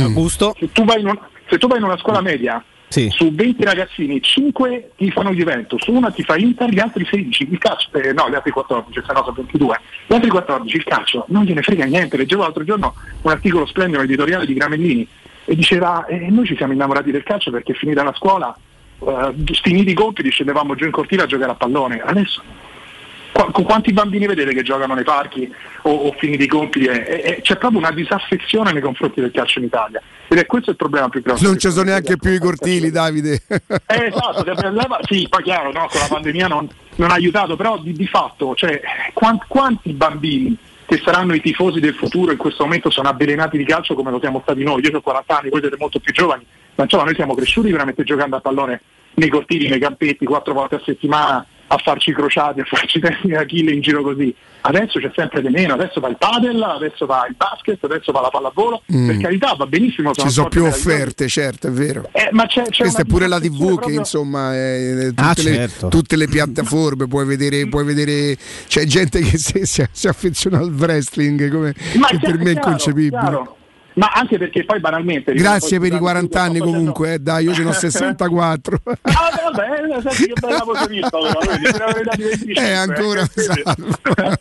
Augusto? 0.00 0.54
Se 0.58 0.70
tu 0.72 0.84
vai 0.84 1.00
in, 1.00 1.08
un- 1.08 1.18
se 1.48 1.58
tu 1.58 1.66
vai 1.66 1.78
in 1.78 1.84
una 1.84 1.98
scuola 1.98 2.20
media 2.20 2.62
su 3.10 3.32
20 3.34 3.64
ragazzini, 3.64 4.22
5 4.22 4.92
ti 4.96 5.10
fanno 5.10 5.32
Juventus, 5.32 5.84
una 5.88 6.10
ti 6.10 6.22
fa 6.22 6.36
Inter, 6.36 6.68
gli 6.68 6.78
altri 6.78 7.04
16, 7.04 7.48
il 7.50 7.58
calcio, 7.58 7.90
eh, 7.94 8.12
no, 8.12 8.30
gli 8.30 8.34
altri 8.34 8.52
14, 8.52 9.00
se 9.04 9.12
no 9.12 9.20
sono 9.24 9.32
22, 9.36 9.80
gli 10.06 10.14
altri 10.14 10.30
14, 10.30 10.76
il 10.76 10.84
calcio, 10.84 11.24
non 11.28 11.42
gliene 11.44 11.62
frega 11.62 11.84
niente. 11.86 12.16
Leggevo 12.16 12.42
l'altro 12.42 12.62
giorno 12.62 12.94
un 13.22 13.30
articolo 13.32 13.66
splendido, 13.66 13.98
un 13.98 14.04
editoriale 14.04 14.46
di 14.46 14.54
Gramellini, 14.54 15.08
e 15.44 15.54
diceva, 15.56 16.06
eh, 16.06 16.28
noi 16.30 16.46
ci 16.46 16.56
siamo 16.56 16.72
innamorati 16.72 17.10
del 17.10 17.24
calcio 17.24 17.50
perché 17.50 17.74
finita 17.74 18.04
la 18.04 18.14
scuola, 18.14 18.56
eh, 19.00 19.34
finiti 19.62 19.90
i 19.90 19.94
compiti, 19.94 20.30
scendevamo 20.30 20.74
giù 20.76 20.84
in 20.84 20.92
cortile 20.92 21.22
a 21.22 21.26
giocare 21.26 21.50
a 21.50 21.54
pallone. 21.56 22.00
Adesso 22.00 22.42
con 23.34 23.64
quanti 23.64 23.92
bambini 23.92 24.26
vedete 24.26 24.54
che 24.54 24.62
giocano 24.62 24.94
nei 24.94 25.02
parchi 25.02 25.52
o, 25.82 25.90
o 25.90 26.14
finiti 26.18 26.44
i 26.44 26.46
compiti? 26.46 26.86
E- 26.86 27.22
e- 27.24 27.40
c'è 27.42 27.56
proprio 27.56 27.80
una 27.80 27.90
disaffezione 27.90 28.72
nei 28.72 28.80
confronti 28.80 29.20
del 29.20 29.32
calcio 29.32 29.58
in 29.58 29.64
Italia. 29.64 30.00
Ed 30.28 30.38
è 30.38 30.46
questo 30.46 30.70
il 30.70 30.76
problema 30.76 31.08
più 31.08 31.20
grosso. 31.20 31.44
Non 31.44 31.58
ci 31.58 31.70
sono 31.70 31.90
neanche 31.90 32.16
più 32.16 32.30
i 32.30 32.38
cortili, 32.38 32.90
Davide. 32.90 33.42
Eh, 33.48 34.12
esatto, 34.12 34.44
sì, 35.02 35.26
poi 35.28 35.42
chiaro, 35.42 35.72
no, 35.72 35.88
con 35.90 36.00
la 36.00 36.06
pandemia 36.08 36.46
non, 36.46 36.68
non 36.96 37.10
ha 37.10 37.14
aiutato, 37.14 37.56
però 37.56 37.78
di, 37.78 37.92
di 37.92 38.06
fatto, 38.06 38.54
cioè, 38.54 38.80
quan- 39.12 39.40
quanti 39.48 39.92
bambini 39.92 40.56
che 40.86 41.00
saranno 41.04 41.34
i 41.34 41.40
tifosi 41.40 41.80
del 41.80 41.94
futuro 41.94 42.30
in 42.30 42.38
questo 42.38 42.62
momento 42.64 42.90
sono 42.90 43.08
avvelenati 43.08 43.56
di 43.56 43.64
calcio 43.64 43.94
come 43.94 44.10
lo 44.10 44.20
siamo 44.20 44.40
stati 44.42 44.62
noi? 44.62 44.82
Io 44.84 44.96
ho 44.96 45.00
40 45.00 45.38
anni, 45.38 45.50
voi 45.50 45.60
siete 45.60 45.76
molto 45.78 45.98
più 45.98 46.12
giovani, 46.12 46.44
ma 46.76 46.84
insomma 46.84 47.04
noi 47.04 47.14
siamo 47.14 47.34
cresciuti 47.34 47.72
veramente 47.72 48.04
giocando 48.04 48.36
a 48.36 48.40
pallone 48.40 48.80
nei 49.14 49.28
cortili, 49.28 49.68
nei 49.68 49.78
campetti, 49.80 50.24
quattro 50.24 50.52
volte 50.52 50.76
a 50.76 50.82
settimana 50.84 51.44
a 51.74 51.78
farci 51.78 52.10
i 52.10 52.14
crociati, 52.14 52.60
a 52.60 52.64
farci 52.64 52.98
testi 53.00 53.28
da 53.28 53.40
Achille 53.40 53.72
in 53.72 53.80
giro 53.80 54.02
così. 54.02 54.34
Adesso 54.66 54.98
c'è 54.98 55.12
sempre 55.14 55.42
di 55.42 55.48
meno, 55.48 55.74
adesso 55.74 56.00
va 56.00 56.08
il 56.08 56.16
padel, 56.18 56.62
adesso 56.62 57.04
va 57.04 57.26
il 57.28 57.34
basket, 57.36 57.82
adesso 57.84 58.12
va 58.12 58.22
la 58.22 58.30
pallavolo, 58.30 58.82
Mm. 58.94 59.06
per 59.08 59.16
carità 59.18 59.54
va 59.54 59.66
benissimo. 59.66 60.14
Ci 60.14 60.30
sono 60.30 60.48
più 60.48 60.64
offerte, 60.64 61.28
certo, 61.28 61.66
è 61.66 61.70
vero. 61.70 62.08
Eh, 62.12 62.28
ma 62.32 62.46
c'è, 62.46 62.62
c'è 62.64 62.82
Questa 62.84 63.02
è 63.02 63.04
pure 63.04 63.26
la 63.26 63.38
TV 63.38 63.42
disaffezione 63.50 63.70
che 63.72 63.76
proprio- 63.80 63.98
insomma 63.98 64.54
è, 64.54 65.06
tutte, 65.08 65.20
Ah, 65.22 65.34
le, 65.36 65.42
certo. 65.54 65.88
tutte 65.88 66.16
le 66.16 66.28
piattaforme 66.28 67.06
puoi 67.08 67.26
vedere, 67.26 67.66
puoi 67.68 67.84
vedere 67.84 68.36
c'è 68.66 68.84
gente 68.84 69.20
che 69.20 69.36
si, 69.36 69.66
si- 69.66 69.86
si 69.90 70.08
affeziona 70.08 70.58
al 70.58 70.70
wrestling 70.72 71.50
come, 71.50 71.74
Ma 71.98 72.06
che 72.06 72.18
per 72.20 72.38
me 72.38 72.50
è 72.50 72.54
inconcepibile. 72.54 73.10
chiaro. 73.20 73.56
Ma 73.94 74.10
anche 74.12 74.38
perché 74.38 74.64
poi 74.64 74.80
banalmente... 74.80 75.32
Grazie 75.34 75.78
poi 75.78 75.88
per 75.88 75.96
i 75.96 76.00
sto 76.00 76.00
40 76.00 76.42
anni 76.42 76.58
comunque, 76.58 77.14
eh, 77.14 77.18
dai, 77.18 77.44
io 77.44 77.54
ce 77.54 77.62
ne 77.62 77.68
ho 77.68 77.72
64. 77.72 78.80
Ah, 79.02 79.50
vabbè, 79.52 80.00
senti 80.02 80.32
che 80.32 80.40
bella 80.40 80.64
25, 81.94 82.62
Eh, 82.62 82.72
ancora 82.72 83.22
eh, 83.22 84.38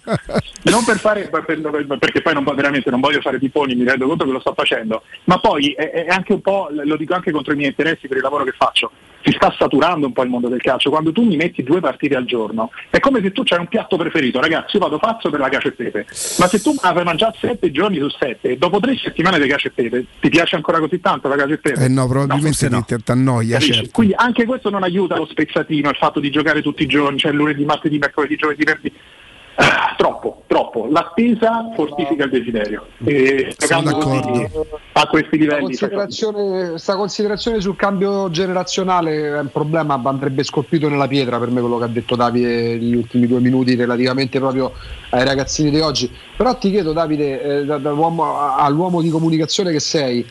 non 0.63 0.83
per 0.83 0.97
fare 0.97 1.27
per- 1.29 1.45
per- 1.45 1.97
perché 1.99 2.21
poi 2.21 2.33
non, 2.33 2.43
veramente 2.43 2.89
non 2.89 2.99
voglio 2.99 3.21
fare 3.21 3.39
tiponi, 3.39 3.75
mi 3.75 3.83
rendo 3.85 4.07
conto 4.07 4.25
che 4.25 4.31
lo 4.31 4.39
sto 4.39 4.53
facendo, 4.55 5.03
ma 5.25 5.39
poi 5.39 5.71
è, 5.73 5.91
è 5.91 6.07
anche 6.09 6.33
un 6.33 6.41
po', 6.41 6.69
lo 6.71 6.97
dico 6.97 7.13
anche 7.13 7.31
contro 7.31 7.53
i 7.53 7.55
miei 7.55 7.69
interessi 7.69 8.07
per 8.07 8.17
il 8.17 8.23
lavoro 8.23 8.43
che 8.43 8.53
faccio, 8.57 8.91
si 9.23 9.31
sta 9.31 9.53
saturando 9.57 10.07
un 10.07 10.13
po' 10.13 10.23
il 10.23 10.29
mondo 10.29 10.49
del 10.49 10.61
calcio, 10.61 10.89
quando 10.89 11.11
tu 11.11 11.23
mi 11.23 11.35
metti 11.35 11.63
due 11.63 11.79
partite 11.79 12.15
al 12.15 12.25
giorno, 12.25 12.71
è 12.89 12.99
come 12.99 13.21
se 13.21 13.31
tu 13.31 13.43
c'hai 13.43 13.59
un 13.59 13.67
piatto 13.67 13.95
preferito, 13.97 14.39
ragazzi, 14.39 14.75
io 14.75 14.81
vado 14.81 14.97
pazzo 14.97 15.29
per 15.29 15.39
la 15.39 15.49
cacio 15.49 15.69
e 15.69 15.71
pepe, 15.71 16.05
ma 16.39 16.47
se 16.47 16.61
tu 16.61 16.73
fai 16.73 17.03
mangiare 17.03 17.35
sette 17.39 17.71
giorni 17.71 17.97
su 17.99 18.09
sette, 18.09 18.51
e 18.51 18.57
dopo 18.57 18.79
tre 18.79 18.95
settimane 18.97 19.39
di 19.39 19.47
cacio 19.47 19.69
e 19.69 19.71
pepe, 19.71 20.05
ti 20.19 20.29
piace 20.29 20.55
ancora 20.55 20.79
così 20.79 20.99
tanto 20.99 21.27
la 21.27 21.35
cacio 21.35 21.53
e 21.53 21.57
pepe? 21.57 21.85
Eh 21.85 21.87
no, 21.87 22.07
probabilmente 22.07 22.69
No, 22.73 22.83
ti 22.83 22.95
ti 23.01 23.11
annoia, 23.11 23.59
certo. 23.59 23.89
Quindi 23.91 24.13
anche 24.15 24.45
questo 24.45 24.69
non 24.69 24.83
aiuta 24.83 25.15
lo 25.15 25.25
spezzatino, 25.25 25.89
il 25.89 25.95
fatto 25.95 26.19
di 26.19 26.31
giocare 26.31 26.61
tutti 26.61 26.83
i 26.83 26.87
giorni, 26.87 27.19
cioè 27.19 27.31
lunedì, 27.31 27.63
martedì, 27.65 27.97
mercoledì, 27.97 28.35
giovedì, 28.35 28.63
venerdì. 28.63 28.93
Ah, 29.55 29.93
troppo, 29.95 30.43
troppo. 30.47 30.87
L'attesa 30.89 31.69
fortifica 31.75 32.23
il 32.23 32.31
desiderio. 32.31 32.87
E 33.03 33.53
Sono 33.57 33.91
giocando 33.91 34.21
così, 34.21 34.49
a 34.93 35.07
questi 35.07 35.37
livelli. 35.37 35.61
considerazione, 35.65 36.77
sta 36.79 36.95
considerazione 36.95 37.61
sul 37.61 37.75
cambio 37.75 38.29
generazionale 38.31 39.27
è 39.27 39.39
un 39.39 39.51
problema, 39.51 39.99
andrebbe 40.03 40.43
scolpito 40.43 40.89
nella 40.89 41.07
pietra 41.07 41.37
per 41.37 41.49
me 41.49 41.59
quello 41.59 41.77
che 41.77 41.83
ha 41.83 41.87
detto 41.87 42.15
Davide 42.15 42.47
negli 42.77 42.95
ultimi 42.95 43.27
due 43.27 43.39
minuti 43.39 43.75
relativamente 43.75 44.39
proprio 44.39 44.73
ai 45.09 45.23
ragazzini 45.23 45.69
di 45.69 45.79
oggi. 45.79 46.11
Però 46.35 46.57
ti 46.57 46.71
chiedo 46.71 46.91
Davide, 46.91 47.41
eh, 47.41 47.71
all'uomo 47.71 49.01
di 49.01 49.09
comunicazione 49.09 49.71
che 49.71 49.79
sei, 49.79 50.25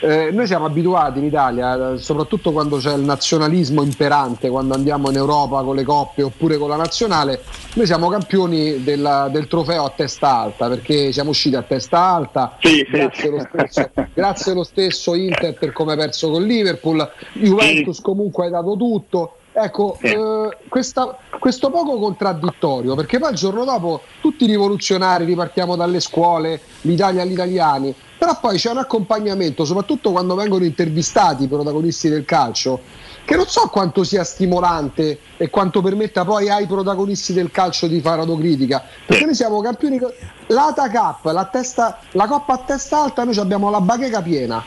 eh, 0.00 0.30
noi 0.32 0.46
siamo 0.46 0.66
abituati 0.66 1.18
in 1.18 1.24
Italia, 1.24 1.96
soprattutto 1.96 2.52
quando 2.52 2.76
c'è 2.76 2.94
il 2.94 3.02
nazionalismo 3.02 3.82
imperante, 3.82 4.48
quando 4.48 4.74
andiamo 4.74 5.10
in 5.10 5.16
Europa 5.16 5.62
con 5.62 5.74
le 5.74 5.84
coppe 5.84 6.22
oppure 6.22 6.56
con 6.56 6.68
la 6.68 6.76
nazionale, 6.76 7.42
noi 7.74 7.86
siamo 7.86 8.08
campioni 8.08 8.82
della- 8.82 9.28
del 9.30 9.46
trofeo 9.46 9.84
a 9.84 9.92
testa 9.94 10.36
alta 10.38 10.68
perché 10.68 11.12
siamo 11.12 11.30
usciti 11.30 11.56
a 11.56 11.62
testa 11.62 12.00
alta, 12.00 12.56
grazie, 12.90 13.30
Lo 13.30 13.40
stesso, 13.40 13.90
grazie 14.14 14.54
lo 14.54 14.64
stesso 14.64 15.14
Inter 15.14 15.54
per 15.54 15.72
come 15.72 15.92
ha 15.92 15.96
perso 15.96 16.30
con 16.30 16.42
Liverpool, 16.44 17.08
Juventus 17.34 18.00
comunque 18.00 18.46
ha 18.46 18.50
dato 18.50 18.76
tutto. 18.76 19.37
Ecco, 19.60 19.98
eh, 20.00 20.56
questa- 20.68 21.16
questo 21.40 21.70
poco 21.70 21.98
contraddittorio, 21.98 22.94
perché 22.94 23.18
poi 23.18 23.30
il 23.30 23.36
giorno 23.36 23.64
dopo 23.64 24.02
tutti 24.20 24.46
rivoluzionari 24.46 25.24
ripartiamo 25.24 25.74
dalle 25.74 25.98
scuole, 25.98 26.60
l'Italia 26.82 27.22
agli 27.22 27.32
italiani, 27.32 27.92
però 28.16 28.38
poi 28.38 28.56
c'è 28.56 28.70
un 28.70 28.78
accompagnamento, 28.78 29.64
soprattutto 29.64 30.12
quando 30.12 30.36
vengono 30.36 30.64
intervistati 30.64 31.44
i 31.44 31.48
protagonisti 31.48 32.08
del 32.08 32.24
calcio, 32.24 32.80
che 33.24 33.34
non 33.34 33.46
so 33.46 33.68
quanto 33.68 34.04
sia 34.04 34.22
stimolante 34.22 35.18
e 35.36 35.50
quanto 35.50 35.82
permetta 35.82 36.24
poi 36.24 36.48
ai 36.48 36.66
protagonisti 36.66 37.32
del 37.32 37.50
calcio 37.50 37.88
di 37.88 38.00
fare 38.00 38.20
autocritica, 38.20 38.84
perché 39.06 39.24
noi 39.24 39.34
siamo 39.34 39.60
campioni, 39.60 40.00
l'Ata 40.46 40.88
Cup, 40.88 41.32
la, 41.32 41.44
testa, 41.46 41.98
la 42.12 42.26
Coppa 42.26 42.54
a 42.54 42.58
testa 42.58 43.02
alta, 43.02 43.24
noi 43.24 43.36
abbiamo 43.38 43.70
la 43.70 43.80
bacheca 43.80 44.22
piena. 44.22 44.62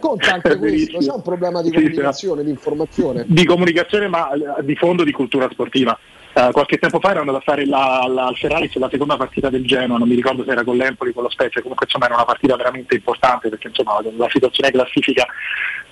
Conta 0.00 0.34
anche 0.34 0.56
questo, 0.58 0.98
c'è 0.98 1.12
un 1.12 1.22
problema 1.22 1.62
di 1.62 1.68
Sì, 1.68 1.74
sì. 1.76 1.82
comunicazione, 1.82 2.44
di 2.44 2.50
informazione. 2.50 3.24
di 3.26 3.44
comunicazione 3.44 4.08
ma 4.08 4.30
eh, 4.32 4.64
di 4.64 4.74
fondo 4.76 5.04
di 5.04 5.12
cultura 5.12 5.48
sportiva. 5.50 5.98
Eh, 6.36 6.48
qualche 6.50 6.78
tempo 6.78 6.98
fa 6.98 7.10
ero 7.10 7.20
andato 7.20 7.38
a 7.38 7.42
fare 7.42 7.64
la, 7.64 8.06
la, 8.08 8.26
al 8.26 8.36
Ferraris 8.36 8.74
la 8.74 8.88
seconda 8.90 9.16
partita 9.16 9.50
del 9.50 9.64
Genoa, 9.64 9.98
non 9.98 10.08
mi 10.08 10.16
ricordo 10.16 10.42
se 10.44 10.50
era 10.50 10.64
con 10.64 10.76
l'Empoli 10.76 11.10
o 11.10 11.12
con 11.12 11.22
lo 11.22 11.30
Spezia, 11.30 11.60
comunque 11.60 11.86
insomma 11.86 12.06
era 12.06 12.14
una 12.16 12.24
partita 12.24 12.56
veramente 12.56 12.96
importante 12.96 13.48
perché 13.48 13.68
insomma 13.68 14.00
la, 14.16 14.28
situazione 14.28 14.72
classifica 14.72 15.26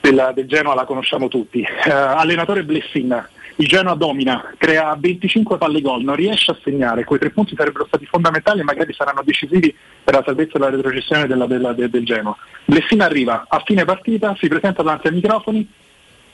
del, 0.01 0.33
del 0.35 0.47
Genoa 0.49 0.75
la 0.75 0.85
conosciamo 0.85 1.29
tutti. 1.29 1.61
Eh, 1.63 1.91
allenatore 1.91 2.65
Blessin, 2.65 3.29
il 3.57 3.67
Genoa 3.67 3.95
domina, 3.95 4.53
crea 4.57 4.97
25 4.99 5.59
palle 5.59 5.81
gol, 5.81 6.03
non 6.03 6.17
riesce 6.17 6.51
a 6.51 6.59
segnare, 6.63 7.05
quei 7.05 7.19
tre 7.19 7.31
punti 7.31 7.55
sarebbero 7.55 7.87
stati 7.87 8.07
fondamentali 8.07 8.61
e 8.61 8.65
magari 8.65 8.93
saranno 8.93 9.23
decisivi 9.25 9.75
per 10.03 10.15
la 10.15 10.23
salvezza 10.25 10.57
e 10.57 10.59
la 10.61 10.71
retrocessione 10.71 11.27
della- 11.27 11.47
della- 11.47 11.73
del- 11.73 11.91
del 11.91 12.05
Genoa. 12.05 12.37
Blessin 12.65 13.01
arriva 13.01 13.45
a 13.49 13.63
fine 13.65 13.85
partita, 13.85 14.35
si 14.39 14.49
presenta 14.49 14.83
davanti 14.83 15.09
ai 15.09 15.15
microfoni, 15.15 15.69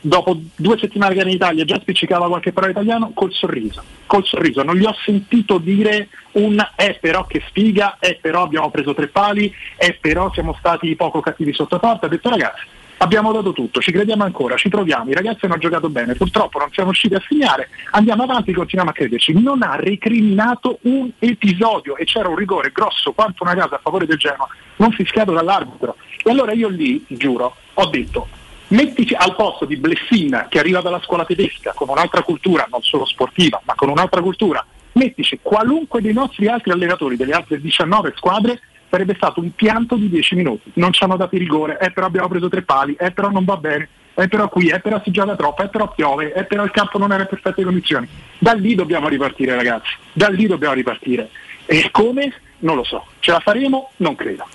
dopo 0.00 0.40
due 0.54 0.78
settimane 0.78 1.12
che 1.14 1.20
era 1.20 1.28
in 1.28 1.34
Italia 1.34 1.64
già 1.64 1.78
spiccicava 1.80 2.28
qualche 2.28 2.52
parola 2.52 2.70
italiano 2.72 3.10
col 3.14 3.32
sorriso, 3.32 3.82
col 4.06 4.24
sorriso, 4.24 4.62
non 4.62 4.76
gli 4.76 4.84
ho 4.84 4.94
sentito 5.04 5.58
dire 5.58 6.08
un 6.32 6.64
eh 6.76 6.98
però 7.00 7.26
che 7.26 7.42
sfiga, 7.48 7.96
eh 7.98 8.16
però 8.20 8.42
abbiamo 8.42 8.70
preso 8.70 8.94
tre 8.94 9.08
pali, 9.08 9.52
eh 9.76 9.98
però 10.00 10.32
siamo 10.32 10.54
stati 10.58 10.94
poco 10.94 11.18
cattivi 11.20 11.52
sotto 11.52 11.80
porta, 11.80 12.06
ha 12.06 12.08
detto 12.08 12.28
ragazzi 12.28 12.64
abbiamo 12.98 13.32
dato 13.32 13.52
tutto, 13.52 13.80
ci 13.80 13.92
crediamo 13.92 14.24
ancora, 14.24 14.56
ci 14.56 14.68
proviamo, 14.68 15.10
i 15.10 15.14
ragazzi 15.14 15.46
hanno 15.46 15.58
giocato 15.58 15.88
bene, 15.88 16.14
purtroppo 16.14 16.58
non 16.58 16.70
siamo 16.72 16.90
riusciti 16.90 17.14
a 17.14 17.22
segnare, 17.26 17.68
andiamo 17.92 18.22
avanti, 18.22 18.52
continuiamo 18.52 18.90
a 18.90 18.94
crederci, 18.94 19.32
non 19.32 19.62
ha 19.62 19.76
recriminato 19.76 20.78
un 20.82 21.10
episodio 21.18 21.96
e 21.96 22.04
c'era 22.04 22.28
un 22.28 22.36
rigore 22.36 22.70
grosso 22.72 23.12
quanto 23.12 23.42
una 23.42 23.54
casa 23.54 23.76
a 23.76 23.80
favore 23.82 24.06
del 24.06 24.18
Genoa, 24.18 24.48
non 24.76 24.92
fischiato 24.92 25.32
dall'arbitro. 25.32 25.96
E 26.22 26.30
allora 26.30 26.52
io 26.52 26.68
lì, 26.68 27.04
giuro, 27.08 27.56
ho 27.74 27.86
detto 27.86 28.28
Mettici 28.70 29.14
al 29.14 29.34
posto 29.34 29.64
di 29.64 29.76
Blessina 29.76 30.46
che 30.46 30.58
arriva 30.58 30.82
dalla 30.82 31.00
scuola 31.02 31.24
tedesca 31.24 31.72
con 31.74 31.88
un'altra 31.88 32.22
cultura, 32.22 32.66
non 32.70 32.82
solo 32.82 33.06
sportiva, 33.06 33.62
ma 33.64 33.74
con 33.74 33.88
un'altra 33.88 34.20
cultura. 34.20 34.64
mettici 34.92 35.38
qualunque 35.40 36.02
dei 36.02 36.12
nostri 36.12 36.48
altri 36.48 36.72
allenatori 36.72 37.16
delle 37.16 37.32
altre 37.32 37.60
19 37.60 38.12
squadre 38.16 38.60
sarebbe 38.90 39.14
stato 39.14 39.40
un 39.40 39.52
pianto 39.54 39.96
di 39.96 40.08
10 40.08 40.34
minuti. 40.34 40.70
Non 40.74 40.92
ci 40.92 41.02
hanno 41.04 41.16
dato 41.16 41.34
il 41.34 41.40
rigore, 41.40 41.78
eh 41.78 41.90
però 41.90 42.06
abbiamo 42.06 42.28
preso 42.28 42.48
tre 42.48 42.62
pali, 42.62 42.94
eh 42.98 43.10
però 43.10 43.30
non 43.30 43.44
va 43.44 43.56
bene, 43.56 43.88
eh 44.14 44.28
però 44.28 44.48
qui, 44.48 44.68
eh 44.68 44.80
però 44.80 45.00
si 45.02 45.10
gioca 45.10 45.36
troppo, 45.36 45.62
eh 45.62 45.68
però 45.68 45.92
piove, 45.92 46.32
eh 46.32 46.44
però 46.44 46.64
il 46.64 46.70
campo 46.70 46.98
non 46.98 47.12
era 47.12 47.22
in 47.22 47.28
perfette 47.28 47.64
condizioni. 47.64 48.08
Da 48.38 48.52
lì 48.52 48.74
dobbiamo 48.74 49.08
ripartire 49.08 49.54
ragazzi, 49.54 49.94
da 50.12 50.28
lì 50.28 50.46
dobbiamo 50.46 50.74
ripartire. 50.74 51.28
E 51.66 51.88
come? 51.90 52.32
Non 52.60 52.76
lo 52.76 52.84
so. 52.84 53.06
Ce 53.20 53.30
la 53.30 53.40
faremo? 53.40 53.90
Non 53.98 54.16
credo. 54.16 54.46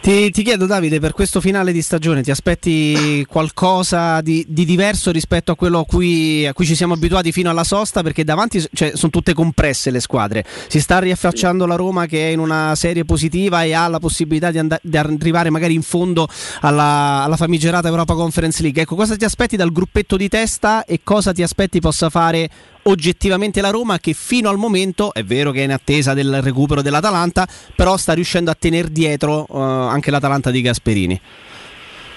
Ti, 0.00 0.30
ti 0.30 0.42
chiedo 0.42 0.66
Davide, 0.66 0.98
per 0.98 1.12
questo 1.12 1.40
finale 1.40 1.72
di 1.72 1.82
stagione 1.82 2.22
ti 2.22 2.30
aspetti 2.30 3.24
qualcosa 3.28 4.20
di, 4.22 4.44
di 4.48 4.64
diverso 4.64 5.10
rispetto 5.10 5.52
a 5.52 5.56
quello 5.56 5.80
a 5.80 5.84
cui, 5.84 6.46
a 6.46 6.52
cui 6.52 6.64
ci 6.64 6.74
siamo 6.74 6.94
abituati 6.94 7.32
fino 7.32 7.50
alla 7.50 7.64
sosta? 7.64 8.02
Perché 8.02 8.24
davanti 8.24 8.64
cioè, 8.72 8.92
sono 8.94 9.10
tutte 9.10 9.34
compresse 9.34 9.90
le 9.90 10.00
squadre. 10.00 10.44
Si 10.68 10.80
sta 10.80 10.98
riaffacciando 10.98 11.66
la 11.66 11.74
Roma 11.76 12.06
che 12.06 12.28
è 12.28 12.32
in 12.32 12.38
una 12.38 12.74
serie 12.76 13.04
positiva 13.04 13.62
e 13.62 13.72
ha 13.74 13.88
la 13.88 13.98
possibilità 13.98 14.50
di, 14.50 14.58
and- 14.58 14.80
di 14.82 14.96
arrivare 14.96 15.50
magari 15.50 15.74
in 15.74 15.82
fondo 15.82 16.28
alla, 16.60 17.22
alla 17.24 17.36
famigerata 17.36 17.88
Europa 17.88 18.14
Conference 18.14 18.62
League. 18.62 18.82
Ecco, 18.82 18.96
cosa 18.96 19.16
ti 19.16 19.24
aspetti 19.24 19.56
dal 19.56 19.72
gruppetto 19.72 20.16
di 20.16 20.28
testa 20.28 20.84
e 20.84 21.00
cosa 21.04 21.32
ti 21.32 21.42
aspetti 21.42 21.80
possa 21.80 22.08
fare 22.08 22.48
oggettivamente 22.84 23.60
la 23.60 23.70
Roma 23.70 23.98
che 23.98 24.12
fino 24.12 24.48
al 24.48 24.56
momento 24.56 25.12
è 25.12 25.22
vero 25.24 25.50
che 25.50 25.60
è 25.60 25.64
in 25.64 25.72
attesa 25.72 26.14
del 26.14 26.40
recupero 26.42 26.82
dell'Atalanta, 26.82 27.46
però 27.74 27.96
sta 27.96 28.12
riuscendo 28.12 28.50
a 28.50 28.56
tenere 28.58 28.90
dietro 28.90 29.46
eh, 29.50 29.58
anche 29.58 30.10
l'Atalanta 30.10 30.50
di 30.50 30.60
Gasperini. 30.62 31.20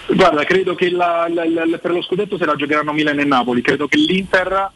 Guarda, 0.07 0.43
credo 0.43 0.75
che 0.75 0.89
la- 0.91 1.27
la- 1.33 1.45
la- 1.45 1.77
per 1.77 1.91
lo 1.91 2.01
scudetto 2.01 2.37
se 2.37 2.45
la 2.45 2.55
giocheranno 2.55 2.91
Milan 2.91 3.19
e 3.19 3.23
Napoli, 3.23 3.61
credo 3.61 3.87
che 3.87 3.97
l'Inter 3.97 4.69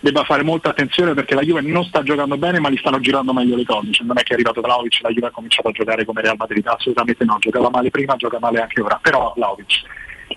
debba 0.00 0.22
fare 0.22 0.44
molta 0.44 0.70
attenzione 0.70 1.12
perché 1.14 1.34
la 1.34 1.40
Juve 1.42 1.60
non 1.60 1.84
sta 1.84 2.04
giocando 2.04 2.36
bene 2.38 2.60
ma 2.60 2.70
gli 2.70 2.76
stanno 2.76 3.00
girando 3.00 3.32
meglio 3.32 3.56
le 3.56 3.64
cose, 3.64 3.90
Cioè, 3.90 4.06
non 4.06 4.16
è 4.16 4.22
che 4.22 4.30
è 4.30 4.34
arrivato 4.34 4.60
Vlaovic 4.60 5.00
la 5.02 5.10
Juve 5.10 5.26
ha 5.26 5.30
cominciato 5.30 5.68
a 5.68 5.72
giocare 5.72 6.04
come 6.04 6.20
Real 6.22 6.36
Madrid, 6.38 6.64
assolutamente 6.66 7.24
no, 7.24 7.36
giocava 7.40 7.68
male 7.70 7.90
prima, 7.90 8.14
gioca 8.14 8.38
male 8.38 8.60
anche 8.60 8.80
ora, 8.80 8.98
però 9.02 9.32
Vlaovic. 9.34 9.82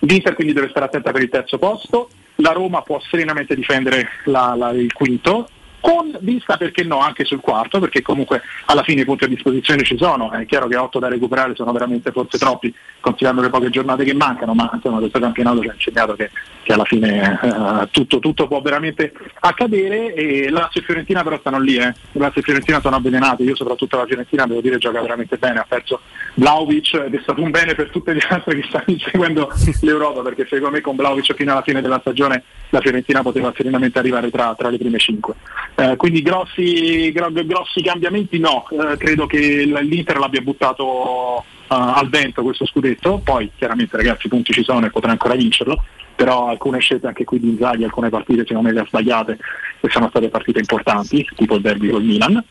L'Inter 0.04 0.34
quindi 0.34 0.52
deve 0.52 0.68
stare 0.70 0.86
attenta 0.86 1.12
per 1.12 1.22
il 1.22 1.28
terzo 1.28 1.58
posto, 1.58 2.08
la 2.36 2.52
Roma 2.52 2.82
può 2.82 3.00
serenamente 3.00 3.54
difendere 3.54 4.08
la- 4.24 4.54
la- 4.56 4.70
il 4.70 4.92
quinto, 4.92 5.48
con 5.78 6.16
vista 6.20 6.56
perché 6.56 6.84
no 6.84 7.00
anche 7.00 7.24
sul 7.24 7.40
quarto, 7.40 7.80
perché 7.80 8.02
comunque 8.02 8.40
alla 8.66 8.84
fine 8.84 9.00
i 9.00 9.04
punti 9.04 9.24
a 9.24 9.28
disposizione 9.28 9.82
ci 9.82 9.96
sono, 9.96 10.30
è 10.30 10.46
chiaro 10.46 10.68
che 10.68 10.76
8 10.76 11.00
da 11.00 11.08
recuperare 11.08 11.56
sono 11.56 11.72
veramente 11.72 12.12
forse 12.12 12.38
troppi, 12.38 12.72
considerando 13.00 13.42
le 13.42 13.50
poche 13.50 13.68
giornate 13.68 14.04
che 14.04 14.14
mancano, 14.14 14.54
ma 14.54 14.70
insomma 14.72 14.98
questo 14.98 15.18
campionato 15.18 15.60
ci 15.60 15.68
ha 15.68 15.72
insegnato 15.74 16.14
che, 16.14 16.30
che 16.62 16.72
alla 16.72 16.84
fine 16.84 17.40
eh, 17.42 17.88
tutto, 17.90 18.20
tutto 18.20 18.46
può 18.46 18.60
veramente 18.60 19.12
accadere. 19.40 20.14
E 20.14 20.50
Lazio 20.50 20.80
e 20.80 20.84
Fiorentina 20.84 21.24
però 21.24 21.36
stanno 21.40 21.58
lì, 21.58 21.74
eh. 21.76 21.92
Lazio 22.12 22.40
e 22.40 22.44
Fiorentina 22.44 22.80
sono 22.80 22.94
avvelenate, 22.96 23.42
io 23.42 23.56
soprattutto 23.56 23.96
la 23.96 24.06
Fiorentina 24.06 24.46
devo 24.46 24.60
dire 24.60 24.78
gioca 24.78 25.00
veramente 25.00 25.36
bene, 25.36 25.58
ha 25.58 25.66
perso 25.68 26.00
Vlaovic 26.34 26.94
ed 26.94 27.14
è 27.14 27.20
stato 27.22 27.42
un 27.42 27.50
bene 27.50 27.74
per 27.74 27.90
tutte 27.90 28.12
le 28.12 28.20
altre 28.28 28.54
che 28.54 28.66
stanno 28.66 28.84
inseguendo 28.86 29.50
l'Europa, 29.82 30.22
perché 30.22 30.46
secondo 30.48 30.70
me 30.70 30.80
con 30.80 30.96
Vlaovic 30.96 31.34
fino 31.34 31.52
alla 31.52 31.62
fine 31.62 31.82
della 31.82 32.00
stagione 32.00 32.42
la 32.70 32.80
Fiorentina 32.80 33.22
poteva 33.22 33.52
serenamente 33.54 33.98
arrivare 33.98 34.30
tra, 34.30 34.54
tra 34.56 34.70
le 34.70 34.78
prime 34.78 34.98
cinque. 34.98 35.34
Eh, 35.74 35.96
quindi 35.96 36.22
grossi, 36.22 37.12
gro- 37.12 37.30
grossi 37.30 37.82
cambiamenti 37.82 38.38
no, 38.38 38.66
Eh, 38.70 38.96
credo 38.96 39.26
che 39.26 39.64
l'Inter 39.64 40.18
l'abbia 40.18 40.40
buttato 40.40 41.40
eh, 41.40 41.44
al 41.68 42.08
vento 42.08 42.42
questo 42.42 42.66
scudetto, 42.66 43.20
poi 43.22 43.50
chiaramente 43.56 43.96
ragazzi 43.96 44.26
i 44.26 44.30
punti 44.30 44.52
ci 44.52 44.64
sono 44.64 44.86
e 44.86 44.90
potrà 44.90 45.10
ancora 45.10 45.34
vincerlo, 45.34 45.82
però 46.16 46.48
alcune 46.48 46.78
scelte 46.78 47.08
anche 47.08 47.24
qui 47.24 47.40
di 47.40 47.50
Inzaghi, 47.50 47.84
alcune 47.84 48.08
partite 48.08 48.44
secondo 48.46 48.68
me 48.68 48.74
le 48.74 48.80
ha 48.80 48.86
sbagliate 48.86 49.38
e 49.80 49.88
sono 49.90 50.08
state 50.08 50.28
partite 50.28 50.60
importanti, 50.60 51.28
tipo 51.36 51.56
il 51.56 51.62
derby 51.62 51.90
col 51.90 52.04
Milan 52.04 52.42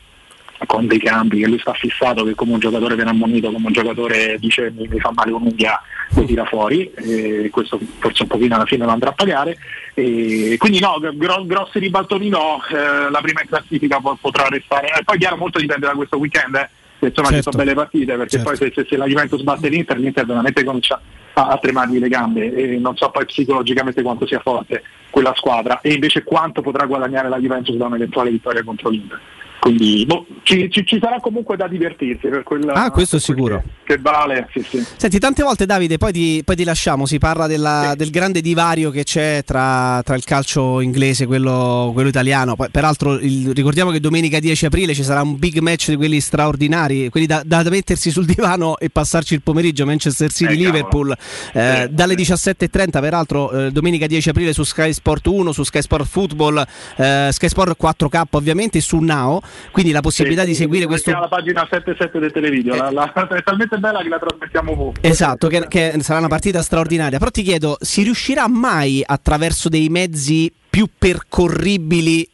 con 0.66 0.86
dei 0.86 0.98
cambi 0.98 1.40
che 1.40 1.46
lui 1.48 1.58
sta 1.58 1.72
fissato 1.72 2.24
che 2.24 2.34
come 2.34 2.52
un 2.52 2.58
giocatore 2.58 2.94
viene 2.94 3.10
ammonito 3.10 3.50
come 3.50 3.66
un 3.66 3.72
giocatore 3.72 4.36
dice 4.38 4.70
mi, 4.76 4.86
mi 4.88 5.00
fa 5.00 5.10
male 5.14 5.32
un'unghia 5.32 5.80
lo 6.14 6.24
tira 6.24 6.44
fuori 6.44 6.90
e 6.94 7.48
questo 7.50 7.78
forse 7.98 8.22
un 8.22 8.28
pochino 8.28 8.54
alla 8.54 8.66
fine 8.66 8.84
lo 8.84 8.90
andrà 8.90 9.10
a 9.10 9.12
pagare 9.14 9.56
e 9.94 10.56
quindi 10.58 10.80
no, 10.80 10.98
gro- 11.14 11.44
grossi 11.44 11.78
ribaltoni 11.78 12.28
no 12.28 12.60
eh, 12.70 13.10
la 13.10 13.20
prima 13.20 13.40
in 13.42 13.48
classifica 13.48 13.98
po- 14.00 14.18
potrà 14.20 14.46
restare 14.48 14.88
e 14.88 15.04
poi 15.04 15.18
chiaro 15.18 15.36
molto 15.36 15.58
dipende 15.58 15.86
da 15.86 15.92
questo 15.92 16.18
weekend 16.18 16.54
eh, 16.56 17.06
insomma 17.06 17.28
ci 17.28 17.34
Certo. 17.34 17.50
sono 17.50 17.64
belle 17.64 17.74
partite 17.74 18.14
perché 18.14 18.36
Certo. 18.36 18.44
poi 18.48 18.56
se, 18.56 18.72
se- 18.74 18.86
se 18.88 18.96
la 18.96 19.06
Juventus 19.06 19.42
batte 19.42 19.68
l'Inter 19.68 19.98
l'Inter 19.98 20.26
veramente 20.26 20.64
comincia 20.64 21.00
a, 21.34 21.46
a 21.48 21.58
tremargli 21.58 21.98
le 21.98 22.08
gambe 22.08 22.54
e 22.54 22.76
non 22.78 22.96
so 22.96 23.08
poi 23.10 23.24
psicologicamente 23.24 24.02
quanto 24.02 24.26
sia 24.26 24.40
forte 24.40 24.82
quella 25.10 25.32
squadra 25.34 25.80
e 25.80 25.92
invece 25.94 26.22
quanto 26.24 26.60
potrà 26.62 26.84
guadagnare 26.86 27.28
la 27.28 27.38
Juventus 27.38 27.74
da 27.76 27.86
un'eventuale 27.86 28.30
vittoria 28.30 28.62
contro 28.62 28.88
l'Inter 28.90 29.20
quindi 29.62 30.04
boh, 30.04 30.26
ci, 30.42 30.68
ci- 30.72 30.84
ci 30.84 30.98
sarà 31.00 31.20
comunque 31.20 31.56
da 31.56 31.68
divertirsi 31.68 32.26
per 32.26 32.42
quella 32.42 32.72
Ah, 32.72 32.90
questo 32.90 33.14
è 33.16 33.20
sicuro. 33.20 33.62
che 33.84 33.96
vale 33.98 34.48
sì, 34.52 34.60
sì. 34.68 34.84
Senti, 34.96 35.20
tante 35.20 35.44
volte 35.44 35.66
Davide, 35.66 35.98
poi 35.98 36.10
ti, 36.12 36.42
poi 36.44 36.56
ti 36.56 36.64
lasciamo, 36.64 37.06
si 37.06 37.18
parla 37.18 37.46
della- 37.46 37.94
del 37.96 38.10
grande 38.10 38.40
divario 38.40 38.90
che 38.90 39.04
c'è 39.04 39.42
tra, 39.44 40.02
tra 40.04 40.16
il 40.16 40.24
calcio 40.24 40.80
inglese 40.80 41.22
e 41.24 41.26
quello, 41.28 41.90
quello 41.92 42.08
italiano. 42.08 42.56
Poi, 42.56 42.70
peraltro 42.72 43.14
il- 43.20 43.52
ricordiamo 43.54 43.92
che 43.92 44.00
domenica 44.00 44.40
10 44.40 44.66
aprile 44.66 44.94
ci 44.94 45.04
sarà 45.04 45.22
un 45.22 45.38
big 45.38 45.58
match 45.60 45.90
di 45.90 45.96
quelli 45.96 46.18
straordinari, 46.18 47.08
quelli 47.08 47.26
da, 47.26 47.42
da 47.44 47.62
mettersi 47.70 48.10
sul 48.10 48.24
divano 48.26 48.76
e 48.78 48.90
passarci 48.90 49.32
il 49.34 49.42
pomeriggio, 49.42 49.86
Manchester 49.86 50.32
City-Liverpool, 50.32 51.14
eh, 51.52 51.88
dalle 51.88 52.16
17.30 52.16 52.98
peraltro 53.00 53.50
eh, 53.52 53.70
domenica 53.70 54.08
10 54.08 54.28
aprile 54.30 54.52
su 54.52 54.64
Sky 54.64 54.92
Sport 54.92 55.24
1, 55.28 55.52
su 55.52 55.62
Sky 55.62 55.82
Sport 55.82 56.06
Football, 56.08 56.64
eh, 56.96 57.28
Sky 57.30 57.48
Sport 57.48 57.76
4K 57.80 58.22
ovviamente 58.32 58.80
su 58.80 58.98
Now, 58.98 59.40
quindi 59.70 59.92
la 59.92 60.00
possibilità 60.00 60.44
di 60.44 60.54
seguire 60.54 60.86
questo... 60.86 61.10
La 61.10 61.28
pagina 61.28 61.66
77 61.68 62.18
del 62.18 62.32
televideo 62.32 62.74
la- 62.74 62.90
la- 62.90 63.12
è 63.28 63.42
talmente 63.42 63.78
bella 63.78 64.02
che 64.02 64.08
la 64.08 64.18
trasmettiamo 64.18 64.72
ovunque 64.72 65.08
Esatto, 65.08 65.48
che, 65.48 65.66
che 65.68 65.94
sarà 66.00 66.18
una 66.18 66.28
partita 66.28 66.62
straordinaria. 66.62 67.18
Però 67.18 67.30
ti 67.30 67.42
chiedo, 67.42 67.76
si 67.80 68.02
riuscirà 68.02 68.48
mai 68.48 69.02
attraverso 69.04 69.68
dei 69.68 69.88
mezzi 69.88 70.52
più 70.70 70.88
percorribili 70.96 72.28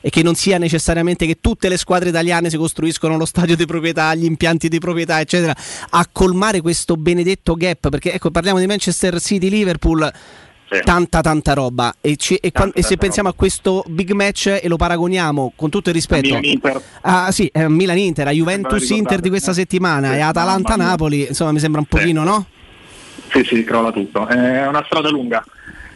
e 0.00 0.10
che 0.10 0.22
non 0.22 0.34
sia 0.34 0.58
necessariamente 0.58 1.24
che 1.24 1.38
tutte 1.40 1.68
le 1.70 1.78
squadre 1.78 2.10
italiane 2.10 2.50
si 2.50 2.58
costruiscono 2.58 3.16
lo 3.16 3.24
stadio 3.24 3.56
di 3.56 3.64
proprietà, 3.64 4.14
gli 4.14 4.26
impianti 4.26 4.68
di 4.68 4.78
proprietà, 4.78 5.18
eccetera, 5.18 5.54
a 5.90 6.06
colmare 6.12 6.60
questo 6.60 6.96
benedetto 6.96 7.54
gap? 7.54 7.88
Perché 7.88 8.12
ecco, 8.12 8.30
parliamo 8.30 8.58
di 8.58 8.66
Manchester 8.66 9.18
City, 9.18 9.48
Liverpool. 9.48 10.12
Tanta 10.82 11.20
tanta 11.20 11.52
roba. 11.52 11.94
E, 12.00 12.16
ci- 12.16 12.36
e 12.36 12.50
quan- 12.52 12.72
e 12.74 12.82
se 12.82 12.96
pensiamo 12.96 13.28
a 13.28 13.34
questo 13.34 13.84
big 13.86 14.12
match 14.12 14.58
e 14.62 14.68
lo 14.68 14.76
paragoniamo 14.76 15.52
con 15.54 15.70
tutto 15.70 15.88
il 15.90 15.94
rispetto. 15.94 16.26
Milan-Inter. 16.26 16.82
Ah, 17.02 17.30
sì, 17.30 17.46
eh, 17.52 17.68
Milan-Inter, 17.68 18.28
a 18.28 18.30
Juventus-Inter 18.30 19.20
di 19.20 19.28
questa 19.28 19.52
settimana 19.52 20.10
Sì, 20.12 20.16
e 20.16 20.20
Atalanta-Napoli, 20.20 21.26
insomma 21.28 21.52
mi 21.52 21.58
sembra 21.60 21.80
un 21.80 21.86
pochino, 21.86 22.22
no? 22.24 22.46
Sì, 23.32 23.42
sì, 23.44 23.64
crolla 23.64 23.90
tutto. 23.90 24.26
È 24.26 24.66
una 24.66 24.82
strada 24.86 25.10
lunga. 25.10 25.44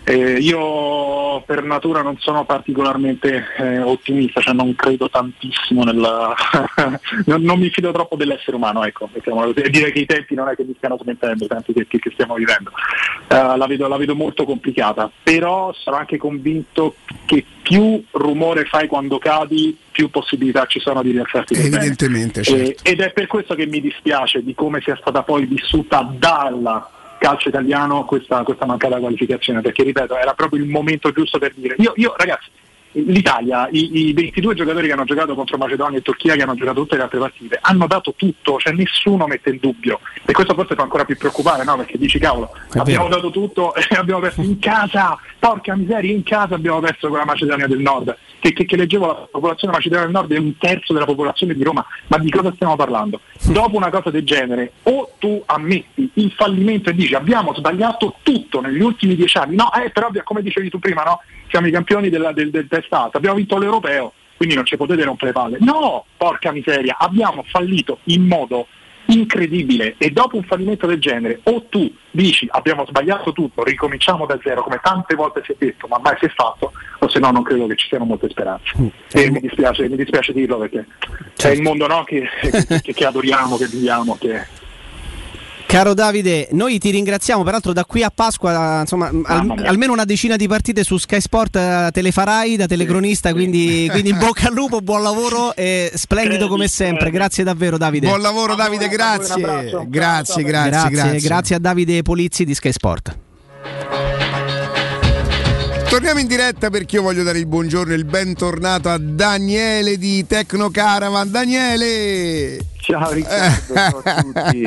Eh, 0.09 0.39
io 0.39 1.43
per 1.43 1.63
natura 1.65 2.01
non 2.01 2.17
sono 2.19 2.47
particolarmente 2.47 3.45
eh, 3.59 3.83
ottimista, 3.83 4.41
cioè 4.41 4.55
non 4.55 4.75
credo 4.75 5.11
tantissimo 5.11 5.83
nel... 5.85 5.99
non, 7.27 7.43
non 7.43 7.59
mi 7.59 7.69
fido 7.69 7.93
troppo 7.93 8.17
dell'essere 8.17 8.57
umano, 8.57 8.85
ecco, 8.85 9.11
mettiamola 9.13 9.53
così. 9.53 9.67
e 9.67 9.69
dire 9.69 9.93
che 9.93 9.99
i 9.99 10.07
tempi 10.07 10.35
non 10.35 10.49
è 10.49 10.55
che 10.55 10.65
mi 10.65 10.73
stiano 10.79 10.97
smettendo, 10.99 11.45
i 11.45 11.49
tempi 11.49 11.75
che, 11.75 12.11
stiamo 12.11 12.37
vivendo. 12.37 12.71
Eh, 13.29 13.57
la, 13.59 13.67
vedo, 13.67 13.87
la 13.87 13.99
vedo 13.99 14.15
molto 14.15 14.47
complicata, 14.47 15.11
però 15.23 15.75
sono 15.75 15.97
anche 15.97 16.17
convinto 16.17 16.95
che 17.27 17.45
più 17.61 18.03
rumore 18.13 18.65
fai 18.65 18.87
quando 18.87 19.19
cadi, 19.19 19.77
più 19.91 20.09
possibilità 20.09 20.65
ci 20.65 20.81
sono 20.81 21.03
di 21.03 21.11
rialzarti. 21.11 21.53
Evidentemente, 21.53 22.43
certo. 22.43 22.81
ed 22.83 23.01
è 23.01 23.13
per 23.13 23.27
questo 23.27 23.55
che 23.55 23.67
mi 23.67 23.83
dispiace 23.83 24.43
di 24.43 24.55
come 24.55 24.81
sia 24.81 24.97
stata 24.97 25.23
poi 25.23 25.45
vissuta 25.45 26.11
dal 26.17 26.97
calcio 27.19 27.49
italiano 27.49 28.05
questa, 28.05 28.43
questa 28.43 28.67
mancata 28.67 28.99
qualificazione, 28.99 29.61
perché 29.61 29.83
ripeto, 29.83 30.17
era 30.17 30.35
proprio 30.35 30.63
il 30.63 30.69
momento 30.69 31.13
giusto 31.13 31.39
per 31.39 31.53
dire. 31.55 31.75
Io, 31.79 31.93
io, 31.97 32.15
ragazzi, 32.17 32.49
l'Italia, 33.07 33.69
i, 33.71 34.09
i 34.09 34.13
22 34.13 34.55
giocatori 34.55 34.87
che 34.87 34.93
hanno 34.93 35.05
giocato 35.05 35.35
contro 35.35 35.57
Macedonia 35.57 35.99
e 35.99 36.03
Turchia, 36.03 36.35
che 36.35 36.43
hanno 36.43 36.55
giocato 36.55 36.81
tutte 36.81 36.97
le 36.97 37.03
altre 37.03 37.19
partite, 37.19 37.59
hanno 37.61 37.87
dato 37.87 38.15
tutto, 38.17 38.59
cioè 38.59 38.73
nessuno 38.73 39.27
mette 39.27 39.51
in 39.51 39.59
dubbio. 39.61 40.01
E 40.25 40.33
questo 40.33 40.55
forse 40.55 40.75
fa 40.75 40.83
ancora 40.83 41.05
più 41.05 41.17
preoccupare, 41.17 41.65
no? 41.65 41.77
Perché 41.77 41.99
dici 41.99 42.19
cavolo, 42.19 42.51
abbiamo 42.75 43.09
dato 43.09 43.31
tutto 43.31 43.75
e 43.77 43.85
abbiamo 43.97 44.21
perso 44.21 44.43
in 44.43 44.59
casa, 44.59 45.19
porca 45.39 45.75
miseria, 45.77 46.13
in 46.13 46.23
casa 46.23 46.55
abbiamo 46.55 46.81
perso 46.81 47.09
con 47.09 47.19
la 47.19 47.25
Macedonia 47.25 47.67
del 47.67 47.81
Nord. 47.81 48.17
Che, 48.41 48.53
che- 48.53 48.67
che 48.67 48.77
leggevo 48.77 49.07
la 49.07 49.29
popolazione 49.33 49.73
macedonia 49.75 50.05
del 50.05 50.15
Nord 50.15 50.33
è 50.33 50.39
un 50.39 50.57
terzo 50.59 50.93
della 50.93 51.05
popolazione 51.07 51.55
di 51.55 51.63
Roma, 51.65 51.85
ma 52.07 52.19
di 52.19 52.31
cosa 52.31 52.53
stiamo 52.55 52.77
parlando? 52.77 53.21
Dopo 53.51 53.77
una 53.77 53.91
cosa 53.91 54.11
del 54.11 54.25
genere, 54.25 54.75
o 54.85 55.11
tu 55.19 55.43
ammetti 55.45 56.09
il 56.15 56.31
fallimento 56.33 56.91
e 56.91 56.95
dici 56.95 57.15
abbiamo 57.17 57.53
sbagliato 57.55 58.15
tutto 58.23 58.61
negli 58.61 58.81
ultimi 58.81 59.17
dieci 59.17 59.37
anni, 59.39 59.57
no, 59.57 59.73
eh, 59.75 59.91
però 59.91 60.11
come 60.23 60.43
dicevi 60.43 60.71
tu 60.71 60.79
prima, 60.79 61.03
no? 61.03 61.21
Siamo 61.49 61.67
i 61.67 61.71
campioni 61.73 62.11
della- 62.11 62.33
del, 62.33 62.51
del 62.51 62.67
test 62.89 62.93
alto, 62.93 63.17
abbiamo 63.19 63.37
vinto 63.37 63.59
l'europeo, 63.59 64.13
quindi 64.37 64.55
non 64.55 64.65
ci 64.65 64.77
potete 64.77 65.05
rompere 65.05 65.33
le 65.33 65.39
palle. 65.39 65.57
No, 65.61 66.05
porca 66.17 66.53
miseria, 66.53 66.97
abbiamo 66.99 67.45
fallito 67.47 67.99
in 68.05 68.27
modo 68.27 68.67
incredibile 69.11 69.95
e 69.97 70.11
dopo 70.11 70.37
un 70.37 70.43
fallimento 70.43 70.87
del 70.87 71.01
genere 71.01 71.41
o 71.45 71.65
tu 71.71 71.91
dici 72.11 72.47
abbiamo 72.51 72.85
sbagliato 72.87 73.33
tutto, 73.33 73.65
ricominciamo 73.65 74.27
da 74.27 74.39
zero 74.43 74.63
come 74.63 74.81
tante 74.83 75.15
volte 75.15 75.41
si 75.47 75.53
è 75.53 75.57
detto 75.59 75.87
ma 75.87 75.99
mai 75.99 76.15
si 76.19 76.27
è 76.27 76.29
fatto 76.29 76.73
o 76.99 77.09
se 77.09 77.19
no 77.19 77.31
non 77.31 77.43
credo 77.43 77.67
che 77.67 77.77
ci 77.77 77.87
siano 77.89 78.05
molte 78.05 78.29
speranze. 78.29 78.71
E 79.13 79.31
mi 79.31 79.41
dispiace, 79.41 79.89
mi 79.89 79.97
dispiace 79.97 80.35
dirlo 80.35 80.59
perché 80.59 80.85
è 81.41 81.49
il 81.49 81.63
mondo 81.63 81.87
no, 81.87 82.05
che, 82.05 82.29
che- 82.83 82.93
che 82.93 83.05
adoriamo, 83.07 83.57
che 83.57 83.67
viviamo, 83.67 84.15
che 84.21 84.47
Caro 85.69 85.93
Davide, 85.93 86.49
noi 86.53 86.79
ti 86.79 86.91
ringraziamo, 86.91 87.43
peraltro 87.43 87.75
da 87.75 87.85
qui 87.85 88.03
a 88.03 88.11
Pasqua, 88.11 88.81
insomma, 88.81 89.11
al- 89.25 89.65
almeno 89.67 89.93
una 89.93 90.07
decina 90.07 90.37
di 90.37 90.49
partite 90.49 90.83
su 90.83 90.97
Sky 90.97 91.21
Sport 91.21 91.57
eh, 91.57 91.91
te 91.93 92.01
le 92.01 92.11
farai 92.11 92.57
da 92.57 92.65
telecronista, 92.65 93.33
quindi, 93.33 93.87
quindi 93.93 94.09
in 94.09 94.17
bocca 94.19 94.49
al 94.49 94.55
lupo, 94.55 94.81
buon 94.81 95.03
lavoro 95.03 95.55
e 95.55 95.93
splendido 95.95 96.49
come 96.49 96.69
sempre. 96.69 97.11
Grazie 97.11 97.45
davvero 97.45 97.77
Davide. 97.77 98.07
Buon 98.07 98.23
lavoro 98.23 98.55
Davide, 98.55 98.89
grazie. 98.89 99.43
Grazie, 99.43 99.87
grazie, 99.89 100.43
grazie, 100.43 100.91
grazie. 100.91 101.21
grazie 101.21 101.57
a 101.57 101.59
Davide 101.59 102.01
Polizzi 102.01 102.47
di 102.47 102.55
Sky 102.55 102.73
Sport. 102.73 103.19
Torniamo 105.91 106.19
in 106.19 106.27
diretta 106.27 106.71
perché 106.71 106.97
io 106.97 107.03
voglio 107.03 107.23
dare 107.23 107.39
il 107.39 107.47
buongiorno 107.47 107.93
e 107.93 107.97
il 107.97 108.07
bentornato 108.07 108.89
a 108.89 108.97
Daniele 108.97 109.99
di 109.99 110.27
Tecno 110.27 110.71
Caravan. 110.71 111.31
Daniele! 111.31 112.77
Ciao 112.89 113.11
Riccardo, 113.13 113.75
ciao 113.75 114.03
a 114.03 114.23
tutti. 114.23 114.67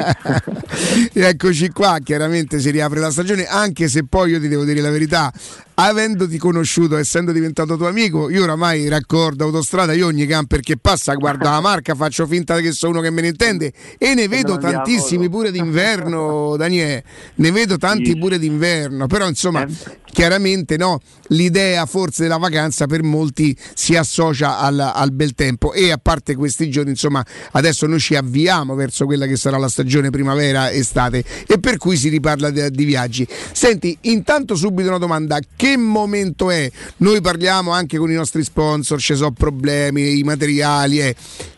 Eccoci 1.13 1.69
qua, 1.69 1.97
chiaramente 2.03 2.59
si 2.59 2.69
riapre 2.69 2.99
la 2.99 3.09
stagione, 3.09 3.45
anche 3.45 3.87
se 3.87 4.05
poi 4.05 4.31
io 4.31 4.39
ti 4.39 4.47
devo 4.47 4.63
dire 4.63 4.79
la 4.79 4.91
verità, 4.91 5.33
avendoti 5.73 6.37
conosciuto, 6.37 6.97
essendo 6.97 7.31
diventato 7.31 7.75
tuo 7.77 7.87
amico, 7.87 8.29
io 8.29 8.43
oramai 8.43 8.87
raccordo 8.87 9.45
autostrada, 9.45 9.93
io 9.93 10.05
ogni 10.05 10.25
camper 10.25 10.59
che 10.59 10.77
passa 10.77 11.13
guardo 11.15 11.49
la 11.49 11.59
marca, 11.59 11.95
faccio 11.95 12.27
finta 12.27 12.59
che 12.59 12.71
sono 12.71 12.93
uno 12.93 13.01
che 13.01 13.09
me 13.09 13.21
ne 13.21 13.27
intende 13.29 13.73
e 13.97 14.13
ne 14.13 14.27
vedo 14.27 14.57
tantissimi 14.57 15.29
pure 15.29 15.51
d'inverno, 15.51 16.55
Daniele, 16.57 17.03
ne 17.35 17.51
vedo 17.51 17.77
tanti 17.77 18.17
pure 18.17 18.37
d'inverno, 18.37 19.07
però 19.07 19.27
insomma, 19.27 19.65
chiaramente 20.11 20.77
no, 20.77 20.99
l'idea 21.27 21.85
forse 21.85 22.23
della 22.23 22.37
vacanza 22.37 22.85
per 22.85 23.01
molti 23.03 23.57
si 23.73 23.95
associa 23.95 24.59
al, 24.59 24.79
al 24.79 25.11
bel 25.11 25.33
tempo 25.33 25.73
e 25.73 25.91
a 25.91 25.97
parte 25.97 26.35
questi 26.35 26.69
giorni, 26.69 26.91
insomma, 26.91 27.25
adesso 27.51 27.87
noi 27.87 27.99
ci 27.99 28.10
avviamo 28.15 28.75
verso 28.75 29.05
quella 29.05 29.25
che 29.25 29.35
sarà 29.35 29.57
la 29.57 29.69
stagione 29.69 30.09
primavera-estate 30.09 31.23
e 31.47 31.59
per 31.59 31.77
cui 31.77 31.95
si 31.95 32.09
riparla 32.09 32.49
di, 32.49 32.69
di 32.71 32.85
viaggi. 32.85 33.27
Senti, 33.51 33.97
intanto 34.01 34.55
subito 34.55 34.89
una 34.89 34.97
domanda, 34.97 35.39
che 35.55 35.77
momento 35.77 36.49
è? 36.49 36.69
Noi 36.97 37.21
parliamo 37.21 37.71
anche 37.71 37.97
con 37.97 38.11
i 38.11 38.15
nostri 38.15 38.43
sponsor, 38.43 38.99
ci 38.99 39.15
sono 39.15 39.31
problemi, 39.31 40.17
i 40.17 40.23
materiali, 40.23 40.99
eh. 40.99 41.15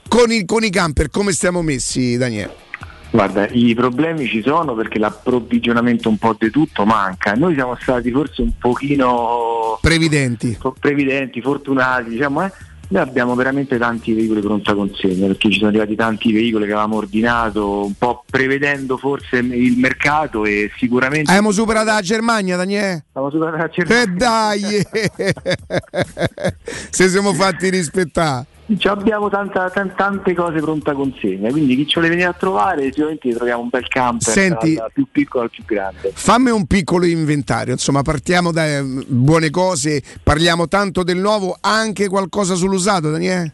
con, 0.08 0.32
i, 0.32 0.46
con 0.46 0.64
i 0.64 0.70
camper 0.70 1.10
come 1.10 1.32
stiamo 1.32 1.62
messi 1.62 2.18
Daniele? 2.18 2.62
Guarda, 3.14 3.48
i 3.52 3.76
problemi 3.76 4.26
ci 4.26 4.42
sono 4.42 4.74
perché 4.74 4.98
l'approvvigionamento 4.98 6.10
un 6.10 6.18
po' 6.18 6.36
di 6.38 6.50
tutto 6.50 6.84
manca. 6.84 7.34
Noi 7.34 7.54
siamo 7.54 7.78
stati 7.80 8.10
forse 8.10 8.42
un 8.42 8.54
pochino 8.58 9.78
previdenti, 9.80 10.58
previdenti 10.80 11.40
fortunati, 11.40 12.10
diciamo, 12.10 12.44
eh. 12.44 12.52
Noi 12.90 13.02
abbiamo 13.02 13.34
veramente 13.34 13.78
tanti 13.78 14.14
veicoli 14.14 14.42
pronta 14.42 14.76
consegna 14.76 15.28
perché 15.28 15.50
ci 15.50 15.58
sono 15.58 15.70
arrivati 15.70 15.96
tanti 15.96 16.32
veicoli 16.32 16.66
che 16.66 16.72
avevamo 16.74 16.98
ordinato, 16.98 17.86
un 17.86 17.94
po' 17.98 18.24
prevedendo 18.30 18.98
forse 18.98 19.38
il 19.38 19.78
mercato 19.78 20.46
e 20.46 20.72
sicuramente 20.78 21.30
Abbiamo 21.32 21.52
superato 21.52 21.88
la 21.88 22.02
Germania, 22.02 22.56
Daniele? 22.56 23.06
Abbiamo 23.14 23.32
superato 23.32 23.58
la 23.58 23.70
Germania. 23.70 24.04
E 24.04 24.08
dai! 24.16 24.86
Se 26.92 27.10
siamo 27.10 27.34
fatti 27.34 27.70
rispettare. 27.70 28.46
Ci 28.78 28.88
abbiamo 28.88 29.30
tanta- 29.30 29.70
tan- 29.70 29.94
tante 29.94 30.34
cose 30.34 30.62
pronta 30.62 30.94
consegna, 30.94 31.50
quindi 31.52 31.76
chi 31.76 31.86
ce 31.86 32.00
le 32.00 32.08
viene 32.08 32.24
a 32.24 32.34
trovare 32.34 32.86
sicuramente 32.86 33.34
troviamo 33.34 33.64
un 33.64 33.70
bel 33.70 33.88
camper 33.90 34.34
Senti- 34.34 34.76
dal 34.76 34.92
più 34.94 35.06
piccolo 35.12 35.44
al 35.44 35.50
più 35.50 35.64
grande. 35.66 36.12
Fammi 36.14 36.50
un 36.50 36.66
piccolo 36.66 37.06
inventario, 37.06 37.74
insomma, 37.74 38.04
partiamo 38.04 38.52
da 38.52 38.66
eh, 38.66 38.82
buone 38.82 39.50
cose, 39.50 40.02
parliamo 40.24 40.70
tanto 40.70 41.04
del 41.04 41.18
nuovo, 41.18 41.58
anche 41.60 42.08
qualcosa 42.08 42.56
sull'usato, 42.56 43.12
Daniele? 43.12 43.54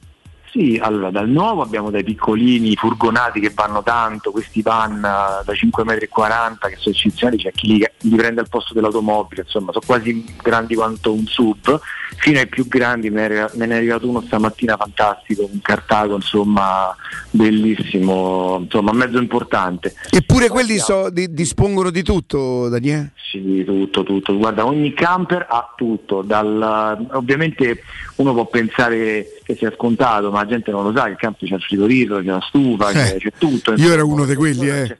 Sì, 0.51 0.79
allora 0.81 1.11
dal 1.11 1.29
nuovo 1.29 1.61
abbiamo 1.61 1.91
dei 1.91 2.03
piccolini 2.03 2.75
furgonati 2.75 3.39
che 3.39 3.51
vanno 3.53 3.83
tanto, 3.83 4.31
questi 4.31 4.61
van 4.63 4.97
eh, 4.97 5.43
da 5.43 5.53
5,40 5.53 5.85
m 5.85 6.57
che 6.69 6.75
sono 6.77 6.95
eccezionali, 6.95 7.37
c'è 7.37 7.51
chi 7.51 7.67
li, 7.67 7.85
li 8.01 8.15
prende 8.15 8.41
al 8.41 8.49
posto 8.49 8.73
dell'automobile, 8.73 9.43
insomma 9.43 9.71
sono 9.71 9.85
quasi 9.85 10.25
grandi 10.41 10.73
quanto 10.73 11.13
un 11.13 11.25
sub, 11.25 11.79
fino 12.19 12.39
ai 12.39 12.47
più 12.47 12.67
grandi 12.67 13.09
me 13.09 13.27
ne 13.27 13.47
è- 13.47 13.73
arrivato 13.73 14.07
uno 14.07 14.21
stamattina 14.21 14.75
fantastico, 14.77 15.47
un 15.51 15.61
Cartago 15.61 16.15
insomma 16.15 16.95
bellissimo, 17.31 18.59
insomma 18.63 18.91
mezzo 18.93 19.17
importante. 19.19 19.93
Eppure 20.09 20.49
quelli 20.49 20.77
so- 20.77 21.09
di- 21.09 21.33
dispongono 21.33 21.89
di 21.89 22.03
tutto, 22.03 22.67
Daniele? 22.69 23.11
Sì, 23.31 23.63
tutto, 23.65 24.03
tutto. 24.03 24.35
Guarda, 24.37 24.65
ogni 24.65 24.93
camper 24.93 25.45
ha 25.49 25.73
tutto. 25.77 26.21
Dal, 26.21 27.07
ovviamente 27.11 27.83
uno 28.15 28.33
può 28.33 28.47
pensare 28.47 29.27
che 29.43 29.55
sia 29.55 29.71
scontato, 29.75 30.31
ma 30.31 30.41
la 30.43 30.47
gente 30.49 30.71
non 30.71 30.83
lo 30.83 30.93
sa, 30.95 31.05
che 31.05 31.11
il 31.11 31.17
camper 31.17 31.47
c'è 31.49 31.55
il 31.55 31.61
frigorifero, 31.61 32.19
c'è 32.19 32.25
la 32.25 32.41
stufa, 32.47 32.91
c'è, 32.91 33.17
c'è 33.17 33.31
tutto. 33.37 33.73
Io 33.75 33.91
ero 33.93 34.07
uno 34.07 34.25
di 34.25 34.35
quelli, 34.35 34.67
eh. 34.69 34.97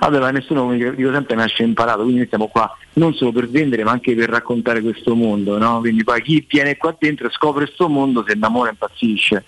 Vabbè, 0.00 0.18
ma 0.18 0.30
nessuno, 0.30 0.62
come 0.62 0.94
dico 0.94 1.12
sempre, 1.12 1.34
nasce 1.34 1.62
imparato, 1.62 2.02
quindi 2.02 2.18
noi 2.18 2.28
siamo 2.28 2.48
qua 2.48 2.76
non 2.94 3.14
solo 3.14 3.32
per 3.32 3.48
vendere, 3.48 3.82
ma 3.84 3.92
anche 3.92 4.14
per 4.14 4.28
raccontare 4.28 4.80
questo 4.82 5.14
mondo, 5.14 5.58
no? 5.58 5.80
Quindi 5.80 6.04
poi 6.04 6.22
chi 6.22 6.44
viene 6.48 6.76
qua 6.76 6.94
dentro 6.98 7.26
e 7.26 7.30
scopre 7.30 7.64
questo 7.64 7.88
mondo, 7.88 8.24
se 8.26 8.34
innamora 8.34 8.70
impazzisce. 8.70 9.44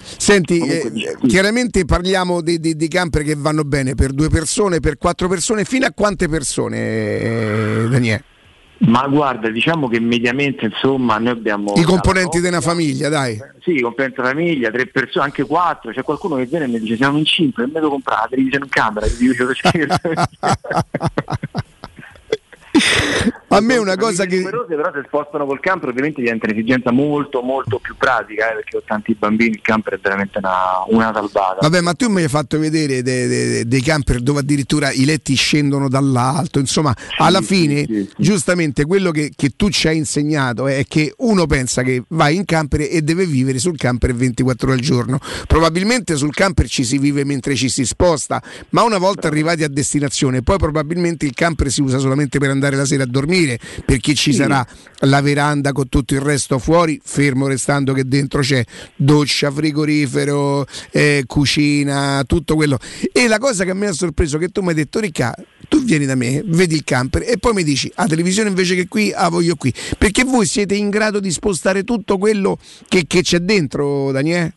Senti, 0.00 0.58
eh, 0.60 1.16
chiaramente 1.26 1.84
parliamo 1.84 2.40
di, 2.40 2.58
di- 2.58 2.76
di 2.76 2.88
camper 2.88 3.22
che 3.22 3.34
vanno 3.36 3.64
bene 3.64 3.94
per 3.94 4.12
due 4.12 4.28
persone, 4.28 4.80
per 4.80 4.96
quattro 4.96 5.28
persone, 5.28 5.64
fino 5.64 5.86
a 5.86 5.92
quante 5.92 6.28
persone, 6.28 6.78
eh, 6.78 7.86
Daniele? 7.88 8.24
Ma 8.80 9.08
guarda, 9.08 9.48
diciamo 9.48 9.88
che 9.88 9.98
mediamente 9.98 10.66
insomma 10.66 11.18
noi 11.18 11.32
abbiamo 11.32 11.72
I 11.74 11.82
componenti 11.82 12.40
di 12.40 12.46
una 12.46 12.60
famiglia, 12.60 13.08
dai. 13.08 13.36
Sì, 13.60 13.72
i 13.72 13.80
componenti 13.80 14.20
della 14.20 14.28
famiglia, 14.28 14.70
tre 14.70 14.86
persone, 14.86 15.24
anche 15.24 15.44
quattro, 15.44 15.90
c'è 15.90 16.02
qualcuno 16.02 16.36
che 16.36 16.46
viene 16.46 16.66
e 16.66 16.68
mi 16.68 16.78
dice 16.78 16.96
siamo 16.96 17.18
in 17.18 17.24
cinque, 17.24 17.64
e 17.64 17.66
me 17.66 17.80
lo 17.80 17.90
comprate, 17.90 18.20
la 18.20 18.28
televisione 18.28 18.66
in 18.66 18.70
camera, 18.70 19.06
gli 19.06 19.28
dico 19.28 19.46
perché 19.46 19.86
A 23.48 23.60
me 23.60 23.76
una 23.76 23.96
cosa 23.96 24.26
che... 24.26 24.36
numerose 24.36 24.74
però 24.74 24.90
se 24.92 25.02
spostano 25.06 25.46
col 25.46 25.60
camper 25.60 25.88
ovviamente 25.88 26.20
diventa 26.20 26.46
un'esigenza 26.46 26.92
molto 26.92 27.40
molto 27.40 27.78
più 27.78 27.96
pratica, 27.96 28.50
eh, 28.50 28.54
perché 28.56 28.76
ho 28.76 28.82
tanti 28.84 29.14
bambini, 29.14 29.50
il 29.50 29.60
camper 29.62 29.94
è 29.94 29.98
veramente 30.00 30.38
una, 30.38 30.84
una 30.88 31.12
salvata. 31.12 31.58
Vabbè, 31.60 31.80
ma 31.80 31.94
tu 31.94 32.10
mi 32.10 32.22
hai 32.22 32.28
fatto 32.28 32.58
vedere 32.58 33.02
de- 33.02 33.26
de- 33.26 33.66
dei 33.66 33.80
camper 33.80 34.20
dove 34.20 34.40
addirittura 34.40 34.92
i 34.92 35.04
letti 35.04 35.34
scendono 35.34 35.88
dall'alto. 35.88 36.58
Insomma, 36.58 36.94
alla 37.18 37.40
fine, 37.40 37.86
giustamente 38.16 38.84
quello 38.84 39.10
che, 39.10 39.32
che 39.34 39.50
tu 39.56 39.70
ci 39.70 39.88
hai 39.88 39.96
insegnato 39.96 40.66
è 40.66 40.84
che 40.86 41.14
uno 41.18 41.46
pensa 41.46 41.82
che 41.82 42.02
vai 42.08 42.36
in 42.36 42.44
camper 42.44 42.86
e 42.90 43.00
deve 43.02 43.24
vivere 43.24 43.58
sul 43.58 43.76
camper 43.76 44.14
24 44.14 44.66
ore 44.68 44.76
al 44.76 44.82
giorno. 44.82 45.18
Probabilmente 45.46 46.16
sul 46.16 46.34
camper 46.34 46.68
ci 46.68 46.84
si 46.84 46.98
vive 46.98 47.24
mentre 47.24 47.54
ci 47.54 47.68
si 47.68 47.86
sposta, 47.86 48.42
ma 48.70 48.82
una 48.82 48.98
volta 48.98 49.28
arrivati 49.28 49.64
a 49.64 49.68
destinazione, 49.68 50.42
poi 50.42 50.58
probabilmente 50.58 51.24
il 51.24 51.32
camper 51.34 51.70
si 51.70 51.80
usa 51.80 51.98
solamente 51.98 52.38
per 52.38 52.50
andare 52.50 52.76
la 52.76 52.84
sera 52.84 53.04
a 53.04 53.06
dormire, 53.06 53.37
perché 53.84 54.14
ci 54.14 54.32
Sì. 54.32 54.38
sarà 54.38 54.66
la 55.02 55.20
veranda 55.20 55.72
con 55.72 55.88
tutto 55.88 56.14
il 56.14 56.20
resto 56.20 56.58
fuori, 56.58 57.00
fermo 57.02 57.46
restando 57.46 57.92
che 57.92 58.04
dentro 58.04 58.40
c'è 58.40 58.64
doccia, 58.96 59.50
frigorifero, 59.50 60.66
eh, 60.90 61.24
cucina, 61.26 62.24
tutto 62.26 62.54
quello. 62.54 62.78
E 63.12 63.28
la 63.28 63.38
cosa 63.38 63.64
che 63.64 63.74
mi 63.74 63.86
ha 63.86 63.92
sorpreso 63.92 64.36
è 64.36 64.40
che 64.40 64.48
tu 64.48 64.60
mi 64.62 64.68
hai 64.68 64.74
detto 64.74 64.98
Ricca, 65.00 65.34
tu 65.68 65.82
vieni 65.84 66.06
da 66.06 66.14
me, 66.14 66.42
vedi 66.46 66.74
il 66.74 66.84
camper 66.84 67.22
e 67.26 67.38
poi 67.38 67.52
mi 67.52 67.62
dici 67.62 67.90
a 67.96 68.06
televisione 68.06 68.48
invece 68.48 68.74
che 68.74 68.88
qui, 68.88 69.12
ah 69.12 69.28
voglio 69.28 69.54
qui, 69.56 69.72
perché 69.96 70.24
voi 70.24 70.46
siete 70.46 70.74
in 70.74 70.88
grado 70.90 71.20
di 71.20 71.30
spostare 71.30 71.84
tutto 71.84 72.18
quello 72.18 72.58
che, 72.88 73.04
che 73.06 73.22
c'è 73.22 73.38
dentro, 73.38 74.10
Daniele? 74.12 74.54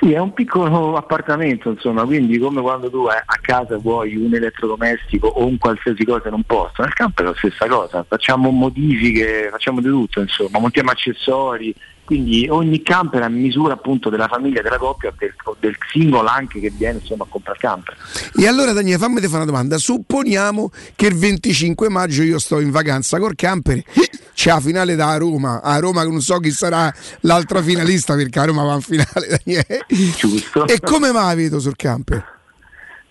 Sì, 0.00 0.12
è 0.12 0.18
un 0.18 0.32
piccolo 0.32 0.96
appartamento, 0.96 1.70
insomma, 1.70 2.04
quindi 2.04 2.38
come 2.38 2.60
quando 2.60 2.90
tu 2.90 3.04
a 3.06 3.22
casa 3.40 3.76
vuoi 3.78 4.16
un 4.16 4.34
elettrodomestico 4.34 5.26
o 5.28 5.46
un 5.46 5.58
qualsiasi 5.58 6.04
cosa 6.04 6.28
in 6.28 6.34
un 6.34 6.42
posto, 6.42 6.82
nel 6.82 6.92
camper 6.94 7.26
è 7.26 7.28
la 7.28 7.34
stessa 7.36 7.66
cosa, 7.66 8.04
facciamo 8.06 8.50
modifiche, 8.50 9.48
facciamo 9.50 9.80
di 9.80 9.88
tutto, 9.88 10.20
insomma, 10.20 10.58
montiamo 10.58 10.90
accessori, 10.90 11.74
quindi 12.04 12.46
ogni 12.48 12.82
camper 12.82 13.22
è 13.22 13.24
a 13.24 13.28
misura 13.28 13.74
appunto 13.74 14.10
della 14.10 14.28
famiglia, 14.28 14.62
della 14.62 14.78
coppia 14.78 15.12
del, 15.16 15.34
del 15.58 15.76
singolo 15.90 16.28
anche 16.28 16.60
che 16.60 16.70
viene 16.70 16.98
insomma 16.98 17.24
a 17.24 17.26
comprare 17.28 17.58
camper. 17.58 17.96
E 18.36 18.46
allora 18.46 18.72
Daniele, 18.72 18.98
fammi 18.98 19.20
te 19.20 19.26
fare 19.26 19.42
una 19.42 19.44
domanda. 19.46 19.78
Supponiamo 19.78 20.70
che 20.94 21.06
il 21.06 21.16
25 21.16 21.88
maggio 21.88 22.22
io 22.22 22.38
sto 22.38 22.60
in 22.60 22.70
vacanza 22.70 23.18
col 23.18 23.34
camper, 23.34 23.82
c'è 24.34 24.50
la 24.50 24.60
finale 24.60 24.96
da 24.96 25.16
Roma. 25.16 25.62
A 25.62 25.78
Roma 25.78 26.04
non 26.04 26.20
so 26.20 26.38
chi 26.38 26.50
sarà 26.50 26.92
l'altra 27.20 27.62
finalista 27.62 28.14
perché 28.14 28.38
a 28.38 28.44
Roma 28.44 28.64
va 28.64 28.74
in 28.74 28.80
finale, 28.80 29.40
Daniele. 29.42 29.86
Giusto. 30.16 30.66
E 30.66 30.80
come 30.80 31.10
mai 31.12 31.36
vedo 31.36 31.58
sul 31.58 31.76
camper? 31.76 32.33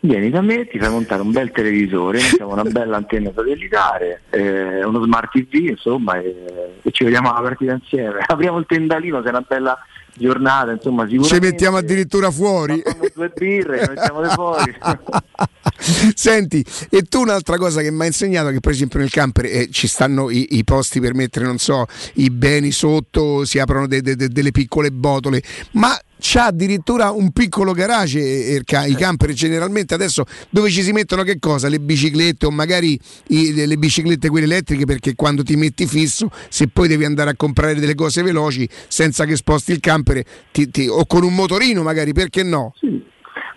Vieni 0.05 0.29
da 0.29 0.41
me, 0.41 0.67
ti 0.67 0.77
fai 0.79 0.89
montare 0.89 1.21
un 1.21 1.31
bel 1.31 1.49
televisore, 1.51 2.19
una 2.41 2.63
bella 2.63 2.97
antenna 2.97 3.31
satellitare, 3.33 4.23
eh, 4.31 4.83
uno 4.83 5.01
smart 5.01 5.31
TV, 5.31 5.69
insomma, 5.69 6.19
e, 6.19 6.35
e 6.81 6.91
ci 6.91 7.05
vediamo 7.05 7.31
la 7.31 7.39
partita 7.39 7.71
insieme. 7.71 8.19
Apriamo 8.27 8.57
il 8.57 8.65
tendalino, 8.67 9.21
se 9.21 9.27
è 9.27 9.29
una 9.29 9.45
bella 9.47 9.77
giornata, 10.13 10.71
insomma, 10.71 11.03
Ci 11.07 11.11
sicuramente 11.11 11.47
mettiamo 11.51 11.77
addirittura 11.77 12.31
fuori. 12.31 12.81
facciamo 12.83 13.05
due 13.15 13.31
birre, 13.33 13.79
ci 13.85 13.89
mettiamo 13.91 14.23
fuori. 14.25 14.75
Senti, 16.15 16.65
e 16.89 17.03
tu 17.03 17.21
un'altra 17.21 17.55
cosa 17.57 17.81
che 17.81 17.89
mi 17.89 18.01
hai 18.01 18.07
insegnato, 18.07 18.49
che 18.49 18.59
per 18.59 18.71
esempio 18.73 18.99
nel 18.99 19.09
camper 19.09 19.45
eh, 19.45 19.69
ci 19.71 19.87
stanno 19.87 20.29
i, 20.29 20.57
i 20.57 20.65
posti 20.65 20.99
per 20.99 21.13
mettere, 21.13 21.45
non 21.45 21.57
so, 21.59 21.85
i 22.15 22.29
beni 22.29 22.71
sotto, 22.71 23.45
si 23.45 23.57
aprono 23.57 23.87
de- 23.87 24.01
de- 24.01 24.17
de- 24.17 24.27
delle 24.27 24.51
piccole 24.51 24.91
botole, 24.91 25.41
ma 25.71 25.97
c'ha 26.25 26.45
addirittura 26.45 27.11
un 27.11 27.31
piccolo 27.31 27.73
garage 27.73 28.17
eh, 28.55 28.63
i 28.87 28.95
camper 28.95 29.33
generalmente 29.33 29.93
adesso 29.93 30.23
dove 30.49 30.69
ci 30.69 30.81
si 30.81 30.93
mettono 30.93 31.21
che 31.23 31.37
cosa? 31.37 31.67
Le 31.67 31.81
biciclette 31.81 32.45
o 32.45 32.49
magari 32.49 32.97
i- 33.27 33.53
le, 33.53 33.65
le 33.65 33.75
biciclette 33.77 34.29
quelle 34.29 34.45
elettriche 34.45 34.85
perché 34.85 35.15
quando 35.15 35.43
ti 35.43 35.57
metti 35.57 35.85
fisso 35.85 36.31
se 36.47 36.69
poi 36.69 36.87
devi 36.87 37.03
andare 37.03 37.31
a 37.31 37.35
comprare 37.35 37.75
delle 37.75 37.93
cose 37.93 38.21
veloci 38.23 38.67
senza 38.87 39.25
che 39.25 39.35
sposti 39.35 39.73
il 39.73 39.81
camper 39.81 40.23
ti- 40.53 40.69
ti- 40.71 40.87
o 40.87 41.05
con 41.05 41.23
un 41.23 41.35
motorino 41.35 41.83
magari 41.83 42.13
perché 42.13 42.41
no? 42.43 42.73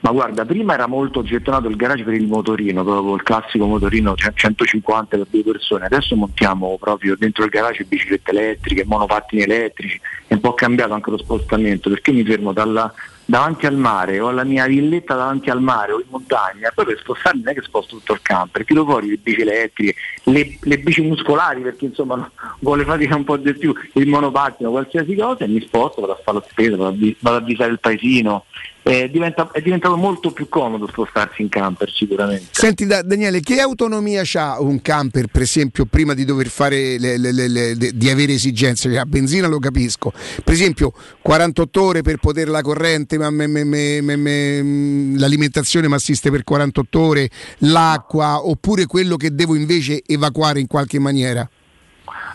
Ma 0.06 0.12
guarda, 0.12 0.44
prima 0.44 0.74
era 0.74 0.86
molto 0.86 1.24
gettonato 1.24 1.66
il 1.66 1.74
garage 1.74 2.04
per 2.04 2.14
il 2.14 2.28
motorino, 2.28 2.84
proprio 2.84 3.16
il 3.16 3.24
classico 3.24 3.66
motorino 3.66 4.14
cioè 4.14 4.32
150 4.32 5.16
per 5.16 5.26
due 5.28 5.42
persone, 5.42 5.86
adesso 5.86 6.14
montiamo 6.14 6.76
proprio 6.78 7.16
dentro 7.18 7.42
il 7.42 7.50
garage 7.50 7.82
biciclette 7.82 8.30
elettriche, 8.30 8.84
monopattini 8.84 9.42
elettrici, 9.42 10.00
è 10.28 10.34
un 10.34 10.40
po' 10.40 10.54
cambiato 10.54 10.92
anche 10.92 11.10
lo 11.10 11.18
spostamento, 11.18 11.90
perché 11.90 12.12
mi 12.12 12.22
fermo 12.22 12.52
dalla- 12.52 12.94
davanti 13.28 13.66
al 13.66 13.76
mare 13.76 14.20
o 14.20 14.28
alla 14.28 14.44
mia 14.44 14.66
villetta 14.66 15.14
davanti 15.14 15.50
al 15.50 15.60
mare 15.60 15.92
o 15.92 15.98
in 15.98 16.06
montagna, 16.08 16.70
poi 16.74 16.84
per 16.86 16.98
spostarmi 17.00 17.42
non 17.42 17.52
è 17.52 17.56
che 17.56 17.62
sposto 17.62 17.96
tutto 17.96 18.12
il 18.12 18.20
camper, 18.22 18.64
tiro 18.64 18.84
fuori 18.84 19.08
le 19.10 19.16
bici 19.16 19.40
elettriche, 19.40 19.94
le, 20.24 20.58
le 20.60 20.78
bici 20.78 21.02
muscolari 21.02 21.60
perché 21.62 21.86
insomma 21.86 22.30
vuole 22.60 22.84
fatica 22.84 23.16
un 23.16 23.24
po' 23.24 23.36
di 23.36 23.52
più, 23.54 23.74
il 23.94 24.06
monopattino, 24.06 24.70
qualsiasi 24.70 25.14
cosa 25.16 25.44
e 25.44 25.48
mi 25.48 25.60
sposto, 25.60 26.00
vado 26.00 26.12
a 26.14 26.20
fare 26.22 26.38
la 26.38 26.44
spesa, 26.48 26.76
vado 26.76 26.88
a, 26.88 26.92
vi- 26.92 27.16
vado 27.20 27.36
a 27.36 27.40
visitare 27.40 27.72
il 27.72 27.80
paesino. 27.80 28.44
Eh, 28.88 29.10
diventa- 29.10 29.50
è 29.50 29.60
diventato 29.60 29.96
molto 29.96 30.30
più 30.30 30.48
comodo 30.48 30.86
spostarsi 30.86 31.42
in 31.42 31.48
camper 31.48 31.90
sicuramente. 31.90 32.46
Senti 32.52 32.86
Da- 32.86 33.02
Daniele, 33.02 33.40
che 33.40 33.58
autonomia 33.58 34.22
ha 34.34 34.60
un 34.60 34.80
camper 34.80 35.26
per 35.26 35.42
esempio 35.42 35.86
prima 35.86 36.14
di 36.14 36.24
dover 36.24 36.46
fare 36.46 36.96
le- 36.96 37.18
le- 37.18 37.32
le- 37.48 37.74
di 37.92 38.10
avere 38.10 38.34
esigenze? 38.34 38.88
Cioè, 38.88 38.98
a 38.98 39.04
benzina 39.04 39.48
lo 39.48 39.58
capisco, 39.58 40.12
per 40.44 40.54
esempio 40.54 40.92
48 41.20 41.82
ore 41.82 42.02
per 42.02 42.18
poter 42.18 42.48
la 42.48 42.62
corrente, 42.62 43.15
ma 43.18 43.30
me- 43.30 43.46
me- 43.46 43.64
me- 43.64 44.16
me- 44.16 45.18
l'alimentazione 45.18 45.88
mi 45.88 45.94
assiste 45.94 46.30
per 46.30 46.44
48 46.44 47.00
ore, 47.00 47.30
l'acqua 47.58 48.46
oppure 48.46 48.86
quello 48.86 49.16
che 49.16 49.34
devo 49.34 49.54
invece 49.54 50.02
evacuare 50.06 50.60
in 50.60 50.66
qualche 50.66 50.98
maniera? 50.98 51.48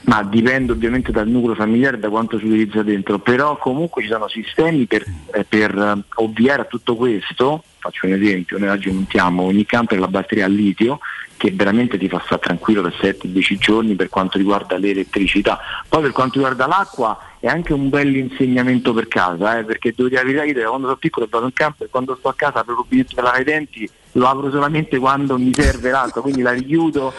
Ma 0.03 0.23
dipende 0.23 0.71
ovviamente 0.71 1.11
dal 1.11 1.27
nucleo 1.27 1.53
familiare 1.53 1.97
e 1.97 1.99
da 1.99 2.09
quanto 2.09 2.39
si 2.39 2.45
utilizza 2.45 2.81
dentro, 2.81 3.19
però 3.19 3.57
comunque 3.57 4.01
ci 4.01 4.07
sono 4.07 4.27
sistemi 4.27 4.85
per, 4.85 5.05
eh, 5.31 5.43
per, 5.47 5.77
eh, 5.77 6.03
ovviare 6.15 6.63
a 6.63 6.65
tutto 6.65 6.95
questo, 6.95 7.63
faccio 7.77 8.07
un 8.07 8.13
esempio, 8.13 8.57
noi 8.57 8.69
oggi 8.69 8.89
montiamo 8.89 9.43
ogni 9.43 9.63
camper 9.65 9.99
la 9.99 10.07
batteria 10.07 10.45
a 10.45 10.47
litio 10.47 10.99
che 11.41 11.51
veramente 11.51 11.97
ti 11.97 12.07
fa 12.07 12.21
stare 12.23 12.39
tranquillo 12.39 12.83
per 12.83 12.93
7-10 13.01 13.57
giorni 13.57 13.95
per 13.95 14.09
quanto 14.09 14.37
riguarda 14.37 14.77
l'elettricità. 14.77 15.59
Poi 15.89 16.03
per 16.03 16.11
quanto 16.11 16.35
riguarda 16.35 16.67
l'acqua 16.67 17.17
è 17.39 17.47
anche 17.47 17.73
un 17.73 17.89
bel 17.89 18.15
insegnamento 18.15 18.93
per 18.93 19.07
casa, 19.07 19.57
eh, 19.57 19.63
perché 19.63 19.91
devo 19.95 20.07
dire 20.07 20.21
la 20.21 20.27
verità, 20.27 20.61
io 20.61 20.69
quando 20.69 20.85
sono 20.85 20.99
piccolo 20.99 21.27
vado 21.27 21.45
in 21.45 21.53
camper, 21.53 21.89
quando 21.89 22.15
sto 22.15 22.27
a 22.27 22.35
casa 22.35 22.59
apro 22.59 22.73
il 22.73 22.77
rubinetto 22.77 23.15
per 23.15 23.23
lavare 23.23 23.41
i 23.41 23.45
denti, 23.45 23.89
lo 24.11 24.27
apro 24.27 24.51
solamente 24.51 24.99
quando 24.99 25.35
mi 25.39 25.51
serve 25.51 25.89
l'acqua, 25.89 26.21
quindi 26.21 26.43
la 26.43 26.51
richiudo 26.51 27.11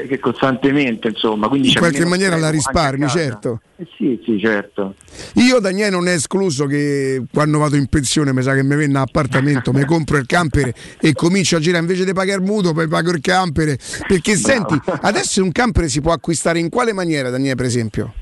che, 0.00 0.18
costantemente, 0.18 1.08
insomma. 1.08 1.48
Quindi 1.48 1.68
In 1.68 1.74
qualche 1.74 2.06
maniera 2.06 2.36
la 2.36 2.48
risparmi, 2.48 3.08
certo. 3.08 3.60
Eh 3.76 3.86
sì, 3.96 4.20
sì, 4.24 4.38
certo. 4.40 4.94
Io 5.34 5.58
Daniele 5.58 5.90
non 5.90 6.08
è 6.08 6.12
escluso 6.12 6.66
che 6.66 7.22
quando 7.30 7.58
vado 7.58 7.76
in 7.76 7.86
pensione 7.86 8.32
mi 8.32 8.42
sa 8.42 8.54
che 8.54 8.62
mi 8.62 8.74
venga 8.74 8.98
un 8.98 9.04
appartamento, 9.04 9.72
mi 9.72 9.84
compro 9.86 10.16
il 10.16 10.26
camper 10.26 10.72
e 10.98 11.12
comincio 11.12 11.56
a 11.56 11.60
girare 11.60 11.82
invece 11.82 12.04
di 12.04 12.12
pagare 12.12 12.40
il 12.40 12.46
mutuo, 12.46 12.72
poi 12.72 12.88
pago 12.88 13.10
il 13.10 13.20
camper. 13.20 13.76
Perché 14.06 14.36
senti, 14.36 14.80
adesso 15.02 15.42
un 15.42 15.52
camper 15.52 15.88
si 15.88 16.00
può 16.00 16.12
acquistare 16.12 16.58
in 16.58 16.70
quale 16.70 16.92
maniera, 16.92 17.28
Daniele, 17.28 17.54
per 17.54 17.66
esempio? 17.66 18.14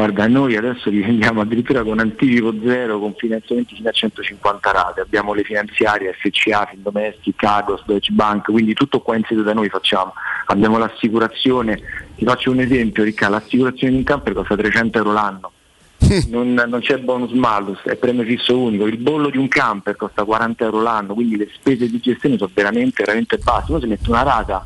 Guarda, 0.00 0.26
noi 0.28 0.56
adesso 0.56 0.88
li 0.88 1.02
vendiamo 1.02 1.42
addirittura 1.42 1.82
con 1.82 1.98
anticipo 1.98 2.54
zero, 2.64 2.98
con 2.98 3.12
finanziamenti 3.18 3.74
fino 3.74 3.90
a 3.90 3.92
150 3.92 4.70
rate. 4.70 5.02
Abbiamo 5.02 5.34
le 5.34 5.42
finanziarie 5.42 6.16
FCA, 6.18 6.66
Findomestic, 6.70 7.44
Agos, 7.44 7.82
Deutsche 7.84 8.10
Bank, 8.10 8.44
quindi 8.44 8.72
tutto 8.72 9.00
qua 9.00 9.16
in 9.16 9.24
sede 9.28 9.42
da 9.42 9.52
noi 9.52 9.68
facciamo. 9.68 10.14
Abbiamo 10.46 10.78
l'assicurazione, 10.78 11.78
ti 12.16 12.24
faccio 12.24 12.50
un 12.50 12.60
esempio 12.60 13.04
Riccardo, 13.04 13.34
l'assicurazione 13.34 13.92
di 13.92 13.98
un 13.98 14.04
camper 14.04 14.32
costa 14.32 14.56
300 14.56 14.96
euro 14.96 15.12
l'anno. 15.12 15.52
Non, 16.30 16.54
non 16.54 16.80
c'è 16.80 16.96
bonus 16.96 17.32
malus, 17.32 17.82
è 17.82 17.94
premio 17.96 18.24
fisso 18.24 18.58
unico, 18.58 18.86
il 18.86 18.96
bollo 18.96 19.28
di 19.28 19.36
un 19.36 19.48
camper 19.48 19.96
costa 19.96 20.24
40 20.24 20.64
euro 20.64 20.80
l'anno, 20.80 21.12
quindi 21.12 21.36
le 21.36 21.48
spese 21.52 21.86
di 21.90 22.00
gestione 22.00 22.38
sono 22.38 22.50
veramente, 22.54 23.04
veramente 23.04 23.36
basse. 23.36 23.70
Uno 23.70 23.80
si 23.80 23.86
mette 23.86 24.08
una 24.08 24.22
rata 24.22 24.64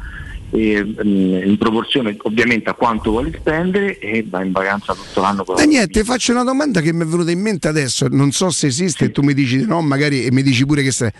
eh, 0.55 0.84
mm, 0.84 1.49
in 1.49 1.57
proporzione 1.58 2.16
ovviamente 2.23 2.70
a 2.70 2.74
quanto 2.74 3.10
vuole 3.10 3.33
spendere 3.36 3.99
e 3.99 4.24
va 4.28 4.42
in 4.42 4.52
vacanza 4.52 4.94
tutto 4.94 5.20
l'anno 5.20 5.44
la 5.47 5.55
Daniele, 5.55 5.89
ti 5.89 6.02
faccio 6.05 6.33
una 6.33 6.44
domanda 6.44 6.81
che 6.81 6.92
mi 6.92 7.02
è 7.02 7.07
venuta 7.07 7.31
in 7.31 7.41
mente 7.41 7.66
adesso, 7.68 8.07
non 8.08 8.31
so 8.31 8.50
se 8.50 8.68
esiste 8.68 9.07
e 9.07 9.10
tu 9.10 9.23
mi 9.23 9.34
dici 9.34 9.58
di 9.58 9.66
no, 9.66 9.81
magari 9.83 10.24
e 10.24 10.31
mi 10.31 10.42
dici 10.42 10.65
pure 10.65 10.83
che 10.83 10.92
sei. 10.92 11.10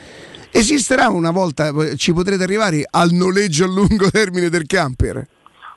Esisterà 0.51 1.09
una 1.09 1.33
volta, 1.33 1.73
ci 1.97 2.13
potrete 2.13 2.45
arrivare 2.45 2.87
al 2.89 3.11
noleggio 3.11 3.65
a 3.65 3.67
lungo 3.67 4.09
termine 4.13 4.49
del 4.49 4.67
camper? 4.67 5.27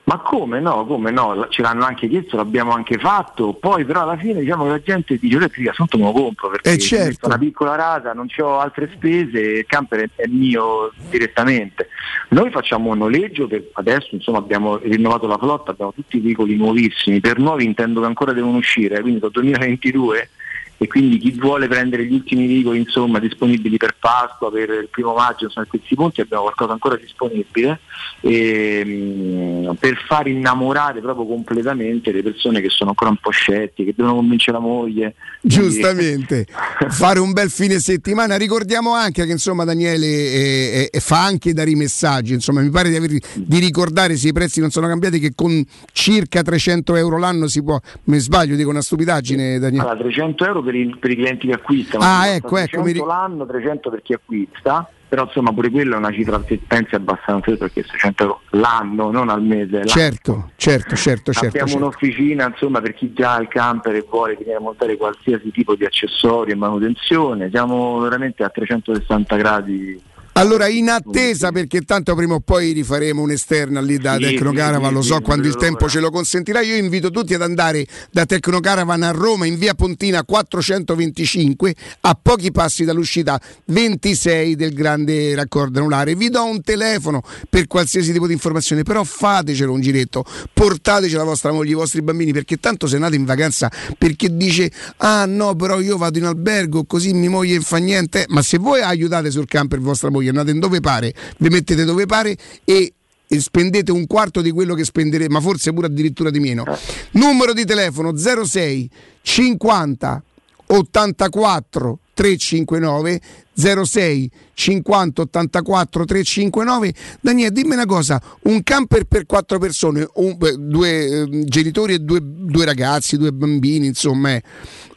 Ma 0.07 0.19
come 0.19 0.61
no, 0.61 0.85
come 0.85 1.11
no, 1.11 1.47
ce 1.49 1.61
l'hanno 1.61 1.83
anche 1.83 2.07
chiesto, 2.07 2.37
l'abbiamo 2.37 2.71
anche 2.71 2.97
fatto, 2.97 3.51
poi 3.51 3.83
però 3.83 4.03
alla 4.03 4.15
fine 4.15 4.39
diciamo 4.39 4.63
che 4.63 4.69
la 4.69 4.81
gente 4.81 5.17
dice 5.17 5.35
elettrica 5.35 5.71
assunto 5.71 5.97
me 5.97 6.05
lo 6.05 6.13
compro 6.13 6.49
perché 6.49 6.71
Eh, 6.71 6.77
certo. 6.77 7.27
una 7.27 7.37
piccola 7.37 7.75
rata, 7.75 8.13
non 8.13 8.27
ho 8.37 8.57
altre 8.57 8.89
spese, 8.95 9.39
il 9.39 9.65
camper 9.65 10.09
è, 10.15 10.27
mio 10.27 10.93
direttamente. 11.09 11.89
Noi 12.29 12.49
facciamo 12.51 12.91
un 12.91 12.99
noleggio 12.99 13.47
che 13.47 13.69
adesso 13.73 14.15
insomma 14.15 14.37
abbiamo 14.37 14.77
rinnovato 14.77 15.27
la 15.27 15.37
flotta, 15.37 15.71
abbiamo 15.71 15.91
tutti 15.91 16.15
i 16.15 16.21
veicoli 16.21 16.55
nuovissimi, 16.55 17.19
per 17.19 17.37
nuovi 17.37 17.65
intendo 17.65 17.99
che 17.99 18.05
ancora 18.05 18.31
devono 18.31 18.59
uscire, 18.59 19.01
quindi 19.01 19.19
dal 19.19 19.31
2022 19.31 20.29
e 20.77 20.87
quindi 20.87 21.17
chi 21.17 21.31
vuole 21.31 21.67
prendere 21.67 22.05
gli 22.05 22.13
ultimi 22.13 22.47
veicoli 22.47 22.79
insomma 22.79 23.19
disponibili 23.19 23.77
per 23.77 23.95
Pasqua, 23.99 24.51
per 24.51 24.69
il 24.69 24.87
primo 24.89 25.13
maggio, 25.13 25.45
insomma 25.45 25.65
a 25.65 25.69
questi 25.69 25.95
punti 25.95 26.21
abbiamo 26.21 26.43
qualcosa 26.43 26.73
ancora 26.73 26.95
disponibile 26.95 27.79
ehm, 28.21 29.75
per 29.79 29.97
far 30.07 30.27
innamorare 30.27 30.99
proprio 31.01 31.25
completamente 31.25 32.11
le 32.11 32.23
persone 32.23 32.61
che 32.61 32.69
sono 32.69 32.91
ancora 32.91 33.09
un 33.09 33.17
po' 33.17 33.31
scettiche, 33.31 33.85
che 33.85 33.93
devono 33.95 34.15
convincere 34.15 34.57
la 34.57 34.63
moglie. 34.63 35.15
Quindi- 35.41 35.55
Giustamente, 35.57 36.45
fare 36.89 37.19
un 37.19 37.31
bel 37.33 37.49
fine 37.49 37.79
settimana. 37.79 38.37
Ricordiamo 38.37 38.93
anche 38.93 39.25
che 39.25 39.31
insomma 39.31 39.63
Daniele 39.63 40.05
eh, 40.05 40.89
eh, 40.91 40.99
fa 40.99 41.23
anche 41.23 41.53
dare 41.53 41.69
i 41.69 41.75
messaggi, 41.75 42.33
insomma 42.33 42.61
mi 42.61 42.69
pare 42.69 42.89
di, 42.89 42.95
aver- 42.95 43.35
di 43.35 43.59
ricordare 43.59 44.15
se 44.15 44.29
i 44.29 44.33
prezzi 44.33 44.59
non 44.59 44.69
sono 44.69 44.87
cambiati 44.87 45.19
che 45.19 45.31
con 45.35 45.63
circa 45.91 46.41
300 46.41 46.95
euro 46.95 47.17
l'anno 47.17 47.47
si 47.47 47.63
può, 47.63 47.79
mi 48.05 48.19
sbaglio, 48.19 48.55
dico 48.55 48.69
una 48.69 48.81
stupidaggine 48.81 49.59
Daniele. 49.59 49.83
Allora, 49.83 49.99
300 49.99 50.45
euro 50.45 50.61
per, 50.67 50.75
i- 50.75 50.95
per 50.99 51.11
i 51.11 51.15
clienti 51.15 51.47
che 51.47 51.53
acquistano, 51.53 52.03
Ah, 52.03 52.27
ecco, 52.27 52.49
costa 52.49 52.63
ecco, 52.65 52.77
mi 52.83 52.91
300 52.91 53.05
l'anno, 53.05 53.45
300 53.45 53.89
per 53.89 54.01
chi 54.01 54.13
acquista, 54.13 54.89
però 55.09 55.23
insomma 55.23 55.53
pure 55.53 55.69
quella 55.69 55.95
è 55.95 55.97
una 55.97 56.11
cifra 56.11 56.43
se 56.45 56.59
pensi 56.67 56.95
abbastanza 56.95 57.55
perché 57.55 57.83
600 57.83 58.23
euro 58.23 58.41
l'anno, 58.51 59.09
non 59.11 59.29
al 59.29 59.41
mese. 59.41 59.77
l'anno. 59.77 59.87
Certo, 59.87 60.51
certo, 60.57 60.95
certo, 60.95 61.31
certo. 61.31 61.47
Abbiamo 61.47 61.67
certo. 61.67 61.83
un'officina 61.85 62.47
insomma 62.47 62.81
per 62.81 62.93
chi 62.93 63.13
già 63.13 63.35
ha 63.35 63.41
il 63.41 63.47
camper 63.47 63.95
e 63.95 64.05
vuole 64.09 64.35
venire 64.35 64.55
a 64.57 64.59
montare 64.59 64.97
qualsiasi 64.97 65.49
tipo 65.51 65.75
di 65.75 65.85
accessorio 65.85 66.53
e 66.53 66.57
manutenzione, 66.57 67.49
siamo 67.49 67.99
veramente 67.99 68.43
a 68.43 68.49
360 68.49 69.35
gradi. 69.37 70.01
Allora, 70.37 70.67
in 70.67 70.87
attesa, 70.89 71.51
perché 71.51 71.81
tanto 71.81 72.13
prima 72.13 72.35
o 72.35 72.39
poi 72.41 72.71
rifaremo 72.71 73.23
un'esterna 73.23 73.81
lì 73.81 73.97
da 73.97 74.17
Sì, 74.17 74.21
Tecnocaravan, 74.21 74.89
sì, 74.89 74.93
lo 74.93 75.01
so 75.01 75.15
sì, 75.15 75.21
quando 75.21 75.47
il 75.47 75.53
allora. 75.53 75.65
tempo 75.65 75.89
ce 75.89 75.99
lo 75.99 76.11
consentirà. 76.11 76.61
Io 76.61 76.75
invito 76.75 77.09
tutti 77.09 77.33
ad 77.33 77.41
andare 77.41 77.87
da 78.11 78.23
Tecnocaravan 78.27 79.01
a 79.01 79.09
Roma 79.09 79.47
in 79.47 79.57
via 79.57 79.73
Pontina 79.73 80.23
425, 80.23 81.75
a 82.01 82.19
pochi 82.21 82.51
passi 82.51 82.85
dall'uscita 82.85 83.41
26 83.65 84.55
del 84.55 84.75
grande 84.75 85.33
raccordo 85.33 85.79
anulare. 85.79 86.13
Vi 86.15 86.29
do 86.29 86.43
un 86.45 86.61
telefono 86.61 87.23
per 87.49 87.65
qualsiasi 87.65 88.11
tipo 88.11 88.27
di 88.27 88.33
informazione, 88.33 88.83
però 88.83 89.03
fatecelo 89.03 89.71
un 89.71 89.81
giretto, 89.81 90.23
portateci 90.53 91.15
la 91.15 91.23
vostra 91.23 91.51
moglie, 91.51 91.71
i 91.71 91.73
vostri 91.73 92.03
bambini, 92.03 92.31
perché 92.31 92.57
tanto 92.57 92.85
se 92.85 92.95
andate 92.95 93.15
in 93.15 93.25
vacanza 93.25 93.71
perché 93.97 94.35
dice 94.37 94.71
ah 94.97 95.25
no, 95.25 95.55
però 95.55 95.79
io 95.79 95.97
vado 95.97 96.19
in 96.19 96.25
albergo 96.25 96.85
così 96.85 97.11
mia 97.13 97.31
moglie 97.31 97.59
fa 97.59 97.77
niente, 97.77 98.25
ma 98.27 98.43
se 98.43 98.59
voi 98.59 98.81
aiutate 98.81 99.31
sul 99.31 99.47
camper 99.47 99.79
vostra 99.79 100.11
moglie, 100.11 100.26
andate 100.29 100.51
in 100.51 100.59
dove 100.59 100.79
pare, 100.79 101.13
vi 101.37 101.49
mettete 101.49 101.83
dove 101.85 102.05
pare 102.05 102.35
e 102.63 102.93
spendete 103.27 103.91
un 103.91 104.07
quarto 104.07 104.41
di 104.41 104.51
quello 104.51 104.73
che 104.73 104.83
spenderete, 104.83 105.29
ma 105.29 105.41
forse 105.41 105.73
pure 105.73 105.87
addirittura 105.87 106.29
di 106.29 106.39
meno. 106.39 106.63
Numero 107.11 107.53
di 107.53 107.65
telefono 107.65 108.15
06 108.15 108.89
50 109.21 110.23
84 110.67 111.99
359 112.13 113.21
06 113.53 114.31
50 114.53 115.21
84 115.21 116.05
359 116.05 116.93
Daniele 117.21 117.51
dimmi 117.51 117.73
una 117.73 117.85
cosa 117.85 118.21
un 118.43 118.61
camper 118.63 119.05
per 119.05 119.25
quattro 119.25 119.59
persone 119.59 120.07
un- 120.15 120.37
due 120.57 121.05
eh, 121.05 121.43
genitori 121.45 121.93
e 121.93 121.99
due, 121.99 122.19
due 122.21 122.65
ragazzi 122.65 123.17
due 123.17 123.31
bambini 123.31 123.85
insomma 123.87 124.33
eh, 124.33 124.43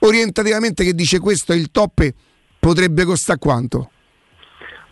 orientativamente 0.01 0.83
che 0.83 0.95
dice 0.95 1.19
questo 1.19 1.53
è 1.53 1.57
il 1.57 1.71
top 1.71 2.13
potrebbe 2.59 3.05
costare 3.05 3.39
quanto? 3.39 3.91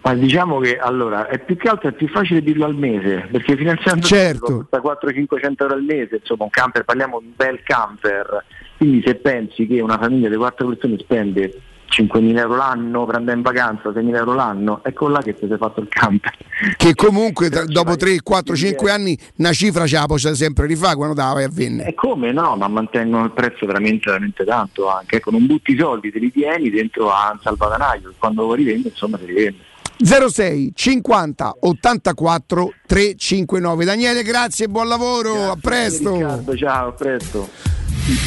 Ma 0.01 0.15
diciamo 0.15 0.61
che 0.61 0.79
allora 0.79 1.27
è 1.29 1.39
più 1.39 1.57
che 1.57 1.69
altro 1.69 1.89
è 1.89 1.93
più 1.93 2.09
facile 2.09 2.43
dirlo 2.43 2.65
al 2.65 2.75
mese, 2.75 3.29
perché 3.31 3.57
finanziando 3.57 4.07
Certo. 4.07 4.67
costa 4.71 4.81
400-500 4.81 5.55
euro 5.59 5.75
al 5.75 5.83
mese, 5.83 6.17
insomma 6.17 6.45
un 6.45 6.51
camper, 6.51 6.85
parliamo 6.85 7.19
di 7.21 7.27
un 7.27 7.33
bel 7.35 7.61
camper, 7.63 8.45
quindi 8.77 9.03
se 9.05 9.17
pensi 9.17 9.67
che 9.67 9.81
una 9.81 9.99
famiglia 9.99 10.29
di 10.29 10.37
quattro 10.37 10.69
persone 10.69 10.99
spende 10.99 11.61
5.000 11.91 12.37
euro 12.37 12.55
l'anno, 12.57 13.07
prende 13.07 13.33
in 13.33 13.43
vacanza 13.43 13.89
6.000 13.91 14.15
euro 14.15 14.35
l'anno, 14.35 14.81
ecco 14.85 15.09
là 15.09 15.21
che 15.21 15.35
ti 15.35 15.47
sei 15.49 15.57
fatto 15.57 15.81
il 15.81 15.89
camper. 15.89 16.33
che 16.77 16.95
comunque 16.95 17.49
tra- 17.51 17.65
dopo 17.65 17.97
3, 17.97 18.21
4, 18.23 18.55
5 18.55 18.91
anni 18.91 19.19
una 19.37 19.53
cifra 19.53 19.87
ce 19.87 19.97
la 19.97 20.07
puoi 20.07 20.19
sempre 20.19 20.67
rifare 20.67 20.95
quando 20.97 21.15
te 21.15 21.23
la 21.23 21.33
vai 21.33 21.45
a 21.45 21.51
vendere 21.51 21.89
E 21.89 21.95
come 21.95 22.31
no, 22.31 22.57
ma 22.57 22.69
mantengono 22.69 23.25
il 23.25 23.33
prezzo 23.33 23.67
veramente, 23.67 24.11
veramente 24.11 24.45
tanto 24.45 24.89
anche, 24.89 25.17
ecco 25.17 25.31
non 25.31 25.47
butti 25.47 25.73
i 25.73 25.79
soldi, 25.79 26.13
te 26.13 26.19
li 26.19 26.31
tieni 26.31 26.71
dentro 26.71 27.11
a 27.11 27.31
un 27.33 27.41
salvadanaio, 27.41 28.13
quando 28.19 28.47
lo 28.47 28.55
rivendi 28.55 28.89
insomma 28.89 29.19
si 29.19 29.25
rivende. 29.25 29.68
06 30.01 30.73
50 30.75 31.57
84 31.61 32.73
359 32.87 33.85
Daniele 33.85 34.23
grazie 34.23 34.67
e 34.67 34.69
buon 34.69 34.89
lavoro 34.89 35.51
a 35.51 35.57
presto 35.61 36.15
Riccardo, 36.15 36.57
ciao 36.57 36.89
a 36.89 36.93
presto 36.93 37.49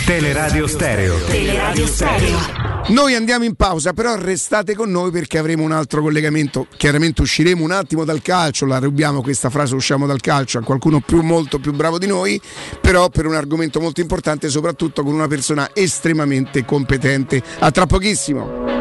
Teleradio 0.06 0.68
Stereo. 0.68 1.18
Teleradio 1.26 1.88
Stereo. 1.88 2.38
Noi 2.90 3.16
andiamo 3.16 3.46
in 3.46 3.56
pausa, 3.56 3.94
però 3.94 4.16
restate 4.16 4.76
con 4.76 4.92
noi 4.92 5.10
perché 5.10 5.40
avremo 5.40 5.64
un 5.64 5.72
altro 5.72 6.04
collegamento. 6.04 6.68
Chiaramente 6.78 7.24
usciremo 7.24 7.64
un 7.64 7.72
attimo 7.72 8.06
dal 8.06 8.22
calcio, 8.22 8.68
la 8.68 8.78
rubiamo 8.78 9.24
questa 9.24 9.50
frase, 9.50 9.74
usciamo 9.74 10.06
dal 10.06 10.20
calcio 10.20 10.60
a 10.60 10.62
qualcuno 10.62 11.00
più 11.00 11.24
molto 11.24 11.58
più 11.58 11.74
bravo 11.74 11.98
di 11.98 12.06
noi, 12.06 12.40
però 12.80 13.10
per 13.10 13.26
un 13.26 13.34
argomento 13.34 13.80
molto 13.80 14.02
importante, 14.02 14.50
soprattutto 14.50 15.04
con 15.04 15.16
una 15.16 15.28
persona 15.28 15.70
estremamente 15.74 16.64
competente. 16.64 17.42
A 17.60 17.72
tra 17.72 17.88
pochissimo. 17.88 18.81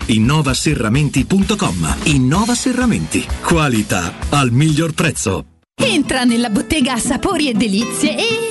innovaserramenti.com. 0.07 1.95
Innova 2.05 2.55
Serramenti. 2.55 3.25
Qualità 3.43 4.13
al 4.29 4.51
miglior 4.51 4.93
prezzo. 4.93 5.45
Entra 5.75 6.23
nella 6.23 6.49
bottega 6.49 6.97
Sapori 6.97 7.49
e 7.49 7.53
Delizie 7.53 8.17
e 8.17 8.50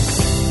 Podcast. 0.11 0.50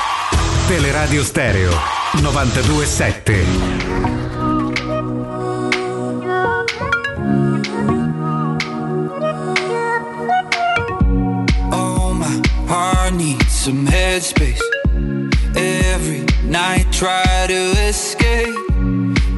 Teleradio 0.71 1.21
Stereo 1.25 1.69
927. 2.21 3.91
need 13.11 13.43
some 13.49 13.85
headspace. 13.85 14.61
Every 15.57 16.23
night 16.45 16.85
try 16.93 17.47
to 17.47 17.61
escape. 17.89 18.55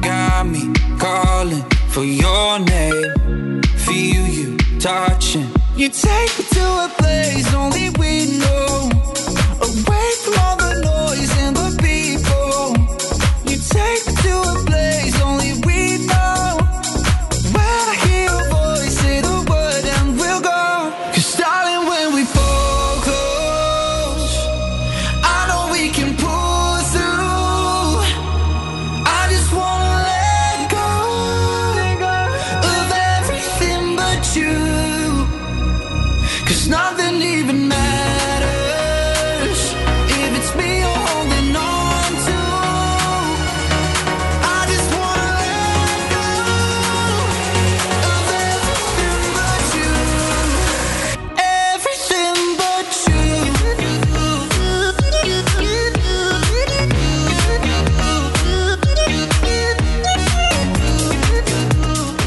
Got 0.02 0.46
me 0.46 0.72
calling 1.00 1.64
for 1.88 2.04
your 2.04 2.60
name. 2.60 3.60
Feel 3.84 4.24
you 4.28 4.56
touching. 4.78 5.50
You 5.74 5.88
take 5.88 6.38
me 6.38 6.44
to 6.52 6.64
a 6.86 6.88
place 6.96 7.52
only 7.54 7.90
we 7.98 8.38
know. 8.38 8.88
Away 9.60 10.10
from 10.22 10.38
all 10.38 10.56
the 10.56 10.83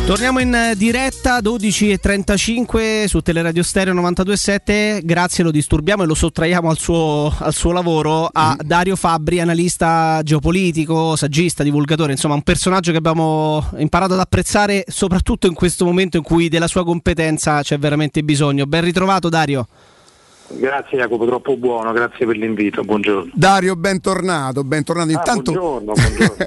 Torniamo 0.08 0.40
in 0.40 0.54
eh, 0.54 0.74
diretta 0.78 1.40
12.35 1.40 3.08
su 3.08 3.20
Teleradio 3.20 3.62
Stereo 3.62 3.94
92.7. 3.94 5.02
Grazie, 5.04 5.44
lo 5.44 5.52
disturbiamo 5.52 6.04
e 6.04 6.06
lo 6.06 6.14
sottraiamo 6.14 6.70
al 6.70 6.78
suo, 6.78 7.30
al 7.38 7.54
suo 7.54 7.74
lavoro 7.74 8.30
a 8.32 8.56
Dario 8.58 8.96
Fabbri, 8.96 9.42
analista 9.42 10.22
geopolitico, 10.24 11.18
saggista, 11.18 11.62
divulgatore, 11.62 12.14
insomma 12.14 12.36
un 12.36 12.42
personaggio 12.42 12.92
che 12.92 13.00
abbiamo 13.00 13.62
imparato 13.80 14.14
ad 14.14 14.22
apprezzare 14.22 14.86
soprattutto 14.88 15.46
in 15.46 15.54
questo 15.54 15.84
momento 15.84 16.16
in 16.16 16.24
cui 16.24 16.48
della 16.48 16.68
sua 16.68 16.86
competenza 16.86 17.62
c'è 17.62 17.78
veramente 17.78 18.24
bisogno. 18.24 18.66
Ben 18.66 18.86
ritrovato 18.86 19.28
Dario. 19.28 19.68
Grazie 20.48 21.00
Jacopo, 21.00 21.26
troppo 21.26 21.58
buono, 21.58 21.92
grazie 21.92 22.26
per 22.26 22.38
l'invito, 22.38 22.82
buongiorno. 22.82 23.32
Dario, 23.34 23.76
bentornato, 23.76 24.64
bentornato. 24.64 25.10
Ah, 25.10 25.12
Intanto 25.12 25.52
buongiorno, 25.52 25.92
buongiorno. 25.92 26.46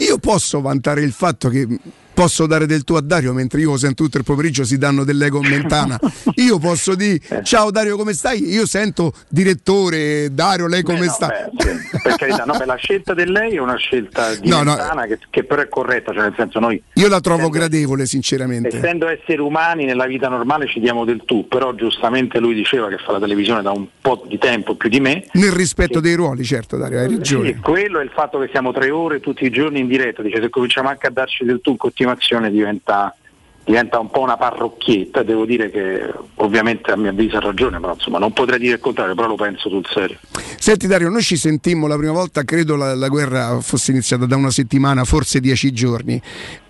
io 0.08 0.16
posso 0.16 0.62
vantare 0.62 1.02
il 1.02 1.12
fatto 1.12 1.50
che 1.50 1.68
posso 2.14 2.46
dare 2.46 2.66
del 2.66 2.84
tuo 2.84 2.96
a 2.96 3.00
Dario 3.00 3.32
mentre 3.32 3.60
io 3.60 3.76
sento 3.76 4.04
tutto 4.04 4.18
il 4.18 4.24
pomeriggio 4.24 4.64
si 4.64 4.78
danno 4.78 5.04
dell'ego 5.04 5.40
mentana. 5.40 5.98
Io 6.36 6.58
posso 6.58 6.94
dire 6.94 7.18
ciao 7.42 7.70
Dario 7.70 7.96
come 7.96 8.12
stai? 8.12 8.48
Io 8.52 8.66
sento 8.66 9.12
direttore 9.28 10.28
Dario 10.32 10.66
lei 10.66 10.82
come 10.82 11.00
Beh, 11.00 11.06
no, 11.06 11.12
sta? 11.12 11.26
beh, 11.26 11.50
sì, 11.62 11.98
per 12.02 12.16
carità, 12.16 12.44
no, 12.44 12.56
beh, 12.56 12.64
la 12.64 12.76
scelta 12.76 13.14
di 13.14 13.26
lei 13.26 13.56
è 13.56 13.58
una 13.60 13.76
scelta 13.76 14.34
di 14.34 14.48
No, 14.48 14.62
no. 14.62 14.74
Mentana 14.76 15.06
che, 15.06 15.18
che 15.30 15.44
però 15.44 15.62
è 15.62 15.68
corretta, 15.68 16.12
cioè 16.12 16.22
nel 16.22 16.34
senso 16.36 16.58
noi 16.60 16.80
Io 16.94 17.08
la 17.08 17.20
trovo 17.20 17.48
gradevole 17.48 18.06
sinceramente. 18.06 18.68
essendo 18.76 19.08
esseri 19.08 19.40
umani 19.40 19.84
nella 19.84 20.06
vita 20.06 20.28
normale 20.28 20.66
ci 20.68 20.80
diamo 20.80 21.04
del 21.04 21.22
tu, 21.24 21.48
però 21.48 21.74
giustamente 21.74 22.38
lui 22.38 22.54
diceva 22.54 22.88
che 22.88 22.98
fa 22.98 23.12
la 23.12 23.20
televisione 23.20 23.62
da 23.62 23.70
un 23.72 23.86
po' 24.00 24.24
di 24.26 24.38
tempo 24.38 24.74
più 24.76 24.88
di 24.88 25.00
me. 25.00 25.26
Nel 25.32 25.52
rispetto 25.52 26.00
dei 26.00 26.14
ruoli, 26.14 26.44
certo 26.44 26.76
Dario, 26.76 27.00
hai 27.00 27.08
ragione. 27.08 27.52
Sì, 27.54 27.58
quello 27.60 28.00
è 28.00 28.04
il 28.04 28.10
fatto 28.14 28.38
che 28.38 28.48
siamo 28.50 28.72
tre 28.72 28.90
ore 28.90 29.20
tutti 29.20 29.44
i 29.44 29.50
giorni 29.50 29.80
in 29.80 29.88
diretta, 29.88 30.22
dice 30.22 30.40
se 30.40 30.48
cominciamo 30.50 30.88
anche 30.88 31.06
a 31.06 31.10
darci 31.10 31.44
del 31.44 31.60
tu 31.60 31.70
in 31.70 31.76
continuazione 32.04 32.50
diventa, 32.50 33.14
diventa 33.64 33.98
un 33.98 34.10
po' 34.10 34.20
una 34.20 34.36
parrocchietta, 34.36 35.22
devo 35.22 35.44
dire 35.46 35.70
che 35.70 36.12
ovviamente 36.36 36.92
a 36.92 36.96
mio 36.96 37.10
avviso 37.10 37.36
ha 37.36 37.40
ragione, 37.40 37.80
però 37.80 37.94
insomma 37.94 38.18
non 38.18 38.32
potrei 38.32 38.58
dire 38.58 38.74
il 38.74 38.80
contrario, 38.80 39.14
però 39.14 39.28
lo 39.28 39.36
penso 39.36 39.68
sul 39.68 39.86
serio. 39.90 40.18
Senti 40.58 40.86
Dario, 40.86 41.08
noi 41.08 41.22
ci 41.22 41.36
sentimmo 41.36 41.86
la 41.86 41.96
prima 41.96 42.12
volta, 42.12 42.42
credo 42.44 42.76
la, 42.76 42.94
la 42.94 43.08
guerra 43.08 43.60
fosse 43.60 43.90
iniziata 43.90 44.26
da 44.26 44.36
una 44.36 44.50
settimana, 44.50 45.04
forse 45.04 45.40
dieci 45.40 45.72
giorni. 45.72 46.20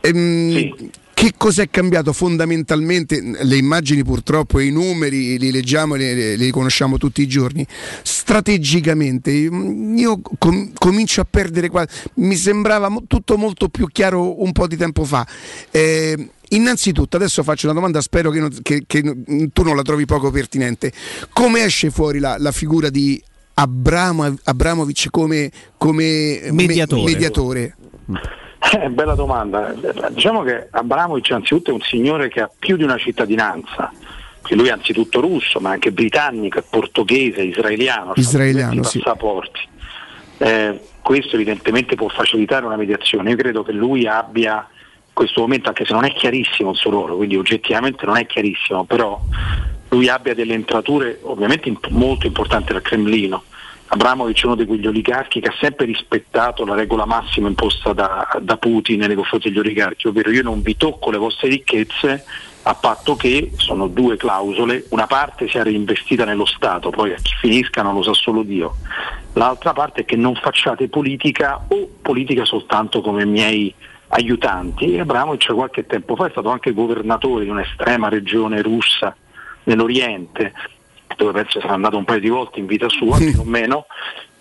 Ehm, 0.01 0.73
Che 1.15 1.33
cos'è 1.37 1.71
cambiato 1.71 2.13
fondamentalmente? 2.13 3.21
Le 3.23 3.57
immagini 3.57 4.03
purtroppo 4.03 4.59
e 4.59 4.67
i 4.67 4.71
numeri 4.71 5.39
li 5.39 5.51
leggiamo 5.53 5.95
e 5.95 6.35
li, 6.37 6.51
conosciamo 6.51 6.99
tutti 6.99 7.23
i 7.23 7.29
giorni. 7.29 7.65
Strategicamente 8.03 9.31
mm, 9.51 9.97
io 9.97 10.21
com- 10.39 10.73
comincio 10.77 11.21
a 11.21 11.27
perdere 11.29 11.69
qua. 11.69 11.87
Mi 12.15 12.35
sembrava 12.35 12.89
mo- 12.89 13.05
tutto 13.07 13.37
molto 13.37 13.69
più 13.69 13.87
chiaro 13.87 14.43
un 14.43 14.53
po' 14.53 14.67
di 14.67 14.77
tempo 14.77 15.05
fa. 15.05 15.27
Eh, 15.71 16.29
Innanzitutto, 16.51 17.17
adesso 17.17 17.43
faccio 17.43 17.67
una 17.67 17.75
domanda, 17.75 18.01
spero 18.01 18.31
che, 18.31 18.39
non- 18.39 18.57
che- 18.63 18.85
che 18.87 19.03
non- 19.03 19.51
tu 19.53 19.63
non 19.63 19.75
la 19.75 19.83
trovi 19.83 20.05
poco 20.05 20.31
pertinente. 20.31 20.93
Come 21.33 21.65
esce 21.65 21.91
fuori 21.91 22.21
la, 22.21 22.37
la 22.39 22.53
figura 22.53 22.91
di 22.91 23.21
Abramo- 23.55 24.37
Abramovic 24.45 25.09
come, 25.11 25.51
come 25.77 26.41
me- 26.45 26.51
Mediatore. 27.13 27.77
Eh, 28.73 28.89
bella 28.89 29.15
domanda. 29.15 29.75
Diciamo 30.11 30.43
che 30.43 30.69
Abramovic 30.71 31.31
anzitutto 31.33 31.71
è 31.71 31.73
un 31.75 31.81
signore 31.81 32.29
che 32.29 32.41
ha 32.41 32.51
più 32.57 32.77
di 32.77 32.83
una 32.83 32.97
cittadinanza, 32.97 33.93
che 34.43 34.55
lui 34.55 34.69
è 34.69 34.71
anzitutto 34.71 35.21
russo, 35.21 35.61
ma 35.61 35.71
anche 35.71 35.93
britannico, 35.93 36.63
portoghese, 36.69 37.43
israeliano, 37.43 38.13
Israeliano, 38.17 38.83
sì. 38.83 38.99
passaporti. 38.99 39.61
Eh, 40.39 40.81
questo 41.01 41.37
evidentemente 41.37 41.95
può 41.95 42.09
facilitare 42.09 42.65
una 42.65 42.77
mediazione. 42.77 43.31
Io 43.31 43.37
credo 43.37 43.63
che 43.63 43.73
lui 43.73 44.07
abbia 44.07 44.67
in 45.07 45.13
questo 45.13 45.43
momento, 45.43 45.69
anche 45.69 45.85
se 45.85 45.93
non 45.93 46.05
è 46.05 46.13
chiarissimo 46.13 46.71
il 46.71 46.77
suo 46.77 46.91
ruolo, 46.91 47.17
quindi 47.17 47.37
oggettivamente 47.37 48.07
non 48.07 48.17
è 48.17 48.27
chiarissimo, 48.27 48.85
però 48.85 49.21
lui 49.91 50.09
abbia 50.09 50.35
delle 50.35 50.55
entrature 50.55 51.21
ovviamente 51.23 51.71
molto 51.91 52.27
importanti 52.27 52.73
dal 52.73 52.83
Cremlino. 52.83 53.45
Abramovic 53.95 54.43
è 54.43 54.47
uno 54.47 54.57
di 54.57 54.67
quegli 54.67 54.89
oligarchi 54.89 55.41
che 55.41 55.51
ha 55.51 55.55
sempre 55.61 55.87
rispettato 55.87 56.65
la 56.65 56.75
regola 56.75 57.05
massima 57.05 57.47
imposta 57.47 57.93
da, 57.93 58.29
da 58.41 58.57
Putin 58.57 58.99
nei 58.99 59.15
confronti 59.15 59.49
degli 59.49 59.61
oligarchi, 59.61 60.09
ovvero 60.09 60.33
io 60.33 60.43
non 60.43 60.63
vi 60.63 60.77
tocco 60.77 61.13
le 61.13 61.17
vostre 61.17 61.49
ricchezze 61.49 62.25
a 62.63 62.75
patto 62.75 63.15
che 63.15 63.53
sono 63.57 63.87
due 63.87 64.17
clausole, 64.17 64.87
una 64.91 65.07
parte 65.07 65.49
sia 65.49 65.63
reinvestita 65.63 66.25
nello 66.25 66.45
Stato, 66.45 66.91
poi 66.91 67.13
a 67.13 67.17
chi 67.23 67.35
finisca 67.41 67.83
non 67.83 67.95
lo 67.95 68.03
sa 68.03 68.15
solo 68.15 68.43
Dio, 68.43 68.75
l'altra 69.35 69.73
parte 69.73 70.01
è 70.01 70.05
che 70.05 70.17
non 70.17 70.35
facciate 70.35 70.89
politica 70.89 71.65
o 71.69 71.89
politica 72.03 72.45
soltanto 72.45 73.01
come 73.01 73.25
miei 73.25 73.73
aiutanti. 74.09 74.95
E 74.95 75.01
Abramovic 75.01 75.53
qualche 75.53 75.87
tempo 75.87 76.17
fa 76.17 76.27
è 76.27 76.31
stato 76.31 76.49
anche 76.49 76.73
governatore 76.73 77.45
di 77.45 77.51
un'estrema 77.51 78.09
regione 78.09 78.61
russa 78.61 79.15
nell'Oriente, 79.65 80.53
dove 81.17 81.33
penso 81.33 81.61
sarà 81.61 81.75
andato 81.75 81.97
un 81.97 82.05
paio 82.05 82.21
di 82.21 82.29
volte 82.29 82.59
in 82.59 82.67
vita 82.67 82.89
sua, 82.89 83.17
più 83.19 83.41
o 83.41 83.45
meno, 83.45 83.87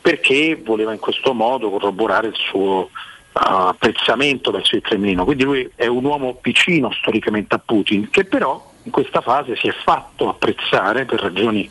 perché 0.01 0.61
voleva 0.63 0.93
in 0.93 0.99
questo 0.99 1.33
modo 1.33 1.69
corroborare 1.69 2.27
il 2.27 2.35
suo 2.35 2.79
uh, 2.79 2.89
apprezzamento 3.31 4.51
verso 4.51 4.75
il 4.75 4.81
Cremlino. 4.81 5.23
Quindi 5.23 5.43
lui 5.43 5.69
è 5.75 5.87
un 5.87 6.03
uomo 6.03 6.39
vicino 6.41 6.91
storicamente 6.91 7.55
a 7.55 7.61
Putin, 7.63 8.09
che 8.09 8.25
però 8.25 8.71
in 8.83 8.91
questa 8.91 9.21
fase 9.21 9.55
si 9.55 9.67
è 9.67 9.73
fatto 9.83 10.29
apprezzare 10.29 11.05
per 11.05 11.21
ragioni 11.21 11.69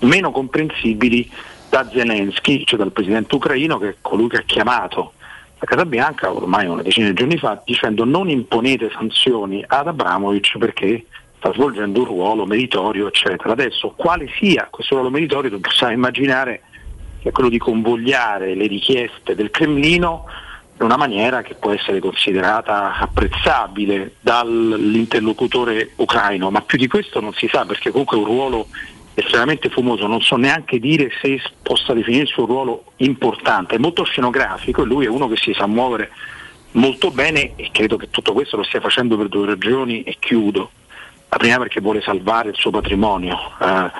meno 0.00 0.30
comprensibili 0.30 1.30
da 1.68 1.88
Zelensky, 1.92 2.64
cioè 2.64 2.78
dal 2.78 2.92
presidente 2.92 3.34
ucraino, 3.34 3.78
che 3.78 3.88
è 3.88 3.96
colui 4.00 4.28
che 4.28 4.38
ha 4.38 4.42
chiamato 4.42 5.12
la 5.58 5.66
Casa 5.66 5.86
Bianca 5.86 6.32
ormai 6.32 6.66
una 6.66 6.82
decina 6.82 7.08
di 7.08 7.14
giorni 7.14 7.38
fa 7.38 7.60
dicendo 7.64 8.04
non 8.04 8.28
imponete 8.28 8.90
sanzioni 8.92 9.64
ad 9.66 9.86
Abramovic 9.86 10.58
perché 10.58 11.06
sta 11.44 11.52
svolgendo 11.52 12.00
un 12.00 12.06
ruolo 12.06 12.46
meritorio, 12.46 13.08
eccetera. 13.08 13.52
Adesso 13.52 13.92
quale 13.94 14.30
sia 14.38 14.68
questo 14.70 14.94
ruolo 14.94 15.10
meritorio, 15.10 15.58
possiamo 15.60 15.92
immaginare 15.92 16.62
che 17.20 17.28
è 17.28 17.32
quello 17.32 17.50
di 17.50 17.58
convogliare 17.58 18.54
le 18.54 18.66
richieste 18.66 19.34
del 19.34 19.50
Cremlino 19.50 20.24
in 20.76 20.84
una 20.86 20.96
maniera 20.96 21.42
che 21.42 21.54
può 21.54 21.72
essere 21.72 22.00
considerata 22.00 22.96
apprezzabile 22.96 24.14
dall'interlocutore 24.20 25.90
ucraino, 25.96 26.50
ma 26.50 26.62
più 26.62 26.78
di 26.78 26.88
questo 26.88 27.20
non 27.20 27.34
si 27.34 27.46
sa 27.46 27.66
perché 27.66 27.90
comunque 27.90 28.16
è 28.16 28.20
un 28.20 28.26
ruolo 28.26 28.66
estremamente 29.12 29.68
fumoso, 29.68 30.06
non 30.06 30.22
so 30.22 30.36
neanche 30.36 30.80
dire 30.80 31.10
se 31.20 31.40
possa 31.62 31.92
definirsi 31.92 32.40
un 32.40 32.46
ruolo 32.46 32.84
importante, 32.96 33.76
è 33.76 33.78
molto 33.78 34.02
scenografico 34.02 34.82
e 34.82 34.86
lui 34.86 35.04
è 35.04 35.08
uno 35.08 35.28
che 35.28 35.36
si 35.36 35.52
sa 35.52 35.66
muovere 35.66 36.10
molto 36.72 37.10
bene 37.10 37.52
e 37.54 37.68
credo 37.70 37.96
che 37.96 38.10
tutto 38.10 38.32
questo 38.32 38.56
lo 38.56 38.64
stia 38.64 38.80
facendo 38.80 39.16
per 39.16 39.28
due 39.28 39.46
ragioni 39.46 40.02
e 40.02 40.16
chiudo. 40.18 40.70
La 41.34 41.40
prima 41.40 41.58
perché 41.58 41.80
vuole 41.80 42.00
salvare 42.00 42.50
il 42.50 42.54
suo 42.54 42.70
patrimonio. 42.70 43.36
Eh, 43.60 43.90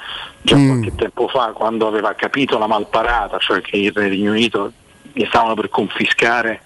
già 0.40 0.54
qualche 0.54 0.94
tempo 0.94 1.26
fa, 1.26 1.50
quando 1.52 1.88
aveva 1.88 2.14
capito 2.14 2.58
la 2.58 2.68
malparata, 2.68 3.38
cioè 3.38 3.60
che 3.60 3.76
il 3.76 3.90
Regno 3.92 4.30
Unito 4.30 4.70
gli 5.12 5.24
stavano 5.26 5.54
per 5.54 5.68
confiscare 5.68 6.60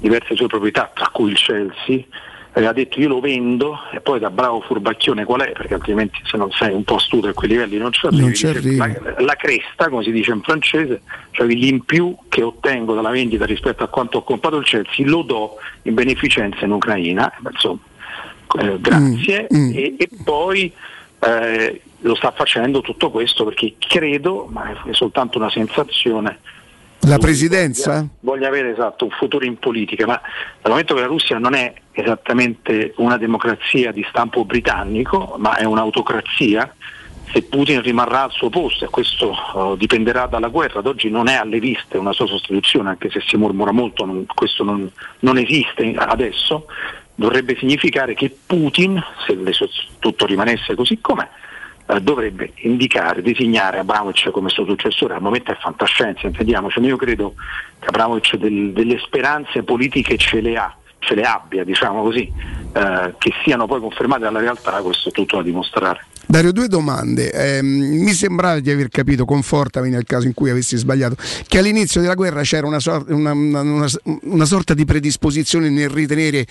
diverse 0.00 0.34
sue 0.34 0.46
proprietà, 0.46 0.90
tra 0.94 1.10
cui 1.12 1.32
il 1.32 1.36
Chelsea, 1.36 2.04
aveva 2.52 2.72
detto 2.72 2.98
io 3.00 3.08
lo 3.08 3.20
vendo 3.20 3.78
e 3.92 4.00
poi 4.00 4.18
da 4.18 4.30
bravo 4.30 4.62
furbacchione 4.62 5.24
qual 5.24 5.42
è, 5.42 5.52
perché 5.52 5.74
altrimenti 5.74 6.20
se 6.24 6.38
non 6.38 6.50
sei 6.52 6.72
un 6.72 6.84
po' 6.84 6.94
astuto 6.94 7.28
a 7.28 7.34
quei 7.34 7.50
livelli 7.50 7.76
non 7.76 7.92
ci 7.92 8.06
arrivi, 8.06 8.76
la, 8.76 8.90
la 9.18 9.34
cresta, 9.34 9.90
come 9.90 10.04
si 10.04 10.10
dice 10.10 10.32
in 10.32 10.40
francese, 10.40 11.02
cioè 11.32 11.46
in 11.50 11.84
più 11.84 12.16
che 12.30 12.42
ottengo 12.42 12.94
dalla 12.94 13.10
vendita 13.10 13.44
rispetto 13.44 13.84
a 13.84 13.88
quanto 13.88 14.18
ho 14.18 14.22
comprato 14.24 14.56
il 14.56 14.64
Chelsea, 14.64 15.06
lo 15.06 15.20
do 15.20 15.56
in 15.82 15.92
beneficenza 15.92 16.64
in 16.64 16.72
Ucraina, 16.72 17.30
insomma, 17.50 17.80
eh, 18.60 18.80
grazie, 18.80 19.46
Mm, 19.54 19.70
E, 19.74 19.94
e 19.98 20.08
poi 20.24 20.72
eh, 21.20 21.80
lo 22.00 22.14
sta 22.14 22.30
facendo 22.32 22.80
tutto 22.80 23.10
questo 23.10 23.44
perché 23.44 23.74
credo, 23.78 24.46
ma 24.50 24.70
è 24.84 24.92
soltanto 24.92 25.38
una 25.38 25.50
sensazione, 25.50 26.38
La 27.00 27.18
presidenza? 27.18 28.06
voglia 28.20 28.48
avere 28.48 28.70
esatto 28.70 29.04
un 29.04 29.10
futuro 29.10 29.44
in 29.44 29.58
politica, 29.58 30.06
ma 30.06 30.20
dal 30.60 30.70
momento 30.72 30.94
che 30.94 31.00
la 31.00 31.06
Russia 31.06 31.38
non 31.38 31.54
è 31.54 31.72
esattamente 31.92 32.92
una 32.98 33.16
democrazia 33.16 33.90
di 33.92 34.04
stampo 34.08 34.44
britannico, 34.44 35.34
ma 35.38 35.56
è 35.56 35.64
un'autocrazia, 35.64 36.72
se 37.32 37.42
Putin 37.42 37.82
rimarrà 37.82 38.22
al 38.24 38.30
suo 38.30 38.48
posto, 38.48 38.84
e 38.84 38.88
questo 38.88 39.32
eh, 39.32 39.76
dipenderà 39.76 40.26
dalla 40.26 40.48
guerra, 40.48 40.78
ad 40.78 40.86
oggi 40.86 41.10
non 41.10 41.28
è 41.28 41.34
alle 41.34 41.58
viste 41.58 41.98
una 41.98 42.12
sua 42.12 42.26
sostituzione, 42.26 42.88
anche 42.90 43.10
se 43.10 43.20
si 43.26 43.36
mormora 43.36 43.72
molto, 43.72 44.04
non- 44.06 44.24
questo 44.32 44.62
non, 44.64 44.88
non 45.20 45.36
esiste 45.36 45.94
adesso, 45.96 46.66
dovrebbe 47.18 47.56
significare 47.58 48.14
che 48.14 48.30
Putin, 48.46 49.02
se 49.26 49.36
tutto 49.98 50.24
rimanesse 50.24 50.76
così 50.76 51.00
com'è, 51.00 51.28
eh, 51.88 52.00
dovrebbe 52.00 52.52
indicare, 52.58 53.22
designare 53.22 53.80
Abramovic 53.80 54.30
come 54.30 54.48
suo 54.50 54.64
successore, 54.64 55.14
al 55.14 55.20
momento 55.20 55.50
è 55.50 55.56
fantascienza, 55.56 56.28
intendiamoci, 56.28 56.78
io 56.78 56.96
credo 56.96 57.34
che 57.80 57.88
Abramovic 57.88 58.36
del- 58.36 58.72
delle 58.72 58.98
speranze 59.00 59.64
politiche 59.64 60.16
ce 60.16 60.40
le 60.40 60.56
ha, 60.56 60.76
ce 61.00 61.16
le 61.16 61.22
abbia, 61.22 61.64
diciamo 61.64 62.02
così, 62.02 62.32
eh, 62.72 63.14
che 63.18 63.32
siano 63.42 63.66
poi 63.66 63.80
confermate 63.80 64.22
dalla 64.22 64.38
realtà, 64.38 64.80
questo 64.80 65.08
è 65.08 65.12
tutto 65.12 65.38
da 65.38 65.42
dimostrare. 65.42 66.06
Dario, 66.30 66.52
due 66.52 66.68
domande. 66.68 67.32
Ehm, 67.32 67.66
mi 68.02 68.12
sembrava 68.12 68.60
di 68.60 68.70
aver 68.70 68.90
capito, 68.90 69.24
confortami 69.24 69.88
nel 69.88 70.04
caso 70.04 70.26
in 70.26 70.34
cui 70.34 70.50
avessi 70.50 70.76
sbagliato, 70.76 71.16
che 71.46 71.56
all'inizio 71.56 72.02
della 72.02 72.12
guerra 72.14 72.42
c'era 72.42 72.66
una, 72.66 72.80
sor- 72.80 73.06
una- 73.08 73.32
una- 73.32 73.86
una 74.24 74.44
sorta 74.44 74.74
di 74.74 74.84
predisposizione 74.84 75.70
nel 75.70 75.88
ritenere 75.88 76.46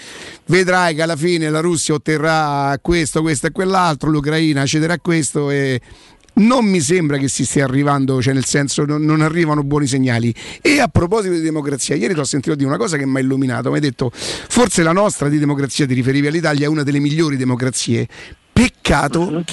vedrai 0.48 0.96
che 0.96 1.04
alla 1.04 1.16
fine 1.16 1.52
la 1.52 1.60
Russia 1.60 1.94
otterrà 1.94 2.76
questo, 2.82 3.22
questo 3.22 3.48
e 3.48 3.52
quell'altro, 3.52 4.10
l'Ucraina 4.10 4.66
cederà 4.66 4.98
questo 4.98 5.52
e 5.52 5.80
non 6.40 6.66
mi 6.66 6.80
sembra 6.82 7.18
che 7.18 7.28
si 7.28 7.46
stia 7.46 7.66
arrivando, 7.66 8.20
cioè 8.20 8.34
nel 8.34 8.46
senso 8.46 8.84
non, 8.84 9.04
non 9.04 9.22
arrivano 9.22 9.62
buoni 9.64 9.86
segnali. 9.86 10.34
E 10.60 10.80
a 10.80 10.88
proposito 10.88 11.36
di 11.36 11.42
democrazia, 11.42 11.94
ieri 11.96 12.16
ti 12.16 12.20
ho 12.20 12.24
sentito 12.24 12.56
dire 12.56 12.68
una 12.68 12.78
cosa 12.78 12.98
che 12.98 13.06
mi 13.06 13.18
ha 13.18 13.20
illuminato, 13.20 13.70
mi 13.70 13.76
hai 13.76 13.82
detto 13.82 14.10
forse 14.12 14.82
la 14.82 14.92
nostra 14.92 15.30
di 15.30 15.38
democrazia, 15.38 15.86
ti 15.86 15.94
riferivi 15.94 16.26
all'Italia, 16.26 16.66
è 16.66 16.68
una 16.70 16.82
delle 16.82 17.00
migliori 17.00 17.38
democrazie. 17.38 18.08
Peccato 18.88 19.44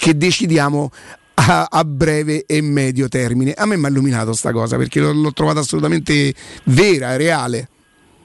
che 0.00 0.16
decidiamo 0.16 0.90
a, 1.34 1.68
a 1.70 1.84
breve 1.84 2.44
e 2.44 2.60
medio 2.60 3.06
termine. 3.06 3.52
A 3.52 3.64
me 3.64 3.76
mi 3.76 3.84
ha 3.84 3.88
illuminato 3.88 4.32
sta 4.32 4.50
cosa 4.50 4.76
perché 4.76 4.98
l'ho, 4.98 5.12
l'ho 5.12 5.32
trovata 5.32 5.60
assolutamente 5.60 6.34
vera, 6.64 7.16
reale. 7.16 7.68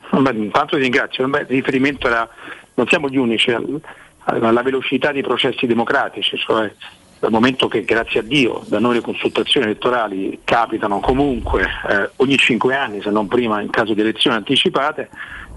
Beh, 0.10 0.32
intanto 0.32 0.76
ti 0.76 0.82
ringrazio, 0.82 1.28
Beh, 1.28 1.46
riferimento 1.48 2.08
era, 2.08 2.28
non 2.74 2.88
siamo 2.88 3.10
gli 3.10 3.18
unici 3.18 3.52
al- 3.52 3.80
alla 4.24 4.64
velocità 4.64 5.12
dei 5.12 5.22
processi 5.22 5.68
democratici, 5.68 6.36
cioè 6.36 6.74
dal 7.20 7.32
momento 7.32 7.68
che 7.68 7.84
grazie 7.84 8.22
a 8.22 8.24
Dio 8.24 8.64
da 8.66 8.80
noi 8.80 8.96
le 8.96 9.02
consultazioni 9.02 9.68
elettorali 9.68 10.40
capitano 10.44 11.00
comunque 11.00 11.62
eh, 11.62 12.10
ogni 12.16 12.38
cinque 12.38 12.76
anni, 12.76 13.04
se 13.04 13.12
non 13.12 13.28
prima 13.28 13.62
in 13.62 13.70
caso 13.70 13.94
di 13.94 14.02
elezioni 14.02 14.36
anticipate, 14.36 15.10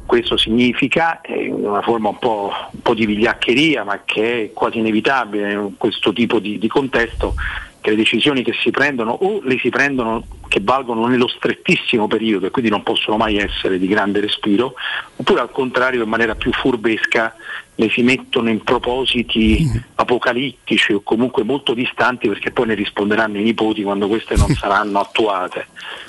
questo 0.09 0.39
significa, 0.39 1.21
eh, 1.21 1.45
in 1.45 1.67
una 1.67 1.83
forma 1.83 2.09
un 2.09 2.19
po', 2.19 2.51
un 2.71 2.81
po' 2.81 2.95
di 2.95 3.05
vigliaccheria, 3.05 3.85
ma 3.85 4.01
che 4.07 4.45
è 4.45 4.53
quasi 4.55 4.79
inevitabile 4.79 5.53
in 5.53 5.77
questo 5.77 6.15
tipo 6.15 6.39
di, 6.39 6.59
di 6.59 6.67
contesto, 6.67 7.35
che 7.83 7.91
le 7.91 7.97
decisioni 7.97 8.43
che 8.43 8.55
si 8.55 8.71
prendono 8.71 9.11
o 9.11 9.41
le 9.43 9.59
si 9.59 9.69
prendono 9.69 10.25
che 10.49 10.61
valgono 10.63 11.07
nello 11.07 11.29
strettissimo 11.29 12.07
periodo 12.07 12.47
e 12.47 12.51
quindi 12.51 12.71
non 12.71 12.83
possono 12.83 13.17
mai 13.17 13.37
essere 13.37 13.79
di 13.79 13.87
grande 13.87 14.21
respiro, 14.21 14.75
oppure 15.17 15.41
al 15.41 15.51
contrario 15.51 16.03
in 16.03 16.09
maniera 16.09 16.35
più 16.35 16.53
furbesca 16.53 17.35
le 17.79 17.89
si 17.91 18.03
mettono 18.03 18.51
in 18.51 18.65
propositi 18.65 19.65
apocalittici 19.95 20.95
o 20.95 21.01
comunque 21.03 21.45
molto 21.45 21.75
distanti 21.75 22.27
perché 22.27 22.51
poi 22.51 22.67
ne 22.67 22.75
risponderanno 22.75 23.39
i 23.39 23.45
nipoti 23.45 23.85
quando 23.85 24.09
queste 24.09 24.35
non 24.35 24.49
saranno 24.57 24.99
attuate. 24.99 25.69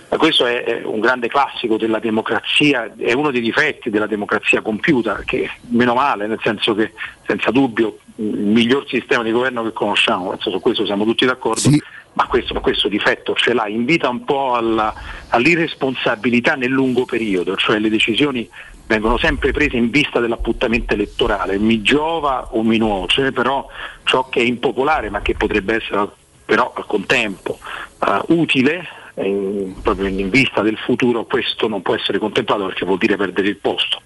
Ma 0.09 0.17
questo 0.17 0.47
è, 0.47 0.81
un 0.83 0.99
grande 0.99 1.27
classico 1.27 1.77
della 1.77 1.99
democrazia, 1.99 2.91
è 2.97 3.13
uno 3.13 3.29
dei 3.29 3.41
difetti 3.41 3.91
della 3.91 4.07
democrazia 4.07 4.61
compiuta, 4.61 5.21
che 5.23 5.47
meno 5.67 5.93
male, 5.93 6.25
nel 6.25 6.39
senso 6.41 6.73
che 6.73 6.93
senza 7.27 7.51
dubbio 7.51 7.99
il 8.15 8.25
miglior 8.25 8.87
sistema 8.87 9.21
di 9.21 9.29
governo 9.31 9.63
che 9.63 9.71
conosciamo, 9.71 10.35
su 10.39 10.59
questo 10.59 10.85
siamo 10.85 11.05
tutti 11.05 11.25
d'accordo, 11.25 11.69
ma 12.13 12.25
questo, 12.27 12.53
questo 12.59 12.87
difetto 12.87 13.33
ce 13.35 13.53
l'ha, 13.53 13.67
invita 13.67 14.09
un 14.09 14.23
po' 14.23 14.53
alla- 14.55 14.93
all'irresponsabilità 15.29 16.55
nel 16.55 16.71
lungo 16.71 17.05
periodo, 17.05 17.55
cioè 17.55 17.79
le 17.79 17.89
decisioni 17.89 18.49
vengono 18.87 19.17
sempre 19.17 19.51
prese 19.51 19.77
in 19.77 19.91
vista 19.91 20.19
dell'appuntamento 20.19 20.95
elettorale, 20.95 21.59
mi 21.59 21.81
giova 21.81 22.47
o 22.51 22.63
mi 22.63 22.77
nuoce, 22.77 23.31
però 23.31 23.67
ciò 24.03 24.27
che 24.29 24.39
è 24.39 24.43
impopolare 24.43 25.09
ma 25.09 25.21
che 25.21 25.35
potrebbe 25.35 25.75
essere 25.75 26.07
però 26.43 26.73
al 26.75 26.87
contempo 26.87 27.59
eh, 28.03 28.21
utile 28.29 28.87
eh, 29.13 29.27
in- 29.27 29.75
proprio 29.83 30.07
in 30.07 30.31
vista 30.31 30.61
del 30.63 30.77
futuro, 30.77 31.25
questo 31.25 31.67
non 31.67 31.83
può 31.83 31.93
essere 31.93 32.17
contemplato 32.17 32.65
perché 32.65 32.85
vuol 32.85 32.97
dire 32.97 33.15
perdere 33.15 33.47
il 33.49 33.57
posto. 33.57 34.01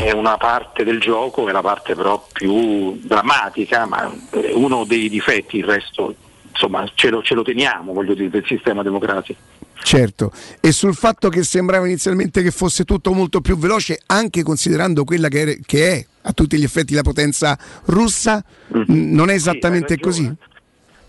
È 0.00 0.10
una 0.10 0.36
parte 0.36 0.82
del 0.82 0.98
gioco, 0.98 1.48
è 1.48 1.52
la 1.52 1.60
parte 1.60 1.94
però 1.94 2.26
più 2.32 2.98
drammatica, 3.00 3.86
ma 3.86 4.12
uno 4.54 4.82
dei 4.82 5.08
difetti, 5.08 5.58
il 5.58 5.64
resto 5.64 6.14
insomma 6.58 6.84
ce 6.94 7.08
lo, 7.10 7.22
ce 7.22 7.34
lo 7.34 7.42
teniamo 7.42 7.92
voglio 7.92 8.14
dire, 8.14 8.30
del 8.30 8.44
sistema 8.46 8.82
democratico. 8.82 9.38
Certo, 9.80 10.32
e 10.60 10.72
sul 10.72 10.94
fatto 10.94 11.28
che 11.28 11.44
sembrava 11.44 11.86
inizialmente 11.86 12.42
che 12.42 12.50
fosse 12.50 12.84
tutto 12.84 13.12
molto 13.12 13.40
più 13.40 13.56
veloce, 13.56 14.00
anche 14.06 14.42
considerando 14.42 15.04
quella 15.04 15.28
che, 15.28 15.38
era- 15.40 15.52
che 15.64 15.92
è 15.92 16.06
a 16.22 16.32
tutti 16.32 16.58
gli 16.58 16.64
effetti 16.64 16.94
la 16.94 17.02
potenza 17.02 17.56
russa, 17.84 18.44
Mm. 18.76 18.82
n- 18.88 19.12
non 19.12 19.30
è 19.30 19.34
esattamente 19.34 19.98
così. 20.00 20.30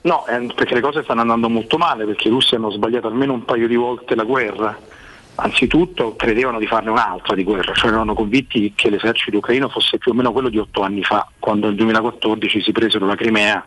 No, 0.02 0.26
eh, 0.28 0.48
perché 0.56 0.76
le 0.76 0.82
cose 0.82 1.02
stanno 1.04 1.22
andando 1.22 1.50
molto 1.50 1.78
male, 1.78 2.06
perché 2.06 2.28
i 2.28 2.32
russi 2.32 2.56
hanno 2.56 2.70
sbagliato 2.72 3.08
almeno 3.08 3.34
un 3.34 3.44
paio 3.44 3.68
di 3.68 3.76
volte 3.76 4.14
la 4.16 4.24
guerra. 4.24 4.78
Anzitutto 5.36 6.16
credevano 6.16 6.60
di 6.60 6.68
farne 6.68 6.90
un'altra 6.90 7.34
di 7.36 7.44
guerra, 7.44 7.74
cioè 7.74 7.90
erano 7.92 8.14
convinti 8.14 8.74
che 8.76 8.90
l'esercito 8.90 9.38
ucraino 9.38 9.68
fosse 9.70 9.98
più 9.98 10.12
o 10.12 10.14
meno 10.16 10.32
quello 10.32 10.50
di 10.50 10.58
otto 10.58 10.82
anni 10.84 11.02
fa, 11.04 11.28
quando 11.40 11.68
nel 11.68 11.76
2014 11.76 12.62
si 12.62 12.72
presero 12.72 13.06
la 13.06 13.16
Crimea, 13.16 13.66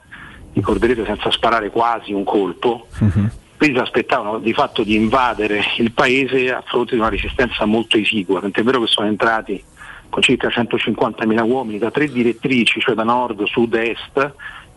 ricorderete 0.52 1.04
senza 1.04 1.30
sparare 1.30 1.70
quasi 1.70 2.12
un 2.12 2.24
colpo, 2.24 2.86
quindi 3.56 3.76
si 3.76 3.82
aspettavano 3.82 4.38
di 4.38 4.52
fatto 4.52 4.82
di 4.82 4.94
invadere 4.94 5.62
il 5.78 5.92
paese 5.92 6.52
a 6.52 6.62
fronte 6.66 6.94
di 6.94 7.00
una 7.00 7.08
resistenza 7.08 7.64
molto 7.64 7.96
esigua, 7.96 8.40
tant'è 8.40 8.62
vero 8.62 8.80
che 8.80 8.88
sono 8.88 9.06
entrati 9.06 9.62
con 10.08 10.20
circa 10.20 10.48
150.000 10.48 11.48
uomini 11.48 11.78
da 11.78 11.90
tre 11.90 12.06
direttrici, 12.06 12.80
cioè 12.80 12.94
da 12.94 13.02
nord, 13.02 13.44
sud 13.44 13.74
est, 13.74 14.34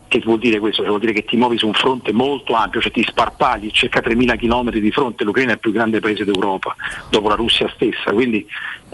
che 0.08 0.22
vuol 0.24 0.40
dire 0.40 0.60
questo? 0.60 0.82
Cioè 0.82 0.90
vuol 0.90 1.00
dire 1.00 1.14
che 1.14 1.26
ti 1.26 1.38
muovi 1.38 1.58
su 1.58 1.68
un 1.68 1.74
fronte 1.74 2.14
molto 2.14 2.54
ampio, 2.54 2.82
cioè 2.82 2.92
ti 2.92 3.04
sparpagli 3.04 3.72
circa 3.72 4.02
3.000 4.02 4.38
km 4.38 4.72
di 4.72 4.92
fronte, 4.92 5.24
l'Ucraina 5.24 5.52
è 5.52 5.54
il 5.56 5.60
più 5.60 5.72
grande 5.72 6.00
paese 6.00 6.24
d'Europa, 6.24 6.76
dopo 7.10 7.30
la 7.30 7.36
Russia 7.36 7.70
stessa, 7.74 8.12
quindi 8.12 8.46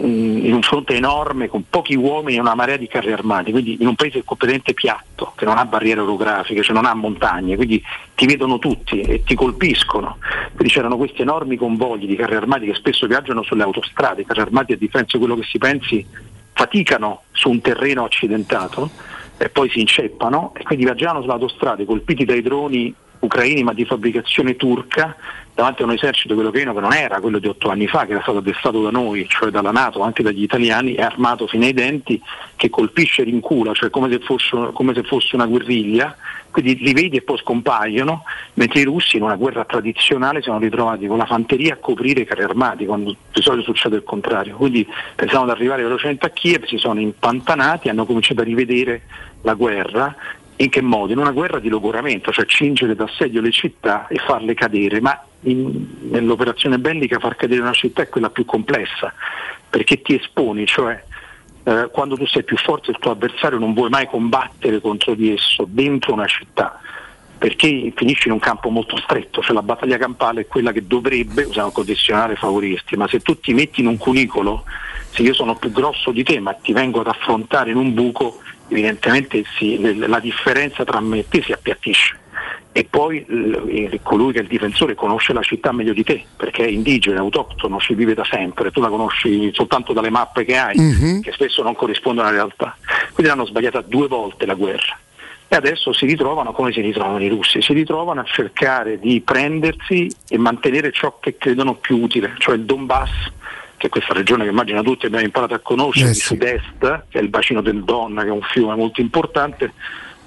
mm, 0.02 0.46
in 0.46 0.54
un 0.54 0.62
fronte 0.62 0.96
enorme 0.96 1.48
con 1.48 1.66
pochi 1.70 1.96
uomini 1.96 2.38
e 2.38 2.40
una 2.40 2.56
marea 2.56 2.78
di 2.78 2.88
carri 2.88 3.12
armati, 3.12 3.52
quindi 3.52 3.78
in 3.80 3.88
un 3.88 3.96
paese 3.96 4.24
completamente 4.24 4.74
piatto, 4.74 5.34
che 5.36 5.46
non 5.46 5.58
ha 5.58 5.66
barriere 5.66 6.02
orografiche, 6.02 6.64
cioè 6.64 6.76
non 6.76 6.86
ha 6.86 6.94
montagne, 6.94 7.56
quindi 7.56 7.84
ti 8.16 8.26
vedono 8.26 8.60
tutti 8.60 9.02
e 9.02 9.24
ti 9.24 9.36
colpiscono. 9.36 10.18
Quindi 10.54 10.74
c'erano 10.74 10.98
questi 10.98 11.22
enormi 11.22 11.56
convogli 11.58 12.06
di 12.06 12.16
carri 12.16 12.36
armati 12.36 12.66
che 12.66 12.76
spesso 12.76 13.08
viaggiano 13.08 13.44
sulle 13.44 13.64
autostrade, 13.64 14.22
i 14.22 14.26
carri 14.26 14.42
armati 14.42 14.74
a 14.74 14.78
differenza 14.78 15.18
di 15.18 15.24
quello 15.24 15.40
che 15.40 15.48
si 15.48 15.58
pensi 15.58 16.06
faticano 16.54 17.24
su 17.32 17.50
un 17.50 17.62
terreno 17.62 18.04
accidentato 18.04 18.90
e 19.42 19.50
poi 19.50 19.70
si 19.70 19.80
inceppano 19.80 20.54
e 20.56 20.64
quindi 20.64 20.86
viaggiavano 20.86 21.22
sulle 21.22 21.34
autostrade 21.34 21.86
colpiti 21.86 22.26
dai 22.26 22.44
droni 22.44 22.94
ucraini 23.20 23.64
ma 23.64 23.74
di 23.74 23.86
fabbricazione 23.86 24.56
turca 24.56 25.16
davanti 25.54 25.82
a 25.82 25.86
un 25.86 25.92
esercito 25.92 26.34
quello 26.34 26.50
che 26.50 26.64
non 26.64 26.94
era 26.94 27.20
quello 27.20 27.40
di 27.40 27.48
otto 27.48 27.70
anni 27.70 27.88
fa, 27.88 28.06
che 28.06 28.14
era 28.14 28.22
stato 28.22 28.40
addestato 28.40 28.82
da 28.82 28.90
noi, 28.90 29.28
cioè 29.28 29.50
dalla 29.50 29.72
Nato, 29.72 30.02
anche 30.02 30.24
dagli 30.24 30.44
italiani, 30.44 30.94
è 30.94 31.02
armato 31.02 31.46
fino 31.46 31.66
ai 31.66 31.74
denti, 31.74 32.22
che 32.56 32.70
colpisce 32.70 33.24
rincula, 33.24 33.74
cioè 33.74 33.90
come 33.90 34.10
se 34.10 34.20
fosse, 34.20 34.70
come 34.74 34.94
se 34.94 35.04
fosse 35.04 35.36
una 35.36 35.46
guerriglia, 35.46 36.16
quindi 36.52 36.78
li 36.78 36.94
vedi 36.94 37.18
e 37.18 37.22
poi 37.22 37.38
scompaiono, 37.38 38.24
mentre 38.56 38.80
i 38.80 38.84
russi 38.84 39.18
in 39.18 39.24
una 39.24 39.36
guerra 39.36 39.66
tradizionale 39.66 40.40
si 40.40 40.46
sono 40.46 40.60
ritrovati 40.60 41.08
con 41.08 41.18
la 41.18 41.26
fanteria 41.26 41.74
a 41.74 41.78
coprire 41.78 42.22
i 42.22 42.26
carri 42.26 42.44
armati, 42.44 42.86
quando 42.86 43.16
di 43.32 43.42
solito 43.42 43.72
succede 43.72 43.98
il 43.98 44.04
contrario. 44.04 44.56
Quindi 44.56 44.88
pensavano 45.16 45.54
di 45.54 45.58
arrivare 45.60 45.84
velocemente 45.84 46.26
a 46.26 46.30
Kiev, 46.30 46.66
si 46.66 46.78
sono 46.78 47.00
impantanati, 47.00 47.90
hanno 47.90 48.06
cominciato 48.06 48.42
a 48.42 48.46
rivedere 48.46 49.04
la 49.42 49.54
guerra. 49.54 50.16
In 50.58 50.70
che 50.70 50.82
modo? 50.82 51.12
In 51.12 51.18
una 51.18 51.32
guerra 51.32 51.60
di 51.60 51.70
logoramento, 51.70 52.32
cioè 52.32 52.46
cingere 52.46 52.96
d'assedio 52.96 53.42
le 53.42 53.52
città 53.52 54.08
e 54.08 54.18
farle 54.18 54.54
cadere, 54.54 55.02
ma 55.02 55.20
in- 55.42 56.10
nell'operazione 56.12 56.78
bellica 56.78 57.20
far 57.20 57.36
cadere 57.36 57.62
una 57.62 57.74
città 57.74 58.04
è 58.04 58.10
quella 58.10 58.30
più 58.30 58.46
complessa, 58.46 59.12
perché 59.70 60.02
ti 60.02 60.16
esponi, 60.16 60.68
cioè 60.68 61.04
eh, 61.64 61.90
quando 61.92 62.16
tu 62.16 62.28
sei 62.28 62.44
più 62.44 62.58
forte 62.58 62.92
del 62.92 63.00
tuo 63.00 63.12
avversario 63.12 63.58
non 63.58 63.74
vuoi 63.74 63.90
mai 63.90 64.08
combattere 64.08 64.82
contro 64.82 65.16
di 65.16 65.34
esso 65.34 65.66
dentro 65.68 66.14
una 66.14 66.28
città 66.28 66.80
perché 67.42 67.92
finisci 67.96 68.28
in 68.28 68.34
un 68.34 68.40
campo 68.40 68.70
molto 68.70 68.96
stretto, 68.98 69.42
cioè 69.42 69.56
la 69.56 69.64
battaglia 69.64 69.98
campale 69.98 70.42
è 70.42 70.48
quella 70.48 70.72
che 70.72 70.86
dovrebbe, 70.86 71.42
usare 71.42 71.66
un 71.66 71.72
condizionale, 71.72 72.36
favorirti, 72.36 72.96
ma 72.96 73.08
se 73.08 73.20
tu 73.22 73.40
ti 73.40 73.56
metti 73.56 73.82
in 73.82 73.88
un 73.88 73.98
cunicolo, 73.98 74.64
se 75.10 75.24
io 75.24 75.34
sono 75.34 75.56
più 75.56 75.72
grosso 75.72 76.12
di 76.12 76.24
te 76.24 76.40
ma 76.40 76.54
ti 76.54 76.72
vengo 76.72 77.00
ad 77.00 77.08
affrontare 77.08 77.72
in 77.72 77.78
un 77.78 77.96
buco, 77.96 78.42
evidentemente 78.72 79.44
si- 79.58 79.98
la 79.98 80.20
differenza 80.20 80.84
tra 80.84 81.00
me 81.02 81.20
e 81.20 81.26
te 81.28 81.42
si 81.44 81.52
appiattisce. 81.52 82.18
E 82.74 82.88
poi 82.90 83.26
colui 84.02 84.32
che 84.32 84.40
è 84.40 84.42
il 84.44 84.48
difensore 84.48 84.96
conosce 84.96 85.34
la 85.34 85.42
città 85.42 85.74
meglio 85.74 85.92
di 85.92 86.04
te, 86.04 86.24
perché 86.38 86.64
è 86.64 86.70
indigene, 86.70 87.18
autoctono, 87.20 87.80
ci 87.80 87.94
vive 87.94 88.14
da 88.14 88.24
sempre, 88.24 88.72
tu 88.72 88.80
la 88.80 88.88
conosci 88.88 89.52
soltanto 89.54 89.92
dalle 89.92 90.10
mappe 90.10 90.46
che 90.46 90.58
hai, 90.58 90.78
Mhm. 90.80 91.22
che 91.22 91.34
spesso 91.34 91.64
non 91.64 91.76
corrispondono 91.76 92.28
alla 92.28 92.38
realtà. 92.38 92.78
Quindi 93.14 93.30
l'hanno 93.32 93.46
sbagliata 93.46 93.82
due 93.82 94.08
volte 94.08 94.46
la 94.46 94.54
guerra. 94.54 94.98
E 95.50 95.56
adesso 95.58 95.92
si 95.92 96.06
ritrovano 96.06 96.54
come 96.54 96.72
si 96.72 96.80
ritrovano 96.80 97.22
i 97.22 97.28
russi, 97.28 97.62
si 97.62 97.74
ritrovano 97.74 98.22
a 98.22 98.24
cercare 98.24 98.98
di 99.00 99.20
prendersi 99.20 100.10
e 100.30 100.38
mantenere 100.38 100.94
ciò 100.94 101.20
che 101.20 101.36
credono 101.38 101.74
più 101.76 102.02
utile, 102.02 102.36
cioè 102.38 102.56
il 102.56 102.64
Donbass, 102.64 103.10
che 103.82 103.88
è 103.88 103.90
questa 103.90 104.14
regione 104.14 104.44
che 104.44 104.52
immagino 104.52 104.84
tutti 104.84 105.08
abbiamo 105.08 105.26
imparato 105.26 105.56
a 105.56 105.60
conoscere, 105.60 106.12
Eh 106.12 106.14
di 106.14 106.20
sì. 106.20 106.26
sud-est, 106.26 107.04
che 107.10 107.18
è 107.18 107.22
il 107.22 107.30
bacino 107.30 107.62
del 107.62 107.84
Don, 107.84 108.16
che 108.16 108.28
è 108.28 108.32
un 108.32 108.44
fiume 108.44 108.76
molto 108.76 109.02
importante, 109.02 109.74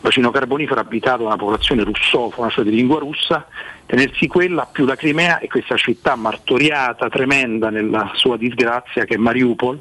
bacino 0.01 0.33
carbonifero 0.33 0.81
abitato 0.81 1.19
da 1.19 1.27
una 1.29 1.37
popolazione 1.37 1.85
russofona, 1.85 2.51
cioè 2.51 2.65
di 2.65 2.75
lingua 2.75 2.99
russa, 2.99 3.47
tenersi 3.87 4.27
quella 4.27 4.67
più 4.67 4.85
la 4.87 4.97
Crimea 4.97 5.39
e 5.39 5.47
questa 5.47 5.77
città 5.77 6.17
martoriata, 6.17 7.09
tremenda 7.09 7.71
nella 7.71 8.11
sua 8.15 8.37
disgrazia 8.37 9.05
che 9.05 9.15
è 9.15 9.19
Mariupol, 9.19 9.81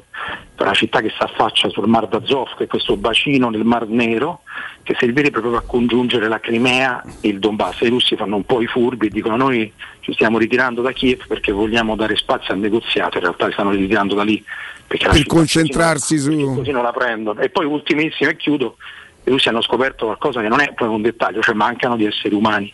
una 0.56 0.72
città 0.72 1.00
che 1.00 1.08
si 1.08 1.16
affaccia 1.18 1.68
sul 1.68 1.88
Mar 1.88 2.06
d'Azov, 2.06 2.56
che 2.56 2.64
è 2.64 2.66
questo 2.68 2.96
bacino 2.96 3.50
nel 3.50 3.64
Mar 3.64 3.88
Nero, 3.88 4.42
che 4.84 4.94
servirebbe 4.96 5.40
proprio 5.40 5.56
a 5.56 5.62
congiungere 5.66 6.28
la 6.28 6.38
Crimea 6.38 7.02
e 7.20 7.28
il 7.28 7.40
Donbass. 7.40 7.80
I 7.80 7.88
russi 7.88 8.14
fanno 8.14 8.36
un 8.36 8.44
po' 8.44 8.62
i 8.62 8.66
furbi 8.66 9.08
e 9.08 9.10
dicono 9.10 9.36
noi 9.36 9.70
ci 10.04 10.12
stiamo 10.12 10.36
ritirando 10.36 10.82
da 10.82 10.92
Kiev 10.92 11.26
perché 11.26 11.50
vogliamo 11.50 11.96
dare 11.96 12.14
spazio 12.14 12.52
al 12.52 12.60
negoziato, 12.60 13.16
in 13.16 13.24
realtà 13.24 13.50
stanno 13.50 13.70
ritirando 13.70 14.14
da 14.14 14.22
lì 14.22 14.42
Per 14.86 15.24
concentrarsi 15.26 16.16
così 16.16 16.36
non, 16.36 16.52
su- 16.52 16.54
così 16.56 16.70
non 16.72 16.82
la 16.82 16.92
prendono. 16.92 17.40
E 17.40 17.48
poi 17.48 17.64
ultimissimo 17.64 18.28
e 18.28 18.36
chiudo, 18.36 18.76
i 19.24 19.30
russi 19.30 19.48
hanno 19.48 19.62
scoperto 19.62 20.04
qualcosa 20.04 20.42
che 20.42 20.48
non 20.48 20.60
è 20.60 20.66
proprio 20.66 20.90
un 20.90 21.00
dettaglio, 21.00 21.40
cioè 21.40 21.54
mancano 21.54 21.96
di 21.96 22.04
esseri 22.04 22.34
umani. 22.34 22.70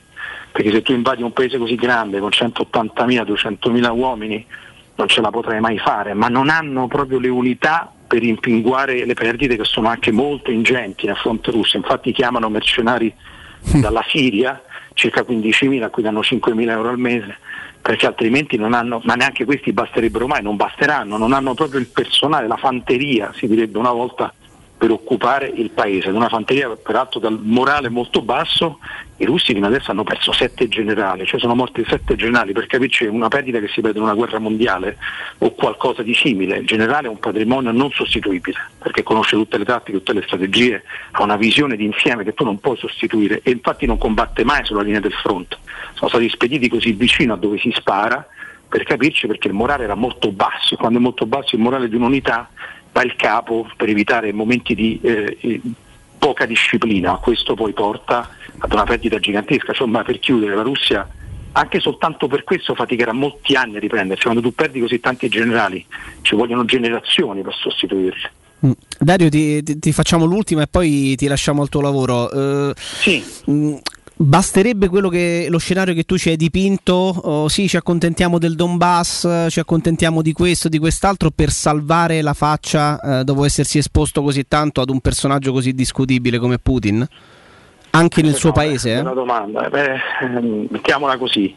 Perché 0.50 0.72
se 0.72 0.82
tu 0.82 0.90
invadi 0.92 1.22
un 1.22 1.32
paese 1.32 1.56
così 1.56 1.76
grande 1.76 2.18
con 2.18 2.30
180.000, 2.30 3.22
200.000 3.22 3.96
uomini 3.96 4.44
non 4.96 5.06
ce 5.06 5.20
la 5.20 5.30
potrai 5.30 5.60
mai 5.60 5.78
fare, 5.78 6.12
ma 6.14 6.26
non 6.26 6.48
hanno 6.48 6.88
proprio 6.88 7.20
le 7.20 7.28
unità 7.28 7.92
per 8.08 8.18
rimpinguare 8.18 9.06
le 9.06 9.14
perdite 9.14 9.56
che 9.56 9.64
sono 9.64 9.86
anche 9.86 10.10
molto 10.10 10.50
ingenti 10.50 11.06
a 11.06 11.14
fronte 11.14 11.52
russo. 11.52 11.76
Infatti 11.76 12.10
chiamano 12.10 12.48
mercenari 12.48 13.14
dalla 13.80 14.04
Siria, 14.08 14.60
circa 15.00 15.22
15.000, 15.22 15.82
a 15.82 15.88
cui 15.88 16.02
danno 16.02 16.20
5.000 16.20 16.68
euro 16.68 16.90
al 16.90 16.98
mese, 16.98 17.38
perché 17.80 18.06
altrimenti 18.06 18.58
non 18.58 18.74
hanno, 18.74 19.00
ma 19.04 19.14
neanche 19.14 19.46
questi 19.46 19.72
basterebbero 19.72 20.26
mai, 20.26 20.42
non 20.42 20.56
basteranno, 20.56 21.16
non 21.16 21.32
hanno 21.32 21.54
proprio 21.54 21.80
il 21.80 21.86
personale, 21.86 22.46
la 22.46 22.58
fanteria, 22.58 23.32
si 23.34 23.48
direbbe 23.48 23.78
una 23.78 23.92
volta, 23.92 24.32
per 24.80 24.90
occupare 24.92 25.46
il 25.46 25.68
paese. 25.68 26.08
Ed 26.08 26.14
una 26.14 26.30
fanteria 26.30 26.70
peraltro 26.70 27.20
dal 27.20 27.38
morale 27.38 27.90
molto 27.90 28.22
basso, 28.22 28.78
i 29.18 29.26
russi 29.26 29.52
fino 29.52 29.66
adesso 29.66 29.90
hanno 29.90 30.04
perso 30.04 30.32
sette 30.32 30.68
generali, 30.68 31.26
cioè 31.26 31.38
sono 31.38 31.54
morti 31.54 31.84
sette 31.86 32.16
generali, 32.16 32.54
per 32.54 32.66
capirci 32.66 33.04
una 33.04 33.28
perdita 33.28 33.58
che 33.58 33.68
si 33.68 33.82
vede 33.82 33.98
in 33.98 34.04
una 34.04 34.14
guerra 34.14 34.38
mondiale 34.38 34.96
o 35.36 35.52
qualcosa 35.52 36.00
di 36.02 36.14
simile. 36.14 36.56
Il 36.56 36.66
generale 36.66 37.08
è 37.08 37.10
un 37.10 37.18
patrimonio 37.18 37.72
non 37.72 37.90
sostituibile, 37.90 38.56
perché 38.78 39.02
conosce 39.02 39.36
tutte 39.36 39.58
le 39.58 39.66
tattiche, 39.66 39.98
tutte 39.98 40.14
le 40.14 40.22
strategie, 40.22 40.82
ha 41.10 41.22
una 41.22 41.36
visione 41.36 41.76
d'insieme 41.76 42.24
che 42.24 42.32
tu 42.32 42.44
non 42.44 42.58
puoi 42.58 42.78
sostituire 42.78 43.42
e 43.42 43.50
infatti 43.50 43.84
non 43.84 43.98
combatte 43.98 44.44
mai 44.44 44.64
sulla 44.64 44.80
linea 44.80 45.00
del 45.00 45.12
fronte. 45.12 45.58
Sono 45.92 46.08
stati 46.08 46.26
spediti 46.30 46.70
così 46.70 46.92
vicino 46.92 47.34
a 47.34 47.36
dove 47.36 47.58
si 47.58 47.70
spara 47.76 48.26
per 48.66 48.84
capirci 48.84 49.26
perché 49.26 49.48
il 49.48 49.54
morale 49.54 49.84
era 49.84 49.94
molto 49.94 50.32
basso, 50.32 50.76
quando 50.76 50.98
è 50.98 51.02
molto 51.02 51.26
basso 51.26 51.54
il 51.54 51.60
morale 51.60 51.86
di 51.86 51.96
un'unità 51.96 52.48
va 52.92 53.02
il 53.02 53.14
capo 53.16 53.68
per 53.76 53.88
evitare 53.88 54.32
momenti 54.32 54.74
di 54.74 54.98
eh, 55.02 55.36
eh, 55.40 55.60
poca 56.18 56.46
disciplina, 56.46 57.16
questo 57.16 57.54
poi 57.54 57.72
porta 57.72 58.28
ad 58.58 58.72
una 58.72 58.84
perdita 58.84 59.18
gigantesca, 59.18 59.70
insomma 59.70 60.02
per 60.02 60.18
chiudere 60.18 60.54
la 60.54 60.62
Russia 60.62 61.08
anche 61.52 61.80
soltanto 61.80 62.28
per 62.28 62.44
questo 62.44 62.74
faticherà 62.74 63.12
molti 63.12 63.54
anni 63.54 63.76
a 63.76 63.80
riprendersi, 63.80 64.22
quando 64.24 64.40
tu 64.40 64.54
perdi 64.54 64.80
così 64.80 65.00
tanti 65.00 65.28
generali 65.28 65.84
ci 66.22 66.36
vogliono 66.36 66.64
generazioni 66.64 67.42
per 67.42 67.54
sostituirli. 67.54 68.28
Mm. 68.66 68.72
Dario, 68.98 69.28
ti, 69.30 69.62
ti- 69.62 69.78
ti 69.78 69.92
facciamo 69.92 70.26
l'ultima 70.26 70.62
e 70.62 70.66
poi 70.66 71.16
ti 71.16 71.26
lasciamo 71.26 71.62
al 71.62 71.68
tuo 71.68 71.80
lavoro. 71.80 72.30
Eh, 72.30 72.74
mm, 73.50 73.74
Basterebbe 74.22 74.88
quello 74.90 75.08
che, 75.08 75.46
lo 75.48 75.56
scenario 75.56 75.94
che 75.94 76.02
tu 76.02 76.18
ci 76.18 76.28
hai 76.28 76.36
dipinto? 76.36 76.92
Oh, 76.92 77.48
sì, 77.48 77.66
ci 77.68 77.78
accontentiamo 77.78 78.38
del 78.38 78.54
Donbass, 78.54 79.46
ci 79.48 79.60
accontentiamo 79.60 80.20
di 80.20 80.34
questo, 80.34 80.68
di 80.68 80.76
quest'altro 80.76 81.30
per 81.30 81.48
salvare 81.48 82.20
la 82.20 82.34
faccia 82.34 83.00
eh, 83.00 83.24
dopo 83.24 83.46
essersi 83.46 83.78
esposto 83.78 84.20
così 84.20 84.46
tanto 84.46 84.82
ad 84.82 84.90
un 84.90 85.00
personaggio 85.00 85.52
così 85.52 85.72
discutibile 85.72 86.38
come 86.38 86.58
Putin? 86.58 87.02
Anche 87.92 88.20
nel 88.20 88.34
suo 88.34 88.50
No, 88.50 88.56
paese? 88.56 88.92
È 88.92 88.96
eh? 88.98 89.00
una 89.00 89.14
domanda, 89.14 89.64
Eh, 89.64 89.70
beh, 89.70 89.94
ehm, 90.20 90.66
mettiamola 90.68 91.16
così. 91.16 91.56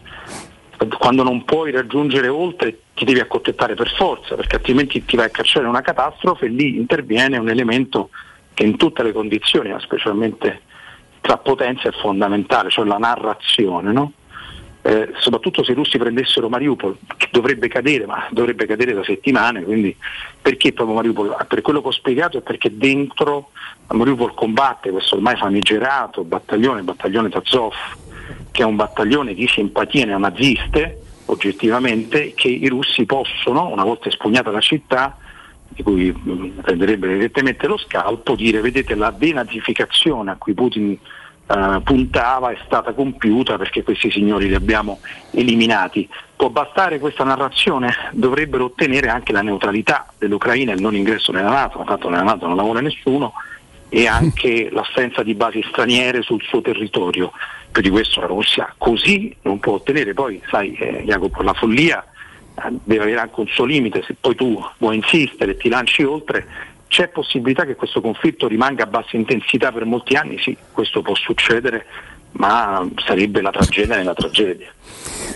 Quando 0.98 1.24
non 1.24 1.44
puoi 1.44 1.70
raggiungere 1.70 2.30
oltre 2.30 2.80
ti 2.96 3.04
devi 3.04 3.20
accontentare 3.20 3.74
per 3.76 3.94
forza, 3.94 4.36
perché 4.36 4.56
altrimenti 4.56 5.04
ti 5.04 5.18
vai 5.18 5.26
a 5.26 5.30
cacciare 5.32 5.68
una 5.68 5.82
catastrofe 5.82 6.46
e 6.46 6.50
lì 6.50 6.78
interviene 6.78 7.36
un 7.36 7.50
elemento 7.50 8.10
che 8.54 8.64
in 8.64 8.78
tutte 8.78 9.04
le 9.04 9.12
condizioni, 9.12 9.70
ma 9.70 9.82
specialmente 9.82 10.62
tra 11.24 11.38
potenze, 11.38 11.88
è 11.88 11.92
fondamentale, 11.94 12.70
cioè 12.70 12.86
la 12.86 12.98
narrazione. 12.98 13.94
no? 13.94 14.12
Eh, 14.86 15.14
soprattutto 15.16 15.64
se 15.64 15.72
i 15.72 15.76
russi 15.76 15.98
prendessero 15.98 16.50
Mariupol, 16.50 16.98
che 17.16 17.30
dovrebbe 17.32 17.70
cadere, 17.70 18.06
ma 18.06 18.28
dovrebbe 18.32 18.66
cadere 18.66 18.94
da 18.94 19.02
settimane, 19.02 19.64
quindi 19.64 19.96
perché 20.42 20.74
proprio 20.74 20.98
Mariupol? 20.98 21.46
Per 21.48 21.62
quello 21.62 21.82
che 21.82 21.88
ho 21.88 21.92
spiegato 21.92 22.38
è 22.38 22.42
perché 22.42 22.76
dentro 22.76 23.52
Mariupol 23.88 24.34
combatte 24.34 24.92
questo 24.92 25.16
ormai 25.16 25.38
famigerato 25.38 26.26
battaglione, 26.26 26.80
il 26.80 26.86
battaglione 26.86 27.30
Tazov, 27.30 27.74
che 28.52 28.62
è 28.62 28.66
un 28.66 28.76
battaglione 28.76 29.34
di 29.34 29.48
simpatie 29.48 30.04
neonaziste, 30.04 31.00
oggettivamente, 31.28 32.34
che 32.34 32.50
i 32.50 32.68
russi 32.68 33.06
possono, 33.06 33.70
una 33.70 33.86
volta 33.86 34.10
espugnata 34.10 34.52
la 34.52 34.60
città, 34.60 35.18
di 35.74 35.84
cui 35.84 36.12
prenderebbe 36.62 37.08
evidentemente 37.08 37.68
lo 37.68 37.78
scalpo, 37.78 38.36
dire 38.36 38.62
vedete 38.62 38.96
la 38.96 39.12
denazificazione 39.12 40.32
a 40.32 40.36
cui 40.36 40.54
Putin 40.54 40.98
eh, 41.46 41.82
puntava 41.84 42.52
è 42.52 42.58
stata 42.66 42.94
compiuta 42.94 43.58
perché 43.58 43.84
questi 43.84 44.10
signori 44.10 44.48
li 44.48 44.56
abbiamo 44.56 45.00
eliminati. 45.32 46.08
Può 46.36 46.50
bastare 46.50 47.00
questa 47.00 47.24
narrazione? 47.24 47.94
Dovrebbero 48.12 48.66
ottenere 48.66 49.10
anche 49.10 49.32
la 49.32 49.42
neutralità 49.42 50.08
dell'Ucraina 50.18 50.72
e 50.72 50.76
il 50.76 50.82
non 50.82 50.96
ingresso 50.96 51.32
nella 51.32 51.50
Nato, 51.50 51.84
tanto 51.86 52.10
nella 52.10 52.24
Nato 52.24 52.48
non 52.48 52.56
la 52.56 52.64
vuole 52.64 52.82
nessuno, 52.82 53.34
e 53.90 54.08
anche 54.08 54.70
l'assenza 54.74 55.24
di 55.24 55.34
basi 55.36 55.64
straniere 55.70 56.22
sul 56.22 56.42
suo 56.42 56.62
territorio. 56.62 57.32
Più 57.72 57.82
di 57.82 57.90
questo 57.90 58.20
la 58.20 58.28
Russia 58.28 58.74
così 58.78 59.36
non 59.42 59.60
può 59.60 59.74
ottenere. 59.74 60.14
Poi, 60.14 60.42
sai, 60.50 60.74
eh, 60.76 61.04
Jacopo, 61.06 61.42
la 61.42 61.54
follia 61.54 62.06
deve 62.84 63.04
avere 63.04 63.20
anche 63.20 63.40
un 63.40 63.48
suo 63.48 63.66
limite, 63.66 64.04
se 64.04 64.16
poi 64.20 64.36
tu 64.36 64.64
vuoi 64.78 64.96
insistere 64.96 65.52
e 65.52 65.58
ti 65.58 65.70
lanci 65.70 66.04
oltre, 66.04 66.46
c'è 66.88 67.08
possibilità 67.08 67.66
che 67.66 67.76
questo 67.76 68.02
conflitto 68.02 68.48
rimanga 68.48 68.84
a 68.84 68.88
bassa 68.88 69.16
intensità 69.16 69.72
per 69.72 69.86
molti 69.86 70.16
anni? 70.16 70.38
Sì, 70.40 70.56
questo 70.72 71.02
può 71.02 71.16
succedere, 71.16 71.86
ma 72.34 72.88
sarebbe 72.98 73.42
la 73.42 73.52
tragedia 73.52 73.96
nella 73.96 74.14
tragedia. 74.14 74.73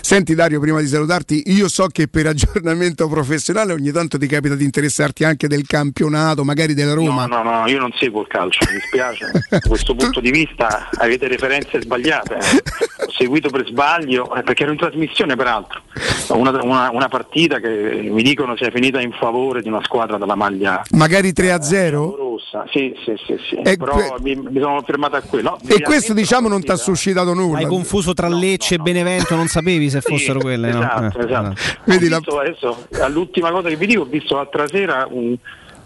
Senti 0.00 0.34
Dario, 0.34 0.58
prima 0.60 0.80
di 0.80 0.86
salutarti, 0.86 1.42
io 1.46 1.68
so 1.68 1.86
che 1.88 2.08
per 2.08 2.26
aggiornamento 2.26 3.08
professionale 3.08 3.72
ogni 3.72 3.90
tanto 3.90 4.16
ti 4.16 4.26
capita 4.26 4.54
di 4.54 4.64
interessarti 4.64 5.24
anche 5.24 5.48
del 5.48 5.66
campionato, 5.66 6.44
magari 6.44 6.72
della 6.72 6.94
Roma. 6.94 7.26
No, 7.26 7.42
no, 7.42 7.60
no, 7.60 7.66
io 7.68 7.78
non 7.78 7.92
seguo 7.98 8.22
il 8.22 8.26
calcio, 8.28 8.60
mi 8.70 8.78
dispiace. 8.78 9.30
Da 9.50 9.60
questo 9.66 9.94
punto 9.94 10.20
di 10.20 10.30
vista 10.30 10.88
avete 10.98 11.28
referenze 11.28 11.80
sbagliate. 11.82 12.34
eh. 12.36 12.62
Ho 13.06 13.10
seguito 13.16 13.50
per 13.50 13.66
sbaglio, 13.66 14.34
eh, 14.34 14.42
perché 14.42 14.62
ero 14.62 14.72
in 14.72 14.78
trasmissione 14.78 15.36
peraltro, 15.36 15.82
una, 16.28 16.50
una- 16.62 16.90
una 16.90 17.08
partita 17.08 17.58
che 17.58 18.08
mi 18.10 18.22
dicono 18.22 18.56
sia 18.56 18.70
finita 18.70 19.00
in 19.00 19.12
favore 19.12 19.60
di 19.62 19.68
una 19.68 19.82
squadra 19.84 20.16
dalla 20.16 20.34
maglia 20.36 20.82
Magari 20.92 21.32
3 21.32 21.52
a 21.52 21.60
0? 21.62 22.16
rossa. 22.16 22.64
Sì, 22.70 22.94
sì, 23.04 23.12
sì, 23.26 23.36
sì. 23.48 23.56
E 23.56 23.76
però 23.76 23.94
que- 23.94 24.14
mi, 24.20 24.34
mi 24.36 24.60
sono 24.60 24.80
fermato 24.86 25.16
a 25.16 25.20
quello. 25.20 25.58
No, 25.62 25.74
E 25.74 25.80
questo 25.82 26.14
diciamo 26.14 26.48
non 26.48 26.62
ti 26.62 26.70
ha 26.70 26.76
suscitato 26.76 27.34
nulla. 27.34 27.58
Hai 27.58 27.66
confuso 27.66 28.14
tra 28.14 28.28
Lecce 28.28 28.76
e 28.76 28.78
Benevento, 28.78 29.36
non 29.38 29.46
sapevi 29.46 29.88
se 29.88 30.00
fossero 30.00 30.38
quelle, 30.40 30.72
no? 30.72 30.80
Esatto, 30.80 31.18
Eh, 31.20 31.24
esatto. 31.24 31.54
eh. 31.86 31.94
Ho 31.94 31.98
visto 31.98 32.38
adesso, 32.40 32.86
all'ultima 33.02 33.50
cosa 33.50 33.68
che 33.68 33.76
vi 33.76 33.86
dico, 33.86 34.02
ho 34.02 34.06
visto 34.06 34.34
l'altra 34.36 34.66
sera 34.68 35.06
un- 35.10 35.36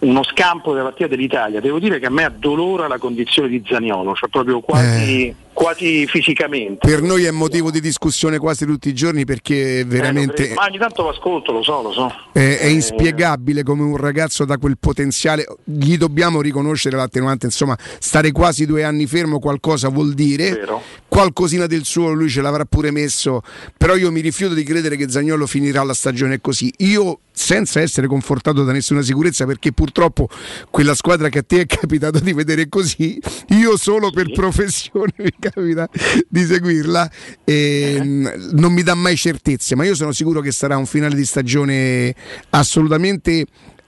uno 0.01 0.25
scampo 0.25 0.73
della 0.73 0.85
partita 0.87 1.07
dell'Italia. 1.07 1.61
Devo 1.61 1.79
dire 1.79 2.01
che 2.01 2.07
a 2.07 2.11
me 2.11 2.25
addolora 2.25 2.89
la 2.89 2.99
condizione 2.99 3.49
di 3.49 3.63
Zaniolo, 3.65 4.15
cioè 4.15 4.29
proprio 4.29 4.61
quasi 4.61 5.33
quasi 5.53 6.07
fisicamente. 6.07 6.87
Per 6.87 7.03
noi 7.03 7.25
è 7.25 7.31
motivo 7.31 7.71
di 7.71 7.81
discussione 7.81 8.39
quasi 8.39 8.65
tutti 8.67 8.89
i 8.89 8.95
giorni 8.95 9.25
perché 9.25 9.85
veramente 9.85 10.51
Eh, 10.51 10.55
ma 10.55 10.65
ogni 10.65 10.79
tanto 10.79 11.03
lo 11.03 11.11
ascolto, 11.11 11.53
lo 11.53 11.63
so, 11.63 11.83
lo 11.83 11.93
so. 11.93 12.13
è, 12.33 12.59
è 12.59 12.67
Eh, 12.67 12.71
inspiegabile 12.71 13.63
come 13.63 13.83
un 13.83 13.97
ragazzo 13.97 14.45
da 14.45 14.59
quel 14.59 14.77
potenziale, 14.79 15.47
gli 15.65 15.97
dobbiamo 15.97 16.41
riconoscere 16.41 16.97
l'attenuante, 16.97 17.47
insomma, 17.47 17.77
stare 17.99 18.33
quasi 18.33 18.67
due 18.67 18.85
anni 18.85 19.07
fermo 19.07 19.39
qualcosa 19.39 19.89
vuol 19.89 20.15
dire, 20.15 20.51
Vero. 20.53 20.83
qualcosina 21.09 21.67
del 21.67 21.85
suo 21.85 22.13
lui 22.13 22.29
ce 22.29 22.41
l'avrà 22.41 22.65
pure 22.65 22.91
messo, 22.91 23.43
però 23.77 23.95
io 23.97 24.11
mi 24.11 24.21
rifiuto 24.21 24.55
di 24.55 24.63
credere 24.65 24.97
che 24.97 25.09
Zagnolo 25.09 25.47
finirà 25.47 25.83
la 25.83 25.95
stagione 25.95 26.41
così. 26.41 26.73
Io 26.79 27.21
senza 27.35 27.81
essere 27.81 28.07
confortato 28.07 28.63
da 28.63 28.73
nessuna 28.73 29.01
sicurezza 29.01 29.47
perché 29.47 29.73
purtroppo 29.73 30.29
quella 30.71 30.95
squadra 30.95 31.31
che 31.31 31.39
a 31.39 31.43
te 31.43 31.61
è 31.63 31.67
capitato 31.67 32.19
di 32.21 32.33
vedere 32.35 32.69
così, 32.69 33.19
io 33.49 33.77
solo 33.79 34.11
per 34.11 34.31
professione 34.33 35.13
capita 35.51 35.89
di 36.29 36.45
seguirla 36.45 37.11
e 37.45 37.99
mh, 38.01 38.51
non 38.53 38.73
mi 38.73 38.83
dà 38.83 38.95
mai 38.95 39.17
certezze, 39.17 39.75
ma 39.75 39.85
io 39.85 39.95
sono 39.95 40.13
sicuro 40.13 40.41
che 40.41 40.53
sarà 40.53 40.77
un 40.77 40.87
finale 40.87 41.17
di 41.17 41.25
stagione 41.25 42.15
assolutamente 42.51 43.45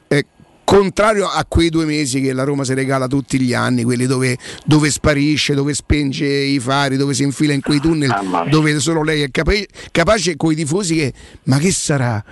eh, 0.08 0.26
contrario 0.64 1.28
a 1.28 1.44
quei 1.46 1.68
due 1.68 1.84
mesi 1.84 2.20
che 2.20 2.32
la 2.32 2.42
Roma 2.42 2.64
si 2.64 2.74
regala 2.74 3.06
tutti 3.06 3.38
gli 3.38 3.54
anni, 3.54 3.84
quelli 3.84 4.06
dove, 4.06 4.36
dove 4.64 4.90
sparisce, 4.90 5.54
dove 5.54 5.74
spenge 5.74 6.26
i 6.26 6.58
fari, 6.58 6.96
dove 6.96 7.14
si 7.14 7.22
infila 7.22 7.52
in 7.52 7.60
quei 7.60 7.78
tunnel, 7.78 8.12
dove 8.50 8.78
solo 8.80 9.02
lei 9.04 9.22
è 9.22 9.30
capa- 9.30 9.52
capace 9.92 10.36
con 10.36 10.50
i 10.52 10.56
tifosi 10.56 10.96
che 10.96 11.12
ma 11.44 11.58
che 11.58 11.70
sarà? 11.70 12.24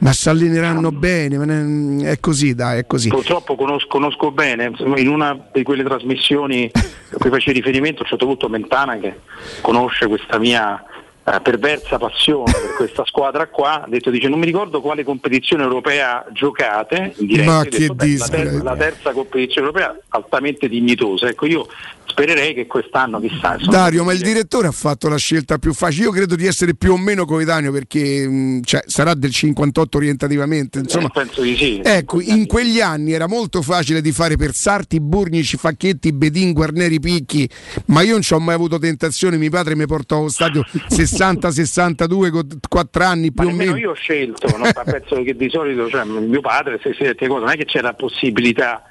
Ma 0.00 0.12
si 0.12 0.28
alleneranno 0.28 0.90
bene, 0.92 1.36
ma 1.36 1.44
ne- 1.44 2.10
è 2.10 2.20
così, 2.20 2.54
dai, 2.54 2.80
è 2.80 2.86
così. 2.86 3.08
Purtroppo 3.08 3.54
conosco, 3.54 3.86
conosco 3.86 4.30
bene, 4.30 4.72
in 4.96 5.08
una 5.08 5.38
di 5.52 5.62
quelle 5.62 5.84
trasmissioni 5.84 6.70
a 6.72 7.16
cui 7.18 7.28
facevi 7.30 7.58
riferimento, 7.58 8.00
a 8.00 8.02
un 8.04 8.08
certo 8.08 8.26
punto 8.26 8.48
Mentana 8.48 8.98
che 8.98 9.20
conosce 9.60 10.06
questa 10.06 10.38
mia 10.38 10.82
eh, 11.22 11.40
perversa 11.42 11.98
passione 11.98 12.50
per 12.50 12.74
questa 12.76 13.04
squadra 13.04 13.46
qua, 13.48 13.82
ha 13.82 13.88
detto, 13.88 14.08
dice 14.08 14.28
non 14.28 14.38
mi 14.38 14.46
ricordo 14.46 14.80
quale 14.80 15.04
competizione 15.04 15.62
europea 15.62 16.24
giocate, 16.32 17.12
in 17.18 17.26
diretta, 17.26 17.50
Ma 17.52 17.62
che 17.64 17.78
detto, 17.78 17.94
"Beh, 17.94 18.04
la, 18.06 18.10
disgrazia." 18.10 18.36
terza, 18.44 18.62
la 18.62 18.76
terza 18.76 19.12
competizione 19.12 19.66
europea 19.66 19.98
altamente 20.08 20.66
dignitosa, 20.66 21.28
ecco 21.28 21.44
io 21.44 21.66
spererei 22.10 22.54
che 22.54 22.66
quest'anno 22.66 23.20
chissà. 23.20 23.54
insomma, 23.54 23.76
Dario, 23.76 24.04
ma 24.04 24.12
il 24.12 24.20
direttore 24.20 24.66
ha 24.66 24.72
fatto 24.72 25.08
la 25.08 25.16
scelta 25.16 25.58
più 25.58 25.72
facile. 25.72 26.04
Io 26.06 26.10
credo 26.10 26.36
di 26.36 26.46
essere 26.46 26.74
più 26.74 26.92
o 26.92 26.98
meno 26.98 27.24
coetaneo 27.24 27.72
perché 27.72 28.26
mh, 28.26 28.62
cioè, 28.62 28.82
sarà 28.86 29.14
del 29.14 29.32
58 29.32 29.96
orientativamente. 29.96 30.78
Insomma, 30.80 31.06
Eh, 31.06 31.10
penso 31.12 31.42
di 31.42 31.56
sì. 31.56 31.80
Ecco, 31.82 32.20
in 32.20 32.46
quegli 32.46 32.80
anni 32.80 33.12
era 33.12 33.26
molto 33.28 33.62
facile 33.62 34.00
di 34.00 34.12
fare 34.12 34.36
per 34.36 34.52
Sarti, 34.52 35.00
Burnici, 35.00 35.56
Facchetti, 35.56 36.12
Bedin, 36.12 36.52
Guarneri, 36.52 36.98
Picchi, 37.00 37.48
ma 37.86 38.02
io 38.02 38.12
non 38.12 38.22
ci 38.22 38.34
ho 38.34 38.40
mai 38.40 38.54
avuto 38.54 38.78
tentazione. 38.78 39.36
Mio 39.36 39.50
padre 39.50 39.74
mi 39.76 39.86
portò 39.86 40.18
allo 40.18 40.28
stadio 40.28 40.62
60-62 40.90 42.30
con 42.30 42.46
4 42.68 43.04
anni 43.04 43.32
più 43.32 43.48
o 43.48 43.50
meno. 43.52 43.76
io 43.76 43.90
ho 43.90 43.94
scelto, 43.94 44.56
no? 44.56 44.64
penso 44.84 45.22
che 45.22 45.34
di 45.36 45.48
solito 45.50 45.88
cioè, 45.88 46.04
mio 46.04 46.40
padre, 46.40 46.78
se, 46.82 46.94
se, 46.94 47.14
se 47.18 47.26
cosa, 47.28 47.40
non 47.44 47.50
è 47.50 47.56
che 47.56 47.64
c'è 47.64 47.80
la 47.80 47.94
possibilità 47.94 48.82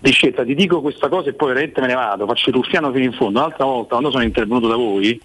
di 0.00 0.10
scelta, 0.12 0.44
ti 0.44 0.54
dico 0.54 0.80
questa 0.80 1.08
cosa 1.08 1.30
e 1.30 1.34
poi 1.34 1.48
veramente 1.48 1.80
me 1.80 1.88
ne 1.88 1.94
vado, 1.94 2.26
faccio 2.26 2.50
il 2.50 2.54
ruffiano 2.56 2.92
fino 2.92 3.04
in 3.04 3.12
fondo. 3.12 3.40
Un'altra 3.40 3.64
volta 3.64 3.90
quando 3.90 4.10
sono 4.10 4.22
intervenuto 4.22 4.68
da 4.68 4.76
voi, 4.76 5.20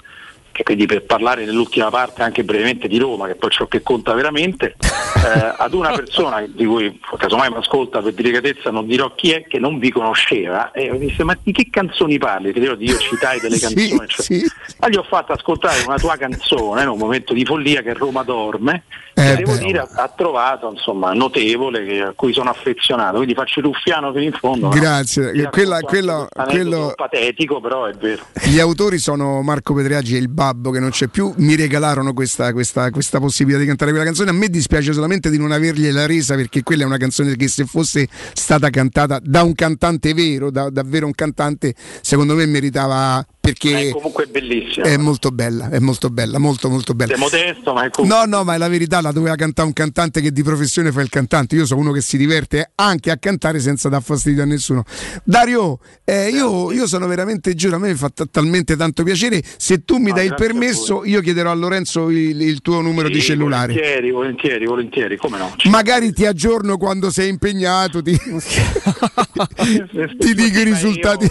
che 0.53 0.64
quindi 0.64 0.85
per 0.85 1.03
parlare 1.03 1.45
nell'ultima 1.45 1.90
parte 1.90 2.22
anche 2.22 2.43
brevemente 2.43 2.88
di 2.88 2.98
Roma, 3.00 3.27
che 3.27 3.35
poi 3.35 3.50
ciò 3.50 3.66
che 3.66 3.82
conta 3.82 4.14
veramente, 4.14 4.76
eh, 4.82 5.56
ad 5.58 5.74
una 5.74 5.92
persona 5.93 6.45
di 6.48 6.66
cui 6.66 7.00
casomai 7.18 7.50
mi 7.50 7.58
ascolta 7.58 8.02
per 8.02 8.14
delicatezza 8.14 8.69
non 8.69 8.85
dirò 8.85 9.14
chi 9.16 9.32
è 9.32 9.45
che 9.48 9.58
non 9.58 9.80
vi 9.80 9.92
conosceva 9.92 10.72
e 10.72 10.92
mi 10.92 11.00
disse 11.00 11.24
ma 11.24 11.38
di 11.42 11.52
che 11.52 11.68
canzoni 11.69 12.18
parli? 12.19 12.52
Perché 12.52 12.68
io, 12.69 12.77
io 12.80 12.98
citai 12.98 13.40
delle 13.40 13.56
Sì, 13.64 13.74
canzoni, 13.74 14.08
cioè, 14.08 14.26
sì. 14.26 14.45
ma 14.80 14.90
gli 14.90 14.95
ho 14.95 15.03
fatto 15.03 15.34
ascoltare 15.34 15.84
una 15.85 15.98
tua 15.98 16.18
canzone 16.18 16.84
in 16.84 16.90
un 16.90 16.98
momento 16.98 17.34
di 17.34 17.45
follia 17.45 17.82
che 17.82 17.93
Roma 17.93 18.24
dorme 18.24 18.84
Eh, 19.16 19.35
devo 19.35 19.53
beh, 19.53 19.59
dire 19.59 19.80
ha, 19.80 19.88
ha 19.93 20.11
trovato 20.16 20.72
insomma 20.72 21.14
notevole 21.14 21.85
che- 21.85 22.01
a 22.01 22.14
cui 22.16 22.33
sono 22.33 22.50
affezionato. 22.50 23.17
Quindi 23.17 23.33
faccio 23.35 23.61
ruffiano 23.61 24.11
fino 24.11 24.24
in 24.24 24.32
fondo 24.33 24.67
no? 24.67 24.74
Grazie, 24.74 25.32
Ti 25.32 25.48
quella- 25.51 25.80
quello- 25.82 26.27
quello- 26.48 26.93
patetico 26.95 27.61
però 27.61 27.85
è 27.85 27.93
vero. 27.93 28.24
Gli 28.43 28.59
autori 28.59 28.98
sono 28.98 29.42
Marco 29.43 29.74
Pedriaggi 29.74 30.16
e 30.16 30.19
il 30.19 30.30
babbo 30.30 30.72
che 30.72 30.80
non 30.80 30.90
c'è 30.90 31.08
più, 31.08 31.32
mi 31.38 31.56
regalarono 31.56 32.14
questa, 32.14 32.51
questa- 32.53 32.90
questa 32.90 33.19
possibilità 33.19 33.59
di 33.61 33.67
cantare 33.67 33.92
quella 33.92 34.06
canzone. 34.06 34.32
A 34.32 34.33
me 34.33 34.48
dispiace 34.50 34.93
solamente 34.93 35.30
di 35.30 35.38
non 35.38 35.51
avergliela 35.51 36.06
resa 36.08 36.35
perché 36.35 36.64
quella 36.64 36.83
è 36.83 36.85
una 36.85 36.98
canzone 36.98 37.35
che 37.35 37.48
se 37.48 37.66
fosse 37.66 38.08
stata 38.33 38.69
cantata 38.69 39.19
da 39.22 39.43
un 39.43 39.53
cantante 39.53 40.14
vero, 40.14 40.50
da, 40.50 40.69
davvero 40.69 41.06
un 41.06 41.14
cantante, 41.14 41.75
secondo 42.01 42.33
me 42.35 42.45
meritava 42.48 43.24
perché 43.44 43.90
è 43.90 43.92
comunque 43.92 44.26
bellissimo 44.28 44.86
è 44.86 44.96
molto 44.96 45.30
bella, 45.30 45.70
è 45.70 45.78
molto 45.80 46.10
bella, 46.10 46.38
molto 46.38 46.70
molto 46.70 46.94
bella. 46.94 47.12
sei 47.12 47.20
modesto 47.20 47.74
ma 47.74 47.84
è 47.84 47.90
comunque 47.90 48.18
No, 48.18 48.24
no, 48.38 48.46
ma 48.46 48.54
è 48.54 48.58
la 48.58 48.70
verità, 48.70 49.02
la 49.02 49.12
doveva 49.12 49.36
cantare 49.36 49.68
un 49.68 49.74
cantante 49.74 50.22
che 50.22 50.32
di 50.32 50.44
professione 50.44 50.94
fa 50.94 51.02
il 51.02 51.10
cantante. 51.10 51.56
Io 51.58 51.66
sono 51.66 51.82
uno 51.82 51.92
che 51.92 52.00
si 52.00 52.16
diverte 52.16 52.72
anche 52.76 53.12
a 53.12 53.18
cantare 53.18 53.60
senza 53.60 53.90
dar 53.90 54.02
fastidio 54.02 54.44
a 54.44 54.46
nessuno. 54.46 54.86
Dario, 55.26 55.80
eh, 56.06 56.30
io, 56.30 56.72
io 56.72 56.88
sono 56.88 57.06
veramente 57.06 57.54
giuro, 57.54 57.76
a 57.76 57.80
me 57.80 57.90
mi 57.90 57.96
fa 57.96 58.08
t- 58.10 58.30
talmente 58.32 58.78
tanto 58.78 59.04
piacere. 59.04 59.44
Se 59.58 59.84
tu 59.84 59.98
mi 59.98 60.12
Ah, 60.12 60.14
dai 60.14 60.28
il 60.28 60.36
permesso, 60.36 61.04
io 61.04 61.20
chiederò 61.20 61.52
a 61.52 61.56
Lorenzo 61.56 62.10
il, 62.12 62.40
il 62.40 62.62
tuo 62.62 62.80
numero 62.80 63.10
di 63.10 63.20
Sì, 63.20 63.26
cellulare. 63.28 63.74
volentieri 63.74 64.12
volentieri 64.12 64.66
volentieri 64.66 65.18
come 65.18 65.38
no 65.38 65.54
Magari 65.66 66.14
ti 66.14 66.26
aggiorno 66.26 66.78
quando 66.78 67.12
sei 67.12 67.28
impegnato, 67.28 68.02
ti, 68.02 68.16
ti 70.18 70.34
dico 70.34 70.60
i 70.60 70.64
risultati. 70.64 71.28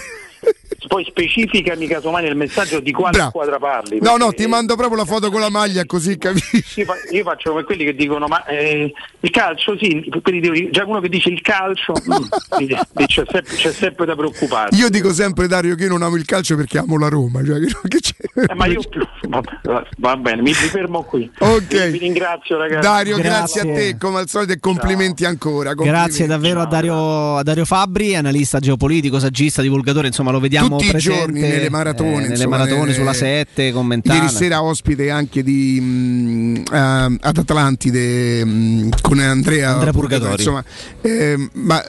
Poi 0.89 1.05
specificami 1.05 1.87
casomai 1.87 2.25
nel 2.25 2.35
messaggio 2.37 2.81
di 2.81 2.91
quale 2.93 3.13
Bravo. 3.13 3.31
squadra 3.31 3.59
parli 3.59 3.99
No, 4.01 4.17
no, 4.17 4.33
ti 4.33 4.47
mando 4.47 4.75
proprio 4.77 4.97
la 4.99 5.05
foto 5.05 5.31
con 5.31 5.41
la 5.41 5.49
maglia 5.49 5.85
così 5.87 6.19
capisci. 6.19 6.81
Io, 6.81 6.85
fa- 6.87 6.95
io 7.11 7.23
faccio 7.23 7.51
come 7.51 7.63
quelli 7.65 7.85
che 7.85 7.95
dicono 7.95 8.27
ma 8.27 8.45
eh, 8.47 8.93
il 9.21 9.31
calcio 9.31 9.77
sì, 9.79 10.05
quelli 10.23 10.41
di- 10.41 10.69
già 10.71 10.85
uno 10.85 11.01
che 11.01 11.09
dice 11.09 11.29
il 11.29 11.41
calcio 11.41 11.93
mm, 11.93 12.25
dice- 12.59 12.81
dice, 12.95 13.23
c'è, 13.25 13.31
sempre, 13.31 13.55
c'è 13.57 13.73
sempre 13.73 14.07
da 14.07 14.17
preoccuparsi. 14.17 14.81
Io 14.81 14.89
dico 14.91 15.13
sempre, 15.13 15.47
Dario, 15.47 15.75
che 15.77 15.85
io 15.85 15.89
non 15.91 16.03
amo 16.03 16.17
il 16.17 16.25
calcio 16.25 16.57
perché 16.57 16.79
amo 16.79 16.99
la 16.99 17.09
Roma. 17.09 17.45
Cioè, 17.45 17.61
che- 17.65 17.89
che 17.89 17.99
c'è? 18.01 18.15
Eh, 18.51 18.55
ma 18.55 18.67
io 18.67 18.81
più, 18.89 19.01
vabbè, 19.29 19.61
va 19.99 20.17
bene, 20.17 20.43
mi, 20.43 20.51
mi 20.51 20.55
fermo 20.55 21.05
qui. 21.05 21.31
Ok. 21.39 21.91
Vi, 21.91 21.99
ringrazio 21.99 22.57
ragazzi. 22.59 22.81
Dario, 22.87 23.17
grazie. 23.19 23.61
a 23.61 23.65
te 23.65 23.97
come 23.99 24.19
al 24.19 24.29
solito 24.29 24.53
e 24.53 24.59
complimenti 24.59 25.25
ancora. 25.25 25.75
complimenti. 25.75 26.05
Grazie 26.07 26.27
davvero 26.27 26.61
a 26.61 26.67
Dario, 26.67 27.37
a 27.37 27.43
Dario 27.45 27.65
Fabri, 27.65 28.17
analista 28.17 28.59
geopolitico, 28.59 29.19
saggista, 29.21 29.63
divulgatore, 29.63 30.09
insomma 30.09 30.31
lo 30.33 30.41
vediamo 30.41 30.77
Tutti 30.79 30.97
i 30.97 30.99
giorni 30.99 31.41
nelle 31.41 31.71
maratone, 31.71 32.11
eh, 32.11 32.21
nelle 32.21 32.33
insomma, 32.35 32.57
maratone 32.59 32.91
eh, 32.91 32.95
sulla 32.95 33.13
7 33.13 33.73
commentare. 33.73 34.19
Ieri 34.19 34.31
sera 34.31 34.63
ospite 34.63 35.11
anche 35.11 35.43
di, 35.43 35.81
mh, 35.81 36.63
eh, 36.73 36.79
ad 37.21 37.37
Atlantide 37.37 38.45
mh, 38.45 38.89
con 39.01 39.19
Andrea, 39.19 39.75
Andrea 39.75 39.93
Purgatori. 39.93 40.33
Insomma, 40.33 40.65
eh, 41.03 41.49
ma, 41.53 41.85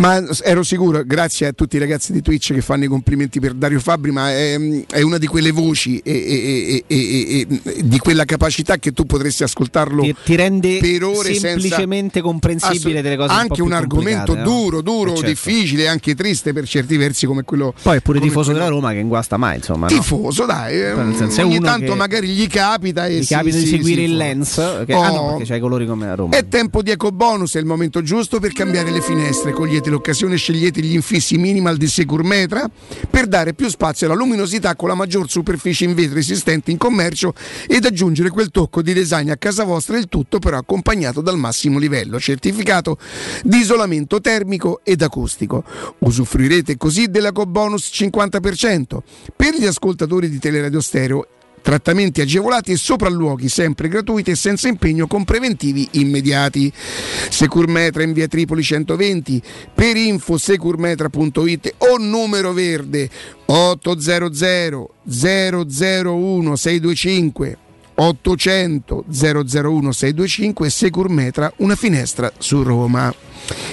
ma 0.00 0.22
ero 0.42 0.62
sicuro, 0.62 1.02
grazie 1.04 1.46
a 1.48 1.52
tutti 1.52 1.76
i 1.76 1.78
ragazzi 1.78 2.12
di 2.12 2.22
Twitch 2.22 2.54
che 2.54 2.62
fanno 2.62 2.84
i 2.84 2.86
complimenti 2.88 3.38
per 3.38 3.52
Dario 3.52 3.80
Fabri, 3.80 4.10
ma 4.10 4.30
è, 4.30 4.58
è 4.86 5.02
una 5.02 5.18
di 5.18 5.26
quelle 5.26 5.50
voci 5.50 5.98
e, 5.98 6.12
e- 6.12 6.84
e- 6.86 7.46
e- 7.62 7.82
di 7.84 7.98
quella 7.98 8.24
capacità 8.24 8.78
che 8.78 8.92
tu 8.92 9.04
potresti 9.04 9.42
ascoltarlo 9.42 10.02
Ti, 10.02 10.14
ti 10.24 10.36
rende 10.36 10.78
per 10.80 11.04
ore 11.04 11.34
semplicemente 11.34 12.12
senza 12.14 12.20
comprensibile 12.28 13.02
delle 13.02 13.16
cose 13.16 13.32
un 13.32 13.38
anche 13.38 13.54
più 13.54 13.64
un 13.64 13.72
argomento 13.72 14.34
no? 14.34 14.42
duro, 14.42 14.80
duro, 14.80 15.10
Eh, 15.12 15.14
certo. 15.16 15.28
difficile, 15.28 15.86
anche 15.88 16.14
triste 16.14 16.52
per 16.54 16.66
certi 16.66 16.96
versi 16.96 17.26
come 17.26 17.42
quello 17.42 17.74
Poi 17.82 17.98
è 17.98 18.00
pure 18.00 18.20
tifoso 18.20 18.50
quello- 18.52 18.58
della 18.58 18.70
Roma 18.70 18.92
che 18.92 18.98
inguasta 18.98 19.36
mai, 19.36 19.56
insomma. 19.56 19.86
no? 19.88 19.92
tifoso, 19.98 20.46
dai, 20.46 20.80
eh, 20.80 20.94
Nel 20.94 21.14
senso, 21.16 21.42
ogni 21.42 21.60
tanto 21.60 21.94
magari 21.94 22.28
gli 22.28 22.46
capita 22.46 23.06
e 23.06 23.18
Gli 23.18 23.22
si- 23.24 23.34
capita 23.34 23.56
di 23.58 23.64
si- 23.64 23.68
seguire 23.70 24.00
si 24.02 24.10
il 24.10 24.16
lens, 24.16 24.54
che, 24.86 24.92
ah 24.94 25.08
no, 25.10 25.18
Oh. 25.18 25.28
perché 25.32 25.44
c'hai 25.44 25.58
i 25.58 25.60
colori 25.60 25.86
come 25.86 26.08
a 26.08 26.14
Roma. 26.14 26.36
È 26.36 26.48
tempo 26.48 26.80
di 26.82 26.90
eco 26.90 27.10
bonus, 27.12 27.54
è 27.56 27.58
il 27.58 27.66
momento 27.66 28.02
giusto 28.02 28.40
per 28.40 28.52
cambiare 28.52 28.90
le 28.90 29.00
finestre. 29.02 29.52
Cogliete 29.90 29.96
l'occasione 29.96 30.36
scegliete 30.36 30.80
gli 30.80 30.94
infissi 30.94 31.36
minimal 31.36 31.76
di 31.76 31.88
Securmetra 31.88 32.70
per 33.08 33.26
dare 33.26 33.54
più 33.54 33.68
spazio 33.68 34.06
alla 34.06 34.14
luminosità 34.14 34.76
con 34.76 34.88
la 34.88 34.94
maggior 34.94 35.28
superficie 35.28 35.84
in 35.84 35.94
vetro 35.94 36.18
esistente 36.18 36.70
in 36.70 36.76
commercio 36.76 37.34
ed 37.66 37.84
aggiungere 37.84 38.30
quel 38.30 38.50
tocco 38.50 38.82
di 38.82 38.92
design 38.92 39.30
a 39.30 39.36
casa 39.36 39.64
vostra, 39.64 39.98
il 39.98 40.08
tutto 40.08 40.38
però 40.38 40.58
accompagnato 40.58 41.20
dal 41.20 41.36
massimo 41.36 41.78
livello 41.78 42.20
certificato 42.20 42.98
di 43.42 43.58
isolamento 43.58 44.20
termico 44.20 44.80
ed 44.84 45.02
acustico. 45.02 45.64
Usufruirete 45.98 46.76
così 46.76 47.08
dell'eco 47.08 47.46
bonus 47.46 47.90
50%. 47.92 48.98
Per 49.34 49.54
gli 49.54 49.66
ascoltatori 49.66 50.28
di 50.28 50.38
Teleradio 50.38 50.80
Stereo 50.80 51.26
Trattamenti 51.62 52.20
agevolati 52.20 52.72
e 52.72 52.76
sopralluoghi 52.76 53.48
sempre 53.48 53.88
gratuiti 53.88 54.30
e 54.30 54.34
senza 54.34 54.68
impegno 54.68 55.06
con 55.06 55.24
preventivi 55.24 55.88
immediati. 55.92 56.72
Securmetra 57.28 58.02
in 58.02 58.12
via 58.12 58.28
Tripoli 58.28 58.62
120, 58.62 59.42
per 59.74 59.96
info 59.96 60.38
securmetra.it 60.38 61.74
o 61.78 61.96
numero 61.98 62.52
verde 62.52 63.08
800 63.46 64.94
001 65.04 66.56
625 66.56 67.58
800 67.94 69.04
001 69.08 69.92
625 69.92 70.70
Securmetra 70.70 71.52
una 71.56 71.76
finestra 71.76 72.32
su 72.38 72.62
Roma. 72.62 73.29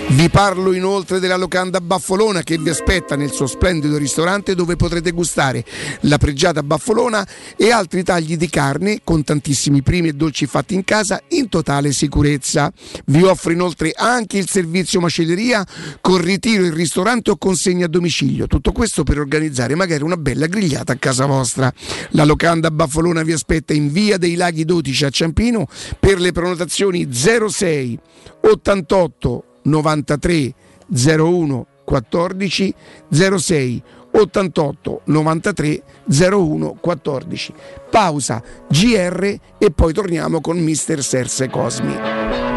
Vi 0.10 0.30
parlo 0.30 0.74
inoltre 0.74 1.20
della 1.20 1.36
locanda 1.36 1.82
Baffolona 1.82 2.42
che 2.42 2.58
vi 2.58 2.70
aspetta 2.70 3.16
nel 3.16 3.32
suo 3.32 3.46
splendido 3.46 3.98
ristorante 3.98 4.56
dove 4.56 4.76
potrete 4.76 5.12
gustare 5.12 5.66
la 6.02 6.18
pregiata 6.18 6.64
baffolona 6.64 7.28
e 7.56 7.72
altri 7.72 8.04
tagli 8.04 8.38
di 8.38 8.50
carne 8.50 9.02
con 9.04 9.24
tantissimi 9.24 9.82
primi 9.82 10.08
e 10.08 10.14
dolci 10.14 10.46
fatti 10.46 10.74
in 10.76 10.84
casa 10.84 11.22
in 11.30 11.50
totale 11.50 11.92
sicurezza. 11.92 12.72
Vi 13.06 13.22
offro 13.24 13.52
inoltre 13.52 13.92
anche 13.96 14.38
il 14.38 14.48
servizio 14.48 15.02
macelleria 15.02 15.66
con 16.02 16.20
ritiro 16.20 16.64
in 16.64 16.74
ristorante 16.74 17.32
o 17.32 17.38
consegna 17.38 17.86
a 17.86 17.90
domicilio. 17.90 18.48
Tutto 18.48 18.72
questo 18.72 19.04
per 19.04 19.20
organizzare 19.20 19.76
magari 19.76 20.04
una 20.04 20.18
bella 20.18 20.48
grigliata 20.48 20.94
a 20.94 20.98
casa 20.98 21.26
vostra. 21.26 21.72
La 22.12 22.24
locanda 22.24 22.72
Baffolona 22.72 23.24
vi 23.24 23.34
aspetta 23.34 23.74
in 23.74 23.92
via 23.92 24.18
dei 24.18 24.36
Laghi 24.36 24.64
12 24.64 25.06
a 25.06 25.10
Ciampino 25.10 25.68
per 26.00 26.20
le 26.20 26.32
prenotazioni 26.32 27.10
06 27.12 28.00
88 28.42 29.44
93 29.68 30.54
01 30.88 31.66
14 31.84 32.76
06 33.10 33.84
88 34.12 35.02
93 35.06 35.84
01 36.06 36.78
14. 36.80 37.54
Pausa 37.90 38.42
GR 38.68 39.36
e 39.58 39.72
poi 39.72 39.94
torniamo 39.94 40.42
con 40.42 40.58
Mister 40.58 41.04
Serse 41.04 41.50
Cosmi. 41.50 42.57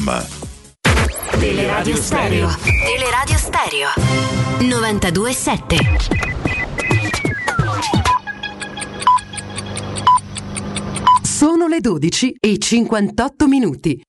showroomdelmaterasso.com 0.00 0.48
Teleradio 1.38 1.96
Stereo. 1.96 2.48
Teleradio 2.64 3.36
Stereo. 3.36 3.88
92.7. 4.60 6.30
12 11.80 12.36
e 12.38 12.58
58 12.58 13.46
minuti. 13.46 14.00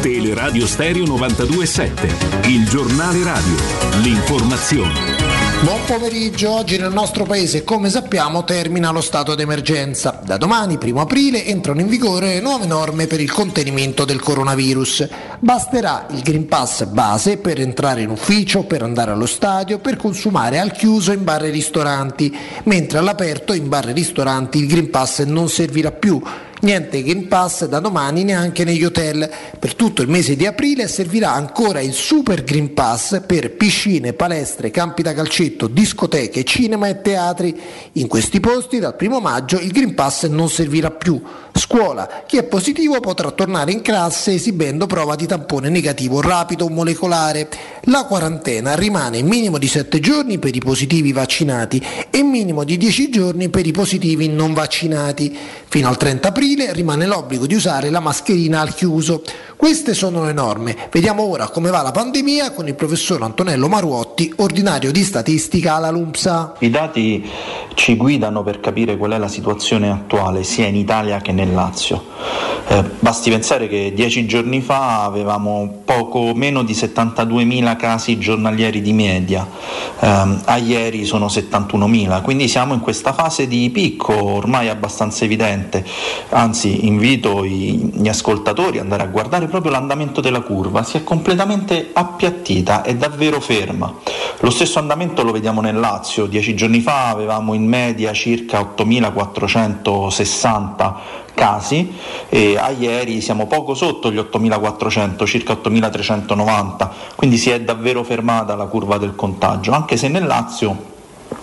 Teleradio 0.00 0.66
Stereo 0.66 1.04
927, 1.06 2.48
il 2.48 2.68
giornale 2.68 3.22
radio, 3.22 3.54
l'informazione. 4.02 5.29
Buon 5.62 5.84
pomeriggio, 5.84 6.52
oggi 6.52 6.78
nel 6.78 6.90
nostro 6.90 7.24
paese 7.24 7.64
come 7.64 7.90
sappiamo 7.90 8.44
termina 8.44 8.90
lo 8.92 9.02
stato 9.02 9.34
d'emergenza. 9.34 10.18
Da 10.24 10.38
domani, 10.38 10.78
1 10.82 10.98
aprile, 11.02 11.44
entrano 11.44 11.82
in 11.82 11.86
vigore 11.86 12.40
nuove 12.40 12.64
norme 12.64 13.06
per 13.06 13.20
il 13.20 13.30
contenimento 13.30 14.06
del 14.06 14.20
coronavirus. 14.20 15.06
Basterà 15.38 16.06
il 16.12 16.22
Green 16.22 16.46
Pass 16.46 16.84
base 16.84 17.36
per 17.36 17.60
entrare 17.60 18.00
in 18.00 18.08
ufficio, 18.08 18.62
per 18.62 18.82
andare 18.82 19.10
allo 19.10 19.26
stadio, 19.26 19.80
per 19.80 19.96
consumare 19.96 20.58
al 20.58 20.72
chiuso 20.72 21.12
in 21.12 21.24
bar 21.24 21.44
e 21.44 21.50
ristoranti, 21.50 22.34
mentre 22.64 22.96
all'aperto 22.96 23.52
in 23.52 23.68
bar 23.68 23.90
e 23.90 23.92
ristoranti 23.92 24.56
il 24.56 24.66
Green 24.66 24.88
Pass 24.88 25.24
non 25.24 25.50
servirà 25.50 25.90
più. 25.90 26.22
Niente 26.62 27.02
Green 27.02 27.26
Pass 27.26 27.64
da 27.64 27.78
domani 27.78 28.22
neanche 28.22 28.64
negli 28.64 28.84
hotel. 28.84 29.30
Per 29.58 29.74
tutto 29.74 30.02
il 30.02 30.08
mese 30.08 30.36
di 30.36 30.44
aprile 30.44 30.88
servirà 30.88 31.32
ancora 31.32 31.80
il 31.80 31.94
Super 31.94 32.44
Green 32.44 32.74
Pass 32.74 33.22
per 33.24 33.52
piscine, 33.52 34.12
palestre, 34.12 34.70
campi 34.70 35.00
da 35.00 35.14
calcetto, 35.14 35.68
discoteche, 35.68 36.44
cinema 36.44 36.88
e 36.88 37.00
teatri. 37.00 37.58
In 37.92 38.08
questi 38.08 38.40
posti 38.40 38.78
dal 38.78 38.94
primo 38.94 39.20
maggio 39.20 39.58
il 39.58 39.72
Green 39.72 39.94
Pass 39.94 40.26
non 40.26 40.50
servirà 40.50 40.90
più. 40.90 41.18
Scuola. 41.54 42.24
Chi 42.26 42.36
è 42.36 42.42
positivo 42.42 43.00
potrà 43.00 43.30
tornare 43.30 43.72
in 43.72 43.80
classe 43.80 44.32
esibendo 44.34 44.86
prova 44.86 45.14
di 45.14 45.26
tampone 45.26 45.70
negativo 45.70 46.20
rapido 46.20 46.66
o 46.66 46.68
molecolare. 46.68 47.48
La 47.84 48.04
quarantena 48.04 48.74
rimane 48.74 49.22
minimo 49.22 49.56
di 49.56 49.66
7 49.66 49.98
giorni 49.98 50.38
per 50.38 50.54
i 50.54 50.60
positivi 50.60 51.12
vaccinati 51.12 51.82
e 52.10 52.22
minimo 52.22 52.64
di 52.64 52.76
10 52.76 53.08
giorni 53.08 53.48
per 53.48 53.66
i 53.66 53.72
positivi 53.72 54.28
non 54.28 54.52
vaccinati. 54.52 55.36
Fino 55.68 55.88
al 55.88 55.96
30 55.96 56.28
aprile 56.28 56.48
rimane 56.56 57.06
l'obbligo 57.06 57.46
di 57.46 57.54
usare 57.54 57.90
la 57.90 58.00
mascherina 58.00 58.60
al 58.60 58.74
chiuso. 58.74 59.22
Queste 59.56 59.94
sono 59.94 60.24
le 60.24 60.32
norme. 60.32 60.76
Vediamo 60.90 61.22
ora 61.22 61.48
come 61.48 61.70
va 61.70 61.82
la 61.82 61.92
pandemia 61.92 62.52
con 62.52 62.66
il 62.66 62.74
professor 62.74 63.22
Antonello 63.22 63.68
Maruotti, 63.68 64.32
ordinario 64.36 64.90
di 64.90 65.02
statistica 65.02 65.74
alla 65.76 65.90
LUMSA. 65.90 66.54
I 66.60 66.70
dati 66.70 67.28
ci 67.74 67.96
guidano 67.96 68.42
per 68.42 68.60
capire 68.60 68.96
qual 68.96 69.12
è 69.12 69.18
la 69.18 69.28
situazione 69.28 69.90
attuale 69.90 70.42
sia 70.42 70.66
in 70.66 70.76
Italia 70.76 71.20
che 71.20 71.32
nel 71.32 71.52
Lazio. 71.52 72.04
Eh, 72.68 72.84
basti 73.00 73.30
pensare 73.30 73.66
che 73.66 73.92
dieci 73.92 74.26
giorni 74.26 74.60
fa 74.60 75.02
avevamo 75.02 75.82
poco 75.84 76.32
meno 76.34 76.62
di 76.62 76.72
72.000 76.72 77.76
casi 77.76 78.16
giornalieri 78.18 78.80
di 78.80 78.92
media, 78.92 79.44
eh, 79.98 80.06
a 80.44 80.56
ieri 80.56 81.04
sono 81.04 81.26
71.000, 81.26 82.22
quindi 82.22 82.46
siamo 82.46 82.72
in 82.72 82.78
questa 82.78 83.12
fase 83.12 83.48
di 83.48 83.68
picco 83.70 84.14
ormai 84.14 84.68
abbastanza 84.68 85.24
evidente, 85.24 85.84
anzi 86.40 86.86
invito 86.86 87.44
gli 87.44 88.08
ascoltatori 88.08 88.78
ad 88.78 88.84
andare 88.84 89.02
a 89.02 89.06
guardare 89.06 89.46
proprio 89.46 89.72
l'andamento 89.72 90.22
della 90.22 90.40
curva, 90.40 90.82
si 90.82 90.96
è 90.96 91.04
completamente 91.04 91.90
appiattita, 91.92 92.80
è 92.82 92.96
davvero 92.96 93.40
ferma. 93.40 93.92
Lo 94.38 94.50
stesso 94.50 94.78
andamento 94.78 95.22
lo 95.22 95.32
vediamo 95.32 95.60
nel 95.60 95.78
Lazio, 95.78 96.24
dieci 96.26 96.54
giorni 96.54 96.80
fa 96.80 97.08
avevamo 97.08 97.52
in 97.52 97.66
media 97.66 98.14
circa 98.14 98.74
8.460 98.74 100.94
casi 101.34 101.92
e 102.28 102.56
a 102.56 102.70
ieri 102.70 103.20
siamo 103.20 103.46
poco 103.46 103.74
sotto 103.74 104.10
gli 104.10 104.16
8.400, 104.16 105.26
circa 105.26 105.52
8.390, 105.52 106.88
quindi 107.16 107.36
si 107.36 107.50
è 107.50 107.60
davvero 107.60 108.02
fermata 108.02 108.54
la 108.54 108.64
curva 108.64 108.96
del 108.96 109.14
contagio, 109.14 109.72
anche 109.72 109.98
se 109.98 110.08
nel 110.08 110.26
Lazio 110.26 110.89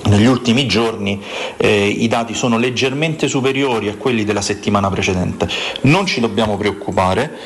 negli 0.07 0.25
ultimi 0.25 0.65
giorni 0.67 1.21
eh, 1.57 1.87
i 1.87 2.07
dati 2.07 2.33
sono 2.33 2.57
leggermente 2.57 3.27
superiori 3.27 3.89
a 3.89 3.95
quelli 3.95 4.23
della 4.23 4.41
settimana 4.41 4.89
precedente. 4.89 5.47
Non 5.81 6.05
ci 6.05 6.19
dobbiamo 6.19 6.57
preoccupare 6.57 7.37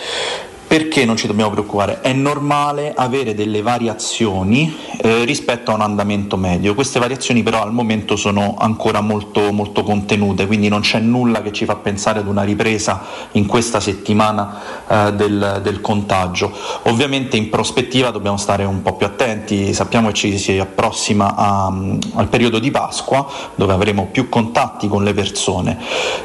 perché 0.71 1.03
non 1.03 1.17
ci 1.17 1.27
dobbiamo 1.27 1.51
preoccupare? 1.51 1.99
È 1.99 2.13
normale 2.13 2.93
avere 2.95 3.35
delle 3.35 3.61
variazioni 3.61 4.73
eh, 5.01 5.25
rispetto 5.25 5.71
a 5.71 5.73
un 5.73 5.81
andamento 5.81 6.37
medio. 6.37 6.75
Queste 6.75 6.97
variazioni 6.97 7.43
però 7.43 7.61
al 7.61 7.73
momento 7.73 8.15
sono 8.15 8.55
ancora 8.57 9.01
molto, 9.01 9.51
molto 9.51 9.83
contenute, 9.83 10.47
quindi 10.47 10.69
non 10.69 10.79
c'è 10.79 10.99
nulla 10.99 11.41
che 11.41 11.51
ci 11.51 11.65
fa 11.65 11.75
pensare 11.75 12.19
ad 12.19 12.27
una 12.27 12.43
ripresa 12.43 13.01
in 13.33 13.47
questa 13.47 13.81
settimana 13.81 14.61
eh, 14.87 15.13
del, 15.13 15.59
del, 15.61 15.81
contagio. 15.81 16.53
Ovviamente 16.83 17.35
in 17.35 17.49
prospettiva 17.49 18.09
dobbiamo 18.11 18.37
stare 18.37 18.63
un 18.63 18.81
po' 18.81 18.95
più 18.95 19.05
attenti, 19.05 19.73
sappiamo 19.73 20.07
che 20.07 20.13
ci 20.13 20.37
si 20.37 20.57
approssima 20.57 21.35
a, 21.35 21.65
al 22.13 22.27
periodo 22.29 22.59
di 22.59 22.71
Pasqua 22.71 23.27
dove 23.55 23.73
avremo 23.73 24.07
più 24.09 24.29
contatti 24.29 24.87
con 24.87 25.03
le 25.03 25.13
persone 25.13 25.77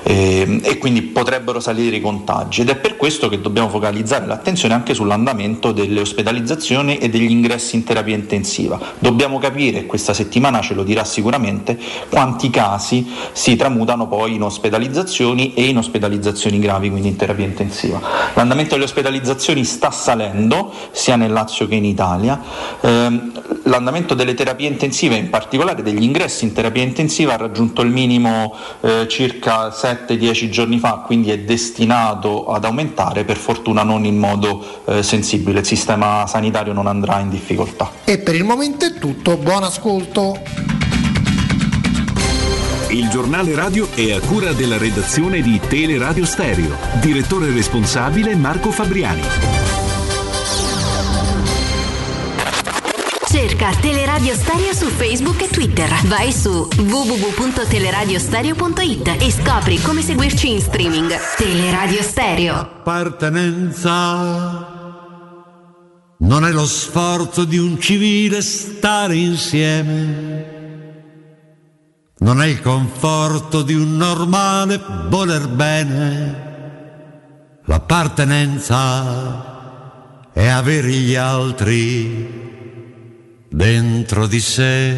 eh, 0.05 0.60
e 0.62 0.78
quindi 0.78 1.02
potrebbero 1.02 1.58
salire 1.58 1.97
i 1.97 2.00
contagi 2.00 2.60
ed 2.60 2.68
è 2.68 2.76
per 2.76 2.97
questo 2.97 3.28
che 3.28 3.41
dobbiamo 3.41 3.68
focalizzare 3.68 4.25
la 4.25 4.34
attenzione 4.36 4.74
anche 4.74 4.94
sull'andamento 4.94 5.73
delle 5.73 6.00
ospedalizzazioni 6.00 6.98
e 6.98 7.08
degli 7.08 7.31
ingressi 7.31 7.76
in 7.76 7.84
terapia 7.84 8.15
intensiva. 8.15 8.78
Dobbiamo 8.98 9.39
capire, 9.39 9.86
questa 9.86 10.15
settimana 10.15 10.60
ce 10.60 10.74
lo 10.74 10.84
dirà 10.84 11.05
sicuramente, 11.05 11.78
quanti 12.08 12.50
casi 12.50 13.06
si 13.32 13.56
tramutano 13.56 14.06
poi 14.06 14.34
in 14.34 14.42
ospedalizzazioni 14.42 15.55
e 15.55 15.65
in 15.65 15.78
ospedalizzazioni 15.78 16.58
gravi, 16.58 16.90
quindi 16.90 17.08
in 17.08 17.16
terapia 17.16 17.44
intensiva. 17.44 18.00
L'andamento 18.34 18.74
delle 18.74 18.84
ospedalizzazioni 18.84 19.65
sta 19.65 19.90
salendo 19.90 20.73
sia 20.92 21.16
nel 21.16 21.32
Lazio 21.32 21.66
che 21.66 21.74
in 21.74 21.84
Italia. 21.84 22.40
Eh, 22.81 23.20
l'andamento 23.65 24.15
delle 24.15 24.34
terapie 24.34 24.68
intensive, 24.68 25.16
in 25.16 25.31
particolare 25.31 25.82
degli 25.82 26.02
ingressi 26.02 26.44
in 26.44 26.52
terapia 26.52 26.82
intensiva, 26.82 27.34
ha 27.34 27.36
raggiunto 27.36 27.82
il 27.82 27.90
minimo 27.90 28.55
eh, 28.81 29.06
circa 29.08 29.68
7-10 29.68 30.48
giorni 30.50 30.78
fa, 30.78 31.02
quindi 31.05 31.31
è 31.31 31.39
destinato 31.39 32.47
ad 32.47 32.65
aumentare, 32.65 33.24
per 33.24 33.36
fortuna 33.36 33.82
non 33.82 34.05
in 34.05 34.16
modo 34.16 34.25
eh, 34.86 35.02
sensibile, 35.02 35.60
il 35.60 35.66
sistema 35.66 36.26
sanitario 36.26 36.72
non 36.72 36.86
andrà 36.86 37.20
in 37.20 37.30
difficoltà. 37.30 37.90
E 38.05 38.18
per 38.18 38.34
il 38.34 38.44
momento 38.44 38.84
è 38.84 38.94
tutto, 38.94 39.36
buon 39.36 39.62
ascolto. 39.62 40.38
Il 42.88 43.08
giornale 43.08 43.55
radio 43.55 43.88
è 43.94 44.12
a 44.12 44.20
cura 44.20 44.52
della 44.52 44.78
redazione 44.78 45.42
di 45.42 45.60
Teleradio 45.60 46.24
Stereo. 46.24 46.76
Direttore 47.00 47.50
responsabile 47.52 48.34
Marco 48.34 48.70
Fabriani. 48.70 49.75
Cerca 53.36 53.68
Teleradio 53.78 54.34
Stereo 54.34 54.73
su 54.73 54.86
Facebook 54.86 55.42
e 55.42 55.48
Twitter. 55.48 55.90
Vai 56.06 56.32
su 56.32 56.66
www.teleradiostereo.it 56.74 59.16
e 59.20 59.31
scopri 59.31 59.78
come 59.82 60.00
seguirci 60.00 60.52
in 60.52 60.60
streaming. 60.62 61.15
Teleradio 61.36 62.00
Stereo. 62.00 62.55
Appartenenza 62.55 63.92
non 66.16 66.47
è 66.47 66.50
lo 66.50 66.65
sforzo 66.65 67.44
di 67.44 67.58
un 67.58 67.78
civile 67.78 68.40
stare 68.40 69.16
insieme. 69.16 70.55
Non 72.20 72.40
è 72.40 72.47
il 72.47 72.62
conforto 72.62 73.60
di 73.60 73.74
un 73.74 73.98
normale 73.98 74.81
voler 75.08 75.47
bene. 75.48 76.44
L'appartenenza 77.66 80.24
è 80.32 80.47
avere 80.47 80.89
gli 80.89 81.15
altri 81.15 82.45
dentro 83.57 84.26
di 84.26 84.39
sé. 84.39 84.94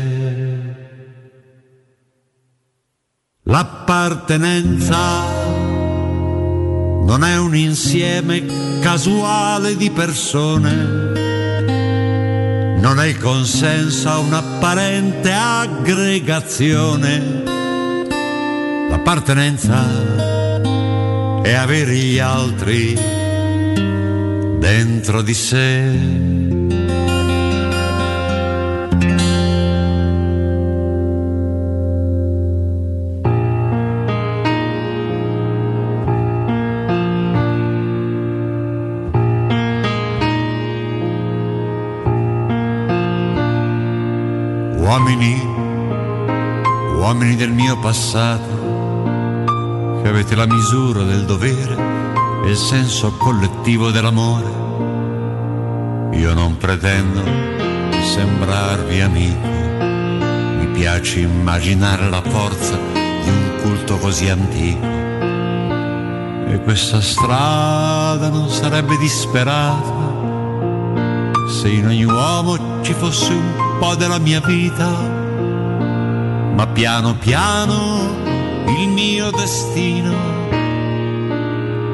L'appartenenza 3.45 4.99
non 7.05 7.23
è 7.23 7.39
un 7.39 7.55
insieme 7.55 8.45
casuale 8.81 9.77
di 9.77 9.93
persone, 9.93 10.75
non 12.81 13.01
è 13.01 13.17
consenso 13.17 14.09
a 14.09 14.19
un'apparente 14.19 15.33
aggregazione. 15.33 17.45
L'appartenenza 18.91 19.87
è 21.43 21.53
avere 21.53 21.95
gli 21.95 22.19
altri 22.19 22.99
dentro 24.59 25.23
di 25.23 25.35
sé. 25.35 26.48
Uomini, 44.99 45.41
uomini 46.97 47.37
del 47.37 47.53
mio 47.53 47.79
passato, 47.79 49.45
che 50.03 50.09
avete 50.09 50.35
la 50.35 50.45
misura 50.45 51.05
del 51.05 51.25
dovere 51.25 51.77
e 52.45 52.51
il 52.51 52.57
senso 52.57 53.13
collettivo 53.13 53.93
dell'amore. 53.93 54.51
Io 56.19 56.35
non 56.35 56.57
pretendo 56.57 57.23
di 57.23 58.03
sembrarvi 58.03 59.01
amico, 59.01 59.47
mi 59.47 60.67
piace 60.73 61.21
immaginare 61.21 62.11
la 62.11 62.21
forza 62.21 62.77
di 62.77 63.31
un 63.31 63.53
culto 63.63 63.99
così 63.99 64.29
antico 64.29 64.85
E 66.49 66.61
questa 66.65 67.01
strada 67.01 68.29
non 68.31 68.49
sarebbe 68.49 68.99
disperata 68.99 70.08
se 71.69 71.75
in 71.75 71.87
ogni 71.87 72.05
uomo 72.05 72.83
ci 72.83 72.95
fosse 72.95 73.31
un 73.33 73.77
po' 73.79 73.95
della 73.95 74.19
mia 74.19 74.41
vita. 74.41 74.89
Ma 74.89 76.67
piano 76.69 77.15
piano 77.17 78.17
il 78.67 78.89
mio 78.89 79.31
destino 79.31 80.15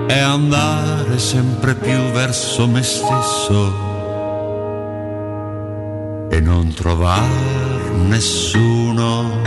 è 0.06 0.18
andare 0.18 1.18
sempre 1.18 1.74
più 1.74 1.98
verso 2.12 2.68
me 2.68 2.82
stesso 2.84 3.72
e 6.30 6.40
non 6.40 6.72
trovar 6.72 7.28
nessuno. 8.06 9.42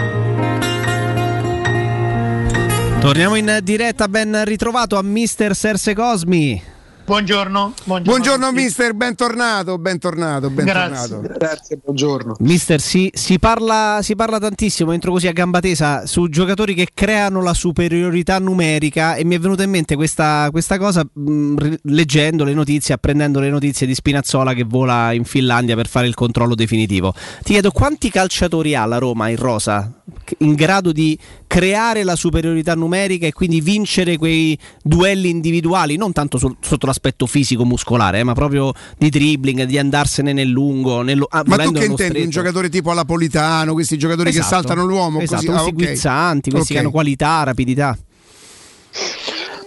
Torniamo 2.99 3.35
in 3.35 3.59
diretta, 3.63 4.09
ben 4.09 4.43
ritrovato 4.43 4.97
a 4.97 5.01
Mister 5.01 5.55
Serse 5.55 5.95
Cosmi. 5.95 6.66
Buongiorno, 7.07 7.73
buongiorno, 7.85 8.21
Buongiorno 8.21 8.51
mister, 8.51 8.93
bentornato, 8.93 9.77
bentornato, 9.77 10.49
bentornato. 10.49 11.21
Grazie, 11.21 11.79
buongiorno. 11.81 12.35
Mister, 12.39 12.81
si, 12.81 13.09
si 13.13 13.39
parla, 13.39 13.99
si 14.01 14.13
parla 14.13 14.39
tantissimo, 14.39 14.91
entro 14.91 15.13
così 15.13 15.27
a 15.27 15.31
gamba 15.31 15.61
tesa, 15.61 16.05
su 16.05 16.27
giocatori 16.27 16.73
che 16.73 16.89
creano 16.93 17.41
la 17.41 17.53
superiorità 17.53 18.39
numerica 18.39 19.15
e 19.15 19.23
mi 19.23 19.35
è 19.35 19.39
venuta 19.39 19.63
in 19.63 19.69
mente 19.69 19.95
questa, 19.95 20.49
questa 20.51 20.77
cosa 20.77 21.07
mh, 21.09 21.55
ri- 21.57 21.79
leggendo 21.83 22.43
le 22.43 22.53
notizie, 22.53 22.95
apprendendo 22.95 23.39
le 23.39 23.51
notizie 23.51 23.87
di 23.87 23.95
Spinazzola 23.95 24.53
che 24.53 24.65
vola 24.65 25.13
in 25.13 25.23
Finlandia 25.23 25.75
per 25.75 25.87
fare 25.87 26.07
il 26.07 26.13
controllo 26.13 26.55
definitivo. 26.55 27.13
Ti 27.13 27.53
chiedo 27.53 27.71
quanti 27.71 28.09
calciatori 28.09 28.75
ha 28.75 28.83
la 28.83 28.97
Roma 28.97 29.29
in 29.29 29.37
rosa 29.37 29.96
in 30.39 30.53
grado 30.55 30.91
di 30.91 31.17
creare 31.47 32.03
la 32.03 32.15
superiorità 32.15 32.75
numerica 32.75 33.25
e 33.27 33.33
quindi 33.33 33.61
vincere 33.61 34.17
quei 34.17 34.57
duelli 34.83 35.29
individuali, 35.29 35.95
non 35.95 36.11
tanto 36.13 36.37
sul- 36.37 36.55
sotto 36.61 36.85
l'aspetto 36.85 37.25
fisico-muscolare, 37.25 38.19
eh, 38.19 38.23
ma 38.23 38.33
proprio 38.33 38.71
di 38.97 39.09
dribbling, 39.09 39.63
di 39.63 39.77
andarsene 39.77 40.33
nel 40.33 40.49
lungo. 40.49 41.01
Nello, 41.01 41.27
ah, 41.29 41.43
Ma 41.45 41.55
tu 41.57 41.71
che 41.71 41.85
intendi? 41.85 41.93
Un 41.93 41.95
stretto. 41.95 42.29
giocatore 42.29 42.69
tipo 42.69 42.93
Napolitano, 42.93 43.73
questi 43.73 43.97
giocatori 43.97 44.29
Esatto. 44.29 44.43
che 44.45 44.51
saltano 44.51 44.85
l'uomo? 44.85 45.19
Esatto, 45.19 45.45
così? 45.45 45.47
Ah, 45.47 45.61
questi 45.61 45.69
ok. 45.69 45.75
guizzanti, 45.87 46.49
questi 46.51 46.67
che 46.73 46.79
Ok. 46.79 46.85
hanno 46.85 46.91
qualità, 46.93 47.43
rapidità. 47.43 47.97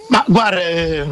Ma 0.09 0.25
guarda, 0.27 0.61
eh, 0.61 1.07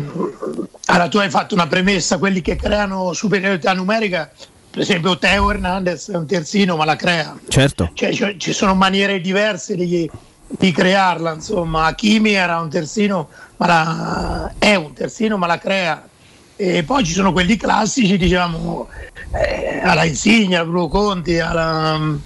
allora 0.87 1.09
tu 1.09 1.19
hai 1.19 1.31
fatto 1.31 1.55
una 1.55 1.69
premessa, 1.69 2.19
quelli 2.19 2.41
che 2.41 2.57
creano 2.57 3.13
superiorità 3.13 3.73
numerica, 3.73 4.31
per 4.79 4.87
esempio 4.87 5.19
Teo 5.19 5.51
Hernandez 5.51 6.09
è 6.09 6.15
un 6.15 6.25
terzino 6.25 6.77
ma 6.77 6.85
la 6.85 6.95
crea, 6.95 7.37
Certo. 7.49 7.91
cioè, 7.95 8.13
cioè, 8.13 8.37
ci 8.37 8.53
sono 8.53 8.77
maniere 8.77 9.21
diverse 9.21 9.75
di, 9.75 10.09
di 10.47 10.71
crearla, 10.71 11.33
insomma, 11.33 11.87
Hakimi 11.87 12.35
era 12.35 12.61
un 12.61 12.71
terzino, 12.71 13.29
ma 13.57 13.67
la, 13.67 14.55
è 14.57 14.77
un 14.77 14.93
terzino 14.93 15.37
ma 15.37 15.49
la 15.49 15.59
crea. 15.59 16.09
E 16.55 16.85
poi 16.85 17.05
ci 17.05 17.13
sono 17.13 17.33
quelli 17.33 17.57
classici, 17.57 18.17
diciamo, 18.17 18.89
eh, 19.33 19.81
alla 19.83 20.05
Insignia, 20.05 20.65
Bruno 20.65 20.87
Conti, 20.87 21.41
alla, 21.41 22.17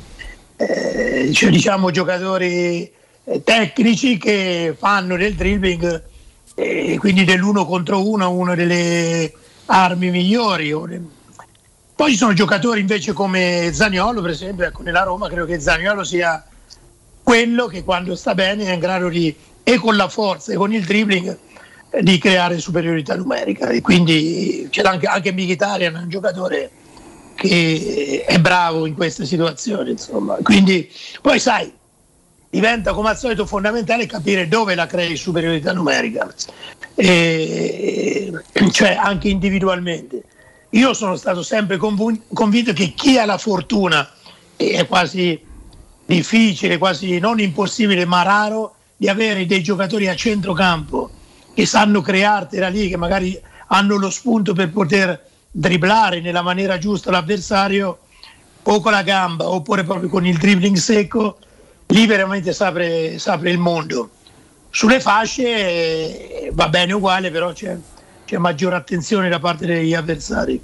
eh, 0.57 1.31
cioè, 1.33 1.49
diciamo 1.49 1.91
giocatori 1.91 2.91
eh, 3.25 3.43
tecnici 3.43 4.19
che 4.19 4.77
fanno 4.79 5.17
del 5.17 5.33
dribbling 5.33 6.03
e 6.55 6.99
quindi 6.99 7.25
dell'uno 7.25 7.65
contro 7.65 8.07
uno 8.07 8.31
una 8.31 8.55
delle 8.55 9.33
armi 9.65 10.11
migliori. 10.11 10.71
Poi 12.03 12.11
ci 12.11 12.17
sono 12.17 12.33
giocatori 12.33 12.81
invece 12.81 13.13
come 13.13 13.71
Zaniolo, 13.73 14.21
per 14.23 14.31
esempio, 14.31 14.65
ecco, 14.65 14.83
nella 14.83 15.05
Roma 15.05 15.29
credo 15.29 15.45
che 15.45 15.61
Zaniolo 15.61 16.03
sia 16.03 16.45
quello 17.23 17.67
che 17.69 17.85
quando 17.85 18.17
sta 18.17 18.35
bene 18.35 18.65
è 18.65 18.73
in 18.73 18.81
grado 18.81 19.09
di, 19.09 19.33
e 19.63 19.77
con 19.77 19.95
la 19.95 20.09
forza 20.09 20.51
e 20.53 20.57
con 20.57 20.73
il 20.73 20.85
dribbling, 20.85 21.39
eh, 21.91 22.03
di 22.03 22.19
creare 22.19 22.59
superiorità 22.59 23.15
numerica. 23.15 23.69
E 23.69 23.83
quindi 23.83 24.67
c'è 24.69 24.83
anche, 24.83 25.07
anche 25.07 25.31
Mkhitaryan, 25.31 25.95
un 25.95 26.09
giocatore 26.09 26.73
che 27.37 28.25
è 28.27 28.41
bravo 28.41 28.87
in 28.87 28.95
queste 28.95 29.25
situazioni. 29.25 29.93
Insomma. 29.93 30.39
Quindi 30.43 30.91
poi 31.21 31.39
sai, 31.39 31.73
diventa 32.51 32.95
come 32.95 33.11
al 33.11 33.17
solito 33.17 33.47
fondamentale 33.47 34.07
capire 34.07 34.49
dove 34.49 34.75
la 34.75 34.89
crei 34.89 35.15
superiorità 35.15 35.73
numerica, 35.73 36.35
E- 36.97 38.33
cioè 38.73 38.97
anche 39.01 39.29
individualmente. 39.29 40.25
Io 40.75 40.95
sono 40.95 41.17
stato 41.17 41.43
sempre 41.43 41.77
convin- 41.77 42.23
convinto 42.33 42.73
che 42.73 42.95
chi 42.95 43.19
ha 43.19 43.27
la 43.27 43.37
fortuna, 43.37 44.09
è 44.57 44.87
quasi 44.87 45.39
difficile, 46.07 46.79
quasi 46.79 47.19
non 47.19 47.41
impossibile, 47.41 48.07
ma 48.07 48.23
raro, 48.23 48.77
di 48.97 49.09
avere 49.09 49.45
dei 49.45 49.63
giocatori 49.63 50.09
a 50.09 50.17
centrocampo 50.17 51.11
che 51.55 51.67
sanno 51.67 52.01
creartela 52.01 52.69
lì, 52.69 52.89
che 52.89 52.97
magari 52.97 53.39
hanno 53.67 53.97
lo 53.97 54.09
spunto 54.09 54.55
per 54.55 54.71
poter 54.71 55.29
dribblare 55.51 56.21
nella 56.21 56.41
maniera 56.41 56.79
giusta 56.79 57.11
l'avversario 57.11 57.99
o 58.63 58.81
con 58.81 58.93
la 58.93 59.03
gamba 59.03 59.49
oppure 59.49 59.85
proprio 59.85 60.09
con 60.09 60.25
il 60.25 60.39
dribbling 60.39 60.77
secco, 60.77 61.37
lì 61.89 62.07
veramente 62.07 62.55
si 62.55 62.63
apre, 62.63 63.51
il 63.51 63.59
mondo. 63.59 64.11
Sulle 64.71 65.01
fasce 65.01 65.45
eh, 65.45 66.51
va 66.53 66.71
bene 66.71 66.95
uguale, 66.95 67.31
però 67.31 67.53
c'è, 67.53 67.77
c'è 68.33 68.39
maggiore 68.39 68.77
attenzione 68.77 69.29
da 69.29 69.39
parte 69.39 69.67
degli 69.67 69.93
avversari. 69.93 70.59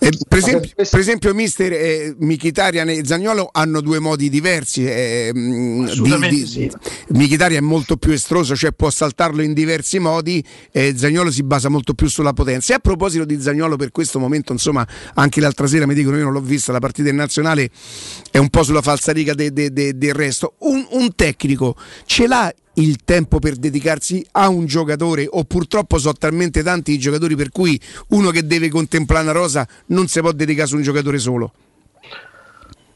Eh, 0.00 0.10
per, 0.28 0.38
esempio, 0.38 0.70
per 0.74 1.00
esempio, 1.00 1.32
mister 1.32 1.72
eh, 1.72 2.14
Mkhitaryan 2.18 2.90
e 2.90 3.00
Zagnolo 3.06 3.48
hanno 3.50 3.80
due 3.80 4.00
modi 4.00 4.28
diversi. 4.28 4.84
eh, 4.84 5.30
mh, 5.32 5.86
Assolutamente 5.88 6.46
sì. 6.46 6.70
Mkhitaryan 7.08 7.62
è 7.62 7.66
molto 7.66 7.96
più 7.96 8.12
estroso, 8.12 8.54
cioè 8.54 8.72
può 8.72 8.90
saltarlo 8.90 9.40
in 9.40 9.54
diversi 9.54 9.98
modi, 9.98 10.44
e 10.70 10.92
Zagnolo 10.94 11.30
si 11.30 11.42
basa 11.42 11.70
molto 11.70 11.94
più 11.94 12.06
sulla 12.08 12.34
potenza. 12.34 12.74
E 12.74 12.76
a 12.76 12.80
proposito 12.80 13.24
di 13.24 13.40
Zagnolo, 13.40 13.76
per 13.76 13.90
questo 13.90 14.18
momento, 14.18 14.52
insomma, 14.52 14.86
anche 15.14 15.40
l'altra 15.40 15.66
sera 15.66 15.86
mi 15.86 15.94
dicono: 15.94 16.18
io 16.18 16.24
non 16.24 16.34
l'ho 16.34 16.42
vista, 16.42 16.70
la 16.70 16.80
partita 16.80 17.08
in 17.08 17.16
nazionale 17.16 17.70
è 18.30 18.36
un 18.36 18.50
po' 18.50 18.62
sulla 18.62 18.82
falsariga 18.82 19.32
de- 19.32 19.54
de- 19.54 19.72
de- 19.72 19.96
del 19.96 20.12
resto. 20.12 20.56
Un, 20.58 20.86
un 20.90 21.14
tecnico 21.14 21.76
ce 22.04 22.26
l'ha 22.26 22.52
il 22.74 23.04
tempo 23.04 23.38
per 23.38 23.56
dedicarsi 23.56 24.24
a 24.32 24.48
un 24.48 24.66
giocatore 24.66 25.26
o 25.30 25.44
purtroppo 25.44 25.98
sono 25.98 26.14
talmente 26.14 26.62
tanti 26.62 26.92
i 26.92 26.98
giocatori 26.98 27.36
per 27.36 27.50
cui 27.50 27.80
uno 28.08 28.30
che 28.30 28.46
deve 28.46 28.68
contemplare 28.68 29.24
una 29.24 29.32
rosa 29.32 29.66
non 29.86 30.08
si 30.08 30.20
può 30.20 30.32
dedicare 30.32 30.68
su 30.68 30.76
un 30.76 30.82
giocatore 30.82 31.18
solo. 31.18 31.52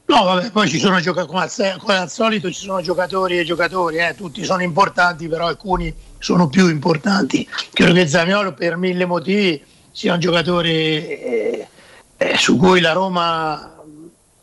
No, 0.06 0.24
vabbè, 0.24 0.50
poi 0.52 0.68
ci 0.70 0.78
sono 0.78 0.98
giocatori, 1.00 1.28
come, 1.28 1.76
come 1.78 1.96
al 1.96 2.10
solito 2.10 2.50
ci 2.50 2.60
sono 2.60 2.80
giocatori 2.80 3.38
e 3.38 3.44
giocatori, 3.44 3.98
eh, 3.98 4.14
tutti 4.16 4.42
sono 4.42 4.62
importanti, 4.62 5.28
però 5.28 5.48
alcuni 5.48 5.94
sono 6.18 6.48
più 6.48 6.68
importanti. 6.70 7.46
Credo 7.74 7.92
che 7.92 8.08
Zaniolo 8.08 8.54
per 8.54 8.78
mille 8.78 9.04
motivi 9.04 9.62
sia 9.92 10.14
un 10.14 10.20
giocatore 10.20 10.70
eh, 10.70 11.68
eh, 12.16 12.36
su 12.38 12.56
cui 12.56 12.80
la 12.80 12.92
Roma 12.92 13.74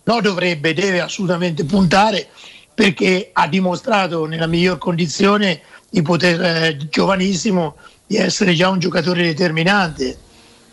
no, 0.04 0.22
dovrebbe, 0.22 0.76
deve 0.76 1.02
assolutamente 1.02 1.66
puntare 1.66 2.28
perché 2.76 3.30
ha 3.32 3.48
dimostrato 3.48 4.26
nella 4.26 4.48
miglior 4.48 4.78
condizione 4.78 5.62
di 5.90 6.02
poter, 6.02 6.42
eh, 6.42 6.78
giovanissimo, 6.90 7.78
di 8.06 8.18
essere 8.18 8.54
già 8.54 8.70
un 8.70 8.80
giocatore 8.80 9.24
determinante 9.24 10.18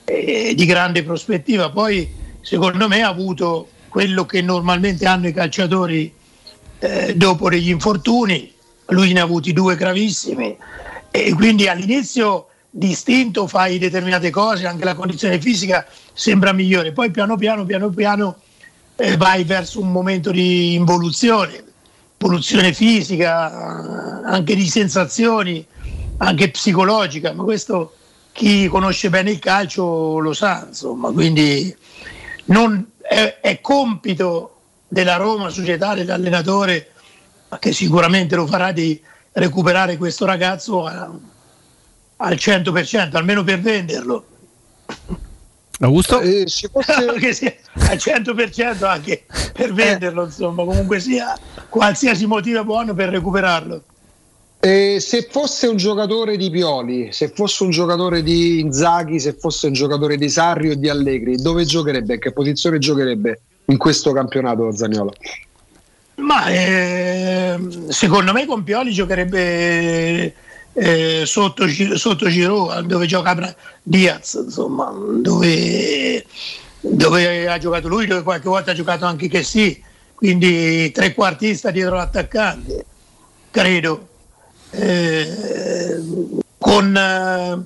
eh, 0.05 0.53
di 0.55 0.67
grande 0.67 1.05
prospettiva. 1.05 1.71
Poi 1.71 2.13
secondo 2.41 2.89
me 2.89 3.03
ha 3.03 3.09
avuto 3.09 3.69
quello 3.89 4.27
che 4.27 4.43
normalmente 4.43 5.07
hanno 5.07 5.29
i 5.29 5.33
calciatori 5.33 6.13
eh, 6.81 7.15
dopo 7.15 7.49
degli 7.49 7.71
infortuni, 7.71 8.53
lui 8.87 9.13
ne 9.13 9.21
ha 9.21 9.25
avuti 9.25 9.53
due 9.53 9.77
gravissimi. 9.77 10.57
E 11.11 11.33
quindi 11.35 11.69
all'inizio 11.69 12.49
distinto 12.69 13.47
fai 13.47 13.79
determinate 13.79 14.31
cose, 14.31 14.67
anche 14.67 14.85
la 14.85 14.95
condizione 14.95 15.41
fisica 15.41 15.87
sembra 16.13 16.53
migliore, 16.53 16.93
poi 16.93 17.11
piano 17.11 17.37
piano, 17.37 17.65
piano 17.65 17.91
piano 17.91 18.37
eh, 18.97 19.17
vai 19.17 19.45
verso 19.45 19.81
un 19.81 19.93
momento 19.93 20.31
di 20.31 20.75
involuzione, 20.75 21.65
evoluzione 22.23 22.73
fisica, 22.73 24.23
anche 24.25 24.55
di 24.55 24.69
sensazioni, 24.69 25.67
anche 26.19 26.51
psicologica, 26.51 27.33
ma 27.33 27.43
questo 27.43 27.97
chi 28.31 28.69
conosce 28.69 29.11
bene 29.11 29.33
il 29.33 29.41
calcio 29.41 30.19
lo 30.19 30.33
sa, 30.33 30.67
insomma, 30.69 31.11
quindi 31.11 31.75
non, 32.47 32.93
è, 33.01 33.39
è 33.41 33.61
compito 33.61 34.61
della 34.87 35.17
Roma, 35.17 35.49
società, 35.49 35.95
dell'allenatore, 35.95 36.93
ma 37.49 37.59
che 37.59 37.73
sicuramente 37.73 38.37
lo 38.37 38.47
farà 38.47 38.71
di 38.71 39.01
recuperare 39.33 39.97
questo 39.97 40.25
ragazzo 40.25 40.87
a- 40.87 41.11
al 42.17 42.35
100%, 42.35 43.17
almeno 43.17 43.43
per 43.43 43.61
venderlo. 43.61 44.27
Augusto? 45.81 46.21
Eh, 46.21 46.47
Anche 46.87 47.33
se 47.33 47.59
al 47.89 47.97
100% 47.97 48.85
anche 48.85 49.25
per 49.53 49.73
venderlo, 49.73 50.25
insomma, 50.25 50.65
comunque 50.65 51.01
sia 51.01 51.37
qualsiasi 51.73 52.27
motivo 52.27 52.61
è 52.61 52.65
buono 52.65 52.93
per 52.93 53.09
recuperarlo. 53.09 53.83
E 54.61 54.99
se 55.01 55.27
fosse 55.29 55.67
un 55.67 55.77
giocatore 55.77 56.37
di 56.37 56.51
Pioli, 56.51 57.09
se 57.13 57.33
fosse 57.35 57.65
un 57.65 57.71
giocatore 57.71 58.23
di 58.23 58.61
Inzaghi, 58.61 59.19
se 59.19 59.33
fosse 59.33 59.69
un 59.69 59.73
giocatore 59.73 60.19
di 60.19 60.29
Sarri 60.29 60.71
o 60.71 60.75
di 60.75 60.91
Allegri, 60.91 61.37
dove 61.37 61.65
giocherebbe? 61.65 62.15
In 62.15 62.21
che 62.21 62.33
posizione 62.33 62.79
giocherebbe 62.79 63.41
in 63.65 63.79
questo 63.79 64.13
campionato 64.13 64.71
Zaniolo? 64.71 65.15
Ma 66.17 66.47
ehm, 66.47 67.89
secondo 67.89 68.33
me 68.33 68.45
con 68.45 68.63
Pioli 68.63 68.93
giocherebbe 68.93 70.35
eh, 70.75 71.23
sotto, 71.25 71.67
sotto 71.97 72.29
Giroud, 72.29 72.85
dove 72.85 73.07
gioca 73.07 73.57
Diaz, 73.83 74.35
insomma, 74.45 74.93
dove, 75.21 76.25
dove 76.81 77.49
ha 77.49 77.59
giocato 77.59 77.89
lui, 77.89 78.07
dove 78.07 78.23
qualche 78.23 78.49
volta 78.49 78.73
ha 78.73 78.75
giocato 78.75 79.07
anche 79.07 79.27
che 79.27 79.43
sì, 79.43 79.83
quindi 80.23 80.93
trequartista 80.93 81.73
dietro 81.73 81.97
l'attaccante, 81.97 82.85
credo. 83.51 84.09
Eh, 84.71 86.31
con, 86.59 86.97
eh, 86.97 87.61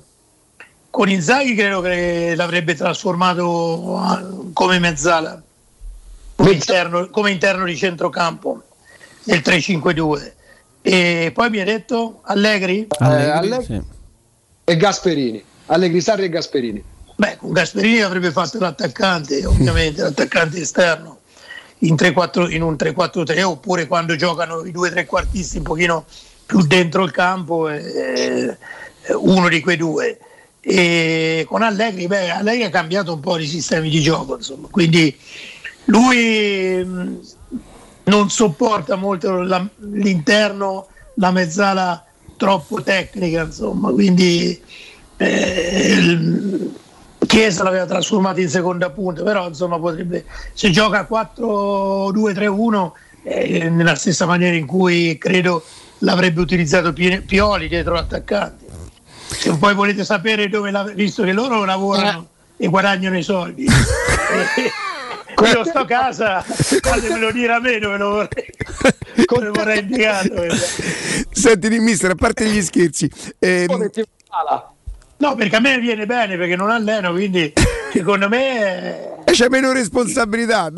con 0.89 1.07
Inzaghi 1.07 1.53
credo 1.53 1.81
che 1.81 2.33
l'avrebbe 2.35 2.73
trasformato 2.73 3.95
ah, 3.99 4.27
come 4.53 4.79
mezzala, 4.79 5.39
come 6.35 6.51
interno, 6.51 7.07
come 7.11 7.29
interno 7.29 7.63
di 7.63 7.77
centrocampo 7.77 8.63
nel 9.25 9.43
3-5-2. 9.45 10.31
E 10.81 11.31
poi 11.35 11.49
mi 11.51 11.59
ha 11.59 11.63
detto 11.63 12.21
Allegri? 12.23 12.87
Eh, 12.87 13.05
Allegri 13.05 13.83
e 14.63 14.77
Gasperini. 14.77 15.43
Allegri 15.67 16.01
Sarri 16.01 16.23
e 16.23 16.29
Gasperini. 16.29 16.83
Beh, 17.17 17.37
con 17.37 17.51
Gasperini 17.51 18.01
avrebbe 18.01 18.31
fatto 18.31 18.57
l'attaccante, 18.57 19.45
ovviamente, 19.45 20.01
l'attaccante 20.01 20.59
esterno 20.59 21.16
in, 21.79 21.95
3-4 21.95 22.51
in 22.51 22.61
un 22.61 22.75
3-4-3 22.75 23.43
oppure 23.43 23.87
quando 23.87 24.15
giocano 24.15 24.65
i 24.65 24.71
due 24.71 24.89
trequartisti 24.89 25.57
un 25.57 25.63
pochino 25.63 26.05
più 26.45 26.61
dentro 26.65 27.03
il 27.03 27.11
campo, 27.11 27.67
eh, 27.69 28.57
uno 29.19 29.49
di 29.49 29.59
quei 29.59 29.77
due. 29.77 30.17
E 30.59 31.45
con 31.47 31.61
Allegri, 31.61 32.07
beh, 32.07 32.29
Allegri 32.31 32.63
ha 32.63 32.69
cambiato 32.69 33.13
un 33.13 33.19
po' 33.19 33.37
di 33.37 33.47
sistemi 33.47 33.89
di 33.89 34.01
gioco, 34.01 34.35
insomma, 34.35 34.67
quindi 34.69 35.15
lui 35.85 36.83
mh, 36.83 37.19
non 38.05 38.29
sopporta 38.29 38.95
molto 38.95 39.41
la- 39.41 39.67
l'interno, 39.91 40.87
la 41.15 41.31
mezzala 41.31 42.03
troppo 42.37 42.81
tecnica, 42.81 43.43
insomma, 43.43 43.91
quindi 43.91 44.59
eh, 45.17 46.69
Chiesa 47.27 47.63
l'aveva 47.63 47.85
trasformato 47.85 48.39
in 48.39 48.49
seconda 48.49 48.89
punta, 48.89 49.21
però 49.23 49.47
insomma 49.47 49.77
potrebbe, 49.77 50.25
se 50.53 50.71
gioca 50.71 51.07
4-2-3-1 51.09 52.91
eh, 53.23 53.69
nella 53.69 53.95
stessa 53.95 54.25
maniera 54.25 54.55
in 54.55 54.65
cui 54.65 55.17
credo 55.17 55.63
l'avrebbe 55.99 56.41
utilizzato 56.41 56.93
Pi- 56.93 57.21
Pioli 57.21 57.67
dietro 57.67 57.93
l'attaccante. 57.93 58.65
Se 59.27 59.55
poi 59.57 59.73
volete 59.73 60.05
sapere 60.05 60.47
dove 60.47 60.71
l'ha, 60.71 60.83
visto 60.83 61.23
che 61.23 61.33
loro 61.33 61.65
lavorano 61.65 62.27
e 62.55 62.67
guadagnano 62.67 63.17
i 63.17 63.23
soldi. 63.23 63.67
Eh, 65.39 65.49
io 65.51 65.63
sto 65.63 65.79
a 65.79 65.85
casa, 65.85 66.41
fatemelo 66.41 67.31
dire 67.31 67.53
a 67.53 67.59
me 67.59 67.77
dove 67.77 67.97
lo 67.97 68.09
vorrei, 68.09 68.49
dove 69.25 69.49
vorrei 69.49 69.79
indicato. 69.81 70.33
Senti, 71.31 71.79
mister, 71.79 72.11
a 72.11 72.15
parte 72.15 72.49
gli 72.49 72.61
scherzi, 72.61 73.09
ehm, 73.37 73.89
No, 75.17 75.35
perché 75.35 75.55
a 75.55 75.59
me 75.59 75.79
viene 75.79 76.05
bene 76.05 76.37
perché 76.37 76.55
non 76.55 76.69
alleno, 76.69 77.11
quindi 77.11 77.51
secondo 77.91 78.27
me 78.29 79.15
e 79.23 79.31
c'è 79.31 79.49
meno 79.49 79.73
responsabilità. 79.73 80.71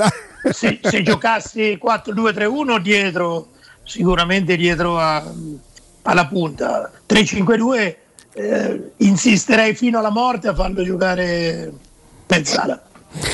se, 0.52 0.80
se 0.82 1.04
giocassi 1.04 1.80
4-2-3-1 1.84 2.80
dietro, 2.80 3.50
sicuramente 3.84 4.56
dietro 4.56 4.98
a- 4.98 5.24
alla 6.04 6.26
punta. 6.26 6.90
3-5-2 7.08 7.96
eh, 8.34 8.92
insisterei 8.98 9.76
fino 9.76 10.00
alla 10.00 10.10
morte 10.10 10.48
a 10.48 10.56
farlo 10.56 10.84
giocare 10.84 11.72
mezzala. 12.26 12.82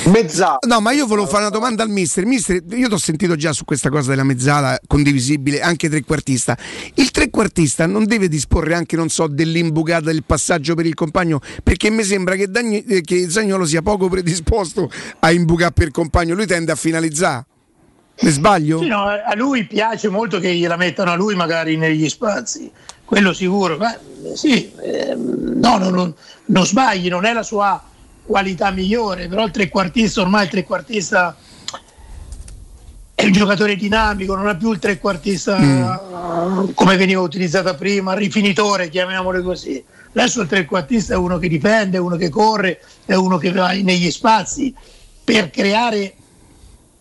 Mezzala. 0.06 0.60
No, 0.68 0.80
ma 0.80 0.92
io 0.92 1.06
volevo 1.06 1.28
fare 1.28 1.42
una 1.42 1.50
domanda 1.50 1.84
al 1.84 1.90
mister. 1.90 2.26
Mister, 2.26 2.62
io 2.70 2.88
ti 2.88 2.94
ho 2.94 2.98
sentito 2.98 3.36
già 3.36 3.52
su 3.52 3.66
questa 3.66 3.90
cosa 3.90 4.12
della 4.12 4.24
mezzala 4.24 4.80
condivisibile, 4.88 5.60
anche 5.60 5.90
trequartista. 5.90 6.58
Il 6.94 7.12
trequartista 7.12 7.86
non 7.86 8.06
deve 8.06 8.28
disporre 8.28 8.74
anche, 8.74 8.96
non 8.96 9.10
so, 9.10 9.28
dell'imbucata 9.28 10.06
del 10.06 10.24
passaggio 10.24 10.76
per 10.76 10.86
il 10.86 10.94
compagno, 10.94 11.42
perché 11.62 11.90
mi 11.90 12.04
sembra 12.04 12.36
che, 12.36 12.48
Dagni- 12.50 12.86
eh, 12.86 13.02
che 13.02 13.30
Zagnolo 13.30 13.66
sia 13.66 13.82
poco 13.82 14.08
predisposto 14.08 14.90
a 15.20 15.32
imbucare 15.32 15.74
per 15.74 15.92
compagno, 15.92 16.36
lui 16.36 16.46
tende 16.46 16.72
a 16.72 16.76
finalizzare. 16.76 17.46
Ne 18.18 18.32
sbaglio? 18.32 18.80
Sì, 18.80 18.88
no, 18.88 19.08
a 19.08 19.36
lui 19.36 19.66
piace 19.66 20.08
molto 20.08 20.40
che 20.40 20.54
gliela 20.56 20.78
mettano 20.78 21.12
a 21.12 21.16
lui 21.16 21.36
magari 21.36 21.76
negli 21.76 22.08
spazi, 22.08 22.72
quello 23.04 23.34
sicuro. 23.34 23.76
Ma, 23.76 23.94
eh, 23.94 24.38
sì, 24.38 24.72
ehm, 24.82 25.60
no, 25.60 25.78
no, 25.78 25.90
no, 25.90 26.16
non 26.46 26.66
sbagli, 26.66 27.10
non 27.10 27.26
è 27.26 27.34
la 27.34 27.44
sua 27.44 27.84
qualità 28.26 28.72
migliore, 28.72 29.28
però 29.28 29.46
il 29.46 29.52
trequartista 29.52 30.22
ormai 30.22 30.44
il 30.46 30.50
trequartista 30.50 31.36
è 33.14 33.24
un 33.24 33.32
giocatore 33.32 33.76
dinamico, 33.76 34.36
non 34.36 34.48
ha 34.48 34.56
più 34.56 34.72
il 34.72 34.80
trequartista 34.80 35.58
eh, 35.58 36.74
come 36.74 36.98
veniva 36.98 37.22
utilizzato 37.22 37.74
prima, 37.76 38.14
rifinitore, 38.14 38.90
chiamiamolo 38.90 39.42
così. 39.42 39.82
Adesso 40.12 40.42
il 40.42 40.48
trequartista 40.48 41.14
è 41.14 41.18
uno 41.18 41.38
che 41.38 41.48
difende, 41.48 41.98
è 41.98 42.00
uno 42.00 42.18
che 42.18 42.30
corre, 42.30 42.82
è 43.06 43.14
uno 43.14 43.38
che 43.38 43.52
va 43.52 43.72
negli 43.72 44.12
spazi 44.12 44.74
per 45.24 45.50
creare 45.50 46.14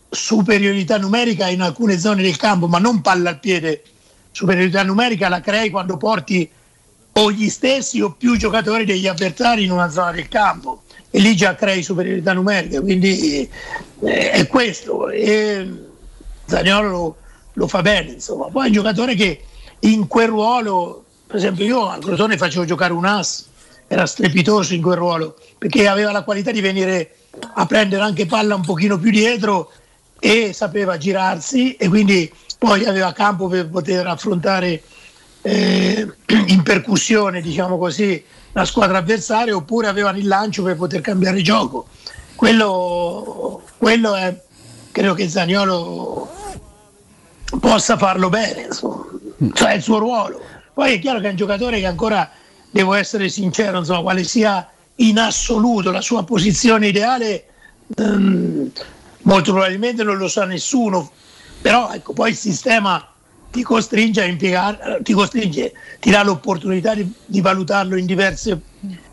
superiorità 0.09 0.99
numerica 0.99 1.49
in 1.49 1.61
alcune 1.61 1.99
zone 1.99 2.23
del 2.23 2.36
campo, 2.36 2.69
ma 2.69 2.78
non 2.78 3.01
palla 3.01 3.31
al 3.31 3.41
piede. 3.41 3.83
Superiorità 4.31 4.83
numerica 4.83 5.28
la 5.28 5.41
crei 5.41 5.70
quando 5.70 5.97
porti 5.97 6.49
o 7.17 7.31
gli 7.31 7.49
stessi 7.49 8.01
o 8.01 8.12
più 8.12 8.36
giocatori 8.36 8.85
degli 8.85 9.07
avversari 9.07 9.65
in 9.65 9.70
una 9.70 9.89
zona 9.91 10.11
del 10.11 10.28
campo 10.28 10.84
e 11.15 11.20
lì 11.20 11.36
già 11.36 11.55
crei 11.55 11.84
superiorità 11.84 12.33
numerica, 12.33 12.81
quindi 12.81 13.49
eh, 14.01 14.31
è 14.33 14.47
questo. 14.49 15.10
E 15.10 15.65
Zaniolo 16.44 16.89
lo, 16.89 17.17
lo 17.52 17.68
fa 17.68 17.83
bene, 17.83 18.10
insomma. 18.15 18.49
Poi 18.49 18.65
è 18.65 18.67
un 18.67 18.73
giocatore 18.73 19.15
che 19.15 19.44
in 19.78 20.09
quel 20.09 20.26
ruolo, 20.26 21.05
per 21.25 21.36
esempio 21.36 21.65
io 21.65 21.89
a 21.89 21.99
Crotone 21.99 22.36
facevo 22.36 22.65
giocare 22.65 22.93
un 22.93 23.05
as, 23.05 23.47
era 23.86 24.07
strepitoso 24.07 24.75
in 24.75 24.83
quel 24.83 24.97
ruolo, 24.97 25.39
perché 25.57 25.86
aveva 25.86 26.10
la 26.10 26.25
qualità 26.25 26.51
di 26.51 26.60
venire 26.60 27.15
a 27.52 27.65
prendere 27.65 28.02
anche 28.02 28.26
palla 28.26 28.57
un 28.57 28.65
pochino 28.65 28.99
più 28.99 29.12
dietro 29.12 29.70
e 30.18 30.52
sapeva 30.52 30.99
girarsi 30.99 31.76
e 31.76 31.86
quindi 31.86 32.28
poi 32.59 32.86
aveva 32.86 33.12
campo 33.12 33.47
per 33.47 33.68
poter 33.68 34.05
affrontare 34.09 34.83
eh, 35.43 36.12
in 36.49 36.62
percussione, 36.65 37.41
diciamo 37.41 37.78
così, 37.78 38.20
la 38.55 38.65
squadra 38.65 38.99
avversaria 38.99 39.55
oppure 39.55 39.89
avevano 39.89 40.18
il 40.18 40.26
lancio 40.26 40.62
per 40.62 40.76
poter 40.76 41.00
cambiare 41.00 41.42
gioco. 41.42 41.86
Quello, 42.36 43.62
quello 43.78 44.15
è, 44.15 44.34
credo 44.91 45.15
che 45.15 45.28
Zaniolo 45.28 46.28
possa 47.60 47.97
farlo 47.97 48.28
bene, 48.28 48.62
insomma. 48.62 49.07
cioè 49.52 49.73
è 49.73 49.74
il 49.74 49.83
suo 49.83 49.99
ruolo. 49.99 50.41
Poi 50.73 50.94
è 50.94 50.99
chiaro 51.00 51.20
che 51.20 51.26
è 51.26 51.31
un 51.31 51.36
giocatore 51.36 51.81
che 51.81 51.86
ancora, 51.86 52.31
devo 52.70 52.94
essere 52.94 53.28
sincero, 53.28 53.78
insomma, 53.78 54.02
quale 54.02 54.24
sia 54.24 54.68
in 54.97 55.18
assoluto 55.18 55.91
la 55.91 56.00
sua 56.00 56.23
posizione 56.24 56.89
ideale, 56.89 57.47
ehm, 57.97 58.70
molto 59.23 59.52
probabilmente 59.52 60.05
non 60.05 60.16
lo 60.16 60.28
sa 60.28 60.44
nessuno, 60.44 61.10
però 61.60 61.92
ecco, 61.92 62.12
poi 62.12 62.31
il 62.31 62.36
sistema 62.36 63.14
ti 63.55 63.62
costringe 63.62 64.20
a 64.20 64.24
impiegare, 64.24 64.99
ti 65.05 65.12
costringe, 65.12 65.73
ti 66.00 66.10
dà 66.10 66.24
l'opportunità 66.24 66.92
di, 66.92 67.08
di 67.24 67.41
valutarlo 67.41 67.97
in 67.97 68.05
diverse, 68.05 68.60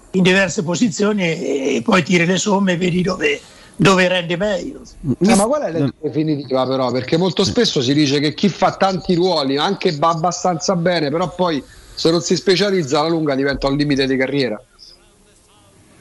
in 0.10 0.24
diverse 0.24 0.64
posizioni 0.64 1.22
e, 1.22 1.76
e 1.76 1.82
poi 1.84 2.02
tiri 2.02 2.26
le 2.26 2.38
somme 2.38 2.74
e 2.74 2.78
vedi 2.78 3.04
dove, 3.04 3.40
dove 3.76 4.08
rende 4.08 4.38
meglio. 4.38 4.82
Eh, 5.20 5.36
ma 5.36 5.46
qual 5.46 5.62
è 5.62 5.72
la 5.72 5.94
definitiva 6.02 6.66
però? 6.66 6.90
Perché 6.92 7.18
molto 7.18 7.44
spesso 7.44 7.84
si 7.84 7.94
dice 7.94 8.20
che 8.20 8.34
chi 8.34 8.50
fa 8.50 8.72
tanti 8.72 9.14
ruoli 9.14 9.58
anche 9.58 9.96
va 9.96 10.10
abbastanza 10.10 10.76
bene, 10.76 11.12
però 11.12 11.30
poi 11.36 11.64
se 11.94 12.10
non 12.10 12.22
si 12.22 12.36
specializza 12.36 13.00
alla 13.00 13.10
lunga 13.10 13.36
diventa 13.36 13.68
un 13.68 13.78
limite 13.78 14.08
di 14.08 14.18
carriera. 14.18 14.60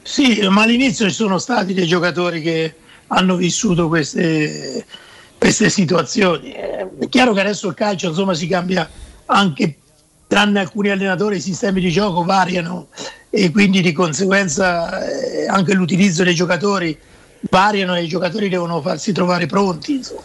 Sì, 0.01 0.47
ma 0.49 0.63
all'inizio 0.63 1.07
ci 1.07 1.13
sono 1.13 1.37
stati 1.37 1.75
dei 1.75 1.85
giocatori 1.85 2.41
che 2.41 2.73
hanno 3.05 3.35
vissuto 3.35 3.87
queste, 3.87 4.83
queste 5.41 5.71
situazioni. 5.71 6.51
È 6.51 6.87
chiaro 7.09 7.33
che 7.33 7.39
adesso 7.39 7.67
il 7.67 7.73
calcio 7.73 8.09
insomma, 8.09 8.35
si 8.35 8.45
cambia 8.45 8.87
anche, 9.25 9.75
tranne 10.27 10.59
alcuni 10.59 10.89
allenatori, 10.89 11.37
i 11.37 11.41
sistemi 11.41 11.81
di 11.81 11.89
gioco 11.89 12.23
variano 12.23 12.89
e 13.31 13.49
quindi 13.49 13.81
di 13.81 13.91
conseguenza 13.91 15.03
eh, 15.03 15.47
anche 15.47 15.73
l'utilizzo 15.73 16.23
dei 16.23 16.35
giocatori 16.35 16.95
variano 17.49 17.95
e 17.95 18.03
i 18.03 18.07
giocatori 18.07 18.49
devono 18.49 18.81
farsi 18.81 19.13
trovare 19.13 19.47
pronti. 19.47 19.95
Insomma. 19.95 20.21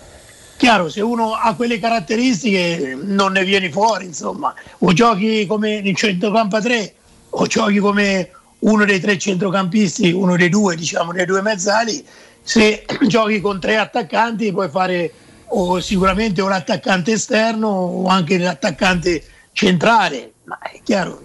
Chiaro, 0.58 0.90
se 0.90 1.00
uno 1.00 1.32
ha 1.32 1.54
quelle 1.54 1.78
caratteristiche 1.78 2.94
non 3.00 3.32
ne 3.32 3.42
vieni 3.42 3.70
fuori, 3.70 4.04
insomma, 4.04 4.54
o 4.80 4.92
giochi 4.92 5.46
come 5.46 5.80
nel 5.80 5.96
centrocampo 5.96 6.56
a 6.56 6.60
3 6.60 6.94
o 7.30 7.46
giochi 7.46 7.78
come 7.78 8.30
uno 8.58 8.84
dei 8.84 9.00
tre 9.00 9.16
centrocampisti, 9.16 10.12
uno 10.12 10.36
dei 10.36 10.50
due, 10.50 10.76
diciamo, 10.76 11.12
dei 11.12 11.24
due 11.24 11.40
mezzali, 11.40 12.04
se 12.46 12.84
giochi 13.08 13.40
con 13.40 13.58
tre 13.58 13.76
attaccanti 13.76 14.52
puoi 14.52 14.68
fare 14.68 15.12
o 15.48 15.80
sicuramente 15.80 16.40
o 16.40 16.48
l'attaccante 16.48 17.12
esterno 17.12 17.66
o 17.66 18.06
anche 18.06 18.38
l'attaccante 18.38 19.22
centrale, 19.52 20.34
ma 20.44 20.58
è 20.60 20.80
chiaro, 20.82 21.20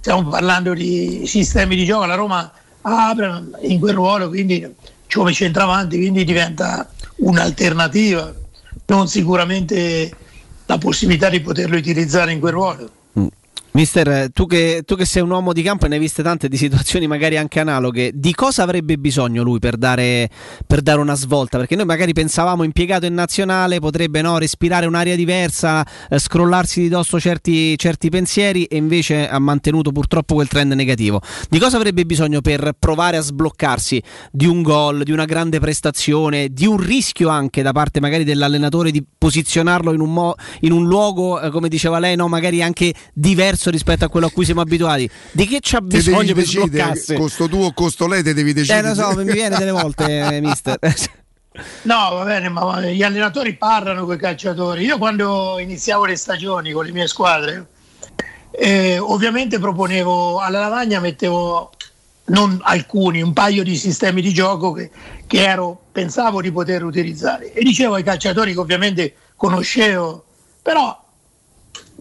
stiamo 0.00 0.30
parlando 0.30 0.72
di 0.72 1.24
sistemi 1.26 1.76
di 1.76 1.84
gioco, 1.84 2.06
la 2.06 2.14
Roma 2.14 2.50
apre 2.80 3.42
in 3.60 3.78
quel 3.78 3.94
ruolo, 3.94 4.28
quindi 4.28 4.74
come 5.12 5.32
centravanti, 5.32 5.98
quindi 5.98 6.24
diventa 6.24 6.90
un'alternativa, 7.16 8.32
non 8.86 9.06
sicuramente 9.06 10.10
la 10.64 10.78
possibilità 10.78 11.28
di 11.28 11.40
poterlo 11.40 11.76
utilizzare 11.76 12.32
in 12.32 12.40
quel 12.40 12.52
ruolo. 12.52 12.90
Mister, 13.76 14.30
tu 14.30 14.46
che, 14.46 14.82
tu 14.86 14.94
che 14.94 15.04
sei 15.04 15.20
un 15.20 15.30
uomo 15.30 15.52
di 15.52 15.60
campo 15.60 15.86
e 15.86 15.88
ne 15.88 15.96
hai 15.96 16.00
viste 16.00 16.22
tante 16.22 16.46
di 16.46 16.56
situazioni 16.56 17.08
magari 17.08 17.36
anche 17.36 17.58
analoghe, 17.58 18.12
di 18.14 18.32
cosa 18.32 18.62
avrebbe 18.62 18.98
bisogno 18.98 19.42
lui 19.42 19.58
per 19.58 19.76
dare, 19.76 20.30
per 20.64 20.80
dare 20.80 21.00
una 21.00 21.16
svolta? 21.16 21.58
Perché 21.58 21.74
noi 21.74 21.84
magari 21.84 22.12
pensavamo 22.12 22.62
impiegato 22.62 23.06
in 23.06 23.14
nazionale 23.14 23.80
potrebbe 23.80 24.22
no, 24.22 24.38
respirare 24.38 24.86
un'aria 24.86 25.16
diversa, 25.16 25.84
eh, 26.08 26.20
scrollarsi 26.20 26.82
di 26.82 26.88
dosso 26.88 27.18
certi, 27.18 27.76
certi 27.76 28.10
pensieri 28.10 28.62
e 28.66 28.76
invece 28.76 29.28
ha 29.28 29.40
mantenuto 29.40 29.90
purtroppo 29.90 30.34
quel 30.34 30.46
trend 30.46 30.70
negativo. 30.74 31.20
Di 31.48 31.58
cosa 31.58 31.76
avrebbe 31.76 32.04
bisogno 32.04 32.42
per 32.42 32.76
provare 32.78 33.16
a 33.16 33.22
sbloccarsi 33.22 34.00
di 34.30 34.46
un 34.46 34.62
gol, 34.62 35.02
di 35.02 35.10
una 35.10 35.24
grande 35.24 35.58
prestazione, 35.58 36.50
di 36.52 36.66
un 36.66 36.76
rischio 36.76 37.28
anche 37.28 37.60
da 37.60 37.72
parte 37.72 37.98
magari 37.98 38.22
dell'allenatore 38.22 38.92
di 38.92 39.04
posizionarlo 39.18 39.92
in 39.92 39.98
un, 39.98 40.12
mo- 40.12 40.34
in 40.60 40.70
un 40.70 40.86
luogo, 40.86 41.40
eh, 41.40 41.50
come 41.50 41.68
diceva 41.68 41.98
lei, 41.98 42.14
no, 42.14 42.28
magari 42.28 42.62
anche 42.62 42.94
diverso 43.12 43.62
rispetto 43.70 44.04
a 44.04 44.08
quello 44.08 44.26
a 44.26 44.30
cui 44.30 44.44
siamo 44.44 44.60
abituati. 44.60 45.08
Di 45.32 45.46
che 45.46 45.58
c'ha 45.60 45.78
Te 45.78 45.84
bisogno 45.84 46.34
per 46.34 46.44
sbloccarsi? 46.44 47.14
costo 47.14 47.48
tu 47.48 47.62
o 47.62 47.72
costo 47.72 48.06
lei, 48.06 48.22
te 48.22 48.34
devi 48.34 48.50
Eh, 48.50 48.54
decidere. 48.54 48.88
lo 48.88 48.94
so, 48.94 49.14
mi 49.16 49.32
viene 49.32 49.56
delle 49.58 49.70
volte, 49.72 50.04
eh, 50.34 50.40
mister. 50.40 50.78
No, 51.82 52.14
va 52.14 52.24
bene, 52.24 52.48
ma 52.48 52.80
gli 52.80 53.04
allenatori 53.04 53.54
parlano 53.54 54.04
con 54.04 54.16
i 54.16 54.18
calciatori. 54.18 54.82
Io 54.84 54.98
quando 54.98 55.58
iniziavo 55.60 56.04
le 56.04 56.16
stagioni 56.16 56.72
con 56.72 56.84
le 56.84 56.90
mie 56.90 57.06
squadre, 57.06 57.68
eh, 58.50 58.98
ovviamente 58.98 59.60
proponevo 59.60 60.40
alla 60.40 60.58
lavagna, 60.58 60.98
mettevo 60.98 61.70
non 62.26 62.58
alcuni, 62.62 63.22
un 63.22 63.32
paio 63.32 63.62
di 63.62 63.76
sistemi 63.76 64.20
di 64.20 64.32
gioco 64.32 64.72
che, 64.72 64.90
che 65.28 65.44
ero, 65.44 65.80
pensavo 65.92 66.40
di 66.40 66.50
poter 66.50 66.82
utilizzare. 66.82 67.52
E 67.52 67.62
dicevo 67.62 67.94
ai 67.94 68.02
calciatori 68.02 68.52
che 68.52 68.58
ovviamente 68.58 69.14
conoscevo, 69.36 70.24
però 70.60 71.03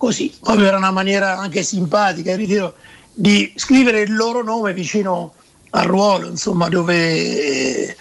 così, 0.03 0.33
proprio 0.41 0.65
era 0.67 0.75
una 0.77 0.91
maniera 0.91 1.37
anche 1.37 1.63
simpatica, 1.63 2.35
ritiro, 2.35 2.75
di 3.13 3.53
scrivere 3.55 4.01
il 4.01 4.13
loro 4.13 4.43
nome 4.43 4.73
vicino 4.73 5.33
al 5.69 5.85
ruolo, 5.85 6.27
insomma, 6.27 6.67
dove, 6.67 7.95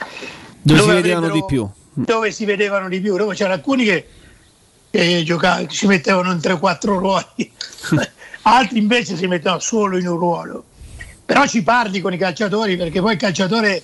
Dove 0.61 0.81
si 0.81 0.85
dove 0.87 0.95
vedevano 0.95 1.27
avrebbero- 1.27 1.35
di 1.35 1.45
più. 1.47 1.69
dove 1.93 2.33
si 2.33 2.45
vedevano 2.45 2.89
di 2.89 3.01
più, 3.01 3.17
dove 3.17 3.37
c'erano 3.37 3.55
alcuni 3.55 3.85
che, 3.85 4.07
che 4.91 5.23
giocavano, 5.25 5.69
ci 5.69 5.87
mettevano 5.87 6.33
in 6.33 6.39
3-4 6.39 6.79
ruoli, 6.99 7.53
altri 8.43 8.79
invece 8.79 9.17
si 9.17 9.29
mettevano 9.29 9.61
solo 9.61 9.97
in 9.97 10.09
un 10.09 10.17
ruolo. 10.17 10.65
Però 11.25 11.47
ci 11.47 11.63
parli 11.63 12.01
con 12.01 12.13
i 12.13 12.19
calciatori 12.19 12.77
perché 12.77 13.01
poi 13.01 13.13
il 13.13 13.19
calciatore 13.19 13.81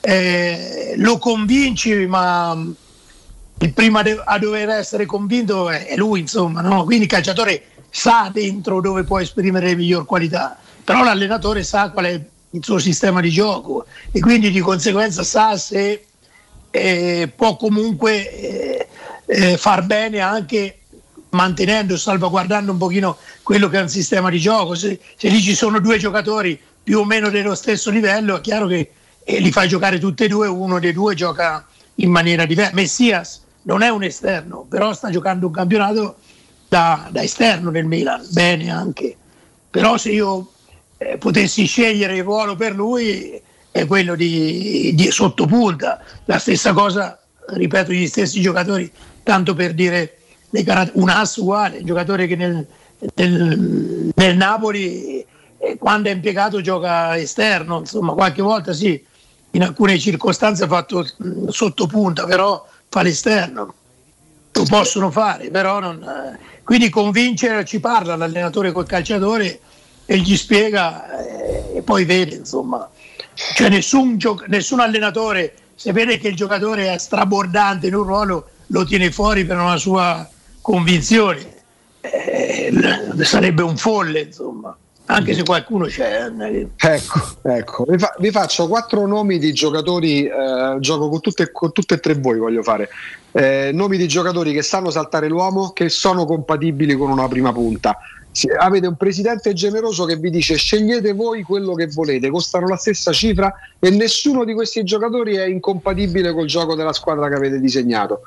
eh, 0.00 0.92
lo 0.98 1.16
convinci, 1.16 1.94
ma 2.06 2.54
il 3.58 3.72
primo 3.72 3.98
a, 3.98 4.38
dover 4.38 4.68
essere 4.70 5.06
convinto 5.06 5.70
è, 5.70 5.86
è 5.86 5.96
lui, 5.96 6.20
insomma, 6.20 6.60
no? 6.60 6.84
quindi 6.84 7.04
il 7.04 7.10
calciatore 7.10 7.62
sa 7.88 8.28
dentro 8.32 8.80
dove 8.80 9.04
può 9.04 9.20
esprimere 9.20 9.68
le 9.68 9.76
miglior 9.76 10.04
qualità, 10.04 10.58
però 10.82 11.02
l'allenatore 11.04 11.62
sa 11.62 11.90
qual 11.90 12.06
è 12.06 12.20
il 12.50 12.64
suo 12.64 12.78
sistema 12.78 13.20
di 13.20 13.30
gioco 13.30 13.86
e 14.10 14.20
quindi 14.20 14.50
di 14.50 14.60
conseguenza 14.60 15.22
sa 15.22 15.56
se 15.56 16.04
eh, 16.70 17.32
può 17.34 17.56
comunque 17.56 18.30
eh, 18.30 18.88
eh, 19.26 19.56
far 19.56 19.84
bene 19.84 20.20
anche 20.20 20.80
mantenendo, 21.30 21.96
salvaguardando 21.96 22.72
un 22.72 22.78
pochino 22.78 23.16
quello 23.42 23.68
che 23.68 23.78
è 23.78 23.82
un 23.82 23.88
sistema 23.88 24.30
di 24.30 24.38
gioco. 24.38 24.74
Se, 24.74 24.98
se 25.16 25.28
lì 25.28 25.40
ci 25.40 25.54
sono 25.54 25.78
due 25.80 25.98
giocatori 25.98 26.60
più 26.82 27.00
o 27.00 27.04
meno 27.04 27.30
dello 27.30 27.54
stesso 27.54 27.90
livello, 27.90 28.36
è 28.36 28.40
chiaro 28.40 28.66
che 28.66 28.90
eh, 29.22 29.38
li 29.38 29.52
fai 29.52 29.68
giocare 29.68 29.98
tutti 29.98 30.24
e 30.24 30.28
due, 30.28 30.48
uno 30.48 30.78
dei 30.78 30.92
due 30.92 31.14
gioca 31.14 31.66
in 31.96 32.10
maniera 32.10 32.44
diversa. 32.44 32.74
Messias 32.74 33.42
non 33.64 33.82
è 33.82 33.88
un 33.88 34.02
esterno, 34.02 34.66
però 34.68 34.92
sta 34.92 35.10
giocando 35.10 35.46
un 35.46 35.52
campionato 35.52 36.16
da, 36.68 37.08
da 37.10 37.22
esterno 37.22 37.70
nel 37.70 37.84
Milan, 37.84 38.26
bene 38.30 38.70
anche. 38.70 39.16
Però 39.70 39.96
se 39.96 40.10
io 40.10 40.52
eh, 40.98 41.18
potessi 41.18 41.66
scegliere 41.66 42.16
il 42.16 42.22
ruolo 42.22 42.56
per 42.56 42.74
lui 42.74 43.40
è 43.70 43.86
quello 43.86 44.14
di, 44.14 44.92
di 44.94 45.10
sottopunta. 45.10 46.00
La 46.26 46.38
stessa 46.38 46.72
cosa, 46.72 47.18
ripeto, 47.48 47.92
gli 47.92 48.06
stessi 48.06 48.40
giocatori, 48.40 48.90
tanto 49.22 49.54
per 49.54 49.74
dire 49.74 50.18
carat- 50.64 50.92
un 50.94 51.08
ass 51.08 51.36
uguale, 51.36 51.78
un 51.78 51.86
giocatore 51.86 52.26
che 52.26 52.36
nel, 52.36 52.66
nel- 53.14 54.12
nel 54.14 54.36
Napoli 54.36 55.24
eh, 55.58 55.76
quando 55.78 56.08
è 56.08 56.12
impiegato 56.12 56.60
gioca 56.60 57.16
esterno, 57.16 57.80
insomma 57.80 58.12
qualche 58.12 58.42
volta 58.42 58.72
sì, 58.72 59.02
in 59.52 59.62
alcune 59.62 59.98
circostanze 59.98 60.64
ha 60.64 60.68
fatto 60.68 61.06
mh, 61.16 61.48
sottopunta, 61.48 62.26
però 62.26 62.64
fa 62.94 63.02
l'esterno. 63.02 63.74
Lo 64.52 64.64
possono 64.68 65.10
fare, 65.10 65.50
però 65.50 65.80
non... 65.80 66.00
eh, 66.00 66.38
quindi 66.62 66.90
convincere, 66.90 67.64
ci 67.64 67.80
parla 67.80 68.14
l'allenatore 68.14 68.70
col 68.70 68.86
calciatore 68.86 69.58
e 70.06 70.18
gli 70.18 70.36
spiega 70.36 71.18
eh, 71.18 71.78
e 71.78 71.82
poi 71.82 72.04
vede, 72.04 72.36
insomma. 72.36 72.88
Cioè 73.34 73.68
nessun, 73.68 74.16
gio- 74.16 74.44
nessun 74.46 74.78
allenatore, 74.78 75.54
se 75.74 75.90
vede 75.90 76.18
che 76.18 76.28
il 76.28 76.36
giocatore 76.36 76.94
è 76.94 76.98
strabordante 76.98 77.88
in 77.88 77.96
un 77.96 78.04
ruolo, 78.04 78.48
lo 78.68 78.84
tiene 78.84 79.10
fuori 79.10 79.44
per 79.44 79.58
una 79.58 79.76
sua 79.76 80.28
convinzione. 80.60 81.52
Eh, 82.00 82.72
sarebbe 83.22 83.62
un 83.62 83.76
folle, 83.76 84.20
insomma, 84.20 84.76
anche 85.06 85.34
se 85.34 85.42
qualcuno 85.42 85.86
c'è. 85.86 86.30
eh, 86.38 86.68
Ecco, 86.76 87.20
ecco. 87.42 87.84
Vi, 87.86 87.98
fa- 87.98 88.14
vi 88.18 88.30
faccio 88.30 88.66
quattro 88.68 89.06
nomi 89.06 89.38
di 89.38 89.52
giocatori, 89.52 90.26
eh, 90.26 90.76
gioco 90.80 91.08
con 91.08 91.20
tutte, 91.20 91.52
con 91.52 91.72
tutte 91.72 91.94
e 91.94 92.00
tre 92.00 92.14
voi, 92.14 92.38
voglio 92.38 92.62
fare. 92.62 92.88
Eh, 93.32 93.70
nomi 93.72 93.96
di 93.96 94.08
giocatori 94.08 94.52
che 94.52 94.62
sanno 94.62 94.90
saltare 94.90 95.28
l'uomo, 95.28 95.70
che 95.70 95.88
sono 95.88 96.24
compatibili 96.24 96.94
con 96.94 97.10
una 97.10 97.28
prima 97.28 97.52
punta. 97.52 97.96
Se 98.30 98.50
avete 98.50 98.88
un 98.88 98.96
presidente 98.96 99.52
generoso 99.52 100.06
che 100.06 100.16
vi 100.16 100.28
dice 100.28 100.56
scegliete 100.56 101.12
voi 101.12 101.42
quello 101.42 101.74
che 101.74 101.86
volete, 101.86 102.30
costano 102.30 102.66
la 102.66 102.76
stessa 102.76 103.12
cifra 103.12 103.52
e 103.78 103.90
nessuno 103.90 104.44
di 104.44 104.54
questi 104.54 104.82
giocatori 104.82 105.36
è 105.36 105.44
incompatibile 105.44 106.32
col 106.32 106.46
gioco 106.46 106.74
della 106.74 106.92
squadra 106.92 107.28
che 107.28 107.34
avete 107.34 107.60
disegnato. 107.60 108.22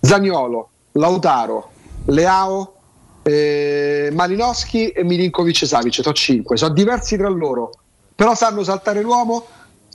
Zagnolo, 0.00 0.68
Lautaro, 0.92 1.70
Leao, 2.06 2.74
eh, 3.22 4.10
Malinowski 4.12 4.88
e 4.88 5.04
Milinkovic 5.04 5.66
Savic, 5.66 5.94
sono 5.94 6.14
5, 6.14 6.56
sono 6.56 6.74
diversi 6.74 7.16
tra 7.16 7.28
loro, 7.28 7.70
però 8.14 8.34
sanno 8.34 8.62
saltare 8.62 9.02
l'uomo, 9.02 9.46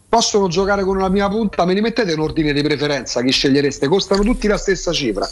possono 0.07 0.47
giocare 0.47 0.83
con 0.83 0.97
una 0.97 1.09
prima 1.09 1.29
punta, 1.29 1.65
me 1.65 1.73
li 1.73 1.81
mettete 1.81 2.13
in 2.13 2.19
ordine 2.19 2.53
di 2.53 2.61
preferenza, 2.61 3.21
chi 3.21 3.31
scegliereste? 3.31 3.87
Costano 3.87 4.23
tutti 4.23 4.47
la 4.47 4.57
stessa 4.57 4.91
cifra. 4.91 5.27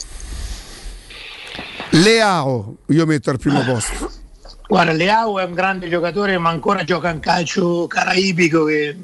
Leao, 1.91 2.77
io 2.87 3.05
metto 3.05 3.29
al 3.29 3.37
primo 3.37 3.63
posto. 3.63 4.11
Guarda, 4.67 4.91
Leao 4.93 5.39
è 5.39 5.43
un 5.43 5.53
grande 5.53 5.87
giocatore, 5.87 6.37
ma 6.39 6.49
ancora 6.49 6.83
gioca 6.83 7.09
in 7.09 7.19
calcio 7.19 7.85
caraibico 7.85 8.63
che 8.65 8.97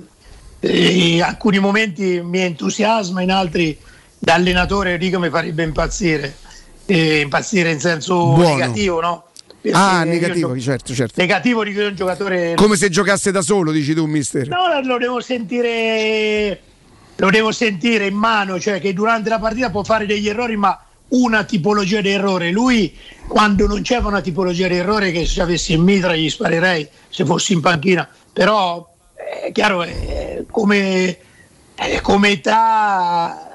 eh, 0.60 1.16
in 1.16 1.22
alcuni 1.22 1.60
momenti 1.60 2.20
mi 2.24 2.40
entusiasma, 2.40 3.22
in 3.22 3.32
altri 3.32 3.78
da 4.18 4.34
allenatore 4.34 4.98
dico 4.98 5.20
mi 5.20 5.30
farebbe 5.30 5.64
impazzire. 5.64 6.36
Eh, 6.92 7.20
impazzire 7.20 7.72
in 7.72 7.80
senso 7.80 8.16
Buono. 8.34 8.56
negativo, 8.56 9.00
no? 9.00 9.24
Perché 9.62 9.78
Ah, 9.78 10.04
negativo, 10.04 10.56
gio- 10.56 10.62
certo, 10.62 10.94
certo. 10.94 11.14
negativo 11.18 11.64
di 11.64 11.78
un 11.78 11.94
giocatore 11.94 12.54
Come 12.56 12.76
se 12.78 12.90
giocasse 12.90 13.30
da 13.32 13.42
solo, 13.42 13.72
dici 13.72 13.94
tu, 13.94 14.06
mister. 14.06 14.48
No, 14.48 14.80
lo 14.84 14.98
devo 14.98 15.20
sentire 15.22 16.62
lo 17.18 17.30
devo 17.30 17.52
sentire 17.52 18.06
in 18.08 18.16
mano, 18.16 18.58
cioè 18.60 18.80
che 18.80 18.94
durante 18.94 19.30
la 19.30 19.40
partita 19.40 19.70
può 19.70 19.84
fare 19.84 20.06
degli 20.06 20.30
errori, 20.30 20.56
ma 20.56 20.82
una 21.10 21.44
tipologia 21.44 22.00
di 22.00 22.10
errore. 22.10 22.50
Lui 22.52 22.96
quando 23.28 23.68
non 23.68 23.82
c'era 23.82 24.08
una 24.08 24.22
tipologia 24.22 24.68
di 24.70 24.76
errore 24.78 25.12
che 25.12 25.26
se 25.26 25.42
avessi 25.42 25.74
in 25.74 25.82
mitra 25.82 26.16
gli 26.16 26.30
sparerei 26.30 26.88
se 27.10 27.26
fossi 27.26 27.52
in 27.54 27.60
panchina, 27.60 28.08
però 28.32 28.88
è 29.44 29.52
chiaro 29.52 29.84
è 29.84 30.44
come, 30.50 31.18
è 31.76 32.00
come 32.02 32.30
età, 32.30 33.50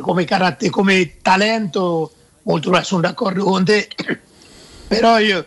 come 0.00 0.24
carattere, 0.24 0.70
come 0.70 1.12
talento 1.22 2.10
molto 2.46 2.70
bravo, 2.70 2.84
sono 2.84 3.00
d'accordo 3.02 3.44
con 3.44 3.64
te. 3.64 3.88
Però 4.88 5.18
io 5.18 5.46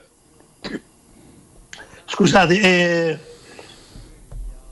scusate, 2.06 2.60
eh, 2.62 3.20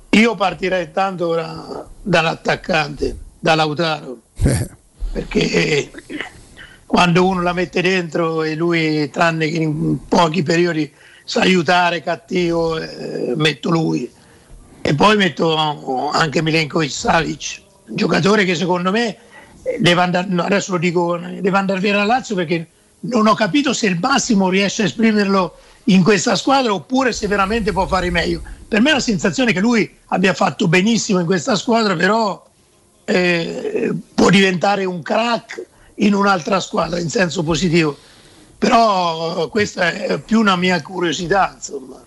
io 0.09 0.35
partirei 0.35 0.91
tanto 0.91 1.33
da- 1.33 1.87
dall'attaccante, 2.01 3.17
da 3.39 3.55
Lautaro, 3.55 4.21
perché 5.11 5.89
quando 6.85 7.25
uno 7.25 7.41
la 7.41 7.53
mette 7.53 7.81
dentro 7.81 8.43
e 8.43 8.55
lui, 8.55 9.09
tranne 9.09 9.49
che 9.49 9.57
in 9.57 10.07
pochi 10.07 10.43
periodi, 10.43 10.91
sa 11.23 11.41
aiutare, 11.41 12.01
cattivo, 12.01 12.77
eh, 12.77 13.33
metto 13.35 13.69
lui. 13.69 14.11
E 14.81 14.95
poi 14.95 15.17
metto 15.17 15.55
anche 16.11 16.41
Milenkovic 16.41 16.91
Savic, 16.91 17.61
un 17.87 17.95
giocatore 17.95 18.45
che 18.45 18.55
secondo 18.55 18.91
me 18.91 19.07
eh, 19.09 19.17
deve 19.79 20.01
andare, 20.01 20.27
adesso 20.37 20.71
lo 20.71 20.77
dico, 20.77 21.17
deve 21.17 21.57
andare 21.57 21.79
via 21.79 21.95
la 21.95 22.03
Lazio 22.03 22.35
perché 22.35 22.67
non 23.01 23.27
ho 23.27 23.33
capito 23.33 23.73
se 23.73 23.87
il 23.87 23.97
massimo 23.99 24.49
riesce 24.49 24.83
a 24.83 24.85
esprimerlo 24.85 25.57
in 25.85 26.03
questa 26.03 26.35
squadra 26.35 26.73
oppure 26.73 27.11
se 27.11 27.27
veramente 27.27 27.71
può 27.71 27.87
fare 27.87 28.09
meglio. 28.09 28.41
Per 28.67 28.81
me 28.81 28.91
è 28.91 28.93
la 28.93 28.99
sensazione 28.99 29.53
che 29.53 29.59
lui 29.59 29.89
abbia 30.07 30.33
fatto 30.33 30.67
benissimo 30.67 31.19
in 31.19 31.25
questa 31.25 31.55
squadra, 31.55 31.95
però 31.95 32.45
eh, 33.05 33.93
può 34.13 34.29
diventare 34.29 34.85
un 34.85 35.01
crack 35.01 35.65
in 35.95 36.13
un'altra 36.13 36.59
squadra 36.59 36.99
in 36.99 37.09
senso 37.09 37.43
positivo. 37.43 37.97
però 38.57 39.47
questa 39.49 39.91
è 39.91 40.19
più 40.19 40.39
una 40.39 40.55
mia 40.55 40.81
curiosità, 40.81 41.53
insomma. 41.55 42.03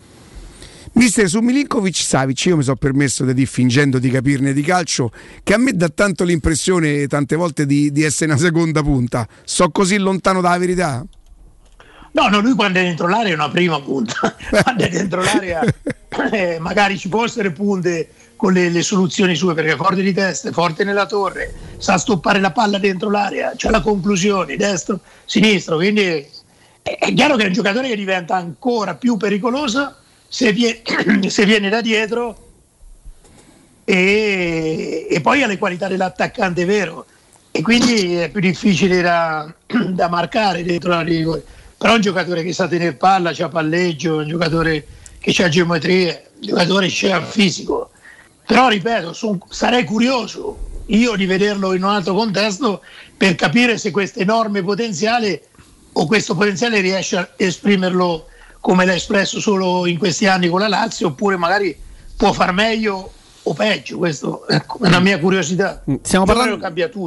Mister, 1.01 1.27
su 1.31 1.41
Milinkovic 1.41 1.97
Savic 1.97 2.45
io 2.45 2.59
mi 2.59 2.63
sono 2.63 2.77
permesso 2.77 3.25
di 3.25 3.33
dire, 3.33 3.47
fingendo 3.47 3.99
di 3.99 4.11
capirne 4.11 4.53
di 4.53 4.61
calcio, 4.61 5.11
che 5.43 5.55
a 5.55 5.57
me 5.57 5.73
dà 5.73 5.89
tanto 5.89 6.25
l'impressione 6.25 7.07
tante 7.07 7.37
volte 7.37 7.65
di, 7.65 7.91
di 7.91 8.03
essere 8.03 8.33
una 8.33 8.39
seconda 8.39 8.83
punta. 8.83 9.27
So 9.43 9.71
così 9.71 9.97
lontano 9.97 10.43
dalla 10.43 10.59
verità? 10.59 11.03
No, 12.13 12.29
no, 12.29 12.41
lui 12.41 12.53
quando 12.55 12.81
è 12.81 12.83
dentro 12.83 13.09
l'area 13.09 13.31
è 13.31 13.35
una 13.35 13.49
prima 13.49 13.81
punta, 13.81 14.37
quando 14.63 14.85
è 14.85 14.91
dentro 14.91 15.23
l'area 15.23 15.63
eh, 16.33 16.59
magari 16.61 16.99
ci 16.99 17.09
può 17.09 17.25
essere 17.25 17.51
punte 17.51 18.11
con 18.37 18.53
le, 18.53 18.69
le, 18.69 18.83
soluzioni 18.83 19.35
sue 19.35 19.55
perché 19.55 19.73
è 19.73 19.77
forte 19.77 20.03
di 20.03 20.13
testa, 20.13 20.51
è 20.51 20.53
forte 20.53 20.85
nella 20.85 21.07
torre, 21.07 21.55
sa 21.79 21.97
stoppare 21.97 22.41
la 22.41 22.53
palla 22.53 22.77
dentro 22.77 23.09
l'area, 23.09 23.55
c'ha 23.57 23.71
la 23.71 23.81
conclusione, 23.81 24.55
destro, 24.57 25.01
sinistro, 25.25 25.77
quindi 25.77 26.03
è, 26.03 26.29
è 26.83 27.15
chiaro 27.15 27.37
che 27.37 27.45
è 27.45 27.47
un 27.47 27.55
giocatore 27.55 27.89
che 27.89 27.97
diventa 27.97 28.37
ancora 28.37 28.97
più 28.97 29.17
pericoloso 29.17 29.95
se 30.31 30.53
viene, 30.53 30.83
se 31.29 31.45
viene 31.45 31.69
da 31.69 31.81
dietro 31.81 32.49
e, 33.85 35.09
e, 35.11 35.21
poi 35.21 35.43
ha 35.43 35.49
le 35.49 35.59
qualità 35.59 35.89
dell'attaccante 35.89 36.65
vero 36.65 37.07
e 37.51 37.63
quindi 37.63 38.15
è 38.15 38.31
più 38.31 38.41
difficile 38.41 39.01
da, 39.03 39.53
da 39.67 40.09
marcare 40.09 40.63
dentro 40.63 40.91
la 40.91 41.01
rigore 41.01 41.43
però 41.81 41.95
è 41.95 41.97
un 41.97 42.03
giocatore 42.03 42.43
che 42.43 42.53
sa 42.53 42.69
tenere 42.69 42.93
palla, 42.93 43.33
c'ha 43.33 43.49
palleggio, 43.49 44.17
un 44.17 44.29
giocatore 44.29 44.87
che 45.19 45.43
ha 45.43 45.49
geometrie, 45.49 46.29
un 46.35 46.49
giocatore 46.49 46.89
che 46.89 47.11
ha 47.11 47.23
fisico. 47.23 47.89
Però 48.47 48.69
ripeto, 48.69 49.15
son, 49.15 49.41
sarei 49.49 49.85
curioso 49.85 50.83
io 50.89 51.17
di 51.17 51.25
vederlo 51.25 51.73
in 51.73 51.83
un 51.83 51.89
altro 51.89 52.13
contesto 52.13 52.83
per 53.17 53.35
capire 53.35 53.79
se 53.79 53.91
questo 53.91 54.19
enorme 54.19 54.63
potenziale 54.63 55.45
o 55.95 56.07
questo 56.07 56.35
potenziale 56.35 56.81
riesce 56.81 57.17
a 57.17 57.31
esprimerlo 57.37 58.27
come 58.61 58.85
l'ha 58.85 58.95
espresso 58.95 59.41
solo 59.41 59.87
in 59.87 59.99
questi 59.99 60.27
anni 60.27 60.49
con 60.49 60.61
la 60.61 60.69
Lazio 60.69 61.09
oppure 61.09 61.37
magari 61.37 61.77
può 62.17 62.33
far 62.33 62.53
meglio 62.53 63.13
o 63.43 63.55
peggio, 63.55 63.97
questo 63.97 64.47
è 64.47 64.63
una 64.81 65.01
mia 65.01 65.19
curiosità. 65.19 65.83
Mm, 65.91 65.95
stiamo 66.03 66.27
parlando, 66.27 66.59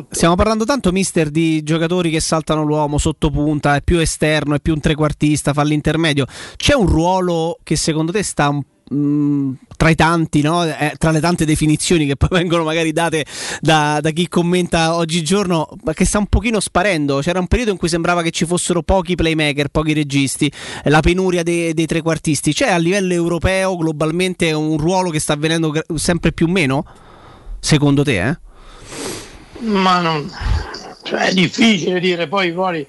stiamo 0.09 0.35
parlando, 0.35 0.65
tanto, 0.65 0.91
mister, 0.91 1.29
di 1.29 1.61
giocatori 1.61 2.09
che 2.09 2.19
saltano 2.19 2.63
l'uomo 2.63 2.97
sotto 2.97 3.29
punta, 3.29 3.75
è 3.75 3.81
più 3.81 3.99
esterno, 3.99 4.55
è 4.55 4.59
più 4.59 4.73
un 4.73 4.79
trequartista, 4.79 5.53
fa 5.53 5.63
l'intermedio. 5.63 6.25
C'è 6.55 6.73
un 6.73 6.87
ruolo 6.87 7.59
che 7.61 7.75
secondo 7.75 8.11
te 8.11 8.23
sta 8.23 8.49
un 8.49 8.63
Mm, 8.93 9.53
tra 9.83 9.91
i 9.91 9.95
tanti, 9.95 10.41
no? 10.41 10.63
eh, 10.63 10.93
tra 10.97 11.11
le 11.11 11.19
tante 11.19 11.43
definizioni 11.43 12.05
che 12.05 12.15
poi 12.15 12.29
vengono 12.39 12.63
magari 12.63 12.93
date 12.93 13.25
da, 13.59 13.99
da, 13.99 14.11
chi 14.11 14.29
commenta 14.29 14.95
oggigiorno, 14.95 15.67
che 15.93 16.05
sta 16.05 16.19
un 16.19 16.27
pochino 16.27 16.61
sparendo. 16.61 17.19
C'era 17.19 17.39
un 17.39 17.47
periodo 17.47 17.71
in 17.71 17.77
cui 17.77 17.89
sembrava 17.89 18.21
che 18.21 18.31
ci 18.31 18.45
fossero 18.45 18.81
pochi 18.81 19.15
playmaker, 19.15 19.67
pochi 19.67 19.91
registi, 19.91 20.49
la 20.83 21.01
penuria 21.01 21.43
dei, 21.43 21.73
dei 21.73 21.85
trequartisti. 21.85 22.53
C'è 22.53 22.71
a 22.71 22.77
livello 22.77 23.11
europeo, 23.11 23.75
globalmente, 23.75 24.53
un 24.53 24.77
ruolo 24.77 25.09
che 25.09 25.19
sta 25.19 25.33
avvenendo 25.33 25.73
sempre 25.95 26.31
più 26.31 26.47
meno? 26.47 26.85
Secondo 27.59 28.03
te, 28.03 28.25
eh? 28.25 28.37
Ma 29.65 29.99
non... 29.99 30.31
Cioè, 31.03 31.27
è 31.27 31.33
difficile 31.33 31.99
dire, 31.99 32.29
poi 32.29 32.53
vuoi... 32.53 32.87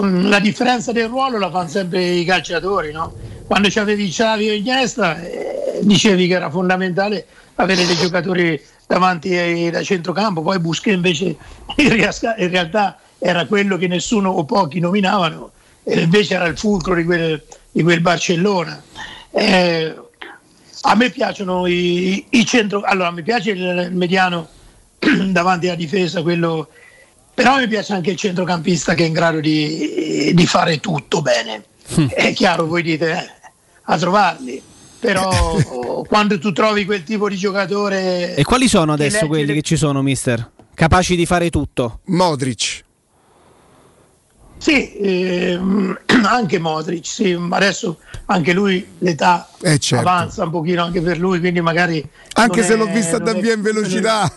La 0.00 0.40
differenza 0.40 0.92
del 0.92 1.08
ruolo 1.08 1.38
la 1.38 1.50
fanno 1.50 1.68
sempre 1.68 2.04
i 2.04 2.24
calciatori, 2.24 2.90
no? 2.92 3.14
quando 3.48 3.68
c'avevi 3.70 4.08
Xavi 4.08 4.50
o 4.50 4.52
Iniesta 4.52 5.22
eh, 5.22 5.78
dicevi 5.82 6.26
che 6.26 6.34
era 6.34 6.50
fondamentale 6.50 7.26
avere 7.54 7.86
dei 7.86 7.96
giocatori 7.96 8.60
davanti 8.86 9.34
ai, 9.34 9.70
da 9.70 9.82
centrocampo, 9.82 10.42
poi 10.42 10.58
Busquets 10.58 10.96
invece 10.96 11.24
in, 11.76 11.88
realtà, 11.88 12.36
in 12.36 12.50
realtà 12.50 12.98
era 13.18 13.46
quello 13.46 13.78
che 13.78 13.88
nessuno 13.88 14.30
o 14.30 14.44
pochi 14.44 14.80
nominavano 14.80 15.52
e 15.82 16.00
invece 16.00 16.34
era 16.34 16.46
il 16.46 16.58
fulcro 16.58 16.94
di 16.94 17.04
quel, 17.04 17.42
di 17.72 17.82
quel 17.82 18.00
Barcellona. 18.00 18.82
Eh, 19.30 19.94
a 20.82 20.94
me 20.94 21.10
piacciono 21.10 21.66
i, 21.66 22.26
i 22.28 22.44
centro, 22.44 22.82
allora 22.82 23.10
mi 23.10 23.22
piace 23.22 23.52
il, 23.52 23.88
il 23.90 23.96
mediano 23.96 24.46
davanti 24.98 25.68
alla 25.68 25.76
difesa, 25.76 26.20
quello, 26.20 26.68
però 27.38 27.56
mi 27.56 27.68
piace 27.68 27.92
anche 27.92 28.10
il 28.10 28.16
centrocampista 28.16 28.94
che 28.94 29.04
è 29.04 29.06
in 29.06 29.12
grado 29.12 29.38
di, 29.38 30.32
di 30.34 30.46
fare 30.46 30.80
tutto 30.80 31.22
bene. 31.22 31.62
Mm. 31.96 32.08
È 32.08 32.32
chiaro, 32.32 32.66
voi 32.66 32.82
dite, 32.82 33.12
eh, 33.12 33.30
a 33.82 33.96
trovarli. 33.96 34.60
Però 34.98 36.02
quando 36.08 36.40
tu 36.40 36.50
trovi 36.50 36.84
quel 36.84 37.04
tipo 37.04 37.28
di 37.28 37.36
giocatore... 37.36 38.34
E 38.34 38.42
quali 38.42 38.66
sono 38.66 38.92
adesso 38.92 39.28
quelli 39.28 39.46
le... 39.46 39.54
che 39.54 39.62
ci 39.62 39.76
sono, 39.76 40.02
mister? 40.02 40.50
Capaci 40.74 41.14
di 41.14 41.26
fare 41.26 41.48
tutto? 41.48 42.00
Modric. 42.06 42.84
Sì, 44.56 44.96
ehm, 44.98 45.96
anche 46.26 46.58
Modric, 46.58 47.06
sì, 47.06 47.38
adesso 47.50 48.00
anche 48.26 48.52
lui 48.52 48.84
l'età 48.98 49.48
eh 49.62 49.78
certo. 49.78 50.08
avanza 50.08 50.42
un 50.42 50.50
pochino 50.50 50.82
anche 50.82 51.00
per 51.00 51.20
lui, 51.20 51.38
quindi 51.38 51.60
magari... 51.60 52.04
Anche 52.32 52.64
se 52.64 52.74
è, 52.74 52.76
l'ho 52.76 52.86
vista 52.86 53.18
da 53.18 53.32
via 53.32 53.54
in 53.54 53.62
velocità. 53.62 54.28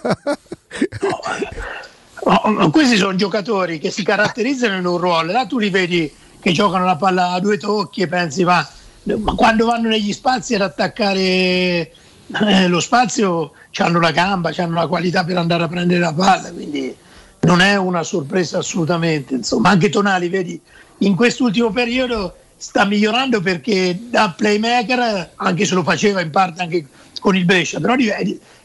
No, 1.02 1.20
no, 2.24 2.70
questi 2.72 2.98
sono 2.98 3.16
giocatori 3.16 3.80
che 3.80 3.92
si 3.92 4.04
caratterizzano 4.04 4.78
in 4.78 4.86
un 4.86 4.98
ruolo, 4.98 5.32
là 5.32 5.46
tu 5.46 5.58
li 5.58 5.70
vedi 5.70 6.12
che 6.40 6.52
giocano 6.52 6.86
la 6.86 6.96
palla 6.96 7.32
a 7.32 7.40
due 7.40 7.58
tocchi 7.58 8.02
e 8.02 8.08
pensi 8.08 8.44
ma 8.44 8.68
ma 9.04 9.34
quando 9.34 9.66
vanno 9.66 9.90
negli 9.90 10.14
spazi 10.14 10.54
ad 10.56 10.62
attaccare 10.62 11.22
eh, 11.22 12.68
lo 12.68 12.80
spazio 12.80 13.54
hanno 13.78 14.00
la 14.00 14.12
gamba, 14.12 14.52
hanno 14.56 14.76
la 14.76 14.88
qualità 14.88 15.24
per 15.24 15.38
andare 15.38 15.64
a 15.64 15.68
prendere 15.68 16.00
la 16.00 16.14
palla, 16.14 16.52
quindi 16.52 16.96
non 17.42 17.62
è 17.62 17.76
una 17.78 18.04
sorpresa 18.04 18.60
assolutamente. 18.60 19.34
Insomma, 19.34 19.70
anche 19.70 19.90
Tonali, 19.90 20.30
vedi, 20.30 20.60
in 21.00 21.16
quest'ultimo 21.16 21.72
periodo 21.72 22.36
sta 22.58 22.86
migliorando 22.86 23.42
perché 23.42 23.98
da 24.10 24.34
playmaker, 24.36 25.32
anche 25.36 25.66
se 25.66 25.74
lo 25.74 25.84
faceva 25.84 26.22
in 26.22 26.30
parte 26.30 26.62
anche 26.62 26.86
con 27.20 27.36
il 27.36 27.46
Brescia, 27.46 27.80
però 27.80 27.96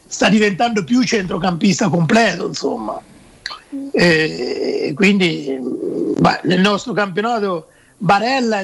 sta 0.05 0.29
diventando 0.29 0.83
più 0.83 1.01
centrocampista 1.03 1.89
completo, 1.89 2.47
insomma. 2.47 3.01
E 3.91 4.93
quindi 4.95 5.57
beh, 6.17 6.39
nel 6.43 6.61
nostro 6.61 6.93
campionato 6.93 7.67
Barella 7.97 8.63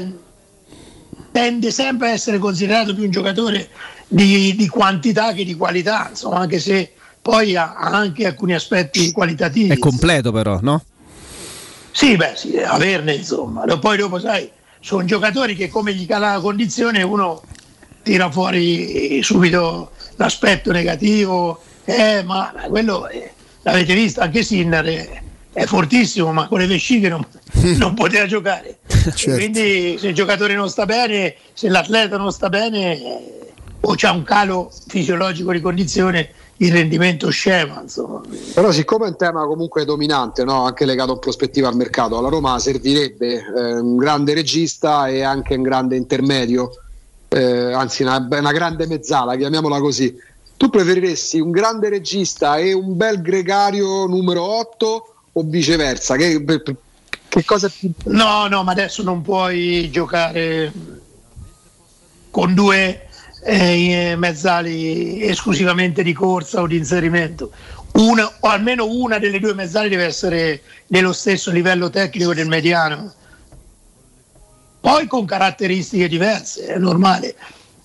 tende 1.31 1.71
sempre 1.71 2.09
a 2.09 2.11
essere 2.11 2.37
considerato 2.37 2.93
più 2.93 3.03
un 3.03 3.11
giocatore 3.11 3.69
di, 4.07 4.55
di 4.55 4.67
quantità 4.67 5.33
che 5.33 5.43
di 5.43 5.55
qualità, 5.55 6.07
insomma, 6.09 6.37
anche 6.37 6.59
se 6.59 6.93
poi 7.21 7.55
ha 7.55 7.75
anche 7.75 8.27
alcuni 8.27 8.53
aspetti 8.53 9.11
qualitativi. 9.11 9.69
È 9.69 9.77
completo 9.77 10.31
però, 10.31 10.59
no? 10.61 10.83
Sì, 11.91 12.15
beh, 12.15 12.33
sì, 12.35 12.57
averne 12.57 13.13
insomma. 13.13 13.63
Poi 13.77 13.97
dopo, 13.97 14.19
sai, 14.19 14.49
sono 14.79 15.05
giocatori 15.05 15.55
che 15.55 15.69
come 15.69 15.93
gli 15.93 16.05
cala 16.05 16.33
la 16.33 16.39
condizione 16.39 17.01
uno 17.01 17.41
tira 18.03 18.29
fuori 18.29 19.21
subito 19.23 19.91
l'aspetto 20.17 20.71
negativo, 20.71 21.61
eh, 21.85 22.21
ma 22.23 22.53
quello 22.67 23.07
eh, 23.07 23.31
l'avete 23.63 23.93
visto 23.93 24.21
anche 24.21 24.43
Sinner. 24.43 24.87
Eh, 24.87 25.21
è 25.53 25.65
fortissimo, 25.65 26.33
ma 26.33 26.47
con 26.47 26.59
le 26.59 26.67
vesciche 26.67 27.09
non, 27.09 27.23
non 27.77 27.93
poteva 27.93 28.25
giocare. 28.25 28.79
Certo. 28.87 29.33
Quindi 29.33 29.97
se 29.99 30.07
il 30.07 30.15
giocatore 30.15 30.55
non 30.55 30.69
sta 30.69 30.85
bene, 30.85 31.35
se 31.53 31.69
l'atleta 31.69 32.17
non 32.17 32.31
sta 32.31 32.49
bene 32.49 32.99
eh, 32.99 33.53
o 33.79 33.95
c'è 33.95 34.09
un 34.09 34.23
calo 34.23 34.71
fisiologico 34.87 35.51
di 35.51 35.61
condizione, 35.61 36.29
il 36.57 36.71
rendimento 36.71 37.29
scema. 37.29 37.81
Insomma. 37.81 38.21
Però 38.53 38.71
siccome 38.71 39.05
è 39.05 39.09
un 39.09 39.17
tema 39.17 39.45
comunque 39.45 39.85
dominante, 39.85 40.43
no? 40.43 40.65
anche 40.65 40.85
legato 40.85 41.13
in 41.13 41.19
prospettiva 41.19 41.67
al 41.67 41.75
mercato, 41.75 42.17
alla 42.17 42.29
Roma 42.29 42.57
servirebbe 42.57 43.33
eh, 43.35 43.73
un 43.79 43.95
grande 43.97 44.33
regista 44.33 45.07
e 45.07 45.21
anche 45.21 45.55
un 45.55 45.61
grande 45.61 45.95
intermedio, 45.95 46.71
eh, 47.27 47.73
anzi 47.73 48.03
una, 48.03 48.25
una 48.29 48.51
grande 48.51 48.87
mezzala, 48.87 49.35
chiamiamola 49.35 49.79
così. 49.79 50.31
Tu 50.63 50.69
preferiresti 50.69 51.41
un 51.41 51.51
grande 51.51 51.89
regista 51.89 52.55
e 52.55 52.71
un 52.71 52.95
bel 52.95 53.21
gregario 53.21 54.05
numero 54.05 54.43
8 54.43 55.15
o 55.33 55.43
viceversa? 55.43 56.15
Che, 56.15 56.41
che 57.27 57.43
cosa 57.43 57.67
più... 57.67 57.91
No, 58.05 58.47
no, 58.47 58.63
ma 58.63 58.71
adesso 58.71 59.03
non 59.03 59.21
puoi 59.21 59.89
giocare 59.91 60.71
con 62.29 62.53
due 62.53 63.09
eh, 63.43 64.15
mezzali 64.17 65.21
esclusivamente 65.23 66.01
di 66.01 66.13
corsa 66.13 66.61
o 66.61 66.67
di 66.67 66.77
inserimento. 66.77 67.51
Una, 67.95 68.31
o 68.39 68.47
almeno 68.47 68.87
una 68.87 69.19
delle 69.19 69.41
due 69.41 69.53
mezzali 69.53 69.89
deve 69.89 70.05
essere 70.05 70.61
dello 70.87 71.11
stesso 71.11 71.51
livello 71.51 71.89
tecnico 71.89 72.33
del 72.33 72.47
mediano. 72.47 73.13
Poi 74.79 75.07
con 75.07 75.25
caratteristiche 75.25 76.07
diverse, 76.07 76.67
è 76.67 76.77
normale, 76.77 77.35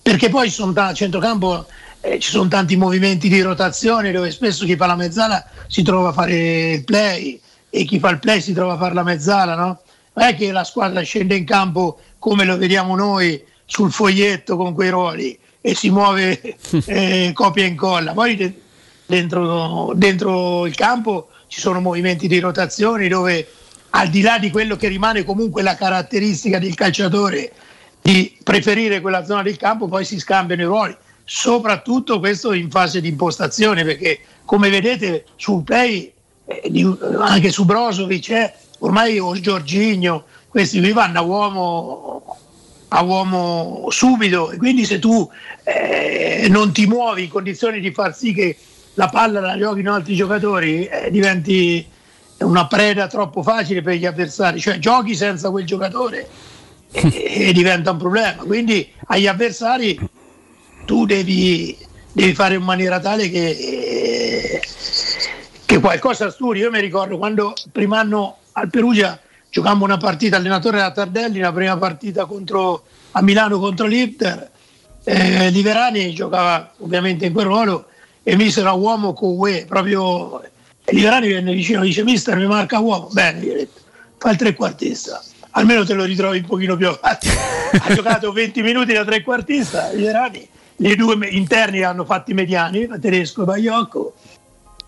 perché 0.01 0.29
poi 0.29 0.49
sono 0.49 0.71
a 0.75 0.93
centrocampo 0.93 1.65
eh, 2.01 2.19
ci 2.19 2.29
sono 2.29 2.47
tanti 2.47 2.75
movimenti 2.75 3.27
di 3.29 3.41
rotazione 3.41 4.11
dove 4.11 4.31
spesso 4.31 4.65
chi 4.65 4.75
fa 4.75 4.85
la 4.85 4.95
mezzala 4.95 5.45
si 5.67 5.83
trova 5.83 6.09
a 6.09 6.13
fare 6.13 6.71
il 6.73 6.83
play 6.83 7.39
e 7.69 7.83
chi 7.83 7.99
fa 7.99 8.09
il 8.09 8.19
play 8.19 8.41
si 8.41 8.53
trova 8.53 8.73
a 8.73 8.77
fare 8.77 8.93
la 8.93 9.03
mezzala, 9.03 9.55
no? 9.55 9.81
Non 10.13 10.27
è 10.27 10.35
che 10.35 10.51
la 10.51 10.63
squadra 10.63 11.01
scende 11.01 11.35
in 11.35 11.45
campo 11.45 11.99
come 12.17 12.45
lo 12.45 12.57
vediamo 12.57 12.95
noi 12.95 13.43
sul 13.65 13.91
foglietto 13.91 14.57
con 14.57 14.73
quei 14.73 14.89
ruoli 14.89 15.37
e 15.61 15.75
si 15.75 15.89
muove 15.89 16.41
eh, 16.85 17.31
copia 17.33 17.63
e 17.63 17.67
incolla. 17.67 18.13
Poi 18.13 18.61
dentro, 19.05 19.91
dentro 19.95 20.65
il 20.65 20.75
campo 20.75 21.29
ci 21.47 21.59
sono 21.59 21.79
movimenti 21.79 22.27
di 22.27 22.39
rotazione 22.39 23.07
dove 23.07 23.47
al 23.91 24.09
di 24.09 24.21
là 24.21 24.37
di 24.39 24.51
quello 24.51 24.75
che 24.75 24.87
rimane 24.87 25.23
comunque 25.23 25.61
la 25.61 25.75
caratteristica 25.75 26.59
del 26.59 26.75
calciatore 26.75 27.51
di 28.01 28.37
preferire 28.43 29.01
quella 29.01 29.25
zona 29.25 29.41
del 29.41 29.57
campo, 29.57 29.87
poi 29.87 30.05
si 30.05 30.19
scambiano 30.19 30.61
i 30.61 30.65
ruoli. 30.65 30.97
Soprattutto 31.31 32.17
questo 32.17 32.53
in 32.53 32.71
fase 32.71 33.01
di 33.01 33.09
impostazione, 33.09 33.83
perché 33.83 34.19
come 34.45 34.71
vedete 34.71 35.25
sul 35.35 35.61
play, 35.61 36.11
eh, 36.47 36.97
anche 37.19 37.51
su 37.51 37.65
Brozovic, 37.65 38.29
eh, 38.31 38.53
ormai 38.79 39.19
o 39.19 39.39
Giorginio, 39.39 40.25
questi 40.47 40.79
qui 40.79 40.91
vanno 40.91 41.19
a 41.19 41.21
uomo, 41.21 42.37
a 42.87 43.03
uomo 43.03 43.85
subito 43.91 44.49
e 44.49 44.57
quindi 44.57 44.85
se 44.85 44.97
tu 44.97 45.29
eh, 45.65 46.47
non 46.49 46.71
ti 46.71 46.87
muovi 46.87 47.25
in 47.25 47.29
condizioni 47.29 47.79
di 47.79 47.91
far 47.91 48.15
sì 48.15 48.33
che 48.33 48.57
la 48.95 49.07
palla 49.09 49.39
la 49.39 49.55
giochino 49.55 49.93
altri 49.93 50.15
giocatori, 50.15 50.87
eh, 50.87 51.11
diventi 51.11 51.85
una 52.39 52.65
preda 52.65 53.05
troppo 53.05 53.43
facile 53.43 53.83
per 53.83 53.93
gli 53.93 54.07
avversari, 54.07 54.59
cioè 54.59 54.79
giochi 54.79 55.13
senza 55.13 55.51
quel 55.51 55.67
giocatore 55.67 56.27
e, 56.89 57.05
e 57.49 57.53
diventa 57.53 57.91
un 57.91 57.97
problema. 57.97 58.41
Quindi 58.41 58.91
agli 59.05 59.27
avversari 59.27 60.17
tu 60.89 61.05
devi, 61.05 61.77
devi 62.11 62.33
fare 62.33 62.55
in 62.55 62.63
maniera 62.63 62.99
tale 62.99 63.29
che, 63.29 64.59
che 65.63 65.79
qualcosa 65.79 66.31
studi. 66.31 66.61
Io 66.61 66.71
mi 66.71 66.79
ricordo 66.79 67.19
quando 67.19 67.53
primo 67.71 67.93
anno 67.93 68.37
al 68.53 68.71
Perugia 68.71 69.19
giocammo 69.51 69.85
una 69.85 69.97
partita, 69.97 70.37
allenatore 70.37 70.77
era 70.77 70.89
Tardelli, 70.89 71.37
la 71.37 71.53
prima 71.53 71.77
partita 71.77 72.25
contro, 72.25 72.85
a 73.11 73.21
Milano 73.21 73.59
contro 73.59 73.85
l'Inter. 73.85 74.49
Eh, 75.03 75.51
Liverani 75.51 76.11
giocava 76.11 76.73
ovviamente 76.79 77.27
in 77.27 77.33
quel 77.33 77.45
ruolo 77.45 77.85
e 78.23 78.35
mi 78.35 78.51
a 78.51 78.73
uomo 78.73 79.13
con 79.13 79.37
UE, 79.37 79.65
proprio 79.67 80.41
e 80.41 80.91
Liverani 80.91 81.27
viene 81.27 81.53
vicino 81.53 81.81
dice 81.81 82.03
mister 82.03 82.35
mi 82.35 82.47
marca 82.47 82.79
uomo, 82.79 83.09
bene, 83.11 83.41
gli 83.41 83.49
ho 83.49 83.53
detto, 83.53 83.79
fa 84.17 84.31
il 84.31 84.37
trequartista, 84.37 85.21
almeno 85.51 85.85
te 85.85 85.93
lo 85.93 86.03
ritrovi 86.03 86.39
un 86.39 86.45
pochino 86.45 86.75
più 86.75 86.87
avanti. 86.87 87.27
ha 87.79 87.93
giocato 87.93 88.31
20 88.31 88.63
minuti 88.63 88.91
da 88.93 89.05
trequartista, 89.05 89.91
Liverani, 89.91 90.49
le 90.81 90.95
due 90.95 91.27
interni 91.29 91.83
hanno 91.83 92.05
fatto 92.05 92.31
i 92.31 92.33
mediani, 92.33 92.87
Tedesco 92.99 93.41
e 93.41 93.45
Baiocco, 93.45 94.13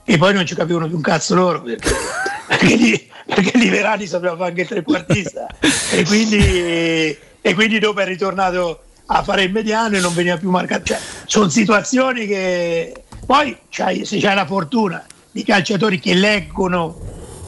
e 0.03 0.17
poi 0.17 0.33
non 0.33 0.45
ci 0.45 0.55
capivano 0.55 0.87
più 0.87 0.95
un 0.95 1.01
cazzo 1.01 1.35
loro 1.35 1.61
perché, 1.61 1.89
perché, 2.47 2.75
lì, 2.75 3.09
perché 3.25 3.57
Liverani 3.57 4.07
sapeva 4.07 4.35
fare 4.35 4.49
anche 4.49 4.61
il 4.61 4.67
trequartista 4.67 5.47
e 5.91 6.03
quindi, 6.05 6.37
e 6.37 7.53
quindi 7.53 7.79
dopo 7.79 7.99
è 7.99 8.05
ritornato 8.05 8.83
a 9.05 9.23
fare 9.23 9.43
il 9.43 9.51
mediano 9.51 9.97
e 9.97 9.99
non 9.99 10.13
veniva 10.13 10.37
più 10.37 10.49
marcato. 10.49 10.85
Cioè, 10.85 10.99
sono 11.25 11.49
situazioni 11.49 12.25
che 12.25 12.93
poi 13.25 13.57
c'hai, 13.69 14.05
se 14.05 14.19
c'hai 14.19 14.35
la 14.35 14.45
fortuna 14.45 15.05
di 15.29 15.43
calciatori 15.43 15.99
che 15.99 16.13
leggono, 16.13 16.97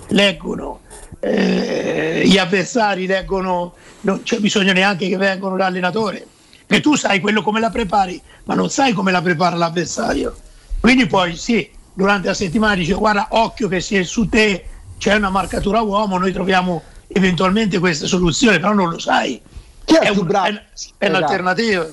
leggono 0.09 0.81
eh, 1.22 2.23
gli 2.25 2.38
avversari, 2.38 3.07
leggono, 3.07 3.73
non 4.01 4.23
c'è 4.23 4.39
bisogno 4.39 4.73
neanche 4.73 5.07
che 5.07 5.15
vengano 5.15 5.55
l'allenatore, 5.55 6.27
perché 6.73 6.81
tu 6.81 6.95
sai 6.95 7.19
quello 7.19 7.43
come 7.43 7.59
la 7.59 7.69
prepari, 7.69 8.19
ma 8.45 8.55
non 8.55 8.69
sai 8.69 8.93
come 8.93 9.11
la 9.11 9.21
prepara 9.21 9.55
l'avversario. 9.55 10.35
Quindi 10.79 11.05
poi 11.05 11.35
sì, 11.35 11.69
durante 11.93 12.27
la 12.27 12.33
settimana 12.33 12.73
dice 12.73 12.93
guarda 12.93 13.27
occhio 13.29 13.67
che 13.67 13.79
se 13.79 14.03
su 14.03 14.27
te 14.27 14.65
c'è 14.97 15.13
una 15.13 15.29
marcatura 15.29 15.81
uomo, 15.81 16.17
noi 16.17 16.31
troviamo 16.31 16.81
eventualmente 17.07 17.77
queste 17.77 18.07
soluzioni, 18.07 18.59
però 18.59 18.73
non 18.73 18.89
lo 18.89 18.97
sai. 18.97 19.39
Chi 19.85 19.95
è, 19.95 19.99
è, 19.99 20.11
più 20.11 20.21
un, 20.21 20.27
bravo? 20.27 20.47
è, 20.47 20.61
è 20.97 21.09
un'alternativa. 21.09 21.85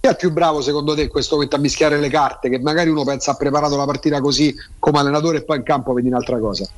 Chi 0.00 0.08
è 0.08 0.16
più 0.16 0.32
bravo 0.32 0.60
secondo 0.60 0.96
te 0.96 1.06
questo 1.06 1.36
che 1.36 1.54
a 1.54 1.58
mischiare 1.58 2.00
le 2.00 2.08
carte? 2.08 2.48
Che 2.48 2.58
magari 2.58 2.90
uno 2.90 3.04
pensa 3.04 3.30
ha 3.30 3.36
preparato 3.36 3.76
la 3.76 3.84
partita 3.84 4.20
così 4.20 4.52
come 4.80 4.98
allenatore 4.98 5.38
e 5.38 5.44
poi 5.44 5.58
in 5.58 5.62
campo 5.62 5.92
vedi 5.92 6.08
un'altra 6.08 6.40
cosa. 6.40 6.68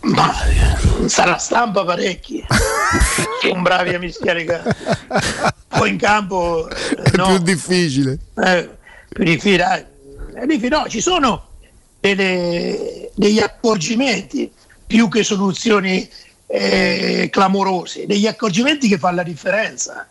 Ma 0.00 0.32
sarà 1.06 1.36
stampa 1.38 1.84
parecchi. 1.84 2.44
Sono 3.42 3.62
bravi 3.62 3.94
a 3.94 3.98
mischiare 3.98 4.44
carte. 4.44 4.76
Poi 5.68 5.90
in 5.90 5.98
campo 5.98 6.68
È 6.68 7.16
no. 7.16 7.26
più 7.26 7.38
difficile. 7.38 8.18
Eh, 8.36 8.68
più 9.08 9.24
difficile. 9.24 9.56
dai. 9.56 9.84
È 10.42 10.46
difficile. 10.46 10.76
No, 10.76 10.88
ci 10.88 11.00
sono 11.00 11.46
delle- 12.00 13.10
degli 13.14 13.38
accorgimenti 13.40 14.50
più 14.86 15.08
che 15.08 15.22
soluzioni 15.22 16.08
eh, 16.46 17.28
clamorose, 17.30 18.06
degli 18.06 18.26
accorgimenti 18.26 18.88
che 18.88 18.98
fanno 18.98 19.16
la 19.16 19.22
differenza, 19.22 20.08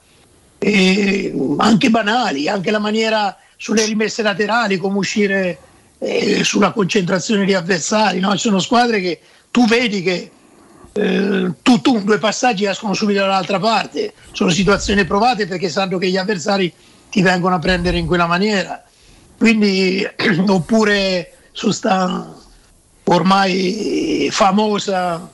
E 0.59 1.33
anche 1.57 1.89
banali, 1.89 2.47
anche 2.47 2.71
la 2.71 2.79
maniera 2.79 3.35
sulle 3.57 3.85
rimesse 3.85 4.21
laterali, 4.21 4.77
come 4.77 4.97
uscire 4.97 5.57
eh, 5.99 6.43
sulla 6.43 6.71
concentrazione 6.71 7.45
di 7.45 7.53
avversari. 7.55 8.19
No? 8.19 8.31
Ci 8.33 8.37
sono 8.39 8.59
squadre 8.59 8.99
che 9.01 9.19
tu 9.57 9.65
vedi 9.65 10.03
che 10.03 10.29
eh, 10.93 11.51
tu, 11.63 11.81
tu 11.81 12.03
due 12.03 12.19
passaggi 12.19 12.65
escono 12.65 12.93
subito 12.93 13.21
dall'altra 13.21 13.57
parte, 13.57 14.13
sono 14.31 14.51
situazioni 14.51 15.03
provate 15.03 15.47
perché 15.47 15.67
sanno 15.67 15.97
che 15.97 16.11
gli 16.11 16.17
avversari 16.17 16.71
ti 17.09 17.23
vengono 17.23 17.55
a 17.55 17.59
prendere 17.59 17.97
in 17.97 18.05
quella 18.05 18.27
maniera. 18.27 18.83
Quindi, 19.35 20.05
oppure 20.47 21.31
su 21.53 21.71
sta 21.71 22.35
ormai 23.05 24.29
famosa 24.29 25.27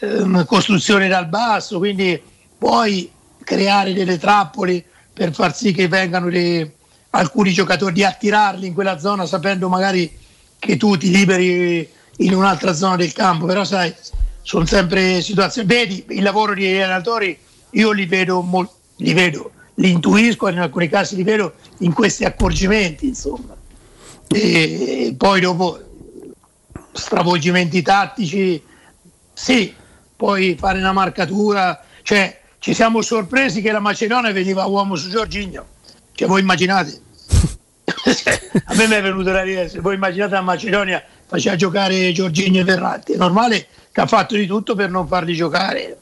ehm, 0.00 0.46
costruzione 0.46 1.08
dal 1.08 1.28
basso, 1.28 1.76
quindi 1.76 2.18
puoi 2.56 3.10
creare 3.44 3.92
delle 3.92 4.16
trappole 4.18 4.82
per 5.12 5.34
far 5.34 5.54
sì 5.54 5.72
che 5.72 5.88
vengano 5.88 6.30
dei- 6.30 6.70
alcuni 7.10 7.52
giocatori 7.52 7.92
di 7.92 8.02
attirarli 8.04 8.66
in 8.66 8.72
quella 8.72 8.98
zona 8.98 9.26
sapendo 9.26 9.68
magari 9.68 10.10
che 10.58 10.78
tu 10.78 10.96
ti 10.96 11.10
liberi 11.10 12.00
in 12.18 12.34
un'altra 12.34 12.72
zona 12.72 12.96
del 12.96 13.12
campo, 13.12 13.46
però 13.46 13.64
sai, 13.64 13.94
sono 14.42 14.66
sempre 14.66 15.20
situazioni. 15.22 15.66
Vedi, 15.66 16.04
il 16.08 16.22
lavoro 16.22 16.54
degli 16.54 16.74
allenatori 16.74 17.38
io 17.70 17.90
li 17.92 18.06
vedo, 18.06 18.42
mol- 18.42 18.68
li 18.96 19.12
vedo, 19.12 19.52
li 19.74 19.90
intuisco, 19.90 20.48
in 20.48 20.58
alcuni 20.58 20.88
casi 20.88 21.16
li 21.16 21.22
vedo 21.22 21.54
in 21.78 21.92
questi 21.92 22.24
accorgimenti, 22.24 23.06
insomma. 23.06 23.56
E 24.28 25.14
poi 25.16 25.40
dopo 25.40 25.80
stravolgimenti 26.92 27.82
tattici, 27.82 28.62
sì, 29.32 29.74
poi 30.16 30.56
fare 30.58 30.78
una 30.78 30.92
marcatura, 30.92 31.82
cioè 32.02 32.40
ci 32.58 32.74
siamo 32.74 33.02
sorpresi 33.02 33.60
che 33.60 33.72
la 33.72 33.80
Macedonia 33.80 34.32
veniva 34.32 34.66
uomo 34.66 34.94
su 34.96 35.08
Giorginio, 35.08 35.66
cioè 36.12 36.28
voi 36.28 36.40
immaginate, 36.40 37.00
a 38.66 38.74
me 38.74 38.86
mi 38.86 38.94
è 38.94 39.02
venuto 39.02 39.30
da 39.30 39.42
ridere, 39.42 39.68
se 39.68 39.80
voi 39.80 39.94
immaginate 39.94 40.34
la 40.34 40.40
Macedonia 40.42 41.02
faceva 41.32 41.56
giocare 41.56 42.12
Giorginio 42.12 42.60
e 42.60 42.64
Verratti, 42.64 43.12
è 43.12 43.16
normale 43.16 43.66
che 43.90 44.00
ha 44.02 44.06
fatto 44.06 44.34
di 44.34 44.46
tutto 44.46 44.74
per 44.74 44.90
non 44.90 45.06
farli 45.06 45.34
giocare. 45.34 45.96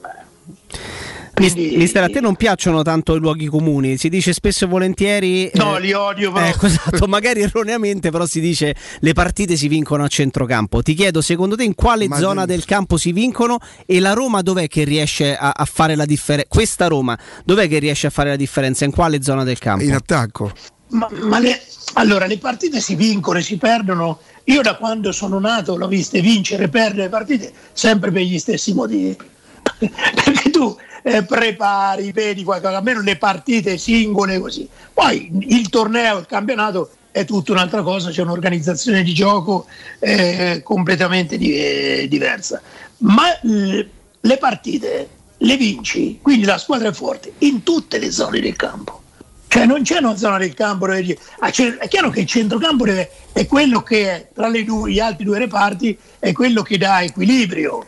Mis- 1.38 1.54
Mister, 1.54 2.02
a 2.02 2.10
te 2.10 2.20
non 2.20 2.36
piacciono 2.36 2.82
tanto 2.82 3.14
i 3.14 3.18
luoghi 3.18 3.46
comuni, 3.46 3.96
si 3.96 4.10
dice 4.10 4.34
spesso 4.34 4.64
e 4.64 4.68
volentieri... 4.68 5.50
No, 5.54 5.78
li 5.78 5.92
odio 5.92 6.32
però. 6.32 6.44
Ecco, 6.44 6.66
esatto, 6.66 7.06
magari 7.06 7.40
erroneamente, 7.40 8.10
però 8.10 8.26
si 8.26 8.40
dice 8.40 8.74
le 8.98 9.12
partite 9.14 9.56
si 9.56 9.66
vincono 9.68 10.04
a 10.04 10.08
centrocampo. 10.08 10.82
Ti 10.82 10.92
chiedo, 10.92 11.22
secondo 11.22 11.56
te 11.56 11.64
in 11.64 11.74
quale 11.74 12.08
Ma- 12.08 12.18
zona 12.18 12.44
del 12.44 12.66
campo 12.66 12.98
si 12.98 13.12
vincono 13.12 13.58
e 13.86 14.00
la 14.00 14.12
Roma 14.12 14.42
dov'è 14.42 14.66
che 14.68 14.84
riesce 14.84 15.34
a, 15.34 15.52
a 15.56 15.64
fare 15.64 15.94
la 15.94 16.04
differenza? 16.04 16.48
Questa 16.50 16.88
Roma 16.88 17.18
dov'è 17.44 17.68
che 17.68 17.78
riesce 17.78 18.08
a 18.08 18.10
fare 18.10 18.28
la 18.30 18.36
differenza? 18.36 18.84
In 18.84 18.90
quale 18.90 19.22
zona 19.22 19.44
del 19.44 19.58
campo? 19.58 19.84
In 19.84 19.94
attacco. 19.94 20.52
Ma, 20.88 21.08
ma 21.22 21.38
le, 21.38 21.58
allora, 21.94 22.26
le 22.26 22.38
partite 22.38 22.80
si 22.80 22.94
vincono 22.94 23.38
e 23.38 23.42
si 23.42 23.56
perdono. 23.56 24.20
Io 24.44 24.62
da 24.62 24.76
quando 24.76 25.12
sono 25.12 25.38
nato 25.38 25.76
l'ho 25.76 25.88
viste 25.88 26.20
vincere 26.20 26.64
e 26.64 26.68
perdere 26.68 27.02
le 27.02 27.08
partite 27.08 27.52
sempre 27.72 28.10
per 28.10 28.22
gli 28.22 28.38
stessi 28.38 28.72
motivi. 28.74 29.16
Perché 29.78 30.50
tu 30.50 30.76
eh, 31.02 31.22
prepari, 31.24 32.12
vedi 32.12 32.44
qualcosa, 32.44 32.78
almeno 32.78 33.00
le 33.00 33.16
partite 33.16 33.78
singole 33.78 34.38
così. 34.38 34.68
Poi 34.92 35.30
il 35.48 35.68
torneo, 35.68 36.18
il 36.18 36.26
campionato 36.26 36.90
è 37.10 37.24
tutta 37.24 37.52
un'altra 37.52 37.82
cosa, 37.82 38.10
c'è 38.10 38.22
un'organizzazione 38.22 39.02
di 39.02 39.12
gioco 39.12 39.66
eh, 39.98 40.60
completamente 40.62 41.36
di- 41.36 41.54
eh, 41.54 42.06
diversa. 42.08 42.60
Ma 42.98 43.24
l- 43.42 43.80
le 44.20 44.36
partite 44.36 45.08
le 45.38 45.56
vinci, 45.56 46.18
quindi 46.20 46.44
la 46.44 46.58
squadra 46.58 46.88
è 46.88 46.92
forte 46.92 47.32
in 47.38 47.62
tutte 47.62 47.98
le 47.98 48.10
zone 48.10 48.40
del 48.40 48.56
campo. 48.56 48.99
Cioè 49.52 49.66
non 49.66 49.82
c'è 49.82 49.98
una 49.98 50.16
zona 50.16 50.38
del 50.38 50.54
campo 50.54 50.86
dove 50.86 51.02
dici- 51.02 51.18
ah, 51.40 51.48
è 51.48 51.88
chiaro 51.88 52.10
che 52.10 52.20
il 52.20 52.26
centrocampo 52.26 52.84
deve- 52.84 53.10
è 53.32 53.46
quello 53.46 53.82
che 53.82 54.28
tra 54.32 54.48
due- 54.48 54.92
gli 54.92 55.00
altri 55.00 55.24
due 55.24 55.38
reparti 55.38 55.98
è 56.20 56.30
quello 56.30 56.62
che 56.62 56.78
dà 56.78 57.02
equilibrio. 57.02 57.84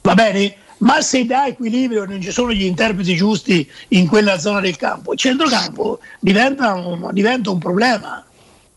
Va 0.00 0.14
bene? 0.14 0.54
Ma 0.78 1.02
se 1.02 1.26
dà 1.26 1.46
equilibrio 1.48 2.06
non 2.06 2.22
ci 2.22 2.30
sono 2.30 2.50
gli 2.50 2.62
interpreti 2.62 3.14
giusti 3.14 3.70
in 3.88 4.06
quella 4.06 4.38
zona 4.38 4.60
del 4.60 4.78
campo, 4.78 5.12
il 5.12 5.18
centrocampo 5.18 5.98
diventa 6.18 6.72
un, 6.72 7.10
diventa 7.12 7.50
un 7.50 7.58
problema. 7.58 8.24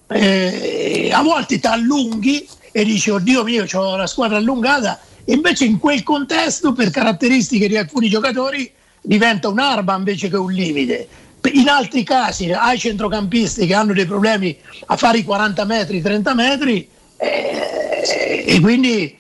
Eh, 0.08 1.10
a 1.14 1.22
volte 1.22 1.58
ti 1.58 1.68
allunghi 1.68 2.46
e 2.74 2.84
dici 2.84 3.12
oddio 3.12 3.46
mio 3.46 3.66
ho 3.72 3.96
la 3.96 4.08
squadra 4.08 4.36
allungata 4.36 5.00
e 5.24 5.36
invece 5.36 5.64
in 5.64 5.80
quel 5.80 6.04
contesto 6.04 6.74
per 6.74 6.90
caratteristiche 6.90 7.70
di 7.70 7.78
alcuni 7.78 8.10
giocatori 8.10 8.70
diventa 9.00 9.48
un'arma 9.48 9.96
invece 9.96 10.30
che 10.30 10.36
un 10.36 10.52
limite 10.52 11.08
in 11.54 11.68
altri 11.68 12.04
casi 12.04 12.52
hai 12.52 12.78
centrocampisti 12.78 13.66
che 13.66 13.74
hanno 13.74 13.94
dei 13.94 14.06
problemi 14.06 14.58
a 14.88 14.96
fare 14.96 15.20
i 15.20 15.24
40 15.24 15.66
metri 15.66 16.02
30 16.02 16.34
metri 16.36 16.88
eh, 17.18 17.62
Eh, 18.02 18.44
e 18.48 18.60
quindi 18.60 19.18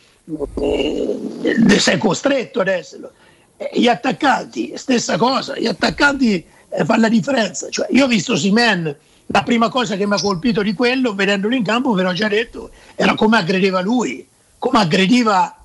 eh, 0.61 1.79
sei 1.79 1.97
costretto 1.97 2.61
ad 2.61 2.67
esserlo. 2.67 3.11
Eh, 3.57 3.69
gli 3.73 3.87
attaccanti, 3.87 4.73
stessa 4.75 5.17
cosa, 5.17 5.57
gli 5.57 5.67
attaccanti 5.67 6.43
eh, 6.69 6.85
fanno 6.85 7.01
la 7.01 7.09
differenza. 7.09 7.69
Cioè, 7.69 7.87
io 7.91 8.05
ho 8.05 8.07
visto 8.07 8.35
Simen, 8.35 8.95
la 9.27 9.43
prima 9.43 9.69
cosa 9.69 9.95
che 9.95 10.07
mi 10.07 10.15
ha 10.15 10.21
colpito 10.21 10.61
di 10.61 10.73
quello, 10.73 11.13
vedendolo 11.13 11.55
in 11.55 11.63
campo, 11.63 11.93
ve 11.93 12.03
l'ho 12.03 12.13
già 12.13 12.27
detto, 12.27 12.71
era 12.95 13.13
come 13.13 13.37
aggredeva 13.37 13.81
lui, 13.81 14.27
come 14.57 14.79
aggrediva 14.79 15.55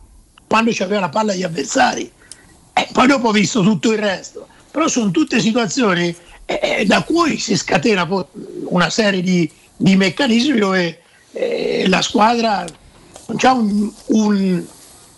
quando 0.46 0.70
c'aveva 0.72 1.00
la 1.00 1.08
palla 1.08 1.32
agli 1.32 1.42
avversari. 1.42 2.10
E 2.72 2.88
poi 2.92 3.06
dopo 3.06 3.28
ho 3.28 3.32
visto 3.32 3.62
tutto 3.62 3.92
il 3.92 3.98
resto. 3.98 4.46
Però 4.70 4.86
sono 4.88 5.10
tutte 5.10 5.40
situazioni 5.40 6.14
eh, 6.46 6.84
da 6.86 7.02
cui 7.02 7.38
si 7.38 7.56
scatena 7.56 8.08
una 8.66 8.88
serie 8.88 9.20
di, 9.20 9.50
di 9.76 9.96
meccanismi 9.96 10.58
dove 10.58 11.00
eh, 11.32 11.84
la 11.88 12.00
squadra 12.00 12.64
non 13.26 13.36
c'è 13.36 13.50
un, 13.50 13.90
un, 14.06 14.64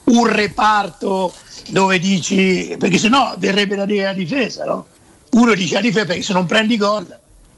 un, 0.05 0.26
reparto 0.26 1.32
dove 1.68 1.98
dici 1.98 2.74
perché 2.78 2.97
sennò 2.97 3.34
verrebbe 3.36 3.76
da 3.76 3.84
dire 3.84 4.05
la 4.05 4.15
difesa 4.15 4.65
no? 4.65 4.86
uno 5.32 5.52
dice 5.55 5.74
la 5.74 5.81
difesa 5.82 6.07
perché 6.07 6.23
se 6.23 6.32
non 6.32 6.47
prendi 6.47 6.78
gol 6.78 7.07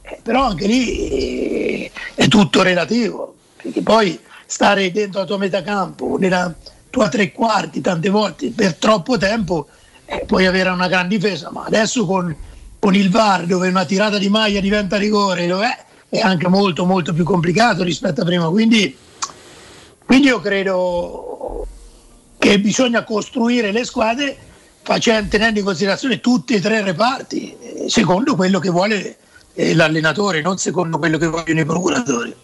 eh, 0.03 0.19
però 0.21 0.47
anche 0.47 0.67
lì 0.67 1.09
eh, 1.09 1.91
è 2.17 2.27
tutto 2.27 2.63
relativo 2.63 3.37
perché 3.57 3.83
poi 3.83 4.19
stare 4.47 4.91
dentro 4.91 5.21
la 5.21 5.27
tua 5.27 5.39
metacampo 5.39 6.17
nella 6.19 6.53
tua 6.91 7.09
tre 7.09 7.31
quarti 7.31 7.81
tante 7.81 8.09
volte 8.09 8.51
per 8.51 8.75
troppo 8.75 9.17
tempo 9.17 9.69
eh, 10.07 10.25
puoi 10.27 10.47
avere 10.47 10.71
una 10.71 10.89
gran 10.89 11.07
difesa 11.07 11.51
ma 11.53 11.65
adesso 11.65 12.05
con 12.05 12.35
con 12.81 12.95
il 12.95 13.11
VAR 13.11 13.45
dove 13.45 13.69
una 13.69 13.85
tirata 13.85 14.19
di 14.19 14.29
maglia 14.29 14.59
diventa 14.59 14.97
rigore 14.97 15.47
è, 15.47 15.85
è 16.09 16.19
anche 16.19 16.49
molto 16.49 16.87
molto 16.87 17.13
più 17.13 17.25
complicato 17.25 17.85
rispetto 17.85 18.23
a 18.23 18.25
prima. 18.25 18.49
Quindi, 18.49 18.97
quindi 20.05 20.27
io 20.27 20.41
credo 20.41 21.67
che 22.39 22.59
bisogna 22.59 23.05
costruire 23.05 23.71
le 23.71 23.85
squadre 23.85 24.37
facendo, 24.83 25.29
tenendo 25.29 25.59
in 25.59 25.65
considerazione 25.65 26.21
tutti 26.21 26.55
e 26.55 26.61
tre 26.61 26.81
i 26.81 26.83
reparti 26.83 27.57
secondo 27.87 28.35
quello 28.35 28.59
che 28.59 28.71
vuole 28.71 29.17
eh, 29.61 29.75
l'allenatore, 29.75 30.41
non 30.41 30.57
secondo 30.57 30.99
quello 30.99 31.19
che 31.19 31.27
vogliono 31.27 31.61
i 31.61 31.65
procuratori. 31.65 32.35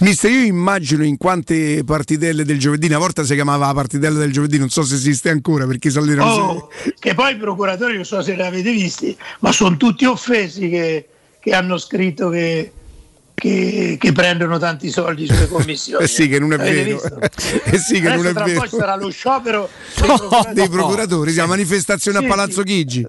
Mister, 0.00 0.30
io 0.30 0.42
immagino 0.42 1.04
in 1.04 1.16
quante 1.16 1.82
partitelle 1.84 2.44
del 2.44 2.58
giovedì, 2.58 2.86
una 2.86 2.98
volta 2.98 3.24
si 3.24 3.34
chiamava 3.34 3.72
partitella 3.72 4.18
del 4.18 4.30
giovedì, 4.32 4.58
non 4.58 4.68
so 4.68 4.82
se 4.82 4.94
esiste 4.94 5.30
ancora 5.30 5.66
perché 5.66 5.90
si 5.90 5.96
allenano. 5.96 6.30
Oh, 6.30 6.68
che 6.98 7.14
poi 7.14 7.32
i 7.32 7.36
procuratori, 7.36 7.94
non 7.94 8.04
so 8.04 8.20
se 8.22 8.34
li 8.34 8.42
avete 8.42 8.70
visti, 8.72 9.16
ma 9.40 9.52
sono 9.52 9.76
tutti 9.76 10.04
offesi 10.04 10.68
che, 10.68 11.08
che 11.40 11.54
hanno 11.54 11.78
scritto 11.78 12.28
che 12.28 12.72
che, 13.36 13.96
che, 14.00 14.12
prendono 14.12 14.56
tanti 14.58 14.90
soldi 14.90 15.26
sulle 15.26 15.46
commissioni. 15.48 16.02
eh 16.04 16.08
sì, 16.08 16.26
che 16.26 16.38
non 16.38 16.54
è 16.54 16.56
vero. 16.56 17.02
eh 17.64 17.78
sì, 17.78 18.00
che 18.00 18.08
Adesso 18.08 18.16
non 18.16 18.26
è 18.26 18.32
tra 18.32 18.44
vero. 18.44 18.58
poi 18.60 18.68
sarà 18.68 18.96
lo 18.96 19.10
sciopero 19.10 19.68
dei 19.94 20.06
No, 20.08 20.16
procuratori. 20.16 20.54
dei 20.54 20.68
procuratori, 20.70 21.30
sì, 21.30 21.36
la 21.36 21.46
manifestazione 21.46 22.18
Sì, 22.18 22.24
a 22.24 22.28
Palazzo 22.28 22.62
Chigi. 22.62 23.06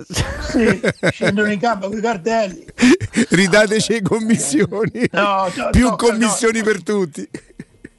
Sì, 0.50 0.82
scendono 1.12 1.50
in 1.52 1.60
campo 1.60 1.88
con 1.88 1.98
i 1.98 2.02
cartelli. 2.02 2.66
Ridateci 3.30 3.94
le 3.94 4.02
commissioni. 4.02 5.08
No, 5.12 5.50
no, 5.56 5.70
Più 5.72 5.88
no, 5.90 5.96
commissioni 5.96 6.62
per 6.62 6.84
tutti. 6.84 7.28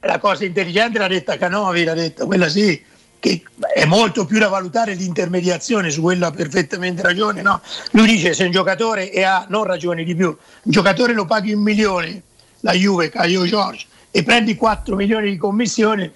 La 0.01 0.17
cosa 0.19 0.45
intelligente 0.45 0.97
l'ha 0.99 1.07
detta 1.07 1.35
Canovi, 1.37 1.83
l'ha 1.83 1.93
detta, 1.93 2.25
quella 2.25 2.47
sì, 2.47 2.81
che 3.19 3.43
è 3.73 3.85
molto 3.85 4.25
più 4.25 4.39
da 4.39 4.47
valutare 4.47 4.93
l'intermediazione, 4.93 5.91
su 5.91 6.01
quello 6.01 6.25
ha 6.25 6.31
perfettamente 6.31 7.01
ragione. 7.01 7.41
No? 7.41 7.61
Lui 7.91 8.07
dice 8.07 8.33
se 8.33 8.45
un 8.45 8.51
giocatore 8.51 9.11
e 9.11 9.23
ha 9.23 9.45
non 9.49 9.65
ragione 9.65 10.03
di 10.03 10.15
più, 10.15 10.27
un 10.27 10.37
giocatore 10.71 11.13
lo 11.13 11.25
paghi 11.25 11.53
un 11.53 11.61
milione, 11.61 12.23
la 12.61 12.73
Juve, 12.73 13.09
Caio 13.09 13.45
Giorgio, 13.45 13.87
e 14.11 14.23
prendi 14.23 14.55
4 14.55 14.95
milioni 14.95 15.29
di 15.29 15.37
commissione, 15.37 16.11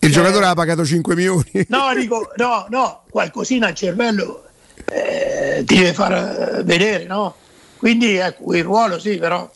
Il 0.00 0.12
giocatore 0.12 0.46
ha 0.46 0.54
pagato 0.54 0.84
5 0.84 1.14
milioni. 1.14 1.66
no, 1.68 1.94
dico, 1.94 2.32
no, 2.36 2.66
no, 2.68 3.02
qualcosina 3.08 3.68
al 3.68 3.74
cervello 3.74 4.44
eh, 4.86 5.62
ti 5.64 5.76
deve 5.76 5.92
far 5.92 6.12
eh, 6.58 6.62
vedere, 6.64 7.04
no? 7.04 7.36
Quindi 7.76 8.16
ecco, 8.16 8.54
il 8.54 8.64
ruolo 8.64 8.98
sì, 8.98 9.16
però 9.18 9.50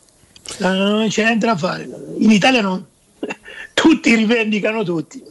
eh, 0.57 0.67
non 0.67 1.07
c'entra 1.09 1.51
a 1.51 1.57
fare. 1.57 1.87
In 2.17 2.31
Italia 2.31 2.61
non, 2.61 2.85
tutti 3.73 4.15
rivendicano 4.15 4.83
tutti. 4.83 5.23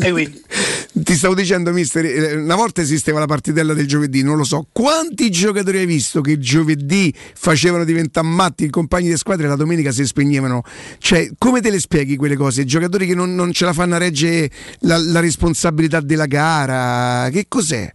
E 0.00 0.10
quindi 0.10 0.42
Ti 0.98 1.14
stavo 1.14 1.34
dicendo, 1.34 1.72
mister, 1.72 2.06
eh, 2.06 2.34
una 2.36 2.54
volta 2.54 2.80
esisteva 2.80 3.18
la 3.18 3.26
partitella 3.26 3.74
del 3.74 3.86
giovedì, 3.86 4.22
non 4.22 4.38
lo 4.38 4.44
so. 4.44 4.66
Quanti 4.72 5.30
giocatori 5.30 5.78
hai 5.78 5.86
visto 5.86 6.22
che 6.22 6.38
giovedì 6.38 7.12
facevano 7.34 7.84
diventare 7.84 8.26
matti 8.26 8.64
i 8.64 8.70
compagni 8.70 9.08
di 9.08 9.16
squadra 9.18 9.44
e 9.44 9.48
la 9.50 9.56
domenica 9.56 9.90
si 9.92 10.06
spegnevano? 10.06 10.62
Cioè, 10.98 11.32
come 11.36 11.60
te 11.60 11.70
le 11.70 11.80
spieghi 11.80 12.16
quelle 12.16 12.34
cose? 12.34 12.64
Giocatori 12.64 13.06
che 13.06 13.14
non, 13.14 13.34
non 13.34 13.52
ce 13.52 13.66
la 13.66 13.74
fanno 13.74 13.96
a 13.96 13.98
reggere 13.98 14.50
la, 14.80 14.96
la 14.96 15.20
responsabilità 15.20 16.00
della 16.00 16.26
gara? 16.26 17.28
Che 17.30 17.44
cos'è? 17.46 17.92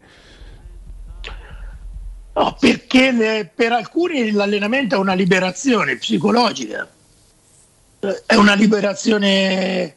No, 2.34 2.56
perché 2.60 3.12
le- 3.12 3.52
per 3.54 3.72
alcuni 3.72 4.32
l'allenamento 4.32 4.96
è 4.96 5.00
una 5.00 5.16
liberazione 5.16 5.98
psicologica, 5.98 6.88
è 8.26 8.36
una 8.36 8.54
liberazione 8.54 9.96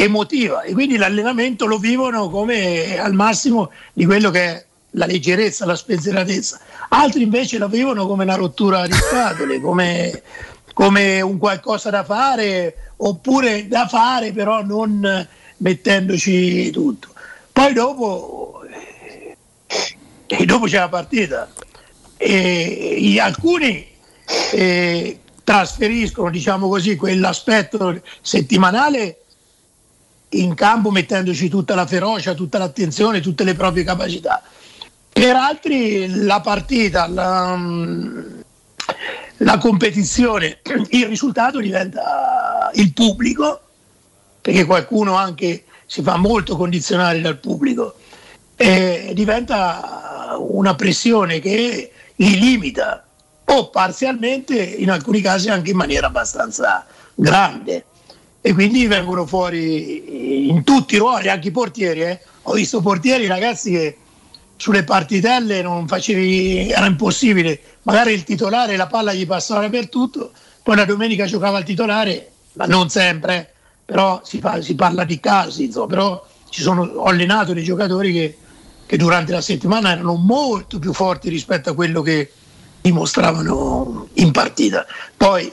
emotiva 0.00 0.62
e 0.62 0.74
quindi 0.74 0.96
l'allenamento 0.96 1.66
lo 1.66 1.76
vivono 1.76 2.30
come 2.30 3.00
al 3.00 3.14
massimo 3.14 3.72
di 3.92 4.04
quello 4.04 4.30
che 4.30 4.40
è 4.44 4.64
la 4.92 5.06
leggerezza, 5.06 5.66
la 5.66 5.74
spensieratezza. 5.74 6.60
Altri 6.90 7.22
invece 7.22 7.58
la 7.58 7.66
vivono 7.66 8.06
come 8.06 8.22
una 8.22 8.36
rottura 8.36 8.86
di 8.86 8.92
scatole, 8.92 9.58
come, 9.60 10.22
come 10.72 11.20
un 11.20 11.36
qualcosa 11.38 11.90
da 11.90 12.04
fare 12.04 12.92
oppure 12.98 13.66
da 13.66 13.88
fare 13.88 14.32
però 14.32 14.62
non 14.62 15.26
mettendoci 15.56 16.70
tutto. 16.70 17.08
Poi 17.50 17.72
dopo, 17.72 18.62
e 20.28 20.44
dopo 20.44 20.66
c'è 20.66 20.78
la 20.78 20.88
partita 20.88 21.50
e 22.16 23.18
alcuni 23.20 23.84
eh, 24.52 25.18
trasferiscono 25.42 26.30
diciamo 26.30 26.68
così 26.68 26.94
quell'aspetto 26.94 28.00
settimanale 28.20 29.22
in 30.30 30.54
campo 30.54 30.90
mettendoci 30.90 31.48
tutta 31.48 31.74
la 31.74 31.86
ferocia, 31.86 32.34
tutta 32.34 32.58
l'attenzione, 32.58 33.20
tutte 33.20 33.44
le 33.44 33.54
proprie 33.54 33.84
capacità. 33.84 34.42
Per 35.10 35.34
altri 35.34 36.24
la 36.24 36.40
partita, 36.40 37.06
la, 37.08 37.58
la 39.38 39.58
competizione, 39.58 40.60
il 40.90 41.06
risultato 41.06 41.60
diventa 41.60 42.70
il 42.74 42.92
pubblico, 42.92 43.60
perché 44.40 44.64
qualcuno 44.64 45.14
anche 45.14 45.64
si 45.86 46.02
fa 46.02 46.16
molto 46.16 46.56
condizionare 46.56 47.20
dal 47.20 47.38
pubblico, 47.38 47.96
e 48.54 49.12
diventa 49.14 50.36
una 50.38 50.74
pressione 50.74 51.40
che 51.40 51.90
li 52.16 52.38
limita 52.38 53.04
o 53.44 53.70
parzialmente 53.70 54.56
in 54.56 54.90
alcuni 54.90 55.20
casi 55.20 55.48
anche 55.48 55.70
in 55.70 55.76
maniera 55.76 56.08
abbastanza 56.08 56.84
grande 57.14 57.86
e 58.48 58.54
quindi 58.54 58.86
vengono 58.86 59.26
fuori 59.26 60.48
in 60.48 60.64
tutti 60.64 60.94
i 60.94 60.98
ruoli, 60.98 61.28
anche 61.28 61.48
i 61.48 61.50
portieri. 61.50 62.00
eh. 62.00 62.20
Ho 62.44 62.54
visto 62.54 62.80
portieri 62.80 63.26
ragazzi 63.26 63.70
che 63.70 63.96
sulle 64.56 64.84
partitelle 64.84 65.60
non 65.60 65.86
facevi, 65.86 66.70
era 66.70 66.86
impossibile, 66.86 67.60
magari 67.82 68.14
il 68.14 68.24
titolare 68.24 68.76
la 68.76 68.86
palla 68.86 69.12
gli 69.12 69.26
passava 69.26 69.60
dappertutto, 69.60 70.32
poi 70.62 70.76
la 70.76 70.86
domenica 70.86 71.26
giocava 71.26 71.58
il 71.58 71.66
titolare, 71.66 72.30
ma 72.54 72.64
non 72.64 72.88
sempre, 72.88 73.52
però 73.84 74.22
si, 74.24 74.38
fa- 74.38 74.62
si 74.62 74.74
parla 74.74 75.04
di 75.04 75.20
casi, 75.20 75.64
insomma, 75.64 75.86
però 75.86 76.26
ci 76.48 76.62
sono, 76.62 76.84
ho 76.84 77.04
allenato 77.04 77.52
dei 77.52 77.62
giocatori 77.62 78.14
che, 78.14 78.38
che 78.86 78.96
durante 78.96 79.32
la 79.32 79.42
settimana 79.42 79.90
erano 79.90 80.14
molto 80.14 80.78
più 80.78 80.94
forti 80.94 81.28
rispetto 81.28 81.68
a 81.68 81.74
quello 81.74 82.00
che 82.00 82.32
dimostravano 82.80 84.08
in 84.14 84.30
partita. 84.30 84.86
Poi 85.14 85.52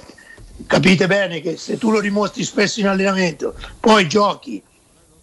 capite 0.68 1.08
bene 1.08 1.42
che 1.42 1.58
se 1.58 1.78
tu 1.78 1.92
lo 1.92 2.00
dimostri 2.02 2.44
spesso 2.44 2.80
in 2.80 2.88
allenamento, 2.88 3.54
poi 3.80 4.08
giochi 4.08 4.62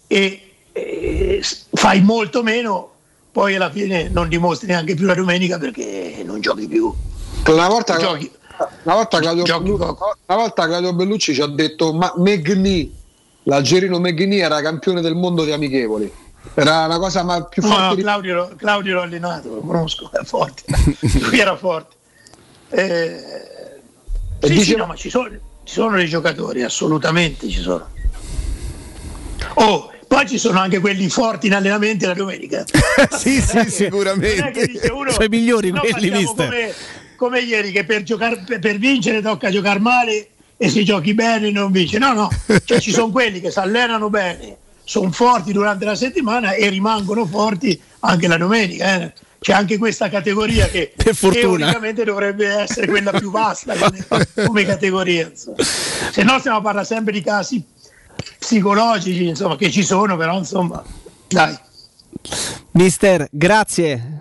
e, 0.07 0.51
e 0.73 1.43
fai 1.73 2.01
molto 2.03 2.43
meno, 2.43 2.91
poi 3.33 3.55
alla 3.57 3.71
fine 3.71 4.09
non 4.09 4.29
dimostri 4.29 4.67
neanche 4.69 4.95
più 4.95 5.07
la 5.07 5.15
domenica 5.15 5.59
perché 5.59 6.23
non 6.25 6.41
giochi 6.41 6.67
più. 6.69 6.93
Una 7.47 7.69
volta, 7.69 7.97
Giochi. 7.97 8.31
una 8.85 8.95
volta 8.95 9.19
Claudio, 9.19 9.43
Bellucci, 9.59 9.83
una 9.83 10.37
volta 10.37 10.67
Claudio 10.67 10.93
Bellucci 10.93 11.35
ci 11.35 11.41
ha 11.41 11.47
detto 11.49 11.93
ma 11.93 12.13
Megni, 12.19 12.95
l'Algerino 13.45 13.99
Megni 13.99 14.39
era 14.39 14.61
campione 14.61 15.01
del 15.01 15.15
mondo 15.15 15.45
di 15.45 15.51
amichevoli. 15.53 16.13
Era 16.55 16.85
una 16.87 16.99
cosa 16.99 17.23
ma 17.23 17.43
più 17.45 17.63
No, 17.63 17.69
forte 17.69 17.85
no, 17.87 17.95
di- 17.95 18.03
Claudio, 18.03 18.51
Claudio 18.57 18.95
l'ho 18.95 19.01
allenato, 19.03 19.49
lo 19.55 19.61
conosco, 19.61 20.11
è 20.13 20.23
forte. 20.25 20.63
Lui 21.21 21.39
era 21.39 21.57
forte. 21.57 21.97
Eh, 22.69 23.21
sì, 24.43 24.61
sì, 24.61 24.75
no, 24.77 24.87
ma 24.87 24.95
ci 24.97 25.11
sono, 25.11 25.29
ci 25.65 25.75
sono 25.75 25.97
dei 25.97 26.09
giocatori, 26.09 26.63
assolutamente 26.63 27.49
ci 27.49 27.61
sono. 27.61 27.89
Oh, 29.55 29.91
poi 30.07 30.29
ci 30.29 30.39
sono 30.39 30.59
anche 30.59 30.79
quelli 30.79 31.09
forti 31.09 31.47
in 31.47 31.55
allenamento 31.55 32.07
la 32.07 32.15
domenica. 32.15 32.65
sì, 33.17 33.41
sì, 33.41 33.71
sicuramente. 33.71 34.51
Che 34.51 34.67
dice 34.67 34.89
uno, 34.89 35.11
Sono 35.11 35.25
i 35.25 35.29
migliori 35.29 35.71
no, 35.71 35.81
quelli, 35.81 36.11
mister. 36.11 36.49
Come, 36.49 36.75
come 37.17 37.41
ieri 37.41 37.71
che 37.71 37.85
per, 37.85 38.03
giocar- 38.03 38.45
per- 38.45 38.59
per 38.59 38.79
vincere 38.79 39.23
tocca 39.23 39.51
giocare 39.51 39.79
male 39.79 40.29
e 40.57 40.69
se 40.69 40.83
giochi 40.83 41.15
bene 41.15 41.51
non 41.51 41.71
vince. 41.73 41.99
No, 41.99 42.13
no, 42.13 42.31
cioè, 42.65 42.81
ci 42.81 42.93
sono 42.93 43.11
quelli 43.11 43.41
che 43.41 43.51
si 43.51 43.59
allenano 43.59 44.11
bene, 44.11 44.57
sono 44.85 45.11
forti 45.11 45.53
durante 45.53 45.85
la 45.85 45.95
settimana 45.95 46.53
e 46.53 46.69
rimangono 46.69 47.25
forti 47.27 47.81
anche 48.01 48.29
la 48.29 48.37
domenica. 48.37 49.01
eh. 49.01 49.13
C'è 49.43 49.53
anche 49.53 49.77
questa 49.77 50.09
categoria 50.09 50.69
che 50.69 50.93
Per 50.97 51.17
fortuna. 51.17 51.57
teoricamente 51.67 52.05
dovrebbe 52.05 52.47
essere 52.47 52.87
quella 52.87 53.11
più 53.11 53.31
vasta 53.33 53.75
come, 53.75 54.07
come 54.47 54.65
categoria. 54.65 55.29
insomma. 55.29 55.57
Se 55.59 56.23
no 56.23 56.39
stiamo 56.39 56.59
a 56.59 56.61
parlare 56.61 56.87
sempre 56.87 57.13
di 57.13 57.21
casi 57.23 57.61
psicologici, 58.39 59.27
insomma, 59.27 59.57
che 59.57 59.69
ci 59.71 59.83
sono, 59.83 60.17
però 60.17 60.39
insomma, 60.39 60.81
dai. 61.27 61.59
Mister, 62.73 63.27
grazie. 63.33 64.21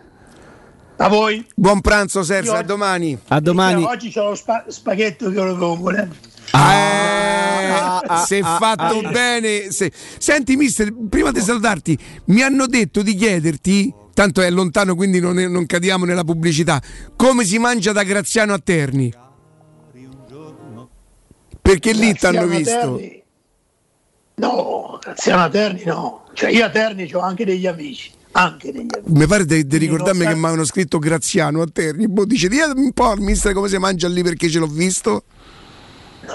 A 0.97 1.07
voi. 1.07 1.45
Buon 1.55 1.81
pranzo 1.81 2.23
Sergio, 2.23 2.53
Io- 2.53 2.57
a 2.57 2.63
domani. 2.63 3.17
A 3.27 3.39
domani. 3.39 3.83
Oggi 3.83 4.11
c'ho 4.11 4.29
lo 4.29 4.35
spa- 4.35 4.65
spaghetto 4.67 5.29
che 5.29 5.35
lo 5.41 5.55
vongole. 5.55 6.09
Eh, 6.53 8.23
se 8.25 8.39
ah, 8.39 8.57
fatto 8.57 8.99
ah. 8.99 9.09
bene. 9.11 9.71
se- 9.71 9.91
Senti, 10.17 10.55
mister, 10.55 10.91
prima 11.09 11.31
di 11.31 11.39
salutarti, 11.41 11.97
mi 12.25 12.41
hanno 12.41 12.65
detto 12.67 13.01
di 13.03 13.13
chiederti, 13.15 13.93
tanto 14.13 14.41
è 14.41 14.49
lontano 14.49 14.95
quindi 14.95 15.19
non, 15.19 15.39
è- 15.39 15.47
non 15.47 15.65
cadiamo 15.65 16.05
nella 16.05 16.23
pubblicità, 16.23 16.81
come 17.15 17.43
si 17.45 17.57
mangia 17.57 17.91
da 17.91 18.03
Graziano 18.03 18.53
a 18.53 18.59
Terni. 18.59 19.13
Perché 21.61 21.93
lì 21.93 22.13
ti 22.13 22.25
hanno 22.25 22.47
Graziano 22.47 22.57
visto. 22.57 22.95
Terni. 22.97 23.23
No, 24.35 24.99
Graziano 25.01 25.43
a 25.43 25.49
Terni 25.49 25.83
no. 25.85 26.23
Cioè 26.33 26.49
io 26.49 26.65
a 26.65 26.69
Terni 26.69 27.09
ho 27.13 27.19
anche 27.19 27.45
degli 27.45 27.67
amici. 27.67 28.11
Anche 28.31 28.71
degli 28.71 28.87
amici. 28.91 29.13
Mi 29.13 29.27
pare 29.27 29.45
di, 29.45 29.67
di 29.67 29.77
ricordarmi 29.77 30.21
che 30.25 30.33
mi 30.33 30.39
avevano 30.39 30.65
scritto 30.65 30.97
Graziano 30.97 31.61
a 31.61 31.67
Terni. 31.71 32.07
Boh, 32.07 32.25
dice, 32.25 32.47
ditemi 32.47 32.81
un 32.81 32.91
po' 32.93 33.09
al 33.09 33.19
mister 33.19 33.53
come 33.53 33.67
si 33.67 33.77
mangia 33.77 34.07
lì 34.07 34.23
perché 34.23 34.49
ce 34.49 34.59
l'ho 34.59 34.67
visto. 34.67 35.23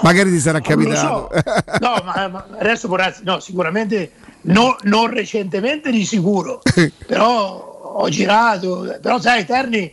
Magari 0.01 0.31
ti 0.31 0.39
sarà 0.39 0.59
capitato. 0.59 1.29
so. 1.33 1.41
No, 1.79 2.01
ma, 2.03 2.27
ma 2.27 2.47
adesso 2.59 2.87
darsi- 2.87 3.23
no, 3.23 3.39
sicuramente 3.39 4.11
no- 4.41 4.77
non 4.83 5.07
recentemente 5.07 5.91
di 5.91 6.05
sicuro, 6.05 6.61
però 7.05 7.75
ho 7.99 8.09
girato, 8.09 8.97
però 9.01 9.19
sai, 9.19 9.45
Terni, 9.45 9.91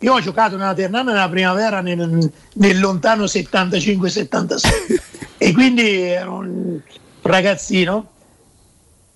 io 0.00 0.12
ho 0.12 0.20
giocato 0.20 0.56
nella 0.56 0.74
Ternana 0.74 1.12
nella 1.12 1.28
primavera 1.28 1.80
nel, 1.80 2.30
nel 2.54 2.80
lontano 2.80 3.24
75-76 3.24 5.00
e 5.38 5.52
quindi 5.52 6.02
ero 6.02 6.34
un 6.34 6.78
ragazzino 7.22 8.10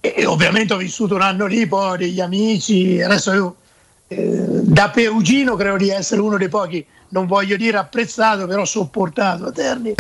e, 0.01 0.15
e 0.17 0.27
ovviamente 0.27 0.73
ho 0.73 0.79
vissuto 0.79 1.15
un 1.15 1.23
anno 1.23 1.47
lì, 1.47 1.67
poi 1.67 1.91
ho 1.91 1.97
degli 1.97 2.21
amici, 2.21 3.01
adesso 3.01 3.33
io 3.33 3.57
eh, 4.09 4.45
da 4.63 4.91
perugino 4.91 5.55
credo 5.55 5.77
di 5.77 5.91
essere 5.91 6.21
uno 6.21 6.37
dei 6.37 6.49
pochi, 6.49 6.85
non 7.13 7.27
voglio 7.27 7.57
dire 7.57 7.77
apprezzato, 7.77 8.47
però 8.47 8.65
sopportato 8.65 9.47
a 9.47 9.53
Terni. 9.53 9.95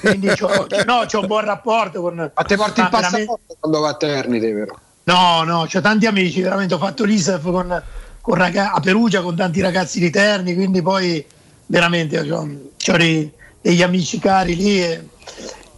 Quindi 0.00 0.28
c'ho, 0.36 0.66
no, 0.86 1.04
c'ho 1.06 1.20
un 1.20 1.26
buon 1.26 1.44
rapporto 1.44 2.00
con... 2.00 2.14
Ma 2.16 2.42
te 2.42 2.56
porti 2.56 2.80
il 2.80 2.88
veramente- 2.88 2.90
passaporto 2.90 3.56
quando 3.60 3.80
va 3.80 3.88
a 3.90 3.94
Ternite, 3.94 4.52
vero? 4.52 4.80
No, 5.04 5.42
no, 5.44 5.60
ho 5.72 5.80
tanti 5.80 6.06
amici, 6.06 6.40
veramente 6.40 6.74
ho 6.74 6.78
fatto 6.78 7.04
l'ISEF 7.04 7.42
con, 7.42 7.82
con 8.20 8.34
raga- 8.34 8.72
a 8.72 8.80
Perugia 8.80 9.20
con 9.22 9.36
tanti 9.36 9.60
ragazzi 9.60 10.00
di 10.00 10.10
Terni, 10.10 10.54
quindi 10.54 10.82
poi 10.82 11.24
veramente 11.66 12.18
ho, 12.18 12.48
degli 13.60 13.82
amici 13.82 14.18
cari 14.18 14.56
lì 14.56 14.82
e, 14.82 15.08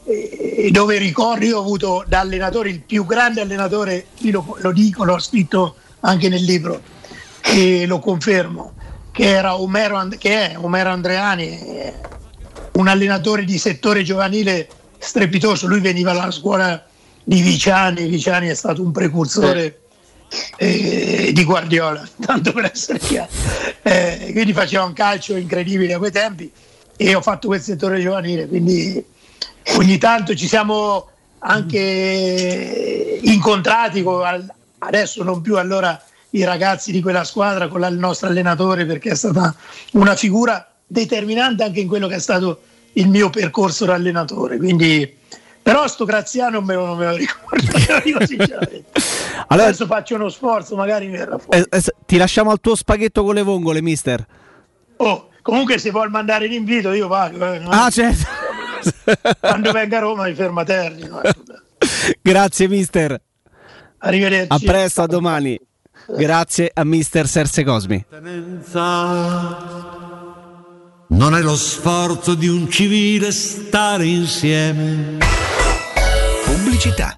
e- 0.04 0.54
e 0.66 0.70
dove 0.70 0.96
ricordo 0.98 1.44
io 1.44 1.58
ho 1.58 1.60
avuto 1.60 2.04
da 2.06 2.20
allenatore 2.20 2.70
il 2.70 2.80
più 2.80 3.04
grande 3.04 3.40
allenatore, 3.40 4.06
io 4.18 4.32
lo, 4.32 4.56
lo 4.60 4.72
dico, 4.72 5.04
l'ho 5.04 5.18
scritto 5.18 5.74
anche 6.00 6.28
nel 6.28 6.44
libro 6.44 6.80
e 7.42 7.84
lo 7.86 7.98
confermo, 7.98 8.74
che, 9.18 9.28
era 9.28 9.60
Omero, 9.60 9.96
And- 9.96 10.16
che 10.16 10.52
è 10.52 10.56
Omero 10.56 10.90
Andreani, 10.90 11.48
eh, 11.48 11.94
un 12.74 12.86
allenatore 12.86 13.42
di 13.44 13.58
settore 13.58 14.04
giovanile 14.04 14.68
strepitoso, 14.96 15.66
lui 15.66 15.80
veniva 15.80 16.12
dalla 16.12 16.30
scuola 16.30 16.86
di 17.24 17.42
Viciani, 17.42 18.06
Viciani 18.06 18.46
è 18.46 18.54
stato 18.54 18.80
un 18.80 18.92
precursore 18.92 19.80
eh, 20.56 21.32
di 21.34 21.44
Guardiola, 21.44 22.06
tanto 22.24 22.52
per 22.52 22.70
essere 22.72 23.00
chiaro. 23.00 23.28
Eh, 23.82 24.28
quindi 24.30 24.52
faceva 24.52 24.84
un 24.84 24.92
calcio 24.92 25.34
incredibile 25.34 25.94
a 25.94 25.98
quei 25.98 26.12
tempi 26.12 26.48
e 26.96 27.14
ho 27.16 27.20
fatto 27.20 27.48
quel 27.48 27.60
settore 27.60 28.00
giovanile, 28.00 28.46
quindi 28.46 29.04
ogni 29.76 29.98
tanto 29.98 30.36
ci 30.36 30.46
siamo 30.46 31.08
anche 31.40 33.18
incontrati, 33.22 34.04
con, 34.04 34.24
al- 34.24 34.52
adesso 34.78 35.24
non 35.24 35.40
più 35.40 35.58
allora 35.58 36.00
i 36.30 36.44
ragazzi 36.44 36.92
di 36.92 37.00
quella 37.00 37.24
squadra 37.24 37.68
con 37.68 37.80
la- 37.80 37.86
il 37.88 37.98
nostro 37.98 38.28
allenatore 38.28 38.84
perché 38.86 39.10
è 39.10 39.14
stata 39.14 39.54
una 39.92 40.14
figura 40.16 40.70
determinante 40.86 41.62
anche 41.64 41.80
in 41.80 41.88
quello 41.88 42.06
che 42.06 42.16
è 42.16 42.20
stato 42.20 42.60
il 42.94 43.08
mio 43.08 43.30
percorso 43.30 43.84
da 43.84 43.94
allenatore. 43.94 44.56
Quindi, 44.58 45.16
però 45.62 45.86
sto 45.86 46.04
Graziano 46.04 46.50
non 46.58 46.64
me 46.64 46.74
lo, 46.74 46.86
non 46.86 46.98
me 46.98 47.06
lo 47.06 47.16
ricordo, 47.16 47.66
dico 48.04 48.26
sinceramente. 48.26 48.86
Allora- 49.50 49.68
Adesso 49.68 49.86
faccio 49.86 50.14
uno 50.16 50.28
sforzo, 50.28 50.74
magari 50.76 51.06
mi 51.06 51.16
verrà 51.16 51.38
fuori. 51.38 51.60
Eh, 51.60 51.66
eh, 51.70 51.82
ti 52.04 52.16
lasciamo 52.16 52.50
al 52.50 52.60
tuo 52.60 52.74
spaghetto 52.74 53.22
con 53.24 53.34
le 53.34 53.42
vongole, 53.42 53.80
mister. 53.80 54.26
Oh, 54.96 55.28
comunque 55.42 55.78
se 55.78 55.90
vuol 55.90 56.10
mandare 56.10 56.46
l'invito 56.48 56.92
io 56.92 57.08
pago. 57.08 57.52
eh? 57.52 57.62
Ah, 57.66 57.88
certo. 57.88 58.26
Quando 59.40 59.72
venga 59.72 59.96
a 59.98 60.00
Roma 60.00 60.24
mi 60.26 60.34
ferma 60.34 60.62
a 60.62 60.64
Terni. 60.64 61.06
no? 61.06 61.20
Grazie, 62.20 62.68
mister. 62.68 63.20
Arrivederci. 63.98 64.48
A 64.50 64.58
presto, 64.58 65.02
a 65.02 65.06
domani. 65.06 65.58
Grazie 66.16 66.70
a 66.72 66.84
mister 66.84 67.28
Serse 67.28 67.64
Cosmi. 67.64 68.04
Non 71.08 71.34
è 71.34 71.40
lo 71.40 71.56
sforzo 71.56 72.34
di 72.34 72.48
un 72.48 72.70
civile 72.70 73.30
stare 73.30 74.06
insieme. 74.06 75.18
Pubblicità. 76.44 77.17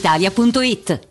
brispalitalia.it. 0.01 1.10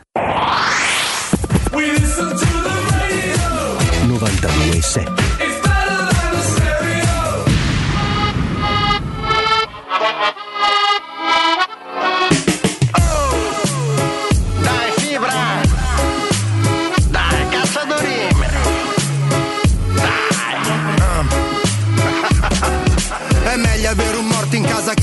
92.7 4.07 5.40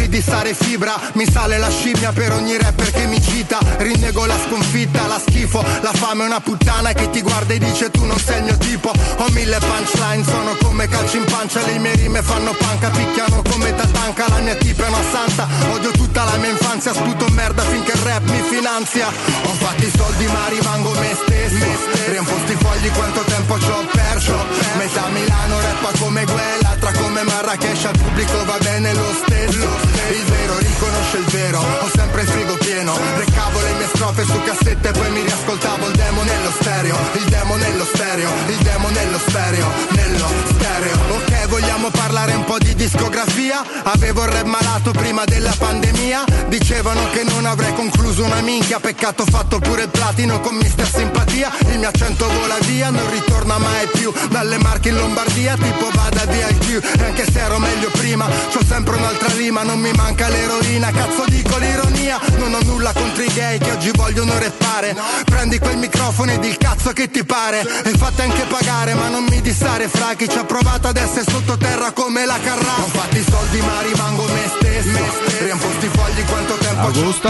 di 0.09 0.21
stare 0.21 0.55
fibra. 0.55 0.95
Mi 1.15 1.31
sale 1.31 1.59
la 1.59 1.71
scimmia 1.71 2.13
per 2.13 2.33
ogni 2.33 2.57
rapper 2.59 2.91
che 2.91 3.07
mi 3.07 3.21
cita. 3.23 3.59
Rinnego 3.79 4.25
la 4.27 4.39
sconfitta, 4.47 5.07
la 5.07 5.19
schifo 5.19 5.65
La 5.83 5.93
fame 5.93 6.25
è 6.25 6.27
una 6.27 6.41
puttana 6.41 6.93
che 6.93 7.11
ti 7.11 7.21
guarda 7.21 7.55
e 7.55 7.59
dice 7.59 7.91
tu 7.91 8.05
non 8.05 8.19
sei 8.19 8.39
il 8.39 8.45
mio 8.45 8.57
tipo. 8.57 8.91
Ho 8.91 9.29
mille 9.31 9.59
punchline, 9.59 10.25
sono 10.25 10.57
come 10.63 10.89
calci 10.89 11.19
in 11.19 11.25
pancia. 11.25 11.65
Le 11.65 11.79
mie 11.79 11.95
rime 11.95 12.23
fanno 12.23 12.53
panca, 12.53 12.91
picchiano 12.91 13.43
come 13.43 13.75
tatanca 13.75 14.29
La 14.29 14.39
mia 14.39 14.55
tipa 14.57 14.85
è 14.85 14.89
una 14.89 15.03
santa, 15.11 15.47
odio 15.71 15.91
tutta 15.93 16.25
la 16.25 16.37
mia 16.37 16.51
infanzia 16.51 16.93
Sputo 16.93 17.27
merda 17.29 17.63
finché 17.63 17.93
il 17.93 18.03
rap 18.03 18.29
mi 18.31 18.43
finanzia. 18.49 19.09
Ho 19.09 19.53
fatto 19.55 19.85
i 19.85 19.93
soldi 19.95 20.27
ma 20.27 20.49
rimango 20.49 20.91
me 20.93 21.17
stesso. 21.27 21.67
Riempo 22.09 22.35
sti 22.45 22.55
fogli 22.55 22.91
quanto 22.93 23.21
tempo 23.23 23.59
ci 23.59 23.71
ho 23.71 23.87
perso. 23.93 24.37
Metà 24.79 25.09
Milano 25.09 25.61
rappa 25.61 25.99
come 25.99 26.25
quella 26.25 26.69
Altra 26.81 26.93
come 26.93 27.23
Marrakesh 27.25 27.85
al 27.87 27.99
pubblico 27.99 28.45
va 28.45 28.57
bene 28.59 28.95
lo 28.95 29.13
stesso 29.15 29.98
Il 30.11 30.25
vero 30.25 30.59
riconosce 30.59 31.17
il 31.19 31.25
vero 31.25 31.59
Ho 31.61 31.91
sempre 31.95 32.23
il 32.23 32.29
frigo 32.29 32.55
pieno. 32.57 32.97
Recavo 33.17 33.61
le 33.61 33.73
mie 33.75 33.87
strofe 33.89 34.25
su 34.25 34.41
cassette 34.43 34.91
poi 34.93 35.11
mi 35.11 35.23
riascoltavo 35.23 35.89
il 35.89 35.97
demo 35.97 36.23
nello 36.23 36.51
stereo. 36.61 36.97
Il 37.15 37.25
demo 37.25 37.57
nello 37.57 37.85
stereo 37.85 38.31
Il 38.47 38.57
demo 38.57 38.89
nello 38.89 39.19
stereo 39.19 39.67
Nello 39.91 40.29
stereo. 40.51 40.97
Ok 41.11 41.47
vogliamo 41.49 41.91
parlare 41.91 42.35
un 42.35 42.45
po' 42.45 42.59
di 42.59 42.75
discografia? 42.75 43.63
Avevo 43.85 44.23
il 44.25 44.31
rap 44.31 44.47
malato 44.47 44.93
prima 44.93 45.25
della 45.25 45.53
pandemia. 45.57 46.25
Dicevano 46.49 47.11
che 47.11 47.25
non 47.25 47.45
avrei 47.47 47.75
concluso 47.75 48.25
una 48.25 48.41
minchia. 48.41 48.81
Peccato 48.81 49.25
fatto 49.25 49.59
pure 49.59 49.83
il 49.83 49.89
platino 49.89 50.41
con 50.41 50.55
mister 50.55 50.89
simpatia. 50.89 51.51
Il 51.71 51.79
mio 51.79 51.89
accento 51.89 52.27
vola 52.29 52.57
via 52.61 52.91
Non 52.91 53.11
ritorna 53.11 53.59
mai 53.59 53.87
più 53.93 54.13
Dalle 54.31 54.59
Marche 54.59 54.89
in 54.91 54.97
Lombardia. 54.97 55.57
Tipo 55.57 55.91
vada 55.93 56.25
via 56.27 56.49
il 56.49 56.59
Q 56.59 56.67
anche 57.03 57.25
se 57.31 57.41
ero 57.41 57.59
meglio 57.59 57.91
prima 57.91 58.27
C'ho 58.53 58.65
sempre 58.65 58.97
un'altra 58.97 59.33
rima 59.35 59.63
Non 59.63 59.79
mi 59.81 59.88
manca 59.95 60.29
l'eroina 60.29 60.91
Cazzo 60.91 61.25
dico 61.29 61.57
l'ironia. 61.59 62.19
Non 62.39 62.55
ho 62.55 62.61
nulla 62.65 62.93
contro 62.93 63.23
i 63.23 63.33
gay 63.33 63.59
che 63.59 63.71
oggi 63.71 63.91
vogliono 63.95 64.39
reppare. 64.39 64.97
Prendi 65.25 65.59
quel 65.59 65.77
microfono 65.77 66.33
e 66.33 66.39
di 66.39 66.49
il 66.49 66.57
cazzo 66.57 66.93
che 66.93 67.11
ti 67.11 67.25
pare. 67.25 67.61
E 67.61 67.91
fate 67.91 68.23
anche 68.23 68.45
pagare 68.45 68.95
ma 68.95 69.09
non 69.09 69.25
mi 69.25 69.41
dissare 69.41 69.89
fra 69.89 70.15
chi 70.15 70.29
ci 70.29 70.39
ha 70.39 70.45
provato 70.45 70.89
ad 70.89 70.97
essere 70.97 71.25
sottoterra 71.29 71.93
come 71.93 72.25
la 72.25 72.39
Carrà. 72.43 72.83
Ho 72.83 72.89
fatto 72.89 73.17
i 73.17 73.25
soldi 73.29 73.61
ma 73.61 73.81
rimango 73.83 74.25
me 74.25 74.51
stesso. 74.57 75.39
Riempo 75.39 75.67
sti 75.79 75.87
fogli 75.87 76.25
quanto 76.25 76.55
tempo 76.55 76.81
Augusto? 76.81 77.29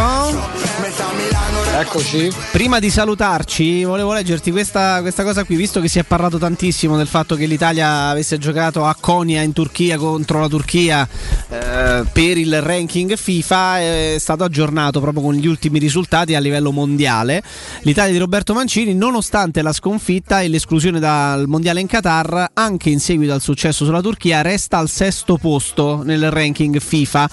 Metà 0.81 1.07
Milano 1.15 1.81
Eccoci. 1.81 2.33
Prima 2.51 2.79
di 2.79 2.91
salutarci, 2.91 3.85
volevo 3.85 4.13
leggerti 4.13 4.51
questa, 4.51 5.01
questa 5.01 5.23
cosa 5.23 5.45
qui, 5.45 5.57
visto 5.57 5.81
che 5.81 5.89
si 5.89 5.99
è 5.99 6.05
parlato 6.05 6.39
tantissimo 6.39 6.97
del 6.97 7.07
fatto 7.07 7.37
che 7.37 7.47
l'Italia 7.47 8.09
avesse 8.09 8.39
giocato 8.39 8.85
a 8.85 8.97
Konya 8.99 9.43
in 9.43 9.53
Turchia 9.53 9.97
contro 9.97 10.41
la 10.41 10.49
Turchia 10.49 11.07
eh, 11.49 12.05
per 12.11 12.39
il 12.39 12.48
ranking 12.61 13.17
FIFA, 13.17 13.79
è 13.81 14.17
stato 14.19 14.45
aggiornato 14.45 15.01
proprio 15.01 15.23
con 15.23 15.35
gli 15.35 15.47
ultimi 15.47 15.79
risultati 15.79 16.35
a 16.35 16.41
livello 16.41 16.73
mondiale. 16.73 17.43
L'Italia 17.83 18.13
di 18.13 18.19
Roberto 18.19 18.55
Mancini, 18.55 18.95
nonostante 18.95 19.63
la 19.63 19.73
sconfitta 19.73 20.41
e 20.41 20.49
l'esclusione 20.49 20.99
dal 20.99 21.47
mondiale 21.47 21.81
in 21.81 21.87
Qatar, 21.87 22.51
anche 22.55 22.91
in 22.91 22.99
seguito 23.01 23.33
al 23.33 23.41
successo 23.41 23.85
sulla 23.85 24.01
Turchia, 24.01 24.43
resta 24.43 24.79
al 24.79 24.89
sesto 24.89 25.37
posto 25.37 26.03
nel 26.03 26.31
ranking 26.31 26.79
FIFA, 26.79 27.31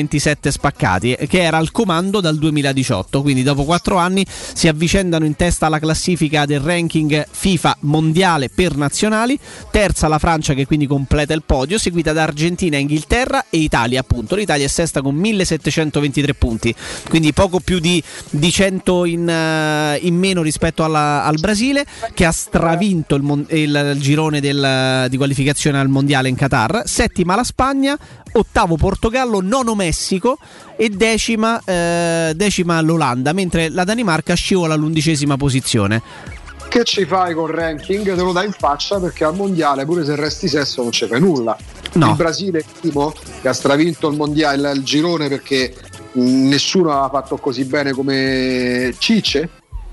1827 0.00 0.50
spaccati, 0.50 1.12
eh, 1.12 1.26
che 1.26 1.42
era 1.42 1.56
al 1.58 1.70
comando 1.70 2.20
dal 2.20 2.38
2018. 2.38 3.22
Quindi 3.22 3.42
dopo 3.42 3.64
quattro 3.64 3.96
anni 3.96 4.24
si 4.28 4.68
avvicendano 4.68 5.24
in 5.24 5.36
testa 5.36 5.66
alla 5.66 5.78
classifica 5.78 6.46
del 6.46 6.60
ranking 6.60 7.26
FIFA 7.30 7.78
mondiale 7.80 8.48
per 8.48 8.76
nazionali. 8.76 9.38
Terza 9.70 10.08
la 10.08 10.18
Francia 10.18 10.54
che 10.54 10.66
quindi 10.66 10.86
completa 10.86 11.34
il 11.34 11.42
podio, 11.44 11.78
seguita 11.78 12.12
da 12.12 12.22
Argentina, 12.22 12.76
Inghilterra 12.76 13.46
e 13.50 13.58
Italia 13.58 14.00
appunto. 14.00 14.34
L'Italia 14.34 14.64
è 14.66 14.68
sesta 14.68 15.02
con 15.02 15.14
1723 15.14 16.34
punti. 16.34 16.74
quindi 17.08 17.32
poco 17.32 17.60
più 17.60 17.78
di, 17.80 18.02
di 18.30 18.50
100 18.50 19.04
in, 19.04 19.28
eh, 19.28 19.96
in 20.02 20.16
meno 20.16 20.42
rispetto 20.42 20.84
alla- 20.84 21.24
al 21.24 21.38
Brasile 21.38 21.84
che 22.14 22.24
ha 22.24 22.30
stravinto 22.30 23.14
il, 23.16 23.44
il- 23.50 23.92
il 23.94 24.00
girone 24.00 24.40
del- 24.40 25.06
di 25.08 25.16
qualificazione 25.16 25.78
al 25.78 25.88
mondiale 25.88 26.28
in 26.28 26.36
Qatar, 26.36 26.82
settima 26.84 27.34
la 27.34 27.44
Spagna, 27.44 27.98
ottavo 28.32 28.76
Portogallo, 28.76 29.40
nono 29.40 29.74
Messico 29.74 30.38
e 30.76 30.88
decima, 30.88 31.60
eh, 31.64 32.32
decima 32.34 32.80
l'Olanda, 32.80 33.32
mentre 33.32 33.68
la 33.68 33.84
Danimarca 33.84 34.34
scivola 34.34 34.74
all'undicesima 34.74 35.36
posizione. 35.36 36.02
Che 36.68 36.84
ci 36.84 37.04
fai 37.04 37.34
col 37.34 37.50
ranking? 37.50 38.04
Te 38.04 38.22
lo 38.22 38.32
dai 38.32 38.46
in 38.46 38.52
faccia 38.52 39.00
perché 39.00 39.24
al 39.24 39.34
mondiale, 39.34 39.84
pure 39.84 40.04
se 40.04 40.14
resti 40.14 40.46
sesto, 40.46 40.82
non 40.82 40.92
ci 40.92 41.06
fai 41.06 41.18
nulla. 41.20 41.56
No. 41.94 42.10
Il 42.10 42.14
Brasile 42.14 42.58
è 42.58 42.62
il 42.62 42.80
primo 42.80 43.12
che 43.40 43.48
ha 43.48 43.52
stravinto 43.52 44.08
il 44.08 44.16
mondiale, 44.16 44.70
il 44.70 44.84
girone 44.84 45.28
perché 45.28 45.74
nessuno 46.12 47.02
ha 47.02 47.08
fatto 47.08 47.38
così 47.38 47.64
bene 47.64 47.92
come 47.92 48.94
Cicce. 48.98 49.50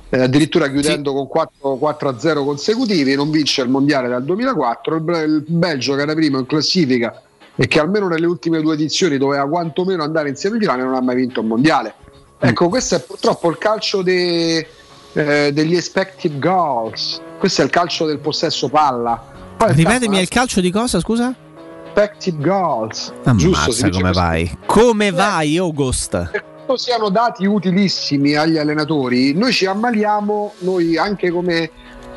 eh, 0.09 0.21
addirittura 0.21 0.69
chiudendo 0.69 1.13
con 1.13 1.27
4, 1.27 1.79
4-0 1.81 2.43
consecutivi, 2.45 3.15
non 3.15 3.31
vince 3.31 3.63
il 3.63 3.69
mondiale 3.69 4.07
dal 4.07 4.23
2004. 4.23 4.97
Il, 4.97 5.03
il 5.25 5.43
Belgio, 5.47 5.95
che 5.95 6.01
era 6.03 6.13
primo 6.13 6.37
in 6.37 6.45
classifica 6.45 7.21
e 7.57 7.67
che 7.67 7.79
almeno 7.79 8.07
nelle 8.07 8.25
ultime 8.25 8.61
due 8.61 8.75
edizioni 8.75 9.17
doveva 9.17 9.45
quantomeno 9.47 10.03
andare 10.03 10.29
in 10.29 10.35
semifinale, 10.35 10.83
non 10.83 10.93
ha 10.93 11.01
mai 11.01 11.15
vinto 11.15 11.41
il 11.41 11.47
mondiale. 11.47 11.93
Ecco, 12.39 12.69
questo 12.69 12.95
è 12.95 13.01
purtroppo 13.01 13.49
il 13.49 13.57
calcio 13.57 14.01
de- 14.01 14.65
eh, 15.13 15.51
degli 15.51 15.75
expected 15.75 16.39
goals. 16.39 17.19
Questo 17.39 17.61
è 17.61 17.65
il 17.65 17.71
calcio 17.71 18.05
del 18.05 18.19
possesso 18.19 18.69
palla. 18.69 19.21
Poi 19.57 19.71
il 19.71 19.75
Ripetemi, 19.75 20.17
è 20.17 20.21
il 20.21 20.29
calcio 20.29 20.61
di 20.61 20.71
cosa, 20.71 20.99
scusa? 20.99 21.33
expected 21.87 22.39
goals. 22.39 23.11
Giusto, 23.35 23.71
si 23.71 23.81
Ammazza 23.81 23.89
come 23.89 24.11
vai. 24.11 24.57
Come 24.67 25.11
vai, 25.11 25.57
August? 25.57 26.29
quanto 26.67 26.75
siano 26.75 27.07
dati 27.07 27.45
utilissimi 27.45 28.35
agli 28.35 28.57
allenatori, 28.57 29.33
noi 29.33 29.53
ci 29.53 29.65
ammaliamo, 29.65 30.53
noi 30.59 30.97
anche 30.97 31.31
come 31.31 31.71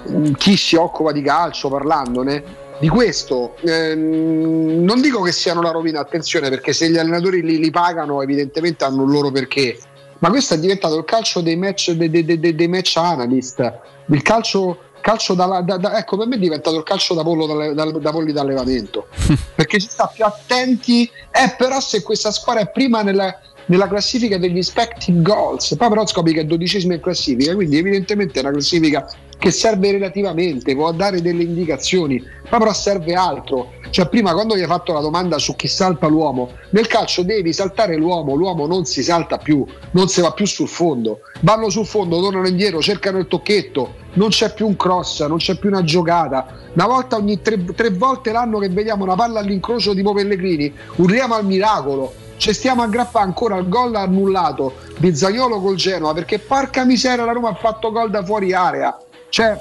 mh, 0.05 0.33
chi 0.33 0.57
si 0.57 0.75
occupa 0.75 1.13
di 1.13 1.23
calcio 1.23 1.69
parlandone, 1.69 2.43
di 2.81 2.89
questo. 2.89 3.55
Ehm, 3.61 4.83
non 4.83 5.01
dico 5.01 5.21
che 5.21 5.33
siano 5.33 5.61
la 5.61 5.71
rovina, 5.71 6.01
attenzione, 6.01 6.49
perché 6.49 6.73
se 6.73 6.91
gli 6.91 6.97
allenatori 6.97 7.43
li, 7.43 7.59
li 7.59 7.71
pagano 7.71 8.23
evidentemente 8.23 8.85
hanno 8.85 9.03
un 9.03 9.11
loro 9.11 9.31
perché. 9.31 9.79
Ma 10.19 10.29
questo 10.31 10.55
è 10.55 10.59
diventato 10.59 10.99
il 10.99 11.05
calcio 11.05 11.41
dei 11.41 11.57
match, 11.57 11.93
dei, 11.93 12.11
dei- 12.11 12.25
dei- 12.25 12.55
dei 12.55 12.69
match 12.69 12.97
analyst, 12.97 13.73
il 14.07 14.23
calcio, 14.23 14.79
calcio 15.01 15.35
da, 15.35 15.63
da- 15.63 15.77
da- 15.77 15.99
ecco 15.99 16.17
per 16.17 16.27
me 16.27 16.37
è 16.37 16.39
diventato 16.39 16.77
il 16.77 16.83
calcio 16.83 17.15
da, 17.15 17.23
pollo 17.23 17.73
da, 17.73 17.91
da 17.91 18.11
polli 18.11 18.33
d'allevamento 18.33 19.07
perché 19.55 19.81
si 19.81 19.89
sta 19.89 20.11
più 20.13 20.27
attenti 20.27 21.11
eh 21.31 21.55
però 21.57 21.81
se 21.81 22.03
questa 22.03 22.31
squadra 22.31 22.63
è 22.63 22.71
prima 22.71 23.01
nella, 23.01 23.35
nella 23.67 23.89
classifica 23.89 24.37
degli 24.37 24.59
expected 24.59 25.23
goals 25.23 25.75
poi 25.77 25.89
però 25.89 26.07
scopri 26.07 26.35
che 26.35 26.41
è 26.41 26.45
dodicesima 26.45 26.95
in 26.95 27.01
classifica 27.01 27.55
quindi 27.55 27.79
evidentemente 27.79 28.41
è 28.41 28.43
una 28.43 28.53
classifica 28.53 29.11
che 29.41 29.51
serve 29.51 29.91
relativamente 29.91 30.75
può 30.75 30.93
dare 30.93 31.23
delle 31.23 31.43
indicazioni 31.43 32.23
ma 32.51 32.59
però 32.59 32.73
serve 32.75 33.15
altro. 33.15 33.73
Cioè 33.89 34.09
prima 34.09 34.35
quando 34.35 34.55
gli 34.57 34.61
hai 34.61 34.67
fatto 34.67 34.93
la 34.93 35.01
domanda 35.01 35.39
su 35.39 35.57
chi 35.57 35.67
salta 35.67 36.07
l'uomo 36.07 36.51
nel 36.71 36.87
calcio 36.87 37.23
devi 37.23 37.53
saltare 37.53 37.97
l'uomo 37.97 38.35
l'uomo 38.35 38.67
non 38.67 38.85
si 38.85 39.03
salta 39.03 39.39
più 39.39 39.65
non 39.93 40.09
si 40.09 40.21
va 40.21 40.33
più 40.33 40.47
sul 40.47 40.69
fondo. 40.69 41.21
Vanno 41.41 41.71
sul 41.71 41.87
fondo 41.87 42.21
tornano 42.21 42.47
indietro 42.47 42.81
cercano 42.81 43.19
il 43.19 43.27
tocchetto 43.29 43.95
non 44.13 44.29
c'è 44.29 44.53
più 44.53 44.67
un 44.67 44.77
cross 44.77 45.27
non 45.27 45.39
c'è 45.39 45.57
più 45.57 45.71
una 45.71 45.85
giocata. 45.85 46.59
Una 46.75 46.87
volta 46.87 47.17
ogni 47.17 47.41
tre, 47.41 47.65
tre 47.75 47.89
volte 47.91 48.33
l'anno 48.33 48.59
che 48.59 48.69
vediamo 48.69 49.05
una 49.05 49.17
palla 49.17 49.41
all'incrocio 49.41 49.95
tipo 49.95 50.13
Pellegrini 50.13 50.73
urliamo 50.97 51.35
al 51.35 51.47
miracolo. 51.47 52.13
Ci 52.37 52.53
stiamo 52.53 52.83
aggrappando 52.83 53.27
ancora 53.27 53.57
al 53.57 53.69
gol 53.69 53.95
annullato 53.95 54.75
di 54.99 55.15
Zagnolo 55.15 55.61
col 55.61 55.77
Genoa 55.77 56.13
perché 56.13 56.39
porca 56.39 56.85
miseria 56.85 57.25
la 57.25 57.33
Roma 57.33 57.51
ha 57.51 57.55
fatto 57.55 57.91
gol 57.91 58.11
da 58.11 58.23
fuori 58.23 58.53
area 58.53 58.97
cioè 59.31 59.59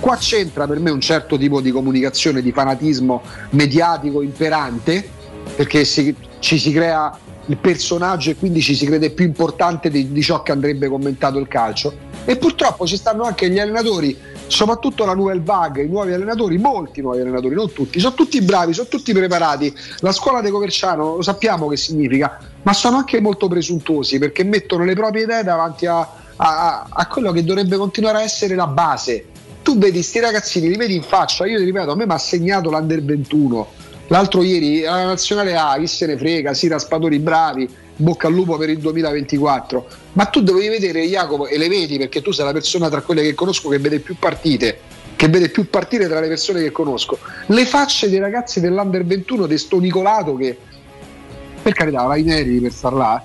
qua 0.00 0.16
c'entra 0.16 0.66
per 0.66 0.78
me 0.78 0.90
un 0.90 1.00
certo 1.00 1.38
tipo 1.38 1.60
di 1.60 1.70
comunicazione 1.70 2.42
di 2.42 2.52
fanatismo 2.52 3.22
mediatico 3.50 4.22
imperante 4.22 5.08
perché 5.56 5.84
si- 5.84 6.14
ci 6.38 6.58
si 6.58 6.72
crea 6.72 7.16
il 7.46 7.56
personaggio 7.56 8.30
e 8.30 8.36
quindi 8.36 8.60
ci 8.60 8.74
si 8.74 8.84
crede 8.84 9.10
più 9.10 9.24
importante 9.24 9.88
di, 9.90 10.12
di 10.12 10.22
ciò 10.22 10.42
che 10.42 10.52
andrebbe 10.52 10.88
commentato 10.88 11.38
il 11.38 11.48
calcio 11.48 12.06
e 12.26 12.36
purtroppo 12.36 12.86
ci 12.86 12.96
stanno 12.96 13.22
anche 13.22 13.48
gli 13.48 13.58
allenatori 13.58 14.36
soprattutto 14.48 15.04
la 15.04 15.14
Nouvelle 15.14 15.42
Vague, 15.42 15.84
i 15.84 15.88
nuovi 15.88 16.12
allenatori, 16.12 16.58
molti 16.58 17.00
nuovi 17.00 17.20
allenatori, 17.20 17.54
non 17.54 17.72
tutti, 17.72 18.00
sono 18.00 18.14
tutti 18.14 18.40
bravi, 18.40 18.72
sono 18.72 18.88
tutti 18.88 19.12
preparati. 19.12 19.72
La 20.00 20.12
scuola 20.12 20.40
di 20.40 20.50
Coverciano 20.50 21.16
lo 21.16 21.22
sappiamo 21.22 21.68
che 21.68 21.76
significa, 21.76 22.38
ma 22.62 22.72
sono 22.72 22.96
anche 22.96 23.20
molto 23.20 23.46
presuntuosi 23.46 24.18
perché 24.18 24.44
mettono 24.44 24.84
le 24.84 24.94
proprie 24.94 25.24
idee 25.24 25.44
davanti 25.44 25.86
a, 25.86 26.08
a- 26.38 26.86
a 26.90 27.06
quello 27.06 27.30
che 27.32 27.44
dovrebbe 27.44 27.76
continuare 27.76 28.18
a 28.18 28.22
essere 28.22 28.54
la 28.54 28.66
base. 28.66 29.24
Tu 29.62 29.76
vedi 29.78 30.02
sti 30.02 30.20
ragazzini, 30.20 30.68
li 30.68 30.76
vedi 30.76 30.94
in 30.94 31.02
faccia, 31.02 31.46
io 31.46 31.58
ti 31.58 31.64
ripeto, 31.64 31.90
a 31.90 31.94
me 31.96 32.06
mi 32.06 32.12
ha 32.12 32.18
segnato 32.18 32.70
l'Under 32.70 33.02
21. 33.04 33.68
L'altro 34.08 34.42
ieri 34.42 34.86
alla 34.86 35.04
nazionale 35.04 35.54
A, 35.56 35.76
chi 35.78 35.86
se 35.86 36.06
ne 36.06 36.16
frega, 36.16 36.54
sì, 36.54 36.68
raspatori 36.68 37.18
bravi, 37.18 37.68
bocca 37.96 38.28
al 38.28 38.32
lupo 38.32 38.56
per 38.56 38.70
il 38.70 38.78
2024. 38.78 39.86
Ma 40.14 40.24
tu 40.26 40.40
dovevi 40.42 40.68
vedere 40.68 41.02
Jacopo 41.04 41.46
e 41.46 41.58
le 41.58 41.68
vedi 41.68 41.98
perché 41.98 42.22
tu 42.22 42.30
sei 42.30 42.46
la 42.46 42.52
persona 42.52 42.88
tra 42.88 43.02
quelle 43.02 43.20
che 43.22 43.34
conosco 43.34 43.68
che 43.68 43.78
vede 43.78 43.98
più 43.98 44.16
partite, 44.18 44.78
che 45.14 45.28
vede 45.28 45.50
più 45.50 45.68
partite 45.68 46.06
tra 46.08 46.20
le 46.20 46.28
persone 46.28 46.62
che 46.62 46.70
conosco. 46.72 47.18
Le 47.46 47.66
facce 47.66 48.08
dei 48.08 48.18
ragazzi 48.20 48.60
dell'Under 48.60 49.04
21 49.04 49.46
di 49.46 49.58
sto 49.58 49.78
Nicolato 49.78 50.34
che 50.36 50.56
per 51.60 51.74
carità, 51.74 52.04
vai 52.04 52.22
neri 52.22 52.60
per 52.60 52.72
star 52.72 52.94
là, 52.94 53.22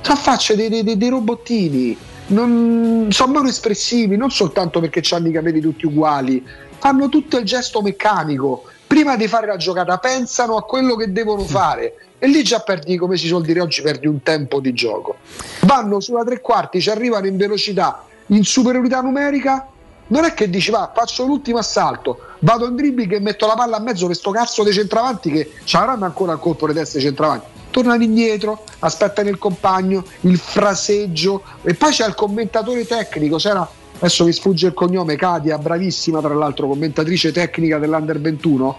sono 0.00 0.16
facce 0.16 0.56
dei, 0.56 0.68
dei- 0.68 0.82
dei- 0.82 0.96
dei 0.96 1.08
robottini, 1.10 1.96
non, 2.28 3.08
sono 3.10 3.32
meno 3.32 3.48
espressivi, 3.48 4.16
non 4.16 4.30
soltanto 4.30 4.80
perché 4.80 5.02
hanno 5.14 5.28
i 5.28 5.32
capelli 5.32 5.60
tutti 5.60 5.86
uguali, 5.86 6.44
fanno 6.78 7.08
tutto 7.08 7.38
il 7.38 7.44
gesto 7.44 7.82
meccanico. 7.82 8.64
Prima 8.86 9.16
di 9.16 9.26
fare 9.26 9.46
la 9.46 9.56
giocata 9.56 9.98
pensano 9.98 10.56
a 10.56 10.62
quello 10.62 10.94
che 10.94 11.12
devono 11.12 11.42
fare 11.42 11.96
e 12.18 12.28
lì 12.28 12.42
già 12.42 12.60
perdi, 12.60 12.96
come 12.96 13.16
si 13.16 13.26
suol 13.26 13.42
dire 13.42 13.60
oggi, 13.60 13.82
perdi 13.82 14.06
un 14.06 14.22
tempo 14.22 14.60
di 14.60 14.72
gioco. 14.72 15.16
Vanno 15.60 16.00
sulla 16.00 16.24
tre 16.24 16.40
quarti, 16.40 16.80
ci 16.80 16.90
arrivano 16.90 17.26
in 17.26 17.36
velocità, 17.36 18.04
in 18.26 18.44
superiorità 18.44 19.00
numerica. 19.00 19.68
Non 20.06 20.24
è 20.24 20.34
che 20.34 20.48
dici 20.48 20.70
va, 20.70 20.92
faccio 20.94 21.24
l'ultimo 21.24 21.58
assalto, 21.58 22.18
vado 22.40 22.66
in 22.66 22.76
dribbling 22.76 23.14
e 23.14 23.20
metto 23.20 23.46
la 23.46 23.54
palla 23.54 23.76
a 23.76 23.80
mezzo 23.80 24.06
per 24.06 24.16
sto 24.16 24.30
cazzo 24.30 24.62
dei 24.62 24.72
centravanti 24.72 25.30
che 25.30 25.52
ci 25.64 25.76
avranno 25.76 26.04
ancora 26.04 26.34
il 26.34 26.38
colpo 26.38 26.66
di 26.66 26.74
testa 26.74 26.98
i 26.98 27.00
centravanti. 27.00 27.53
Tornano 27.74 28.04
indietro, 28.04 28.62
aspettano 28.78 29.30
il 29.30 29.36
compagno, 29.36 30.04
il 30.20 30.38
fraseggio 30.38 31.42
e 31.62 31.74
poi 31.74 31.90
c'è 31.90 32.06
il 32.06 32.14
commentatore 32.14 32.86
tecnico, 32.86 33.34
c'era 33.38 33.68
adesso 33.96 34.24
mi 34.24 34.30
sfugge 34.30 34.68
il 34.68 34.74
cognome, 34.74 35.16
Katia, 35.16 35.58
bravissima 35.58 36.20
tra 36.20 36.34
l'altro, 36.34 36.68
commentatrice 36.68 37.32
tecnica 37.32 37.78
dell'Under 37.78 38.20
21, 38.20 38.76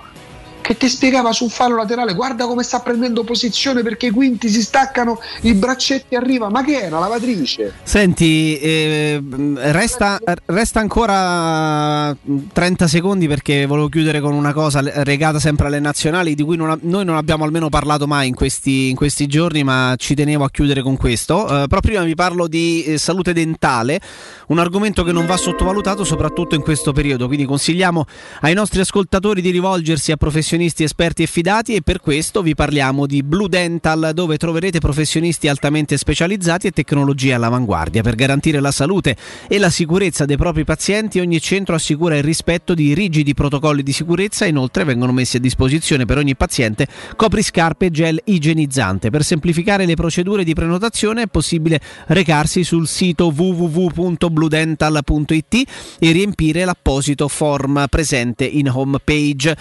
che 0.66 0.76
ti 0.78 0.90
spiegava 0.90 1.32
su 1.32 1.44
un 1.44 1.52
fallo 1.52 1.76
laterale, 1.76 2.16
guarda 2.16 2.48
come 2.48 2.64
sta 2.64 2.80
prendendo 2.80 3.24
posizione 3.24 3.84
perché 3.84 4.08
i 4.08 4.10
quinti 4.10 4.50
si 4.50 4.64
staccano, 4.64 5.20
i 5.42 5.54
braccetti 5.54 6.16
arriva, 6.16 6.50
ma 6.50 6.64
che 6.64 6.82
è 6.82 6.88
una 6.88 6.98
lavatrice? 6.98 7.72
Senti, 7.84 8.58
eh, 8.58 9.22
resta, 9.58 10.20
resta 10.46 10.80
ancora 10.80 12.18
30 12.52 12.88
secondi 12.88 13.28
perché 13.28 13.68
volevo 13.68 13.90
chiudere 13.90 14.20
con 14.20 14.34
una 14.34 14.54
cosa 14.54 14.82
legata 14.82 15.38
sempre 15.38 15.68
alle 15.68 15.80
nazionali 15.80 16.34
di 16.34 16.42
cui 16.42 16.58
non 16.58 16.80
noi 16.82 17.06
non 17.06 17.16
abbiamo 17.16 17.44
almeno 17.44 17.70
parlato 17.70 18.08
mai 18.08 18.28
in 18.28 18.34
questi, 18.34 18.90
in 18.90 18.96
questi 18.96 19.28
giorni, 19.28 19.64
ma 19.64 19.94
ci 19.98 20.16
tenevo 20.16 20.44
a 20.44 20.50
chiudere 20.50 20.82
con 20.82 20.98
questo. 20.98 21.46
Eh, 21.46 21.68
però 21.68 21.80
prima 21.80 22.02
vi 22.02 22.16
parlo 22.16 22.48
di 22.48 22.86
eh, 22.86 22.98
salute 22.98 23.34
dentale, 23.34 24.00
un 24.48 24.58
argomento 24.58 25.04
che 25.04 25.12
non 25.12 25.28
va 25.28 25.38
sottovalutato 25.38 26.04
soprattutto 26.04 26.56
in 26.56 26.62
questo 26.62 26.92
periodo, 26.92 27.28
quindi 27.28 27.46
consigliamo 27.46 28.06
ai 28.42 28.56
nostri 28.56 28.80
ascoltatori 28.80 29.42
di 29.42 29.52
rivolgersi 29.52 30.12
a 30.12 30.18
professionisti 30.18 30.54
esperti 30.64 31.24
e 31.24 31.28
fidati 31.28 31.76
e 31.76 31.82
per 31.82 32.00
questo 32.00 32.42
vi 32.42 32.56
parliamo 32.56 33.06
di 33.06 33.24
Blue 33.24 33.50
Dental 33.50 34.12
dove 34.14 34.38
troverete 34.38 34.80
professionisti 34.80 35.48
altamente 35.48 35.98
specializzati 35.98 36.68
e 36.68 36.72
tecnologie 36.72 37.34
all'avanguardia 37.34 38.02
per 38.02 38.16
garantire 38.16 38.60
la 38.60 38.72
salute 38.72 39.16
e 39.48 39.60
la 39.60 39.70
sicurezza 39.70 40.26
dei 40.26 40.38
propri 40.38 40.64
pazienti. 40.64 41.20
Ogni 41.20 41.42
centro 41.42 41.76
assicura 41.76 42.16
il 42.16 42.24
rispetto 42.24 42.74
di 42.74 42.94
rigidi 42.94 43.34
protocolli 43.34 43.84
di 43.84 43.92
sicurezza. 43.92 44.46
Inoltre 44.46 44.84
vengono 44.84 45.12
messi 45.12 45.38
a 45.38 45.40
disposizione 45.40 46.06
per 46.06 46.18
ogni 46.18 46.36
paziente 46.36 46.88
copriscarpe 47.16 47.88
e 47.88 47.92
gel 47.92 48.22
igienizzante. 48.24 49.10
Per 49.10 49.24
semplificare 49.24 49.86
le 49.86 49.96
procedure 49.96 50.44
di 50.44 50.54
prenotazione 50.54 51.24
è 51.24 51.28
possibile 51.28 51.82
recarsi 52.08 52.64
sul 52.64 52.88
sito 52.88 53.34
www.bludental.it 53.36 55.64
e 56.00 56.12
riempire 56.12 56.66
l'apposito 56.66 57.28
form 57.28 57.86
presente 57.90 58.46
in 58.46 58.70
home 58.70 59.00
page 59.04 59.58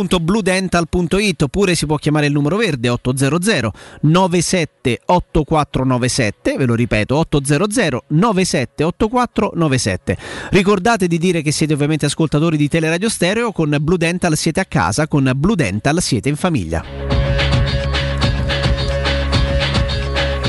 www.bludental.it 0.00 1.42
oppure 1.42 1.74
si 1.74 1.86
può 1.86 1.96
chiamare 1.96 2.26
il 2.26 2.32
numero 2.32 2.56
verde 2.56 2.88
800 2.88 3.72
97 4.00 5.00
8497 5.04 6.56
ve 6.56 6.64
lo 6.64 6.74
ripeto 6.74 7.16
800 7.16 8.04
97 8.08 8.84
8497 8.84 10.16
ricordate 10.50 11.06
di 11.06 11.18
dire 11.18 11.42
che 11.42 11.52
siete 11.52 11.74
ovviamente 11.74 12.06
ascoltatori 12.06 12.56
di 12.56 12.68
Teleradio 12.68 13.08
Stereo 13.08 13.52
con 13.52 13.76
Blue 13.80 13.98
Dental 13.98 14.36
siete 14.36 14.60
a 14.60 14.64
casa 14.64 15.06
con 15.06 15.30
Blue 15.34 15.56
Dental 15.56 16.00
siete 16.00 16.28
in 16.28 16.36
famiglia 16.36 17.09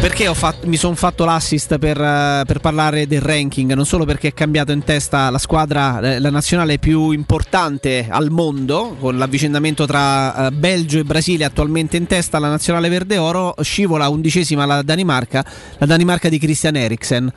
Perché 0.02 0.34
fatto- 0.34 0.66
mi 0.68 0.78
sono 0.78 0.96
fatto 0.96 1.26
l'assist 1.26 1.78
per, 1.78 1.96
eh, 2.02 2.42
per 2.48 2.58
parlare 2.58 3.06
del 3.06 3.22
ranking? 3.22 3.72
Non 3.74 3.86
solo 3.86 4.04
perché 4.04 4.30
è 4.30 4.34
cambiato 4.34 4.72
in 4.72 4.84
testa 4.84 5.30
la 5.30 5.38
squadra, 5.38 6.00
eh, 6.00 6.20
la 6.20 6.32
nazionale 6.32 6.80
più 6.80 7.12
importante 7.12 8.08
al 8.10 8.32
mondo, 8.32 8.96
con 9.00 9.20
l'avvicendamento 9.20 9.86
tra 9.86 10.48
eh, 10.48 10.52
Belgio 10.52 10.98
e 10.98 11.04
Brasile 11.04 11.46
attualmente 11.46 11.98
in 11.98 12.08
testa, 12.08 12.40
la 12.40 12.50
nazionale 12.50 12.90
verde 12.90 13.18
oro 13.18 13.54
scivola 13.62 14.10
undicesima 14.10 14.66
la 14.66 14.82
Danimarca, 14.82 15.46
la 15.78 15.86
Danimarca 15.86 16.30
di 16.30 16.40
Christian 16.40 16.78
Eriksen. 16.78 17.32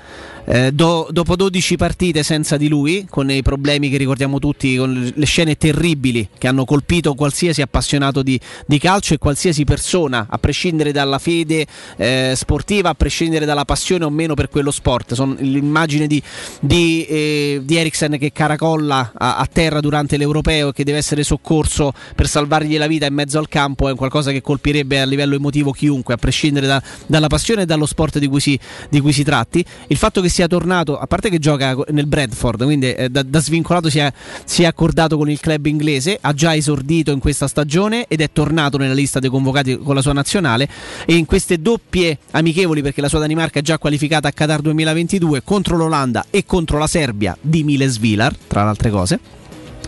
Eh, 0.47 0.73
do- 0.73 1.09
dopo 1.11 1.37
12 1.37 1.77
partite 1.77 2.23
senza 2.23 2.57
di 2.57 2.69
lui, 2.69 3.07
con 3.09 3.31
i 3.31 3.43
problemi 3.43 3.91
che 3.91 3.99
ricordiamo 3.99 4.39
tutti, 4.39 4.77
con 4.77 5.13
le 5.15 5.27
scene 5.27 5.57
terribili 5.57 6.29
che 6.37 6.49
hanno 6.49 6.65
colpito 6.65 7.15
qualsiasi 7.15 7.61
appassionato 7.61 8.23
di, 8.23 8.41
di 8.67 8.79
calcio 8.79 9.13
e 9.13 9.19
qualsiasi 9.19 9.65
persona, 9.65 10.27
a 10.31 10.39
prescindere 10.39 10.93
dalla 10.93 11.19
fede 11.19 11.67
eh, 11.97 12.33
sportiva, 12.35 12.53
a 12.89 12.95
prescindere 12.95 13.45
dalla 13.45 13.65
passione 13.65 14.05
o 14.05 14.11
meno 14.11 14.35
per 14.35 14.49
quello 14.49 14.71
sport. 14.71 15.15
Sono 15.15 15.35
l'immagine 15.39 16.07
di, 16.07 16.23
di, 16.61 17.05
eh, 17.05 17.61
di 17.63 17.77
Eriksen 17.77 18.17
che 18.19 18.33
caracolla 18.33 19.13
a, 19.15 19.37
a 19.37 19.47
terra 19.47 19.81
durante 19.81 20.17
l'europeo 20.17 20.69
e 20.69 20.73
che 20.73 20.85
deve 20.85 20.99
essere 20.99 21.23
soccorso 21.23 21.93
per 22.15 22.29
salvargli 22.29 22.79
la 22.79 22.87
vita 22.87 23.07
in 23.07 23.15
mezzo 23.15 23.39
al 23.39 23.49
campo 23.49 23.89
è 23.89 23.95
qualcosa 23.95 24.31
che 24.31 24.41
colpirebbe 24.41 25.01
a 25.01 25.05
livello 25.05 25.35
emotivo 25.35 25.73
chiunque, 25.73 26.15
a 26.15 26.17
prescindere 26.17 26.67
da- 26.67 26.83
dalla 27.07 27.27
passione 27.27 27.63
e 27.63 27.67
dallo 27.67 27.87
sport 27.87 28.19
di 28.19 28.29
cui, 28.29 28.41
si, 28.41 28.59
di 28.89 29.01
cui 29.01 29.13
si 29.13 29.25
tratti. 29.25 29.65
Il 29.89 29.97
fatto 29.97 30.21
che 30.21 30.29
sia 30.29 30.47
tornato, 30.47 30.99
a 30.99 31.07
parte 31.07 31.29
che 31.31 31.39
gioca 31.39 31.77
nel 31.91 32.07
Bradford, 32.07 32.65
quindi 32.65 32.93
eh, 32.93 33.09
da, 33.09 33.23
da 33.23 33.41
svincolato 33.41 33.91
si 33.91 33.99
è, 33.99 34.13
si 34.45 34.63
è 34.63 34.67
accordato 34.67 35.17
con 35.17 35.29
il 35.29 35.41
club 35.41 35.67
inglese, 35.67 36.19
ha 36.21 36.33
già 36.33 36.55
esordito 36.55 37.11
in 37.11 37.19
questa 37.19 37.49
stagione 37.49 38.07
ed 38.09 38.21
è 38.21 38.31
tornato 38.33 38.79
nella 38.79 38.95
lista 38.95 39.19
dei 39.19 39.31
convocati 39.31 39.79
con 39.79 39.95
la 39.95 40.03
sua 40.03 40.13
nazionale 40.13 40.69
e 41.05 41.15
in 41.15 41.27
queste 41.27 41.61
doppie 41.61 42.19
amichevoli 42.31 42.44
perché 42.53 43.01
la 43.01 43.09
sua 43.09 43.21
Danimarca 43.21 43.61
è 43.61 43.63
già 43.63 43.79
qualificata 43.79 44.29
a 44.29 44.33
Qatar 44.33 44.61
2022 44.61 45.43
contro 45.43 45.77
l'Olanda 45.77 46.27
e 46.31 46.45
contro 46.45 46.79
la 46.79 46.87
Serbia 46.87 47.37
di 47.41 47.65
Miles 47.65 47.99
Vilar, 47.99 48.35
tra 48.37 48.63
le 48.63 48.69
altre 48.69 48.91
cose 48.91 49.21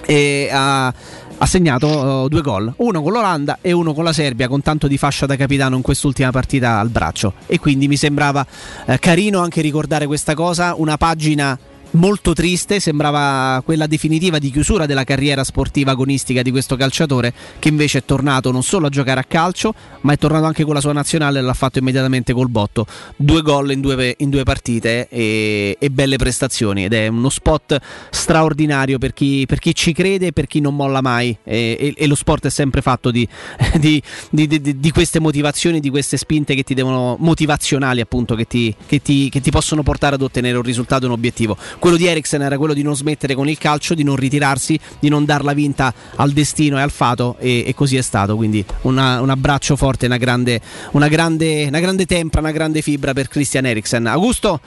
e 0.07 0.49
ha, 0.51 0.87
ha 0.87 1.47
segnato 1.47 1.87
uh, 1.89 2.29
due 2.29 2.41
gol, 2.41 2.73
uno 2.77 3.03
con 3.03 3.13
l'Olanda 3.13 3.59
e 3.61 3.73
uno 3.73 3.93
con 3.93 4.05
la 4.05 4.13
Serbia, 4.13 4.49
con 4.49 4.63
tanto 4.63 4.87
di 4.87 4.97
fascia 4.97 5.27
da 5.27 5.37
capitano 5.37 5.77
in 5.77 5.83
quest'ultima 5.83 6.31
partita 6.31 6.79
al 6.79 6.89
braccio. 6.89 7.35
E 7.47 7.59
quindi 7.59 7.89
mi 7.89 7.97
sembrava 7.97 8.47
eh, 8.87 8.99
carino 8.99 9.41
anche 9.41 9.61
ricordare 9.61 10.07
questa 10.07 10.35
cosa, 10.35 10.75
una 10.77 10.97
pagina 10.97 11.59
molto 11.93 12.33
triste, 12.35 12.81
sembrava 12.81 13.63
quella 13.65 13.87
definitiva 13.87 14.39
di 14.39 14.51
chiusura 14.51 14.87
della 14.87 15.05
carriera 15.05 15.45
sportiva 15.45 15.93
agonistica 15.93 16.43
di 16.43 16.51
questo 16.51 16.77
calciatore 16.77 17.33
che 17.59 17.69
invece 17.69 17.99
è 17.99 18.05
tornato 18.05 18.51
non 18.51 18.63
solo 18.63 18.87
a 18.87 18.91
giocare 18.91 19.21
a 19.21 19.25
calcio, 19.25 19.75
ma 20.03 20.13
è 20.13 20.19
tornato 20.19 20.45
anche 20.45 20.65
con 20.65 20.75
la 20.75 20.81
sua 20.81 20.93
nazionale 20.93 21.39
e 21.39 21.43
l'ha 21.43 21.55
fatto 21.55 21.79
immediatamente 21.79 22.33
col 22.33 22.49
botto. 22.49 22.87
Due 23.17 23.43
gol 23.43 23.73
in 23.73 23.81
due, 23.81 24.15
in 24.19 24.31
due 24.31 24.43
partite 24.43 25.09
e, 25.09 25.77
e 25.79 25.91
belle 25.91 26.17
prestazioni 26.17 26.85
ed 26.85 26.93
è 26.93 27.07
uno 27.09 27.29
spot 27.31 27.79
straordinario 28.11 28.99
per 28.99 29.13
chi, 29.13 29.45
per 29.47 29.59
chi 29.59 29.75
ci 29.75 29.93
crede 29.93 30.27
e 30.29 30.33
per 30.33 30.47
chi 30.47 30.61
non 30.61 30.75
molla 30.75 31.01
mai 31.01 31.37
e, 31.45 31.77
e- 31.79 31.95
e 31.97 32.07
lo 32.07 32.15
sport 32.15 32.47
è 32.47 32.51
sempre 32.51 32.83
fatto 32.83 33.11
di, 33.11 33.27
di- 33.79 34.03
di- 34.31 34.79
di- 34.81 34.91
queste 34.91 35.21
motivazioni, 35.21 35.81
di 35.81 35.91
queste 35.91 36.17
spinte 36.17 36.55
che 36.55 36.63
ti 36.63 36.75
devono 36.75 37.17
motivazionali 37.19 38.01
appunto 38.01 38.35
che 38.35 38.47
ti, 38.47 38.75
che 38.87 39.01
ti- 39.01 39.29
che 39.29 39.41
ti 39.41 39.51
possono 39.51 39.83
portare 39.83 40.15
ad 40.17 40.23
ottenere 40.23 40.57
un 40.57 40.63
risultato 40.63 41.07
un 41.07 41.13
obiettivo. 41.13 41.57
Quello 41.79 41.97
di 41.97 42.07
Eriksen 42.07 42.43
era 42.43 42.57
quello 42.59 42.73
di 42.75 42.83
non 42.83 42.97
smettere 42.97 43.35
con 43.35 43.49
il 43.49 43.59
calcio, 43.59 43.95
di 43.95 44.03
non 44.03 44.17
ritirarsi, 44.17 44.79
di 44.99 45.09
non 45.09 45.25
darla 45.25 45.53
vinta 45.53 45.93
al 46.17 46.33
destino 46.33 46.79
e 46.79 46.83
al 46.83 46.91
fato 46.91 47.37
e, 47.39 47.65
e 47.67 47.75
così 47.75 47.97
è 47.97 48.03
stato. 48.03 48.37
Quindi 48.37 48.65
una- 48.83 49.21
un 49.21 49.31
abbraccio 49.31 49.77
forte, 49.77 50.07
una 50.07 50.17
grande, 50.17 50.61
una, 50.93 51.09
grande, 51.09 51.67
una 51.69 51.81
grande 51.81 52.07
tempra, 52.07 52.41
una 52.41 52.51
grande 52.53 52.83
fibra 52.83 53.13
per 53.13 53.29
Christian 53.29 53.67
Eriksen. 53.67 54.07
Augusto, 54.07 54.61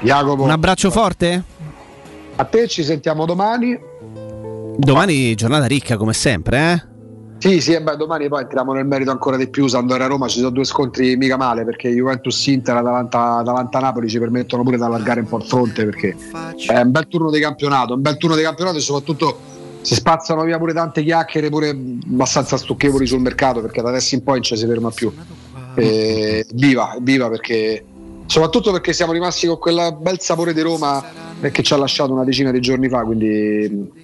Jacopo, 0.00 0.42
un 0.42 0.50
abbraccio 0.50 0.90
forte? 0.90 1.42
a 2.36 2.44
te 2.44 2.66
ci 2.66 2.82
sentiamo 2.82 3.26
domani. 3.26 3.78
Domani 4.76 5.34
giornata 5.36 5.66
ricca 5.66 5.96
come 5.96 6.12
sempre, 6.12 6.72
eh? 6.72 6.93
Sì, 7.44 7.60
sì, 7.60 7.74
e 7.74 7.82
beh, 7.82 7.98
domani 7.98 8.26
poi 8.26 8.40
entriamo 8.40 8.72
nel 8.72 8.86
merito 8.86 9.10
ancora 9.10 9.36
di 9.36 9.48
più. 9.48 9.66
Sampdoria 9.66 10.06
Roma 10.06 10.28
ci 10.28 10.38
sono 10.38 10.48
due 10.48 10.64
scontri 10.64 11.14
mica 11.18 11.36
male 11.36 11.66
perché 11.66 11.90
Juventus 11.90 12.46
Inter 12.46 12.80
davanti 12.80 13.76
a, 13.76 13.80
Napoli 13.80 14.08
ci 14.08 14.18
permettono 14.18 14.62
pure 14.62 14.78
di 14.78 14.82
allargare 14.82 15.20
un 15.20 15.26
po' 15.26 15.36
il 15.36 15.44
fronte 15.44 15.84
perché 15.84 16.16
è 16.66 16.80
un 16.80 16.90
bel 16.90 17.06
turno 17.06 17.30
di 17.30 17.38
campionato, 17.40 17.92
un 17.92 18.00
bel 18.00 18.16
turno 18.16 18.34
di 18.34 18.40
campionato 18.40 18.78
e 18.78 18.80
soprattutto 18.80 19.38
si 19.82 19.94
spazzano 19.94 20.42
via 20.44 20.56
pure 20.56 20.72
tante 20.72 21.02
chiacchiere 21.02 21.50
pure 21.50 21.68
abbastanza 21.68 22.56
stucchevoli 22.56 23.06
sul 23.06 23.20
mercato 23.20 23.60
perché 23.60 23.82
da 23.82 23.90
adesso 23.90 24.14
in 24.14 24.22
poi 24.22 24.36
non 24.36 24.42
ci 24.42 24.56
si 24.56 24.66
ferma 24.66 24.90
più. 24.90 25.12
E, 25.74 26.46
viva, 26.54 26.96
viva 26.98 27.28
perché 27.28 27.84
soprattutto 28.24 28.72
perché 28.72 28.94
siamo 28.94 29.12
rimasti 29.12 29.46
con 29.46 29.58
quel 29.58 29.98
bel 30.00 30.18
sapore 30.18 30.54
di 30.54 30.62
Roma 30.62 31.04
eh, 31.42 31.50
che 31.50 31.62
ci 31.62 31.74
ha 31.74 31.76
lasciato 31.76 32.10
una 32.10 32.24
decina 32.24 32.50
di 32.50 32.60
giorni 32.60 32.88
fa, 32.88 33.02
quindi 33.02 34.03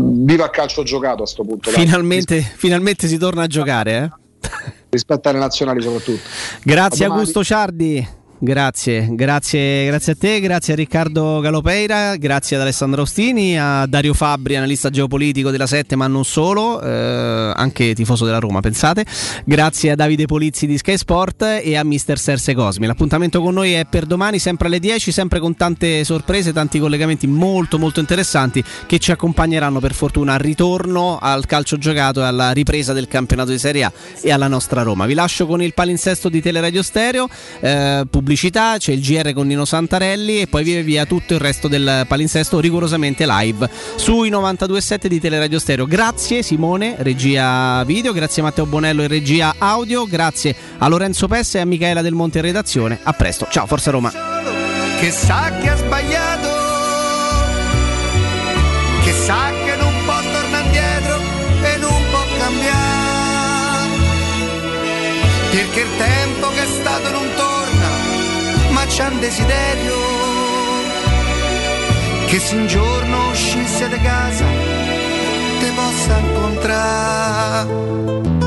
viva 0.00 0.44
il 0.44 0.50
calcio 0.50 0.82
giocato 0.82 1.22
a 1.22 1.26
sto 1.26 1.44
punto. 1.44 1.70
dai. 1.70 1.84
Finalmente, 1.84 2.40
finalmente 2.40 3.06
si 3.06 3.18
torna 3.18 3.42
a 3.42 3.46
giocare, 3.46 3.96
eh? 4.02 4.48
rispetto 4.90 5.28
alle 5.28 5.38
nazionali 5.38 5.80
soprattutto. 5.82 6.20
Grazie. 6.62 7.04
Augusto 7.06 7.44
Ciardi. 7.44 8.18
Grazie, 8.42 9.06
grazie, 9.10 9.84
grazie 9.84 10.12
a 10.12 10.16
te, 10.18 10.40
grazie 10.40 10.72
a 10.72 10.76
Riccardo 10.76 11.40
Galopeira, 11.40 12.16
grazie 12.16 12.56
ad 12.56 12.62
Alessandro 12.62 13.02
Ostini, 13.02 13.60
a 13.60 13.84
Dario 13.84 14.14
Fabri, 14.14 14.56
analista 14.56 14.88
geopolitico 14.88 15.50
della 15.50 15.66
7, 15.66 15.94
ma 15.94 16.06
non 16.06 16.24
solo, 16.24 16.80
eh, 16.80 17.52
anche 17.54 17.92
tifoso 17.94 18.24
della 18.24 18.38
Roma, 18.38 18.60
pensate. 18.60 19.04
Grazie 19.44 19.90
a 19.90 19.94
Davide 19.94 20.24
Polizzi 20.24 20.66
di 20.66 20.78
Sky 20.78 20.96
Sport 20.96 21.60
e 21.62 21.76
a 21.76 21.84
Mister 21.84 22.18
Serse 22.18 22.54
Cosmi. 22.54 22.86
L'appuntamento 22.86 23.42
con 23.42 23.52
noi 23.52 23.74
è 23.74 23.84
per 23.84 24.06
domani, 24.06 24.38
sempre 24.38 24.68
alle 24.68 24.78
10, 24.78 25.12
sempre 25.12 25.38
con 25.38 25.54
tante 25.54 26.02
sorprese, 26.02 26.54
tanti 26.54 26.78
collegamenti 26.78 27.26
molto 27.26 27.78
molto 27.78 28.00
interessanti 28.00 28.64
che 28.86 28.98
ci 28.98 29.12
accompagneranno 29.12 29.80
per 29.80 29.92
fortuna 29.92 30.32
al 30.32 30.40
ritorno 30.40 31.18
al 31.20 31.44
calcio 31.44 31.76
giocato 31.76 32.22
e 32.22 32.24
alla 32.24 32.52
ripresa 32.52 32.94
del 32.94 33.06
campionato 33.06 33.50
di 33.50 33.58
Serie 33.58 33.84
A 33.84 33.92
e 34.22 34.32
alla 34.32 34.48
nostra 34.48 34.80
Roma. 34.80 35.04
Vi 35.04 35.12
lascio 35.12 35.46
con 35.46 35.60
il 35.60 35.74
palinsesto 35.74 36.30
di 36.30 36.40
Teleradio 36.40 36.82
Stereo, 36.82 37.28
eh, 37.60 38.06
pubblicità, 38.30 38.76
c'è 38.78 38.92
il 38.92 39.00
GR 39.00 39.32
con 39.32 39.48
Nino 39.48 39.64
Santarelli 39.64 40.42
e 40.42 40.46
poi 40.46 40.62
via 40.62 40.82
via 40.82 41.04
tutto 41.04 41.34
il 41.34 41.40
resto 41.40 41.66
del 41.66 42.04
palinsesto 42.06 42.60
rigorosamente 42.60 43.26
live 43.26 43.68
sui 43.96 44.30
92.7 44.30 45.06
di 45.08 45.18
Teleradio 45.18 45.58
Stereo. 45.58 45.84
Grazie 45.84 46.44
Simone, 46.44 46.94
regia 46.98 47.82
video, 47.82 48.12
grazie 48.12 48.40
Matteo 48.42 48.66
Bonello 48.66 49.02
e 49.02 49.08
regia 49.08 49.56
audio, 49.58 50.06
grazie 50.06 50.54
a 50.78 50.86
Lorenzo 50.86 51.26
Pessa 51.26 51.58
e 51.58 51.62
a 51.62 51.64
Michaela 51.64 52.02
Del 52.02 52.14
Monte 52.14 52.38
in 52.38 52.44
redazione. 52.44 53.00
A 53.02 53.12
presto, 53.14 53.48
ciao 53.50 53.66
Forza 53.66 53.90
Roma. 53.90 54.12
che 55.00 55.10
sa 55.10 55.50
che 55.60 55.68
ha 55.68 55.76
sbagliato, 55.76 56.48
che 59.02 59.12
sa 59.12 59.50
che 59.64 59.74
non 59.76 59.92
può 60.04 60.14
tornare 60.14 60.64
indietro 60.66 61.16
e 61.64 61.76
non 61.78 62.02
può 62.10 62.24
cambiare, 62.38 63.88
perché 65.50 65.80
il 65.80 65.96
tempo 65.98 66.48
che 66.50 66.62
è 66.62 66.66
stato 66.66 67.10
non 67.10 67.26
torna, 67.34 67.49
c'è 69.00 69.08
un 69.08 69.18
desiderio 69.18 69.94
che 72.26 72.38
se 72.38 72.54
un 72.54 72.66
giorno 72.66 73.30
uscisse 73.30 73.88
da 73.88 73.96
casa 73.96 74.44
te 75.58 75.72
possa 75.74 76.18
incontrare. 76.18 78.39